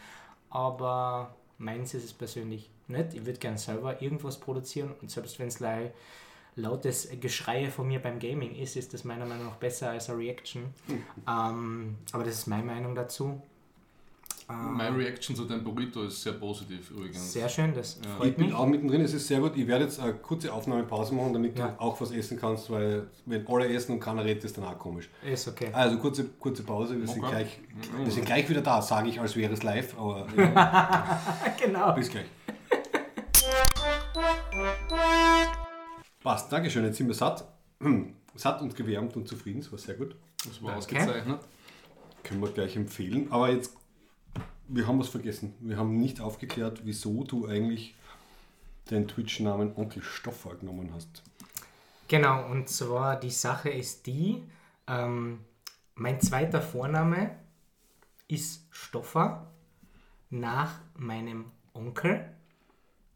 Aber 0.49 1.35
meins 1.57 1.93
ist 1.93 2.05
es 2.05 2.13
persönlich 2.13 2.69
nicht. 2.87 3.13
Ich 3.13 3.25
würde 3.25 3.39
gerne 3.39 3.57
selber 3.57 4.01
irgendwas 4.01 4.39
produzieren 4.39 4.93
und 5.01 5.11
selbst 5.11 5.39
wenn 5.39 5.47
es 5.47 5.59
lautes 6.55 7.07
Geschreie 7.19 7.69
von 7.71 7.87
mir 7.87 7.99
beim 7.99 8.19
Gaming 8.19 8.55
ist, 8.55 8.75
ist 8.75 8.93
das 8.93 9.03
meiner 9.03 9.25
Meinung 9.25 9.45
nach 9.47 9.55
besser 9.55 9.91
als 9.91 10.09
eine 10.09 10.19
Reaction. 10.19 10.63
ähm, 11.27 11.97
aber 12.11 12.23
das 12.23 12.35
ist 12.39 12.47
meine 12.47 12.63
Meinung 12.63 12.93
dazu. 12.95 13.41
Ähm, 14.49 14.73
Meine 14.75 14.97
Reaction 14.97 15.33
zu 15.33 15.45
deinem 15.45 15.63
Burrito 15.63 16.03
ist 16.03 16.21
sehr 16.23 16.33
positiv 16.33 16.91
übrigens. 16.91 17.31
sehr 17.31 17.47
schön, 17.47 17.73
das 17.73 17.95
Ja. 18.03 18.09
Ich 18.09 18.17
freut 18.17 18.35
bin 18.37 18.47
mich. 18.47 18.55
auch 18.55 18.65
mittendrin, 18.65 18.99
es 19.01 19.13
ist 19.13 19.27
sehr 19.27 19.39
gut. 19.39 19.55
Ich 19.55 19.65
werde 19.65 19.85
jetzt 19.85 19.99
eine 19.99 20.13
kurze 20.15 20.51
Aufnahmepause 20.51 21.13
machen, 21.15 21.31
damit 21.31 21.57
Ja. 21.57 21.69
du 21.69 21.79
auch 21.79 22.01
was 22.01 22.11
essen 22.11 22.37
kannst, 22.37 22.69
weil 22.69 23.07
wenn 23.25 23.47
alle 23.47 23.71
essen 23.73 23.93
und 23.93 23.99
keiner 24.01 24.25
redet, 24.25 24.43
ist 24.43 24.57
dann 24.57 24.65
auch 24.65 24.77
komisch. 24.77 25.09
Ist 25.25 25.47
okay. 25.47 25.69
Also 25.71 25.97
kurze, 25.99 26.25
kurze 26.37 26.63
Pause, 26.63 26.99
wir 26.99 27.07
sind, 27.07 27.23
Okay. 27.23 27.31
gleich, 27.31 27.59
wir 28.03 28.11
sind 28.11 28.25
gleich 28.25 28.49
wieder 28.49 28.61
da, 28.61 28.81
sage 28.81 29.07
ich, 29.09 29.21
als 29.21 29.37
wäre 29.37 29.53
es 29.53 29.63
live, 29.63 29.97
aber 29.97 30.27
ja, 30.37 31.21
genau. 31.63 31.93
bis 31.93 32.09
gleich. 32.09 32.25
Passt, 36.21 36.51
Dankeschön, 36.51 36.85
jetzt 36.85 36.97
sind 36.97 37.07
wir 37.07 37.15
satt. 37.15 37.45
Satt 38.35 38.61
und 38.61 38.77
gewärmt 38.77 39.17
und 39.17 39.27
zufrieden, 39.27 39.59
das 39.59 39.71
war 39.73 39.79
sehr 39.79 39.95
gut. 39.95 40.15
Das 40.45 40.61
war 40.61 40.71
Danke. 40.71 40.77
ausgezeichnet. 40.77 41.41
Können 42.23 42.41
wir 42.41 42.49
gleich 42.49 42.77
empfehlen. 42.77 43.29
Aber 43.29 43.49
jetzt, 43.49 43.75
wir 44.69 44.87
haben 44.87 44.99
was 44.99 45.09
vergessen. 45.09 45.53
Wir 45.59 45.75
haben 45.75 45.97
nicht 45.97 46.21
aufgeklärt, 46.21 46.81
wieso 46.85 47.25
du 47.25 47.47
eigentlich 47.47 47.93
den 48.89 49.07
Twitch-Namen 49.07 49.75
Onkel 49.75 50.01
Stoffer 50.01 50.55
genommen 50.55 50.91
hast. 50.93 51.23
Genau, 52.07 52.49
und 52.49 52.69
zwar 52.69 53.19
die 53.19 53.31
Sache 53.31 53.69
ist 53.69 54.05
die, 54.07 54.43
ähm, 54.87 55.39
mein 55.95 56.21
zweiter 56.21 56.61
Vorname 56.61 57.35
ist 58.27 58.65
Stoffer 58.69 59.51
nach 60.29 60.79
meinem 60.95 61.51
Onkel. 61.73 62.33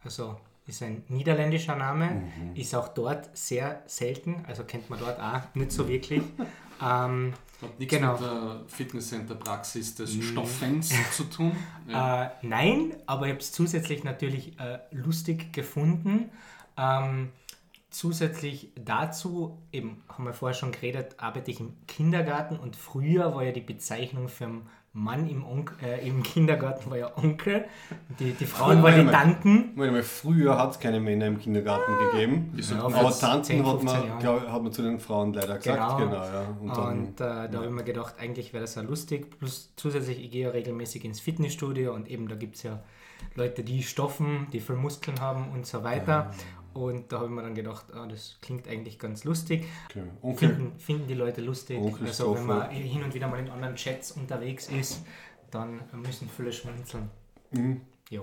Also 0.03 0.37
ist 0.67 0.81
ein 0.81 1.03
niederländischer 1.09 1.75
Name, 1.75 2.23
ist 2.55 2.73
auch 2.75 2.87
dort 2.89 3.35
sehr 3.37 3.83
selten, 3.85 4.43
also 4.47 4.63
kennt 4.63 4.89
man 4.89 4.99
dort 4.99 5.19
auch 5.19 5.41
nicht 5.53 5.71
so 5.71 5.87
wirklich. 5.87 6.23
ähm, 6.81 7.33
Hat 7.61 7.79
nichts 7.79 7.95
Genau. 7.95 8.13
mit 8.13 8.21
der 8.21 8.61
Fitnesscenter-Praxis 8.67 9.95
des 9.95 10.15
Stofffans 10.23 10.91
zu 11.11 11.25
tun. 11.25 11.51
Äh, 11.87 12.27
nein, 12.41 12.95
aber 13.05 13.25
ich 13.27 13.31
habe 13.31 13.41
es 13.41 13.51
zusätzlich 13.51 14.03
natürlich 14.03 14.59
äh, 14.59 14.79
lustig 14.91 15.53
gefunden. 15.53 16.31
Ähm, 16.77 17.29
zusätzlich 17.91 18.71
dazu, 18.75 19.57
eben 19.71 20.03
haben 20.09 20.25
wir 20.25 20.33
vorher 20.33 20.55
schon 20.55 20.71
geredet, 20.71 21.15
arbeite 21.17 21.51
ich 21.51 21.59
im 21.59 21.73
Kindergarten 21.87 22.57
und 22.57 22.75
früher 22.75 23.33
war 23.35 23.43
ja 23.43 23.51
die 23.51 23.61
Bezeichnung 23.61 24.27
für 24.27 24.45
einen 24.45 24.69
Mann 24.97 25.27
im, 25.29 25.45
Onk 25.45 25.75
äh, 25.83 26.07
im 26.07 26.23
Kindergarten 26.23 26.89
war 26.89 26.97
ja 26.97 27.17
Onkel, 27.17 27.65
die, 28.17 28.31
die 28.31 28.45
Frauen 28.45 28.81
waren 28.81 28.95
die 28.95 29.05
Warte. 29.05 29.17
Tanten. 29.17 29.73
Moment 29.75 29.91
mal, 29.91 30.03
früher 30.03 30.57
hat 30.57 30.71
es 30.71 30.79
keine 30.79 31.01
Männer 31.01 31.27
im 31.27 31.37
Kindergarten 31.37 31.91
gegeben. 32.11 32.49
Wieso? 32.53 32.75
Ja, 32.75 32.83
Aber 32.83 32.91
vor 32.91 33.11
10, 33.11 33.29
Tanten 33.29 33.65
hat 33.65 33.79
15 33.81 34.09
man, 34.09 34.19
glaub, 34.19 34.47
hat 34.47 34.63
man 34.63 34.71
zu 34.71 34.81
den 34.81 34.99
Frauen 35.01 35.33
leider 35.33 35.57
gesagt. 35.57 35.97
Genau. 35.97 36.09
Genau, 36.09 36.23
ja. 36.23 36.41
Und 36.61 36.69
Und, 36.69 37.19
dann, 37.19 37.45
äh, 37.45 37.49
da 37.49 37.57
habe 37.57 37.65
ich 37.65 37.73
mir 37.73 37.83
gedacht, 37.83 38.15
eigentlich 38.19 38.53
wäre 38.53 38.61
das 38.61 38.75
ja 38.75 38.83
lustig. 38.83 39.37
Plus 39.37 39.73
zusätzlich, 39.75 40.23
ich 40.23 40.31
gehe 40.31 40.43
ja 40.43 40.49
regelmäßig 40.51 41.03
ins 41.03 41.19
Fitnessstudio 41.19 41.93
und 41.93 42.09
eben 42.09 42.29
da 42.29 42.35
gibt 42.35 42.55
es 42.55 42.63
ja 42.63 42.79
Leute, 43.35 43.63
die 43.63 43.83
stoffen, 43.83 44.47
die 44.53 44.61
viel 44.61 44.75
Muskeln 44.75 45.19
haben 45.19 45.49
und 45.53 45.65
so 45.65 45.83
weiter. 45.83 46.31
Und 46.75 47.09
da 47.09 47.19
habe 47.19 47.27
ich 47.27 47.31
mir 47.31 47.41
dann 47.41 47.55
gedacht, 47.55 47.85
ah, 47.93 48.05
das 48.05 48.37
klingt 48.41 48.67
eigentlich 48.67 48.99
ganz 48.99 49.23
lustig. 49.23 49.65
okay. 49.87 50.03
Onkel, 50.21 50.49
Finden, 50.49 50.77
finden 50.79 51.07
die 51.07 51.13
Leute 51.13 51.39
lustig. 51.39 51.79
Onkel 51.79 52.07
also 52.07 52.35
wenn 52.35 52.45
man 52.45 52.69
hin 52.69 53.01
und 53.01 53.13
wieder 53.13 53.29
mal 53.29 53.39
in 53.39 53.49
anderen 53.49 53.75
Chats 53.75 54.11
unterwegs 54.11 54.67
ist, 54.67 55.05
dann 55.51 55.81
müssen 55.93 56.27
viele 56.27 56.51
schmunzeln. 56.51 57.09
Mhm. 57.51 57.79
Ja. 58.09 58.19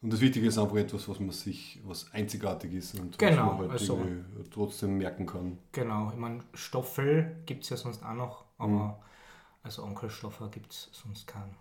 Und 0.00 0.12
das 0.12 0.20
Wichtige 0.22 0.46
ist 0.46 0.56
einfach 0.56 0.76
etwas, 0.76 1.06
was 1.10 1.20
man 1.20 1.30
sich, 1.30 1.78
was 1.84 2.10
einzigartig 2.14 2.72
ist 2.72 2.98
und 2.98 3.18
Genau, 3.18 3.48
was 3.48 3.58
man 3.58 3.60
halt 3.60 3.70
also- 3.72 4.06
trotzdem 4.50 4.96
merken 4.96 5.26
kann. 5.26 5.58
Genau, 5.72 6.08
ich 6.10 6.16
meine, 6.16 6.44
Stoffel 6.54 7.36
gibt 7.44 7.64
es 7.64 7.70
ja 7.70 7.76
sonst 7.76 8.02
auch 8.02 8.14
noch, 8.14 8.44
aber 8.56 9.02
also 9.62 9.82
Onkel 9.82 10.08
Stoffer 10.08 10.48
gibt 10.48 10.72
es 10.72 10.88
sonst 10.92 11.26
keinen. 11.26 11.54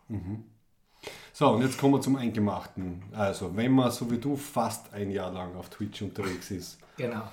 So, 1.34 1.50
und 1.52 1.62
jetzt 1.62 1.78
kommen 1.78 1.94
wir 1.96 2.02
zum 2.02 2.16
Eingemachten. 2.16 3.04
Also, 3.14 3.56
wenn 3.56 3.72
man 3.72 3.92
so 3.92 4.10
wie 4.12 4.18
du 4.18 4.36
fast 4.36 4.94
ein 4.94 5.12
Jahr 5.12 5.32
lang 5.32 5.56
auf 5.56 5.70
Twitch 5.70 6.02
unterwegs 6.02 6.52
ist, 6.52 6.80
Genau. 6.98 7.32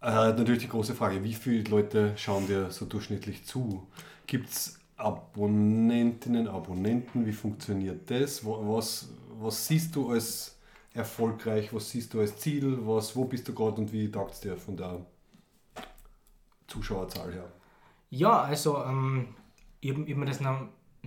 äh, 0.00 0.06
natürlich 0.32 0.62
die 0.62 0.68
große 0.68 0.94
Frage, 0.94 1.22
wie 1.24 1.34
viele 1.34 1.64
Leute 1.68 2.12
schauen 2.16 2.46
dir 2.46 2.70
so 2.70 2.86
durchschnittlich 2.86 3.44
zu? 3.44 3.86
Gibt 4.26 4.50
es 4.50 4.78
Abonnentinnen, 4.96 6.48
Abonnenten? 6.48 7.26
Wie 7.26 7.32
funktioniert 7.32 8.10
das? 8.10 8.44
Was, 8.44 9.08
was 9.40 9.66
siehst 9.66 9.94
du 9.96 10.10
als 10.10 10.56
erfolgreich? 10.94 11.72
Was 11.72 11.90
siehst 11.90 12.14
du 12.14 12.20
als 12.20 12.36
Ziel? 12.38 12.78
Was, 12.86 13.14
wo 13.16 13.24
bist 13.24 13.48
du 13.48 13.54
gerade 13.54 13.80
und 13.80 13.92
wie 13.92 14.10
taugt 14.10 14.34
es 14.34 14.40
dir 14.40 14.56
von 14.56 14.76
der 14.76 15.00
Zuschauerzahl 16.66 17.32
her? 17.32 17.52
Ja, 18.10 18.42
also 18.42 18.82
ähm, 18.84 19.34
ich 19.80 19.90
habe 19.92 20.02
hab 20.10 20.16
mir 20.16 20.26
das 20.26 20.40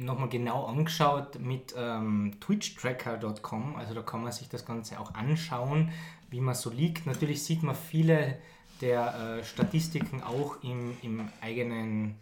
noch, 0.01 0.13
noch 0.13 0.19
mal 0.19 0.29
genau 0.29 0.65
angeschaut 0.65 1.39
mit 1.39 1.73
ähm, 1.77 2.33
twitchtracker.com. 2.39 3.75
Also 3.75 3.93
da 3.93 4.01
kann 4.01 4.23
man 4.23 4.31
sich 4.31 4.49
das 4.49 4.65
Ganze 4.65 4.99
auch 4.99 5.13
anschauen, 5.13 5.91
wie 6.29 6.41
man 6.41 6.55
so 6.55 6.69
liegt. 6.69 7.05
Natürlich 7.05 7.43
sieht 7.43 7.63
man 7.63 7.75
viele 7.75 8.37
der 8.81 9.39
äh, 9.39 9.43
Statistiken 9.43 10.23
auch 10.23 10.63
im, 10.63 10.97
im 11.01 11.29
eigenen, 11.41 12.15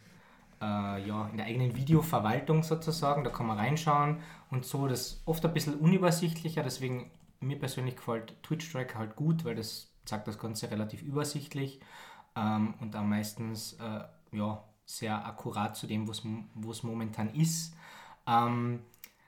äh, 0.61 1.07
ja, 1.07 1.29
in 1.31 1.37
der 1.37 1.45
eigenen 1.45 1.75
Videoverwaltung 1.75 2.63
sozusagen. 2.63 3.23
Da 3.23 3.29
kann 3.29 3.47
man 3.47 3.57
reinschauen 3.57 4.17
und 4.51 4.65
so. 4.65 4.87
Das 4.87 5.01
ist 5.01 5.21
oft 5.25 5.45
ein 5.45 5.53
bisschen 5.53 5.75
unübersichtlicher, 5.75 6.63
deswegen 6.63 7.11
mir 7.39 7.57
persönlich 7.57 7.95
gefällt 7.95 8.41
Twitch-Tracker 8.43 8.99
halt 8.99 9.15
gut, 9.15 9.45
weil 9.45 9.55
das 9.55 9.89
zeigt 10.05 10.27
das 10.27 10.37
Ganze 10.37 10.69
relativ 10.69 11.01
übersichtlich 11.01 11.79
ähm, 12.35 12.73
und 12.81 12.93
dann 12.93 13.07
meistens 13.07 13.73
äh, 13.73 14.35
ja, 14.35 14.63
sehr 14.89 15.23
akkurat 15.23 15.77
zu 15.77 15.85
dem, 15.85 16.07
wo 16.07 16.71
es 16.71 16.83
momentan 16.83 17.29
ist. 17.35 17.75
Ähm, 18.25 18.81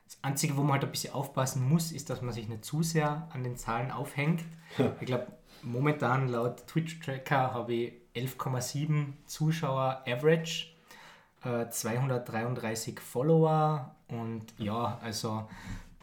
das 0.05 0.17
Einzige, 0.23 0.57
wo 0.57 0.63
man 0.63 0.73
halt 0.73 0.85
ein 0.85 0.91
bisschen 0.91 1.13
aufpassen 1.13 1.69
muss, 1.69 1.91
ist, 1.91 2.09
dass 2.09 2.23
man 2.23 2.33
sich 2.33 2.49
nicht 2.49 2.65
zu 2.65 2.81
sehr 2.81 3.27
an 3.31 3.43
den 3.43 3.55
Zahlen 3.55 3.91
aufhängt. 3.91 4.43
Ich 4.99 5.05
glaube, 5.05 5.27
momentan 5.61 6.27
laut 6.27 6.65
Twitch-Tracker 6.65 7.53
habe 7.53 7.73
ich 7.73 7.93
11,7 8.15 9.13
Zuschauer 9.27 10.03
Average, 10.07 10.67
äh, 11.43 11.69
233 11.69 12.99
Follower 12.99 13.95
und 14.07 14.53
ja, 14.57 14.97
also 15.03 15.47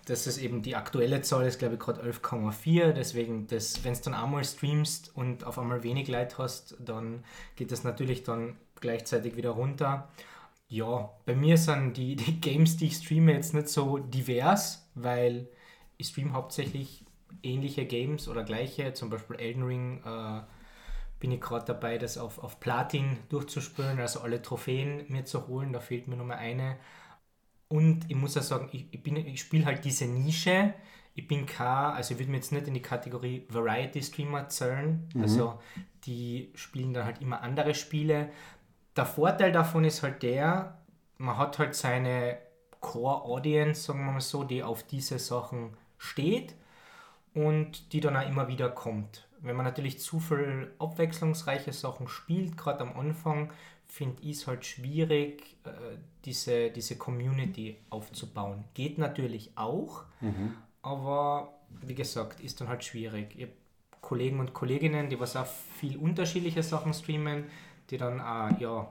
das 0.09 0.27
ist 0.27 0.39
eben 0.39 0.63
die 0.63 0.77
aktuelle 0.77 1.21
Zahl, 1.23 1.47
ist 1.47 1.59
glaube 1.59 1.75
ich 1.75 1.81
gerade 1.81 2.03
11,4. 2.03 2.93
Deswegen, 2.93 3.51
wenn 3.51 3.95
du 3.95 4.01
dann 4.05 4.15
einmal 4.15 4.45
streamst 4.45 5.15
und 5.15 5.45
auf 5.45 5.59
einmal 5.59 5.83
wenig 5.83 6.09
Leute 6.09 6.39
hast, 6.39 6.77
dann 6.81 7.25
geht 7.57 7.73
das 7.73 7.85
natürlich 7.85 8.23
dann 8.23 8.57
gleichzeitig 8.81 9.37
wieder 9.37 9.51
runter. 9.51 10.09
Ja, 10.69 11.11
bei 11.27 11.35
mir 11.35 11.59
sind 11.59 11.97
die, 11.97 12.17
die 12.17 12.41
Games, 12.41 12.77
die 12.77 12.87
ich 12.87 12.97
streame, 12.97 13.33
jetzt 13.33 13.55
nicht 13.55 13.69
so 13.69 13.99
divers, 13.99 14.89
weil 14.95 15.49
ich 15.97 16.09
streame 16.09 16.33
hauptsächlich 16.33 17.05
ähnliche 17.43 17.85
Games 17.85 18.29
oder 18.29 18.45
gleiche, 18.45 18.93
zum 18.95 19.11
Beispiel 19.11 19.37
Elden 19.37 19.63
Ring. 19.63 20.03
Äh, 20.05 20.41
bin 21.21 21.33
ich 21.33 21.41
gerade 21.41 21.65
dabei, 21.65 21.99
das 21.99 22.17
auf, 22.17 22.39
auf 22.39 22.61
Platin 22.61 23.19
durchzuspielen, 23.29 23.99
also 23.99 24.21
alle 24.21 24.41
Trophäen 24.41 25.05
mir 25.09 25.25
zu 25.25 25.49
holen. 25.49 25.73
Da 25.73 25.81
fehlt 25.81 26.07
mir 26.07 26.17
nur 26.17 26.27
mal 26.27 26.37
eine. 26.37 26.77
Und 27.69 28.11
ich 28.11 28.17
muss 28.17 28.37
auch 28.37 28.43
sagen, 28.43 28.69
ich, 28.73 28.87
ich, 28.93 29.03
bin- 29.03 29.17
ich 29.17 29.41
spiele 29.41 29.67
halt 29.67 29.85
diese 29.85 30.07
Nische. 30.07 30.75
Ich 31.15 31.27
bin 31.27 31.47
kein, 31.47 31.95
also 31.95 32.15
ich 32.15 32.21
würde 32.21 32.31
mir 32.31 32.37
jetzt 32.39 32.53
nicht 32.53 32.67
in 32.69 32.75
die 32.75 32.83
Kategorie 32.83 33.45
Variety 33.49 34.03
Streamer 34.03 34.49
zählen. 34.49 35.09
Also 35.21 35.59
die 36.05 36.51
spielen 36.55 36.95
dann 36.95 37.05
halt 37.05 37.21
immer 37.21 37.43
andere 37.43 37.75
Spiele. 37.75 38.31
Der 38.97 39.05
Vorteil 39.07 39.53
davon 39.53 39.85
ist 39.85 40.03
halt 40.03 40.23
der, 40.23 40.79
man 41.19 41.37
hat 41.37 41.59
halt 41.59 41.75
seine 41.75 42.39
Core 42.81 43.23
Audience, 43.23 43.83
sagen 43.83 44.05
wir 44.05 44.13
mal 44.13 44.21
so, 44.21 44.45
die 44.45 44.63
auf 44.63 44.85
diese 44.85 45.19
Sachen 45.19 45.77
steht 45.99 46.55
und 47.35 47.93
die 47.93 48.01
dann 48.01 48.17
auch 48.17 48.29
immer 48.29 48.49
wieder 48.49 48.69
kommt. 48.71 49.29
Wenn 49.41 49.57
man 49.57 49.67
natürlich 49.67 50.01
zu 50.01 50.19
viel 50.21 50.73
abwechslungsreiche 50.79 51.73
Sachen 51.73 52.09
spielt, 52.09 52.57
gerade 52.57 52.81
am 52.81 52.97
Anfang, 52.99 53.51
finde 53.89 54.23
ich 54.23 54.39
es 54.39 54.47
halt 54.47 54.65
schwierig, 54.65 55.57
äh, 55.65 55.71
diese, 56.25 56.71
diese 56.71 56.97
Community 56.97 57.79
aufzubauen. 57.91 58.65
Geht 58.75 58.99
natürlich 58.99 59.53
auch, 59.57 60.05
aber 60.83 61.55
wie 61.83 61.95
gesagt, 61.95 62.41
ist 62.41 62.61
dann 62.61 62.69
halt 62.69 62.85
schwierig. 62.85 63.35
Ich 63.37 63.43
habe 63.43 63.53
Kollegen 64.01 64.41
und 64.41 64.53
Kolleginnen, 64.53 65.09
die 65.09 65.19
was 65.19 65.37
auch 65.37 65.47
viel 65.47 65.97
unterschiedliche 65.97 66.63
Sachen 66.63 66.95
streamen, 66.95 67.45
die 67.91 67.97
dann 67.97 68.21
auch, 68.21 68.59
ja, 68.61 68.89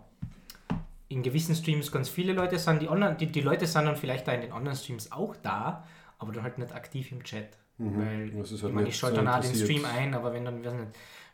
in 1.09 1.23
gewissen 1.23 1.55
Streams 1.55 1.91
ganz 1.91 2.09
viele 2.09 2.33
Leute 2.33 2.59
sind. 2.59 2.81
Die, 2.81 2.89
anderen, 2.89 3.17
die, 3.17 3.27
die 3.27 3.41
Leute 3.41 3.65
sind 3.65 3.85
dann 3.85 3.95
vielleicht 3.95 4.27
da 4.27 4.33
in 4.33 4.41
den 4.41 4.51
anderen 4.51 4.75
Streams 4.77 5.11
auch 5.11 5.35
da, 5.37 5.85
aber 6.17 6.33
dann 6.33 6.43
halt 6.43 6.57
nicht 6.57 6.73
aktiv 6.73 7.11
im 7.11 7.23
Chat. 7.23 7.57
Weil 7.77 8.31
Das 8.31 8.51
ist 8.51 8.63
halt 8.63 8.71
ich, 8.71 8.75
meine, 8.75 8.85
nicht 8.85 8.95
ich 8.95 8.99
schalte 8.99 9.17
so 9.17 9.21
dann 9.23 9.33
auch 9.33 9.39
den. 9.39 9.55
Stream 9.55 9.85
ein, 9.85 10.13
aber 10.13 10.33
wenn 10.33 10.45
dann, 10.45 10.65
weiß 10.65 10.73
nicht, 10.73 10.87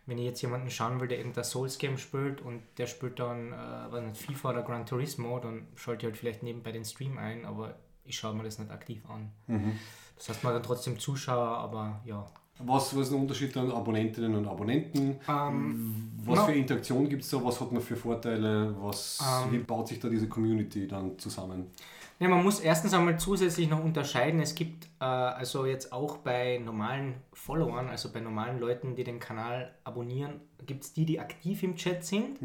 wenn 0.05 0.17
ich 0.17 0.25
jetzt 0.25 0.41
jemanden 0.41 0.69
schauen 0.69 0.99
will, 0.99 1.07
der 1.07 1.17
irgendein 1.17 1.43
Souls-Game 1.43 1.97
spielt 1.97 2.41
und 2.41 2.61
der 2.77 2.87
spielt 2.87 3.19
dann, 3.19 3.53
äh, 3.53 3.91
weiß 3.91 4.03
nicht, 4.03 4.17
FIFA 4.17 4.49
oder 4.49 4.61
Gran 4.63 4.85
Turismo, 4.85 5.39
dann 5.39 5.67
schalte 5.75 6.05
ich 6.05 6.11
halt 6.11 6.17
vielleicht 6.17 6.43
nebenbei 6.43 6.71
den 6.71 6.83
Stream 6.83 7.17
ein, 7.17 7.45
aber 7.45 7.75
ich 8.05 8.17
schaue 8.17 8.35
mir 8.35 8.43
das 8.43 8.59
nicht 8.59 8.71
aktiv 8.71 9.01
an. 9.09 9.31
Mhm. 9.47 9.79
Das 10.17 10.29
heißt, 10.29 10.43
man 10.43 10.53
hat 10.53 10.59
dann 10.61 10.67
trotzdem 10.67 10.99
Zuschauer, 10.99 11.57
aber 11.57 12.01
ja. 12.05 12.25
Was, 12.59 12.95
was 12.95 13.03
ist 13.03 13.11
der 13.11 13.19
Unterschied 13.19 13.57
an 13.57 13.71
Abonnentinnen 13.71 14.35
und 14.35 14.47
Abonnenten? 14.47 15.19
Ähm, 15.27 16.11
Was 16.23 16.39
no. 16.39 16.45
für 16.45 16.53
Interaktion 16.53 17.09
gibt 17.09 17.23
es 17.23 17.29
da? 17.29 17.43
Was 17.43 17.59
hat 17.59 17.71
man 17.71 17.81
für 17.81 17.95
Vorteile? 17.95 18.75
Was, 18.79 19.19
Ähm. 19.45 19.51
wie 19.53 19.57
baut 19.59 19.87
sich 19.87 19.99
da 19.99 20.07
diese 20.07 20.27
Community 20.27 20.87
dann 20.87 21.17
zusammen? 21.17 21.71
Ja, 22.19 22.29
man 22.29 22.43
muss 22.43 22.59
erstens 22.59 22.93
einmal 22.93 23.19
zusätzlich 23.19 23.69
noch 23.69 23.83
unterscheiden. 23.83 24.39
Es 24.39 24.55
gibt 24.55 24.85
äh, 24.99 25.05
also 25.05 25.65
jetzt 25.65 25.91
auch 25.91 26.17
bei 26.17 26.59
normalen 26.63 27.15
Followern, 27.33 27.89
also 27.89 28.11
bei 28.11 28.19
normalen 28.19 28.59
Leuten, 28.59 28.95
die 28.95 29.03
den 29.03 29.19
Kanal 29.19 29.73
abonnieren, 29.83 30.39
gibt 30.65 30.83
es 30.83 30.93
die, 30.93 31.05
die 31.05 31.19
aktiv 31.19 31.63
im 31.63 31.75
Chat 31.75 32.05
sind. 32.05 32.39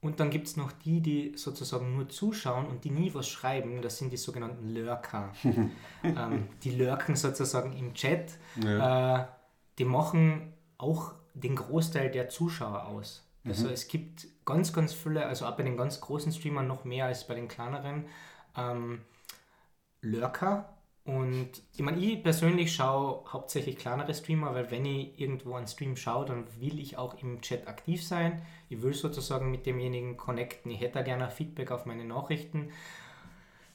Und 0.00 0.20
dann 0.20 0.28
gibt 0.28 0.46
es 0.46 0.56
noch 0.58 0.70
die, 0.70 1.00
die 1.00 1.32
sozusagen 1.34 1.96
nur 1.96 2.10
zuschauen 2.10 2.66
und 2.66 2.84
die 2.84 2.90
nie 2.90 3.14
was 3.14 3.26
schreiben. 3.26 3.80
Das 3.80 3.96
sind 3.96 4.12
die 4.12 4.18
sogenannten 4.18 4.68
Lurker. 4.68 5.32
ähm, 6.04 6.48
die 6.62 6.72
lurken 6.72 7.16
sozusagen 7.16 7.72
im 7.72 7.94
Chat. 7.94 8.32
Äh, 8.62 9.24
die 9.78 9.86
machen 9.86 10.52
auch 10.76 11.12
den 11.32 11.56
Großteil 11.56 12.10
der 12.10 12.28
Zuschauer 12.28 12.86
aus. 12.86 13.26
Also 13.46 13.68
es 13.68 13.88
gibt 13.88 14.26
ganz, 14.46 14.72
ganz 14.72 14.94
viele, 14.94 15.26
also 15.26 15.46
auch 15.46 15.56
bei 15.56 15.62
den 15.62 15.76
ganz 15.76 16.00
großen 16.00 16.32
Streamern 16.32 16.66
noch 16.66 16.84
mehr 16.84 17.06
als 17.06 17.26
bei 17.26 17.34
den 17.34 17.48
kleineren, 17.48 18.06
ähm, 18.56 19.00
Lurker. 20.00 20.70
Und 21.04 21.50
ich 21.74 21.80
meine, 21.80 21.98
ich 21.98 22.22
persönlich 22.22 22.74
schaue 22.74 23.30
hauptsächlich 23.30 23.76
kleinere 23.76 24.14
Streamer, 24.14 24.54
weil 24.54 24.70
wenn 24.70 24.86
ich 24.86 25.20
irgendwo 25.20 25.54
einen 25.54 25.66
Stream 25.66 25.96
schaue, 25.96 26.24
dann 26.24 26.44
will 26.60 26.78
ich 26.78 26.96
auch 26.96 27.20
im 27.20 27.42
Chat 27.42 27.68
aktiv 27.68 28.02
sein. 28.02 28.40
Ich 28.70 28.80
will 28.80 28.94
sozusagen 28.94 29.50
mit 29.50 29.66
demjenigen 29.66 30.16
connecten. 30.16 30.70
Ich 30.70 30.80
hätte 30.80 30.94
da 30.94 31.02
gerne 31.02 31.30
Feedback 31.30 31.72
auf 31.72 31.84
meine 31.84 32.04
Nachrichten. 32.04 32.70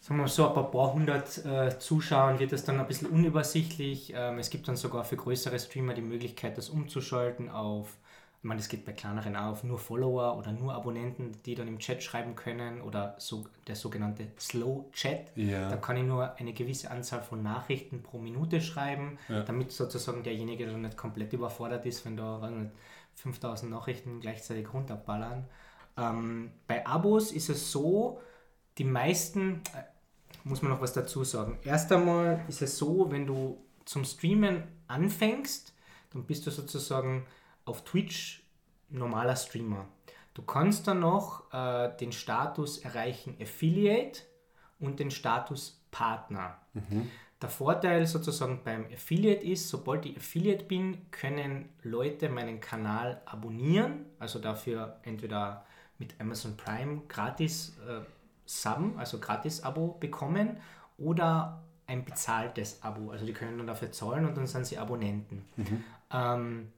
Sagen 0.02 0.18
wir 0.18 0.24
mal 0.24 0.28
so, 0.28 0.48
ein 0.48 0.72
paar, 0.72 0.94
hundert 0.94 1.46
äh, 1.46 1.78
Zuschauern 1.78 2.40
wird 2.40 2.52
das 2.52 2.64
dann 2.64 2.80
ein 2.80 2.88
bisschen 2.88 3.10
unübersichtlich. 3.10 4.14
Ähm, 4.16 4.40
es 4.40 4.50
gibt 4.50 4.68
dann 4.68 4.78
sogar 4.78 5.04
für 5.04 5.18
größere 5.18 5.60
Streamer 5.60 5.94
die 5.94 6.02
Möglichkeit, 6.02 6.58
das 6.58 6.70
umzuschalten 6.70 7.50
auf, 7.50 7.98
ich 8.42 8.46
meine, 8.46 8.60
das 8.62 8.70
geht 8.70 8.86
bei 8.86 8.94
kleineren 8.94 9.36
auch 9.36 9.52
auf 9.52 9.64
nur 9.66 9.78
Follower 9.78 10.38
oder 10.38 10.54
nur 10.54 10.74
Abonnenten, 10.74 11.34
die 11.46 11.56
dann 11.56 11.68
im 11.68 11.78
Chat 11.78 12.02
schreiben 12.02 12.36
können 12.36 12.82
oder 12.82 13.16
so, 13.18 13.46
der 13.68 13.76
sogenannte 13.76 14.28
Slow 14.40 14.86
Chat. 14.94 15.36
Ja. 15.36 15.70
Da 15.70 15.76
kann 15.76 15.98
ich 15.98 16.04
nur 16.04 16.34
eine 16.36 16.54
gewisse 16.54 16.90
Anzahl 16.90 17.22
von 17.22 17.44
Nachrichten 17.44 18.02
pro 18.02 18.18
Minute 18.18 18.62
schreiben, 18.62 19.18
Ja. 19.28 19.44
damit 19.44 19.74
sozusagen 19.74 20.24
derjenige 20.24 20.66
dann 20.66 20.82
nicht 20.84 20.96
komplett 20.96 21.34
überfordert 21.34 21.86
ist, 21.86 22.06
wenn 22.06 22.16
da 22.16 22.40
weiß 22.42 22.52
nicht, 22.52 22.72
5000 23.16 23.70
Nachrichten 23.70 24.22
gleichzeitig 24.22 24.74
runterballern. 24.74 25.46
Ähm, 25.98 26.52
bei 26.66 26.86
Abos 26.88 27.34
ist 27.34 27.50
es 27.50 27.70
so, 27.74 28.22
die 28.78 28.86
meisten, 28.86 29.56
äh, 29.76 29.84
muss 30.46 30.62
man 30.62 30.72
noch 30.72 30.80
was 30.80 30.94
dazu 30.94 31.26
sagen. 31.26 31.60
Erst 31.66 31.92
einmal 31.92 32.46
ist 32.48 32.62
es 32.62 32.78
so, 32.78 33.12
wenn 33.12 33.28
du 33.28 33.58
zum 33.84 34.06
Streamen 34.06 34.64
anfängst, 34.88 35.74
dann 36.14 36.24
bist 36.24 36.48
du 36.48 36.52
sozusagen 36.52 37.26
auf 37.70 37.84
Twitch 37.84 38.44
normaler 38.90 39.36
Streamer. 39.36 39.88
Du 40.34 40.42
kannst 40.42 40.88
dann 40.88 41.00
noch 41.00 41.54
äh, 41.54 41.96
den 41.98 42.12
Status 42.12 42.80
erreichen 42.80 43.38
Affiliate 43.42 44.22
und 44.80 45.00
den 45.00 45.12
Status 45.12 45.84
Partner. 45.92 46.58
Der 47.42 47.50
Vorteil 47.50 48.06
sozusagen 48.06 48.62
beim 48.64 48.86
Affiliate 48.92 49.46
ist, 49.46 49.70
sobald 49.70 50.06
ich 50.06 50.18
Affiliate 50.18 50.66
bin, 50.66 51.10
können 51.12 51.70
Leute 51.84 52.30
meinen 52.30 52.60
Kanal 52.60 53.22
abonnieren, 53.26 54.06
also 54.20 54.40
dafür 54.40 55.00
entweder 55.04 55.66
mit 55.98 56.20
Amazon 56.20 56.58
Prime 56.58 57.02
gratis 57.08 57.78
äh, 57.88 58.02
Sub, 58.46 58.98
also 58.98 59.20
gratis 59.20 59.62
Abo 59.64 59.98
bekommen 60.00 60.58
oder 60.98 61.64
ein 61.88 62.04
bezahltes 62.06 62.82
Abo. 62.84 63.12
Also 63.12 63.26
die 63.26 63.34
können 63.34 63.58
dann 63.58 63.68
dafür 63.68 63.92
zahlen 63.92 64.26
und 64.26 64.38
dann 64.38 64.48
sind 64.48 64.66
sie 64.66 64.78
Abonnenten. 64.78 65.46
Ähm, 66.12 66.72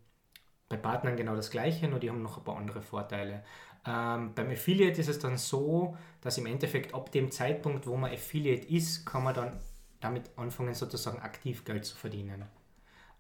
bei 0.72 0.78
Partnern 0.78 1.16
genau 1.18 1.36
das 1.36 1.52
gleiche, 1.52 1.88
nur 1.88 2.00
die 2.00 2.10
haben 2.10 2.22
noch 2.24 2.38
ein 2.38 2.44
paar 2.44 2.58
andere 2.58 2.82
Vorteile. 2.82 3.44
Ähm, 3.86 4.34
beim 4.36 4.50
Affiliate 4.52 5.00
ist 5.02 5.08
es 5.10 5.20
dann 5.20 5.38
so, 5.38 5.98
dass 6.22 6.38
im 6.38 6.46
Endeffekt 6.46 6.94
ab 6.94 7.12
dem 7.12 7.32
Zeitpunkt, 7.32 7.86
wo 7.88 7.98
man 7.98 8.12
Affiliate 8.12 8.68
ist, 8.68 9.06
kann 9.06 9.24
man 9.24 9.34
dann 9.34 9.60
damit 10.00 10.30
anfangen, 10.36 10.74
sozusagen 10.74 11.20
aktiv 11.20 11.66
Geld 11.66 11.86
zu 11.86 11.96
verdienen. 11.96 12.42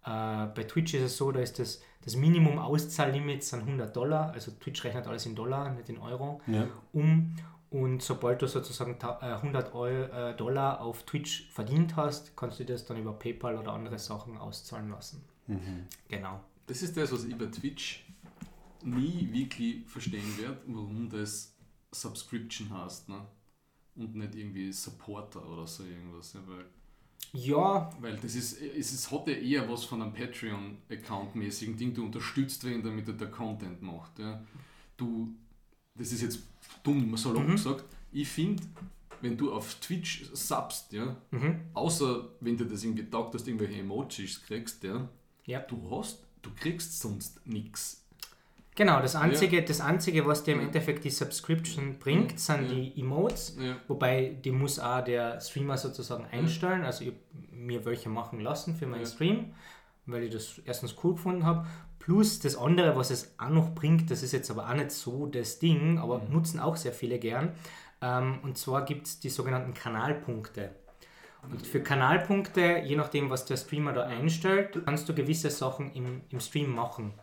Äh, 0.03 0.47
bei 0.55 0.63
Twitch 0.67 0.93
ist 0.95 1.01
es 1.03 1.17
so, 1.17 1.31
da 1.31 1.39
ist 1.41 1.59
das, 1.59 1.81
das 2.03 2.15
Minimum-Auszahllimit 2.15 3.43
sind 3.43 3.61
100 3.61 3.95
Dollar, 3.95 4.31
also 4.33 4.51
Twitch 4.51 4.83
rechnet 4.83 5.07
alles 5.07 5.25
in 5.25 5.35
Dollar, 5.35 5.69
nicht 5.71 5.89
in 5.89 5.97
Euro, 5.99 6.41
Ja. 6.47 6.67
um. 6.93 7.35
Und 7.69 8.01
sobald 8.03 8.41
du 8.41 8.47
sozusagen 8.47 8.99
ta- 8.99 9.19
äh, 9.21 9.41
100 9.41 9.73
Eu 9.73 9.87
äh, 9.87 10.35
Dollar 10.35 10.81
auf 10.81 11.03
Twitch 11.03 11.49
verdient 11.51 11.95
hast, 11.95 12.35
kannst 12.35 12.59
du 12.59 12.65
das 12.65 12.85
dann 12.85 12.97
über 12.97 13.13
PayPal 13.13 13.57
oder 13.57 13.71
andere 13.71 13.97
Sachen 13.97 14.37
auszahlen 14.37 14.89
lassen. 14.89 15.23
Genau. 16.09 16.39
Das 16.67 16.81
ist 16.81 16.95
das, 16.95 17.11
was 17.11 17.23
ich 17.25 17.35
bei 17.35 17.47
Twitch 17.47 18.05
nie 18.83 19.27
wirklich 19.31 19.85
verstehen 19.87 20.37
werde, 20.37 20.61
warum 20.67 21.09
das 21.09 21.55
Subscription 21.91 22.69
heißt, 22.69 23.09
ne? 23.09 23.25
Und 23.95 24.15
nicht 24.15 24.35
irgendwie 24.35 24.71
Supporter 24.71 25.45
oder 25.47 25.67
so 25.67 25.83
irgendwas. 25.83 26.33
Ja, 26.33 26.41
weil, 26.47 26.65
Ja, 27.33 27.89
weil 27.99 28.17
das 28.17 28.35
ist, 28.35 28.61
es 28.61 28.93
ist, 28.93 29.11
hat 29.11 29.27
ja 29.27 29.33
eher 29.33 29.69
was 29.69 29.83
von 29.83 30.01
einem 30.01 30.13
Patreon-Account-mäßigen 30.13 31.77
Ding. 31.77 31.93
Du 31.93 32.05
unterstützt 32.05 32.63
wen, 32.63 32.81
damit 32.83 33.07
er 33.07 33.13
der 33.13 33.29
Content 33.29 33.81
macht. 33.81 34.17
Ja. 34.19 34.41
Du, 34.97 35.35
das 35.95 36.11
ist 36.11 36.21
jetzt 36.21 36.39
dumm, 36.83 37.15
salopp 37.17 37.47
Mhm. 37.47 37.51
gesagt. 37.51 37.85
Ich 38.11 38.27
finde, 38.29 38.63
wenn 39.21 39.37
du 39.37 39.53
auf 39.53 39.75
Twitch 39.75 40.29
subst, 40.33 40.93
ja, 40.93 41.15
Mhm. 41.31 41.61
außer 41.73 42.29
wenn 42.39 42.57
dir 42.57 42.65
das 42.65 42.83
irgendwie 42.83 43.05
taugt, 43.09 43.35
dass 43.35 43.43
du 43.43 43.51
irgendwelche 43.51 43.79
Emojis 43.81 44.41
kriegst, 44.43 44.83
ja, 44.83 45.07
Ja. 45.45 45.59
du 45.59 45.89
hast, 45.91 46.23
du 46.41 46.49
kriegst 46.59 46.99
sonst 46.99 47.45
nichts. 47.47 47.97
Genau, 48.75 49.01
das 49.01 49.15
Einzige, 49.17 49.61
das 49.63 49.81
Einzige 49.81 50.25
was 50.25 50.43
dir 50.43 50.53
im 50.53 50.61
Ja. 50.61 50.65
Endeffekt 50.67 51.03
die 51.03 51.09
Subscription 51.09 51.99
bringt, 51.99 52.39
sind 52.39 52.63
Ja. 52.63 52.73
die 52.75 52.99
Emotes. 53.01 53.57
Ja. 53.59 53.75
Wobei 53.87 54.37
die 54.43 54.51
muss 54.51 54.79
auch 54.79 55.03
der 55.03 55.39
Streamer 55.41 55.77
sozusagen 55.77 56.25
einstellen. 56.31 56.83
Also 56.83 57.03
ich 57.03 57.13
mir 57.51 57.83
welche 57.85 58.09
machen 58.09 58.39
lassen 58.39 58.75
für 58.75 58.87
meinen 58.87 59.01
Ja. 59.01 59.07
Stream, 59.07 59.53
weil 60.05 60.23
ich 60.23 60.31
das 60.33 60.61
erstens 60.65 60.95
cool 61.03 61.13
gefunden 61.15 61.45
habe. 61.45 61.67
Plus 61.99 62.39
das 62.39 62.55
andere, 62.55 62.95
was 62.95 63.11
es 63.11 63.35
auch 63.37 63.49
noch 63.49 63.75
bringt, 63.75 64.09
das 64.09 64.23
ist 64.23 64.31
jetzt 64.31 64.49
aber 64.49 64.67
auch 64.69 64.73
nicht 64.73 64.91
so 64.91 65.27
das 65.27 65.59
Ding, 65.59 65.99
aber 65.99 66.19
Mhm. 66.19 66.31
nutzen 66.31 66.59
auch 66.59 66.75
sehr 66.77 66.93
viele 66.93 67.19
gern. 67.19 67.53
Ähm, 68.01 68.39
und 68.41 68.57
zwar 68.57 68.83
gibt 68.85 69.05
es 69.05 69.19
die 69.19 69.29
sogenannten 69.29 69.73
Kanalpunkte. 69.75 70.71
Und 71.49 71.65
für 71.65 71.81
Kanalpunkte, 71.81 72.81
je 72.85 72.95
nachdem, 72.95 73.29
was 73.29 73.45
der 73.45 73.57
Streamer 73.57 73.93
da 73.93 74.03
einstellt, 74.03 74.79
kannst 74.85 75.09
du 75.09 75.15
gewisse 75.15 75.49
Sachen 75.49 75.91
im, 75.93 76.21
im 76.29 76.39
Stream 76.39 76.73
machen. 76.73 77.13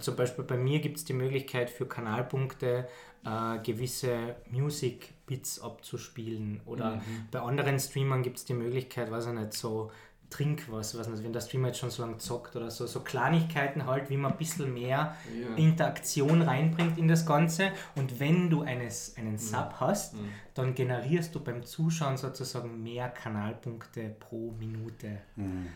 Zum 0.00 0.16
Beispiel 0.16 0.44
bei 0.44 0.56
mir 0.56 0.78
gibt 0.80 0.98
es 0.98 1.04
die 1.04 1.14
Möglichkeit 1.14 1.68
für 1.68 1.86
Kanalpunkte 1.86 2.86
äh, 3.24 3.58
gewisse 3.58 4.36
Music-Bits 4.50 5.60
abzuspielen. 5.60 6.60
Oder 6.64 7.02
bei 7.32 7.40
anderen 7.40 7.80
Streamern 7.80 8.22
gibt 8.22 8.38
es 8.38 8.44
die 8.44 8.54
Möglichkeit, 8.54 9.10
weiß 9.10 9.26
ich 9.26 9.32
nicht, 9.32 9.52
so 9.52 9.90
trink 10.30 10.70
was, 10.70 10.98
was 10.98 11.08
nicht, 11.08 11.22
wenn 11.22 11.32
der 11.32 11.40
Streamer 11.40 11.68
jetzt 11.68 11.78
schon 11.78 11.90
so 11.90 12.02
lange 12.02 12.18
zockt 12.18 12.56
oder 12.56 12.70
so, 12.70 12.86
so 12.86 13.00
Kleinigkeiten 13.00 13.86
halt, 13.86 14.10
wie 14.10 14.16
man 14.16 14.32
ein 14.32 14.38
bisschen 14.38 14.72
mehr 14.74 15.16
Ja. 15.40 15.54
Interaktion 15.56 16.42
reinbringt 16.42 16.98
in 16.98 17.08
das 17.08 17.26
Ganze. 17.26 17.70
Und 17.94 18.18
wenn 18.18 18.50
du 18.50 18.62
eines, 18.62 19.16
einen 19.16 19.38
Sub 19.38 19.74
hast, 19.78 20.14
dann 20.54 20.74
generierst 20.74 21.34
du 21.34 21.40
beim 21.40 21.64
Zuschauen 21.64 22.16
sozusagen 22.16 22.82
mehr 22.82 23.08
Kanalpunkte 23.08 24.16
pro 24.18 24.52
Minute. 24.52 25.20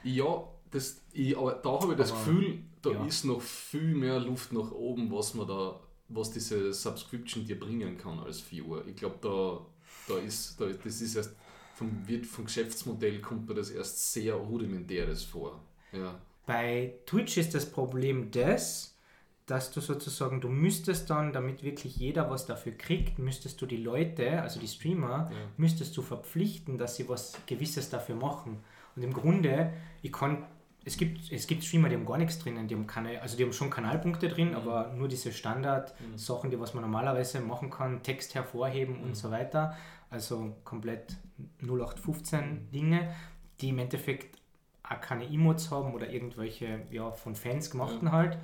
Ja, 0.03 0.45
das, 0.71 1.03
ich, 1.13 1.37
aber 1.37 1.53
da 1.55 1.81
habe 1.81 1.93
ich 1.93 1.99
das 1.99 2.13
Aber, 2.13 2.21
Gefühl, 2.21 2.59
da 2.83 2.91
ja. 2.91 3.05
ist 3.05 3.25
noch 3.25 3.41
viel 3.41 3.95
mehr 3.95 4.19
Luft 4.19 4.53
nach 4.53 4.71
oben, 4.71 5.11
was 5.11 5.35
man 5.35 5.47
da, 5.47 5.81
was 6.09 6.31
diese 6.31 6.73
Subscription 6.73 7.45
dir 7.45 7.59
bringen 7.59 7.97
kann 7.99 8.19
als 8.21 8.41
Viewer. 8.51 8.87
Ich 8.87 8.97
glaube, 8.97 9.17
da, 9.21 9.67
da 10.13 10.21
ist, 10.21 10.61
da, 10.61 10.67
das 10.67 11.01
ist 11.01 11.17
erst 11.17 11.35
vom, 11.81 12.07
wird 12.07 12.27
vom 12.27 12.45
Geschäftsmodell 12.45 13.21
kommt 13.23 13.49
mir 13.49 13.55
das 13.55 13.71
erst 13.71 14.13
sehr 14.13 14.35
rudimentäres 14.35 15.25
vor. 15.25 15.63
Ja. 15.93 16.21
Bei 16.45 16.93
Twitch 17.07 17.39
ist 17.39 17.55
das 17.55 17.65
Problem 17.65 18.31
das, 18.31 18.99
dass 19.47 19.73
du 19.73 19.81
sozusagen, 19.81 20.43
du 20.43 20.49
müsstest 20.49 21.09
dann, 21.09 21.33
damit 21.33 21.63
wirklich 21.63 21.97
jeder 21.97 22.31
was 22.31 22.45
dafür 22.45 22.73
kriegt, 22.73 23.19
müsstest 23.19 23.61
du 23.63 23.67
die 23.67 23.79
Leute, 23.79 24.43
also 24.43 24.61
die 24.61 24.69
Streamer, 24.69 25.31
müsstest 25.57 25.97
du 25.97 26.03
verpflichten, 26.03 26.77
dass 26.77 26.97
sie 26.97 27.09
was 27.09 27.33
Gewisses 27.47 27.89
dafür 27.89 28.15
machen. 28.15 28.59
Und 28.95 29.03
im 29.03 29.15
Grunde, 29.15 29.73
ich 30.03 30.13
kann, 30.13 30.45
es 30.85 30.99
gibt, 30.99 31.33
es 31.33 31.47
gibt 31.47 31.65
Streamer, 31.65 31.89
die 31.89 31.97
haben 31.97 32.07
gar 32.07 32.19
nichts 32.19 32.39
drinnen, 32.39 32.69
die 32.69 32.75
haben 32.75 32.87
keine, 32.87 33.23
also 33.23 33.39
die 33.39 33.43
haben 33.43 33.55
schon 33.55 33.71
Kanalpunkte 33.71 34.29
drin, 34.29 34.55
aber 34.55 34.93
nur 34.93 35.09
diese 35.09 35.33
Standard-Sachen, 35.33 36.51
die 36.51 36.61
was 36.61 36.75
man 36.75 36.83
normalerweise 36.83 37.41
machen 37.41 37.71
kann, 37.71 38.03
Text 38.03 38.35
hervorheben 38.35 39.03
und 39.03 39.17
so 39.17 39.31
weiter. 39.31 39.77
Also 40.11 40.57
komplett 40.65 41.17
0815 41.63 42.71
Dinge, 42.73 43.15
die 43.61 43.71
im 43.71 43.79
Endeffekt 43.79 44.39
auch 44.83 45.01
keine 45.01 45.25
Emotes 45.25 45.71
haben 45.71 45.95
oder 45.95 46.11
irgendwelche 46.11 46.87
ja, 46.91 47.13
von 47.13 47.35
Fans 47.35 47.71
gemachten 47.71 48.11
halt. 48.13 48.39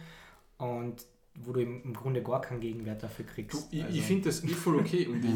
Und 0.58 1.04
wo 1.44 1.52
du 1.52 1.60
im, 1.60 1.92
Grunde 1.94 2.22
gar 2.22 2.40
keinen 2.40 2.60
Gegenwert 2.60 3.02
dafür 3.02 3.24
Du, 3.24 3.32
kriegst. 3.32 3.68
ich, 3.72 3.84
Also- 3.84 3.96
ich 3.98 4.02
finde 4.04 4.24
das 4.24 4.42
eh 4.44 4.48
voll 4.48 4.76
okay 4.76 5.06
und 5.06 5.24
ich, 5.24 5.30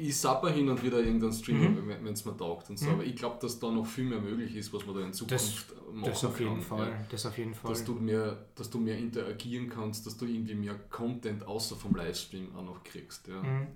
ich, 0.00 0.08
ich, 0.08 0.16
sapper 0.16 0.50
hin 0.50 0.68
und 0.68 0.82
wieder 0.82 0.98
irgendeinen 0.98 1.32
Streamer, 1.32 1.70
wenn 1.86 2.12
es 2.12 2.24
mir 2.24 2.36
taugt 2.36 2.70
und 2.70 2.78
so, 2.78 2.90
aber 2.90 3.04
ich 3.04 3.16
glaube, 3.16 3.36
dass 3.40 3.58
da 3.58 3.70
noch 3.70 3.86
viel 3.86 4.04
mehr 4.04 4.20
möglich 4.20 4.54
ist, 4.56 4.72
was 4.72 4.84
man 4.86 4.94
da 4.96 5.02
in 5.02 5.12
Zukunft 5.12 5.74
machen 5.92 6.04
das 6.10 6.24
auf 6.24 6.38
jeden 6.40 6.54
kann. 6.54 6.62
Fall. 6.62 6.88
Ja. 6.88 7.04
Das 7.10 7.24
auf 7.26 7.38
jeden 7.38 7.54
Fall. 7.54 7.70
Dass 7.70 7.84
du, 7.84 7.94
mehr, 7.94 8.36
dass 8.54 8.68
du 8.70 8.78
mehr 8.78 8.98
interagieren 8.98 9.68
kannst, 9.68 10.06
dass 10.06 10.16
du 10.16 10.26
irgendwie 10.26 10.54
mehr 10.54 10.74
Content 10.90 11.46
außer 11.46 11.76
vom 11.76 11.94
Livestream 11.94 12.48
auch 12.56 12.64
noch 12.64 12.82
kriegst. 12.84 13.28
Ja. 13.28 13.40
Mhm. 13.42 13.66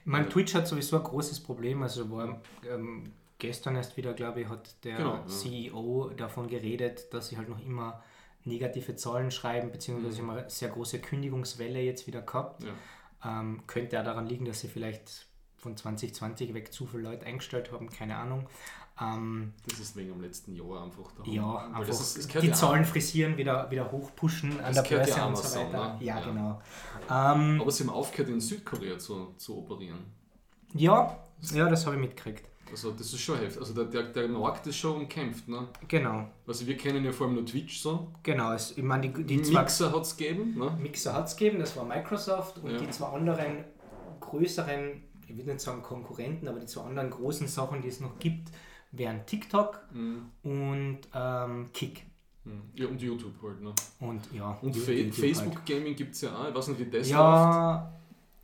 Ich 0.00 0.06
meine, 0.06 0.28
Twitch 0.28 0.54
hat 0.54 0.68
sowieso 0.68 0.96
ein 0.98 1.02
großes 1.02 1.40
Problem. 1.40 1.82
Also 1.82 2.08
war 2.10 2.40
ähm, 2.70 3.04
gestern 3.38 3.74
erst 3.76 3.96
wieder, 3.96 4.12
glaube 4.12 4.42
ich, 4.42 4.48
hat 4.48 4.76
der 4.84 4.96
Genau, 4.98 5.14
ja. 5.16 5.26
CEO 5.26 6.10
davon 6.16 6.46
geredet, 6.46 7.12
dass 7.12 7.28
sie 7.28 7.36
halt 7.36 7.48
noch 7.48 7.64
immer 7.64 8.02
negative 8.44 8.96
Zahlen 8.96 9.30
schreiben, 9.30 9.70
beziehungsweise 9.72 10.22
Mhm. 10.22 10.28
immer 10.30 10.38
eine 10.40 10.50
sehr 10.50 10.68
große 10.68 11.00
Kündigungswelle 11.00 11.80
jetzt 11.80 12.06
wieder 12.06 12.22
gehabt. 12.22 12.62
Ja. 12.64 13.40
Ähm, 13.40 13.62
könnte 13.66 13.98
auch 14.00 14.04
daran 14.04 14.26
liegen, 14.26 14.44
dass 14.44 14.60
sie 14.60 14.68
vielleicht 14.68 15.26
von 15.56 15.76
2020 15.76 16.52
weg 16.52 16.72
zu 16.72 16.86
viele 16.86 17.04
Leute 17.04 17.24
eingestellt 17.24 17.72
haben, 17.72 17.88
keine 17.88 18.16
Ahnung. 18.16 18.46
Ähm, 19.00 19.54
Das 19.68 19.80
ist 19.80 19.96
wegen 19.96 20.10
dem 20.10 20.20
letzten 20.20 20.54
Jahr 20.54 20.84
einfach 20.84 21.10
da. 21.16 21.24
ja, 21.24 21.56
einfach 21.68 21.86
das 21.86 22.00
ist, 22.16 22.32
das 22.34 22.42
die 22.42 22.46
ja 22.48 22.52
Zahlen 22.52 22.84
frisieren, 22.84 23.36
wieder, 23.36 23.68
wieder 23.70 23.90
hochpushen 23.90 24.60
an 24.60 24.72
der 24.74 24.82
Börse 24.82 25.10
ja 25.18 25.26
und 25.26 25.36
so 25.36 25.58
weiter. 25.58 25.94
ne? 25.94 26.04
Ja, 26.04 26.20
Ja. 26.20 26.24
genau. 26.26 26.60
Ähm, 27.10 27.60
Aber 27.60 27.70
sie 27.72 27.82
haben 27.84 27.90
aufgehört, 27.90 28.28
in 28.30 28.40
Südkorea 28.40 28.98
zu, 28.98 29.34
zu 29.36 29.58
operieren. 29.58 29.98
ja, 30.74 31.18
ja, 31.52 31.68
das 31.68 31.86
habe 31.86 31.96
ich 31.96 32.02
mitgekriegt. 32.02 32.48
Also 32.74 32.90
das 32.90 33.12
ist 33.12 33.20
schon 33.20 33.38
heftig. 33.38 33.60
Also 33.60 33.72
der, 33.74 33.84
der, 33.84 34.02
der 34.12 34.28
Markt 34.28 34.66
ist 34.66 34.76
schon 34.76 35.02
umkämpft. 35.02 35.46
Ne? 35.48 35.68
Genau, 35.86 36.28
Also 36.46 36.66
wir 36.66 36.76
kennen 36.76 37.04
ja 37.04 37.12
vor 37.12 37.26
allem 37.28 37.36
nur 37.36 37.46
Twitch 37.46 37.78
so. 37.80 38.08
genau. 38.22 38.52
Es, 38.52 38.76
ich 38.76 38.82
meine, 38.82 39.08
die, 39.08 39.24
die 39.24 39.42
zwei 39.42 39.60
Mixer 39.60 39.92
hat 39.92 40.02
es 40.02 40.16
gegeben. 40.16 40.58
Ne? 40.58 40.76
Mixer 40.80 41.12
hat 41.14 41.26
es 41.28 41.36
gegeben, 41.36 41.60
das 41.60 41.76
war 41.76 41.84
Microsoft 41.84 42.58
und 42.58 42.70
Ja. 42.72 42.78
die 42.78 42.90
zwei 42.90 43.06
anderen 43.06 43.64
größeren, 44.20 45.02
ich 45.28 45.36
will 45.36 45.44
nicht 45.44 45.60
sagen 45.60 45.82
Konkurrenten, 45.82 46.48
aber 46.48 46.60
die 46.60 46.66
zwei 46.66 46.82
anderen 46.82 47.10
großen 47.10 47.46
Sachen, 47.48 47.80
die 47.82 47.88
es 47.88 48.00
noch 48.00 48.18
gibt, 48.18 48.48
wären 48.92 49.24
TikTok 49.26 49.80
Mhm. 49.92 50.30
und 50.42 50.98
ähm, 51.14 51.70
Kick. 51.72 52.04
Mhm. 52.44 52.62
Ja, 52.74 52.86
und 52.88 53.00
YouTube 53.00 53.34
halt. 53.42 53.60
Ne? 53.62 53.72
Und 54.00 54.20
ja, 54.32 54.58
Und 54.62 54.76
Fa 54.76 54.92
halt. 54.92 55.14
Facebook 55.14 55.64
Gaming 55.66 55.96
gibt 55.96 56.14
es 56.14 56.20
ja 56.22 56.36
auch. 56.36 56.48
Ich 56.48 56.54
weiß 56.54 56.68
nicht, 56.68 56.80
wie 56.80 56.84
das 56.90 57.08
läuft. 57.08 57.10
Ja, 57.10 57.92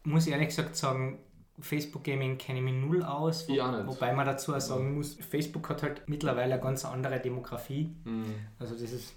muss 0.05 0.27
ich 0.27 0.33
ehrlich 0.33 0.49
gesagt 0.49 0.75
sagen, 0.77 1.19
Facebook 1.63 2.05
Gaming 2.05 2.39
kenne 2.39 2.59
ich 2.59 2.65
mich 2.65 2.75
null 2.75 3.03
aus, 3.03 3.49
wo, 3.49 3.53
Ich 3.55 3.61
auch 3.61 3.73
nicht. 3.73 3.87
wobei 3.87 4.13
man 4.15 4.27
dazu 4.27 4.55
auch 4.55 4.61
sagen 4.61 4.95
muss, 4.95 5.15
Facebook 5.15 5.69
hat 5.69 5.83
halt 5.83 6.03
mittlerweile 6.09 6.55
eine 6.55 6.63
ganz 6.63 6.85
andere 6.85 7.21
Demografie, 7.21 7.95
Mhm. 8.05 8.25
also 8.59 8.77
dieses 8.77 9.13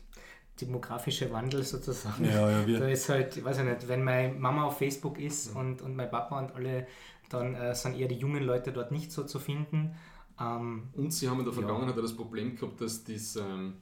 demografische 0.62 1.32
Wandel 1.32 1.64
sozusagen. 1.64 2.26
Ja, 2.26 2.50
ja, 2.50 2.68
wir, 2.68 2.80
Da 2.80 2.88
ist 2.88 3.10
halt, 3.10 3.38
ich 3.38 3.44
weiß 3.44 3.60
ich 3.60 3.64
nicht, 3.66 3.88
wenn 3.88 4.04
meine 4.04 4.34
Mama 4.34 4.66
auf 4.66 4.78
Facebook 4.78 5.20
ist 5.20 5.56
und, 5.56 5.82
und 5.82 5.96
mein 5.96 6.10
Papa 6.12 6.40
und 6.40 6.54
alle, 6.54 6.88
dann 7.30 7.56
äh, 7.56 7.74
sind 7.74 7.98
eher 7.98 8.08
die 8.08 8.16
jungen 8.18 8.44
Leute 8.44 8.72
dort 8.72 8.92
nicht 8.92 9.12
so 9.12 9.24
zu 9.24 9.40
finden. 9.40 9.96
Ähm, 10.40 10.90
Und 10.94 11.12
sie 11.12 11.28
haben 11.30 11.40
in 11.40 11.46
der 11.46 11.54
Ja. 11.54 11.60
Vergangenheit 11.62 11.98
auch 11.98 12.02
das 12.02 12.16
Problem 12.16 12.56
gehabt, 12.56 12.80
dass 12.82 13.04
das, 13.04 13.36
ähm, 13.36 13.76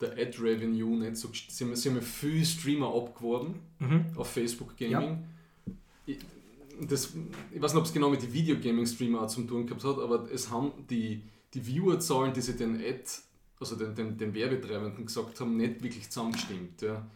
der 0.00 0.12
Ad-Revenue 0.12 0.96
nicht 0.98 1.16
so... 1.16 1.28
gest- 1.28 1.50
Sie 1.50 1.64
haben, 1.64 1.74
sie 1.76 1.88
haben 1.90 1.96
ja 1.96 2.02
viel 2.02 2.44
Streamer 2.44 2.94
abgeworben 2.94 3.60
mhm. 3.78 4.06
auf 4.16 4.28
Facebook 4.30 4.76
Gaming. 4.76 5.24
Ich, 6.06 6.18
das, 6.80 7.12
ich 7.50 7.60
weiß 7.62 7.72
nicht, 7.72 7.80
ob 7.80 7.86
es 7.86 7.92
genau 7.92 8.10
mit 8.10 8.22
den 8.22 8.32
Videogaming-Streamer 8.32 9.28
zum 9.28 9.48
tun 9.48 9.66
gehabt 9.66 9.84
hat, 9.84 9.98
aber 9.98 10.30
es 10.32 10.50
haben 10.50 10.72
die, 10.90 11.22
die 11.52 11.60
Viewerzahlen, 11.60 12.32
die 12.32 12.40
sie 12.40 12.56
den 12.56 12.76
Ad, 12.76 13.04
also 13.60 13.76
den, 13.76 13.94
den, 13.94 14.18
den 14.18 14.34
Werbetreibenden 14.34 15.06
gesagt 15.06 15.40
haben, 15.40 15.56
nicht 15.56 15.82
wirklich 15.82 16.10
zusammengestimmt. 16.10 16.82
Ja. 16.82 17.06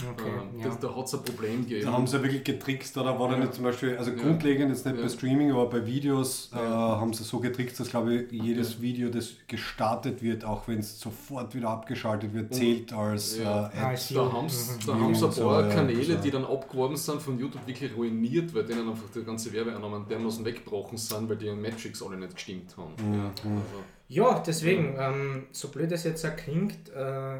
Okay, 0.00 0.30
ja. 0.58 0.64
das, 0.68 0.80
da 0.80 0.96
hat 0.96 1.04
es 1.04 1.14
ein 1.14 1.22
Problem 1.22 1.60
gegeben. 1.62 1.84
da 1.86 1.92
haben 1.92 2.06
sie 2.08 2.16
ja 2.16 2.22
wirklich 2.24 2.42
getrickst, 2.42 2.96
oder 2.98 3.16
war 3.20 3.28
da 3.28 3.34
Ja. 3.34 3.40
nicht 3.42 3.54
zum 3.54 3.62
Beispiel, 3.64 3.96
also 3.96 4.10
Ja. 4.10 4.16
grundlegend 4.22 4.70
jetzt 4.70 4.84
nicht 4.84 4.96
Ja. 4.96 5.02
bei 5.02 5.08
Streaming, 5.08 5.52
aber 5.52 5.66
bei 5.68 5.86
Videos 5.86 6.50
äh, 6.52 6.56
Ja. 6.56 6.98
haben 7.00 7.12
sie 7.12 7.22
so 7.22 7.38
getrickst, 7.38 7.78
dass 7.78 7.90
glaube 7.90 8.14
ich 8.14 8.32
jedes 8.32 8.80
Video, 8.80 9.10
das 9.10 9.34
gestartet 9.46 10.20
wird, 10.22 10.44
auch 10.44 10.66
wenn 10.66 10.78
es 10.80 10.98
sofort 10.98 11.54
wieder 11.54 11.68
abgeschaltet 11.68 12.32
wird, 12.34 12.52
zählt 12.54 12.92
als 12.92 13.38
Ja. 13.38 13.68
äh, 13.68 13.76
Ah, 13.78 13.84
Ad. 13.88 13.94
ich 13.94 14.00
sehe. 14.00 14.16
Da 14.16 14.32
haben 14.32 14.48
sie 14.48 14.72
Mhm. 14.72 14.78
da 14.86 14.94
haben 14.94 15.14
sie 15.14 15.24
ein 15.26 15.32
So, 15.32 15.42
paar 15.44 15.68
ja, 15.68 15.74
Kanäle, 15.74 16.16
die 16.16 16.30
dann 16.30 16.44
abgeworben 16.46 16.96
sind 16.96 17.22
von 17.22 17.38
YouTube, 17.38 17.64
wirklich 17.66 17.94
ruiniert, 17.96 18.52
weil 18.54 18.64
denen 18.64 18.88
einfach 18.88 19.08
die 19.14 19.22
ganze 19.22 19.52
Werbeeinnahmen 19.52 20.08
dermaßen 20.08 20.44
weggebrochen 20.44 20.98
sind, 20.98 21.28
weil 21.28 21.36
die 21.36 21.50
Metrics 21.52 22.02
alle 22.02 22.16
nicht 22.16 22.34
gestimmt 22.34 22.74
haben. 22.76 22.92
Mhm. 22.98 23.14
Ja, 23.18 23.24
also, 23.44 23.84
Ja, 24.08 24.42
deswegen, 24.46 24.94
ähm, 24.98 25.44
so 25.52 25.68
blöd 25.68 25.90
das 25.90 26.04
jetzt 26.04 26.26
auch 26.26 26.36
klingt, 26.36 26.90
äh, 26.90 27.38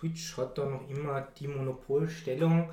Twitch 0.00 0.36
hat 0.38 0.56
da 0.58 0.64
noch 0.64 0.88
immer 0.88 1.28
die 1.38 1.46
Monopolstellung. 1.48 2.70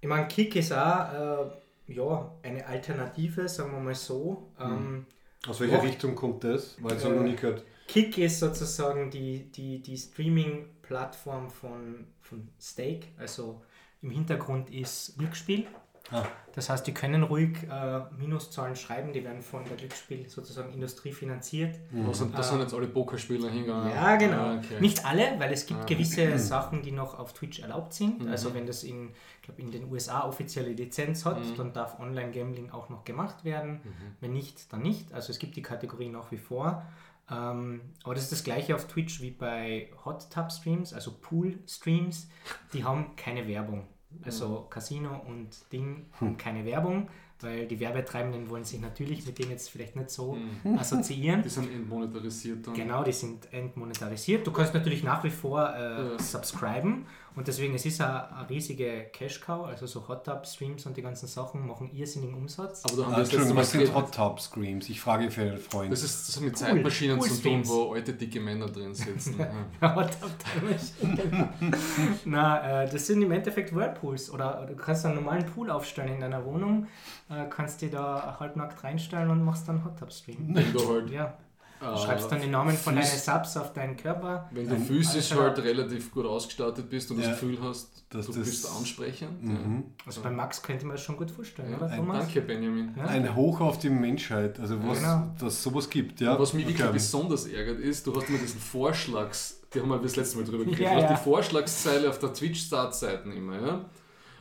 Ich 0.00 0.08
meine, 0.08 0.28
Kick 0.28 0.54
ist 0.56 0.72
auch 0.72 1.48
äh, 1.88 1.92
ja, 1.94 2.32
eine 2.42 2.66
Alternative, 2.66 3.48
sagen 3.48 3.72
wir 3.72 3.80
mal 3.80 3.94
so. 3.94 4.50
Ähm, 4.60 5.06
Aus 5.48 5.60
welcher 5.60 5.76
Macht- 5.78 5.86
Richtung 5.86 6.14
kommt 6.14 6.44
das? 6.44 6.76
Weil 6.82 6.92
ich 6.92 6.98
es 6.98 7.04
Äh, 7.04 7.08
noch 7.10 7.22
nie 7.22 7.34
gehört. 7.36 7.64
Kick 7.88 8.18
ist 8.18 8.40
sozusagen 8.40 9.10
die, 9.10 9.50
die, 9.52 9.80
die 9.80 9.96
Streaming-Plattform 9.96 11.50
von, 11.50 12.06
von 12.20 12.48
Stake. 12.60 13.06
Also 13.16 13.62
im 14.02 14.10
Hintergrund 14.10 14.70
ist 14.70 15.16
Glücksspiel. 15.18 15.66
Ah. 16.12 16.24
Das 16.54 16.70
heißt, 16.70 16.86
die 16.86 16.94
können 16.94 17.22
ruhig 17.24 17.56
äh, 17.70 18.00
Minuszahlen 18.16 18.76
schreiben, 18.76 19.12
die 19.12 19.22
werden 19.24 19.42
von 19.42 19.64
der 19.64 19.76
Glücksspiel 19.76 20.28
sozusagen 20.28 20.72
Industrie 20.72 21.12
finanziert. 21.12 21.78
da, 21.90 22.14
sind, 22.14 22.36
da 22.38 22.42
sind 22.42 22.60
jetzt 22.60 22.72
alle 22.72 22.86
Pokerspieler 22.86 23.50
hingegangen. 23.50 23.90
Ja, 23.90 24.16
genau. 24.16 24.36
Ah, 24.36 24.56
okay. 24.56 24.80
Nicht 24.80 25.04
alle, 25.04 25.38
weil 25.38 25.52
es 25.52 25.66
gibt 25.66 25.80
Ah. 25.80 25.84
gewisse 25.84 26.38
Sachen, 26.38 26.82
die 26.82 26.92
noch 26.92 27.18
auf 27.18 27.32
Twitch 27.34 27.58
erlaubt 27.58 27.92
sind. 27.92 28.22
Mhm. 28.22 28.28
Also 28.30 28.54
wenn 28.54 28.66
das 28.66 28.84
in, 28.84 29.10
ich 29.10 29.42
glaube, 29.42 29.60
in 29.60 29.70
den 29.70 29.90
USA 29.92 30.26
offizielle 30.26 30.70
Lizenz 30.72 31.24
hat, 31.26 31.38
Mhm. 31.44 31.56
dann 31.56 31.72
darf 31.72 31.98
Online-Gambling 32.00 32.70
auch 32.70 32.88
noch 32.88 33.04
gemacht 33.04 33.44
werden. 33.44 33.80
Mhm. 33.84 34.16
Wenn 34.20 34.32
nicht, 34.32 34.72
dann 34.72 34.82
nicht. 34.82 35.12
Also 35.12 35.32
es 35.32 35.38
gibt 35.38 35.56
die 35.56 35.62
Kategorie 35.62 36.08
nach 36.08 36.30
wie 36.30 36.38
vor. 36.38 36.84
Ähm, 37.28 37.80
aber 38.04 38.14
das 38.14 38.22
ist 38.24 38.32
das 38.32 38.44
gleiche 38.44 38.76
auf 38.76 38.86
Twitch 38.86 39.20
wie 39.20 39.32
bei 39.32 39.90
Hot 40.04 40.30
Tub 40.30 40.52
Streams, 40.52 40.94
also 40.94 41.12
Pool 41.20 41.58
Streams. 41.66 42.28
Die 42.72 42.84
haben 42.84 43.16
keine 43.16 43.48
Werbung. 43.48 43.88
Also 44.24 44.66
Casino 44.70 45.20
und 45.26 45.48
Ding 45.72 46.06
haben 46.20 46.36
keine 46.36 46.64
Werbung, 46.64 47.08
weil 47.40 47.66
die 47.66 47.78
Werbetreibenden 47.80 48.48
wollen 48.48 48.64
sich 48.64 48.80
natürlich 48.80 49.26
mit 49.26 49.38
dem 49.38 49.50
jetzt 49.50 49.68
vielleicht 49.70 49.94
nicht 49.96 50.10
so 50.10 50.36
Mhm. 50.64 50.78
assoziieren. 50.78 51.42
Die 51.42 51.48
sind 51.48 51.70
entmonetarisiert 51.72 52.66
dann. 52.66 52.74
Genau, 52.74 53.04
die 53.04 53.12
sind 53.12 53.52
entmonetarisiert. 53.52 54.46
Du 54.46 54.52
kannst 54.52 54.72
natürlich 54.74 55.02
nach 55.02 55.22
wie 55.24 55.30
vor 55.30 55.68
äh, 55.74 56.12
Ja. 56.12 56.18
subscriben 56.18 57.06
und 57.36 57.46
deswegen 57.46 57.74
es 57.74 57.84
ist 57.84 58.00
eine, 58.00 58.34
eine 58.34 58.48
riesige 58.48 59.10
Cash-Cow, 59.12 59.66
also 59.66 59.86
so 59.86 60.08
Hot 60.08 60.24
Tub 60.24 60.46
Streams 60.46 60.86
und 60.86 60.96
die 60.96 61.02
ganzen 61.02 61.28
Sachen 61.28 61.66
machen 61.66 61.90
irrsinnigen 61.94 62.34
Umsatz. 62.34 62.82
Aber 62.84 63.04
haben 63.04 63.14
Ah, 63.14 63.20
Entschuldigung, 63.20 63.54
Mal 63.54 63.60
was 63.60 63.70
sind. 63.72 63.94
Hot 63.94 64.14
Tub 64.14 64.40
Screams? 64.40 64.88
Ich 64.88 64.98
frage 64.98 65.30
für 65.30 65.42
einen 65.42 65.58
Freund. 65.58 65.92
Das, 65.92 66.02
ist, 66.02 66.28
das 66.28 66.36
hat 66.36 66.44
mit 66.44 66.56
Zeitmaschinen 66.56 67.18
Cool 67.20 67.28
zu 67.28 67.42
tun, 67.42 67.62
wo 67.66 67.92
alte, 67.92 68.14
dicke 68.14 68.40
Männer 68.40 68.68
drin 68.68 68.94
sitzen. 68.94 69.38
ja. 69.82 69.94
Hot 69.94 70.10
Tub 70.18 70.30
Time 70.38 70.72
Machine. 70.72 71.48
Na, 72.24 72.84
äh, 72.84 72.90
das 72.90 73.06
sind 73.06 73.20
im 73.20 73.30
Endeffekt 73.30 73.74
Whirlpools 73.74 74.30
oder 74.30 74.64
du 74.66 74.74
kannst 74.74 75.04
einen 75.04 75.16
normalen 75.16 75.44
Pool 75.44 75.70
aufstellen 75.70 76.14
in 76.14 76.20
deiner 76.20 76.42
Wohnung, 76.44 76.86
äh, 77.28 77.44
kannst 77.50 77.82
dir 77.82 77.90
da 77.90 78.38
halbnackt 78.40 78.82
reinstellen 78.82 79.28
und 79.28 79.44
machst 79.44 79.68
dann 79.68 79.84
Hot 79.84 79.98
Tub 79.98 80.10
Stream. 80.10 80.54
Wenn 80.54 80.72
du 80.72 80.88
halt 80.88 81.10
Ja, 81.10 81.36
Du 81.80 81.96
schreibst 81.98 82.30
dann 82.32 82.40
den 82.40 82.50
Namen 82.50 82.76
von 82.76 82.94
deinen 82.94 83.04
Subs 83.06 83.56
auf 83.56 83.72
deinen 83.72 83.96
Körper. 83.96 84.48
Wenn 84.50 84.68
du 84.68 84.76
physisch 84.76 85.32
Alter. 85.32 85.44
halt 85.44 85.58
relativ 85.64 86.10
gut 86.10 86.24
ausgestattet 86.26 86.88
bist 86.88 87.10
und 87.10 87.20
Ja. 87.20 87.28
das 87.30 87.40
Gefühl 87.40 87.58
hast, 87.62 88.04
Dass 88.10 88.26
du 88.26 88.32
das- 88.32 88.42
bist 88.48 88.68
ansprechend. 88.76 89.42
Mhm. 89.42 89.84
Also 90.06 90.20
bei 90.22 90.30
Max 90.30 90.62
könnte 90.62 90.86
man 90.86 90.96
das 90.96 91.04
schon 91.04 91.16
gut 91.16 91.30
vorstellen, 91.30 91.70
Ja. 91.72 91.76
oder 91.76 91.86
Ein, 91.90 91.98
Thomas? 91.98 92.18
danke, 92.24 92.40
Benjamin. 92.40 92.94
Ja. 92.96 93.04
Ein 93.06 93.34
Hoch 93.34 93.60
auf 93.60 93.78
die 93.78 93.90
Menschheit, 93.90 94.58
also 94.58 94.76
was, 94.86 94.98
Genau. 95.00 95.26
dass 95.38 95.52
es 95.54 95.62
sowas 95.62 95.90
gibt. 95.90 96.20
Ja? 96.20 96.32
Und 96.34 96.40
was 96.40 96.52
mich 96.54 96.66
wirklich 96.66 96.82
Okay. 96.82 96.92
besonders 96.94 97.46
ärgert, 97.46 97.78
ist, 97.80 98.06
du 98.06 98.14
hast 98.16 98.28
immer 98.28 98.38
diesen 98.38 98.60
Vorschlags, 98.60 99.60
die 99.74 99.80
haben 99.80 99.88
wir 99.88 99.98
das 99.98 100.16
letzte 100.16 100.38
Mal 100.38 100.44
drüber 100.44 100.64
geredet, 100.64 100.80
Ja, 100.80 100.90
du 100.90 100.96
hast 101.02 101.10
ja. 101.10 101.16
die 101.16 101.22
Vorschlagszeile 101.24 102.08
auf 102.08 102.18
der 102.18 102.32
Twitch-Startseiten 102.32 103.32
immer, 103.32 103.60
ja. 103.60 103.84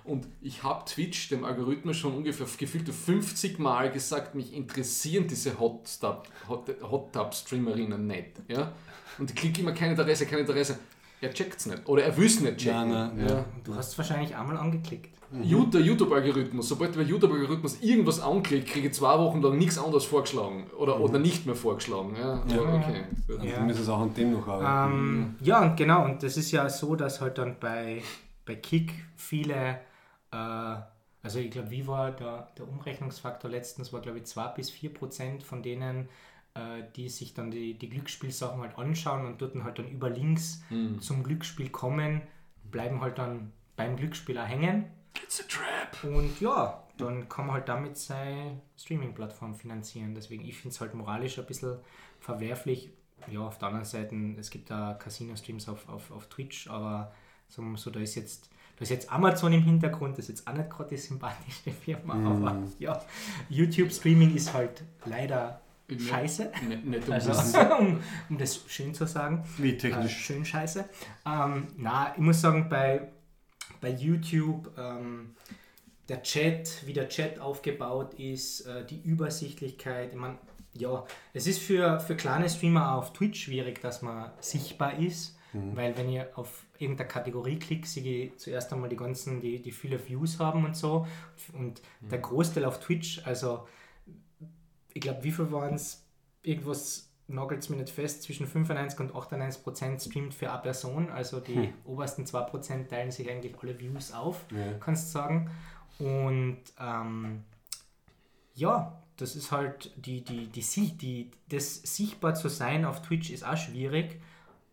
Und 0.06 0.27
ich 0.41 0.64
habe 0.64 0.86
Twitch, 0.86 1.30
dem 1.30 1.44
Algorithmus, 1.44 1.98
schon 1.98 2.14
ungefähr 2.15 2.45
gefühlte 2.57 2.94
50 2.94 3.57
Mal 3.60 3.91
gesagt, 3.91 4.36
mich 4.36 4.53
interessieren 4.53 5.27
diese 5.27 5.60
Hot 5.60 5.90
Tub, 5.99 6.27
Hot, 6.48 6.69
Hot 6.90 7.11
Tub 7.11 7.34
Streamerinnen 7.34 8.06
nicht. 8.06 8.41
Ja? 8.48 8.72
Und 9.18 9.32
ich 9.32 9.36
klicke 9.36 9.61
immer 9.61 9.72
kein 9.72 9.91
Interesse, 9.91 10.26
kein 10.26 10.40
Interesse. 10.40 10.77
Er 11.22 11.34
checkt 11.34 11.60
es 11.60 11.65
nicht. 11.65 11.88
Oder 11.88 12.03
er 12.03 12.15
will 12.18 12.26
es 12.27 12.40
nicht 12.40 12.57
checken. 12.57 12.90
Nein, 12.91 13.18
nein, 13.18 13.27
ja. 13.27 13.45
Du 13.64 13.73
hast 13.76 13.90
es 13.94 13.98
wahrscheinlich 13.98 14.36
einmal 14.36 14.57
angeklickt. 14.57 15.15
Der 15.32 15.82
YouTube-Algorithmus, 15.82 16.69
sobald 16.69 16.95
der 16.95 17.03
YouTube-Algorithmus 17.03 17.82
irgendwas 17.82 18.19
anklickt, 18.22 18.69
kriege 18.69 18.88
ich 18.90 18.94
zwei 18.94 19.18
Wochen 19.18 19.41
lang 19.41 19.57
nichts 19.57 19.77
anderes 19.77 20.06
vorgeschlagen. 20.06 20.68
Oder, 20.77 20.99
oder 20.99 21.19
nicht 21.19 21.45
mehr 21.45 21.56
vorgeschlagen. 21.56 22.15
Ja, 22.15 22.44
Ja. 22.48 22.61
okay. 22.61 23.03
Ja. 23.27 23.56
dann 23.56 23.68
müssen 23.68 23.82
es 23.82 23.90
auch 23.90 24.02
an 24.02 24.14
dem 24.14 24.34
noch 24.34 24.48
arbeiten. 24.48 24.94
Ähm, 24.94 25.36
ja, 25.41 25.61
und 25.64 25.76
genau, 25.77 26.06
und 26.06 26.22
das 26.22 26.38
ist 26.38 26.52
ja 26.52 26.69
so, 26.69 26.95
dass 26.95 27.22
halt 27.22 27.38
dann 27.38 27.57
bei, 27.60 28.03
bei 28.45 28.56
Kick 28.56 28.94
viele, 29.15 29.80
also 30.35 31.39
ich 31.39 31.51
glaube, 31.51 31.71
wie 31.71 31.87
war 31.87 32.11
der, 32.11 32.49
der 32.57 32.67
Umrechnungsfaktor 32.67 33.49
letztens, 33.49 33.91
war 33.93 34.01
glaube 34.01 34.19
ich 34.19 34.25
2 34.25 34.47
bis 34.49 34.69
4 34.69 34.93
Prozent 34.93 35.43
von 35.43 35.63
denen, 35.63 36.09
äh, 36.53 36.83
die 36.95 37.09
sich 37.09 37.33
dann 37.33 37.51
die, 37.51 37.73
die 37.73 37.89
Glücksspielsachen 37.89 38.61
halt 38.61 38.77
anschauen 38.77 39.25
und 39.25 39.41
dort 39.41 39.55
halt 39.63 39.79
dann 39.79 39.87
über 39.89 40.09
Links 40.09 40.63
zum 40.99 41.23
Glücksspiel 41.23 41.69
kommen, 41.69 42.21
bleiben 42.71 43.01
halt 43.01 43.17
dann 43.17 43.51
beim 43.75 43.95
Glücksspiel 43.97 44.37
auch 44.37 44.47
hängen. 44.47 44.85
It's 45.23 45.41
a 45.41 45.43
trap. 45.47 46.03
Und 46.03 46.39
ja, 46.41 46.83
dann 46.97 47.27
kann 47.29 47.47
man 47.47 47.55
halt 47.55 47.69
damit 47.69 47.97
seine 47.97 48.61
Streaming-Plattform 48.77 49.55
finanzieren. 49.55 50.15
Deswegen, 50.15 50.45
ich 50.45 50.57
finde 50.57 50.73
es 50.73 50.81
halt 50.81 50.93
moralisch 50.93 51.39
ein 51.39 51.45
bisschen 51.45 51.77
verwerflich. 52.19 52.89
Ja, 53.31 53.41
auf 53.41 53.57
der 53.57 53.69
anderen 53.69 53.85
Seite, 53.85 54.15
es 54.37 54.49
gibt 54.49 54.69
da 54.69 54.93
Casino-Streams 54.93 55.67
auf, 55.67 55.89
auf, 55.89 56.11
auf 56.11 56.27
Twitch, 56.27 56.69
aber 56.69 57.13
mal 57.57 57.77
so, 57.77 57.89
da 57.89 57.99
ist 57.99 58.15
jetzt, 58.15 58.49
da 58.77 58.84
ist 58.84 58.89
jetzt 58.89 59.11
Amazon 59.11 59.53
im 59.53 59.64
Hintergrund, 59.64 60.18
das 60.18 60.26
ist 60.30 60.39
jetzt 60.39 60.47
auch 60.47 60.53
nicht 60.53 60.69
gerade 60.69 60.89
die 60.89 60.97
sympathischste 60.97 61.72
Firma, 61.72 62.14
aber 62.14 62.64
ja, 62.80 63.02
YouTube-Streaming 63.49 64.35
ist 64.35 64.53
halt 64.53 64.84
leider 65.06 65.61
scheiße. 65.89 66.52
Nicht, 66.68 66.85
nicht 66.85 67.07
um 67.07 67.14
Also, 67.14 67.30
das- 67.30 67.53
um, 67.80 67.99
um 68.30 68.38
das 68.38 68.60
schön 68.68 68.93
zu 68.93 69.06
sagen. 69.06 69.45
Wie 69.57 69.72
Äh, 69.72 69.77
technisch. 69.77 70.15
schön 70.18 70.43
scheiße. 70.45 70.85
Ähm, 71.26 71.68
na, 71.77 72.11
ich 72.15 72.22
muss 72.22 72.41
sagen, 72.41 72.68
bei, 72.69 73.07
bei 73.81 73.89
YouTube, 73.91 74.72
ähm, 74.77 75.35
der 76.10 76.22
Chat, 76.23 76.85
wie 76.85 76.93
der 76.93 77.07
Chat 77.10 77.39
aufgebaut 77.39 78.15
ist, 78.15 78.61
äh, 78.61 78.85
die 78.85 78.99
Übersichtlichkeit, 79.02 80.10
ich 80.11 80.19
meine, 80.19 80.38
ja, 80.73 81.06
es 81.34 81.47
ist 81.47 81.60
für, 81.60 81.99
für 82.02 82.15
kleine 82.15 82.49
Streamer 82.49 82.95
auf 82.95 83.14
Twitch 83.14 83.43
schwierig, 83.45 83.80
dass 83.81 84.02
man 84.02 84.31
sichtbar 84.41 84.99
ist, 84.99 85.38
weil 85.53 85.97
wenn 85.97 86.10
ihr 86.10 86.30
auf 86.35 86.64
irgendeine 86.80 87.07
Kategorie 87.10 87.57
klickt, 87.60 87.88
sehe 87.88 88.26
ich 88.27 88.38
zuerst 88.38 88.72
einmal 88.73 88.89
die 88.89 88.95
ganzen, 88.95 89.39
die, 89.41 89.61
die 89.61 89.72
viele 89.72 89.99
Views 90.07 90.39
haben 90.39 90.65
und 90.65 90.76
so 90.76 91.07
und 91.53 91.81
der 92.02 92.19
Großteil 92.19 92.65
auf 92.65 92.80
Twitch, 92.80 93.22
also 93.26 93.68
ich 94.93 95.02
glaube, 95.02 95.23
wie 95.23 95.31
viel 95.31 95.52
waren 95.52 95.73
es? 95.76 96.03
Irgendwas 96.41 97.10
nagelt 97.27 97.64
es 97.64 97.69
mir 97.69 97.77
nicht 97.77 97.89
fest, 97.89 98.23
zwischen 98.23 98.45
95 98.47 98.99
und 98.99 99.15
98 99.15 99.64
Prozent 99.64 100.02
streamt 100.02 100.34
für 100.34 100.52
eine 100.52 100.61
Person. 100.61 101.10
Also 101.10 101.39
die 101.39 101.73
obersten 101.85 102.26
2 102.26 102.41
Prozent 102.43 102.89
teilen 102.89 103.11
sich 103.11 103.30
eigentlich 103.30 103.56
alle 103.61 103.77
Views 103.80 104.11
auf, 104.14 104.45
Ja. 104.52 104.73
kannst 104.80 105.07
du 105.07 105.11
sagen. 105.14 105.49
Und 105.99 106.57
ähm, 106.80 107.43
ja, 108.53 109.02
das 109.18 109.35
ist 109.35 109.52
halt 109.52 109.91
die, 110.06 110.23
die, 110.23 110.47
die, 110.47 110.61
Sie- 110.61 110.91
die, 110.95 111.31
das 111.49 111.76
sichtbar 111.84 112.35
zu 112.35 112.47
sein 112.49 112.85
auf 112.85 113.02
Twitch 113.02 113.31
ist 113.31 113.43
auch 113.45 113.57
schwierig. 113.57 114.19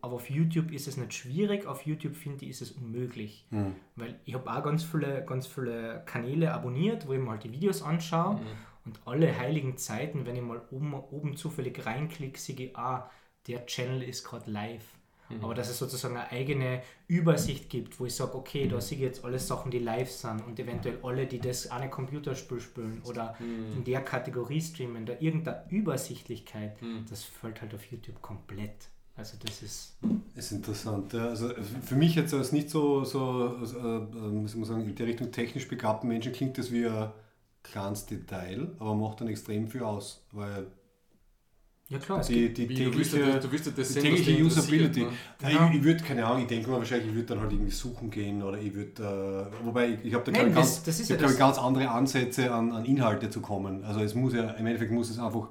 Aber 0.03 0.15
auf 0.16 0.29
YouTube 0.29 0.73
ist 0.73 0.89
es 0.89 0.97
nicht 0.97 1.15
schwierig, 1.15 1.65
auf 1.66 1.87
YouTube 1.87 2.16
finde 2.16 2.45
ich, 2.45 2.51
ist 2.51 2.61
es 2.62 2.73
unmöglich. 2.73 3.47
Weil 3.97 4.19
ich 4.24 4.35
habe 4.35 4.51
auch 4.53 4.62
ganz 4.62 4.83
viele, 4.85 5.24
ganz 5.24 5.47
viele 5.47 6.03
Kanäle 6.05 6.53
abonniert, 6.53 7.07
wo 7.07 7.12
ich 7.15 7.20
mal 7.20 7.39
die 7.39 7.53
Videos 7.53 7.83
anschaue. 7.83 8.41
Und 8.85 9.01
alle 9.07 9.39
heiligen 9.39 9.77
Zeiten, 9.79 10.27
wenn 10.27 10.35
ich 10.37 10.43
mal 10.43 10.61
oben, 10.73 10.93
oben 10.93 11.37
zufällig 11.37 11.87
reinklicke, 11.87 12.39
sehe 12.39 12.57
ich, 12.57 12.77
ah, 12.77 13.09
der 13.47 13.65
Channel 13.66 14.03
ist 14.03 14.24
gerade 14.24 14.51
live. 14.51 14.85
Aber 15.41 15.55
dass 15.55 15.70
es 15.70 15.79
sozusagen 15.79 16.16
eine 16.16 16.31
eigene 16.31 16.83
Übersicht 17.09 17.70
gibt, 17.70 17.99
wo 17.99 18.05
ich 18.05 18.15
sage, 18.15 18.35
okay, 18.35 18.69
da 18.69 18.81
sehe 18.83 18.99
ich 18.99 19.05
jetzt 19.05 19.24
alle 19.24 19.39
Sachen, 19.39 19.70
die 19.70 19.79
live 19.79 20.11
sind 20.11 20.45
und 20.45 20.59
eventuell 20.61 20.99
alle, 21.05 21.27
die 21.27 21.39
das 21.39 21.70
eine 21.70 21.89
Computerspiel 21.89 22.61
spielen 22.61 23.01
oder 23.05 23.37
in 23.74 23.85
der 23.85 24.03
Kategorie 24.03 24.61
streamen, 24.61 25.07
da 25.07 25.15
irgendeine 25.20 25.65
Übersichtlichkeit, 25.70 26.77
das 27.09 27.23
fällt 27.24 27.62
halt 27.62 27.73
auf 27.73 27.85
YouTube 27.91 28.20
komplett. 28.20 28.89
Also 29.16 29.36
das 29.44 29.62
ist, 29.62 29.93
Ist 30.34 30.52
interessant. 30.52 31.12
Ja. 31.12 31.26
Also 31.28 31.51
für 31.84 31.94
mich 31.94 32.14
jetzt 32.14 32.32
als 32.34 32.52
nicht 32.52 32.70
so, 32.70 33.05
so 33.05 33.56
also, 33.60 33.76
äh, 33.78 34.48
soll 34.48 34.60
man 34.60 34.64
sagen, 34.64 34.89
in 34.89 34.94
der 34.94 35.06
Richtung 35.06 35.30
technisch 35.30 35.68
begabten 35.68 36.09
Menschen 36.09 36.32
klingt 36.32 36.56
das 36.59 36.72
wie 36.72 36.86
ein 36.86 37.10
kleines 37.62 38.06
Detail, 38.06 38.68
aber 38.78 38.94
macht 38.94 39.20
dann 39.20 39.28
extrem 39.28 39.68
viel 39.68 39.82
aus, 39.82 40.24
weil 40.32 40.66
ja 41.89 41.98
klar, 41.98 42.22
die, 42.22 42.48
gibt, 42.48 42.59
die 42.59 42.66
du 42.68 42.72
ja 42.84 42.90
tägliche, 42.90 43.18
das- 43.18 43.44
du 43.44 43.52
willst 43.52 43.66
ja 43.66 43.72
das 43.76 43.89
die 43.89 43.93
sehen, 43.93 44.02
tägliche 44.02 44.43
Usability. 44.44 45.01
ne? 45.01 45.09
Ja, 45.43 45.48
Genau. 45.51 45.68
Ich, 45.68 45.74
ich 45.76 45.84
würde, 45.84 46.02
keine 46.02 46.24
Ahnung, 46.24 46.40
ich 46.43 46.48
denke 46.48 46.70
mal 46.70 46.78
wahrscheinlich, 46.78 47.09
ich 47.09 47.14
würde 47.14 47.26
dann 47.28 47.40
halt 47.40 47.52
irgendwie 47.52 47.70
suchen 47.70 48.10
gehen 48.10 48.43
oder 48.43 48.59
ich 48.59 48.72
würde, 48.72 49.51
äh, 49.62 49.66
wobei 49.66 49.89
ich, 49.90 50.05
ich 50.06 50.14
habe 50.14 50.24
da 50.24 50.32
Nein, 50.32 50.47
das- 50.55 50.55
ganz, 50.55 50.82
das 50.84 51.01
ich 51.01 51.09
ja 51.10 51.16
ganz 51.16 51.59
andere 51.59 51.90
Ansätze 51.90 52.51
an, 52.52 52.72
an 52.72 52.86
Inhalte 52.86 53.28
zu 53.28 53.43
kommen. 53.43 53.84
Also 53.84 54.01
es 54.01 54.14
muss 54.14 54.32
ja, 54.32 54.52
im 54.52 54.64
Endeffekt 54.66 54.90
muss 54.90 55.10
es 55.10 55.18
einfach 55.18 55.51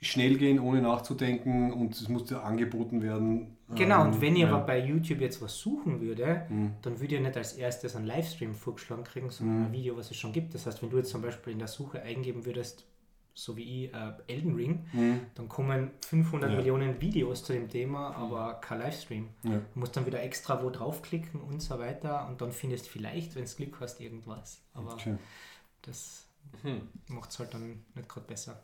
schnell 0.00 0.36
gehen, 0.36 0.60
ohne 0.60 0.82
nachzudenken 0.82 1.72
und 1.72 1.94
es 1.94 2.08
muss 2.08 2.24
dir 2.24 2.42
angeboten 2.42 3.02
werden. 3.02 3.56
Genau, 3.74 4.02
Ähm, 4.04 4.12
und 4.12 4.20
wenn 4.20 4.34
ich 4.36 4.42
ja. 4.42 4.48
aber 4.52 4.64
bei 4.66 4.78
YouTube 4.84 5.20
jetzt 5.20 5.40
was 5.42 5.56
suchen 5.58 6.00
würde, 6.00 6.46
dann 6.82 7.00
würde 7.00 7.14
ich 7.16 7.20
nicht 7.20 7.36
als 7.36 7.54
erstes 7.54 7.96
einen 7.96 8.06
Livestream 8.06 8.54
vorgeschlagen 8.54 9.04
kriegen, 9.04 9.30
sondern 9.30 9.64
ein 9.66 9.72
Video, 9.72 9.96
was 9.96 10.10
es 10.10 10.16
schon 10.16 10.32
gibt. 10.32 10.54
Das 10.54 10.66
heißt, 10.66 10.82
wenn 10.82 10.90
du 10.90 10.98
jetzt 10.98 11.10
zum 11.10 11.22
Beispiel 11.22 11.52
in 11.54 11.58
der 11.58 11.68
Suche 11.68 12.00
eingeben 12.02 12.44
würdest, 12.44 12.84
so 13.34 13.56
wie 13.56 13.84
ich, 13.86 13.92
äh, 13.94 14.12
Elden 14.28 14.54
Ring, 14.54 14.86
dann 15.34 15.48
kommen 15.48 15.90
500 16.06 16.50
Ja. 16.50 16.56
Millionen 16.56 17.00
Videos 17.00 17.42
zu 17.44 17.52
dem 17.54 17.68
Thema, 17.68 18.14
aber 18.14 18.54
kein 18.60 18.78
Livestream. 18.78 19.28
Ja. 19.42 19.50
Du 19.74 19.78
musst 19.80 19.96
dann 19.96 20.06
wieder 20.06 20.22
extra 20.22 20.62
wo 20.62 20.70
draufklicken 20.70 21.40
und 21.40 21.60
so 21.60 21.78
weiter 21.78 22.28
und 22.28 22.40
dann 22.40 22.52
findest 22.52 22.88
vielleicht, 22.88 23.34
wenn 23.34 23.42
es 23.44 23.56
Glück 23.56 23.78
hast, 23.80 24.00
irgendwas. 24.00 24.62
Aber 24.74 24.92
Okay. 24.94 25.16
das 25.82 26.26
Hm. 26.62 26.82
macht 27.08 27.30
es 27.30 27.38
halt 27.40 27.52
dann 27.52 27.84
nicht 27.94 28.08
gerade 28.08 28.26
besser. 28.26 28.62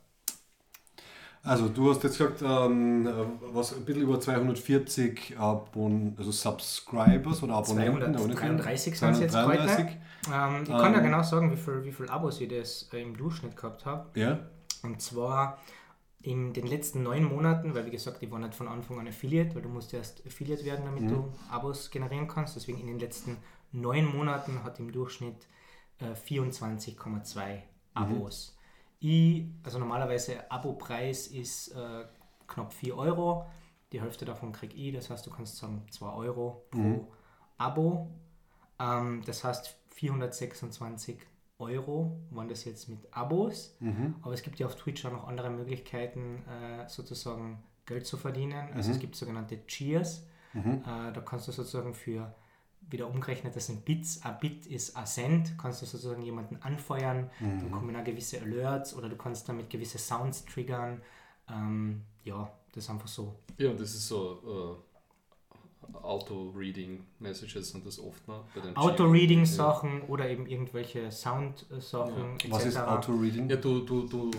Also 1.45 1.69
du 1.69 1.91
hast 1.91 2.05
jetzt 2.05 2.19
gesagt, 2.19 2.41
ähm, 2.43 3.07
äh, 3.07 3.11
was 3.53 3.75
ein 3.75 3.85
bisschen 3.85 4.03
über 4.03 4.21
240 4.21 5.37
Abon 5.39 6.15
also 6.17 6.31
Subscribers 6.31 7.43
oder 7.43 7.55
Abonnenten. 7.55 8.15
233 8.17 8.99
sind 8.99 9.11
es 9.11 9.21
jetzt 9.21 9.37
heute. 9.37 9.59
233. 9.59 9.99
Ähm, 10.33 10.63
ich 10.63 10.69
kann 10.69 10.93
ja 10.93 10.99
Ähm. 10.99 11.05
genau 11.05 11.23
sagen, 11.23 11.51
wie 11.51 11.57
viel, 11.57 11.85
wie 11.85 11.91
viel 11.91 12.09
Abos 12.09 12.41
ich 12.41 12.49
das 12.49 12.89
äh, 12.93 13.03
im 13.03 13.17
Durchschnitt 13.17 13.57
gehabt 13.57 13.85
habe. 13.85 14.09
Ja. 14.19 14.39
Und 14.85 15.03
zwar 15.03 15.59
in 16.21 16.53
den 16.53 16.69
letzten 16.69 17.03
neun 17.03 17.25
Monaten, 17.25 17.75
weil 17.75 17.87
wie 17.87 17.91
gesagt, 17.91 18.23
ich 18.23 18.31
war 18.31 18.39
nicht 18.39 18.55
von 18.55 18.69
Anfang 18.69 19.01
an 19.01 19.09
Affiliate, 19.09 19.57
weil 19.57 19.63
du 19.63 19.69
musst 19.69 19.93
erst 19.93 20.25
Affiliate 20.25 20.65
werden, 20.65 20.85
damit 20.85 21.11
du 21.11 21.33
Abos 21.51 21.91
generieren 21.91 22.29
kannst. 22.29 22.55
Deswegen 22.55 22.79
in 22.79 22.87
den 22.87 23.01
letzten 23.01 23.39
neun 23.73 24.05
Monaten 24.17 24.63
hat 24.63 24.79
im 24.79 24.93
Durchschnitt 24.93 25.49
äh, 25.99 26.13
24,2 26.15 27.63
Abos. 27.95 28.52
Ich, 29.05 29.47
also 29.65 29.81
normalerweise 29.81 30.49
Abo-Preis 30.49 31.27
ist 31.27 31.73
äh, 31.73 32.05
knapp 32.47 32.73
4 32.73 32.97
Euro. 32.97 33.47
Die 33.91 34.01
Hälfte 34.01 34.25
davon 34.25 34.53
kriege 34.53 34.75
ich, 34.77 34.95
das 34.95 35.11
heißt, 35.11 35.27
du 35.27 35.31
kannst 35.31 35.57
sagen 35.57 35.83
2 35.91 36.07
Euro 36.07 36.65
pro 36.71 36.79
Abo. 37.59 38.09
Ähm, 38.79 39.23
das 39.27 39.43
heißt 39.43 39.77
426 39.91 41.19
Euro 41.59 42.21
waren 42.31 42.49
das 42.49 42.65
jetzt 42.65 42.89
mit 42.89 43.01
Abos. 43.13 43.77
Aber 44.23 44.35
es 44.35 44.43
gibt 44.43 44.61
ja 44.61 44.67
auf 44.67 44.77
Twitch 44.77 45.05
auch 45.05 45.13
noch 45.13 45.27
andere 45.27 45.51
Möglichkeiten, 45.51 46.45
äh, 46.49 46.89
sozusagen 46.89 47.63
Geld 47.87 48.07
zu 48.07 48.17
verdienen. 48.17 48.69
Also 48.73 48.91
es 48.93 49.01
gibt 49.01 49.17
sogenannte 49.17 49.67
Cheers. 49.67 50.27
Äh, 50.87 51.13
da 51.13 51.21
kannst 51.23 51.49
du 51.49 51.53
sozusagen 51.53 51.93
für, 51.95 52.33
wieder 52.93 53.09
umgerechnet, 53.09 53.57
das 53.57 53.67
sind 53.67 53.85
Bits. 53.85 54.23
Ein 54.23 54.39
Bit 54.41 54.67
ist 54.67 54.97
ein 54.97 55.07
Cent. 55.07 55.55
Kannst 55.59 55.83
du 55.83 55.87
sozusagen 55.87 56.23
jemanden 56.23 56.57
anfeuern. 56.63 57.31
Dann 57.41 57.71
kommen 57.71 57.97
auch 57.97 58.05
gewisse 58.05 58.41
Alerts 58.41 58.95
oder 58.95 59.09
du 59.09 59.17
kannst 59.17 59.49
damit 59.49 59.71
gewisse 59.71 59.99
Sounds 59.99 60.45
triggern. 60.45 61.01
Ähm, 61.49 62.03
ja, 62.25 62.51
das 62.73 62.85
ist 62.85 62.91
einfach 62.91 63.09
so. 63.09 63.35
Ja, 63.59 63.71
und 63.71 63.81
das 63.81 63.91
ist 63.95 64.07
so 64.09 64.79
äh, 65.93 65.97
Auto-Reading-Messages 66.03 67.73
und 67.75 67.87
das 67.87 67.99
oft 67.99 68.27
noch 68.29 68.45
bei 68.55 68.61
den 68.61 68.77
Auto-Reading-Sachen 68.77 70.03
oder 70.03 70.29
eben 70.29 70.47
irgendwelche 70.47 71.11
Sound-Sachen 71.11 72.23
Ja. 72.23 72.35
etc. 72.35 72.51
Was 72.51 72.67
ist 72.67 72.77
Auto-Reading? 72.77 73.49
Ja, 73.51 73.57
du, 73.57 73.81
du, 73.81 74.07
du, 74.07 74.31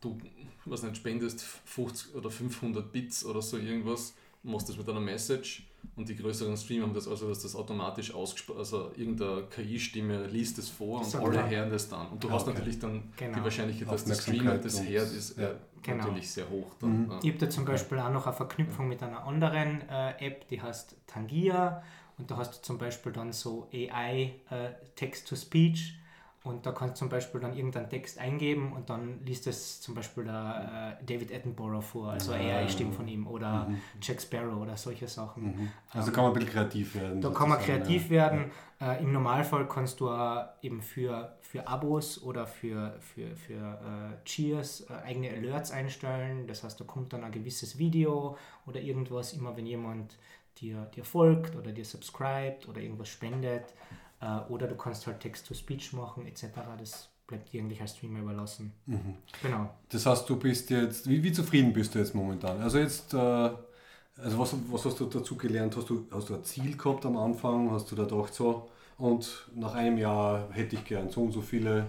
du 0.00 0.18
was 0.64 0.82
nicht, 0.82 0.96
spendest 0.96 1.42
50 1.42 2.14
oder 2.14 2.30
500 2.30 2.90
Bits 2.92 3.24
oder 3.24 3.40
so 3.40 3.56
irgendwas, 3.56 4.14
machst 4.42 4.68
das 4.68 4.76
mit 4.76 4.88
einer 4.88 5.00
Message 5.00 5.66
und 5.94 6.08
die 6.08 6.16
größeren 6.16 6.56
Streamer 6.56 6.84
haben 6.86 6.94
das 6.94 7.06
also, 7.08 7.28
dass 7.28 7.42
das 7.42 7.54
automatisch 7.54 8.12
ausgesprochen, 8.14 8.58
also 8.58 8.90
irgendeine 8.96 9.44
KI-Stimme 9.50 10.26
liest 10.26 10.58
es 10.58 10.68
vor 10.68 10.98
und 11.00 11.06
So, 11.06 11.18
alle 11.18 11.30
klar. 11.32 11.48
hören 11.50 11.70
das 11.70 11.88
dann. 11.88 12.08
Und 12.08 12.22
du 12.24 12.28
Ah, 12.28 12.32
hast 12.32 12.42
okay. 12.48 12.54
natürlich 12.58 12.78
dann 12.78 13.02
Genau. 13.16 13.38
die 13.38 13.44
Wahrscheinlichkeit, 13.44 13.90
dass 13.92 14.04
der 14.04 14.14
Streamer 14.14 14.58
das 14.58 14.74
und- 14.80 14.88
hört, 14.88 15.12
ist 15.12 15.38
ja. 15.38 15.48
äh, 15.50 15.54
Genau. 15.82 16.04
natürlich 16.04 16.30
sehr 16.30 16.48
hoch. 16.50 16.74
Dann, 16.80 17.04
Mhm. 17.04 17.10
ja. 17.10 17.18
Ich 17.22 17.28
habe 17.30 17.38
da 17.38 17.50
zum 17.50 17.64
Beispiel 17.64 17.98
auch 18.00 18.10
noch 18.10 18.26
eine 18.26 18.34
Verknüpfung 18.36 18.88
mit 18.88 19.02
einer 19.02 19.24
anderen 19.24 19.82
äh, 19.88 20.26
App, 20.26 20.48
die 20.48 20.60
heißt 20.60 20.96
Tangia 21.06 21.82
und 22.18 22.30
da 22.30 22.36
hast 22.38 22.56
du 22.58 22.62
zum 22.62 22.78
Beispiel 22.78 23.12
dann 23.12 23.32
so 23.32 23.68
AI 23.72 24.32
äh, 24.50 24.70
Text-to-Speech 24.96 25.98
und 26.46 26.64
da 26.64 26.70
kannst 26.70 26.94
du 26.94 26.98
zum 27.00 27.08
Beispiel 27.08 27.40
dann 27.40 27.56
irgendeinen 27.56 27.90
Text 27.90 28.18
eingeben 28.18 28.72
und 28.72 28.88
dann 28.88 29.20
liest 29.24 29.48
es 29.48 29.80
zum 29.80 29.96
Beispiel 29.96 30.24
der, 30.24 30.98
äh, 31.00 31.04
David 31.04 31.34
Attenborough 31.34 31.82
vor, 31.82 32.12
also 32.12 32.32
Ah. 32.32 32.36
AI-Stimme 32.36 32.92
von 32.92 33.08
ihm 33.08 33.26
oder 33.26 33.68
Jack 34.00 34.22
Sparrow 34.22 34.62
oder 34.62 34.76
solche 34.76 35.08
Sachen. 35.08 35.72
Also 35.90 36.12
kann 36.12 36.22
man 36.22 36.32
ein 36.32 36.38
bisschen 36.38 36.52
kreativ 36.52 36.94
werden. 36.94 37.20
Da 37.20 37.30
kann 37.30 37.48
man 37.48 37.58
kreativ 37.58 38.04
ja. 38.04 38.10
werden. 38.10 38.50
Äh, 38.80 39.02
Im 39.02 39.12
Normalfall 39.12 39.66
kannst 39.66 39.98
du 40.00 40.08
auch 40.08 40.44
eben 40.62 40.82
für, 40.82 41.36
für 41.40 41.66
Abos 41.66 42.22
oder 42.22 42.46
für, 42.46 42.94
für, 43.00 43.34
für 43.34 43.54
äh, 43.54 44.24
Cheers 44.24 44.82
äh, 44.88 44.92
eigene 45.04 45.30
Alerts 45.30 45.72
einstellen. 45.72 46.46
Das 46.46 46.62
heißt, 46.62 46.78
da 46.78 46.84
kommt 46.84 47.12
dann 47.12 47.24
ein 47.24 47.32
gewisses 47.32 47.78
Video 47.78 48.36
oder 48.66 48.80
irgendwas, 48.80 49.32
immer 49.32 49.56
wenn 49.56 49.66
jemand 49.66 50.16
dir, 50.60 50.86
dir 50.94 51.04
folgt 51.04 51.56
oder 51.56 51.72
dir 51.72 51.84
subscribt 51.84 52.68
oder 52.68 52.80
irgendwas 52.80 53.08
spendet. 53.08 53.74
Äh, 54.20 54.38
oder 54.48 54.66
du 54.66 54.76
kannst 54.76 55.06
halt 55.06 55.20
Text-to-Speech 55.20 55.92
machen 55.92 56.26
etc. 56.26 56.44
Das 56.78 57.08
bleibt 57.26 57.52
dir 57.52 57.60
eigentlich 57.60 57.80
als 57.80 57.96
Streamer 57.96 58.20
überlassen. 58.20 58.72
Mhm. 58.86 59.16
Genau. 59.42 59.68
Das 59.88 60.06
heißt, 60.06 60.28
du 60.28 60.36
bist 60.36 60.70
jetzt, 60.70 61.08
wie, 61.08 61.22
wie 61.22 61.32
zufrieden 61.32 61.72
bist 61.72 61.94
du 61.94 61.98
jetzt 61.98 62.14
momentan? 62.14 62.60
Also 62.60 62.78
jetzt, 62.78 63.14
äh, 63.14 63.16
also 63.18 64.38
was, 64.38 64.54
was 64.70 64.84
hast 64.84 65.00
du 65.00 65.06
dazu 65.06 65.36
gelernt? 65.36 65.76
Hast 65.76 65.90
du, 65.90 66.06
hast 66.10 66.30
du 66.30 66.34
ein 66.34 66.44
Ziel 66.44 66.76
gehabt 66.76 67.04
am 67.04 67.16
Anfang? 67.16 67.70
Hast 67.70 67.90
du 67.90 67.96
da 67.96 68.04
gedacht 68.04 68.32
so, 68.32 68.68
und 68.98 69.48
nach 69.54 69.74
einem 69.74 69.98
Jahr 69.98 70.48
hätte 70.52 70.76
ich 70.76 70.84
gern 70.84 71.10
so 71.10 71.22
und 71.22 71.32
so 71.32 71.42
viele 71.42 71.86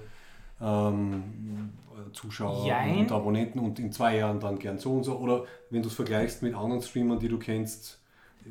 ähm, 0.61 1.71
Zuschauer 2.13 2.67
Jein. 2.67 2.99
und 2.99 3.11
Abonnenten 3.11 3.59
und 3.59 3.79
in 3.79 3.91
zwei 3.91 4.17
Jahren 4.17 4.39
dann 4.39 4.59
gern 4.59 4.77
so 4.77 4.93
und 4.93 5.03
so? 5.03 5.17
Oder 5.17 5.45
wenn 5.69 5.81
du 5.81 5.87
es 5.87 5.95
vergleichst 5.95 6.43
mit 6.43 6.53
anderen 6.53 6.81
Streamern, 6.81 7.19
die 7.19 7.29
du 7.29 7.37
kennst, 7.37 7.96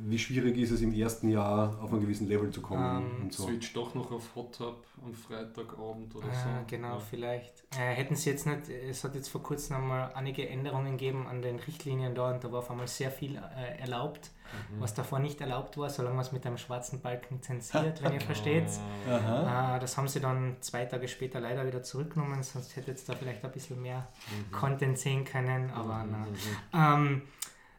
wie 0.05 0.19
schwierig 0.19 0.57
ist 0.59 0.71
es 0.71 0.81
im 0.83 0.93
ersten 0.93 1.29
Jahr 1.29 1.79
auf 1.83 1.93
einen 1.93 2.01
gewissen 2.03 2.29
Level 2.29 2.51
zu 2.51 2.61
kommen 2.63 3.05
Ähm, 3.19 3.23
und 3.25 3.33
so? 3.33 3.45
Switch 3.45 3.73
doch 3.73 3.95
noch 3.95 4.11
auf 4.13 4.35
Hot 4.35 4.57
Tub 4.57 4.85
am 5.05 5.13
Freitagabend 5.15 6.15
oder 6.15 6.27
so. 6.27 6.49
Ah, 6.49 6.65
genau, 6.67 6.95
Ja. 6.95 6.99
vielleicht. 6.99 7.65
Äh, 7.79 7.95
hätten 7.95 8.15
sie 8.17 8.31
jetzt 8.31 8.47
nicht, 8.47 8.69
es 8.69 9.05
hat 9.05 9.15
jetzt 9.15 9.29
vor 9.29 9.43
kurzem 9.43 9.77
einmal 9.77 10.13
einige 10.15 10.49
Änderungen 10.49 10.93
gegeben 10.93 11.27
an 11.27 11.43
den 11.43 11.59
Richtlinien 11.59 12.15
da 12.15 12.31
und 12.33 12.43
da 12.45 12.51
war 12.53 12.61
auf 12.61 12.71
einmal 12.71 12.89
sehr 12.89 13.11
viel 13.11 13.37
äh, 13.37 13.79
erlaubt, 13.81 14.31
Mhm. 14.71 14.81
was 14.81 14.95
davor 14.95 15.19
nicht 15.19 15.41
erlaubt 15.41 15.77
war, 15.77 15.91
solange 15.91 16.15
man 16.15 16.25
es 16.25 16.31
mit 16.31 16.47
einem 16.47 16.57
schwarzen 16.57 17.01
Balken 17.01 17.43
zensiert, 17.43 18.01
wenn 18.03 18.13
ihr 18.13 18.21
versteht. 18.33 18.69
Aha. 19.11 19.77
Äh, 19.77 19.81
das 19.81 19.97
haben 19.97 20.07
sie 20.07 20.21
dann 20.21 20.57
zwei 20.61 20.85
Tage 20.85 21.09
später 21.09 21.41
leider 21.41 21.67
wieder 21.67 21.83
zurückgenommen, 21.83 22.43
sonst 22.45 22.77
hätte 22.77 22.93
jetzt 22.93 23.09
da 23.09 23.15
vielleicht 23.15 23.45
ein 23.45 23.51
bisschen 23.51 23.83
mehr 23.83 24.07
Content 24.53 24.99
sehen 24.99 25.25
können, 25.25 25.71
aber 25.71 26.05
na. 26.09 26.95
Ähm, 26.95 27.23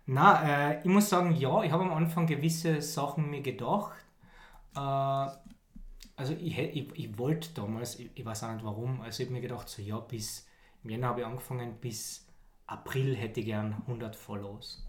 na, 0.08 0.72
äh, 0.72 0.80
ich 0.80 0.86
muss 0.86 1.10
sagen, 1.10 1.36
ja, 1.36 1.64
ich 1.64 1.72
habe 1.72 1.84
am 1.84 1.94
Anfang 1.94 2.28
gewisse 2.28 2.82
Sachen 2.82 3.30
mir 3.30 3.42
gedacht. 3.42 3.94
Äh, 4.74 4.80
also 4.80 6.34
ich, 6.34 6.58
ich, 6.58 6.92
ich 6.96 7.18
wollte 7.18 7.54
damals, 7.54 8.00
ich, 8.00 8.10
ich 8.16 8.26
weiß 8.26 8.44
auch 8.44 8.54
nicht 8.54 8.64
warum, 8.64 9.02
also 9.02 9.22
ich 9.22 9.28
habe 9.28 9.36
mir 9.36 9.42
gedacht, 9.42 9.68
so 9.68 9.82
ja, 9.82 10.00
bis 10.00 10.48
im 10.84 10.92
Jänner 10.92 11.10
habe 11.10 11.22
ich 11.22 11.26
angefangen, 11.26 11.76
bis 11.82 12.26
April 12.68 13.16
hätte 13.16 13.42
ich 13.42 13.48
gern 13.48 13.74
100 13.82 14.16
Follows. 14.16 14.88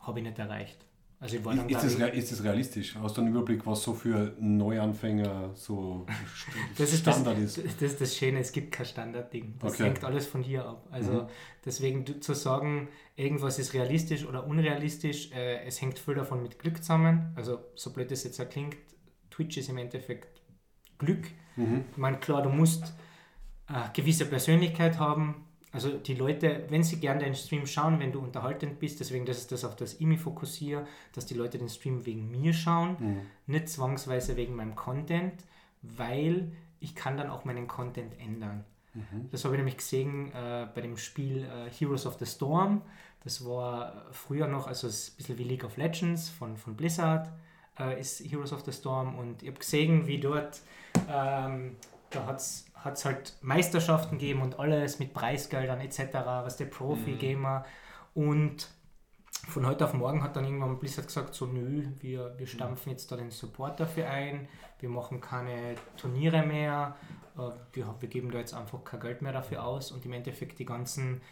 Habe 0.00 0.20
ich 0.20 0.26
nicht 0.26 0.38
erreicht. 0.38 0.84
Also 1.22 1.36
ich 1.36 1.44
war 1.44 1.54
dann, 1.54 1.68
Ist, 1.68 1.84
ich, 1.84 1.98
rea- 2.00 2.08
ist 2.08 2.32
das 2.32 2.42
realistisch? 2.42 2.96
Hast 2.96 3.16
du 3.16 3.20
einen 3.20 3.30
Überblick, 3.30 3.64
was 3.64 3.82
so 3.84 3.94
für 3.94 4.34
Neuanfänger 4.40 5.52
so 5.54 6.04
Das 6.78 6.92
ist 6.92 7.06
das, 7.06 7.14
Standard 7.14 7.38
ist? 7.38 7.58
das 7.58 7.80
ist 7.92 8.00
das 8.00 8.16
Schöne, 8.16 8.40
es 8.40 8.50
gibt 8.52 8.72
kein 8.72 8.86
Standardding. 8.86 9.54
Das 9.60 9.74
Okay. 9.74 9.84
hängt 9.84 10.04
alles 10.04 10.26
von 10.26 10.42
dir 10.42 10.66
ab. 10.66 10.88
Also 10.90 11.12
Mhm. 11.12 11.26
deswegen 11.64 12.20
zu 12.20 12.34
sagen, 12.34 12.88
irgendwas 13.16 13.58
ist 13.60 13.72
realistisch 13.72 14.24
oder 14.26 14.46
unrealistisch, 14.46 15.30
äh, 15.32 15.64
es 15.64 15.80
hängt 15.80 15.98
viel 16.00 16.14
davon 16.14 16.42
mit 16.42 16.58
Glück 16.58 16.78
zusammen. 16.82 17.32
Also 17.36 17.60
so 17.76 17.92
blöd 17.92 18.10
das 18.10 18.24
jetzt 18.24 18.40
auch 18.40 18.48
klingt, 18.48 18.76
Twitch 19.30 19.56
ist 19.58 19.68
im 19.68 19.78
Endeffekt 19.78 20.40
Glück. 20.98 21.28
Mhm. 21.56 21.84
Ich 21.92 21.98
meine, 21.98 22.18
klar, 22.18 22.42
du 22.42 22.50
musst 22.50 22.92
eine 23.66 23.90
gewisse 23.94 24.26
Persönlichkeit 24.26 24.98
haben. 24.98 25.46
Also 25.72 25.90
die 25.96 26.14
Leute, 26.14 26.66
wenn 26.68 26.82
sie 26.82 27.00
gerne 27.00 27.20
deinen 27.22 27.34
Stream 27.34 27.66
schauen, 27.66 27.98
wenn 27.98 28.12
du 28.12 28.20
unterhaltend 28.20 28.78
bist, 28.78 29.00
deswegen 29.00 29.24
das 29.24 29.38
ist 29.38 29.52
das, 29.52 29.64
auf 29.64 29.74
das 29.74 29.94
ich 29.94 30.06
mich 30.06 30.20
fokussiere, 30.20 30.86
dass 31.14 31.24
die 31.24 31.34
Leute 31.34 31.56
den 31.58 31.68
Stream 31.70 32.04
wegen 32.04 32.30
mir 32.30 32.52
schauen, 32.52 32.96
Mhm. 33.00 33.20
nicht 33.46 33.68
zwangsweise 33.70 34.36
wegen 34.36 34.54
meinem 34.54 34.74
Content, 34.74 35.32
weil 35.80 36.52
ich 36.80 36.94
kann 36.94 37.16
dann 37.16 37.30
auch 37.30 37.44
meinen 37.44 37.66
Content 37.68 38.18
ändern. 38.20 38.64
Das 39.30 39.44
habe 39.46 39.54
ich 39.54 39.58
nämlich 39.58 39.78
gesehen 39.78 40.30
äh, 40.32 40.66
bei 40.74 40.82
dem 40.82 40.98
Spiel 40.98 41.44
äh, 41.44 41.70
Heroes 41.70 42.04
of 42.04 42.18
the 42.18 42.26
Storm. 42.26 42.82
Das 43.24 43.42
war 43.46 44.04
früher 44.10 44.46
noch, 44.48 44.66
also 44.66 44.86
es 44.86 45.08
ist 45.08 45.14
ein 45.14 45.16
bisschen 45.16 45.38
wie 45.38 45.44
League 45.44 45.64
of 45.64 45.78
Legends 45.78 46.28
von, 46.28 46.58
von 46.58 46.76
Blizzard, 46.76 47.30
äh, 47.78 47.98
ist 47.98 48.20
Heroes 48.20 48.52
of 48.52 48.60
the 48.66 48.72
Storm. 48.72 49.16
Und 49.18 49.42
ich 49.42 49.48
habe 49.48 49.58
gesehen, 49.58 50.06
wie 50.06 50.18
dort, 50.20 50.60
ähm, 51.10 51.76
da 52.12 52.26
hat 52.26 52.38
es 52.38 53.04
halt 53.04 53.34
Meisterschaften 53.40 54.18
gegeben 54.18 54.42
und 54.42 54.58
alles 54.58 54.98
mit 54.98 55.14
Preisgeldern 55.14 55.80
etc., 55.80 56.14
was 56.24 56.56
der 56.56 56.66
Profi-Gamer. 56.66 57.64
Und 58.14 58.68
von 59.48 59.66
heute 59.66 59.84
auf 59.84 59.94
morgen 59.94 60.22
hat 60.22 60.36
dann 60.36 60.44
irgendwann 60.44 60.78
Blizzard 60.78 61.06
gesagt, 61.06 61.34
so 61.34 61.46
nö, 61.46 61.84
wir, 62.00 62.38
wir 62.38 62.46
stampfen 62.46 62.90
jetzt 62.90 63.10
da 63.10 63.16
den 63.16 63.30
Support 63.30 63.80
dafür 63.80 64.08
ein, 64.08 64.48
wir 64.78 64.88
machen 64.88 65.20
keine 65.20 65.74
Turniere 65.96 66.42
mehr, 66.42 66.96
äh, 67.36 67.50
wir, 67.72 67.94
wir 67.98 68.08
geben 68.08 68.30
da 68.30 68.38
jetzt 68.38 68.54
einfach 68.54 68.84
kein 68.84 69.00
Geld 69.00 69.22
mehr 69.22 69.32
dafür 69.32 69.64
aus 69.64 69.90
und 69.90 70.04
im 70.04 70.12
Endeffekt 70.12 70.58
die 70.58 70.64
ganzen 70.64 71.22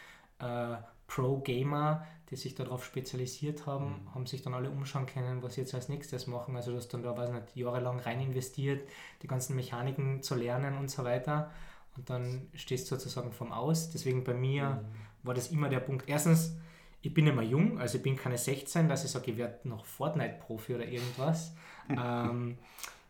äh, 0.41 0.77
Pro-Gamer, 1.07 2.07
die 2.31 2.37
sich 2.37 2.55
darauf 2.55 2.85
spezialisiert 2.85 3.67
haben, 3.67 4.09
haben 4.15 4.27
sich 4.27 4.43
dann 4.43 4.55
alle 4.55 4.71
umschauen 4.71 5.07
können, 5.07 5.43
was 5.43 5.55
sie 5.55 5.63
jetzt 5.63 5.75
als 5.75 5.89
nächstes 5.89 6.29
machen. 6.29 6.55
Also 6.55 6.71
du 6.71 6.77
hast 6.77 6.89
dann 6.95 7.03
da, 7.03 7.17
weiß 7.17 7.31
nicht, 7.31 7.57
jahrelang 7.57 7.99
rein 7.99 8.21
investiert, 8.21 8.89
die 9.23 9.27
ganzen 9.27 9.57
Mechaniken 9.57 10.23
zu 10.23 10.37
lernen 10.37 10.79
und 10.79 10.91
so 10.91 11.03
weiter. 11.03 11.51
Und 11.97 12.09
dann 12.09 12.49
stehst 12.55 12.91
du 12.91 12.95
sozusagen 12.95 13.33
vom 13.33 13.53
Aus. 13.53 13.91
Deswegen 13.91 14.23
bei 14.23 14.35
mir 14.35 14.85
war 15.25 15.35
das 15.35 15.51
immer 15.51 15.69
der 15.69 15.81
Punkt. 15.81 16.09
Erstens, 16.09 16.57
ich 17.03 17.13
bin 17.13 17.27
immer 17.27 17.43
jung, 17.43 17.81
also 17.81 17.97
ich 17.97 18.03
bin 18.03 18.17
keine 18.17 18.39
16, 18.39 18.89
dass 18.89 19.05
ich 19.05 19.11
sage, 19.11 19.33
ich 19.33 19.37
werde 19.37 19.69
noch 19.69 19.85
Fortnite-Profi 19.85 20.77
oder 20.77 20.87
irgendwas. 20.87 21.55
ähm, 21.89 22.59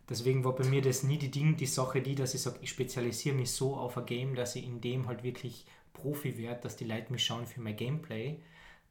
deswegen 0.08 0.44
war 0.44 0.54
bei 0.54 0.64
mir 0.64 0.80
das 0.80 1.02
nie 1.02 1.18
die 1.18 1.30
Ding, 1.30 1.56
die 1.56 1.66
Sache, 1.66 2.00
die, 2.00 2.14
dass 2.14 2.34
ich 2.34 2.40
sage, 2.40 2.58
ich 2.62 2.70
spezialisiere 2.70 3.36
mich 3.36 3.50
so 3.50 3.76
auf 3.76 3.98
ein 3.98 4.06
Game, 4.06 4.34
dass 4.34 4.56
ich 4.56 4.64
in 4.64 4.80
dem 4.80 5.08
halt 5.08 5.22
wirklich 5.24 5.66
Profi 5.92 6.38
werde, 6.38 6.62
dass 6.62 6.76
die 6.76 6.84
Leute 6.84 7.12
mich 7.12 7.24
schauen 7.24 7.46
für 7.46 7.60
mein 7.60 7.76
Gameplay. 7.76 8.40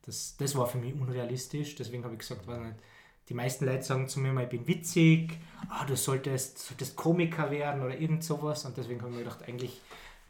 Das, 0.06 0.36
das 0.38 0.56
war 0.56 0.68
für 0.68 0.78
mich 0.78 0.94
unrealistisch, 0.94 1.76
deswegen 1.76 2.04
habe 2.04 2.14
ich 2.14 2.20
gesagt, 2.20 2.48
weiß 2.48 2.60
nicht, 2.60 2.76
die 3.30 3.36
meisten 3.36 3.66
Leute 3.66 3.84
sagen 3.84 4.08
zu 4.08 4.20
mir 4.20 4.34
mal, 4.34 4.46
ich 4.46 4.50
bin 4.50 4.68
witzig, 4.68 5.40
ah, 5.70 5.86
du 5.86 5.96
solltest, 5.96 6.58
solltest 6.58 6.96
Komiker 6.96 7.52
werden 7.52 7.84
oder 7.84 7.98
irgend 7.98 8.24
sowas 8.24 8.66
und 8.66 8.76
deswegen 8.76 9.02
habe 9.02 9.12
ich 9.12 9.18
mir 9.18 9.24
gedacht, 9.24 9.48
eigentlich 9.48 9.80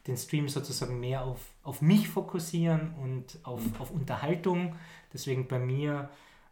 den 0.06 0.16
Stream 0.16 0.48
sozusagen 0.48 1.00
mehr 1.00 1.24
auf, 1.24 1.40
auf 1.62 1.82
mich 1.82 2.08
fokussieren 2.08 2.94
und 3.02 3.38
auf, 3.42 3.60
auf 3.78 3.90
Unterhaltung. 3.90 4.74
Deswegen 5.12 5.46
bei 5.46 5.58
mir, 5.58 6.08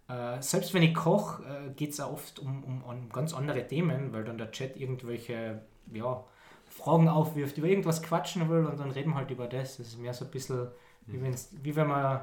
äh, 0.09 0.41
selbst 0.41 0.75
wenn 0.75 0.83
ich 0.83 0.95
koche, 0.95 1.43
äh, 1.45 1.71
geht 1.71 1.91
es 1.91 2.01
oft 2.01 2.39
um, 2.39 2.65
um, 2.65 2.83
um 2.83 3.09
ganz 3.09 3.33
andere 3.35 3.67
Themen, 3.67 4.13
weil 4.13 4.25
dann 4.25 4.39
der 4.39 4.51
Chat 4.51 4.77
irgendwelche 4.77 5.63
ja, 5.93 6.25
Fragen 6.67 7.09
aufwirft, 7.09 7.57
über 7.59 7.69
irgendwas 7.69 8.03
quatschen 8.03 8.49
will 8.49 8.67
und 8.67 8.79
dann 8.79 8.91
reden 8.91 9.11
wir 9.11 9.17
halt 9.17 9.31
über 9.31 9.47
das. 9.47 9.79
Das 9.79 9.89
ist 9.89 9.99
mehr 9.99 10.15
so 10.15 10.25
ein 10.25 10.31
bisschen, 10.31 10.69
wie, 11.07 11.21
wenn's, 11.23 11.51
wie 11.63 11.75
wenn 11.75 11.89
man 11.89 12.21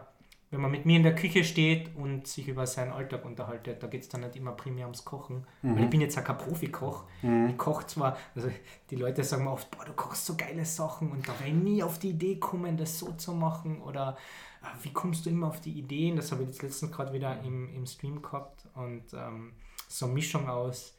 wenn 0.56 0.62
man 0.62 0.72
mit 0.72 0.86
mir 0.86 0.96
in 0.96 1.04
der 1.04 1.14
Küche 1.16 1.44
steht 1.44 1.96
und 1.96 2.28
sich 2.28 2.48
über 2.48 2.66
seinen 2.66 2.94
Alltag 2.94 3.26
unterhaltet, 3.26 3.84
da 3.84 3.88
geht 3.88 4.04
es 4.04 4.10
dann 4.10 4.22
nicht 4.22 4.38
immer 4.38 4.54
primär 4.54 4.86
ums 4.86 5.04
Kochen. 5.04 5.46
Weil 5.76 5.84
ich 5.84 5.90
bin 5.90 6.00
jetzt 6.00 6.18
auch 6.18 6.24
kein 6.24 6.38
Profikoch. 6.38 7.04
Ich 7.50 7.58
koche 7.58 7.86
zwar, 7.88 8.18
also 8.34 8.50
die 8.90 8.96
Leute 8.96 9.24
sagen 9.24 9.44
mir 9.44 9.52
oft, 9.52 9.70
boah, 9.70 9.84
du 9.84 9.92
kochst 9.94 10.26
so 10.26 10.36
geile 10.38 10.64
Sachen 10.64 11.12
und 11.12 11.28
da 11.28 11.38
wäre 11.40 11.50
ich 11.50 11.56
nie 11.56 11.84
auf 11.84 12.00
die 12.00 12.12
Idee 12.12 12.38
kommen, 12.38 12.78
das 12.78 12.98
so 12.98 13.12
zu 13.12 13.34
machen. 13.34 13.82
Oder 13.82 14.18
ah, 14.62 14.72
wie 14.82 14.94
kommst 14.94 15.26
du 15.26 15.30
immer 15.30 15.48
auf 15.48 15.60
die 15.60 15.78
Ideen? 15.78 16.16
Das 16.16 16.32
habe 16.32 16.44
ich 16.44 16.50
jetzt 16.50 16.62
letztens 16.62 16.92
gerade 16.92 17.12
wieder 17.12 17.42
im, 17.44 17.74
im 17.76 17.86
Stream 17.86 18.22
gehabt. 18.22 18.66
Und 18.74 19.04
ähm, 19.14 19.52
so 19.90 20.06
eine 20.06 20.14
Mischung 20.14 20.48
aus, 20.48 20.95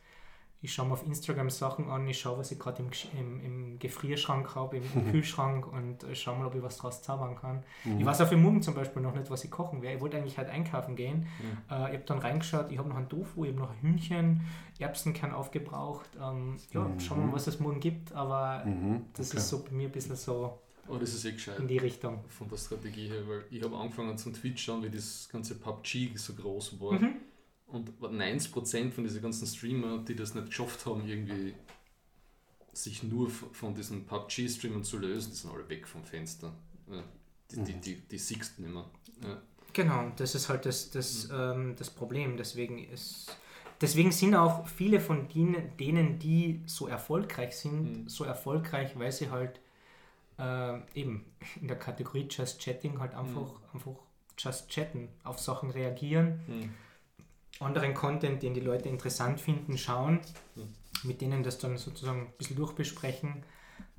ich 0.63 0.73
schaue 0.73 0.87
mir 0.87 0.95
auf 0.95 1.07
Instagram 1.07 1.51
Sachen 1.51 1.91
an, 1.91 2.09
ich 2.09 2.19
schaue, 2.19 2.39
was 2.39 2.51
ich 2.51 2.59
gerade 2.59 2.83
im, 2.83 2.91
im, 3.19 3.41
im 3.45 3.79
Gefrierschrank 3.79 4.55
habe, 4.55 4.79
im, 4.79 4.83
im 4.95 5.05
Kühlschrank 5.13 5.67
und 5.71 6.03
äh, 6.05 6.15
schaue 6.15 6.39
mal, 6.39 6.47
ob 6.47 6.55
ich 6.55 6.63
was 6.63 6.79
draus 6.79 7.03
zaubern 7.03 7.37
kann. 7.37 7.63
Ich 7.99 8.05
weiß 8.05 8.21
auch 8.23 8.29
für 8.29 8.37
morgen 8.37 8.63
zum 8.63 8.75
Beispiel 8.75 9.03
noch 9.03 9.15
nicht, 9.15 9.31
was 9.31 9.45
ich 9.45 9.51
kochen 9.51 9.83
werde. 9.83 9.97
Ich 9.97 10.01
wollte 10.03 10.17
eigentlich 10.17 10.39
halt 10.39 10.49
einkaufen 10.49 10.97
gehen. 10.97 11.27
Äh, 11.71 11.91
ich 11.91 11.95
habe 11.95 12.05
dann 12.07 12.19
reingeschaut, 12.19 12.71
ich 12.73 12.79
habe 12.79 12.89
noch 12.89 12.97
ein 12.97 13.09
Tofu, 13.09 13.45
ich 13.45 13.51
habe 13.53 13.61
noch 13.61 13.71
ein 13.71 13.77
Hühnchen, 13.83 14.41
Erbsenkern 14.79 15.33
aufgebraucht. 15.33 16.09
Ähm, 16.21 16.57
ja, 16.73 16.89
schauen 16.99 17.21
wir 17.21 17.27
mal, 17.27 17.33
was 17.35 17.47
es 17.47 17.61
morgen 17.61 17.81
gibt, 17.81 18.13
aber 18.13 18.65
Mhm. 18.65 19.05
das 19.13 19.29
okay. 19.31 19.39
ist 19.39 19.49
so 19.49 19.63
bei 19.63 19.71
mir 19.73 19.89
ein 19.89 19.93
bisschen 19.93 20.17
so 20.17 20.59
Aber 20.89 20.99
das 20.99 21.15
ist 21.15 21.25
eh 21.27 21.33
gescheit. 21.33 21.59
in 21.59 21.69
die 21.69 21.79
Richtung. 21.79 22.25
Von 22.29 22.49
der 22.49 22.57
Strategie 22.57 23.09
her, 23.09 23.23
weil 23.29 23.45
ich 23.51 23.63
habe 23.63 23.77
angefangen 23.77 24.17
zum 24.19 24.33
Twitch 24.33 24.65
schauen, 24.65 24.83
wie 24.83 24.91
das 24.91 25.29
ganze 25.31 25.55
PUBG 25.57 26.17
so 26.17 26.33
groß 26.35 26.81
war. 26.81 26.99
Mhm. 27.81 28.05
Und 28.05 28.21
90% 28.21 28.91
von 28.93 29.05
diesen 29.05 29.23
ganzen 29.23 29.47
Streamer, 29.47 29.99
die 29.99 30.15
das 30.17 30.35
nicht 30.35 30.47
geschafft 30.49 30.87
haben, 30.87 31.07
irgendwie 31.07 31.55
sich 32.73 33.03
nur 33.03 33.31
von 33.31 33.75
diesen 33.75 34.05
PUBG-Streamern 34.07 34.85
zu 34.85 34.99
lösen, 34.99 35.31
die 35.31 35.37
sind 35.37 35.53
alle 35.53 35.69
weg 35.69 35.87
vom 35.89 36.05
Fenster. 36.05 36.53
Die, 37.51 37.63
die, 37.63 37.73
die, 37.75 37.95
die 37.97 38.19
siehst 38.19 38.59
nicht 38.59 38.73
mehr. 38.73 38.85
Ja. 39.23 39.41
Genau, 39.73 40.01
und 40.01 40.21
das 40.21 40.35
ist 40.35 40.49
halt 40.49 40.67
das, 40.67 40.91
das, 40.91 41.29
ähm, 41.33 41.75
das 41.79 41.91
Problem. 41.91 42.37
Deswegen, 42.37 42.79
ist, 42.79 43.35
deswegen 43.81 44.13
sind 44.13 44.35
auch 44.35 44.67
viele 44.69 45.01
von 45.01 45.29
denen, 45.29 45.77
denen 45.79 46.19
die 46.19 46.63
so 46.67 46.87
erfolgreich 46.87 47.57
sind, 47.57 48.03
Mhm. 48.05 48.09
so 48.09 48.25
erfolgreich, 48.25 48.99
weil 48.99 49.13
sie 49.13 49.31
halt 49.31 49.61
äh, 50.39 50.79
eben 50.95 51.25
in 51.61 51.69
der 51.69 51.79
Kategorie 51.79 52.27
Just 52.31 52.61
Chatting 52.61 52.99
halt 53.01 53.15
einfach, 53.15 53.53
einfach 53.73 53.93
Just 54.37 54.69
Chatten, 54.69 55.09
auf 55.25 55.39
Sachen 55.39 55.71
reagieren, 55.71 56.41
Mhm. 56.47 56.75
Anderen 57.61 57.95
Content, 57.95 58.43
den 58.43 58.55
die 58.55 58.61
Leute 58.61 58.89
interessant 58.89 59.41
finden, 59.41 59.79
schauen, 59.79 60.21
Mhm. 60.55 60.75
mit 61.05 61.21
denen 61.21 61.43
das 61.43 61.59
dann 61.59 61.77
sozusagen 61.79 62.21
ein 62.23 62.33
bisschen 62.39 62.57
durchbesprechen, 62.57 63.43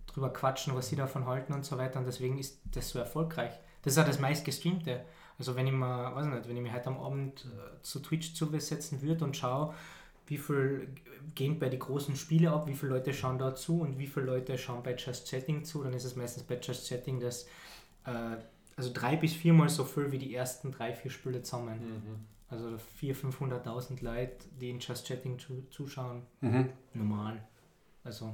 drüber 0.08 0.32
quatschen, 0.32 0.76
was 0.76 0.90
sie 0.90 0.96
davon 0.96 1.26
halten 1.26 1.54
und 1.54 1.66
so 1.66 1.78
weiter. 1.78 2.00
Und 2.00 2.06
deswegen 2.06 2.38
ist 2.38 2.60
das 2.72 2.90
so 2.90 3.00
erfolgreich. 3.00 3.52
Das 3.84 3.94
ist 3.94 4.00
auch 4.00 4.06
das 4.06 4.20
meistgestreamte. 4.20 5.04
Also 5.40 5.56
wenn 5.56 5.68
ich 5.68 5.74
mir, 5.74 6.16
weiß 6.16 6.26
ich 6.26 6.34
nicht, 6.34 6.50
wenn 6.50 6.58
ich 6.58 6.64
mich 6.64 6.74
heute 6.74 6.88
am 6.88 7.00
Abend 7.00 7.46
äh, 7.46 7.82
zu 7.84 8.00
Twitch 8.00 8.34
zusetzen 8.34 9.02
würde 9.02 9.24
und 9.24 9.38
schaue, 9.38 9.74
wie 10.26 10.38
viel 10.38 10.90
gehen 11.36 11.58
bei 11.60 11.70
den 11.70 11.80
großen 11.80 12.16
Spielen 12.16 12.48
ab, 12.48 12.68
wie 12.68 12.74
viele 12.74 12.94
Leute 12.94 13.14
schauen 13.14 13.38
da 13.38 13.56
zu 13.56 13.80
und 13.82 13.98
wie 13.98 14.08
viele 14.08 14.26
Leute 14.26 14.58
schauen 14.58 14.84
bei 14.84 14.96
Just 14.96 15.30
Chatting 15.30 15.64
zu, 15.64 15.84
dann 15.84 15.94
ist 15.94 16.04
es 16.04 16.16
meistens 16.16 16.44
bei 16.44 16.60
Just 16.60 16.90
Chatting 16.90 17.20
das 17.20 17.44
äh, 18.06 18.38
also 18.76 18.92
drei 18.94 19.16
bis 19.16 19.34
viermal 19.34 19.70
so 19.70 19.84
viel 19.86 20.12
wie 20.12 20.18
die 20.18 20.36
ersten 20.36 20.72
drei, 20.72 20.94
vier 20.94 21.12
Spiele 21.12 21.42
zusammen. 21.44 21.80
Mhm. 21.80 22.26
Also 22.50 22.78
400.000, 23.02 23.64
500.000 23.66 24.04
Leute, 24.04 24.46
die 24.60 24.70
in 24.70 24.80
Just 24.80 25.06
Chatting 25.08 25.38
zu, 25.38 25.64
zuschauen. 25.70 26.22
Mhm. 26.42 26.70
Normal. 26.94 27.44
Also, 28.04 28.34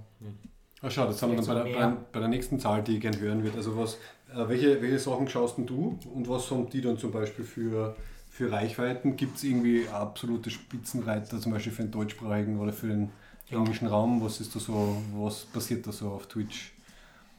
Ah, 0.81 0.89
schau, 0.89 1.05
das 1.07 1.17
sind 1.19 1.29
wir 1.29 1.37
dann 1.37 1.45
bei 1.45 1.53
der, 1.63 1.63
bei, 1.87 1.95
bei 2.11 2.19
der 2.19 2.27
nächsten 2.27 2.59
Zahl, 2.59 2.83
die 2.83 2.95
ich 2.95 3.01
gerne 3.01 3.17
hören 3.19 3.41
wird. 3.43 3.55
Also 3.55 3.77
was, 3.77 3.95
äh, 4.33 4.47
welche, 4.49 4.81
welche 4.81 4.99
Sachen 4.99 5.27
schaust 5.29 5.57
denn 5.57 5.65
du 5.65 5.97
und 6.13 6.27
was 6.27 6.51
haben 6.51 6.69
die 6.69 6.81
dann 6.81 6.97
zum 6.97 7.11
Beispiel 7.11 7.45
für, 7.45 7.95
für 8.29 8.51
Reichweiten? 8.51 9.15
Gibt 9.15 9.37
es 9.37 9.45
irgendwie 9.45 9.87
absolute 9.87 10.49
Spitzenreiter, 10.49 11.39
zum 11.39 11.53
Beispiel 11.53 11.71
für 11.71 11.83
den 11.83 11.91
deutschsprachigen 11.91 12.59
oder 12.59 12.73
für 12.73 12.87
den 12.87 13.09
Ja. 13.49 13.57
englischen 13.59 13.87
Raum? 13.87 14.21
Was 14.21 14.41
ist 14.41 14.53
da 14.55 14.59
so, 14.59 15.01
was 15.15 15.45
passiert 15.45 15.87
da 15.87 15.91
so 15.91 16.09
auf 16.09 16.27
Twitch? 16.27 16.73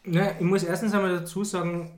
ne, 0.04 0.34
ich 0.38 0.44
muss 0.44 0.62
erstens 0.62 0.92
einmal 0.94 1.12
dazu 1.12 1.44
sagen, 1.44 1.90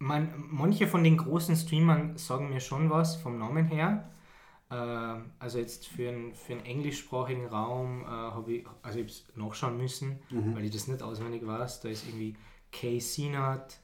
man, 0.00 0.32
manche 0.50 0.86
von 0.88 1.04
den 1.04 1.16
großen 1.16 1.54
Streamern 1.56 2.16
sagen 2.16 2.48
mir 2.50 2.60
schon 2.60 2.90
was 2.90 3.16
vom 3.16 3.38
Namen 3.38 3.66
her. 3.66 4.10
Äh, 4.70 4.74
also 5.38 5.58
jetzt 5.58 5.86
für, 5.86 6.08
einen- 6.08 6.34
für 6.34 6.54
einen 6.54 6.64
englischsprachigen 6.64 7.46
Raum 7.46 8.02
äh, 8.02 8.06
habe 8.06 8.52
ich, 8.54 8.66
also 8.82 8.98
ich 8.98 9.24
nachschauen 9.36 9.76
müssen, 9.76 10.18
weil 10.30 10.64
ich 10.64 10.70
das 10.72 10.88
nicht 10.88 11.02
auswendig 11.02 11.46
weiß. 11.46 11.80
Da 11.80 11.88
ist 11.90 12.06
irgendwie 12.08 12.34
Kay 12.72 12.98
Sinat, 12.98 13.78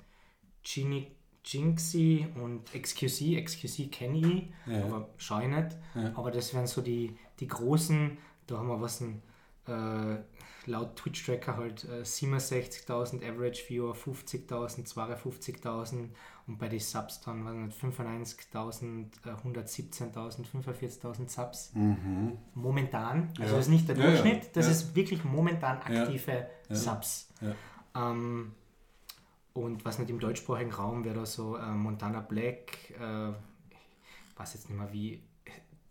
Ginny 0.65 1.13
Jinxie 1.45 2.27
und 2.43 2.73
XQC. 2.73 3.37
XQC 3.45 3.93
kenne 3.93 4.19
ich, 4.19 4.49
Ja. 4.73 4.85
aber 4.85 5.11
schaue 5.17 5.43
ich 5.45 5.49
nicht. 5.49 5.77
Ja. 5.95 6.13
Aber 6.17 6.31
das 6.33 6.53
wären 6.55 6.67
so 6.67 6.81
die, 6.83 7.17
die 7.39 7.47
großen, 7.47 8.19
da 8.49 8.59
haben 8.59 8.67
wir 8.69 8.81
was 8.81 9.01
ein, 9.01 9.23
äh, 9.69 10.17
laut 10.67 10.97
Twitch-Tracker 10.97 11.57
halt 11.57 11.85
äh, 11.85 12.03
67.000 12.03 13.23
Average 13.29 13.63
Viewer, 13.69 13.95
50.000, 13.95 14.87
52.000 14.93 16.09
und 16.47 16.59
bei 16.59 16.69
den 16.69 16.79
Subs 16.81 17.21
dann 17.21 17.45
nicht, 17.47 17.73
95.000, 17.73 19.07
äh, 19.25 19.31
117.000, 19.31 20.45
45.000 20.47 21.29
Subs 21.29 21.73
Mhm. 21.75 22.39
momentan. 22.55 23.29
Also 23.39 23.43
Ja. 23.43 23.51
das 23.59 23.67
ist 23.67 23.69
nicht 23.69 23.89
der 23.89 23.97
Ja, 23.97 24.03
ja. 24.05 24.11
Durchschnitt, 24.11 24.57
das 24.57 24.67
Ja. 24.67 24.73
ist 24.73 24.95
wirklich 24.95 25.25
momentan 25.25 25.81
Ja. 25.93 26.03
aktive 26.03 26.47
Ja. 26.69 26.75
Subs. 26.77 27.29
Ja. 27.41 27.55
Ähm, 28.11 28.53
und 29.55 29.85
was 29.85 29.99
nicht 29.99 30.11
im 30.11 30.21
deutschsprachigen 30.21 30.73
Raum 30.73 31.05
wäre 31.05 31.15
da 31.17 31.27
so 31.27 31.57
äh, 31.57 31.67
Montana 31.71 32.21
Black, 32.21 32.91
äh, 33.01 33.31
ich 33.31 34.39
weiß 34.39 34.55
jetzt 34.55 34.69
nicht 34.69 34.79
mehr 34.79 34.93
wie, 34.93 35.23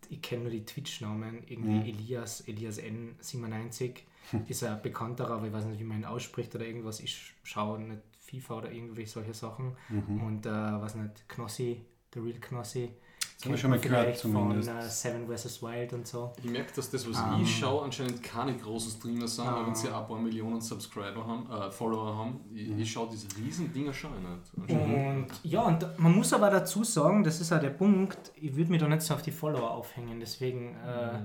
ich 0.09 0.21
kenne 0.21 0.43
nur 0.43 0.51
die 0.51 0.65
Twitch-Namen, 0.65 1.43
irgendwie 1.47 1.69
Mhm. 1.79 1.85
Elias, 1.85 2.41
Elias 2.41 2.79
N97, 2.79 3.95
ist 4.47 4.63
ein 4.63 4.81
bekannterer, 4.81 5.35
aber 5.35 5.47
ich 5.47 5.53
weiß 5.53 5.65
nicht, 5.65 5.79
wie 5.79 5.83
man 5.83 5.99
ihn 5.99 6.05
ausspricht 6.05 6.53
oder 6.55 6.65
irgendwas. 6.65 6.99
Ich 6.99 7.33
schaue 7.43 7.79
nicht 7.79 8.01
FIFA 8.21 8.57
oder 8.57 8.71
irgendwelche 8.71 9.11
solche 9.11 9.33
Sachen. 9.33 9.75
Mhm. 9.89 10.21
Und 10.21 10.45
äh, 10.45 10.49
was 10.49 10.95
nicht, 10.95 11.27
Knossi, 11.29 11.81
The 12.13 12.19
Real 12.19 12.39
Knossi. 12.39 12.89
Das 13.37 13.43
haben 13.45 13.51
wir 13.51 13.57
schon 13.57 13.69
mal 13.71 13.79
gehört 13.79 14.17
zumindest. 14.17 14.69
Von 14.69 14.77
äh, 14.79 14.89
Seven 14.89 15.27
vs. 15.27 15.61
Wild 15.61 15.93
und 15.93 16.07
so. 16.07 16.31
Ich 16.41 16.49
merke, 16.49 16.71
dass 16.73 16.89
das, 16.89 17.07
was 17.09 17.17
Ähm. 17.19 17.41
ich 17.43 17.57
schaue, 17.59 17.83
anscheinend 17.83 18.23
keine 18.23 18.55
großen 18.55 18.91
Streamer 18.91 19.27
sind, 19.27 19.45
aber 19.45 19.67
wenn 19.67 19.75
sie 19.75 19.89
Ah. 19.89 20.01
ein 20.01 20.07
paar 20.07 20.19
Millionen 20.19 20.61
Subscriber 20.61 21.25
haben, 21.27 21.49
äh, 21.51 21.69
Follower 21.69 22.15
haben. 22.15 22.39
Ich, 22.53 22.69
Mhm. 22.69 22.79
ich 22.79 22.91
schaue 22.91 23.09
diese 23.11 23.27
riesen 23.37 23.71
Dinger 23.73 23.93
schon 23.93 24.11
nicht. 24.11 24.51
Anscheinend. 24.57 25.31
Und 25.31 25.39
ja, 25.43 25.61
und 25.63 25.85
man 25.99 26.15
muss 26.15 26.31
aber 26.33 26.49
dazu 26.49 26.83
sagen, 26.83 27.23
das 27.23 27.41
ist 27.41 27.51
auch 27.51 27.59
der 27.59 27.71
Punkt, 27.71 28.31
ich 28.35 28.55
würde 28.55 28.71
mich 28.71 28.79
da 28.81 28.87
nicht 28.87 29.01
so 29.01 29.13
auf 29.13 29.21
die 29.21 29.31
Follower 29.31 29.69
aufhängen. 29.69 30.19
Deswegen, 30.19 30.75
äh, 30.75 31.19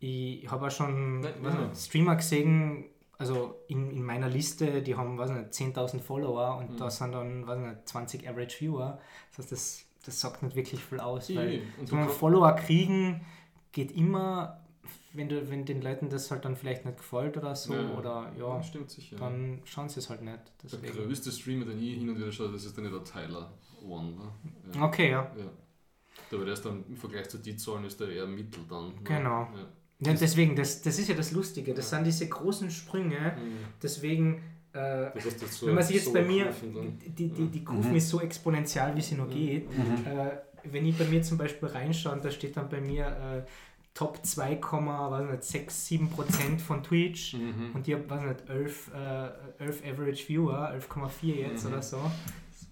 ich 0.00 0.50
habe 0.50 0.66
auch 0.66 0.70
schon 0.70 1.20
Nein, 1.20 1.32
nicht, 1.70 1.76
Streamer 1.80 2.16
gesehen, 2.16 2.86
also 3.18 3.54
in, 3.68 3.88
in 3.92 4.02
meiner 4.02 4.28
Liste, 4.28 4.82
die 4.82 4.96
haben 4.96 5.16
weiß 5.16 5.30
nicht, 5.30 5.52
10.000 5.52 6.00
Follower 6.00 6.56
und 6.58 6.80
da 6.80 6.90
sind 6.90 7.12
dann 7.12 7.46
weiß 7.46 7.58
nicht, 7.60 7.88
20 7.88 8.28
Average 8.28 8.58
Viewer. 8.58 8.98
Das 9.30 9.38
heißt, 9.44 9.52
das, 9.52 9.84
das 10.02 10.20
sagt 10.20 10.42
nicht 10.42 10.56
wirklich 10.56 10.82
viel 10.84 11.00
aus. 11.00 11.28
Ja, 11.28 11.40
weil 11.40 11.62
so 11.84 11.96
Follower 11.96 12.52
kriegen 12.54 13.24
geht 13.72 13.92
immer, 13.92 14.60
wenn, 15.12 15.28
du, 15.28 15.48
wenn 15.50 15.64
den 15.64 15.80
Leuten 15.82 16.08
das 16.10 16.30
halt 16.30 16.44
dann 16.44 16.56
vielleicht 16.56 16.84
nicht 16.84 16.98
gefällt 16.98 17.36
oder 17.36 17.54
so, 17.56 17.74
Ja, 17.74 17.94
oder 17.98 18.32
ja, 18.38 18.62
stimmt 18.62 18.90
sicher. 18.90 19.16
dann 19.16 19.60
schauen 19.64 19.88
sie 19.88 20.00
es 20.00 20.10
halt 20.10 20.22
nicht. 20.22 20.38
der 20.62 20.70
Deswegen. 20.80 20.92
größte 21.06 21.30
Streamer, 21.32 21.64
den 21.66 21.78
ich 21.82 21.98
hin 21.98 22.08
und 22.08 22.16
wieder 22.18 22.32
schaue, 22.32 22.52
das 22.52 22.64
ist 22.64 22.76
dann 22.76 22.84
der 22.90 23.04
Tyler 23.04 23.50
One. 23.86 24.12
Ne? 24.12 24.32
Ja. 24.74 24.84
Okay, 24.84 25.10
ja. 25.10 25.30
Ja. 25.36 25.50
Aber 26.34 26.44
der 26.46 26.54
ist 26.54 26.64
dann 26.64 26.84
im 26.88 26.96
Vergleich 26.96 27.28
zu 27.28 27.38
die 27.38 27.56
Zahlen 27.56 27.84
ist 27.84 28.00
der 28.00 28.08
eher 28.08 28.26
mittel 28.26 28.64
dann. 28.68 28.88
ne? 28.88 28.94
Genau. 29.04 29.48
Ja. 29.54 29.66
Ja, 30.04 30.14
deswegen, 30.14 30.56
das, 30.56 30.82
das 30.82 30.98
ist 30.98 31.08
ja 31.08 31.14
das 31.14 31.30
Lustige. 31.30 31.74
Das 31.74 31.90
sind 31.90 32.04
diese 32.04 32.28
großen 32.28 32.70
Sprünge. 32.72 33.36
Mhm. 33.38 33.58
Deswegen, 33.82 34.42
äh, 34.74 35.10
Das 35.14 35.24
heißt, 35.26 35.42
das 35.42 35.56
so 35.58 35.66
wenn 35.66 35.74
man 35.74 35.84
sich 35.84 35.96
jetzt 35.96 36.04
so 36.06 36.12
bei 36.12 36.22
mir, 36.22 36.52
die, 37.18 37.28
die, 37.28 37.46
die 37.46 37.64
Kurven 37.64 37.94
ist 37.96 38.08
so 38.08 38.20
exponentiell, 38.20 38.94
wie 38.96 39.00
sie 39.02 39.14
nur 39.16 39.28
geht. 39.28 39.66
Äh, 39.70 40.30
wenn 40.64 40.86
ich 40.86 40.96
bei 40.96 41.04
mir 41.04 41.22
zum 41.22 41.38
Beispiel 41.38 41.68
reinschaue, 41.68 42.12
und 42.14 42.24
da 42.24 42.30
steht 42.30 42.56
dann 42.56 42.68
bei 42.68 42.80
mir 42.80 43.06
äh, 43.06 43.42
Top 43.94 44.18
2,6, 44.24 45.70
7 45.70 46.08
Prozent 46.10 46.60
von 46.62 46.82
Twitch 46.82 47.34
Mhm. 47.34 47.70
und 47.74 47.86
ich 47.86 47.94
habe, 47.94 48.08
weiß 48.08 48.22
nicht, 48.22 48.48
11, 48.48 48.90
äh, 48.94 49.64
11 49.64 49.82
Average 49.84 50.28
Viewer, 50.28 50.70
11,4 50.72 51.34
jetzt 51.36 51.64
Mhm. 51.64 51.72
oder 51.72 51.82
so. 51.82 51.98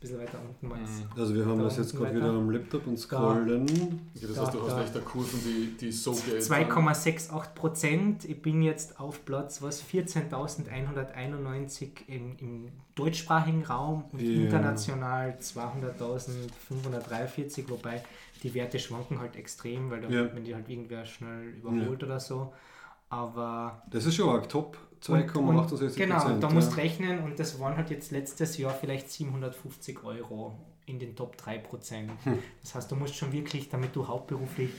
Bisschen 0.01 0.19
weiter 0.19 0.39
unten, 0.43 0.67
Max. 0.69 0.81
Mhm. 0.91 1.11
Also 1.21 1.35
wir 1.35 1.45
haben 1.45 1.59
Da 1.59 1.65
das 1.65 1.77
jetzt 1.77 1.95
gerade 1.95 2.17
wieder 2.17 2.31
am 2.31 2.49
Laptop 2.51 2.87
und 2.87 2.97
scrollen. 2.99 3.65
Okay, 3.65 3.99
das 4.23 4.33
Da, 4.35 4.43
heißt, 4.47 4.55
du 4.55 4.63
hast 4.63 4.71
da. 4.73 4.93
echt 4.99 5.05
Kurven, 5.05 5.39
die, 5.45 5.77
die 5.79 5.93
so 5.93 6.13
geht. 6.13 6.41
2,68 6.43 7.55
Prozent. 7.55 8.25
Ich 8.25 8.41
bin 8.41 8.63
jetzt 8.63 8.99
auf 8.99 9.23
Platz 9.27 9.61
was 9.61 9.85
14.191 9.85 11.91
im, 12.09 12.35
im 12.39 12.69
deutschsprachigen 12.95 13.63
Raum 13.65 14.05
und 14.13 14.23
Ja. 14.23 14.45
international 14.45 15.37
200.543, 15.39 17.69
wobei 17.69 18.03
die 18.43 18.55
Werte 18.55 18.79
schwanken 18.79 19.21
halt 19.21 19.37
extrem, 19.37 19.91
weil 19.91 20.01
da, 20.01 20.09
Ja. 20.09 20.35
wenn 20.35 20.45
die 20.45 20.55
halt 20.55 20.67
irgendwer 20.71 21.05
schnell 21.05 21.49
überholt 21.51 22.03
oder 22.03 22.19
so. 22.21 22.55
Aber 23.11 23.83
Das 23.91 24.07
ist 24.07 24.15
schon 24.15 24.31
arg 24.31 24.49
top. 24.49 24.79
Und- 25.09 25.17
und- 25.49 25.69
2,68 25.71 25.97
Genau, 25.97 26.29
da 26.41 26.51
musst 26.51 26.77
rechnen 26.77 27.21
und 27.21 27.39
das 27.39 27.59
waren 27.59 27.77
halt 27.77 27.91
jetzt 27.91 28.11
letztes 28.11 28.59
Jahr 28.59 28.73
vielleicht 28.73 29.11
750 29.11 30.05
Euro 30.05 30.59
in 30.91 30.99
den 30.99 31.15
Top 31.17 31.37
3%. 31.37 32.09
Hm. 32.25 32.39
Das 32.63 32.75
heißt, 32.75 32.91
du 32.91 32.97
musst 32.97 33.15
schon 33.17 33.33
wirklich, 33.33 33.69
damit 33.69 33.95
du 33.97 34.07
hauptberuflich 34.07 34.71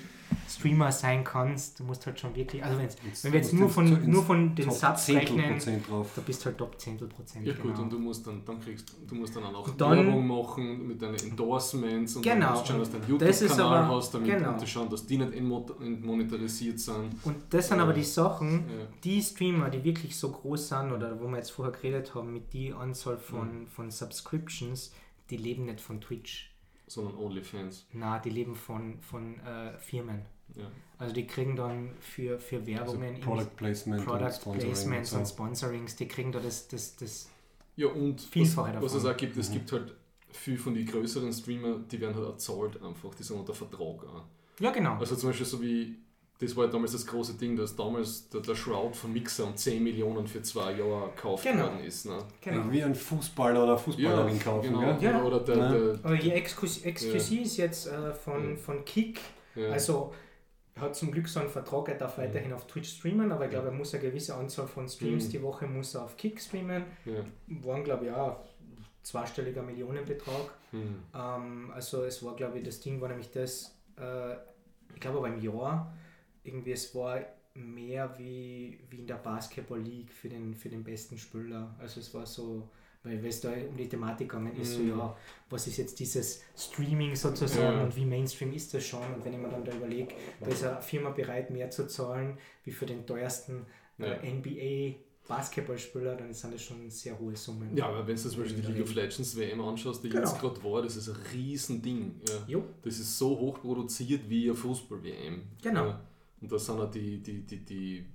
Streamer 0.50 0.92
sein 0.94 1.24
kannst, 1.26 1.80
du 1.80 1.84
musst 1.84 2.06
halt 2.06 2.18
schon 2.20 2.34
wirklich, 2.36 2.64
also 2.64 2.78
wenn's, 2.78 2.96
wenn 3.24 3.34
wir 3.34 3.40
jetzt 3.42 3.52
nur 3.54 3.70
von, 3.70 4.10
nur 4.10 4.24
von 4.24 4.56
den 4.56 4.66
Top 4.66 4.74
Subs 4.76 5.10
rechnen, 5.10 5.60
da 5.60 6.22
bist 6.26 6.42
du 6.42 6.46
halt 6.46 6.58
Top 6.58 6.80
Zehntel 6.80 7.08
Prozent. 7.10 7.46
Ja 7.46 7.54
gut, 7.54 7.64
genau. 7.64 7.82
und 7.82 7.90
du 7.92 8.00
musst 8.00 8.26
dann, 8.28 8.44
dann 8.46 8.60
kriegst 8.62 8.96
du 9.08 9.16
musst 9.16 9.36
dann 9.36 9.44
auch 9.44 9.68
Und 9.68 9.80
dann- 9.82 10.06
Werbung 10.06 10.26
machen 10.28 10.88
mit 10.88 11.02
deinen 11.02 11.16
Endorsements 11.16 12.16
und 12.16 12.22
Genau, 12.24 12.40
dann 12.46 12.54
musst 12.54 12.64
du 12.64 12.72
schauen, 12.72 12.80
dass 12.80 12.90
du 12.92 12.96
einen 12.96 13.04
und 13.04 13.10
YouTube-Kanal 13.22 13.88
hast, 13.90 14.14
damit 14.14 14.30
genau. 14.30 14.50
um 14.52 14.60
zu 14.60 14.68
schauen, 14.68 14.90
dass 14.90 15.06
die 15.06 15.18
nicht 15.18 15.32
entmo- 15.34 15.82
entmonetarisiert 15.84 16.80
sind. 16.80 17.14
Und 17.24 17.36
das 17.50 17.68
sind 17.68 17.80
aber 17.82 17.94
die 17.94 18.04
Sachen, 18.04 18.52
Ja. 18.70 18.86
die 19.04 19.22
Streamer, 19.22 19.70
die 19.70 19.84
wirklich 19.84 20.16
so 20.16 20.32
groß 20.32 20.70
sind 20.70 20.92
oder 20.94 21.20
wo 21.20 21.28
wir 21.28 21.38
jetzt 21.38 21.52
vorher 21.52 21.74
geredet 21.74 22.16
haben, 22.16 22.32
mit 22.32 22.54
die 22.54 22.72
Anzahl 22.74 23.18
von, 23.18 23.68
von 23.68 23.92
Subscriptions, 23.92 24.94
die 25.32 25.38
leben 25.38 25.66
nicht 25.66 25.82
von 25.82 26.00
Twitch. 26.02 26.52
Sondern 26.88 27.16
OnlyFans. 27.16 27.88
Na, 27.94 28.20
die 28.20 28.30
leben 28.30 28.54
von, 28.54 29.00
von 29.02 29.40
äh, 29.40 29.78
Firmen. 29.80 30.22
Ja. 30.56 30.70
Also 30.98 31.14
die 31.14 31.26
kriegen 31.26 31.56
dann 31.56 31.94
für, 32.00 32.38
für 32.38 32.58
Also 32.58 32.68
Werbungen, 32.68 33.22
Product 33.22 33.56
Placement 33.56 34.04
Product 34.04 34.26
und 34.26 34.34
Sponsoring 34.34 34.68
Placements 34.68 35.14
und 35.14 35.20
und 35.20 35.26
so. 35.26 35.34
Sponsorings, 35.34 35.96
die 35.96 36.08
kriegen 36.08 36.32
da 36.32 36.40
das, 36.40 36.68
das, 36.68 36.98
das 36.98 37.30
Ja, 37.78 37.88
und 37.88 38.20
Vielfache 38.20 38.76
was, 38.76 38.84
was 38.84 38.94
es 38.96 39.06
auch 39.06 39.16
gibt, 39.16 39.38
es 39.38 39.50
gibt 39.52 39.72
halt 39.72 39.96
viel 40.32 40.58
von 40.58 40.74
den 40.74 40.86
größeren 40.86 41.32
Streamer, 41.32 41.80
die 41.80 42.00
werden 42.00 42.16
halt 42.16 42.28
auch 42.28 42.38
zahlt 42.38 42.82
einfach, 42.84 43.16
die 43.16 43.24
sind 43.24 43.40
unter 43.40 43.54
Vertrag 43.54 44.04
auch. 44.04 44.26
Ja, 44.60 44.72
genau. 44.72 44.98
Also 44.98 45.16
zum 45.16 45.30
Beispiel 45.30 45.46
so 45.46 45.62
wie, 45.62 45.96
das 46.42 46.56
war 46.56 46.66
ja 46.66 46.72
damals 46.72 46.92
das 46.94 47.06
große 47.06 47.36
Ding, 47.36 47.56
dass 47.56 47.76
damals 47.76 48.28
der, 48.30 48.42
der 48.42 48.56
Shroud 48.56 48.96
von 48.96 49.14
Mixer 49.14 49.46
um 49.46 49.56
10 49.56 49.82
Millionen 49.84 50.26
für 50.28 50.42
zwei 50.42 50.74
Jahre 50.74 51.10
gekauft 51.16 51.44
Genau. 51.44 51.64
worden 51.66 51.84
ist. 51.86 52.06
Ne? 52.06 52.18
genau. 52.42 52.72
Wie 52.72 52.84
ein 52.84 52.96
Fußballer 52.96 53.64
oder 53.64 53.78
Fußballerin 53.78 54.40
kaufen. 54.40 54.74
genau. 54.74 54.98
Ja. 55.00 55.24
Oder 55.24 55.40
der, 55.42 55.58
Ja. 55.58 55.72
der, 55.72 56.00
Aber 56.04 56.16
die 56.18 56.32
Exklusiv 56.32 56.86
Exklusiv 56.86 57.42
ist 57.44 57.58
jetzt 57.58 57.88
äh, 57.88 58.14
von, 58.14 58.50
Ja. 58.52 58.56
von 58.58 58.84
Kick. 58.84 59.20
ja. 59.56 59.70
Also 59.70 60.14
er 60.76 60.84
hat 60.84 60.96
zum 60.96 61.12
Glück 61.12 61.28
so 61.28 61.40
einen 61.42 61.50
Vertrag, 61.50 61.90
er 61.90 61.96
darf 61.96 62.18
weiterhin 62.18 62.54
auf 62.54 62.66
Twitch 62.66 62.90
streamen, 62.98 63.32
aber 63.32 63.44
ich 63.46 63.52
glaube, 63.52 63.68
er 63.68 63.74
muss 63.74 63.94
eine 63.94 64.02
gewisse 64.04 64.34
Anzahl 64.36 64.68
von 64.68 64.88
Streams 64.88 65.26
Mhm. 65.28 65.30
die 65.30 65.42
Woche 65.44 65.68
muss 65.68 65.94
er 65.96 66.04
auf 66.06 66.18
Kick 66.18 66.40
streamen. 66.42 66.84
ja. 67.06 67.14
Waren, 67.64 67.84
glaube 67.84 68.06
ich, 68.06 68.12
auch 68.12 68.38
zweistelliger 69.04 69.64
Millionenbetrag. 69.64 70.50
Hm. 70.72 70.96
Ähm, 71.14 71.72
also 71.74 72.04
es 72.04 72.24
war, 72.24 72.36
glaube 72.36 72.60
ich, 72.60 72.64
das 72.66 72.80
Ding 72.80 73.02
war 73.02 73.10
nämlich 73.10 73.32
das, 73.32 73.76
äh, 74.00 74.34
ich 74.94 75.00
glaube 75.00 75.18
aber 75.18 75.28
im 75.28 75.42
Jahr, 75.42 75.92
irgendwie 76.44 76.72
es 76.72 76.94
war 76.96 77.20
mehr 77.54 78.14
wie, 78.18 78.80
wie 78.90 79.00
in 79.00 79.08
der 79.08 79.16
Basketball 79.16 79.80
League 79.82 80.12
für 80.12 80.30
den, 80.30 80.54
für 80.56 80.70
den 80.70 80.84
besten 80.84 81.18
Spieler. 81.18 81.76
Also 81.80 82.00
es 82.00 82.14
war 82.14 82.26
so, 82.26 82.70
weil 83.04 83.26
es 83.26 83.42
da 83.42 83.52
um 83.52 83.76
die 83.76 83.90
Thematik 83.90 84.30
gegangen 84.30 84.56
ist, 84.56 84.74
so 84.76 84.80
Mhm. 84.80 84.90
ja, 84.98 85.18
was 85.50 85.68
ist 85.68 85.78
jetzt 85.78 86.00
dieses 86.00 86.44
Streaming 86.56 87.16
sozusagen 87.16 87.78
Ja. 87.78 87.84
und 87.84 87.96
wie 87.96 88.06
Mainstream 88.06 88.54
ist 88.54 88.74
das 88.74 88.86
schon? 88.86 89.02
Und 89.14 89.26
wenn 89.26 89.34
ich 89.34 89.40
mir 89.40 89.50
dann 89.50 89.66
da 89.66 89.74
überlege, 89.74 90.14
da 90.40 90.48
ist 90.48 90.64
eine 90.64 90.82
Firma 90.82 91.10
bereit, 91.10 91.50
mehr 91.50 91.70
zu 91.70 91.88
zahlen 91.88 92.38
wie 92.64 92.72
für 92.72 92.86
den 92.86 93.06
teuersten 93.06 93.66
Ja. 93.98 94.06
äh, 94.14 94.30
NBA 94.32 94.96
Basketballspieler, 95.28 96.16
dann 96.16 96.34
sind 96.34 96.54
das 96.54 96.62
schon 96.62 96.90
sehr 96.90 97.18
hohe 97.20 97.36
Summen. 97.36 97.76
Ja, 97.76 97.88
aber 97.88 98.06
wenn 98.08 98.16
du 98.16 98.22
zum 98.22 98.42
Beispiel 98.42 98.62
die 98.62 98.72
League 98.72 98.84
of 98.84 98.94
Legends 98.96 99.36
WM 99.38 99.62
anschaust, 99.62 100.04
die 100.04 100.10
Genau. 100.10 100.22
jetzt 100.28 100.40
gerade 100.40 100.64
war, 100.64 100.82
das 100.82 100.96
ist 100.98 101.10
ein 101.10 101.16
Riesending. 101.34 102.20
Ja. 102.28 102.36
Jo. 102.48 102.64
Das 102.82 103.00
ist 103.00 103.18
so 103.18 103.38
hoch 103.38 103.60
produziert 103.62 104.22
wie 104.30 104.46
eine 104.46 104.56
Fußball-WM. 104.56 105.44
Genau. 105.62 105.86
Ja. 105.88 106.02
Und 106.42 106.52
da 106.52 106.58
sind 106.60 106.80
auch 106.80 106.90
die, 106.92 107.22
die, 107.22 107.42
die, 107.46 107.64
die, 107.64 108.06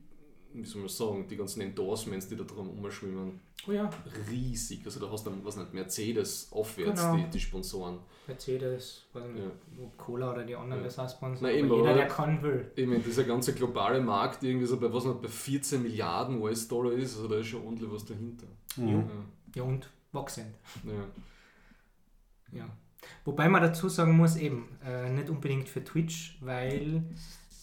wie 0.52 0.64
soll 0.64 0.80
man 0.82 0.88
sagen, 0.88 1.26
die 1.28 1.36
ganzen 1.36 1.60
Endorsements, 1.60 2.28
die 2.28 2.36
da 2.36 2.44
drum 2.44 2.68
umschwimmen, 2.70 3.40
Oh 3.68 3.72
ja, 3.72 3.90
riesig. 4.30 4.82
Also 4.84 5.00
da 5.00 5.10
hast 5.10 5.26
du, 5.26 5.32
was 5.44 5.56
nicht, 5.56 5.74
Mercedes 5.74 6.48
aufwärts, 6.52 7.00
Genau. 7.00 7.16
die, 7.16 7.30
die 7.30 7.40
Sponsoren. 7.40 7.98
Mercedes, 8.28 9.06
weiß 9.12 9.24
nicht, 9.28 9.42
Ja. 9.42 9.50
ob 9.84 9.96
Cola 9.98 10.32
oder 10.32 10.44
die 10.44 10.55
anderen 10.55 10.82
Ja. 10.82 10.86
das 10.86 10.98
auch 11.00 11.10
sponsern. 11.10 11.40
Na 11.42 11.48
aber 11.48 11.58
eben, 11.58 11.68
jeder, 11.72 11.88
aber- 11.90 11.94
der 11.94 12.06
kann, 12.06 12.42
will. 12.42 12.70
Ich 12.76 12.86
meine, 12.86 13.00
dieser 13.00 13.24
ganze 13.24 13.55
globale 13.55 14.00
Markt 14.00 14.44
irgendwie 14.44 14.66
so 14.66 14.78
bei 14.78 14.92
was 14.92 15.05
nicht, 15.05 15.20
bei 15.20 15.26
14 15.28 15.82
Milliarden 15.82 16.40
US-Dollar 16.40 16.92
ist, 16.92 17.16
also 17.16 17.26
da 17.28 17.38
ist 17.38 17.48
schon 17.48 17.64
ordentlich 17.64 17.90
was 17.90 18.05
dahinter. 18.05 18.46
Mhm. 18.76 19.08
Ja, 19.55 19.62
und 19.64 19.90
wachsend. 20.12 20.55
Ja. 20.84 20.92
ja. 20.92 22.58
Ja. 22.60 22.76
Wobei 23.24 23.48
man 23.48 23.62
dazu 23.62 23.88
sagen 23.88 24.16
muss, 24.16 24.36
eben, 24.36 24.68
äh, 24.84 25.10
nicht 25.10 25.28
unbedingt 25.30 25.68
für 25.68 25.82
Twitch, 25.82 26.38
weil 26.40 27.02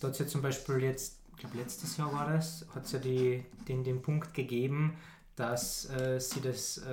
da 0.03 0.07
hat 0.09 0.13
es 0.13 0.19
ja 0.19 0.27
zum 0.27 0.41
Beispiel 0.41 0.81
jetzt, 0.83 1.17
ich 1.33 1.37
glaube 1.39 1.57
letztes 1.57 1.97
Jahr 1.97 2.11
war 2.13 2.29
das, 2.31 2.65
hat 2.75 2.85
es 2.85 2.91
ja 2.91 2.99
die, 2.99 3.43
den, 3.67 3.83
den 3.83 4.01
Punkt 4.01 4.33
gegeben, 4.33 4.95
dass 5.35 5.89
äh, 5.89 6.19
sie 6.19 6.41
das 6.41 6.77
äh, 6.79 6.91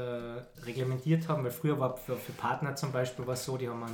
reglementiert 0.64 1.28
haben, 1.28 1.44
weil 1.44 1.50
früher 1.50 1.78
war 1.78 1.96
für, 1.96 2.16
für 2.16 2.32
Partner 2.32 2.74
zum 2.76 2.90
Beispiel 2.92 3.26
was 3.26 3.44
so, 3.44 3.56
die 3.56 3.68
haben 3.68 3.80
man 3.80 3.92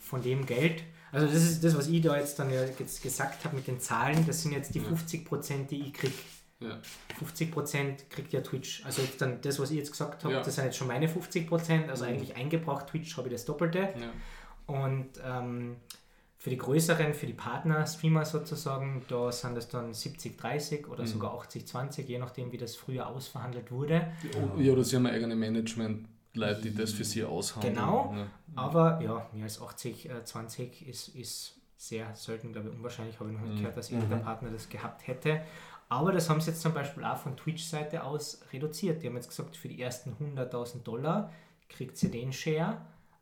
von 0.00 0.22
dem 0.22 0.44
Geld, 0.46 0.82
also 1.12 1.26
das 1.26 1.36
ist 1.42 1.64
das, 1.64 1.74
was 1.76 1.86
ich 1.88 2.02
da 2.02 2.18
jetzt 2.18 2.38
dann 2.38 2.50
ja 2.50 2.62
jetzt 2.64 3.02
gesagt 3.02 3.44
habe 3.44 3.56
mit 3.56 3.66
den 3.66 3.80
Zahlen, 3.80 4.26
das 4.26 4.42
sind 4.42 4.52
jetzt 4.52 4.74
die 4.74 4.80
50%, 4.82 5.66
die 5.66 5.80
ich 5.86 5.94
kriege. 5.94 6.14
Ja. 6.60 6.76
50% 7.24 8.08
kriegt 8.10 8.32
ja 8.32 8.40
Twitch. 8.40 8.84
Also 8.84 9.02
dann 9.18 9.40
das, 9.40 9.58
was 9.58 9.70
ich 9.70 9.78
jetzt 9.78 9.92
gesagt 9.92 10.24
habe, 10.24 10.34
Ja. 10.34 10.42
das 10.42 10.54
sind 10.56 10.64
jetzt 10.64 10.76
schon 10.76 10.88
meine 10.88 11.06
50%, 11.08 11.88
also 11.88 12.04
Mhm. 12.04 12.10
eigentlich 12.10 12.36
eingebracht 12.36 12.88
Twitch 12.88 13.16
habe 13.16 13.28
ich 13.28 13.34
das 13.34 13.44
Doppelte. 13.44 13.78
Ja. 13.78 14.10
Und 14.66 15.08
ähm, 15.24 15.76
für 16.40 16.50
die 16.50 16.56
größeren, 16.56 17.14
für 17.14 17.26
die 17.26 17.32
Partner-Streamer 17.34 18.24
sozusagen, 18.24 19.02
da 19.08 19.32
sind 19.32 19.58
es 19.58 19.68
dann 19.68 19.92
70-30 19.92 20.86
oder 20.86 21.02
Mhm. 21.02 21.06
sogar 21.08 21.34
80-20, 21.34 22.04
je 22.06 22.18
nachdem, 22.18 22.52
wie 22.52 22.56
das 22.58 22.76
früher 22.76 23.08
ausverhandelt 23.08 23.72
wurde. 23.72 24.12
Ja, 24.56 24.72
oder 24.72 24.84
sie 24.84 24.94
haben 24.96 25.06
eigene 25.06 25.34
Management-Leute, 25.34 26.60
die 26.62 26.74
das 26.74 26.92
für 26.92 27.04
sie 27.04 27.24
aushandeln. 27.24 27.74
Genau. 27.74 28.14
Ja. 28.16 28.26
Aber 28.54 29.00
ja, 29.02 29.26
mehr 29.32 29.44
als 29.44 29.60
80-20 29.60 30.82
ist, 30.86 31.08
ist 31.08 31.54
sehr 31.76 32.14
selten, 32.14 32.52
glaube 32.52 32.68
ich, 32.68 32.74
unwahrscheinlich. 32.74 33.18
Habe 33.18 33.30
ich 33.30 33.36
noch 33.36 33.42
nicht 33.42 33.54
Mhm. 33.54 33.58
gehört, 33.58 33.76
dass 33.76 33.90
irgendein 33.90 34.22
Partner 34.22 34.50
das 34.50 34.68
gehabt 34.68 35.06
hätte. 35.06 35.42
Aber 35.88 36.12
das 36.12 36.28
haben 36.28 36.40
sie 36.40 36.50
jetzt 36.50 36.60
zum 36.60 36.74
Beispiel 36.74 37.02
auch 37.04 37.16
von 37.16 37.36
Twitch-Seite 37.36 38.04
aus 38.04 38.42
reduziert. 38.52 39.02
Die 39.02 39.06
haben 39.08 39.16
jetzt 39.16 39.28
gesagt, 39.30 39.56
für 39.56 39.68
die 39.68 39.80
ersten 39.80 40.12
100.000 40.20 40.82
Dollar 40.84 41.32
kriegt 41.68 41.96
sie 41.96 42.10
den 42.10 42.32
Share 42.32 42.78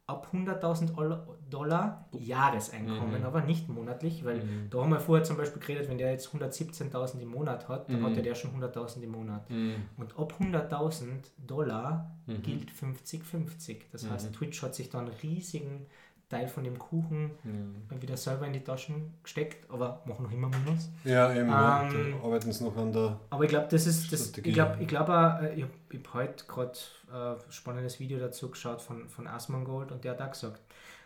ab 0.09 0.29
100.000 0.33 0.97
Oll- 0.97 1.21
Dollar 1.51 2.09
Jahreseinkommen, 2.13 3.21
Mhm. 3.21 3.27
aber 3.27 3.41
nicht 3.43 3.69
monatlich, 3.69 4.25
weil 4.25 4.39
Mhm. 4.45 4.71
da 4.71 4.81
haben 4.81 4.91
wir 4.91 5.01
vorher 5.01 5.25
zum 5.25 5.37
Beispiel 5.37 5.61
geredet, 5.61 5.89
wenn 5.89 5.99
der 5.99 6.11
jetzt 6.13 6.33
117.000 6.33 7.21
im 7.23 7.29
Monat 7.31 7.69
hat, 7.69 7.89
dann 7.89 8.01
Mhm. 8.01 8.07
hat 8.07 8.17
er 8.17 8.23
der 8.23 8.35
schon 8.37 8.53
100.000 8.53 9.03
im 9.05 9.11
Monat. 9.11 9.49
Mhm. 9.51 9.75
Und 9.97 10.17
ab 10.19 10.35
100.000 10.39 11.33
Dollar 11.45 12.11
Mhm. 12.27 12.43
gilt 12.43 12.71
50-50. 12.71 13.87
Das 13.91 14.05
Mhm. 14.05 14.11
heißt, 14.11 14.33
Twitch 14.33 14.63
hat 14.63 14.75
sich 14.77 14.91
da 14.91 14.99
einen 15.01 15.09
riesigen 15.23 15.87
Teil 16.29 16.49
von 16.49 16.65
dem 16.65 16.77
Kuchen 16.79 17.31
Ja. 17.45 18.03
wieder 18.03 18.17
selber 18.17 18.47
in 18.47 18.53
die 18.53 18.65
Taschen 18.65 19.15
gesteckt, 19.23 19.71
aber 19.71 20.03
machen 20.07 20.25
noch 20.25 20.33
immer 20.33 20.49
Minus. 20.49 20.91
Ja, 21.05 21.33
eben. 21.33 21.49
ja. 21.49 21.89
Ähm, 21.89 22.17
Da 22.21 22.27
arbeiten 22.27 22.53
sie 22.53 22.65
noch 22.65 22.77
an 22.77 22.93
der. 22.93 23.21
Aber 23.31 23.45
ich 23.45 23.51
glaube, 23.51 23.69
das 23.71 23.87
ist 23.87 24.13
das. 24.13 24.21
Strategie. 24.29 24.49
Ich 24.51 24.55
glaube, 24.55 24.77
ich 24.81 24.89
glaub 24.89 25.09
auch, 25.09 25.41
äh, 25.43 25.55
ich 25.55 25.63
habe 25.63 25.73
hab 25.95 26.15
heute 26.15 26.45
gerade 26.47 26.79
ein 27.13 27.37
spannendes 27.51 28.01
Video 28.01 28.19
dazu 28.19 28.51
geschaut 28.51 28.83
von, 28.83 29.09
von 29.09 29.29
Asmongold 29.29 29.93
und 29.93 30.03
der 30.03 30.13
hat 30.13 30.21
auch 30.23 30.31
gesagt, 30.33 30.61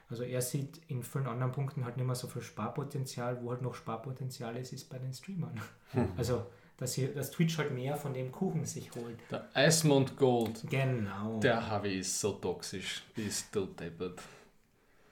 also 0.08 0.22
er 0.24 0.40
sieht 0.40 0.80
in 0.88 1.02
vielen 1.02 1.26
anderen 1.26 1.52
Punkten 1.52 1.84
halt 1.84 1.98
nicht 1.98 2.06
mehr 2.06 2.14
so 2.16 2.26
viel 2.26 2.40
Sparpotenzial, 2.42 3.42
wo 3.42 3.50
halt 3.50 3.60
noch 3.62 3.74
Sparpotenzial 3.74 4.56
ist, 4.56 4.72
ist 4.72 4.88
bei 4.88 4.98
den 4.98 5.12
Streamern. 5.12 5.60
Hm. 5.92 6.08
Also, 6.16 6.46
dass, 6.78 6.94
hier, 6.94 7.12
dass 7.14 7.30
Twitch 7.30 7.58
halt 7.58 7.72
mehr 7.74 7.94
von 7.96 8.14
dem 8.14 8.32
Kuchen 8.32 8.64
sich 8.64 8.90
holt. 8.94 9.18
Der 9.30 9.44
Eismond 9.52 10.16
Gold, 10.16 10.64
Genau. 10.70 11.38
der 11.40 11.68
Harvey 11.68 11.98
ist 11.98 12.18
so 12.18 12.32
toxisch. 12.32 13.02
Bist 13.14 13.54
du 13.54 13.66
deppert. 13.66 14.18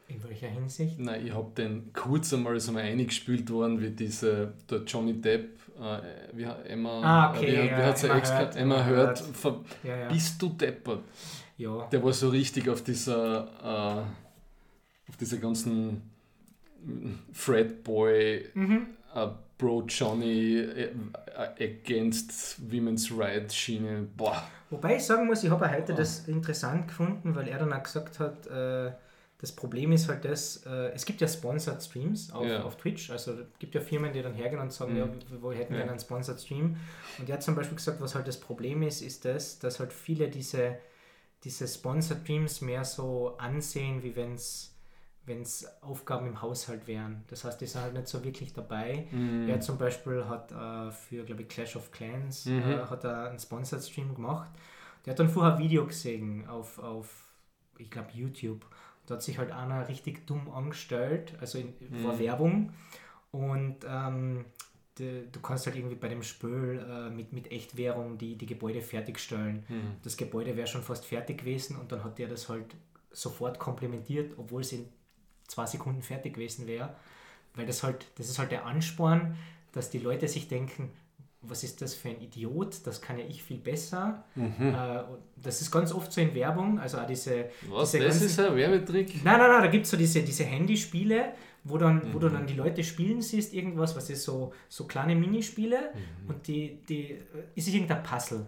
In 0.09 0.23
welcher 0.25 0.49
Hinsicht? 0.49 0.99
Nein, 0.99 1.27
ich 1.27 1.33
habe 1.35 1.51
den 1.57 1.93
kurz 1.93 2.33
einmal 2.33 2.57
ist 2.57 2.69
einmal 2.69 2.83
eingespielt 2.85 3.51
worden, 3.51 3.81
wie 3.81 3.91
diese, 3.91 4.53
der 4.71 4.79
Johnny 4.85 5.13
Depp, 5.21 5.59
äh, 5.81 6.01
wie 6.33 6.47
hat 6.47 6.67
Emma, 6.67 7.01
Ah, 7.03 7.31
okay, 7.31 7.47
äh, 7.47 7.65
wie, 7.65 7.71
hat- 7.71 7.79
wie 7.79 7.81
ja, 7.81 7.87
hat 7.87 8.05
Emma 8.05 8.17
Ex 8.19 8.29
gehabt? 8.31 8.57
Emma 8.57 8.85
hört, 8.85 9.19
ver- 9.21 9.65
Ja, 9.85 9.97
ja. 9.97 10.09
bist 10.09 10.41
du 10.43 10.49
deppert. 10.51 11.01
ja. 11.57 11.87
Der 11.93 12.03
war 12.03 12.13
so 12.13 12.29
richtig 12.31 12.69
auf 12.69 12.83
dieser, 12.83 13.47
äh, 13.63 15.11
auf 15.11 15.17
dieser 15.21 15.37
ganzen 15.39 16.03
Fredboy, 17.33 18.45
Mhm. 18.55 18.87
äh, 19.15 19.27
Bro 19.59 19.85
Johnny 19.89 20.57
äh, 20.59 20.91
äh, 21.59 21.65
against 21.83 22.61
Women's 22.71 23.11
Rights 23.11 23.57
Schiene. 23.57 24.07
Boah. 24.17 24.43
Wobei 24.71 24.97
ich 24.97 25.05
sagen 25.05 25.27
muss, 25.27 25.43
ich 25.43 25.51
habe 25.51 25.69
heute 25.71 25.95
das 25.95 26.29
interessant 26.29 26.87
gefunden, 26.89 27.35
weil 27.35 27.49
er 27.49 27.59
dann 27.59 27.73
auch 27.73 27.83
gesagt 27.83 28.21
hat, 28.21 28.47
äh, 28.47 28.93
das 29.41 29.53
Problem 29.53 29.93
ist 29.93 30.09
halt 30.09 30.25
das, 30.25 30.65
äh, 30.67 30.91
es 30.93 31.05
gibt 31.07 31.21
ja 31.21 31.29
Sponsored 31.29 31.81
Streams 31.83 32.33
auf, 32.33 32.47
Ja. 32.47 32.65
auf 32.65 32.77
Twitch, 32.77 33.11
also 33.11 33.33
es 33.33 33.47
gibt 33.59 33.75
ja 33.75 33.81
Firmen, 33.81 34.13
die 34.13 34.21
dann 34.21 34.35
hergehen 34.35 34.61
und 34.61 34.73
sagen, 34.73 34.93
Mhm. 34.95 34.99
ja, 34.99 35.09
wir, 35.43 35.57
hätten 35.57 35.73
Ja. 35.75 35.79
gerne 35.79 35.93
einen 35.93 36.01
Sponsored 36.01 36.41
Stream. 36.41 36.77
Und 37.19 37.29
er 37.29 37.35
hat 37.35 37.43
zum 37.43 37.55
Beispiel 37.55 37.77
gesagt, 37.77 38.01
was 38.01 38.15
halt 38.15 38.27
das 38.27 38.39
Problem 38.41 38.83
ist, 38.83 39.01
ist 39.01 39.25
das, 39.25 39.59
dass 39.61 39.79
halt 39.79 39.93
viele 39.93 40.29
diese, 40.29 40.79
diese 41.45 41.69
Sponsored 41.69 42.23
Streams 42.25 42.61
mehr 42.63 42.85
so 42.85 43.37
ansehen, 43.39 44.03
wie 44.03 44.15
wenn 44.17 44.35
es 44.35 44.75
wenn 45.25 45.43
es 45.43 45.67
Aufgaben 45.83 46.27
im 46.27 46.41
Haushalt 46.41 46.87
wären. 46.87 47.23
Das 47.29 47.45
heißt, 47.45 47.61
die 47.61 47.67
sind 47.67 47.83
halt 47.83 47.93
nicht 47.93 48.09
so 48.09 48.25
wirklich 48.25 48.55
dabei. 48.55 49.09
Mhm. 49.13 49.47
Er 49.47 49.61
zum 49.61 49.77
Beispiel 49.77 50.25
hat 50.25 50.51
äh, 50.53 50.91
für, 50.91 51.23
glaube 51.23 51.43
ich, 51.43 51.49
Clash 51.49 51.77
of 51.77 51.91
Clans 51.93 52.47
Mhm. 52.47 52.63
äh, 52.63 52.79
hat 52.87 53.05
er 53.05 53.29
einen 53.29 53.39
Sponsored 53.39 53.85
Stream 53.85 54.15
gemacht. 54.15 54.49
Der 55.05 55.11
hat 55.11 55.19
dann 55.19 55.29
vorher 55.29 55.53
ein 55.57 55.59
Video 55.59 55.85
gesehen 55.87 56.49
auf, 56.49 56.79
auf 56.79 57.27
ich 57.77 57.91
glaube, 57.91 58.09
YouTube. 58.15 58.65
Da 59.09 59.15
hat 59.15 59.23
sich 59.23 59.39
halt 59.39 59.53
einer 59.53 59.89
richtig 59.89 60.27
dumm 60.27 60.51
angestellt, 60.51 61.35
also 61.41 61.59
in, 61.59 61.75
Mhm. 61.81 62.19
Werbung. 62.19 62.73
Und 63.31 63.77
ähm, 63.89 64.45
de, 64.99 65.27
du 65.31 65.41
kannst 65.41 65.67
halt 65.67 65.77
irgendwie 65.77 65.97
bei 65.97 66.09
dem 66.09 66.23
Spiel 66.23 66.85
äh, 66.87 67.09
mit, 67.09 67.33
mit 67.33 67.51
Echtwährung 67.51 68.19
die, 68.19 68.37
die 68.37 68.47
Gebäude 68.47 68.83
fertigstellen. 68.83 69.65
Mhm. 69.69 69.97
Das 70.03 70.17
Gebäude 70.19 70.57
wäre 70.57 70.67
schon 70.67 70.83
fast 70.83 71.07
fertig 71.07 71.39
gewesen 71.39 71.77
und 71.77 71.91
dann 71.91 72.05
hat 72.05 72.19
der 72.19 72.29
das 72.29 72.49
halt 72.51 72.77
sofort 73.11 73.59
komplementiert, 73.59 74.35
obwohl 74.37 74.61
es 74.61 74.73
in 74.73 74.87
zwei 75.47 75.65
Sekunden 75.65 76.03
fertig 76.03 76.35
gewesen 76.35 76.67
wäre. 76.67 76.95
Weil 77.55 77.65
das 77.65 77.83
halt, 77.83 78.07
das 78.17 78.29
ist 78.29 78.39
halt 78.39 78.51
der 78.51 78.67
Ansporn, 78.67 79.37
dass 79.73 79.89
die 79.91 79.99
Leute 79.99 80.29
sich 80.29 80.49
denken, 80.49 80.91
was 81.49 81.65
ist 81.65 81.81
das 81.83 81.95
für 81.95 82.09
ein 82.11 82.21
Idiot, 82.21 82.77
das 82.85 83.01
kann 83.01 83.19
ja 83.19 83.25
ich 83.29 83.43
viel 83.43 83.59
besser. 83.59 84.25
Mhm. 84.35 84.75
Äh, 84.75 85.03
das 85.43 85.61
ist 85.63 85.71
ganz 85.71 85.93
oft 85.93 86.13
so 86.13 86.21
in 86.21 86.35
Werbung, 86.35 86.79
also 86.79 86.99
auch 86.99 87.07
diese... 87.07 87.47
Was, 87.71 87.93
diese 87.93 88.05
das 88.05 88.19
ganzen- 88.21 88.27
ist 88.27 88.41
ein 88.41 88.57
Werbetrick? 88.57 89.25
Nein, 89.25 89.39
nein, 89.39 89.51
nein, 89.51 89.63
da 89.63 89.67
gibt 89.69 89.85
es 89.85 89.91
so 89.91 89.97
diese, 89.97 90.23
diese 90.23 90.45
Handyspiele, 90.45 91.33
wo, 91.65 91.77
dann, 91.79 92.03
wo 92.13 92.17
Mhm. 92.19 92.21
du 92.21 92.29
dann 92.31 92.47
die 92.47 92.55
Leute 92.55 92.83
spielen 92.85 93.21
siehst, 93.23 93.53
irgendwas, 93.55 93.95
was 93.97 94.11
ist 94.11 94.25
so, 94.25 94.53
so 94.69 94.85
kleine 94.87 95.15
Minispiele 95.15 95.79
Mhm. 95.95 96.29
und 96.31 96.47
die, 96.47 96.79
die 96.89 97.13
äh, 97.13 97.19
ist 97.55 97.69
irgendein 97.69 98.03
Puzzle. 98.03 98.47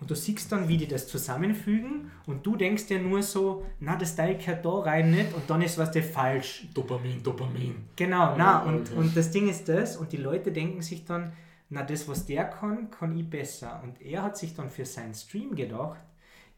Und 0.00 0.10
du 0.10 0.16
siehst 0.16 0.50
dann, 0.50 0.66
wie 0.66 0.76
die 0.78 0.88
das 0.88 1.06
zusammenfügen 1.06 2.10
und 2.26 2.44
du 2.44 2.56
denkst 2.56 2.86
dir 2.86 2.98
nur 2.98 3.22
so, 3.22 3.64
na, 3.78 3.94
das 3.96 4.16
Teil 4.16 4.36
gehört 4.36 4.64
da 4.64 4.70
rein 4.80 5.12
nicht 5.12 5.32
und 5.32 5.48
dann 5.48 5.62
ist 5.62 5.78
was 5.78 5.92
der 5.92 6.02
falsch. 6.02 6.66
Dopamin, 6.74 7.22
Dopamin. 7.22 7.76
Genau, 7.94 8.34
na, 8.36 8.44
Ja, 8.44 8.58
und, 8.62 8.90
und 8.94 9.16
das 9.16 9.30
Ding 9.30 9.48
ist 9.48 9.68
das, 9.68 9.96
und 9.96 10.12
die 10.12 10.16
Leute 10.16 10.50
denken 10.50 10.82
sich 10.82 11.04
dann, 11.04 11.32
na, 11.72 11.82
das, 11.82 12.06
was 12.06 12.26
der 12.26 12.44
kann, 12.44 12.90
kann 12.90 13.16
ich 13.16 13.28
besser. 13.28 13.80
Und 13.82 14.02
er 14.02 14.22
hat 14.24 14.36
sich 14.36 14.54
dann 14.54 14.68
für 14.68 14.84
seinen 14.84 15.14
Stream 15.14 15.54
gedacht, 15.54 16.04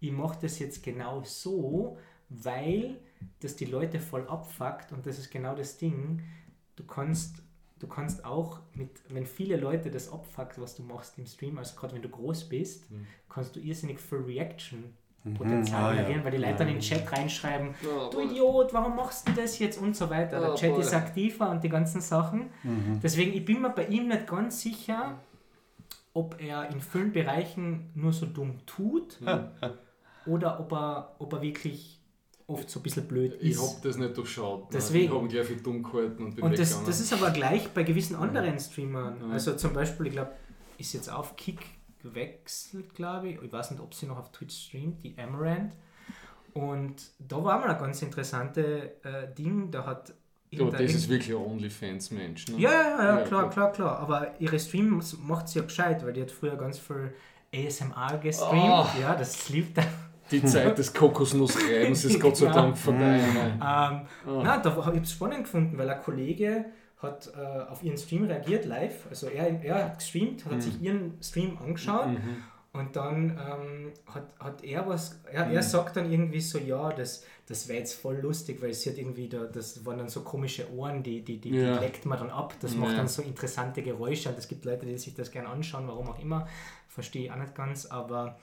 ich 0.00 0.10
mache 0.10 0.40
das 0.42 0.58
jetzt 0.58 0.82
genau 0.82 1.22
so, 1.22 1.98
weil 2.28 3.00
das 3.38 3.54
die 3.54 3.66
Leute 3.66 4.00
voll 4.00 4.26
abfuckt 4.26 4.90
und 4.90 5.06
das 5.06 5.20
ist 5.20 5.30
genau 5.30 5.54
das 5.54 5.78
Ding. 5.78 6.20
Du 6.74 6.84
kannst, 6.84 7.44
du 7.78 7.86
kannst 7.86 8.24
auch 8.24 8.60
mit, 8.72 8.90
wenn 9.08 9.24
viele 9.24 9.56
Leute 9.56 9.88
das 9.88 10.10
abfuckt, 10.10 10.60
was 10.60 10.74
du 10.74 10.82
machst 10.82 11.16
im 11.16 11.26
Stream, 11.26 11.58
also 11.58 11.76
gerade 11.76 11.94
wenn 11.94 12.02
du 12.02 12.08
groß 12.08 12.48
bist, 12.48 12.86
kannst 13.28 13.54
du 13.54 13.60
irrsinnig 13.60 14.00
viel 14.00 14.18
Reaction 14.18 14.96
Potenzial 15.32 15.82
ah, 15.82 15.88
ja. 15.88 15.96
generieren, 16.02 16.24
weil 16.24 16.32
die 16.32 16.36
Leute 16.36 16.56
dann 16.58 16.68
in 16.68 16.74
den 16.74 16.80
Chat 16.80 17.10
reinschreiben, 17.10 17.74
Ja, 17.82 18.10
du 18.10 18.20
Idiot, 18.20 18.74
warum 18.74 18.94
machst 18.94 19.26
du 19.26 19.32
das 19.32 19.58
jetzt 19.58 19.80
und 19.80 19.96
so 19.96 20.10
weiter. 20.10 20.38
Der 20.38 20.54
Chat 20.54 20.72
boy. 20.72 20.80
ist 20.80 20.92
aktiver 20.92 21.50
und 21.50 21.64
die 21.64 21.70
ganzen 21.70 22.02
Sachen. 22.02 22.50
Deswegen, 23.02 23.32
ich 23.32 23.44
bin 23.44 23.62
mir 23.62 23.70
bei 23.70 23.86
ihm 23.86 24.08
nicht 24.08 24.26
ganz 24.26 24.60
sicher, 24.60 25.18
ob 26.12 26.40
er 26.40 26.68
in 26.68 26.80
vielen 26.80 27.12
Bereichen 27.12 27.90
nur 27.94 28.12
so 28.12 28.26
dumm 28.26 28.58
tut 28.66 29.18
oder 30.26 30.60
ob 30.60 30.72
er, 30.72 31.16
ob 31.18 31.32
er 31.32 31.42
wirklich 31.42 32.00
oft 32.46 32.68
so 32.68 32.80
ein 32.80 32.82
bisschen 32.82 33.08
blöd 33.08 33.36
Ich 33.40 33.52
ist. 33.52 33.62
hab 33.62 33.82
das 33.82 33.96
nicht 33.96 34.16
durchschaut. 34.16 34.72
Deswegen. 34.72 35.04
Ich 35.04 35.10
habe 35.10 35.28
gleich 35.28 35.46
viel 35.46 35.60
dumm 35.60 35.82
gehalten 35.82 36.24
und 36.24 36.36
bin 36.36 36.44
Und 36.44 36.58
das, 36.58 36.84
das 36.84 37.00
ist 37.00 37.12
aber 37.12 37.30
gleich 37.30 37.68
bei 37.70 37.82
gewissen 37.82 38.16
anderen 38.16 38.58
Streamern. 38.58 39.16
Also 39.30 39.54
zum 39.56 39.72
Beispiel, 39.72 40.06
ich 40.06 40.12
glaube, 40.12 40.32
ist 40.76 40.92
jetzt 40.92 41.10
auf 41.10 41.36
Kick 41.36 41.60
gewechselt, 42.04 42.94
glaube 42.94 43.30
ich. 43.30 43.42
Ich 43.42 43.52
weiß 43.52 43.72
nicht, 43.72 43.80
ob 43.80 43.94
sie 43.94 44.06
noch 44.06 44.18
auf 44.18 44.30
Twitch 44.30 44.54
streamt, 44.66 45.02
die 45.02 45.16
Amaranth. 45.18 45.72
Und 46.52 46.94
da 47.18 47.42
war 47.42 47.58
mal 47.58 47.70
ein 47.70 47.78
ganz 47.78 48.00
interessante 48.02 48.92
äh, 49.02 49.34
Ding. 49.36 49.70
Da 49.72 49.84
hat 49.84 50.14
ja, 50.50 50.70
das 50.70 50.82
ist 50.82 51.08
wirklich 51.08 51.34
OnlyFans-Mensch. 51.34 52.48
Ne? 52.48 52.58
Ja, 52.58 52.70
ja, 52.70 52.80
ja, 52.80 53.18
Ja, 53.18 53.24
klar, 53.24 53.50
klar, 53.50 53.72
klar. 53.72 53.98
Aber 53.98 54.40
ihre 54.40 54.60
Streams 54.60 55.18
macht 55.18 55.48
sie 55.48 55.58
ja 55.58 55.64
gescheit, 55.64 56.04
weil 56.06 56.12
die 56.12 56.22
hat 56.22 56.30
früher 56.30 56.54
ganz 56.56 56.78
viel 56.78 57.12
ASMR 57.52 58.18
gestreamt. 58.18 58.52
Ah. 58.54 58.88
Ja, 59.00 59.16
das 59.16 59.48
liebt 59.48 59.78
er. 59.78 59.86
Die 60.30 60.44
Zeit 60.44 60.78
des 60.78 60.94
Kokosnussreibens 60.94 62.04
ist 62.04 62.20
Gott 62.20 62.36
sei 62.36 62.46
Ja. 62.46 62.52
Dank 62.52 62.78
vorbei. 62.78 63.18
Ne? 63.18 63.58
Ähm, 63.60 64.42
Na, 64.42 64.58
da 64.58 64.76
habe 64.84 64.96
ich 64.96 65.02
es 65.02 65.12
spannend 65.12 65.44
gefunden, 65.44 65.76
weil 65.76 65.90
ein 65.90 66.00
Kollege 66.00 66.66
hat 67.04 67.32
äh, 67.36 67.70
auf 67.70 67.82
ihren 67.82 67.96
Stream 67.98 68.24
reagiert 68.24 68.64
live. 68.64 69.06
Also 69.08 69.28
er, 69.28 69.62
er 69.62 69.84
hat 69.84 69.98
gestreamt, 69.98 70.44
hat 70.46 70.62
sich 70.62 70.80
ihren 70.80 71.18
Stream 71.22 71.56
angeschaut 71.58 72.08
und 72.72 72.96
dann 72.96 73.30
ähm, 73.38 73.92
hat, 74.06 74.24
hat 74.40 74.64
er 74.64 74.88
was, 74.88 75.20
er, 75.30 75.46
er 75.46 75.62
sagt 75.62 75.96
dann 75.96 76.10
irgendwie 76.10 76.40
so, 76.40 76.58
ja, 76.58 76.90
das, 76.92 77.24
das 77.46 77.68
wäre 77.68 77.78
jetzt 77.78 77.94
voll 77.94 78.16
lustig, 78.16 78.60
weil 78.60 78.70
es 78.70 78.84
hat 78.86 78.98
irgendwie, 78.98 79.28
da, 79.28 79.44
das 79.44 79.86
waren 79.86 79.98
dann 79.98 80.08
so 80.08 80.22
komische 80.22 80.72
Ohren, 80.74 81.02
die, 81.04 81.20
die, 81.22 81.38
die, 81.38 81.50
Ja. 81.50 81.74
die 81.78 81.84
leckt 81.84 82.04
man 82.04 82.18
dann 82.18 82.30
ab. 82.30 82.54
Das 82.60 82.74
Ja. 82.74 82.80
macht 82.80 82.98
dann 82.98 83.06
so 83.06 83.22
interessante 83.22 83.80
Geräusche 83.82 84.28
und 84.30 84.38
es 84.38 84.48
gibt 84.48 84.64
Leute, 84.64 84.86
die 84.86 84.98
sich 84.98 85.14
das 85.14 85.30
gerne 85.30 85.48
anschauen, 85.50 85.86
warum 85.86 86.08
auch 86.08 86.18
immer. 86.18 86.48
Verstehe 86.88 87.26
ich 87.26 87.30
auch 87.32 87.36
nicht 87.36 87.54
ganz, 87.54 87.86
aber 87.86 88.38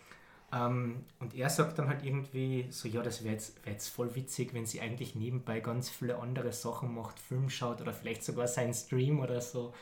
ähm, 0.53 1.05
und 1.19 1.33
er 1.33 1.49
sagt 1.49 1.79
dann 1.79 1.87
halt 1.87 2.03
irgendwie 2.03 2.67
so, 2.69 2.87
ja, 2.87 3.01
das 3.01 3.23
wäre 3.23 3.33
jetzt, 3.33 3.65
wär 3.65 3.73
jetzt 3.73 3.87
voll 3.87 4.13
witzig, 4.15 4.53
wenn 4.53 4.65
sie 4.65 4.81
eigentlich 4.81 5.15
nebenbei 5.15 5.61
ganz 5.61 5.89
viele 5.89 6.17
andere 6.17 6.51
Sachen 6.51 6.93
macht, 6.93 7.19
Film 7.19 7.49
schaut 7.49 7.81
oder 7.81 7.93
vielleicht 7.93 8.23
sogar 8.23 8.47
seinen 8.47 8.73
Stream 8.73 9.19
oder 9.19 9.39
so. 9.39 9.73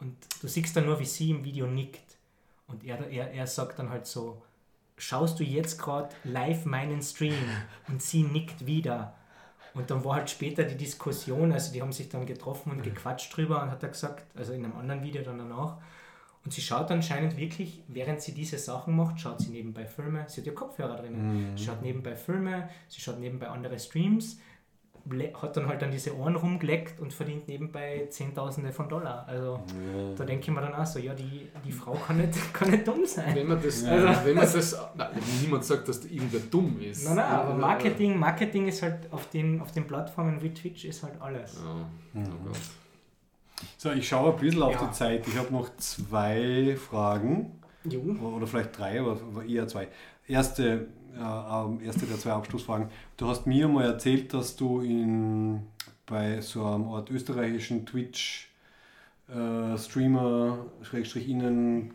Und 0.00 0.16
du 0.40 0.48
siehst 0.48 0.76
dann 0.76 0.86
nur, 0.86 0.98
wie 0.98 1.04
sie 1.04 1.30
im 1.30 1.44
Video 1.44 1.66
nickt. 1.66 2.16
Und 2.66 2.84
er, 2.84 3.08
er, 3.08 3.32
er 3.32 3.46
sagt 3.46 3.78
dann 3.78 3.90
halt 3.90 4.06
so, 4.06 4.42
schaust 4.96 5.38
du 5.38 5.44
jetzt 5.44 5.80
gerade 5.80 6.14
live 6.24 6.64
meinen 6.64 7.02
Stream? 7.02 7.34
Und 7.88 8.02
sie 8.02 8.22
nickt 8.24 8.66
wieder. 8.66 9.14
Und 9.74 9.90
dann 9.90 10.04
war 10.04 10.16
halt 10.16 10.30
später 10.30 10.64
die 10.64 10.76
Diskussion, 10.76 11.52
also 11.52 11.72
die 11.72 11.80
haben 11.80 11.92
sich 11.92 12.08
dann 12.08 12.26
getroffen 12.26 12.72
und 12.72 12.82
gequatscht 12.82 13.36
drüber 13.36 13.62
und 13.62 13.70
hat 13.70 13.82
er 13.82 13.90
gesagt, 13.90 14.24
also 14.36 14.52
in 14.52 14.64
einem 14.64 14.76
anderen 14.76 15.02
Video 15.02 15.22
dann 15.22 15.38
danach, 15.38 15.78
und 16.48 16.52
sie 16.54 16.62
schaut 16.62 16.90
anscheinend 16.90 17.36
wirklich, 17.36 17.82
während 17.88 18.22
sie 18.22 18.32
diese 18.32 18.56
Sachen 18.56 18.96
macht, 18.96 19.20
schaut 19.20 19.38
sie 19.38 19.50
nebenbei 19.50 19.84
Filme. 19.84 20.24
Sie 20.28 20.40
hat 20.40 20.46
ja 20.46 20.54
Kopfhörer 20.54 20.96
drinnen. 20.96 21.52
Sie 21.54 21.62
schaut 21.62 21.82
nebenbei 21.82 22.16
Filme, 22.16 22.70
sie 22.88 23.02
schaut 23.02 23.20
nebenbei 23.20 23.48
andere 23.48 23.78
Streams, 23.78 24.38
hat 25.42 25.56
dann 25.58 25.66
halt 25.68 25.82
an 25.82 25.90
diese 25.90 26.16
Ohren 26.16 26.36
rumgeleckt 26.36 27.00
und 27.00 27.12
verdient 27.12 27.48
nebenbei 27.48 28.06
Zehntausende 28.08 28.72
von 28.72 28.88
Dollar. 28.88 29.26
Also 29.28 29.60
da 30.16 30.24
denke 30.24 30.44
ich 30.44 30.50
mir 30.54 30.62
dann 30.62 30.72
auch 30.74 30.86
so, 30.86 30.98
ja, 30.98 31.12
die, 31.12 31.48
die 31.66 31.70
Frau 31.72 31.92
kann 31.92 32.16
nicht, 32.16 32.32
kann 32.54 32.70
nicht 32.70 32.88
dumm 32.88 33.04
sein. 33.04 33.34
Wenn 33.34 33.46
man 33.48 33.62
das, 33.62 33.84
Also- 33.84 34.24
wenn 34.24 34.34
man 34.34 34.50
das, 34.50 34.76
nein, 34.96 35.08
niemand 35.42 35.64
sagt, 35.66 35.86
dass 35.86 36.00
da 36.00 36.08
irgendwer 36.08 36.40
dumm 36.50 36.80
ist. 36.80 37.04
Nein, 37.04 37.16
nein, 37.16 37.26
aber 37.30 37.50
Ja, 37.50 37.56
Marketing, 37.56 38.18
Marketing 38.18 38.68
ist 38.68 38.80
halt 38.82 39.12
auf 39.12 39.28
den, 39.28 39.60
auf 39.60 39.70
den 39.72 39.86
Plattformen 39.86 40.40
wie 40.42 40.54
Twitch 40.54 40.86
ist 40.86 41.02
halt 41.02 41.20
alles. 41.20 41.58
Ja. 41.62 42.22
Oh 42.22 42.44
Gott. 42.46 42.56
So, 43.76 43.90
ich 43.92 44.08
schaue 44.08 44.32
ein 44.34 44.38
bisschen 44.40 44.62
auf 44.62 44.72
Ja. 44.74 44.86
die 44.86 44.92
Zeit. 44.92 45.26
Ich 45.28 45.36
habe 45.36 45.52
noch 45.52 45.68
zwei 45.76 46.76
Fragen. 46.76 47.60
Jo. 47.84 48.00
Oder 48.36 48.46
vielleicht 48.46 48.78
drei, 48.78 49.00
aber 49.00 49.44
eher 49.44 49.66
zwei. 49.68 49.88
Erste, 50.26 50.88
äh, 51.16 51.20
ähm, 51.20 51.80
erste 51.82 52.06
der 52.06 52.18
zwei 52.18 52.32
Abschlussfragen. 52.32 52.88
Du 53.16 53.26
hast 53.28 53.46
mir 53.46 53.66
mal 53.68 53.84
erzählt, 53.86 54.34
dass 54.34 54.56
du 54.56 54.80
in, 54.80 55.62
bei 56.06 56.40
so 56.40 56.64
einem 56.66 56.88
Art 56.88 57.10
österreichischen 57.10 57.86
Twitch-Streamer, 59.28 60.58
Schrägstrich 60.82 61.28
Ihnen, 61.28 61.92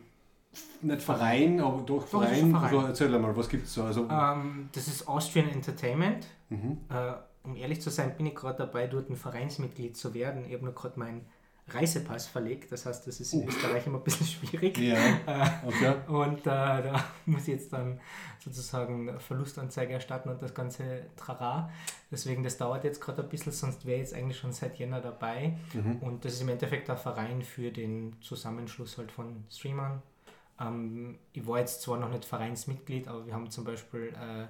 nicht 0.82 1.02
Verein, 1.02 1.60
aber 1.62 1.82
doch 1.82 2.06
Verein. 2.08 2.46
ein 2.46 2.52
Verein. 2.52 2.64
Also 2.76 2.88
erzähl 2.88 3.14
einmal, 3.16 3.36
was 3.36 3.50
gibt 3.50 3.66
es 3.68 3.74
da? 3.76 3.86
Also, 3.86 4.08
Ähm, 4.10 4.70
das 4.74 4.88
ist 4.88 5.08
Austrian 5.08 5.50
Entertainment. 5.50 6.28
mhm. 6.50 6.78
Äh, 6.90 7.14
um 7.46 7.56
ehrlich 7.58 7.82
zu 7.82 7.90
sein, 7.90 8.16
bin 8.16 8.26
ich 8.28 8.36
gerade 8.36 8.58
dabei, 8.60 8.88
dort 8.88 9.10
ein 9.10 9.18
Vereinsmitglied 9.18 9.98
zu 9.98 10.14
werden. 10.14 10.46
Ich 10.48 10.54
habe 10.54 10.64
nur 10.64 10.74
gerade 10.74 10.98
meinen 10.98 11.26
Reisepass 11.70 12.28
verlegt. 12.28 12.72
Das 12.72 12.86
heißt, 12.86 13.08
das 13.08 13.20
ist 13.20 13.34
in 13.34 13.48
Österreich 13.48 13.88
immer 13.88 13.98
ein 14.00 14.04
bisschen 14.04 14.28
schwierig. 14.28 14.78
Ja, 14.78 15.62
okay. 15.66 15.94
Und 16.08 16.40
äh, 16.40 16.44
da 16.44 17.04
muss 17.26 17.44
ich 17.44 17.56
jetzt 17.56 17.72
dann 17.72 18.00
sozusagen 18.40 19.18
Verlustanzeige 19.20 19.94
erstatten 19.94 20.30
und 20.30 20.42
das 20.42 20.54
ganze 20.54 21.06
Trara. 21.16 21.70
Deswegen, 22.12 22.44
das 22.44 22.58
dauert 22.58 22.84
jetzt 22.84 23.00
gerade 23.00 23.24
ein 23.24 23.30
bisschen, 23.30 23.54
sonst 23.54 23.86
wäre 23.86 24.00
jetzt 24.00 24.14
eigentlich 24.14 24.38
schon 24.38 24.52
seit 24.52 24.78
Jänner 24.78 25.00
dabei. 25.00 25.58
Und 26.02 26.26
das 26.26 26.34
ist 26.34 26.42
im 26.42 26.50
Endeffekt 26.50 26.90
ein 26.90 26.98
Verein 26.98 27.42
für 27.42 27.72
den 27.72 28.16
Zusammenschluss 28.22 28.98
halt 28.98 29.12
von 29.12 29.46
Streamern. 29.50 30.02
Ähm, 30.60 31.18
ich 31.32 31.48
war 31.48 31.60
jetzt 31.60 31.82
zwar 31.82 31.98
noch 31.98 32.10
nicht 32.10 32.26
Vereinsmitglied, 32.26 33.08
aber 33.08 33.26
wir 33.26 33.34
haben 33.34 33.50
zum 33.50 33.64
Beispiel 33.64 34.14
äh, 34.14 34.48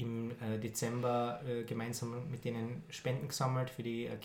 im 0.00 0.30
äh, 0.30 0.58
Dezember 0.58 1.40
äh, 1.46 1.64
gemeinsam 1.64 2.30
mit 2.30 2.44
denen 2.44 2.82
Spenden 2.90 3.28
gesammelt 3.28 3.70
für 3.70 3.82
die 3.82 4.06
äh, 4.06 4.16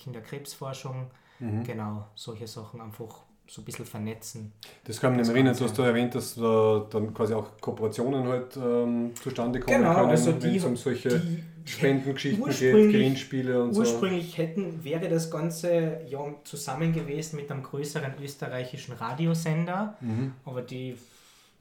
Kinderkrebsforschung. 1.39 1.63
Genau, 1.63 2.07
solche 2.15 2.47
Sachen 2.47 2.81
einfach 2.81 3.21
so 3.47 3.61
ein 3.61 3.65
bisschen 3.65 3.85
vernetzen. 3.85 4.53
Das 4.85 4.99
kann 4.99 5.17
Das 5.17 5.27
nicht 5.27 5.35
erinnern. 5.35 5.55
Du 5.55 5.65
hast 5.65 5.77
da 5.77 5.85
erwähnt, 5.85 6.15
dass 6.15 6.33
da 6.35 6.87
dann 6.89 7.13
quasi 7.13 7.33
auch 7.35 7.45
Kooperationen 7.61 8.27
halt 8.27 8.57
ähm, 8.57 9.11
zustande 9.21 9.59
kommen 9.59 9.77
Genau, 9.81 9.93
können, 9.93 10.09
also 10.09 10.31
wenn 10.31 10.39
die- 10.51 10.57
es 10.57 10.63
um 10.65 10.75
solche 10.75 11.21
Spendengeschichten 11.63 12.43
geht, 12.43 12.47
ursprünglich- 12.47 12.91
Gewinnspiele 12.93 13.63
und 13.63 13.73
so. 13.73 13.81
Ursprünglich 13.81 14.37
hätten, 14.37 14.83
wäre 14.83 15.07
das 15.09 15.29
Ganze 15.29 16.01
ja 16.07 16.19
zusammen 16.43 16.91
gewesen 16.93 17.35
mit 17.35 17.51
einem 17.51 17.63
größeren 17.63 18.13
österreichischen 18.21 18.93
Radiosender, 18.95 19.95
Mhm. 20.01 20.33
aber 20.45 20.61
die, 20.63 20.97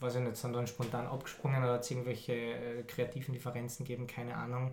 weiß 0.00 0.16
ich 0.16 0.20
nicht, 0.22 0.36
sind 0.36 0.54
dann 0.54 0.66
spontan 0.66 1.06
abgesprungen 1.06 1.62
oder 1.62 1.74
hat 1.74 1.82
es 1.82 1.90
irgendwelche 1.90 2.32
äh, 2.32 2.82
kreativen 2.86 3.34
Differenzen 3.34 3.84
gegeben, 3.84 4.06
keine 4.06 4.34
Ahnung. 4.36 4.72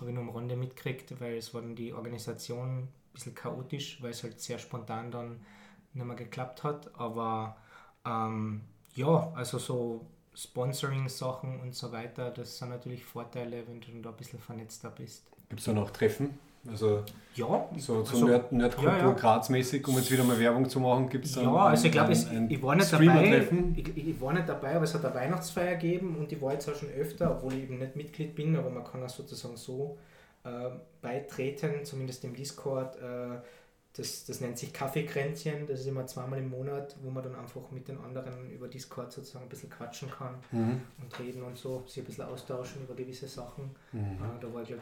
Habe 0.00 0.10
ich 0.10 0.14
nur 0.14 0.24
am 0.24 0.30
Rande 0.30 0.56
mitgekriegt, 0.56 1.20
weil 1.20 1.36
es 1.38 1.52
war 1.54 1.60
dann 1.62 1.74
die 1.74 1.92
Organisation 1.92 2.68
ein 2.68 2.88
bisschen 3.12 3.34
chaotisch, 3.34 4.02
weil 4.02 4.10
es 4.10 4.22
halt 4.22 4.40
sehr 4.40 4.58
spontan 4.58 5.10
dann 5.10 5.40
nicht 5.94 6.06
mehr 6.06 6.16
geklappt 6.16 6.62
hat. 6.64 6.90
Aber 6.98 7.56
ähm, 8.06 8.62
ja, 8.94 9.32
also 9.34 9.58
so 9.58 10.06
Sponsoring-Sachen 10.34 11.60
und 11.60 11.74
so 11.74 11.92
weiter, 11.92 12.30
das 12.30 12.58
sind 12.58 12.70
natürlich 12.70 13.04
Vorteile, 13.04 13.66
wenn 13.66 13.80
du 13.80 13.88
dann 13.90 14.02
da 14.02 14.10
ein 14.10 14.16
bisschen 14.16 14.38
vernetzter 14.38 14.90
bist. 14.90 15.24
Gibt 15.48 15.60
es 15.60 15.66
da 15.66 15.72
noch 15.72 15.90
Treffen? 15.90 16.38
Also 16.70 17.02
Ja, 17.34 17.68
so, 17.76 18.04
so 18.04 18.10
also- 18.12 18.26
Nerd, 18.26 18.52
Nerdkultur 18.52 18.92
ja, 18.92 18.98
ja. 19.08 19.12
Graz-mäßig, 19.12 19.86
um 19.88 19.96
jetzt 19.96 20.10
wieder 20.12 20.22
mal 20.22 20.38
Werbung 20.38 20.68
zu 20.68 20.78
machen, 20.78 21.08
gibt 21.08 21.24
es 21.24 21.32
dann 21.32 21.44
Ja, 21.44 21.54
also 21.56 21.86
ich 21.86 21.92
glaube, 21.92 22.12
ich 22.12 22.62
war 22.62 22.76
nicht 22.76 22.92
dabei. 22.92 23.04
Streamer-Treffen? 23.04 23.74
Ich, 23.76 23.96
ich 23.96 24.20
war 24.20 24.32
nicht 24.32 24.48
dabei, 24.48 24.76
aber 24.76 24.84
es 24.84 24.94
hat 24.94 25.04
eine 25.04 25.14
Weihnachtsfeier 25.14 25.74
gegeben 25.74 26.16
und 26.18 26.30
ich 26.30 26.40
war 26.40 26.52
jetzt 26.52 26.68
auch 26.70 26.76
schon 26.76 26.90
öfter, 26.90 27.32
obwohl 27.32 27.54
ich 27.54 27.64
eben 27.64 27.78
nicht 27.78 27.96
Mitglied 27.96 28.36
bin, 28.36 28.54
aber 28.56 28.70
man 28.70 28.84
kann 28.84 29.02
auch 29.02 29.08
sozusagen 29.08 29.56
so 29.56 29.98
äh, 30.44 30.70
beitreten, 31.00 31.84
zumindest 31.84 32.24
im 32.24 32.34
Discord. 32.34 32.96
Äh, 32.96 33.40
das, 33.94 34.24
das 34.24 34.40
nennt 34.40 34.56
sich 34.58 34.72
Kaffeekränzchen, 34.72 35.66
das 35.66 35.80
ist 35.80 35.86
immer 35.86 36.06
zweimal 36.06 36.38
im 36.38 36.48
Monat, 36.48 36.96
wo 37.02 37.10
man 37.10 37.22
dann 37.22 37.34
einfach 37.34 37.70
mit 37.70 37.88
den 37.88 37.98
anderen 37.98 38.50
über 38.50 38.66
Discord 38.68 39.12
sozusagen 39.12 39.44
ein 39.44 39.48
bisschen 39.50 39.68
quatschen 39.70 40.10
kann 40.10 40.36
Mhm. 40.50 40.80
und 41.02 41.18
reden 41.18 41.42
und 41.42 41.58
so, 41.58 41.84
sich 41.86 41.98
ein 42.02 42.06
bisschen 42.06 42.24
austauschen 42.24 42.82
über 42.84 42.94
gewisse 42.94 43.28
Sachen. 43.28 43.76
Mhm. 43.92 44.00
Äh, 44.00 44.40
da 44.40 44.52
war 44.54 44.62
ich 44.62 44.72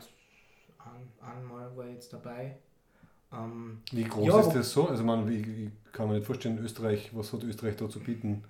ein, 0.78 1.12
einmal 1.20 1.76
war 1.76 1.86
ich 1.86 1.94
jetzt 1.94 2.12
dabei. 2.12 2.56
Ähm, 3.32 3.80
Wie 3.92 4.04
groß 4.04 4.26
Ja, 4.26 4.40
ist 4.40 4.52
das 4.54 4.72
so? 4.72 4.88
Also 4.88 5.04
man, 5.04 5.28
wie, 5.28 5.46
wie 5.46 5.70
kann 5.92 6.06
man 6.06 6.16
nicht 6.16 6.26
vorstellen, 6.26 6.58
Österreich, 6.58 7.10
was 7.14 7.32
hat 7.32 7.42
Österreich 7.44 7.76
da 7.76 7.88
zu 7.88 8.00
bieten 8.00 8.44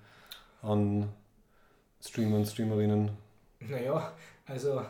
an 0.61 1.09
Streamer 2.01 2.37
und 2.37 2.47
Streamerinnen? 2.47 3.11
Naja, 3.59 4.13
also 4.45 4.85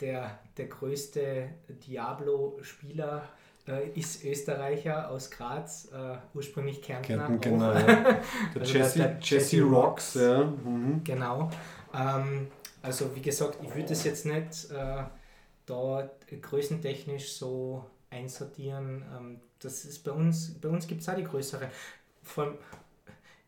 der, 0.00 0.38
der 0.56 0.66
größte 0.66 1.48
Diablo-Spieler 1.86 3.22
äh, 3.66 3.88
ist 3.98 4.24
Österreicher 4.24 5.10
aus 5.10 5.30
Graz, 5.30 5.88
äh, 5.92 6.16
ursprünglich 6.34 6.82
Kärntner. 6.82 7.16
Kärnten, 7.16 7.36
auch. 7.36 7.40
genau. 7.40 7.72
Ja. 7.72 7.84
Der 8.54 8.60
Also 8.62 8.74
Jesse, 8.78 8.98
der- 8.98 9.08
der 9.08 9.18
Jesse 9.20 9.62
Rocks, 9.62 9.74
Rocks. 9.76 10.14
ja. 10.14 10.44
Mhm. 10.44 11.00
Genau. 11.04 11.50
Ähm, 11.94 12.48
also 12.82 13.14
wie 13.16 13.22
gesagt, 13.22 13.58
ich 13.62 13.74
würde 13.74 13.88
das 13.88 14.04
jetzt 14.04 14.26
nicht 14.26 14.70
äh, 14.70 15.04
da 15.66 16.10
größentechnisch 16.42 17.32
so 17.32 17.84
einsortieren. 18.10 19.02
Ähm, 19.16 19.40
das 19.60 19.84
ist 19.86 20.04
bei 20.04 20.10
uns, 20.12 20.54
bei 20.60 20.68
uns 20.68 20.86
gibt 20.86 21.00
es 21.00 21.08
auch 21.08 21.14
die 21.16 21.24
größere. 21.24 21.68
Vor 22.22 22.44
allem 22.44 22.54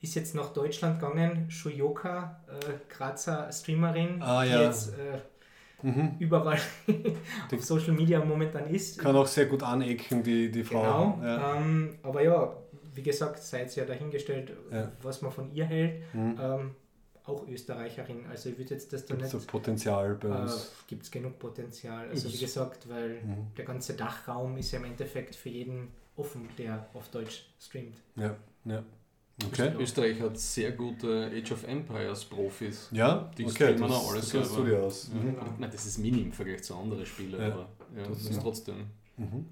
ist 0.00 0.14
jetzt 0.14 0.34
nach 0.34 0.52
Deutschland 0.52 0.98
gegangen, 1.00 1.50
Shuyoka, 1.50 2.40
äh, 2.48 2.72
Grazer 2.94 3.50
Streamerin, 3.52 4.22
Ah, 4.22 4.44
die 4.44 4.50
ja. 4.50 4.62
jetzt 4.62 4.90
äh, 4.98 5.18
Mhm. 5.82 6.16
überall 6.18 6.58
auf 7.52 7.64
Social 7.64 7.92
Media 7.92 8.24
momentan 8.24 8.66
ist. 8.68 8.98
Kann 8.98 9.14
auch 9.16 9.26
sehr 9.26 9.46
gut 9.46 9.62
anecken, 9.62 10.22
die, 10.22 10.50
die 10.50 10.64
Frau. 10.64 10.80
Genau. 11.12 11.18
Ja. 11.22 11.56
Ähm, 11.56 11.98
aber 12.02 12.22
ja, 12.22 12.56
wie 12.94 13.02
gesagt, 13.02 13.42
seid 13.42 13.76
ihr 13.76 13.82
ja 13.82 13.88
dahingestellt, 13.88 14.52
Ja. 14.72 14.90
was 15.02 15.20
man 15.22 15.30
von 15.32 15.52
ihr 15.54 15.66
hält. 15.66 16.02
Mhm. 16.14 16.38
Ähm, 16.40 16.70
auch 17.24 17.46
Österreicherin. 17.48 18.24
Also 18.30 18.50
ich 18.50 18.58
würde 18.58 18.74
jetzt 18.74 18.92
das 18.92 19.04
da 19.04 19.14
Gibt 19.14 19.22
nicht. 19.22 19.32
so 19.32 19.46
Potenzial 19.46 20.14
bei 20.14 20.28
Äh, 20.28 20.42
uns. 20.42 20.72
Gibt 20.86 21.02
es 21.02 21.10
genug 21.10 21.38
Potenzial. 21.38 22.08
Also 22.08 22.32
wie 22.32 22.38
gesagt, 22.38 22.88
weil 22.88 23.20
Mhm. 23.22 23.48
der 23.56 23.64
ganze 23.64 23.94
Dachraum 23.94 24.56
ist 24.56 24.70
ja 24.72 24.78
im 24.78 24.84
Endeffekt 24.86 25.34
für 25.34 25.48
jeden 25.48 25.88
offen, 26.16 26.48
der 26.56 26.86
auf 26.94 27.08
Deutsch 27.08 27.46
streamt. 27.60 27.96
Ja, 28.14 28.36
ja. 28.64 28.82
Okay. 29.44 29.72
Österreich 29.78 30.20
hat 30.22 30.38
sehr 30.38 30.72
gute 30.72 31.30
Age 31.34 31.52
of 31.52 31.64
Empires 31.64 32.24
Profis. 32.24 32.88
Ja, 32.90 33.30
Die 33.36 33.44
okay, 33.44 33.52
streamen 33.74 33.82
das, 33.82 33.92
auch 33.92 34.12
alles 34.12 34.30
das 34.30 34.48
du 34.48 34.54
selber. 34.54 34.70
dir 34.70 34.82
aus. 34.82 35.10
Ja. 35.12 35.20
Mhm. 35.20 35.36
Nein, 35.58 35.70
das 35.70 35.84
ist 35.86 35.98
mini 35.98 36.22
im 36.22 36.32
Vergleich 36.32 36.62
zu 36.64 36.74
anderen 36.74 37.04
Spielen, 37.04 37.38
Ja. 37.38 37.46
aber 37.52 37.68
ja, 37.96 38.08
das 38.08 38.22
ist 38.24 38.40
trotzdem. 38.40 38.86
Mhm. 39.18 39.46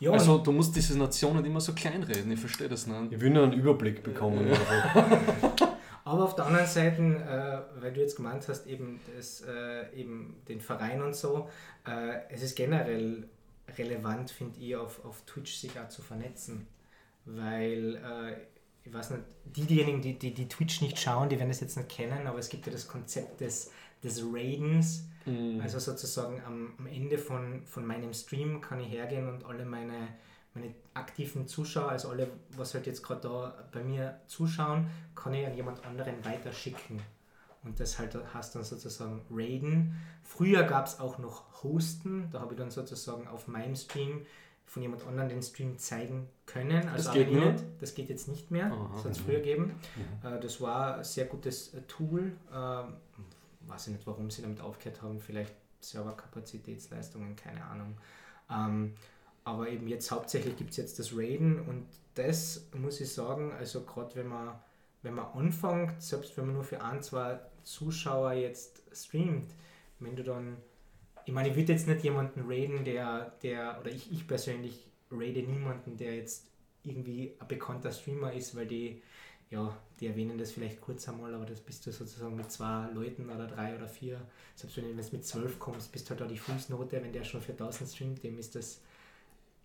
Ja, 0.00 0.12
Also 0.12 0.38
du 0.38 0.52
musst 0.52 0.74
diese 0.76 0.96
Nation 0.98 1.36
nicht 1.36 1.46
immer 1.46 1.60
so 1.60 1.72
kleinreden, 1.74 2.30
ich 2.32 2.40
verstehe 2.40 2.68
das 2.68 2.86
nicht. 2.86 3.12
Ich 3.12 3.20
will 3.20 3.30
nur 3.30 3.44
einen 3.44 3.52
Überblick 3.54 4.02
bekommen. 4.02 4.46
Aber 6.04 6.22
auf 6.24 6.36
der 6.36 6.46
anderen 6.46 6.66
Seite, 6.66 7.02
äh, 7.02 7.82
weil 7.82 7.92
du 7.92 8.00
jetzt 8.00 8.14
gemeint 8.16 8.46
hast, 8.48 8.66
eben, 8.68 9.00
das, 9.16 9.42
äh, 9.42 9.92
eben 9.94 10.36
den 10.48 10.60
Verein 10.60 11.02
und 11.02 11.16
so, 11.16 11.48
äh, 11.86 12.20
es 12.30 12.42
ist 12.42 12.54
generell 12.56 13.28
relevant, 13.76 14.30
finde 14.30 14.60
ich, 14.60 14.76
auf, 14.76 15.04
auf 15.04 15.22
Twitch 15.26 15.56
sich 15.56 15.72
auch 15.80 15.88
zu 15.88 16.02
vernetzen. 16.02 16.68
Weil, 17.24 17.96
äh, 17.96 18.36
ich 18.86 18.94
weiß 18.94 19.10
nicht, 19.10 19.24
die, 19.44 19.64
diejenigen, 19.64 20.00
die, 20.00 20.18
die, 20.18 20.32
die 20.32 20.48
Twitch 20.48 20.80
nicht 20.80 20.98
schauen, 20.98 21.28
die 21.28 21.38
werden 21.38 21.48
das 21.48 21.60
jetzt 21.60 21.76
nicht 21.76 21.88
kennen, 21.88 22.26
aber 22.26 22.38
es 22.38 22.48
gibt 22.48 22.66
ja 22.66 22.72
das 22.72 22.86
Konzept 22.86 23.40
des, 23.40 23.72
des 24.02 24.22
Raidens. 24.24 25.08
Mhm. 25.24 25.60
Also 25.60 25.78
sozusagen 25.80 26.40
am, 26.46 26.74
am 26.78 26.86
Ende 26.86 27.18
von, 27.18 27.64
von 27.66 27.84
meinem 27.84 28.14
Stream 28.14 28.60
kann 28.60 28.80
ich 28.80 28.88
hergehen 28.88 29.28
und 29.28 29.44
alle 29.44 29.64
meine, 29.64 30.08
meine 30.54 30.72
aktiven 30.94 31.48
Zuschauer, 31.48 31.90
also 31.90 32.10
alle, 32.10 32.30
was 32.56 32.74
halt 32.74 32.86
jetzt 32.86 33.02
gerade 33.02 33.22
da 33.22 33.68
bei 33.72 33.82
mir 33.82 34.20
zuschauen, 34.28 34.86
kann 35.16 35.34
ich 35.34 35.44
an 35.44 35.56
jemand 35.56 35.84
anderen 35.84 36.24
weiterschicken. 36.24 37.02
Und 37.64 37.80
das 37.80 37.98
halt 37.98 38.16
heißt 38.32 38.54
dann 38.54 38.62
sozusagen 38.62 39.22
Raiden. 39.28 39.96
Früher 40.22 40.62
gab 40.62 40.86
es 40.86 41.00
auch 41.00 41.18
noch 41.18 41.64
Hosten, 41.64 42.28
da 42.30 42.40
habe 42.40 42.54
ich 42.54 42.58
dann 42.58 42.70
sozusagen 42.70 43.26
auf 43.26 43.48
meinem 43.48 43.74
Stream 43.74 44.24
von 44.66 44.82
jemand 44.82 45.06
anderem 45.06 45.28
den 45.28 45.42
Stream 45.42 45.78
zeigen 45.78 46.28
können. 46.44 46.88
Also 46.88 47.06
Das 47.06 47.14
geht 47.14 47.28
ich 47.28 47.34
nicht. 47.34 47.64
Das 47.80 47.94
geht 47.94 48.08
jetzt 48.08 48.28
nicht 48.28 48.50
mehr. 48.50 48.70
Das 48.94 49.04
hat 49.04 49.12
es 49.12 49.18
früher 49.18 49.38
gegeben. 49.38 49.74
Äh, 50.22 50.38
das 50.40 50.60
war 50.60 50.98
ein 50.98 51.04
sehr 51.04 51.24
gutes 51.26 51.72
äh, 51.74 51.80
Tool. 51.82 52.32
Ähm, 52.52 52.94
weiß 53.60 53.86
ich 53.88 53.94
nicht, 53.94 54.06
warum 54.06 54.30
sie 54.30 54.42
damit 54.42 54.60
aufgehört 54.60 55.02
haben. 55.02 55.20
Vielleicht 55.20 55.54
Serverkapazitätsleistungen, 55.80 57.36
keine 57.36 57.64
Ahnung. 57.64 57.96
Ähm, 58.50 58.94
aber 59.44 59.68
eben 59.68 59.86
jetzt 59.86 60.10
hauptsächlich 60.10 60.56
gibt 60.56 60.70
es 60.70 60.76
jetzt 60.76 60.98
das 60.98 61.16
Raiden 61.16 61.60
und 61.60 61.86
das 62.14 62.66
muss 62.74 63.00
ich 63.00 63.12
sagen, 63.12 63.52
also 63.52 63.82
gerade 63.82 64.16
wenn 64.16 64.26
man, 64.26 64.58
wenn 65.02 65.14
man 65.14 65.26
anfängt, 65.26 66.02
selbst 66.02 66.36
wenn 66.36 66.46
man 66.46 66.54
nur 66.54 66.64
für 66.64 66.82
ein, 66.82 67.00
zwei 67.02 67.38
Zuschauer 67.62 68.32
jetzt 68.32 68.82
streamt, 68.92 69.54
wenn 70.00 70.16
du 70.16 70.24
dann, 70.24 70.56
ich 71.26 71.32
meine, 71.32 71.48
ich 71.50 71.56
würde 71.56 71.72
jetzt 71.72 71.86
nicht 71.88 72.02
jemanden 72.04 72.44
raiden, 72.46 72.84
der, 72.84 73.32
der, 73.42 73.78
oder 73.80 73.90
ich, 73.90 74.10
ich 74.12 74.26
persönlich 74.26 74.86
raide 75.10 75.42
niemanden, 75.42 75.96
der 75.96 76.16
jetzt 76.16 76.46
irgendwie 76.84 77.32
ein 77.38 77.48
bekannter 77.48 77.90
Streamer 77.92 78.32
ist, 78.32 78.54
weil 78.56 78.66
die, 78.66 79.02
ja, 79.50 79.76
die 80.00 80.06
erwähnen 80.06 80.38
das 80.38 80.52
vielleicht 80.52 80.80
kurz 80.80 81.08
einmal, 81.08 81.34
aber 81.34 81.44
das 81.46 81.60
bist 81.60 81.84
du 81.86 81.92
sozusagen 81.92 82.36
mit 82.36 82.50
zwei 82.50 82.88
Leuten 82.94 83.28
oder 83.28 83.46
drei 83.46 83.74
oder 83.76 83.88
vier. 83.88 84.20
Selbst 84.54 84.76
wenn 84.76 84.84
du 84.84 84.90
jetzt 84.90 85.12
mit 85.12 85.24
zwölf 85.24 85.58
kommst, 85.58 85.90
bist 85.92 86.06
du 86.06 86.10
halt 86.10 86.20
da 86.20 86.26
die 86.26 86.38
Fußnote, 86.38 87.02
wenn 87.02 87.12
der 87.12 87.24
schon 87.24 87.40
für 87.40 87.52
1000 87.52 87.90
streamt, 87.90 88.22
dem 88.22 88.38
ist 88.38 88.54
das 88.54 88.80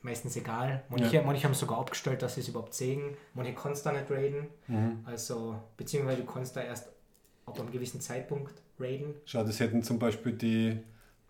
meistens 0.01 0.35
egal. 0.35 0.83
Manche, 0.89 1.17
Ja. 1.17 1.21
manche 1.23 1.43
haben 1.43 1.53
sogar 1.53 1.77
abgestellt, 1.79 2.23
dass 2.23 2.35
sie 2.35 2.41
es 2.41 2.47
überhaupt 2.47 2.73
sehen. 2.73 3.15
Manche 3.35 3.53
kannst 3.53 3.85
da 3.85 3.91
nicht 3.91 4.09
raiden. 4.09 4.47
mhm. 4.67 4.99
Also, 5.05 5.61
beziehungsweise 5.77 6.21
du 6.23 6.25
kannst 6.31 6.55
da 6.55 6.61
erst 6.63 6.89
ab 7.45 7.59
einem 7.59 7.71
gewissen 7.71 8.01
Zeitpunkt 8.01 8.53
raiden. 8.79 9.13
Schau, 9.25 9.43
das 9.43 9.59
hätten 9.59 9.83
zum 9.83 9.99
Beispiel 9.99 10.31
die, 10.33 10.79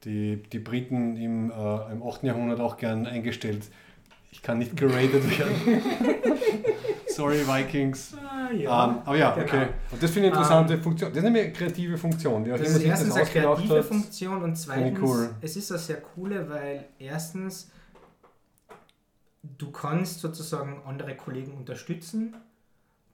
die, 0.04 0.42
die 0.52 0.60
Briten 0.60 1.16
im, 1.18 1.52
äh, 1.52 1.92
im 1.92 2.04
8. 2.04 2.24
Jahrhundert 2.24 2.60
auch 2.60 2.78
gern 2.78 3.06
eingestellt. 3.06 3.64
Ich 4.32 4.42
kann 4.42 4.60
nicht 4.60 4.76
geradet 4.78 5.40
werden. 5.40 5.82
Sorry, 7.08 7.46
Vikings. 7.46 8.16
Ah, 8.16 8.50
Ähm, 8.52 9.02
aber 9.06 9.18
ja, 9.18 9.32
genau. 9.32 9.46
okay. 9.46 9.68
Und 9.92 10.02
das 10.02 10.12
finde 10.12 10.30
ich 10.30 10.34
eine 10.34 10.42
interessante 10.42 10.78
Funktion. 10.78 11.10
Das 11.14 11.20
ist 11.24 11.26
eine 11.26 11.52
kreative 11.52 11.98
Funktion. 11.98 12.44
Die 12.44 12.50
Das 12.50 12.62
ist 12.62 12.82
erstens 12.84 13.16
eine 13.16 13.26
kreative 13.26 13.78
hat. 13.80 13.86
Funktion 13.86 14.44
und 14.44 14.56
zweitens, 14.56 15.00
cool. 15.02 15.30
es 15.42 15.56
ist 15.56 15.72
eine 15.72 15.80
sehr 15.80 15.98
coole, 16.02 16.50
weil 16.50 16.86
erstens 17.00 17.70
du 19.44 19.72
kannst 19.72 20.22
sozusagen 20.22 20.82
andere 20.86 21.16
Kollegen 21.16 21.54
unterstützen. 21.54 22.36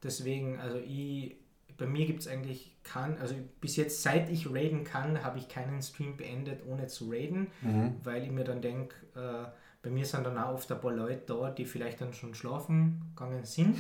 Deswegen, 0.04 0.60
also 0.60 0.78
ich, 0.78 1.37
bei 1.78 1.86
mir 1.86 2.06
gibt 2.06 2.22
es 2.22 2.28
eigentlich 2.28 2.76
keinen, 2.84 3.18
also 3.20 3.36
bis 3.62 3.76
jetzt, 3.76 4.02
seit 4.04 4.30
ich 4.30 4.50
raiden 4.52 4.84
kann, 4.84 5.24
habe 5.24 5.38
ich 5.38 5.48
keinen 5.48 5.82
Stream 5.82 6.18
beendet, 6.18 6.62
ohne 6.66 6.88
zu 6.88 7.10
raiden, 7.12 7.48
Mhm. 7.62 7.96
weil 8.04 8.24
ich 8.24 8.32
mir 8.32 8.44
dann 8.44 8.62
denke, 8.62 8.96
äh, 9.16 9.46
bei 9.84 9.90
mir 9.90 10.06
sind 10.06 10.26
dann 10.26 10.38
auch 10.38 10.54
oft 10.54 10.72
ein 10.72 10.82
paar 10.82 10.92
Leute 10.92 11.22
da, 11.28 11.52
die 11.52 11.66
vielleicht 11.66 12.02
dann 12.02 12.14
schon 12.14 12.34
schlafen 12.34 13.02
gegangen 13.16 13.46
sind. 13.46 13.78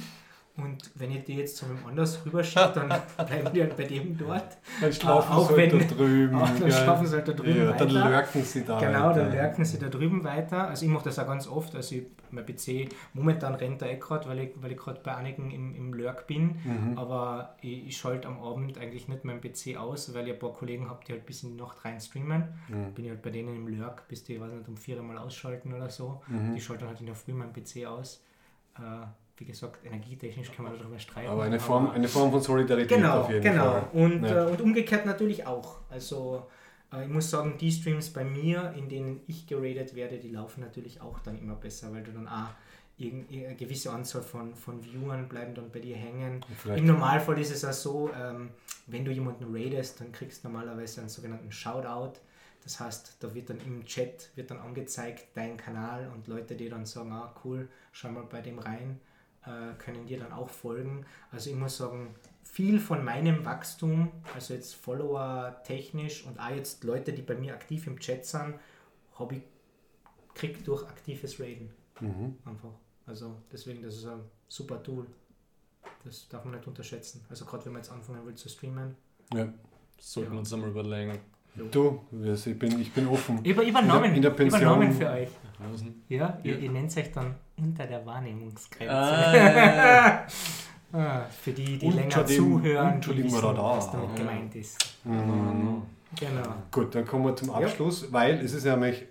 Und 0.57 0.89
wenn 0.95 1.11
ich 1.11 1.23
die 1.23 1.35
jetzt 1.35 1.57
zu 1.57 1.65
einem 1.65 1.77
anders 1.87 2.25
rüberschicke, 2.25 2.71
dann 2.73 2.87
bleiben 3.27 3.53
die 3.53 3.61
halt 3.61 3.77
bei 3.77 3.83
dem 3.83 4.17
dort. 4.17 4.57
Dann 4.81 4.91
schlafen 4.91 5.31
auch 5.33 5.49
sie 5.51 5.55
halt 5.55 5.71
wenn- 5.73 5.79
da 5.87 5.95
drüben. 5.95 6.35
auch 6.41 6.49
dann 6.59 6.71
schlafen 6.71 7.05
sie 7.05 7.15
halt 7.15 7.27
da 7.27 7.31
drüben 7.33 7.57
ja, 7.57 7.71
Dann 7.73 7.93
weiter. 7.93 8.09
lurken 8.09 8.43
sie 8.43 8.65
da. 8.65 8.79
Genau, 8.79 9.13
dann 9.13 9.31
lurken 9.31 9.65
sie 9.65 9.77
da 9.79 9.87
drüben 9.87 10.23
weiter. 10.23 10.67
Also 10.67 10.85
ich 10.85 10.91
mache 10.91 11.03
das 11.05 11.19
auch 11.19 11.27
ganz 11.27 11.47
oft. 11.47 11.75
Also 11.75 11.95
ich, 11.95 12.03
mein 12.31 12.43
PC, 12.45 12.89
momentan 13.13 13.53
rennt 13.53 13.83
er 13.83 13.91
eh 13.91 13.97
gerade, 13.97 14.27
weil 14.27 14.39
ich, 14.39 14.49
weil 14.55 14.71
ich 14.71 14.77
gerade 14.77 14.99
bei 15.03 15.15
einigen 15.15 15.51
im, 15.51 15.75
im 15.75 15.93
Lurk 15.93 16.25
bin. 16.25 16.55
Mhm. 16.63 16.97
Aber 16.97 17.55
ich, 17.61 17.87
ich 17.89 17.97
schalte 17.97 18.27
am 18.27 18.41
Abend 18.41 18.79
eigentlich 18.79 19.07
nicht 19.07 19.25
meinen 19.25 19.39
PC 19.41 19.77
aus, 19.77 20.11
weil 20.15 20.27
ich 20.27 20.33
ein 20.33 20.39
paar 20.39 20.53
Kollegen 20.53 20.89
habe, 20.89 21.01
die 21.07 21.11
halt 21.13 21.25
bis 21.27 21.43
in 21.43 21.51
die 21.55 21.61
Nacht 21.61 21.85
rein 21.85 22.01
streamen. 22.01 22.45
Mhm. 22.67 22.93
Bin 22.95 23.05
ich 23.05 23.11
halt 23.11 23.21
bei 23.21 23.29
denen 23.29 23.55
im 23.55 23.67
Lurk, 23.67 24.07
bis 24.07 24.23
die, 24.23 24.33
ich 24.33 24.41
weiß 24.41 24.51
nicht, 24.51 24.67
um 24.67 24.75
vier 24.75 24.99
Mal 25.03 25.19
ausschalten 25.19 25.71
oder 25.73 25.89
so. 25.89 26.21
Mhm. 26.27 26.55
Die 26.55 26.61
schalten 26.61 26.87
halt 26.87 26.99
in 26.99 27.05
der 27.05 27.15
Früh 27.15 27.33
meinen 27.33 27.53
PC 27.53 27.85
aus. 27.85 28.23
Äh, 28.77 29.05
wie 29.37 29.45
gesagt, 29.45 29.85
energietechnisch 29.85 30.51
kann 30.51 30.65
man 30.65 30.77
darüber 30.77 30.97
streiten. 30.99 31.29
Aber 31.29 31.43
eine 31.43 31.59
Form, 31.59 31.89
eine 31.91 32.07
Form 32.07 32.31
von 32.31 32.41
Solidarität 32.41 32.89
Genau, 32.97 33.21
auf 33.21 33.29
jeden 33.29 33.43
genau. 33.43 33.63
Fall. 33.71 33.87
Und, 33.93 34.23
Ja. 34.23 34.47
äh, 34.47 34.51
und 34.51 34.61
umgekehrt 34.61 35.05
natürlich 35.05 35.45
auch. 35.45 35.77
Also 35.89 36.47
äh, 36.91 37.03
ich 37.03 37.09
muss 37.09 37.29
sagen, 37.29 37.55
die 37.59 37.71
Streams 37.71 38.09
bei 38.11 38.23
mir, 38.23 38.73
in 38.77 38.89
denen 38.89 39.21
ich 39.27 39.45
geradet 39.47 39.93
werde, 39.95 40.17
die 40.17 40.29
laufen 40.31 40.61
natürlich 40.61 41.01
auch 41.01 41.19
dann 41.19 41.37
immer 41.39 41.55
besser, 41.55 41.91
weil 41.93 42.03
du 42.03 42.11
dann 42.11 42.27
auch 42.27 42.49
eine 42.99 43.53
gewisse 43.55 43.91
Anzahl 43.91 44.23
von, 44.23 44.55
von 44.55 44.83
Viewern 44.83 45.27
bleiben 45.29 45.53
dann 45.53 45.69
bei 45.69 45.79
dir 45.79 45.95
hängen. 45.95 46.43
vielleicht- 46.57 46.79
Im 46.79 46.87
Normalfall 46.87 47.39
ist 47.39 47.51
es 47.51 47.63
auch 47.63 47.71
so, 47.71 48.09
ähm, 48.19 48.49
wenn 48.87 49.05
du 49.05 49.11
jemanden 49.11 49.53
raidest, 49.55 50.01
dann 50.01 50.11
kriegst 50.11 50.43
du 50.43 50.47
normalerweise 50.49 51.01
einen 51.01 51.09
sogenannten 51.09 51.51
Shoutout. 51.51 52.13
Das 52.63 52.79
heißt, 52.79 53.17
da 53.19 53.33
wird 53.35 53.51
dann 53.51 53.59
im 53.65 53.85
Chat 53.85 54.31
wird 54.35 54.49
dann 54.49 54.57
angezeigt 54.57 55.27
dein 55.35 55.57
Kanal 55.57 56.11
und 56.13 56.27
Leute, 56.27 56.55
die 56.55 56.67
dann 56.69 56.85
sagen, 56.87 57.11
ah 57.11 57.31
cool, 57.45 57.69
schau 57.91 58.09
mal 58.09 58.23
bei 58.23 58.41
dem 58.41 58.57
rein, 58.59 58.99
können 59.77 60.05
dir 60.07 60.19
dann 60.19 60.31
auch 60.31 60.49
folgen. 60.49 61.05
Also 61.31 61.49
ich 61.49 61.55
muss 61.55 61.77
sagen, 61.77 62.15
viel 62.43 62.79
von 62.79 63.03
meinem 63.03 63.45
Wachstum, 63.45 64.11
also 64.33 64.53
jetzt 64.53 64.75
Follower 64.75 65.61
technisch 65.63 66.25
und 66.25 66.39
auch 66.39 66.49
jetzt 66.49 66.83
Leute, 66.83 67.13
die 67.13 67.21
bei 67.21 67.35
mir 67.35 67.53
aktiv 67.53 67.87
im 67.87 67.99
Chat 67.99 68.25
sind, 68.25 68.55
habe 69.19 69.35
ich 69.35 69.41
kriegt 70.33 70.67
durch 70.67 70.83
aktives 70.83 71.39
Raiden. 71.39 71.69
Mhm. 71.99 72.37
Einfach. 72.45 72.73
Also 73.05 73.35
deswegen, 73.51 73.81
das 73.81 73.95
ist 73.95 74.05
ein 74.05 74.21
super 74.47 74.81
Tool. 74.83 75.07
Das 76.03 76.27
darf 76.29 76.45
man 76.45 76.55
nicht 76.55 76.67
unterschätzen. 76.67 77.25
Also 77.29 77.45
gerade 77.45 77.65
wenn 77.65 77.73
man 77.73 77.81
jetzt 77.81 77.91
anfangen 77.91 78.25
will 78.25 78.35
zu 78.35 78.47
streamen. 78.49 78.95
Ja. 79.33 79.51
Sollten 79.99 80.29
wir 80.31 80.35
Ja. 80.35 80.39
uns 80.39 80.53
einmal 80.53 80.69
überlegen. 80.69 81.19
Du, 81.71 82.01
also 82.23 82.49
ich 82.49 82.59
bin, 82.59 82.79
ich 82.79 82.91
bin 82.93 83.07
offen. 83.07 83.43
Über, 83.43 83.63
übernommen, 83.63 84.13
in 84.15 84.21
der 84.21 84.29
Pension- 84.31 84.61
übernommen 84.61 84.91
für 84.91 85.09
euch. 85.09 85.29
Ja, 86.09 86.37
ihr, 86.43 86.53
Ja. 86.53 86.59
ihr 86.59 86.71
nennt 86.71 86.95
euch 86.95 87.11
dann 87.11 87.35
unter 87.57 87.85
der 87.87 88.05
Wahrnehmungsgrenze. 88.05 88.93
Ah, 88.93 90.21
Ah, 90.93 91.25
Für 91.41 91.51
die, 91.51 91.77
die 91.77 91.85
Und 91.85 91.95
länger 91.95 92.23
dem- 92.23 92.37
zuhören, 92.37 93.01
die 93.01 93.13
dem 93.15 93.23
wissen, 93.25 93.39
Radar. 93.39 93.77
was 93.77 93.91
damit 93.91 94.09
Ja. 94.11 94.15
gemeint 94.23 94.55
ist. 94.55 94.77
Mhm. 95.03 95.81
Genau. 96.17 96.53
Gut, 96.71 96.95
dann 96.95 97.05
kommen 97.05 97.25
wir 97.25 97.35
zum 97.35 97.49
Abschluss, 97.49 98.11
weil 98.13 98.35
es 98.39 98.53
ist 98.53 98.65
ja 98.65 98.77
nämlich, 98.77 99.03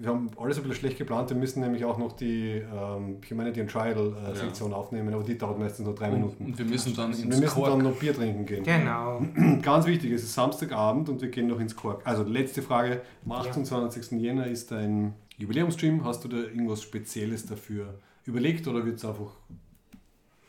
wir 0.00 0.08
haben 0.08 0.30
alles 0.38 0.56
ein 0.56 0.62
bisschen 0.62 0.78
schlecht 0.78 0.98
geplant, 0.98 1.28
wir 1.28 1.36
müssen 1.36 1.60
nämlich 1.60 1.84
auch 1.84 1.98
noch 1.98 2.12
die 2.12 2.52
ähm, 2.52 3.18
Humanity 3.30 3.60
and 3.60 3.70
Trial 3.70 4.14
äh, 4.30 4.34
Sektion 4.34 4.72
aufnehmen, 4.72 5.12
aber 5.12 5.22
die 5.22 5.36
dauert 5.36 5.58
meistens 5.58 5.84
nur 5.84 5.94
drei 5.94 6.10
Minuten. 6.10 6.46
Und 6.46 6.58
wir 6.58 6.64
müssen 6.64 6.96
dann 6.96 7.12
wir 7.12 7.24
ins 7.24 7.38
müssen 7.38 7.54
Kork. 7.54 7.70
dann 7.70 7.82
noch 7.82 7.98
Bier 7.98 8.14
trinken 8.14 8.46
gehen. 8.46 8.64
Genau. 8.64 9.22
Ganz 9.62 9.84
wichtig, 9.86 10.10
es 10.12 10.22
ist 10.22 10.32
Samstagabend 10.32 11.10
und 11.10 11.20
wir 11.20 11.28
gehen 11.28 11.48
noch 11.48 11.60
ins 11.60 11.76
Kork. 11.76 12.00
Also 12.04 12.22
letzte 12.22 12.62
Frage, 12.62 13.02
am 13.26 13.32
28. 13.32 14.12
Jänner 14.12 14.46
ist 14.46 14.70
dein 14.70 15.14
Jubiläumsstream. 15.36 16.02
Hast 16.04 16.24
du 16.24 16.28
da 16.28 16.38
irgendwas 16.38 16.82
Spezielles 16.82 17.44
dafür 17.44 17.98
überlegt 18.24 18.66
oder 18.68 18.86
wird 18.86 18.96
es 18.96 19.04
einfach 19.04 19.32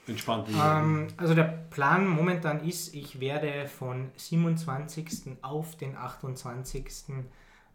entspannt? 0.08 0.48
Ähm, 0.50 1.08
also 1.18 1.36
der 1.36 1.44
Plan 1.44 2.08
momentan 2.08 2.66
ist, 2.66 2.96
ich 2.96 3.20
werde 3.20 3.68
von 3.68 4.12
27. 4.16 5.38
auf 5.42 5.76
den 5.76 5.98
28. 5.98 6.86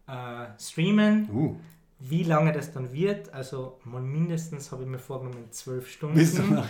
Äh, 0.06 0.46
streamen. 0.60 1.28
uh, 1.32 1.56
Wie 1.98 2.22
lange 2.24 2.52
das 2.52 2.72
dann 2.72 2.92
wird, 2.92 3.32
also 3.32 3.78
mal 3.84 4.02
mindestens 4.02 4.70
habe 4.70 4.82
ich 4.82 4.88
mir 4.88 4.98
vorgenommen 4.98 5.50
12 5.50 5.84
bist 6.14 6.38
du 6.38 6.42
Stunden. 6.42 6.62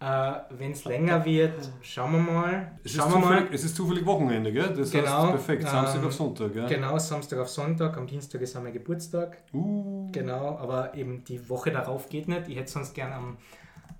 Äh, 0.00 0.32
Wenn 0.56 0.72
es 0.72 0.84
länger 0.86 1.22
wird, 1.26 1.52
schauen 1.82 2.12
wir 2.12 2.18
mal. 2.20 2.72
Es 2.82 2.92
ist, 2.92 2.96
Schauen 2.96 3.12
wir 3.12 3.18
mal. 3.18 3.28
zufällig, 3.38 3.52
es 3.54 3.64
ist 3.64 3.76
zufällig 3.76 4.06
Wochenende, 4.06 4.50
gell? 4.52 4.72
Das 4.74 4.90
Genau, 4.90 5.22
heißt 5.24 5.30
perfekt, 5.32 5.62
Samstag 5.68 6.00
ähm, 6.00 6.06
auf 6.08 6.14
Sonntag, 6.14 6.52
gell? 6.54 6.66
Genau, 6.66 6.98
Samstag 6.98 7.38
auf 7.40 7.48
Sonntag, 7.50 7.96
am 7.98 8.06
Dienstag 8.06 8.40
ist 8.40 8.54
mein 8.60 8.72
Geburtstag. 8.72 9.36
Uh, 9.52 10.10
Genau, 10.12 10.56
aber 10.58 10.94
eben 10.94 11.22
die 11.24 11.46
Woche 11.50 11.70
darauf 11.70 12.08
geht 12.08 12.26
nicht. 12.28 12.48
Ich 12.48 12.56
hätte 12.56 12.70
sonst 12.70 12.94
gern 12.94 13.12
am, 13.12 13.36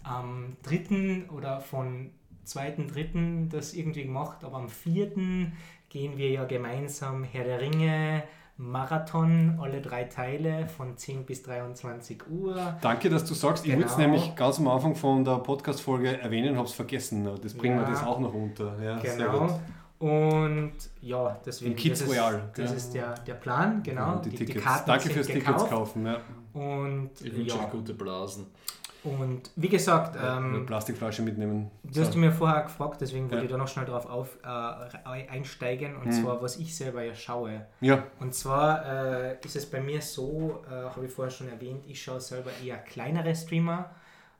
am 0.03 0.57
3. 0.63 1.29
oder 1.31 1.61
von 1.61 2.11
2.3. 2.47 3.51
das 3.51 3.75
irgendwie 3.75 4.05
gemacht, 4.05 4.43
aber 4.45 4.57
am 4.57 4.69
4. 4.71 5.11
gehen 5.91 6.17
wir 6.17 6.31
ja 6.31 6.45
gemeinsam 6.45 7.25
Herr 7.25 7.45
der 7.45 7.61
Ringe, 7.61 8.23
Marathon, 8.61 9.59
alle 9.61 9.81
drei 9.81 10.05
Teile 10.05 10.67
von 10.69 10.95
10 10.97 11.25
bis 11.25 11.43
23 11.43 12.29
Uhr. 12.31 12.77
Danke, 12.83 13.09
dass 13.09 13.25
du 13.25 13.33
sagst. 13.33 13.65
Ich 13.67 13.73
würde 13.73 13.87
es 13.87 13.97
Genau. 13.97 14.09
nämlich 14.09 14.35
ganz 14.37 14.59
am 14.59 14.69
Anfang 14.69 14.95
von 14.95 15.25
der 15.25 15.39
Podcast-Folge 15.39 16.21
erwähnen, 16.21 16.57
habe 16.57 16.67
es 16.67 16.75
vergessen. 16.75 17.27
Das 17.43 17.55
bringen 17.55 17.77
wir 17.77 17.85
Ja. 17.85 17.91
das 17.91 18.05
auch 18.05 18.21
noch 18.21 18.35
unter. 18.35 18.79
Ja, 18.83 19.01
sehr 19.01 19.29
gut. 19.29 19.49
Genau. 19.49 19.61
Und 19.99 20.73
ja, 21.01 21.39
deswegen. 21.45 21.71
Im 21.73 21.77
Kids 21.77 22.01
das 22.01 22.09
ist, 22.09 22.15
Royal, 22.15 22.51
Das 22.55 22.71
ja. 22.71 22.77
ist 22.77 22.95
der, 22.95 23.15
der 23.27 23.35
Plan, 23.35 23.83
genau. 23.83 24.13
Und 24.17 24.27
die, 24.27 24.31
die, 24.31 24.37
die 24.37 24.45
Tickets. 24.47 24.65
Karten 24.65 24.87
Danke 24.89 25.05
sind 25.05 25.13
fürs 25.15 25.27
Tickets 25.27 25.47
gekauft. 25.47 25.71
kaufen. 25.71 26.07
Ja. 26.07 26.19
Und 26.53 27.11
Ich 27.23 27.37
wünsche 27.37 27.57
ja, 27.57 27.65
euch 27.65 27.71
gute 27.71 27.95
Blasen. 27.95 28.47
Und 29.05 29.51
wie 29.57 29.69
gesagt, 29.69 30.17
Eine 30.17 30.59
ähm, 30.59 30.67
Plastikflasche 30.67 31.23
mitnehmen. 31.23 31.71
Du 31.85 32.01
hast 32.01 32.13
So. 32.13 32.19
mir 32.19 32.33
vorher 32.33 32.63
gefragt, 32.65 33.01
deswegen 33.01 33.25
wollte 33.25 33.37
Ja. 33.37 33.43
ich 33.45 33.51
da 33.51 33.57
noch 33.57 33.69
schnell 33.69 33.87
drauf 33.87 34.07
auf, 34.07 34.39
äh, 34.45 35.27
einsteigen, 35.29 35.97
und 35.97 36.07
Mhm. 36.07 36.13
zwar, 36.13 36.43
was 36.43 36.57
ich 36.57 36.77
selber 36.77 37.03
ja 37.03 37.15
schaue. 37.15 37.67
Ja, 37.81 38.05
Und 38.19 38.35
zwar 38.35 38.85
äh, 38.87 39.37
ist 39.45 39.57
es 39.57 39.67
bei 39.71 39.81
mir 39.81 40.03
so, 40.03 40.63
äh, 40.71 40.73
habe 40.95 41.07
ich 41.07 41.13
vorher 41.13 41.31
schon 41.31 41.49
erwähnt, 41.49 41.85
ich 41.87 42.03
schaue 42.03 42.21
selber 42.21 42.51
eher 42.65 42.77
kleinere 42.79 43.35
Streamer. 43.35 43.91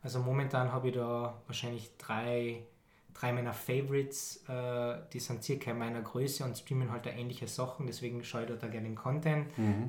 Also 0.03 0.19
momentan 0.21 0.73
habe 0.73 0.89
ich 0.89 0.95
da 0.95 1.35
wahrscheinlich 1.47 1.91
drei, 1.99 2.63
drei 3.15 3.33
meiner 3.33 3.53
Favorites, 3.53 4.43
äh, 4.49 4.95
die 5.13 5.21
sind 5.21 5.43
circa 5.45 5.71
in 5.73 5.79
meiner 5.79 6.01
Größe 6.01 6.43
und 6.45 6.57
streamen 6.57 6.91
halt 6.91 7.05
da 7.07 7.11
ähnliche 7.11 7.47
Sachen, 7.49 7.87
deswegen 7.87 8.25
schaue 8.25 8.45
ich 8.45 8.59
da, 8.59 8.67
gerne 8.69 8.87
den 8.89 8.95
Content. 8.97 9.49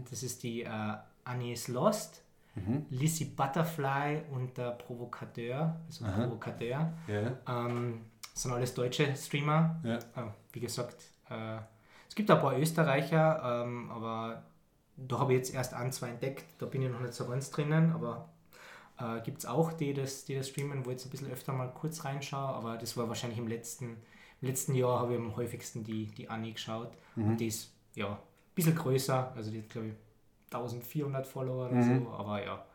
Das 0.10 0.22
ist 0.24 0.44
die 0.44 0.64
äh, 0.64 0.70
Annie 1.24 1.54
is 1.54 1.68
Lost, 1.70 2.21
Lizzie 2.90 3.26
Butterfly 3.26 4.24
und 4.32 4.58
der 4.58 4.72
Provokateur, 4.72 5.80
also 5.88 6.06
Provokateur. 6.06 6.94
ja. 7.08 7.38
Ähm, 7.48 8.02
das 8.34 8.44
sind 8.44 8.52
alles 8.54 8.74
deutsche 8.74 9.16
Streamer. 9.16 9.80
Ja. 9.84 9.98
Äh, 9.98 10.32
wie 10.54 10.60
gesagt, 10.60 11.04
äh, 11.30 11.58
es 12.08 12.16
gibt 12.16 12.30
ein 12.32 12.40
paar 12.40 12.58
Österreicher, 12.58 13.64
ähm, 13.64 13.90
aber 13.92 14.44
da 14.98 15.20
habe 15.20 15.34
ich 15.34 15.40
jetzt 15.40 15.54
erst 15.54 15.74
ein, 15.74 15.92
zwei 15.92 16.10
entdeckt. 16.10 16.46
Da 16.60 16.66
bin 16.66 16.82
ich 16.82 16.90
noch 16.90 17.02
nicht 17.02 17.14
so 17.14 17.28
ganz 17.28 17.52
drinnen, 17.52 17.92
aber 17.94 18.30
äh, 19.00 19.22
gibt 19.22 19.40
es 19.40 19.46
auch, 19.46 19.74
die 19.74 19.94
das, 19.94 20.26
die 20.26 20.36
das 20.36 20.50
streamen, 20.50 20.86
wo 20.86 20.90
ich 20.90 20.96
jetzt 20.96 21.06
ein 21.06 21.10
bisschen 21.10 21.32
öfter 21.32 21.54
mal 21.54 21.70
kurz 21.74 22.04
reinschaue. 22.06 22.54
Aber 22.54 22.78
das 22.78 22.96
war 22.98 23.08
wahrscheinlich 23.08 23.40
im 23.40 23.48
letzten, 23.48 23.98
im 24.42 24.48
letzten 24.48 24.76
Jahr 24.76 25.00
habe 25.00 25.14
ich 25.14 25.20
am 25.20 25.36
häufigsten 25.36 25.84
die, 25.84 26.08
die 26.08 26.30
Anni 26.30 26.54
geschaut. 26.54 26.92
Und 27.16 27.38
die 27.38 27.48
ist 27.48 27.74
ja 27.96 28.12
ein 28.12 28.18
bisschen 28.56 28.76
größer, 28.76 29.34
also 29.36 29.52
die 29.52 29.60
hat 29.60 29.70
glaube 29.70 29.88
ich 29.88 29.94
1400 30.54 31.26
Follower 31.26 31.70
oder 31.70 31.82
so, 31.84 32.14
aber 32.18 32.44
ja. 32.44 32.66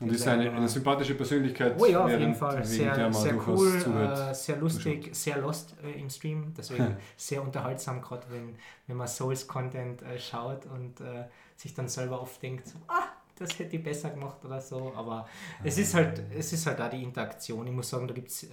Und 0.00 0.10
ist 0.10 0.26
eine, 0.26 0.50
eine 0.50 0.68
sympathische 0.68 1.14
Persönlichkeit. 1.14 1.76
Oh 1.78 1.86
ja, 1.86 2.04
auf 2.04 2.10
jeden 2.10 2.34
Fall. 2.34 2.64
Sehr, 2.64 3.12
sehr 3.12 3.34
cool, 3.46 3.78
zuhört. 3.80 4.30
äh, 4.30 4.34
sehr 4.34 4.56
lustig, 4.56 5.14
sehr 5.14 5.38
lost 5.38 5.76
äh, 5.84 6.00
im 6.00 6.10
Stream. 6.10 6.52
Deswegen 6.56 6.96
sehr 7.16 7.40
unterhaltsam, 7.40 8.02
gerade 8.02 8.26
wenn, 8.30 8.56
wenn 8.88 8.96
man 8.96 9.06
Souls-Content 9.06 10.02
äh, 10.02 10.18
schaut 10.18 10.66
und 10.66 11.00
äh, 11.00 11.26
sich 11.56 11.74
dann 11.74 11.86
selber 11.86 12.20
oft 12.20 12.42
denkt, 12.42 12.74
ah, 12.88 13.04
das 13.36 13.56
hätte 13.56 13.76
ich 13.76 13.84
besser 13.84 14.10
gemacht 14.10 14.44
oder 14.44 14.60
so. 14.60 14.92
Aber 14.96 15.28
es 15.62 15.78
ist 15.78 15.94
halt, 15.94 16.24
es 16.36 16.52
ist 16.52 16.66
halt 16.66 16.80
da 16.80 16.88
die 16.88 17.02
Interaktion. 17.02 17.64
Ich 17.64 17.72
muss 17.72 17.88
sagen, 17.88 18.08
da 18.08 18.14
gibt 18.14 18.28
es. 18.28 18.48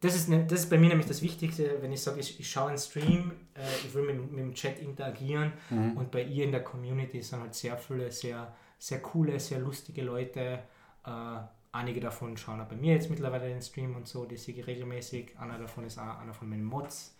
Das 0.00 0.14
ist, 0.14 0.28
ne, 0.28 0.44
das 0.46 0.60
ist 0.60 0.70
bei 0.70 0.78
mir 0.78 0.88
nämlich 0.88 1.06
das 1.08 1.22
Wichtigste, 1.22 1.78
wenn 1.82 1.90
ich 1.92 2.00
sage, 2.00 2.20
ich, 2.20 2.38
ich 2.38 2.48
schaue 2.48 2.68
einen 2.68 2.78
Stream, 2.78 3.32
äh, 3.54 3.60
ich 3.84 3.92
will 3.94 4.04
mit, 4.04 4.30
mit 4.30 4.38
dem 4.40 4.54
Chat 4.54 4.78
interagieren 4.78 5.52
und 5.96 6.10
bei 6.12 6.22
ihr 6.22 6.44
in 6.44 6.52
der 6.52 6.62
Community 6.62 7.20
sind 7.22 7.40
halt 7.40 7.54
sehr 7.54 7.76
viele, 7.76 8.10
sehr, 8.12 8.54
sehr 8.78 9.00
coole, 9.00 9.40
sehr 9.40 9.58
lustige 9.58 10.02
Leute. 10.02 10.60
Äh, 11.04 11.38
einige 11.72 12.00
davon 12.00 12.36
schauen 12.36 12.60
auch 12.60 12.66
bei 12.68 12.76
mir 12.76 12.94
jetzt 12.94 13.10
mittlerweile 13.10 13.48
den 13.48 13.60
Stream 13.60 13.96
und 13.96 14.06
so, 14.06 14.24
die 14.24 14.36
sehe 14.36 14.54
ich 14.54 14.66
regelmäßig. 14.66 15.36
Einer 15.38 15.58
davon 15.58 15.84
ist 15.84 15.98
auch 15.98 16.18
einer 16.20 16.32
von 16.32 16.48
meinen 16.48 16.64
Mods, 16.64 17.16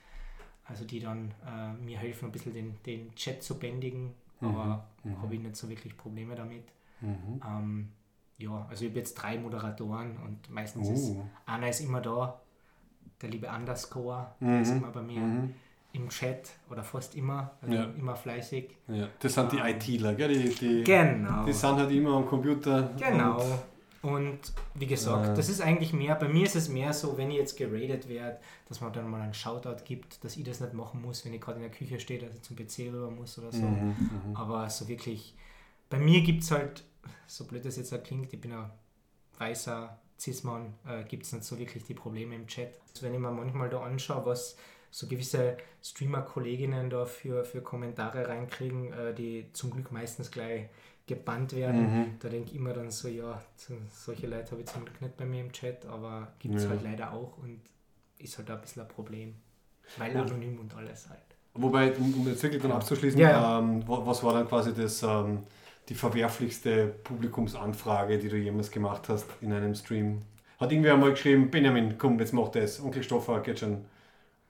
also 0.64 0.84
die 0.84 1.00
dann 1.00 1.34
äh, 1.46 1.72
mir 1.84 1.98
helfen, 1.98 2.26
ein 2.26 2.32
bisschen 2.32 2.52
den, 2.52 2.76
den 2.86 3.12
Chat 3.16 3.42
zu 3.42 3.58
bändigen, 3.58 4.14
aber 4.40 4.86
habe 5.22 5.34
ich 5.34 5.40
nicht 5.40 5.56
so 5.56 5.68
wirklich 5.68 5.96
Probleme 5.96 6.36
damit. 6.36 6.64
Ähm, 7.44 7.88
ja, 8.38 8.66
also 8.70 8.84
ich 8.84 8.90
habe 8.92 9.00
jetzt 9.00 9.14
drei 9.14 9.36
Moderatoren 9.36 10.16
und 10.18 10.48
meistens 10.48 10.88
ist 10.88 11.10
Oh. 11.16 11.24
einer 11.46 11.68
ist 11.70 11.80
immer 11.80 12.00
da, 12.00 12.40
der 13.22 13.30
liebe 13.30 13.48
Underscore, 13.48 14.28
Mhm. 14.40 14.46
der 14.46 14.60
ist 14.62 14.70
immer 14.70 14.90
bei 14.90 15.02
mir 15.02 15.48
im 15.92 16.08
Chat 16.10 16.50
oder 16.70 16.82
fast 16.84 17.14
immer, 17.14 17.52
also 17.62 17.74
Ja. 17.74 17.84
immer 17.84 18.14
fleißig. 18.14 18.76
Ja, 18.88 19.08
das 19.20 19.34
sind 19.34 19.52
die 19.52 19.58
ITler, 19.58 20.14
gell? 20.14 20.28
Die, 20.32 20.54
die, 20.54 20.84
Genau. 20.84 21.44
die 21.44 21.52
sind 21.52 21.76
halt 21.76 21.90
immer 21.90 22.14
am 22.16 22.26
Computer. 22.26 22.90
Genau. 22.98 23.40
Und, 23.40 23.58
Und 24.00 24.38
wie 24.76 24.86
gesagt, 24.86 25.30
Äh. 25.30 25.34
das 25.34 25.48
ist 25.48 25.60
eigentlich 25.60 25.92
mehr, 25.92 26.14
bei 26.14 26.28
mir 26.28 26.44
ist 26.44 26.54
es 26.54 26.68
mehr 26.68 26.92
so, 26.92 27.18
wenn 27.18 27.32
ich 27.32 27.36
jetzt 27.38 27.56
geradet 27.56 28.08
werde, 28.08 28.38
dass 28.68 28.80
man 28.80 28.92
dann 28.92 29.10
mal 29.10 29.22
einen 29.22 29.34
Shoutout 29.34 29.82
gibt, 29.84 30.22
dass 30.22 30.36
ich 30.36 30.44
das 30.44 30.60
nicht 30.60 30.72
machen 30.72 31.02
muss, 31.02 31.24
wenn 31.24 31.34
ich 31.34 31.40
gerade 31.40 31.56
in 31.56 31.62
der 31.62 31.72
Küche 31.72 31.98
stehe, 31.98 32.20
dass 32.20 32.32
ich 32.32 32.42
zum 32.42 32.54
PC 32.56 32.92
rüber 32.92 33.10
muss 33.10 33.36
oder 33.40 33.50
so. 33.50 33.62
Mhm, 33.62 33.96
Aber 34.34 34.70
so 34.70 34.86
wirklich, 34.86 35.34
bei 35.90 35.98
mir 35.98 36.20
gibt 36.20 36.44
es 36.44 36.52
halt, 36.52 36.84
so 37.26 37.44
blöd 37.44 37.64
das 37.64 37.76
jetzt 37.76 37.92
auch 37.92 38.00
klingt, 38.02 38.32
ich 38.32 38.40
bin 38.40 38.52
ein 38.52 38.70
weißer 39.38 39.98
Cis-Mann, 40.20 40.74
äh, 40.86 41.04
gibt 41.04 41.24
es 41.24 41.32
nicht 41.32 41.44
so 41.44 41.58
wirklich 41.58 41.84
die 41.84 41.94
Probleme 41.94 42.34
im 42.34 42.46
Chat. 42.46 42.70
Also 42.92 43.06
wenn 43.06 43.14
ich 43.14 43.20
mir 43.20 43.30
manchmal 43.30 43.68
da 43.70 43.80
anschaue, 43.82 44.26
was 44.26 44.56
so 44.90 45.06
gewisse 45.06 45.56
Streamer-Kolleginnen 45.82 46.90
da 46.90 47.04
für, 47.04 47.44
für 47.44 47.60
Kommentare 47.60 48.26
reinkriegen, 48.28 48.92
äh, 48.92 49.14
die 49.14 49.46
zum 49.52 49.70
Glück 49.70 49.92
meistens 49.92 50.30
gleich 50.30 50.68
gebannt 51.06 51.54
werden, 51.54 52.16
da 52.20 52.28
denke 52.28 52.50
ich 52.50 52.56
immer 52.56 52.72
dann 52.72 52.90
so, 52.90 53.08
ja, 53.08 53.40
so, 53.56 53.74
solche 53.90 54.26
Leute 54.26 54.50
habe 54.52 54.60
ich 54.62 54.66
zum 54.68 54.84
Glück 54.84 55.00
nicht 55.00 55.16
bei 55.16 55.24
mir 55.24 55.40
im 55.40 55.52
Chat, 55.52 55.86
aber 55.86 56.32
gibt 56.38 56.56
es 56.56 56.64
Ja. 56.64 56.70
halt 56.70 56.82
leider 56.82 57.12
auch 57.12 57.38
und 57.38 57.60
ist 58.18 58.36
halt 58.38 58.50
ein 58.50 58.60
bisschen 58.60 58.82
ein 58.82 58.88
Problem. 58.88 59.34
Weil 59.96 60.16
anonym 60.16 60.58
und 60.60 60.74
alles 60.76 61.08
halt. 61.08 61.20
Wobei, 61.54 61.92
um 61.96 62.12
um 62.14 62.28
jetzt 62.28 62.42
wirklich 62.42 62.62
dann 62.62 62.72
abzuschließen, 62.72 63.18
Ja, 63.18 63.30
ja. 63.30 63.58
Ähm, 63.58 63.86
wa- 63.88 64.02
was 64.04 64.22
war 64.22 64.34
dann 64.34 64.46
quasi 64.46 64.74
das, 64.74 65.02
ähm, 65.02 65.42
die 65.88 65.94
verwerflichste 65.94 66.86
Publikumsanfrage, 67.04 68.18
die 68.18 68.28
du 68.28 68.36
jemals 68.36 68.70
gemacht 68.70 69.08
hast 69.08 69.26
in 69.40 69.52
einem 69.52 69.74
Stream? 69.74 70.20
Hat 70.58 70.72
irgendwer 70.72 70.94
einmal 70.94 71.10
geschrieben, 71.10 71.50
Benjamin, 71.50 71.96
komm, 71.98 72.18
jetzt 72.18 72.32
mach 72.34 72.48
das. 72.48 72.80
Onkel 72.80 73.02
Stoffer, 73.02 73.40
geht 73.40 73.60
schon. 73.60 73.84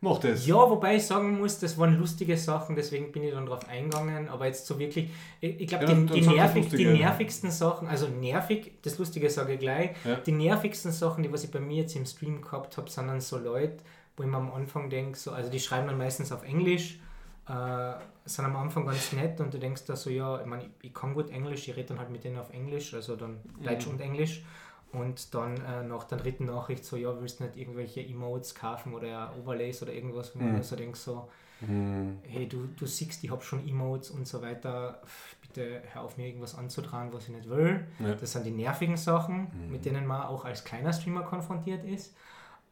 Mach 0.00 0.18
das. 0.20 0.46
Ja, 0.46 0.54
wobei 0.54 0.96
ich 0.96 1.04
sagen 1.06 1.38
muss, 1.38 1.58
das 1.58 1.76
waren 1.76 1.98
lustige 1.98 2.36
Sachen, 2.36 2.76
deswegen 2.76 3.10
bin 3.10 3.24
ich 3.24 3.32
dann 3.32 3.46
drauf 3.46 3.68
eingegangen. 3.68 4.28
Aber 4.28 4.46
jetzt 4.46 4.64
so 4.66 4.78
wirklich, 4.78 5.10
ich, 5.40 5.60
ich 5.60 5.66
glaube, 5.66 5.86
Ja, 5.86 5.94
die, 5.94 6.20
die, 6.20 6.26
nervig, 6.26 6.68
die 6.68 6.86
nervigsten 6.86 7.50
Sachen, 7.50 7.88
also 7.88 8.06
nervig, 8.08 8.72
das 8.82 8.96
Lustige 8.98 9.28
sage 9.28 9.54
ich 9.54 9.60
gleich, 9.60 9.90
Ja. 10.04 10.14
die 10.16 10.32
nervigsten 10.32 10.92
Sachen, 10.92 11.24
die 11.24 11.32
was 11.32 11.44
ich 11.44 11.50
bei 11.50 11.60
mir 11.60 11.82
jetzt 11.82 11.96
im 11.96 12.06
Stream 12.06 12.40
gehabt 12.40 12.76
habe, 12.76 12.88
sind 12.88 13.08
dann 13.08 13.20
so 13.20 13.38
Leute, 13.38 13.78
wo 14.16 14.22
ich 14.22 14.28
mir 14.28 14.36
am 14.36 14.52
Anfang 14.52 14.88
denke, 14.88 15.18
so, 15.18 15.32
also 15.32 15.50
die 15.50 15.60
schreiben 15.60 15.88
dann 15.88 15.98
meistens 15.98 16.30
auf 16.32 16.44
Englisch, 16.44 17.00
äh, 17.48 17.94
sind 18.24 18.44
am 18.44 18.56
Anfang 18.56 18.86
ganz 18.86 19.12
nett 19.12 19.40
und 19.40 19.52
du 19.54 19.58
denkst 19.58 19.84
da 19.86 19.96
so, 19.96 20.10
ja, 20.10 20.40
ich 20.40 20.46
meine, 20.46 20.64
ich, 20.64 20.70
ich 20.82 20.94
kann 20.94 21.14
gut 21.14 21.30
Englisch, 21.30 21.68
ich 21.68 21.76
rede 21.76 21.88
dann 21.88 21.98
halt 21.98 22.10
mit 22.10 22.24
denen 22.24 22.38
auf 22.38 22.50
Englisch, 22.50 22.94
also 22.94 23.16
dann 23.16 23.38
Deutsch 23.62 23.86
und 23.86 24.00
Englisch. 24.00 24.44
Und 24.90 25.34
dann 25.34 25.56
äh, 25.56 25.82
nach 25.82 26.04
der 26.04 26.16
dritten 26.16 26.46
Nachricht 26.46 26.84
so, 26.84 26.96
ja, 26.96 27.20
willst 27.20 27.40
du 27.40 27.44
nicht 27.44 27.56
irgendwelche 27.58 28.00
Emotes 28.00 28.54
kaufen 28.54 28.94
oder 28.94 29.34
Overlays 29.38 29.82
oder 29.82 29.92
irgendwas, 29.92 30.34
wo 30.34 30.42
man 30.42 30.62
so 30.62 30.76
denkt 30.76 30.96
so, 30.96 31.28
hey, 31.60 32.48
du, 32.48 32.68
du 32.76 32.86
siehst, 32.86 33.22
ich 33.24 33.30
habe 33.30 33.42
schon 33.42 33.66
Emotes 33.68 34.10
und 34.10 34.26
so 34.26 34.40
weiter, 34.40 35.02
bitte 35.42 35.82
hör 35.92 36.02
auf 36.02 36.16
mir 36.16 36.26
irgendwas 36.26 36.54
anzutragen, 36.54 37.12
was 37.12 37.24
ich 37.24 37.34
nicht 37.34 37.48
will. 37.48 37.86
Ja. 37.98 38.14
Das 38.14 38.32
sind 38.32 38.46
die 38.46 38.50
nervigen 38.50 38.96
Sachen, 38.96 39.50
mit 39.70 39.84
denen 39.84 40.06
man 40.06 40.22
auch 40.22 40.44
als 40.44 40.64
kleiner 40.64 40.92
Streamer 40.92 41.22
konfrontiert 41.22 41.84
ist. 41.84 42.14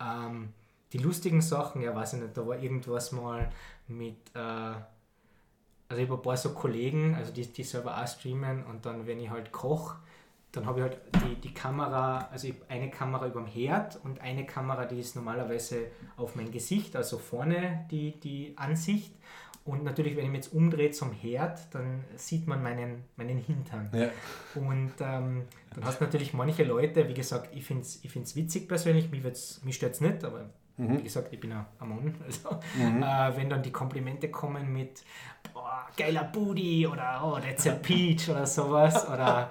Ähm, 0.00 0.50
die 0.92 0.98
lustigen 0.98 1.40
Sachen, 1.40 1.82
ja, 1.82 1.94
weiß 1.94 2.14
ich 2.14 2.20
nicht, 2.20 2.36
da 2.36 2.46
war 2.46 2.58
irgendwas 2.58 3.12
mal 3.12 3.50
mit, 3.88 4.16
äh, 4.34 4.38
also 4.38 6.02
ich 6.02 6.08
habe 6.08 6.14
ein 6.14 6.22
paar 6.22 6.36
so 6.36 6.50
Kollegen, 6.50 7.14
also 7.14 7.32
die, 7.32 7.46
die 7.46 7.62
selber 7.62 8.00
auch 8.00 8.06
streamen 8.06 8.64
und 8.64 8.86
dann, 8.86 9.06
wenn 9.06 9.20
ich 9.20 9.30
halt 9.30 9.52
koche, 9.52 9.96
dann 10.52 10.66
habe 10.66 10.80
ich 10.80 10.84
halt 10.84 10.98
die, 11.24 11.34
die 11.40 11.54
Kamera, 11.54 12.28
also 12.32 12.48
eine 12.68 12.90
Kamera 12.90 13.26
über 13.26 13.40
dem 13.40 13.46
Herd 13.46 14.00
und 14.04 14.20
eine 14.20 14.46
Kamera, 14.46 14.86
die 14.86 15.00
ist 15.00 15.14
normalerweise 15.14 15.88
auf 16.16 16.34
mein 16.34 16.50
Gesicht, 16.50 16.96
also 16.96 17.18
vorne 17.18 17.86
die, 17.90 18.18
die 18.20 18.54
Ansicht. 18.56 19.12
Und 19.66 19.82
natürlich, 19.82 20.16
wenn 20.16 20.24
ich 20.24 20.30
mich 20.30 20.44
jetzt 20.44 20.54
umdrehe 20.54 20.92
zum 20.92 21.12
Herd, 21.12 21.74
dann 21.74 22.04
sieht 22.14 22.46
man 22.46 22.62
meinen, 22.62 23.02
meinen 23.16 23.36
Hintern. 23.36 23.90
Ja. 23.92 24.10
Und 24.54 24.92
ähm, 25.00 25.42
dann 25.74 25.84
hast 25.84 26.00
du 26.00 26.04
natürlich 26.04 26.32
manche 26.32 26.62
Leute, 26.62 27.08
wie 27.08 27.14
gesagt, 27.14 27.54
ich 27.54 27.64
finde 27.64 27.82
es 27.82 28.02
ich 28.04 28.10
find's 28.10 28.36
witzig 28.36 28.68
persönlich, 28.68 29.10
mich, 29.10 29.24
mich 29.64 29.74
stört 29.74 29.94
es 29.94 30.00
nicht, 30.00 30.22
aber 30.22 30.48
wie 30.78 31.02
gesagt, 31.02 31.28
ich 31.32 31.40
bin 31.40 31.52
ein 31.52 31.64
Mann. 31.80 32.14
Also, 32.26 32.48
äh, 32.50 33.36
wenn 33.36 33.48
dann 33.48 33.62
die 33.62 33.72
Komplimente 33.72 34.30
kommen 34.30 34.72
mit 34.72 35.02
boah, 35.54 35.86
geiler 35.96 36.24
Booty 36.24 36.86
oder 36.86 37.20
oh, 37.24 37.38
that's 37.40 37.66
a 37.66 37.72
peach 37.72 38.28
oder 38.28 38.46
sowas 38.46 39.08
oder 39.12 39.50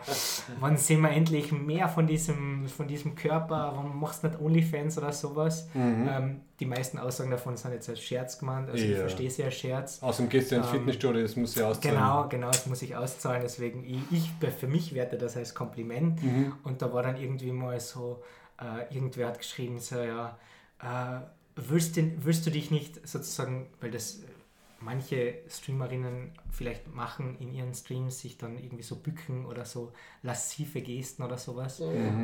wann 0.59 0.77
sehen 0.77 1.01
wir 1.01 1.09
endlich 1.09 1.51
mehr 1.51 1.87
von 1.87 2.05
diesem, 2.05 2.67
von 2.67 2.87
diesem 2.87 3.15
Körper, 3.15 3.71
warum 3.75 3.99
machst 3.99 4.23
du 4.23 4.27
nicht 4.27 4.39
Onlyfans 4.39 4.97
oder 4.97 5.11
sowas. 5.11 5.67
Ähm, 5.73 6.41
die 6.59 6.65
meisten 6.65 6.99
Aussagen 6.99 7.31
davon 7.31 7.57
sind 7.57 7.71
jetzt 7.71 7.89
als 7.89 8.01
Scherz 8.01 8.37
gemeint, 8.39 8.69
also 8.69 8.83
ich 8.83 8.91
Ja. 8.91 8.97
verstehe 8.99 9.29
sie 9.31 9.43
als 9.43 9.55
Scherz. 9.55 10.03
Außerdem 10.03 10.29
gehst 10.29 10.51
du 10.51 10.55
ins 10.57 10.67
Fitnessstudio, 10.67 11.21
das 11.21 11.35
muss 11.35 11.55
ja 11.55 11.67
auszahlen. 11.69 11.97
Genau, 11.97 12.27
genau, 12.29 12.47
das 12.47 12.65
muss 12.67 12.81
ich 12.81 12.95
auszahlen. 12.95 13.41
Deswegen, 13.41 13.83
ich, 13.83 13.99
ich 14.11 14.51
für 14.53 14.67
mich 14.67 14.93
werte 14.93 15.17
das 15.17 15.35
als 15.35 15.53
Kompliment. 15.55 16.19
Und 16.63 16.81
da 16.81 16.93
war 16.93 17.03
dann 17.03 17.17
irgendwie 17.17 17.51
mal 17.51 17.79
so, 17.79 18.21
äh, 18.59 18.93
irgendwer 18.93 19.27
hat 19.29 19.37
geschrieben, 19.39 19.79
so, 19.79 19.97
ja, 19.99 20.37
äh, 20.85 21.19
willst, 21.55 21.97
du, 21.97 22.11
willst 22.23 22.45
du 22.45 22.51
dich 22.51 22.69
nicht 22.71 23.07
sozusagen, 23.07 23.67
weil 23.81 23.91
das 23.91 24.19
äh, 24.19 24.27
manche 24.81 25.39
Streamerinnen 25.49 26.31
vielleicht 26.51 26.93
machen 26.93 27.37
in 27.39 27.51
ihren 27.51 27.73
Streams, 27.73 28.19
sich 28.19 28.37
dann 28.37 28.57
irgendwie 28.57 28.83
so 28.83 28.97
bücken 28.97 29.45
oder 29.45 29.65
so 29.65 29.91
lascive 30.21 30.81
Gesten 30.81 31.23
oder 31.23 31.37
sowas. 31.37 31.79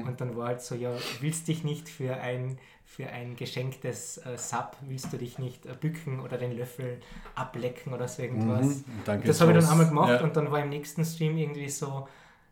Und 0.05 0.21
dann 0.21 0.35
war 0.37 0.47
halt 0.47 0.61
so, 0.61 0.75
ja, 0.75 0.91
willst 1.21 1.47
dich 1.47 1.63
nicht 1.63 1.89
für 1.89 2.15
ein, 2.15 2.59
für 2.85 3.07
ein 3.07 3.35
geschenktes 3.35 4.17
äh, 4.19 4.37
Sub, 4.37 4.77
willst 4.81 5.11
du 5.11 5.17
dich 5.17 5.39
nicht 5.39 5.65
äh, 5.65 5.73
bücken 5.79 6.19
oder 6.19 6.37
den 6.37 6.55
Löffel 6.55 6.99
ablecken 7.35 7.93
oder 7.93 8.07
so 8.07 8.21
irgendwas. 8.21 8.83
Danke, 9.05 9.27
Das 9.27 9.41
habe 9.41 9.53
ich 9.53 9.59
dann 9.59 9.69
einmal 9.71 9.87
gemacht 9.87 10.09
Ja. 10.09 10.21
und 10.23 10.35
dann 10.35 10.51
war 10.51 10.59
im 10.61 10.69
nächsten 10.69 11.03
Stream 11.05 11.37
irgendwie 11.37 11.69
so, 11.69 12.07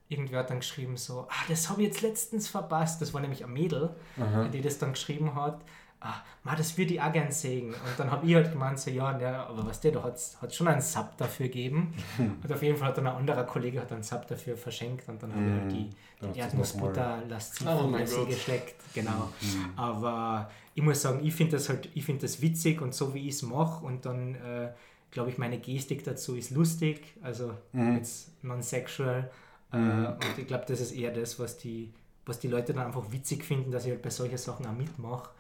irgendwer 0.08 0.40
hat 0.40 0.50
dann 0.50 0.60
geschrieben 0.62 0.98
so, 0.98 1.28
ah, 1.30 1.44
das 1.50 1.70
habe 1.70 1.82
ich 1.84 1.90
jetzt 1.90 2.02
letztens 2.02 2.48
verpasst. 2.48 3.00
Das 3.02 3.14
war 3.14 3.22
nämlich 3.22 3.44
ein 3.44 3.54
Mädel, 3.54 3.96
die 4.54 4.62
das 4.62 4.80
dann 4.80 4.94
geschrieben 4.94 5.36
hat. 5.36 5.62
Ah, 6.02 6.22
ma, 6.44 6.56
das 6.56 6.78
würde 6.78 6.94
ich 6.94 7.02
auch 7.02 7.12
gern 7.12 7.32
sehen. 7.32 7.74
Und 7.74 7.98
dann 7.98 8.10
habe 8.10 8.26
ich 8.26 8.34
halt 8.34 8.52
gemeint, 8.52 8.80
so, 8.80 8.90
ja, 8.90 9.20
ja 9.20 9.48
aber 9.48 9.66
was 9.66 9.82
der, 9.82 9.92
da 9.92 10.04
hat 10.04 10.16
es 10.16 10.38
schon 10.56 10.68
einen 10.68 10.82
Sub 10.82 11.18
dafür 11.18 11.48
gegeben. 11.48 11.94
Und 12.18 12.52
auf 12.52 12.64
jeden 12.64 12.78
Fall 12.78 12.90
hat 12.90 12.98
dann 12.98 13.08
ein 13.08 13.16
anderer 13.16 13.44
Kollege 13.44 13.82
hat 13.82 13.92
einen 13.92 14.04
Sub 14.04 14.26
dafür 14.28 14.56
verschenkt 14.56 15.10
und 15.10 15.22
dann 15.22 15.34
habe 15.34 15.46
ich 15.46 15.52
halt 15.52 15.72
die, 15.72 15.90
Dann 16.22 16.34
die 16.34 16.40
das 16.40 16.54
noch 16.54 16.60
Erdnussbutter 16.60 17.24
lasziv 17.28 17.68
Oh 17.68 18.26
geschleckt. 18.26 18.76
Genau. 18.94 19.30
Aber 19.76 20.50
ich 20.74 20.82
muss 20.82 21.02
sagen, 21.02 21.20
ich 21.26 21.34
finde 21.34 21.58
das 21.58 21.68
halt, 21.68 21.90
ich 21.94 22.06
finde 22.06 22.22
das 22.22 22.42
witzig 22.42 22.82
und 22.82 22.94
so 22.94 23.14
wie 23.14 23.28
ich 23.28 23.36
es 23.36 23.42
mache 23.42 23.86
und 23.86 24.06
dann 24.06 24.36
äh, 24.36 24.70
glaube 25.12 25.30
ich, 25.30 25.38
meine 25.38 25.60
Gestik 25.60 26.04
dazu 26.04 26.36
ist 26.36 26.52
lustig, 26.52 27.16
also 27.22 27.54
jetzt 27.74 28.44
non-sexual. 28.44 29.30
Äh, 29.72 29.78
und 29.78 30.38
ich 30.38 30.48
glaube, 30.48 30.66
das 30.68 30.80
ist 30.82 30.92
eher 30.92 31.12
das, 31.12 31.40
was 31.40 31.58
die, 31.58 31.94
was 32.30 32.40
die 32.40 32.48
Leute 32.48 32.74
dann 32.74 32.86
einfach 32.86 33.12
witzig 33.12 33.44
finden, 33.44 33.72
dass 33.72 33.86
ich 33.86 33.92
halt 33.92 34.02
bei 34.02 34.10
solchen 34.10 34.38
Sachen 34.38 34.66
auch 34.66 34.74
mitmache 34.74 35.32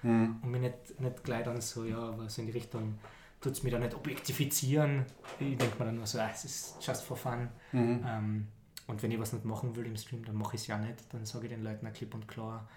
und 0.44 0.52
mir 0.52 0.60
nicht, 0.60 1.00
nicht 1.00 1.24
gleich 1.24 1.44
dann 1.44 1.62
so, 1.62 1.86
ja, 1.86 2.18
so 2.28 2.42
in 2.42 2.48
die 2.48 2.54
Richtung 2.54 2.98
tut 3.40 3.54
es 3.54 3.64
mir 3.64 3.72
dann 3.72 3.82
nicht 3.82 3.96
objektifizieren. 3.96 5.06
Ich 5.40 5.58
denke 5.58 5.80
mir 5.80 5.86
dann 5.86 5.96
nur 5.96 6.08
so, 6.08 6.20
ah, 6.20 6.30
es 6.34 6.44
ist 6.46 6.78
just 6.82 7.04
for 7.04 7.16
fun. 7.16 7.48
Ähm, 8.06 8.48
und 8.88 9.04
wenn 9.04 9.12
ich 9.12 9.20
was 9.20 9.34
nicht 9.34 9.46
machen 9.46 9.76
will 9.76 9.86
im 9.86 9.96
Stream, 9.96 10.26
dann 10.26 10.36
mache 10.36 10.56
ich 10.56 10.62
es 10.64 10.68
ja 10.68 10.78
nicht. 10.78 10.96
Dann 11.12 11.26
sage 11.26 11.46
ich 11.46 11.54
den 11.54 11.64
Leuten 11.64 11.88
auch 11.88 11.94
klipp 11.94 12.14
und 12.14 12.28
klar, 12.28 12.68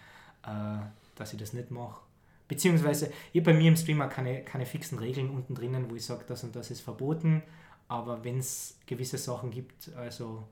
äh, 0.45 0.85
dass 1.17 1.33
ich 1.33 1.39
das 1.39 1.53
nicht 1.53 1.71
mache. 1.71 2.03
Beziehungsweise, 2.49 3.11
ich 3.33 3.43
bei 3.43 3.55
mir 3.55 3.69
im 3.69 3.77
Stream 3.77 4.03
auch 4.03 4.11
keine, 4.11 4.43
keine 4.43 4.67
fixen 4.67 4.99
Regeln 4.99 5.31
unten 5.31 5.55
drinnen, 5.55 5.91
wo 5.91 5.95
ich 5.95 6.05
sage, 6.05 6.25
das 6.27 6.45
und 6.45 6.55
das 6.55 6.71
ist 6.71 6.83
verboten. 6.83 7.43
Aber 7.89 8.23
wenn 8.25 8.39
es 8.39 8.79
gewisse 8.87 9.19
Sachen 9.19 9.51
gibt, 9.51 9.93
also 9.97 10.47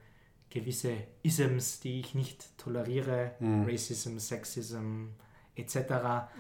gewisse 0.51 0.93
Isms, 1.23 1.81
die 1.81 2.01
ich 2.01 2.15
nicht 2.15 2.59
toleriere, 2.59 3.33
Racism, 3.41 4.19
Sexism 4.19 5.07
etc., 5.57 5.75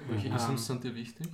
Welche 0.08 0.28
Ähm, 0.28 0.36
Isms 0.36 0.66
sind 0.66 0.84
dir 0.84 0.94
wichtig? 0.94 1.28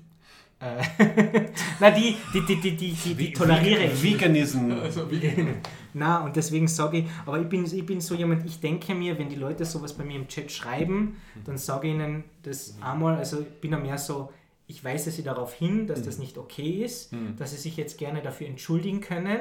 äh, 0.58 0.82
na, 1.80 1.90
die, 1.90 2.16
die, 2.32 2.40
die, 2.46 2.56
die, 2.60 2.76
die, 2.76 2.92
die, 2.92 3.14
die 3.14 3.32
toleriere 3.32 3.84
ich. 3.84 4.02
nicht. 4.02 4.14
Veganism. 4.14 4.70
Also, 4.82 5.06
Na, 5.94 6.24
und 6.24 6.36
deswegen 6.36 6.68
sage 6.68 6.98
ich, 6.98 7.06
aber 7.24 7.40
ich 7.40 7.48
bin, 7.48 7.64
ich 7.64 7.86
bin 7.86 8.00
so 8.00 8.14
jemand, 8.14 8.44
ich 8.44 8.60
denke 8.60 8.94
mir, 8.94 9.18
wenn 9.18 9.28
die 9.30 9.36
Leute 9.36 9.64
sowas 9.64 9.94
bei 9.94 10.05
mir 10.05 10.16
im 10.16 10.28
Chat 10.28 10.50
schreiben, 10.52 11.16
dann 11.44 11.56
sage 11.58 11.88
ich 11.88 11.94
ihnen 11.94 12.24
das 12.42 12.76
einmal, 12.82 13.16
also 13.16 13.40
ich 13.40 13.60
bin 13.60 13.70
da 13.70 13.78
mehr 13.78 13.96
so, 13.98 14.30
ich 14.66 14.82
weise 14.84 15.10
sie 15.10 15.22
darauf 15.22 15.55
hin, 15.55 15.86
dass 15.86 16.02
das 16.02 16.18
nicht 16.18 16.36
okay 16.36 16.84
ist, 16.84 17.14
dass 17.38 17.52
sie 17.52 17.56
sich 17.56 17.76
jetzt 17.78 17.96
gerne 17.98 18.20
dafür 18.20 18.46
entschuldigen 18.48 19.00
können 19.00 19.40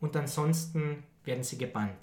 und 0.00 0.16
ansonsten 0.16 1.02
werden 1.24 1.44
sie 1.44 1.58
gebannt. 1.58 1.98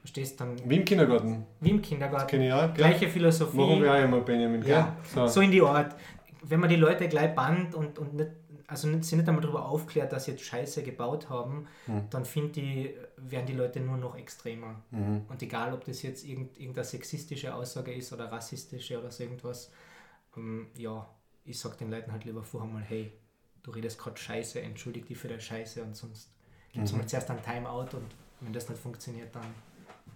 Verstehst 0.00 0.40
dann, 0.40 0.56
Wie 0.68 0.76
im 0.76 0.84
Kindergarten. 0.84 1.44
wie 1.60 1.70
im 1.70 1.82
Kindergarten, 1.82 2.26
Kenn 2.26 2.42
ich 2.42 2.52
auch, 2.52 2.62
gell? 2.68 2.74
gleiche 2.74 3.08
Philosophie. 3.08 3.56
Machen 3.56 3.82
wir 3.82 3.92
auch 3.94 4.02
immer, 4.02 4.20
Benjamin. 4.20 4.60
gell? 4.62 4.70
Ja, 4.70 4.96
So. 5.04 5.26
so 5.26 5.40
in 5.40 5.50
die 5.50 5.60
Art. 5.62 5.94
Wenn 6.42 6.58
man 6.60 6.68
die 6.70 6.76
Leute 6.76 7.06
gleich 7.06 7.34
bannt 7.34 7.74
und, 7.74 7.98
und 7.98 8.14
nicht, 8.14 8.30
also 8.66 8.88
nicht, 8.88 9.04
sie 9.04 9.16
nicht 9.16 9.28
einmal 9.28 9.42
darüber 9.42 9.66
aufklärt, 9.66 10.10
dass 10.12 10.24
sie 10.24 10.30
jetzt 10.30 10.44
Scheiße 10.44 10.82
gebaut 10.82 11.28
haben, 11.28 11.66
dann 12.08 12.24
finde 12.24 12.60
ich, 12.60 12.94
werden 13.18 13.44
die 13.46 13.52
Leute 13.52 13.80
nur 13.80 13.98
noch 13.98 14.16
extremer. 14.16 14.76
Und 14.90 15.42
egal, 15.42 15.74
ob 15.74 15.84
das 15.84 16.00
jetzt 16.02 16.24
irgend, 16.24 16.58
irgendeine 16.58 16.84
sexistische 16.84 17.54
Aussage 17.54 17.92
ist 17.92 18.10
oder 18.12 18.32
rassistische 18.32 18.98
oder 18.98 19.10
so 19.10 19.22
irgendwas, 19.24 19.70
ähm, 20.36 20.68
ja, 20.78 21.06
ich 21.44 21.58
sag 21.58 21.76
den 21.78 21.90
Leuten 21.90 22.10
halt 22.12 22.24
lieber 22.24 22.42
vorher 22.42 22.70
mal, 22.72 22.82
hey, 22.82 23.12
du 23.62 23.70
redest 23.72 23.98
gerade 23.98 24.16
Scheiße, 24.16 24.60
entschuldig 24.62 25.04
dich 25.06 25.18
für 25.18 25.28
deine 25.28 25.40
Scheiße 25.40 25.82
und 25.82 25.94
sonst 25.94 26.30
gibt 26.72 26.86
es 26.86 26.92
mal 26.94 27.04
zuerst 27.06 27.30
ein 27.30 27.42
Timeout 27.42 27.96
und 27.96 28.06
wenn 28.40 28.52
das 28.52 28.68
nicht 28.68 28.80
funktioniert, 28.80 29.34
dann 29.34 29.46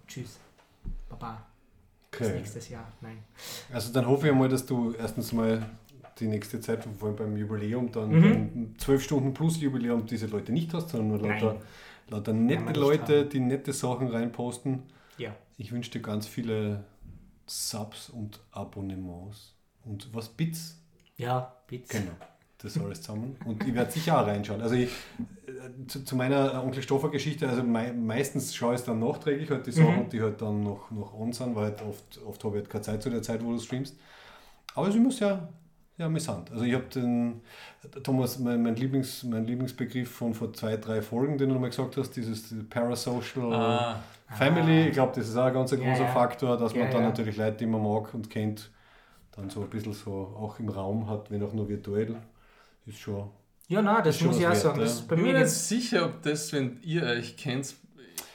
tschüss, 0.07 0.39
Baba, 1.09 1.45
bis 2.11 2.21
Okay. 2.21 2.37
nächstes 2.37 2.69
Jahr, 2.69 2.91
nein. 3.01 3.23
Also 3.73 3.91
dann 3.93 4.07
hoffe 4.07 4.27
ich 4.29 4.33
mal, 4.33 4.49
dass 4.49 4.65
du 4.65 4.93
erstens 4.93 5.31
mal 5.33 5.69
die 6.19 6.27
nächste 6.27 6.61
Zeit, 6.61 6.87
vor 6.97 7.09
allem 7.09 7.17
beim 7.17 7.37
Jubiläum, 7.37 7.91
dann 7.91 8.09
Mhm. 8.11 8.75
12 8.77 9.03
Stunden 9.03 9.33
plus 9.33 9.59
Jubiläum 9.59 10.05
diese 10.05 10.27
Leute 10.27 10.51
nicht 10.53 10.73
hast, 10.73 10.89
sondern 10.89 11.09
nur 11.09 11.19
lauter, 11.29 11.61
lauter 12.07 12.33
nette 12.33 12.79
Leute, 12.79 13.19
haben. 13.21 13.29
die 13.29 13.39
nette 13.41 13.73
Sachen 13.73 14.07
reinposten. 14.07 14.83
Ja. 15.17 15.35
Ich 15.57 15.71
wünsche 15.71 15.91
dir 15.91 16.01
ganz 16.01 16.25
viele 16.27 16.85
Subs 17.45 18.09
und 18.09 18.39
Abonnements. 18.51 19.53
Und 19.83 20.13
was 20.13 20.29
Bits? 20.29 20.77
Ja, 21.17 21.53
bitte. 21.67 21.99
Genau. 21.99 22.11
Das 22.57 22.77
alles 22.79 23.01
zusammen. 23.01 23.37
Und 23.45 23.65
ich 23.67 23.73
werde 23.75 23.91
sicher 23.91 24.19
auch 24.21 24.27
reinschauen. 24.27 24.61
Also 24.61 24.75
ich, 24.75 24.89
äh, 25.47 25.87
zu, 25.87 26.03
zu 26.03 26.15
meiner 26.15 26.63
Onkel 26.63 26.81
Stoffer 26.81 27.09
Geschichte, 27.09 27.47
also 27.47 27.63
mei 27.63 27.91
meistens 27.93 28.55
schaue 28.55 28.73
ich 28.73 28.79
es 28.79 28.85
dann 28.85 28.99
nachträglich, 28.99 29.49
halt 29.51 29.67
die 29.67 29.71
Sachen, 29.71 30.09
die 30.09 30.21
halt 30.21 30.41
dann 30.41 30.63
noch, 30.63 30.89
noch 30.91 31.13
on 31.13 31.33
sind, 31.33 31.55
weil 31.55 31.65
halt 31.65 31.81
oft, 31.81 32.19
oft 32.25 32.43
habe 32.43 32.57
ich 32.57 32.61
halt 32.63 32.69
keine 32.71 32.81
Zeit 32.83 33.03
zu 33.03 33.09
der 33.09 33.21
Zeit, 33.21 33.43
wo 33.43 33.51
du 33.51 33.59
streamst. 33.59 33.95
Aber 34.73 34.87
es 34.87 34.95
ist 34.95 35.01
immer 35.01 35.11
sehr, 35.11 35.49
sehr 35.97 36.05
amüsant. 36.07 36.51
Also 36.51 36.63
ich 36.63 36.73
habe 36.73 36.85
den, 36.85 37.41
Thomas, 38.03 38.39
mein, 38.39 38.61
mein, 38.63 38.75
Lieblings, 38.75 39.23
mein 39.23 39.45
Lieblingsbegriff 39.45 40.11
von 40.11 40.33
vor 40.33 40.53
zwei, 40.53 40.77
drei 40.77 41.01
Folgen, 41.01 41.37
den 41.37 41.49
du 41.49 41.55
nochmal 41.55 41.69
gesagt 41.69 41.97
hast, 41.97 42.11
dieses 42.11 42.53
Parasocial 42.69 43.53
Ah. 43.53 44.03
Family, 44.27 44.87
ich 44.87 44.93
glaube, 44.93 45.13
das 45.15 45.29
ist 45.29 45.37
auch 45.37 45.45
ein 45.45 45.53
ganz 45.53 45.71
ein 45.73 45.79
großer 45.79 46.05
ja. 46.05 46.07
Faktor, 46.07 46.57
dass 46.57 46.75
man 46.75 46.85
Ja, 46.85 46.89
dann 46.89 47.01
ja. 47.01 47.07
natürlich 47.09 47.37
Leute, 47.37 47.57
die 47.57 47.65
man 47.67 47.83
mag 47.83 48.13
und 48.13 48.29
kennt, 48.29 48.71
dann 49.31 49.49
so 49.49 49.61
ein 49.61 49.69
bisschen 49.69 49.93
so 49.93 50.11
auch 50.11 50.59
im 50.59 50.69
Raum 50.69 51.09
hat, 51.09 51.29
wenn 51.31 51.43
auch 51.43 51.53
nur 51.53 51.69
virtuell, 51.69 52.15
ist 52.85 52.99
schon. 52.99 53.29
Ja, 53.67 53.81
nein, 53.81 54.03
das 54.03 54.17
Ist 54.17 54.23
muss 54.23 54.37
ich 54.39 54.45
auch 54.47 54.53
sagen. 54.53 54.79
Das 54.79 54.89
ja. 54.89 54.95
ist 54.99 55.07
bei 55.07 55.15
Ich 55.15 55.21
bin 55.23 55.31
mir 55.33 55.39
nicht 55.39 55.49
sicher, 55.51 56.05
ob 56.05 56.21
das, 56.21 56.53
wenn 56.53 56.79
ihr 56.83 57.03
euch 57.03 57.35
kennt, 57.35 57.73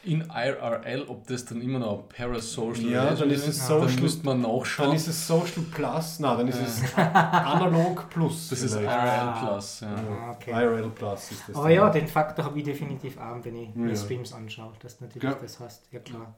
in 0.02 0.22
IRL, 0.34 1.04
ob 1.08 1.26
das 1.26 1.44
dann 1.44 1.60
immer 1.60 1.78
noch 1.78 2.08
Parasocial 2.08 2.90
Ja, 2.90 3.14
dann 3.14 3.30
ist 3.30 3.46
es 3.46 3.58
Dann 3.68 3.80
Social- 3.82 4.00
müsste 4.00 4.24
man 4.24 4.40
nachschauen. 4.40 4.88
Dann 4.88 4.96
ist 4.96 5.06
es 5.08 5.26
Social 5.26 5.62
Plus, 5.70 6.18
nein, 6.20 6.38
dann 6.38 6.48
ist 6.48 6.58
es 6.60 6.94
Analog 6.96 8.08
Plus. 8.08 8.48
das 8.48 8.62
ist 8.62 8.74
vielleicht. 8.76 8.88
IRL 8.90 9.46
Plus. 9.46 9.80
Ja. 9.80 9.94
Ah, 9.94 10.30
okay. 10.32 10.50
IRL 10.52 10.90
Plus 10.90 11.30
ist 11.32 11.42
das. 11.48 11.54
Aber 11.56 11.64
dann. 11.68 11.76
ja, 11.76 11.90
den 11.90 12.08
Faktor 12.08 12.44
habe 12.46 12.58
ich 12.58 12.64
definitiv 12.64 13.18
auch, 13.18 13.44
wenn 13.44 13.56
ich 13.56 13.74
mir 13.74 13.90
Ja. 13.90 13.96
Streams 13.96 14.32
anschaue, 14.32 14.72
dass 14.80 14.98
du 14.98 15.04
natürlich 15.04 15.28
Ja. 15.30 15.34
das 15.40 15.60
hast. 15.60 15.82
Ja, 15.92 16.00
klar. 16.00 16.34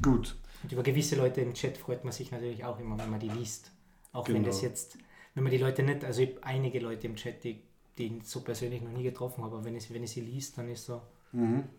Gut. 0.00 0.36
Und 0.62 0.72
über 0.72 0.82
gewisse 0.84 1.16
Leute 1.16 1.40
im 1.40 1.54
Chat 1.54 1.76
freut 1.78 2.04
man 2.04 2.12
sich 2.12 2.30
natürlich 2.30 2.64
auch 2.64 2.78
immer, 2.78 2.96
wenn 2.98 3.10
man 3.10 3.20
die 3.20 3.28
liest. 3.28 3.72
Auch 4.12 4.26
wenn 4.28 4.36
Genau. 4.36 4.46
das 4.48 4.62
jetzt, 4.62 4.96
wenn 5.36 5.42
man 5.44 5.52
die 5.52 5.58
Leute 5.58 5.82
nicht, 5.82 6.02
also 6.02 6.22
ich 6.22 6.30
habe 6.30 6.44
einige 6.44 6.80
Leute 6.80 7.06
im 7.06 7.14
Chat, 7.14 7.44
die, 7.44 7.60
die 7.98 8.06
ich 8.06 8.24
so 8.24 8.40
persönlich 8.40 8.80
noch 8.80 8.90
nie 8.90 9.02
getroffen 9.02 9.44
habe, 9.44 9.56
aber 9.56 9.64
wenn 9.66 9.76
ich, 9.76 9.92
wenn 9.92 10.02
ich 10.02 10.10
sie 10.10 10.22
liest, 10.22 10.56
dann 10.56 10.68
ist 10.70 10.86
so, 10.86 11.02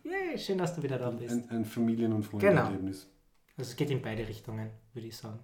yay, 0.04 0.38
schön, 0.38 0.60
dass 0.60 0.76
du 0.76 0.84
wieder 0.84 1.00
da 1.00 1.10
bist. 1.10 1.34
Ein, 1.34 1.50
ein 1.50 1.66
Familien- 1.66 2.14
und 2.14 2.22
Genau. 2.30 2.40
Freundenerlebnis. 2.40 3.10
Also 3.58 3.72
es 3.72 3.76
geht 3.76 3.90
in 3.90 4.00
beide 4.04 4.28
Richtungen, 4.28 4.70
würde 4.94 5.08
ich 5.08 5.18
sagen. 5.18 5.40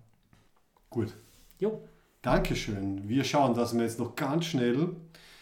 Gut. 0.92 1.11
Jo, 1.58 1.82
Dankeschön. 2.22 3.09
Wir 3.09 3.24
schauen, 3.24 3.56
dass 3.56 3.74
wir 3.75 3.82
jetzt 3.82 3.98
noch 3.98 4.16
ganz 4.16 4.45
schnell 4.45 4.95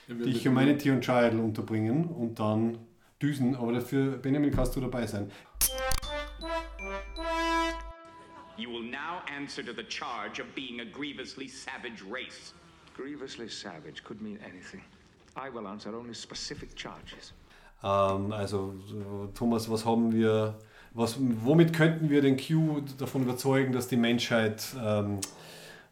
die 0.08 0.34
Humanity 0.34 0.92
und 0.92 1.02
Child 1.02 1.34
unterbringen 1.34 2.06
und 2.06 2.40
dann 2.40 2.78
düsen. 3.22 3.54
Aber 3.58 3.74
dafür, 3.74 4.18
Benjamin, 4.18 4.52
kannst 4.52 4.78
du 4.78 4.80
dabei 4.80 5.06
sein. 5.06 5.30
You 8.58 8.70
will 8.72 8.84
now 8.90 9.22
answer 9.28 9.62
to 9.62 9.74
the 9.74 9.84
charge 9.88 10.40
of 10.40 10.48
being 10.56 10.80
a 10.80 10.86
grievously 10.86 11.48
savage 11.50 12.02
race. 12.10 12.54
Grievously 13.02 13.48
savage 13.50 14.04
could 14.04 14.22
mean 14.22 14.38
anything. 14.44 14.82
I 15.36 15.50
will 15.54 15.68
answer 15.68 15.96
only 15.96 16.14
specific 16.14 16.76
charges. 16.76 17.34
Ähm, 17.84 18.32
also, 18.32 18.74
so, 18.88 19.30
Thomas, 19.34 19.70
was 19.70 19.86
haben 19.86 20.12
wir, 20.12 20.58
was, 20.94 21.18
womit 21.20 21.74
könnten 21.74 22.10
wir 22.10 22.22
den 22.22 22.38
Q 22.38 22.82
davon 22.98 23.24
überzeugen, 23.24 23.72
dass 23.72 23.88
die 23.88 23.98
Menschheit 23.98 24.64
ähm, 24.80 25.20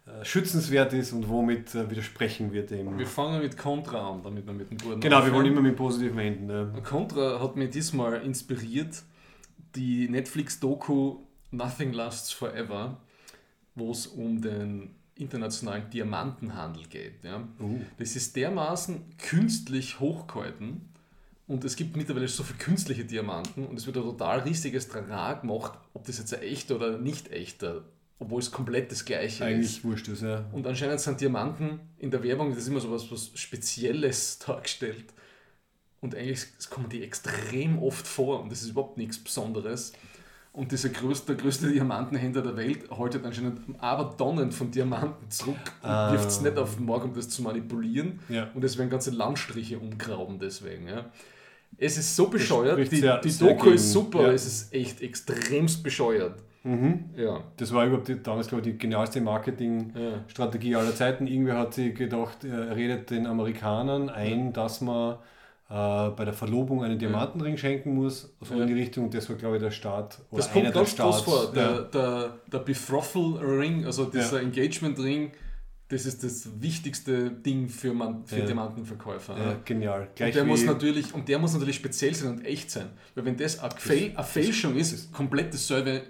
äh, 0.06 0.24
schützenswert 0.24 0.92
ist 0.92 1.12
und 1.12 1.28
womit 1.28 1.74
äh, 1.74 1.90
widersprechen 1.90 2.52
wir 2.52 2.64
dem? 2.64 2.96
Wir 2.96 3.06
fangen 3.06 3.40
mit 3.40 3.56
Contra 3.56 4.10
an, 4.10 4.22
damit 4.22 4.46
wir 4.46 4.52
mit 4.52 4.70
dem 4.70 4.78
guten 4.78 5.00
Genau, 5.00 5.16
wir 5.16 5.18
aufhören. 5.18 5.34
wollen 5.34 5.46
immer 5.46 5.62
mit 5.62 5.76
positiven 5.76 6.18
enden. 6.18 6.46
Ne? 6.46 6.72
Contra 6.84 7.40
hat 7.40 7.56
mich 7.56 7.70
diesmal 7.70 8.22
inspiriert, 8.22 9.02
die 9.74 10.08
Netflix-Doku 10.08 11.16
Nothing 11.50 11.92
Lasts 11.92 12.30
Forever, 12.30 12.98
wo 13.74 13.90
es 13.90 14.06
um 14.06 14.40
den 14.40 14.94
internationalen 15.20 15.90
Diamantenhandel 15.90 16.84
geht. 16.86 17.22
Ja. 17.22 17.46
Das 17.98 18.16
ist 18.16 18.36
dermaßen 18.36 19.16
künstlich 19.18 20.00
hochgehalten 20.00 20.90
und 21.50 21.64
es 21.64 21.74
gibt 21.74 21.96
mittlerweile 21.96 22.28
so 22.28 22.44
viele 22.44 22.60
künstliche 22.60 23.04
Diamanten 23.04 23.66
und 23.66 23.76
es 23.76 23.84
wird 23.84 23.96
ein 23.96 24.04
total 24.04 24.38
riesiges 24.38 24.88
Trara 24.88 25.32
gemacht, 25.32 25.72
ob 25.94 26.06
das 26.06 26.18
jetzt 26.18 26.32
ein 26.32 26.42
echter 26.42 26.76
oder 26.76 26.96
nicht 26.96 27.32
echter, 27.32 27.82
obwohl 28.20 28.40
es 28.40 28.52
komplett 28.52 28.92
das 28.92 29.04
gleiche 29.04 29.26
ist. 29.26 29.42
Eigentlich 29.42 29.82
wurscht 29.82 30.06
ist, 30.06 30.22
ja. 30.22 30.44
Und 30.52 30.64
anscheinend 30.68 31.00
sind 31.00 31.20
Diamanten 31.20 31.80
in 31.98 32.12
der 32.12 32.22
Werbung, 32.22 32.50
das 32.50 32.58
ist 32.58 32.68
immer 32.68 32.78
so 32.78 32.92
was, 32.92 33.10
was 33.10 33.32
Spezielles 33.34 34.38
dargestellt. 34.46 35.06
Und 36.00 36.14
eigentlich 36.14 36.46
kommen 36.70 36.88
die 36.88 37.02
extrem 37.02 37.82
oft 37.82 38.06
vor 38.06 38.40
und 38.40 38.52
das 38.52 38.62
ist 38.62 38.70
überhaupt 38.70 38.96
nichts 38.96 39.18
Besonderes. 39.18 39.92
Und 40.52 40.72
dieser 40.72 40.88
größte, 40.88 41.34
der 41.34 41.42
größte 41.42 41.68
Diamantenhändler 41.70 42.42
der 42.42 42.56
Welt 42.56 42.90
haltet 42.90 43.24
anscheinend 43.24 43.60
aber 43.78 44.16
Tonnen 44.16 44.50
von 44.50 44.70
Diamanten 44.70 45.30
zurück 45.30 45.54
und 45.82 45.88
Ah. 45.88 46.12
wirft 46.12 46.28
es 46.28 46.40
nicht 46.40 46.58
auf 46.58 46.74
den 46.76 46.86
Markt, 46.86 47.04
um 47.04 47.14
das 47.14 47.28
zu 47.28 47.42
manipulieren. 47.42 48.18
Ja. 48.28 48.48
Und 48.54 48.64
es 48.64 48.76
werden 48.76 48.90
ganze 48.90 49.10
Landstriche 49.12 49.78
umgraben 49.78 50.38
deswegen. 50.40 50.88
Ja. 50.88 51.04
Es 51.78 51.96
ist 51.96 52.16
so 52.16 52.26
bescheuert, 52.28 52.78
die, 52.90 52.96
sehr- 52.96 53.18
die 53.18 53.30
sehr 53.30 53.48
Doku 53.54 53.70
ist 53.70 53.82
gegen- 53.82 53.92
super, 53.92 54.22
ja. 54.22 54.32
es 54.32 54.44
ist 54.44 54.74
echt 54.74 55.00
extremst 55.02 55.84
bescheuert. 55.84 56.34
Ja. 57.16 57.42
Das 57.56 57.72
war 57.72 57.86
überhaupt 57.86 58.08
die, 58.08 58.20
damals, 58.22 58.48
glaube 58.48 58.66
ich, 58.68 58.72
die 58.72 58.78
genialste 58.78 59.20
Marketingstrategie 59.22 60.76
aller 60.76 60.94
Zeiten. 60.94 61.26
Irgendwer 61.26 61.56
hat 61.58 61.74
sich 61.74 61.94
gedacht, 61.94 62.44
er 62.44 62.76
redet 62.76 63.10
den 63.10 63.26
Amerikanern 63.26 64.08
ein, 64.10 64.52
dass 64.52 64.80
man 64.80 65.16
bei 65.70 66.24
der 66.24 66.32
Verlobung 66.34 66.82
einen 66.82 66.98
Diamantenring 66.98 67.56
schenken 67.56 67.94
muss, 67.94 68.34
so 68.40 68.54
Ja. 68.56 68.62
in 68.62 68.66
die 68.66 68.74
Richtung. 68.74 69.04
Und 69.04 69.14
das 69.14 69.28
war, 69.28 69.36
glaube 69.36 69.56
ich, 69.56 69.62
der 69.62 69.70
Start. 69.70 70.18
Oder 70.30 70.42
Das 70.42 70.52
kommt 70.52 70.72
ganz 70.74 70.96
groß 70.96 71.20
vor. 71.20 71.52
Der, 71.52 71.62
Ja. 71.70 71.80
der, 71.82 72.38
der 72.52 72.58
Betrothal-Ring, 72.58 73.84
also 73.86 74.06
dieser 74.06 74.38
Ja. 74.40 74.48
Engagement-Ring, 74.48 75.30
das 75.88 76.06
ist 76.06 76.24
das 76.24 76.48
wichtigste 76.60 77.30
Ding 77.30 77.68
für, 77.68 77.92
man, 77.94 78.24
für 78.26 78.40
Ja. 78.40 78.46
Diamantenverkäufer. 78.46 79.38
Ja, 79.38 79.56
genial. 79.64 80.02
Und 80.02 80.16
Gleich 80.16 80.34
der, 80.34 80.44
muss 80.44 80.64
natürlich, 80.64 81.14
und 81.14 81.28
der 81.28 81.38
muss 81.38 81.52
natürlich 81.52 81.76
speziell 81.76 82.14
sein 82.14 82.30
und 82.38 82.44
echt 82.44 82.70
sein. 82.70 82.86
Weil 83.14 83.24
wenn 83.26 83.36
das 83.36 83.58
eine, 83.60 83.72
Fail, 83.76 84.12
eine 84.16 84.24
Fälschung 84.24 84.76
ist, 84.76 85.12
komplett 85.12 85.54
dasselbe 85.54 86.02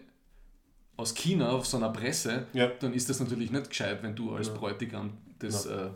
aus 0.97 1.15
China 1.15 1.51
auf 1.53 1.67
so 1.67 1.77
einer 1.77 1.91
Presse, 1.91 2.47
dann 2.81 2.93
ist 2.95 3.09
das 3.11 3.21
natürlich 3.21 3.51
nicht 3.51 3.69
gescheit, 3.69 4.03
wenn 4.03 4.15
du 4.15 4.35
als 4.35 4.49
Bräutigam 4.49 5.13
das 5.39 5.67
äh, 5.67 5.89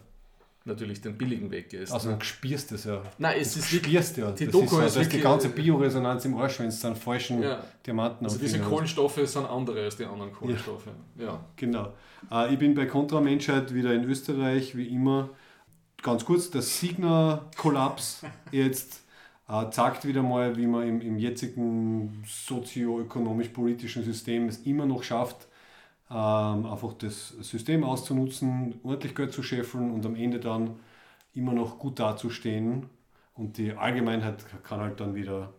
natürlich 0.65 1.01
den 1.01 1.17
billigen 1.19 1.51
Weg 1.51 1.71
gehst. 1.71 1.93
Also 1.93 2.09
ne? 2.09 2.15
dann 2.15 2.23
spürst 2.23 2.71
du 2.71 2.75
es 2.77 2.85
ja. 2.85 3.03
Nein, 3.19 3.37
es 3.41 3.53
Du 3.53 3.61
ist 3.61 3.69
spürst 3.69 4.17
ja. 4.17 4.31
die 4.33 4.47
das 4.47 4.53
Doku 4.53 4.65
ist, 4.65 4.95
so, 4.95 5.01
ist 5.01 5.07
ist 5.07 5.13
die 5.13 5.21
ganze 5.21 5.49
Bioresonanz 5.51 6.25
im 6.25 6.37
Arsch, 6.37 6.59
wenn 6.61 6.69
es 6.69 6.81
dann 6.81 6.97
falschen 6.97 7.43
Ja. 7.43 7.63
Diamanten 7.87 8.25
also 8.25 8.39
diese 8.39 8.53
Finger 8.53 8.65
hast. 8.65 8.71
Kohlenstoffe 8.71 9.21
sind 9.25 9.47
andere 9.47 9.85
als 9.85 9.97
die 9.97 10.05
anderen 10.05 10.33
Kohlenstoffe. 10.33 10.89
Ja. 11.19 11.45
Genau. 11.57 11.93
Äh, 12.31 12.53
ich 12.53 12.59
bin 12.59 12.75
bei 12.75 12.87
Contra 12.87 13.21
Menschheit 13.21 13.75
wieder 13.75 13.93
in 13.93 14.05
Österreich, 14.05 14.77
wie 14.77 14.89
immer. 14.89 15.31
Ganz 16.03 16.25
kurz, 16.25 16.51
der 16.51 16.63
Signa-Kollaps 16.63 18.23
jetzt 18.51 19.03
äh, 19.49 19.71
zeigt 19.71 20.07
wieder 20.07 20.23
mal, 20.23 20.57
wie 20.57 20.67
man 20.67 20.89
im, 20.89 21.01
im 21.03 21.19
jetzigen 21.19 22.25
sozioökonomisch-politischen 22.27 24.03
System 24.03 24.49
es 24.49 24.59
immer 24.61 24.87
noch 24.87 25.03
schafft, 25.03 25.47
ähm, 26.15 26.67
einfach 26.67 26.93
das 26.93 27.31
System 27.41 27.83
auszunutzen, 27.83 28.81
ordentlich 28.85 29.17
Geld 29.17 29.33
zu 29.33 29.43
scheffeln 29.43 29.91
und 29.91 30.07
am 30.07 30.15
Ende 30.15 30.39
dann 30.39 30.77
immer 31.35 31.53
noch 31.53 31.79
gut 31.79 31.99
dazustehen. 31.99 32.87
Und 33.35 33.59
die 33.59 33.73
Allgemeinheit 33.73 34.45
kann 34.63 34.81
halt 34.81 35.01
dann 35.01 35.17
wieder 35.17 35.53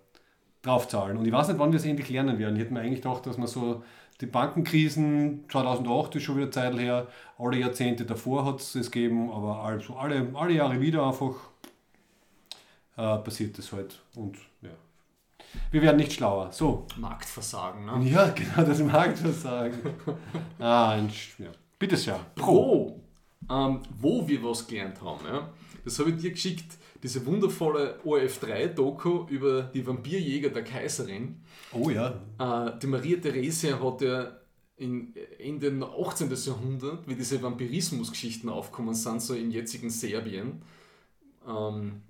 draufzahlen. 0.61 1.17
Und 1.17 1.25
ich 1.25 1.33
weiß 1.33 1.49
nicht, 1.49 1.59
wann 1.59 1.73
wir 1.73 1.77
es 1.77 1.85
endlich 1.85 2.09
lernen 2.09 2.39
werden. 2.39 2.55
Ich 2.55 2.61
hätte 2.61 2.73
mir 2.73 2.79
eigentlich 2.79 3.01
gedacht, 3.01 3.25
dass 3.25 3.37
man 3.37 3.47
so 3.47 3.83
die 4.21 4.27
Bankenkrisen 4.27 5.43
2008 5.51 6.15
ist 6.15 6.23
schon 6.23 6.37
wieder 6.37 6.51
Zeit 6.51 6.73
her, 6.77 7.07
alle 7.37 7.57
Jahrzehnte 7.57 8.05
davor 8.05 8.45
hat 8.45 8.61
es 8.61 8.73
es 8.75 8.89
gegeben, 8.89 9.29
aber 9.29 9.59
also 9.59 9.95
alle, 9.97 10.31
alle 10.35 10.53
Jahre 10.53 10.79
wieder 10.79 11.05
einfach 11.05 11.35
äh, 12.95 13.17
passiert 13.17 13.57
das 13.57 13.73
halt. 13.73 14.01
Und 14.15 14.37
ja. 14.61 14.69
Wir 15.71 15.81
werden 15.81 15.97
nicht 15.97 16.13
schlauer. 16.13 16.51
So. 16.51 16.85
Marktversagen. 16.97 17.85
Ne? 17.85 18.09
Ja, 18.09 18.29
genau, 18.29 18.67
das 18.67 18.79
Marktversagen. 18.79 19.79
ah, 20.59 20.91
ein, 20.91 21.09
Sch- 21.09 21.43
ja. 21.43 21.51
Bitte 21.77 21.97
sehr. 21.97 22.19
Pro, 22.35 23.01
ähm, 23.49 23.79
wo 23.99 24.27
wir 24.27 24.43
was 24.43 24.65
gelernt 24.67 25.01
haben. 25.01 25.25
Ja? 25.25 25.49
Das 25.83 25.99
habe 25.99 26.11
ich 26.11 26.17
dir 26.17 26.31
geschickt, 26.31 26.77
diese 27.03 27.25
wundervolle 27.25 27.99
ORF3-Doku 28.05 29.27
über 29.29 29.63
die 29.63 29.85
Vampirjäger 29.85 30.49
der 30.49 30.63
Kaiserin. 30.63 31.41
Oh 31.71 31.89
ja. 31.89 32.15
Äh, 32.39 32.79
die 32.79 32.87
Maria 32.87 33.17
Theresia 33.17 33.79
hat 33.79 34.01
ja 34.01 34.31
in, 34.77 35.13
in 35.37 35.59
den 35.59 35.83
18. 35.83 36.33
Jahrhundert, 36.45 37.07
wie 37.07 37.15
diese 37.15 37.41
Vampirismus-Geschichten 37.41 38.49
aufkommen 38.49 38.93
sind, 38.93 39.21
so 39.21 39.33
im 39.35 39.51
jetzigen 39.51 39.89
Serbien, 39.89 40.61
ähm, 41.47 42.01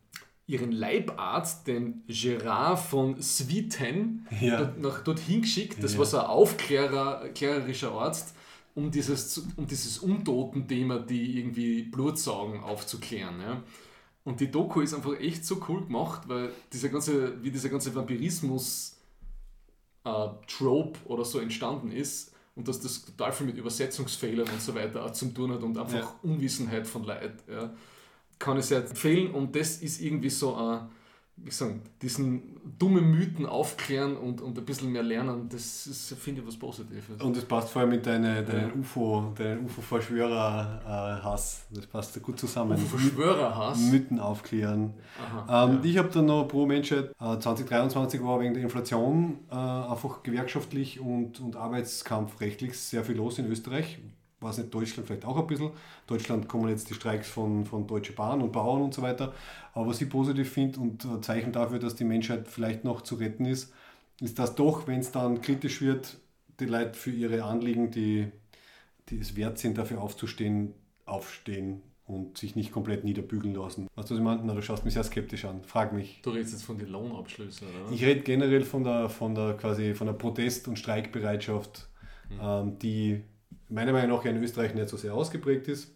ihren 0.47 0.71
Leibarzt, 0.71 1.65
den 1.67 2.03
Gerard 2.07 2.79
von 2.79 3.21
Sviten, 3.21 4.27
Ja. 4.39 4.57
dort, 4.57 4.79
nach, 4.79 5.03
dorthin 5.03 5.41
geschickt. 5.41 5.83
Das 5.83 5.93
Ja. 5.93 5.99
war 5.99 6.05
so 6.05 6.19
ein 6.19 6.25
aufklärerischer 6.27 7.91
Arzt, 7.91 8.35
um 8.75 8.91
dieses, 8.91 9.37
um 9.55 9.65
dieses 9.65 9.97
Untoten-Thema, 9.99 10.99
die 10.99 11.39
irgendwie 11.39 11.83
Blut 11.83 12.19
saugen, 12.19 12.61
aufzuklären. 12.63 13.39
Ja. 13.41 13.63
Und 14.23 14.39
die 14.39 14.51
Doku 14.51 14.81
ist 14.81 14.93
einfach 14.93 15.17
echt 15.19 15.45
so 15.45 15.61
cool 15.69 15.83
gemacht, 15.85 16.23
weil 16.27 16.51
dieser 16.73 16.89
ganze, 16.89 17.41
wie 17.43 17.51
dieser 17.51 17.69
ganze 17.69 17.93
Vampirismus 17.95 18.97
äh, 20.03 20.27
oder 21.05 21.25
so 21.25 21.39
entstanden 21.39 21.91
ist 21.91 22.33
und 22.55 22.67
dass 22.67 22.79
das 22.79 23.03
total 23.05 23.31
viel 23.31 23.47
mit 23.47 23.57
Übersetzungsfehlern 23.57 24.47
und 24.47 24.61
so 24.61 24.75
weiter 24.75 25.05
auch 25.05 25.11
zu 25.11 25.27
tun 25.33 25.51
hat 25.51 25.63
und 25.63 25.77
einfach 25.77 25.93
Ja. 25.93 26.19
Unwissenheit 26.23 26.85
von 26.87 27.03
Leid. 27.03 27.43
Ja. 27.49 27.73
Kann 28.39 28.57
ich 28.59 28.65
sehr 28.65 28.79
empfehlen 28.79 29.31
und 29.33 29.55
das 29.55 29.77
ist 29.77 30.01
irgendwie 30.01 30.29
so 30.29 30.55
ein, 30.55 30.87
wie 31.37 31.51
sagen, 31.51 31.81
diesen 32.01 32.43
dummen 32.79 33.11
Mythen 33.11 33.45
aufklären 33.45 34.15
und, 34.17 34.41
und 34.41 34.57
ein 34.57 34.65
bisschen 34.65 34.91
mehr 34.91 35.03
lernen, 35.03 35.47
das 35.49 35.85
ist, 35.87 36.13
finde 36.17 36.41
ich, 36.41 36.47
was 36.47 36.57
Positives. 36.57 37.21
Und 37.21 37.35
das 37.35 37.45
passt 37.45 37.69
vor 37.69 37.81
allem 37.81 37.91
mit 37.91 38.05
deinen, 38.05 38.45
Ja. 38.47 38.69
UFO, 38.79 39.33
deinen 39.37 39.65
UFO-Verschwörer-Hass. 39.65 41.65
das 41.71 41.87
passt 41.87 42.21
gut 42.21 42.39
zusammen. 42.39 42.77
Verschwörerhass. 42.77 43.79
Mythen 43.79 44.19
aufklären. 44.19 44.93
Aha, 45.21 45.65
Ähm, 45.65 45.79
Ich 45.83 45.97
habe 45.97 46.09
dann 46.09 46.25
noch 46.25 46.47
pro 46.47 46.65
Menschheit, 46.65 47.11
äh, 47.19 47.39
2023 47.39 48.23
war 48.23 48.39
wegen 48.39 48.53
der 48.53 48.63
Inflation 48.63 49.39
äh, 49.51 49.55
einfach 49.55 50.23
gewerkschaftlich 50.23 50.99
und, 50.99 51.39
und 51.39 51.55
arbeitskampfrechtlich 51.55 52.77
sehr 52.77 53.03
viel 53.03 53.15
los 53.15 53.39
in 53.39 53.49
Österreich. 53.51 53.99
Weiß 54.41 54.57
nicht, 54.57 54.73
Deutschland 54.73 55.07
vielleicht 55.07 55.25
auch 55.25 55.37
ein 55.37 55.47
bisschen. 55.47 55.71
Deutschland 56.07 56.47
kommen 56.47 56.69
jetzt 56.69 56.89
die 56.89 56.93
Streiks 56.93 57.29
von, 57.29 57.65
von 57.65 57.87
Deutsche 57.87 58.13
Bahn 58.13 58.41
und 58.41 58.51
Bauern 58.51 58.81
und 58.81 58.93
so 58.93 59.01
weiter. 59.01 59.33
Aber 59.73 59.87
was 59.87 60.01
ich 60.01 60.09
positiv 60.09 60.51
finde 60.51 60.79
und 60.79 61.05
äh, 61.05 61.21
Zeichen 61.21 61.51
dafür, 61.51 61.79
dass 61.79 61.95
die 61.95 62.03
Menschheit 62.03 62.47
vielleicht 62.47 62.83
noch 62.83 63.01
zu 63.01 63.15
retten 63.15 63.45
ist, 63.45 63.73
ist, 64.21 64.37
dass 64.39 64.55
doch, 64.55 64.87
wenn 64.87 64.99
es 64.99 65.11
dann 65.11 65.41
kritisch 65.41 65.81
wird, 65.81 66.17
die 66.59 66.65
Leute 66.65 66.93
für 66.93 67.11
ihre 67.11 67.43
Anliegen, 67.43 67.91
die, 67.91 68.27
die 69.09 69.19
es 69.19 69.35
wert 69.35 69.57
sind, 69.57 69.77
dafür 69.77 70.01
aufzustehen, 70.01 70.73
aufstehen 71.05 71.81
und 72.05 72.37
sich 72.37 72.55
nicht 72.55 72.71
komplett 72.71 73.03
niederbügeln 73.03 73.55
lassen. 73.55 73.87
Weißt 73.95 74.09
du, 74.09 74.13
was 74.13 74.19
ich 74.19 74.23
meine? 74.23 74.41
Na, 74.43 74.53
du 74.53 74.61
schaust 74.61 74.85
mich 74.85 74.93
sehr 74.93 75.03
skeptisch 75.03 75.45
an. 75.45 75.63
Frag 75.63 75.91
mich. 75.91 76.21
Du 76.23 76.29
redest 76.29 76.53
jetzt 76.53 76.63
von 76.63 76.77
den 76.77 76.89
Lohnabschlüssen, 76.89 77.67
oder? 77.67 77.91
Ich 77.91 78.03
rede 78.03 78.21
generell 78.21 78.63
von 78.63 78.83
der, 78.83 79.09
von 79.09 79.33
der, 79.33 79.53
quasi 79.55 79.93
von 79.95 80.07
der 80.07 80.13
Protest- 80.13 80.67
und 80.67 80.77
Streikbereitschaft, 80.77 81.89
ähm, 82.41 82.77
die 82.79 83.23
meiner 83.75 83.91
Meinung 83.91 84.17
nach 84.17 84.25
ja 84.25 84.31
in 84.31 84.41
Österreich 84.41 84.73
nicht 84.73 84.89
so 84.89 84.97
sehr 84.97 85.13
ausgeprägt 85.13 85.67
ist, 85.67 85.91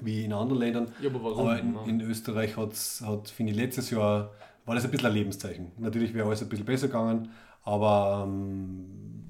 wie 0.00 0.24
in 0.24 0.32
anderen 0.32 0.60
Ländern. 0.60 0.92
Ja, 1.02 1.10
aber 1.10 1.22
warum? 1.22 1.40
Aber 1.40 1.58
in, 1.58 1.76
in 1.88 2.00
Österreich 2.00 2.56
hat's, 2.56 3.02
hat, 3.04 3.28
finde 3.28 3.52
ich, 3.52 3.58
letztes 3.58 3.90
Jahr 3.90 4.32
war 4.64 4.74
das 4.74 4.84
ein 4.84 4.90
bisschen 4.90 5.08
ein 5.08 5.14
Lebenszeichen. 5.14 5.72
Natürlich 5.78 6.14
wäre 6.14 6.26
alles 6.26 6.42
ein 6.42 6.48
bisschen 6.48 6.64
besser 6.64 6.86
gegangen, 6.86 7.30
aber 7.62 8.24
ähm, 8.26 9.24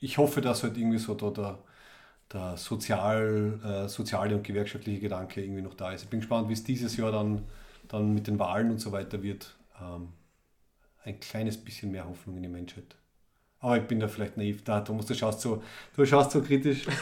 ich 0.00 0.18
hoffe, 0.18 0.40
dass 0.40 0.62
halt 0.62 0.76
irgendwie 0.76 0.98
so 0.98 1.14
da 1.14 1.30
der, 1.30 1.58
der 2.32 2.56
sozial, 2.56 3.60
äh, 3.64 3.88
soziale 3.88 4.36
und 4.36 4.42
gewerkschaftliche 4.42 5.00
Gedanke 5.00 5.42
irgendwie 5.42 5.62
noch 5.62 5.74
da 5.74 5.92
ist. 5.92 6.02
Ich 6.02 6.08
bin 6.10 6.20
gespannt, 6.20 6.48
wie 6.48 6.52
es 6.54 6.64
dieses 6.64 6.96
Jahr 6.96 7.12
dann, 7.12 7.44
dann 7.88 8.12
mit 8.12 8.26
den 8.26 8.38
Wahlen 8.38 8.70
und 8.70 8.78
so 8.78 8.92
weiter 8.92 9.22
wird. 9.22 9.56
Ähm, 9.80 10.08
ein 11.04 11.20
kleines 11.20 11.56
bisschen 11.56 11.90
mehr 11.90 12.08
Hoffnung 12.08 12.36
in 12.36 12.42
die 12.42 12.48
Menschheit. 12.48 12.96
Aber 13.64 13.78
ich 13.78 13.84
bin 13.84 13.98
da 13.98 14.08
vielleicht 14.08 14.36
naiv. 14.36 14.62
Da, 14.62 14.82
Thomas, 14.82 15.06
du 15.06 15.14
schaust 15.14 15.40
so, 15.40 15.62
du 15.96 16.04
schaust 16.04 16.32
so 16.32 16.42
kritisch. 16.42 16.84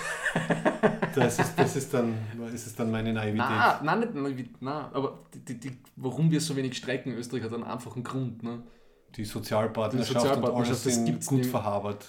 Das 1.15 1.39
ist, 1.39 1.59
das 1.59 1.77
ist, 1.77 1.93
dann, 1.93 2.15
ist 2.55 2.67
es 2.67 2.75
dann 2.75 2.91
meine 2.91 3.13
Naivität. 3.13 3.47
Nein, 3.47 3.75
nein, 3.83 4.01
nicht 4.01 4.15
Naivität, 4.15 4.63
nein, 4.63 4.87
aber 4.95 5.19
die, 5.35 5.41
die, 5.41 5.61
die, 5.61 5.79
warum 5.97 6.31
wir 6.31 6.41
so 6.41 6.57
wenig 6.57 6.75
streiken 6.75 7.13
in 7.13 7.19
Österreich 7.19 7.43
hat 7.43 7.53
einen 7.53 7.65
einfachen 7.65 8.03
Grund. 8.03 8.43
Ne? 8.43 8.63
Die 9.15 9.27
Sozialpartnerschaft, 9.27 10.11
Die 10.11 10.15
Sozialpartnerschaft, 10.15 10.87
und 10.87 10.93
alles 10.93 11.19
das 11.19 11.27
gut 11.27 11.45
verhabert. 11.45 12.07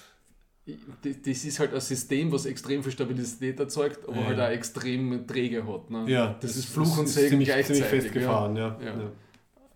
Das 0.66 1.22
das 1.22 1.44
ist 1.44 1.60
halt 1.60 1.74
ein 1.74 1.82
System, 1.82 2.32
was 2.32 2.46
extrem 2.46 2.82
viel 2.82 2.94
Stabilität 2.94 3.60
erzeugt, 3.60 4.08
aber 4.08 4.22
Ja. 4.22 4.28
halt 4.28 4.40
auch 4.40 4.50
extrem 4.50 5.28
träge 5.28 5.68
hat. 5.68 5.90
Ne? 5.90 6.10
Ja, 6.10 6.38
das, 6.40 6.56
ist 6.56 6.70
Fluch 6.70 6.98
und 6.98 7.08
Segen 7.08 7.30
ziemlich, 7.30 7.50
gleichzeitig. 7.50 7.84
ziemlich 7.84 8.04
festgefahren, 8.04 8.56
ja. 8.56 8.78
Ja. 8.80 8.86
ja. 8.86 9.12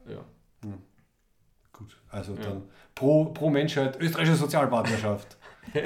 Ja. 0.10 0.26
Ja. 0.64 0.78
Gut, 1.74 1.98
also 2.10 2.34
dann 2.36 2.64
pro, 2.98 3.26
pro 3.26 3.50
Menschheit, 3.50 4.00
österreichische 4.00 4.38
Sozialpartnerschaft. 4.38 5.38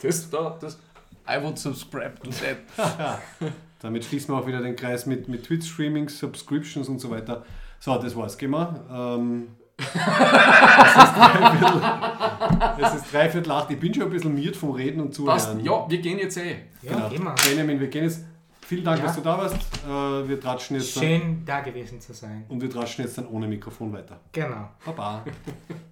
Das 0.00 0.28
da, 0.30 0.58
das. 0.60 0.80
I 1.28 1.40
would 1.40 1.56
subscribe 1.56 2.14
to 2.24 2.30
that. 2.30 3.20
Damit 3.80 4.04
schließen 4.04 4.34
wir 4.34 4.40
auch 4.40 4.46
wieder 4.48 4.60
den 4.60 4.74
Kreis 4.74 5.06
mit, 5.06 5.28
mit 5.28 5.44
Twitch-Streaming, 5.44 6.08
Subscriptions 6.08 6.88
und 6.88 6.98
so 6.98 7.08
weiter. 7.08 7.44
So, 7.78 7.96
das 7.98 8.16
war's, 8.16 8.36
gehen 8.36 8.50
wir. 8.50 8.84
Ähm, 8.90 9.50
es, 9.78 9.86
ist 9.86 9.94
dreiviertel, 11.16 11.82
es 12.80 12.94
ist 12.94 13.12
dreiviertel 13.12 13.52
acht. 13.52 13.70
Ich 13.70 13.78
bin 13.78 13.94
schon 13.94 14.02
ein 14.02 14.10
bisschen 14.10 14.34
miert 14.34 14.56
vom 14.56 14.72
Reden 14.72 15.00
und 15.02 15.16
Passt. 15.24 15.50
Zuhören. 15.50 15.64
Ja, 15.64 15.88
wir 15.88 15.98
gehen 16.00 16.18
jetzt 16.18 16.36
eh. 16.36 16.56
Ja, 16.82 16.94
genau. 16.94 17.08
gehen 17.08 17.22
wir. 17.22 17.34
Benjamin, 17.48 17.78
wir 17.78 17.88
gehen 17.88 18.02
jetzt. 18.02 18.24
Vielen 18.62 18.84
Dank, 18.84 18.98
Ja. 18.98 19.04
dass 19.06 19.14
du 19.14 19.20
da 19.20 19.38
warst. 19.38 19.54
Äh, 19.54 20.28
wir 20.28 20.40
tratschen 20.40 20.76
jetzt 20.76 20.96
dann, 20.96 21.02
Schön 21.04 21.44
da 21.44 21.60
gewesen 21.60 22.00
zu 22.00 22.12
sein. 22.12 22.44
und 22.48 22.60
wir 22.60 22.70
tratschen 22.70 23.04
jetzt 23.04 23.16
dann 23.18 23.28
ohne 23.28 23.46
Mikrofon 23.46 23.92
weiter. 23.92 24.18
Genau. 24.32 24.68
Baba. 24.84 25.24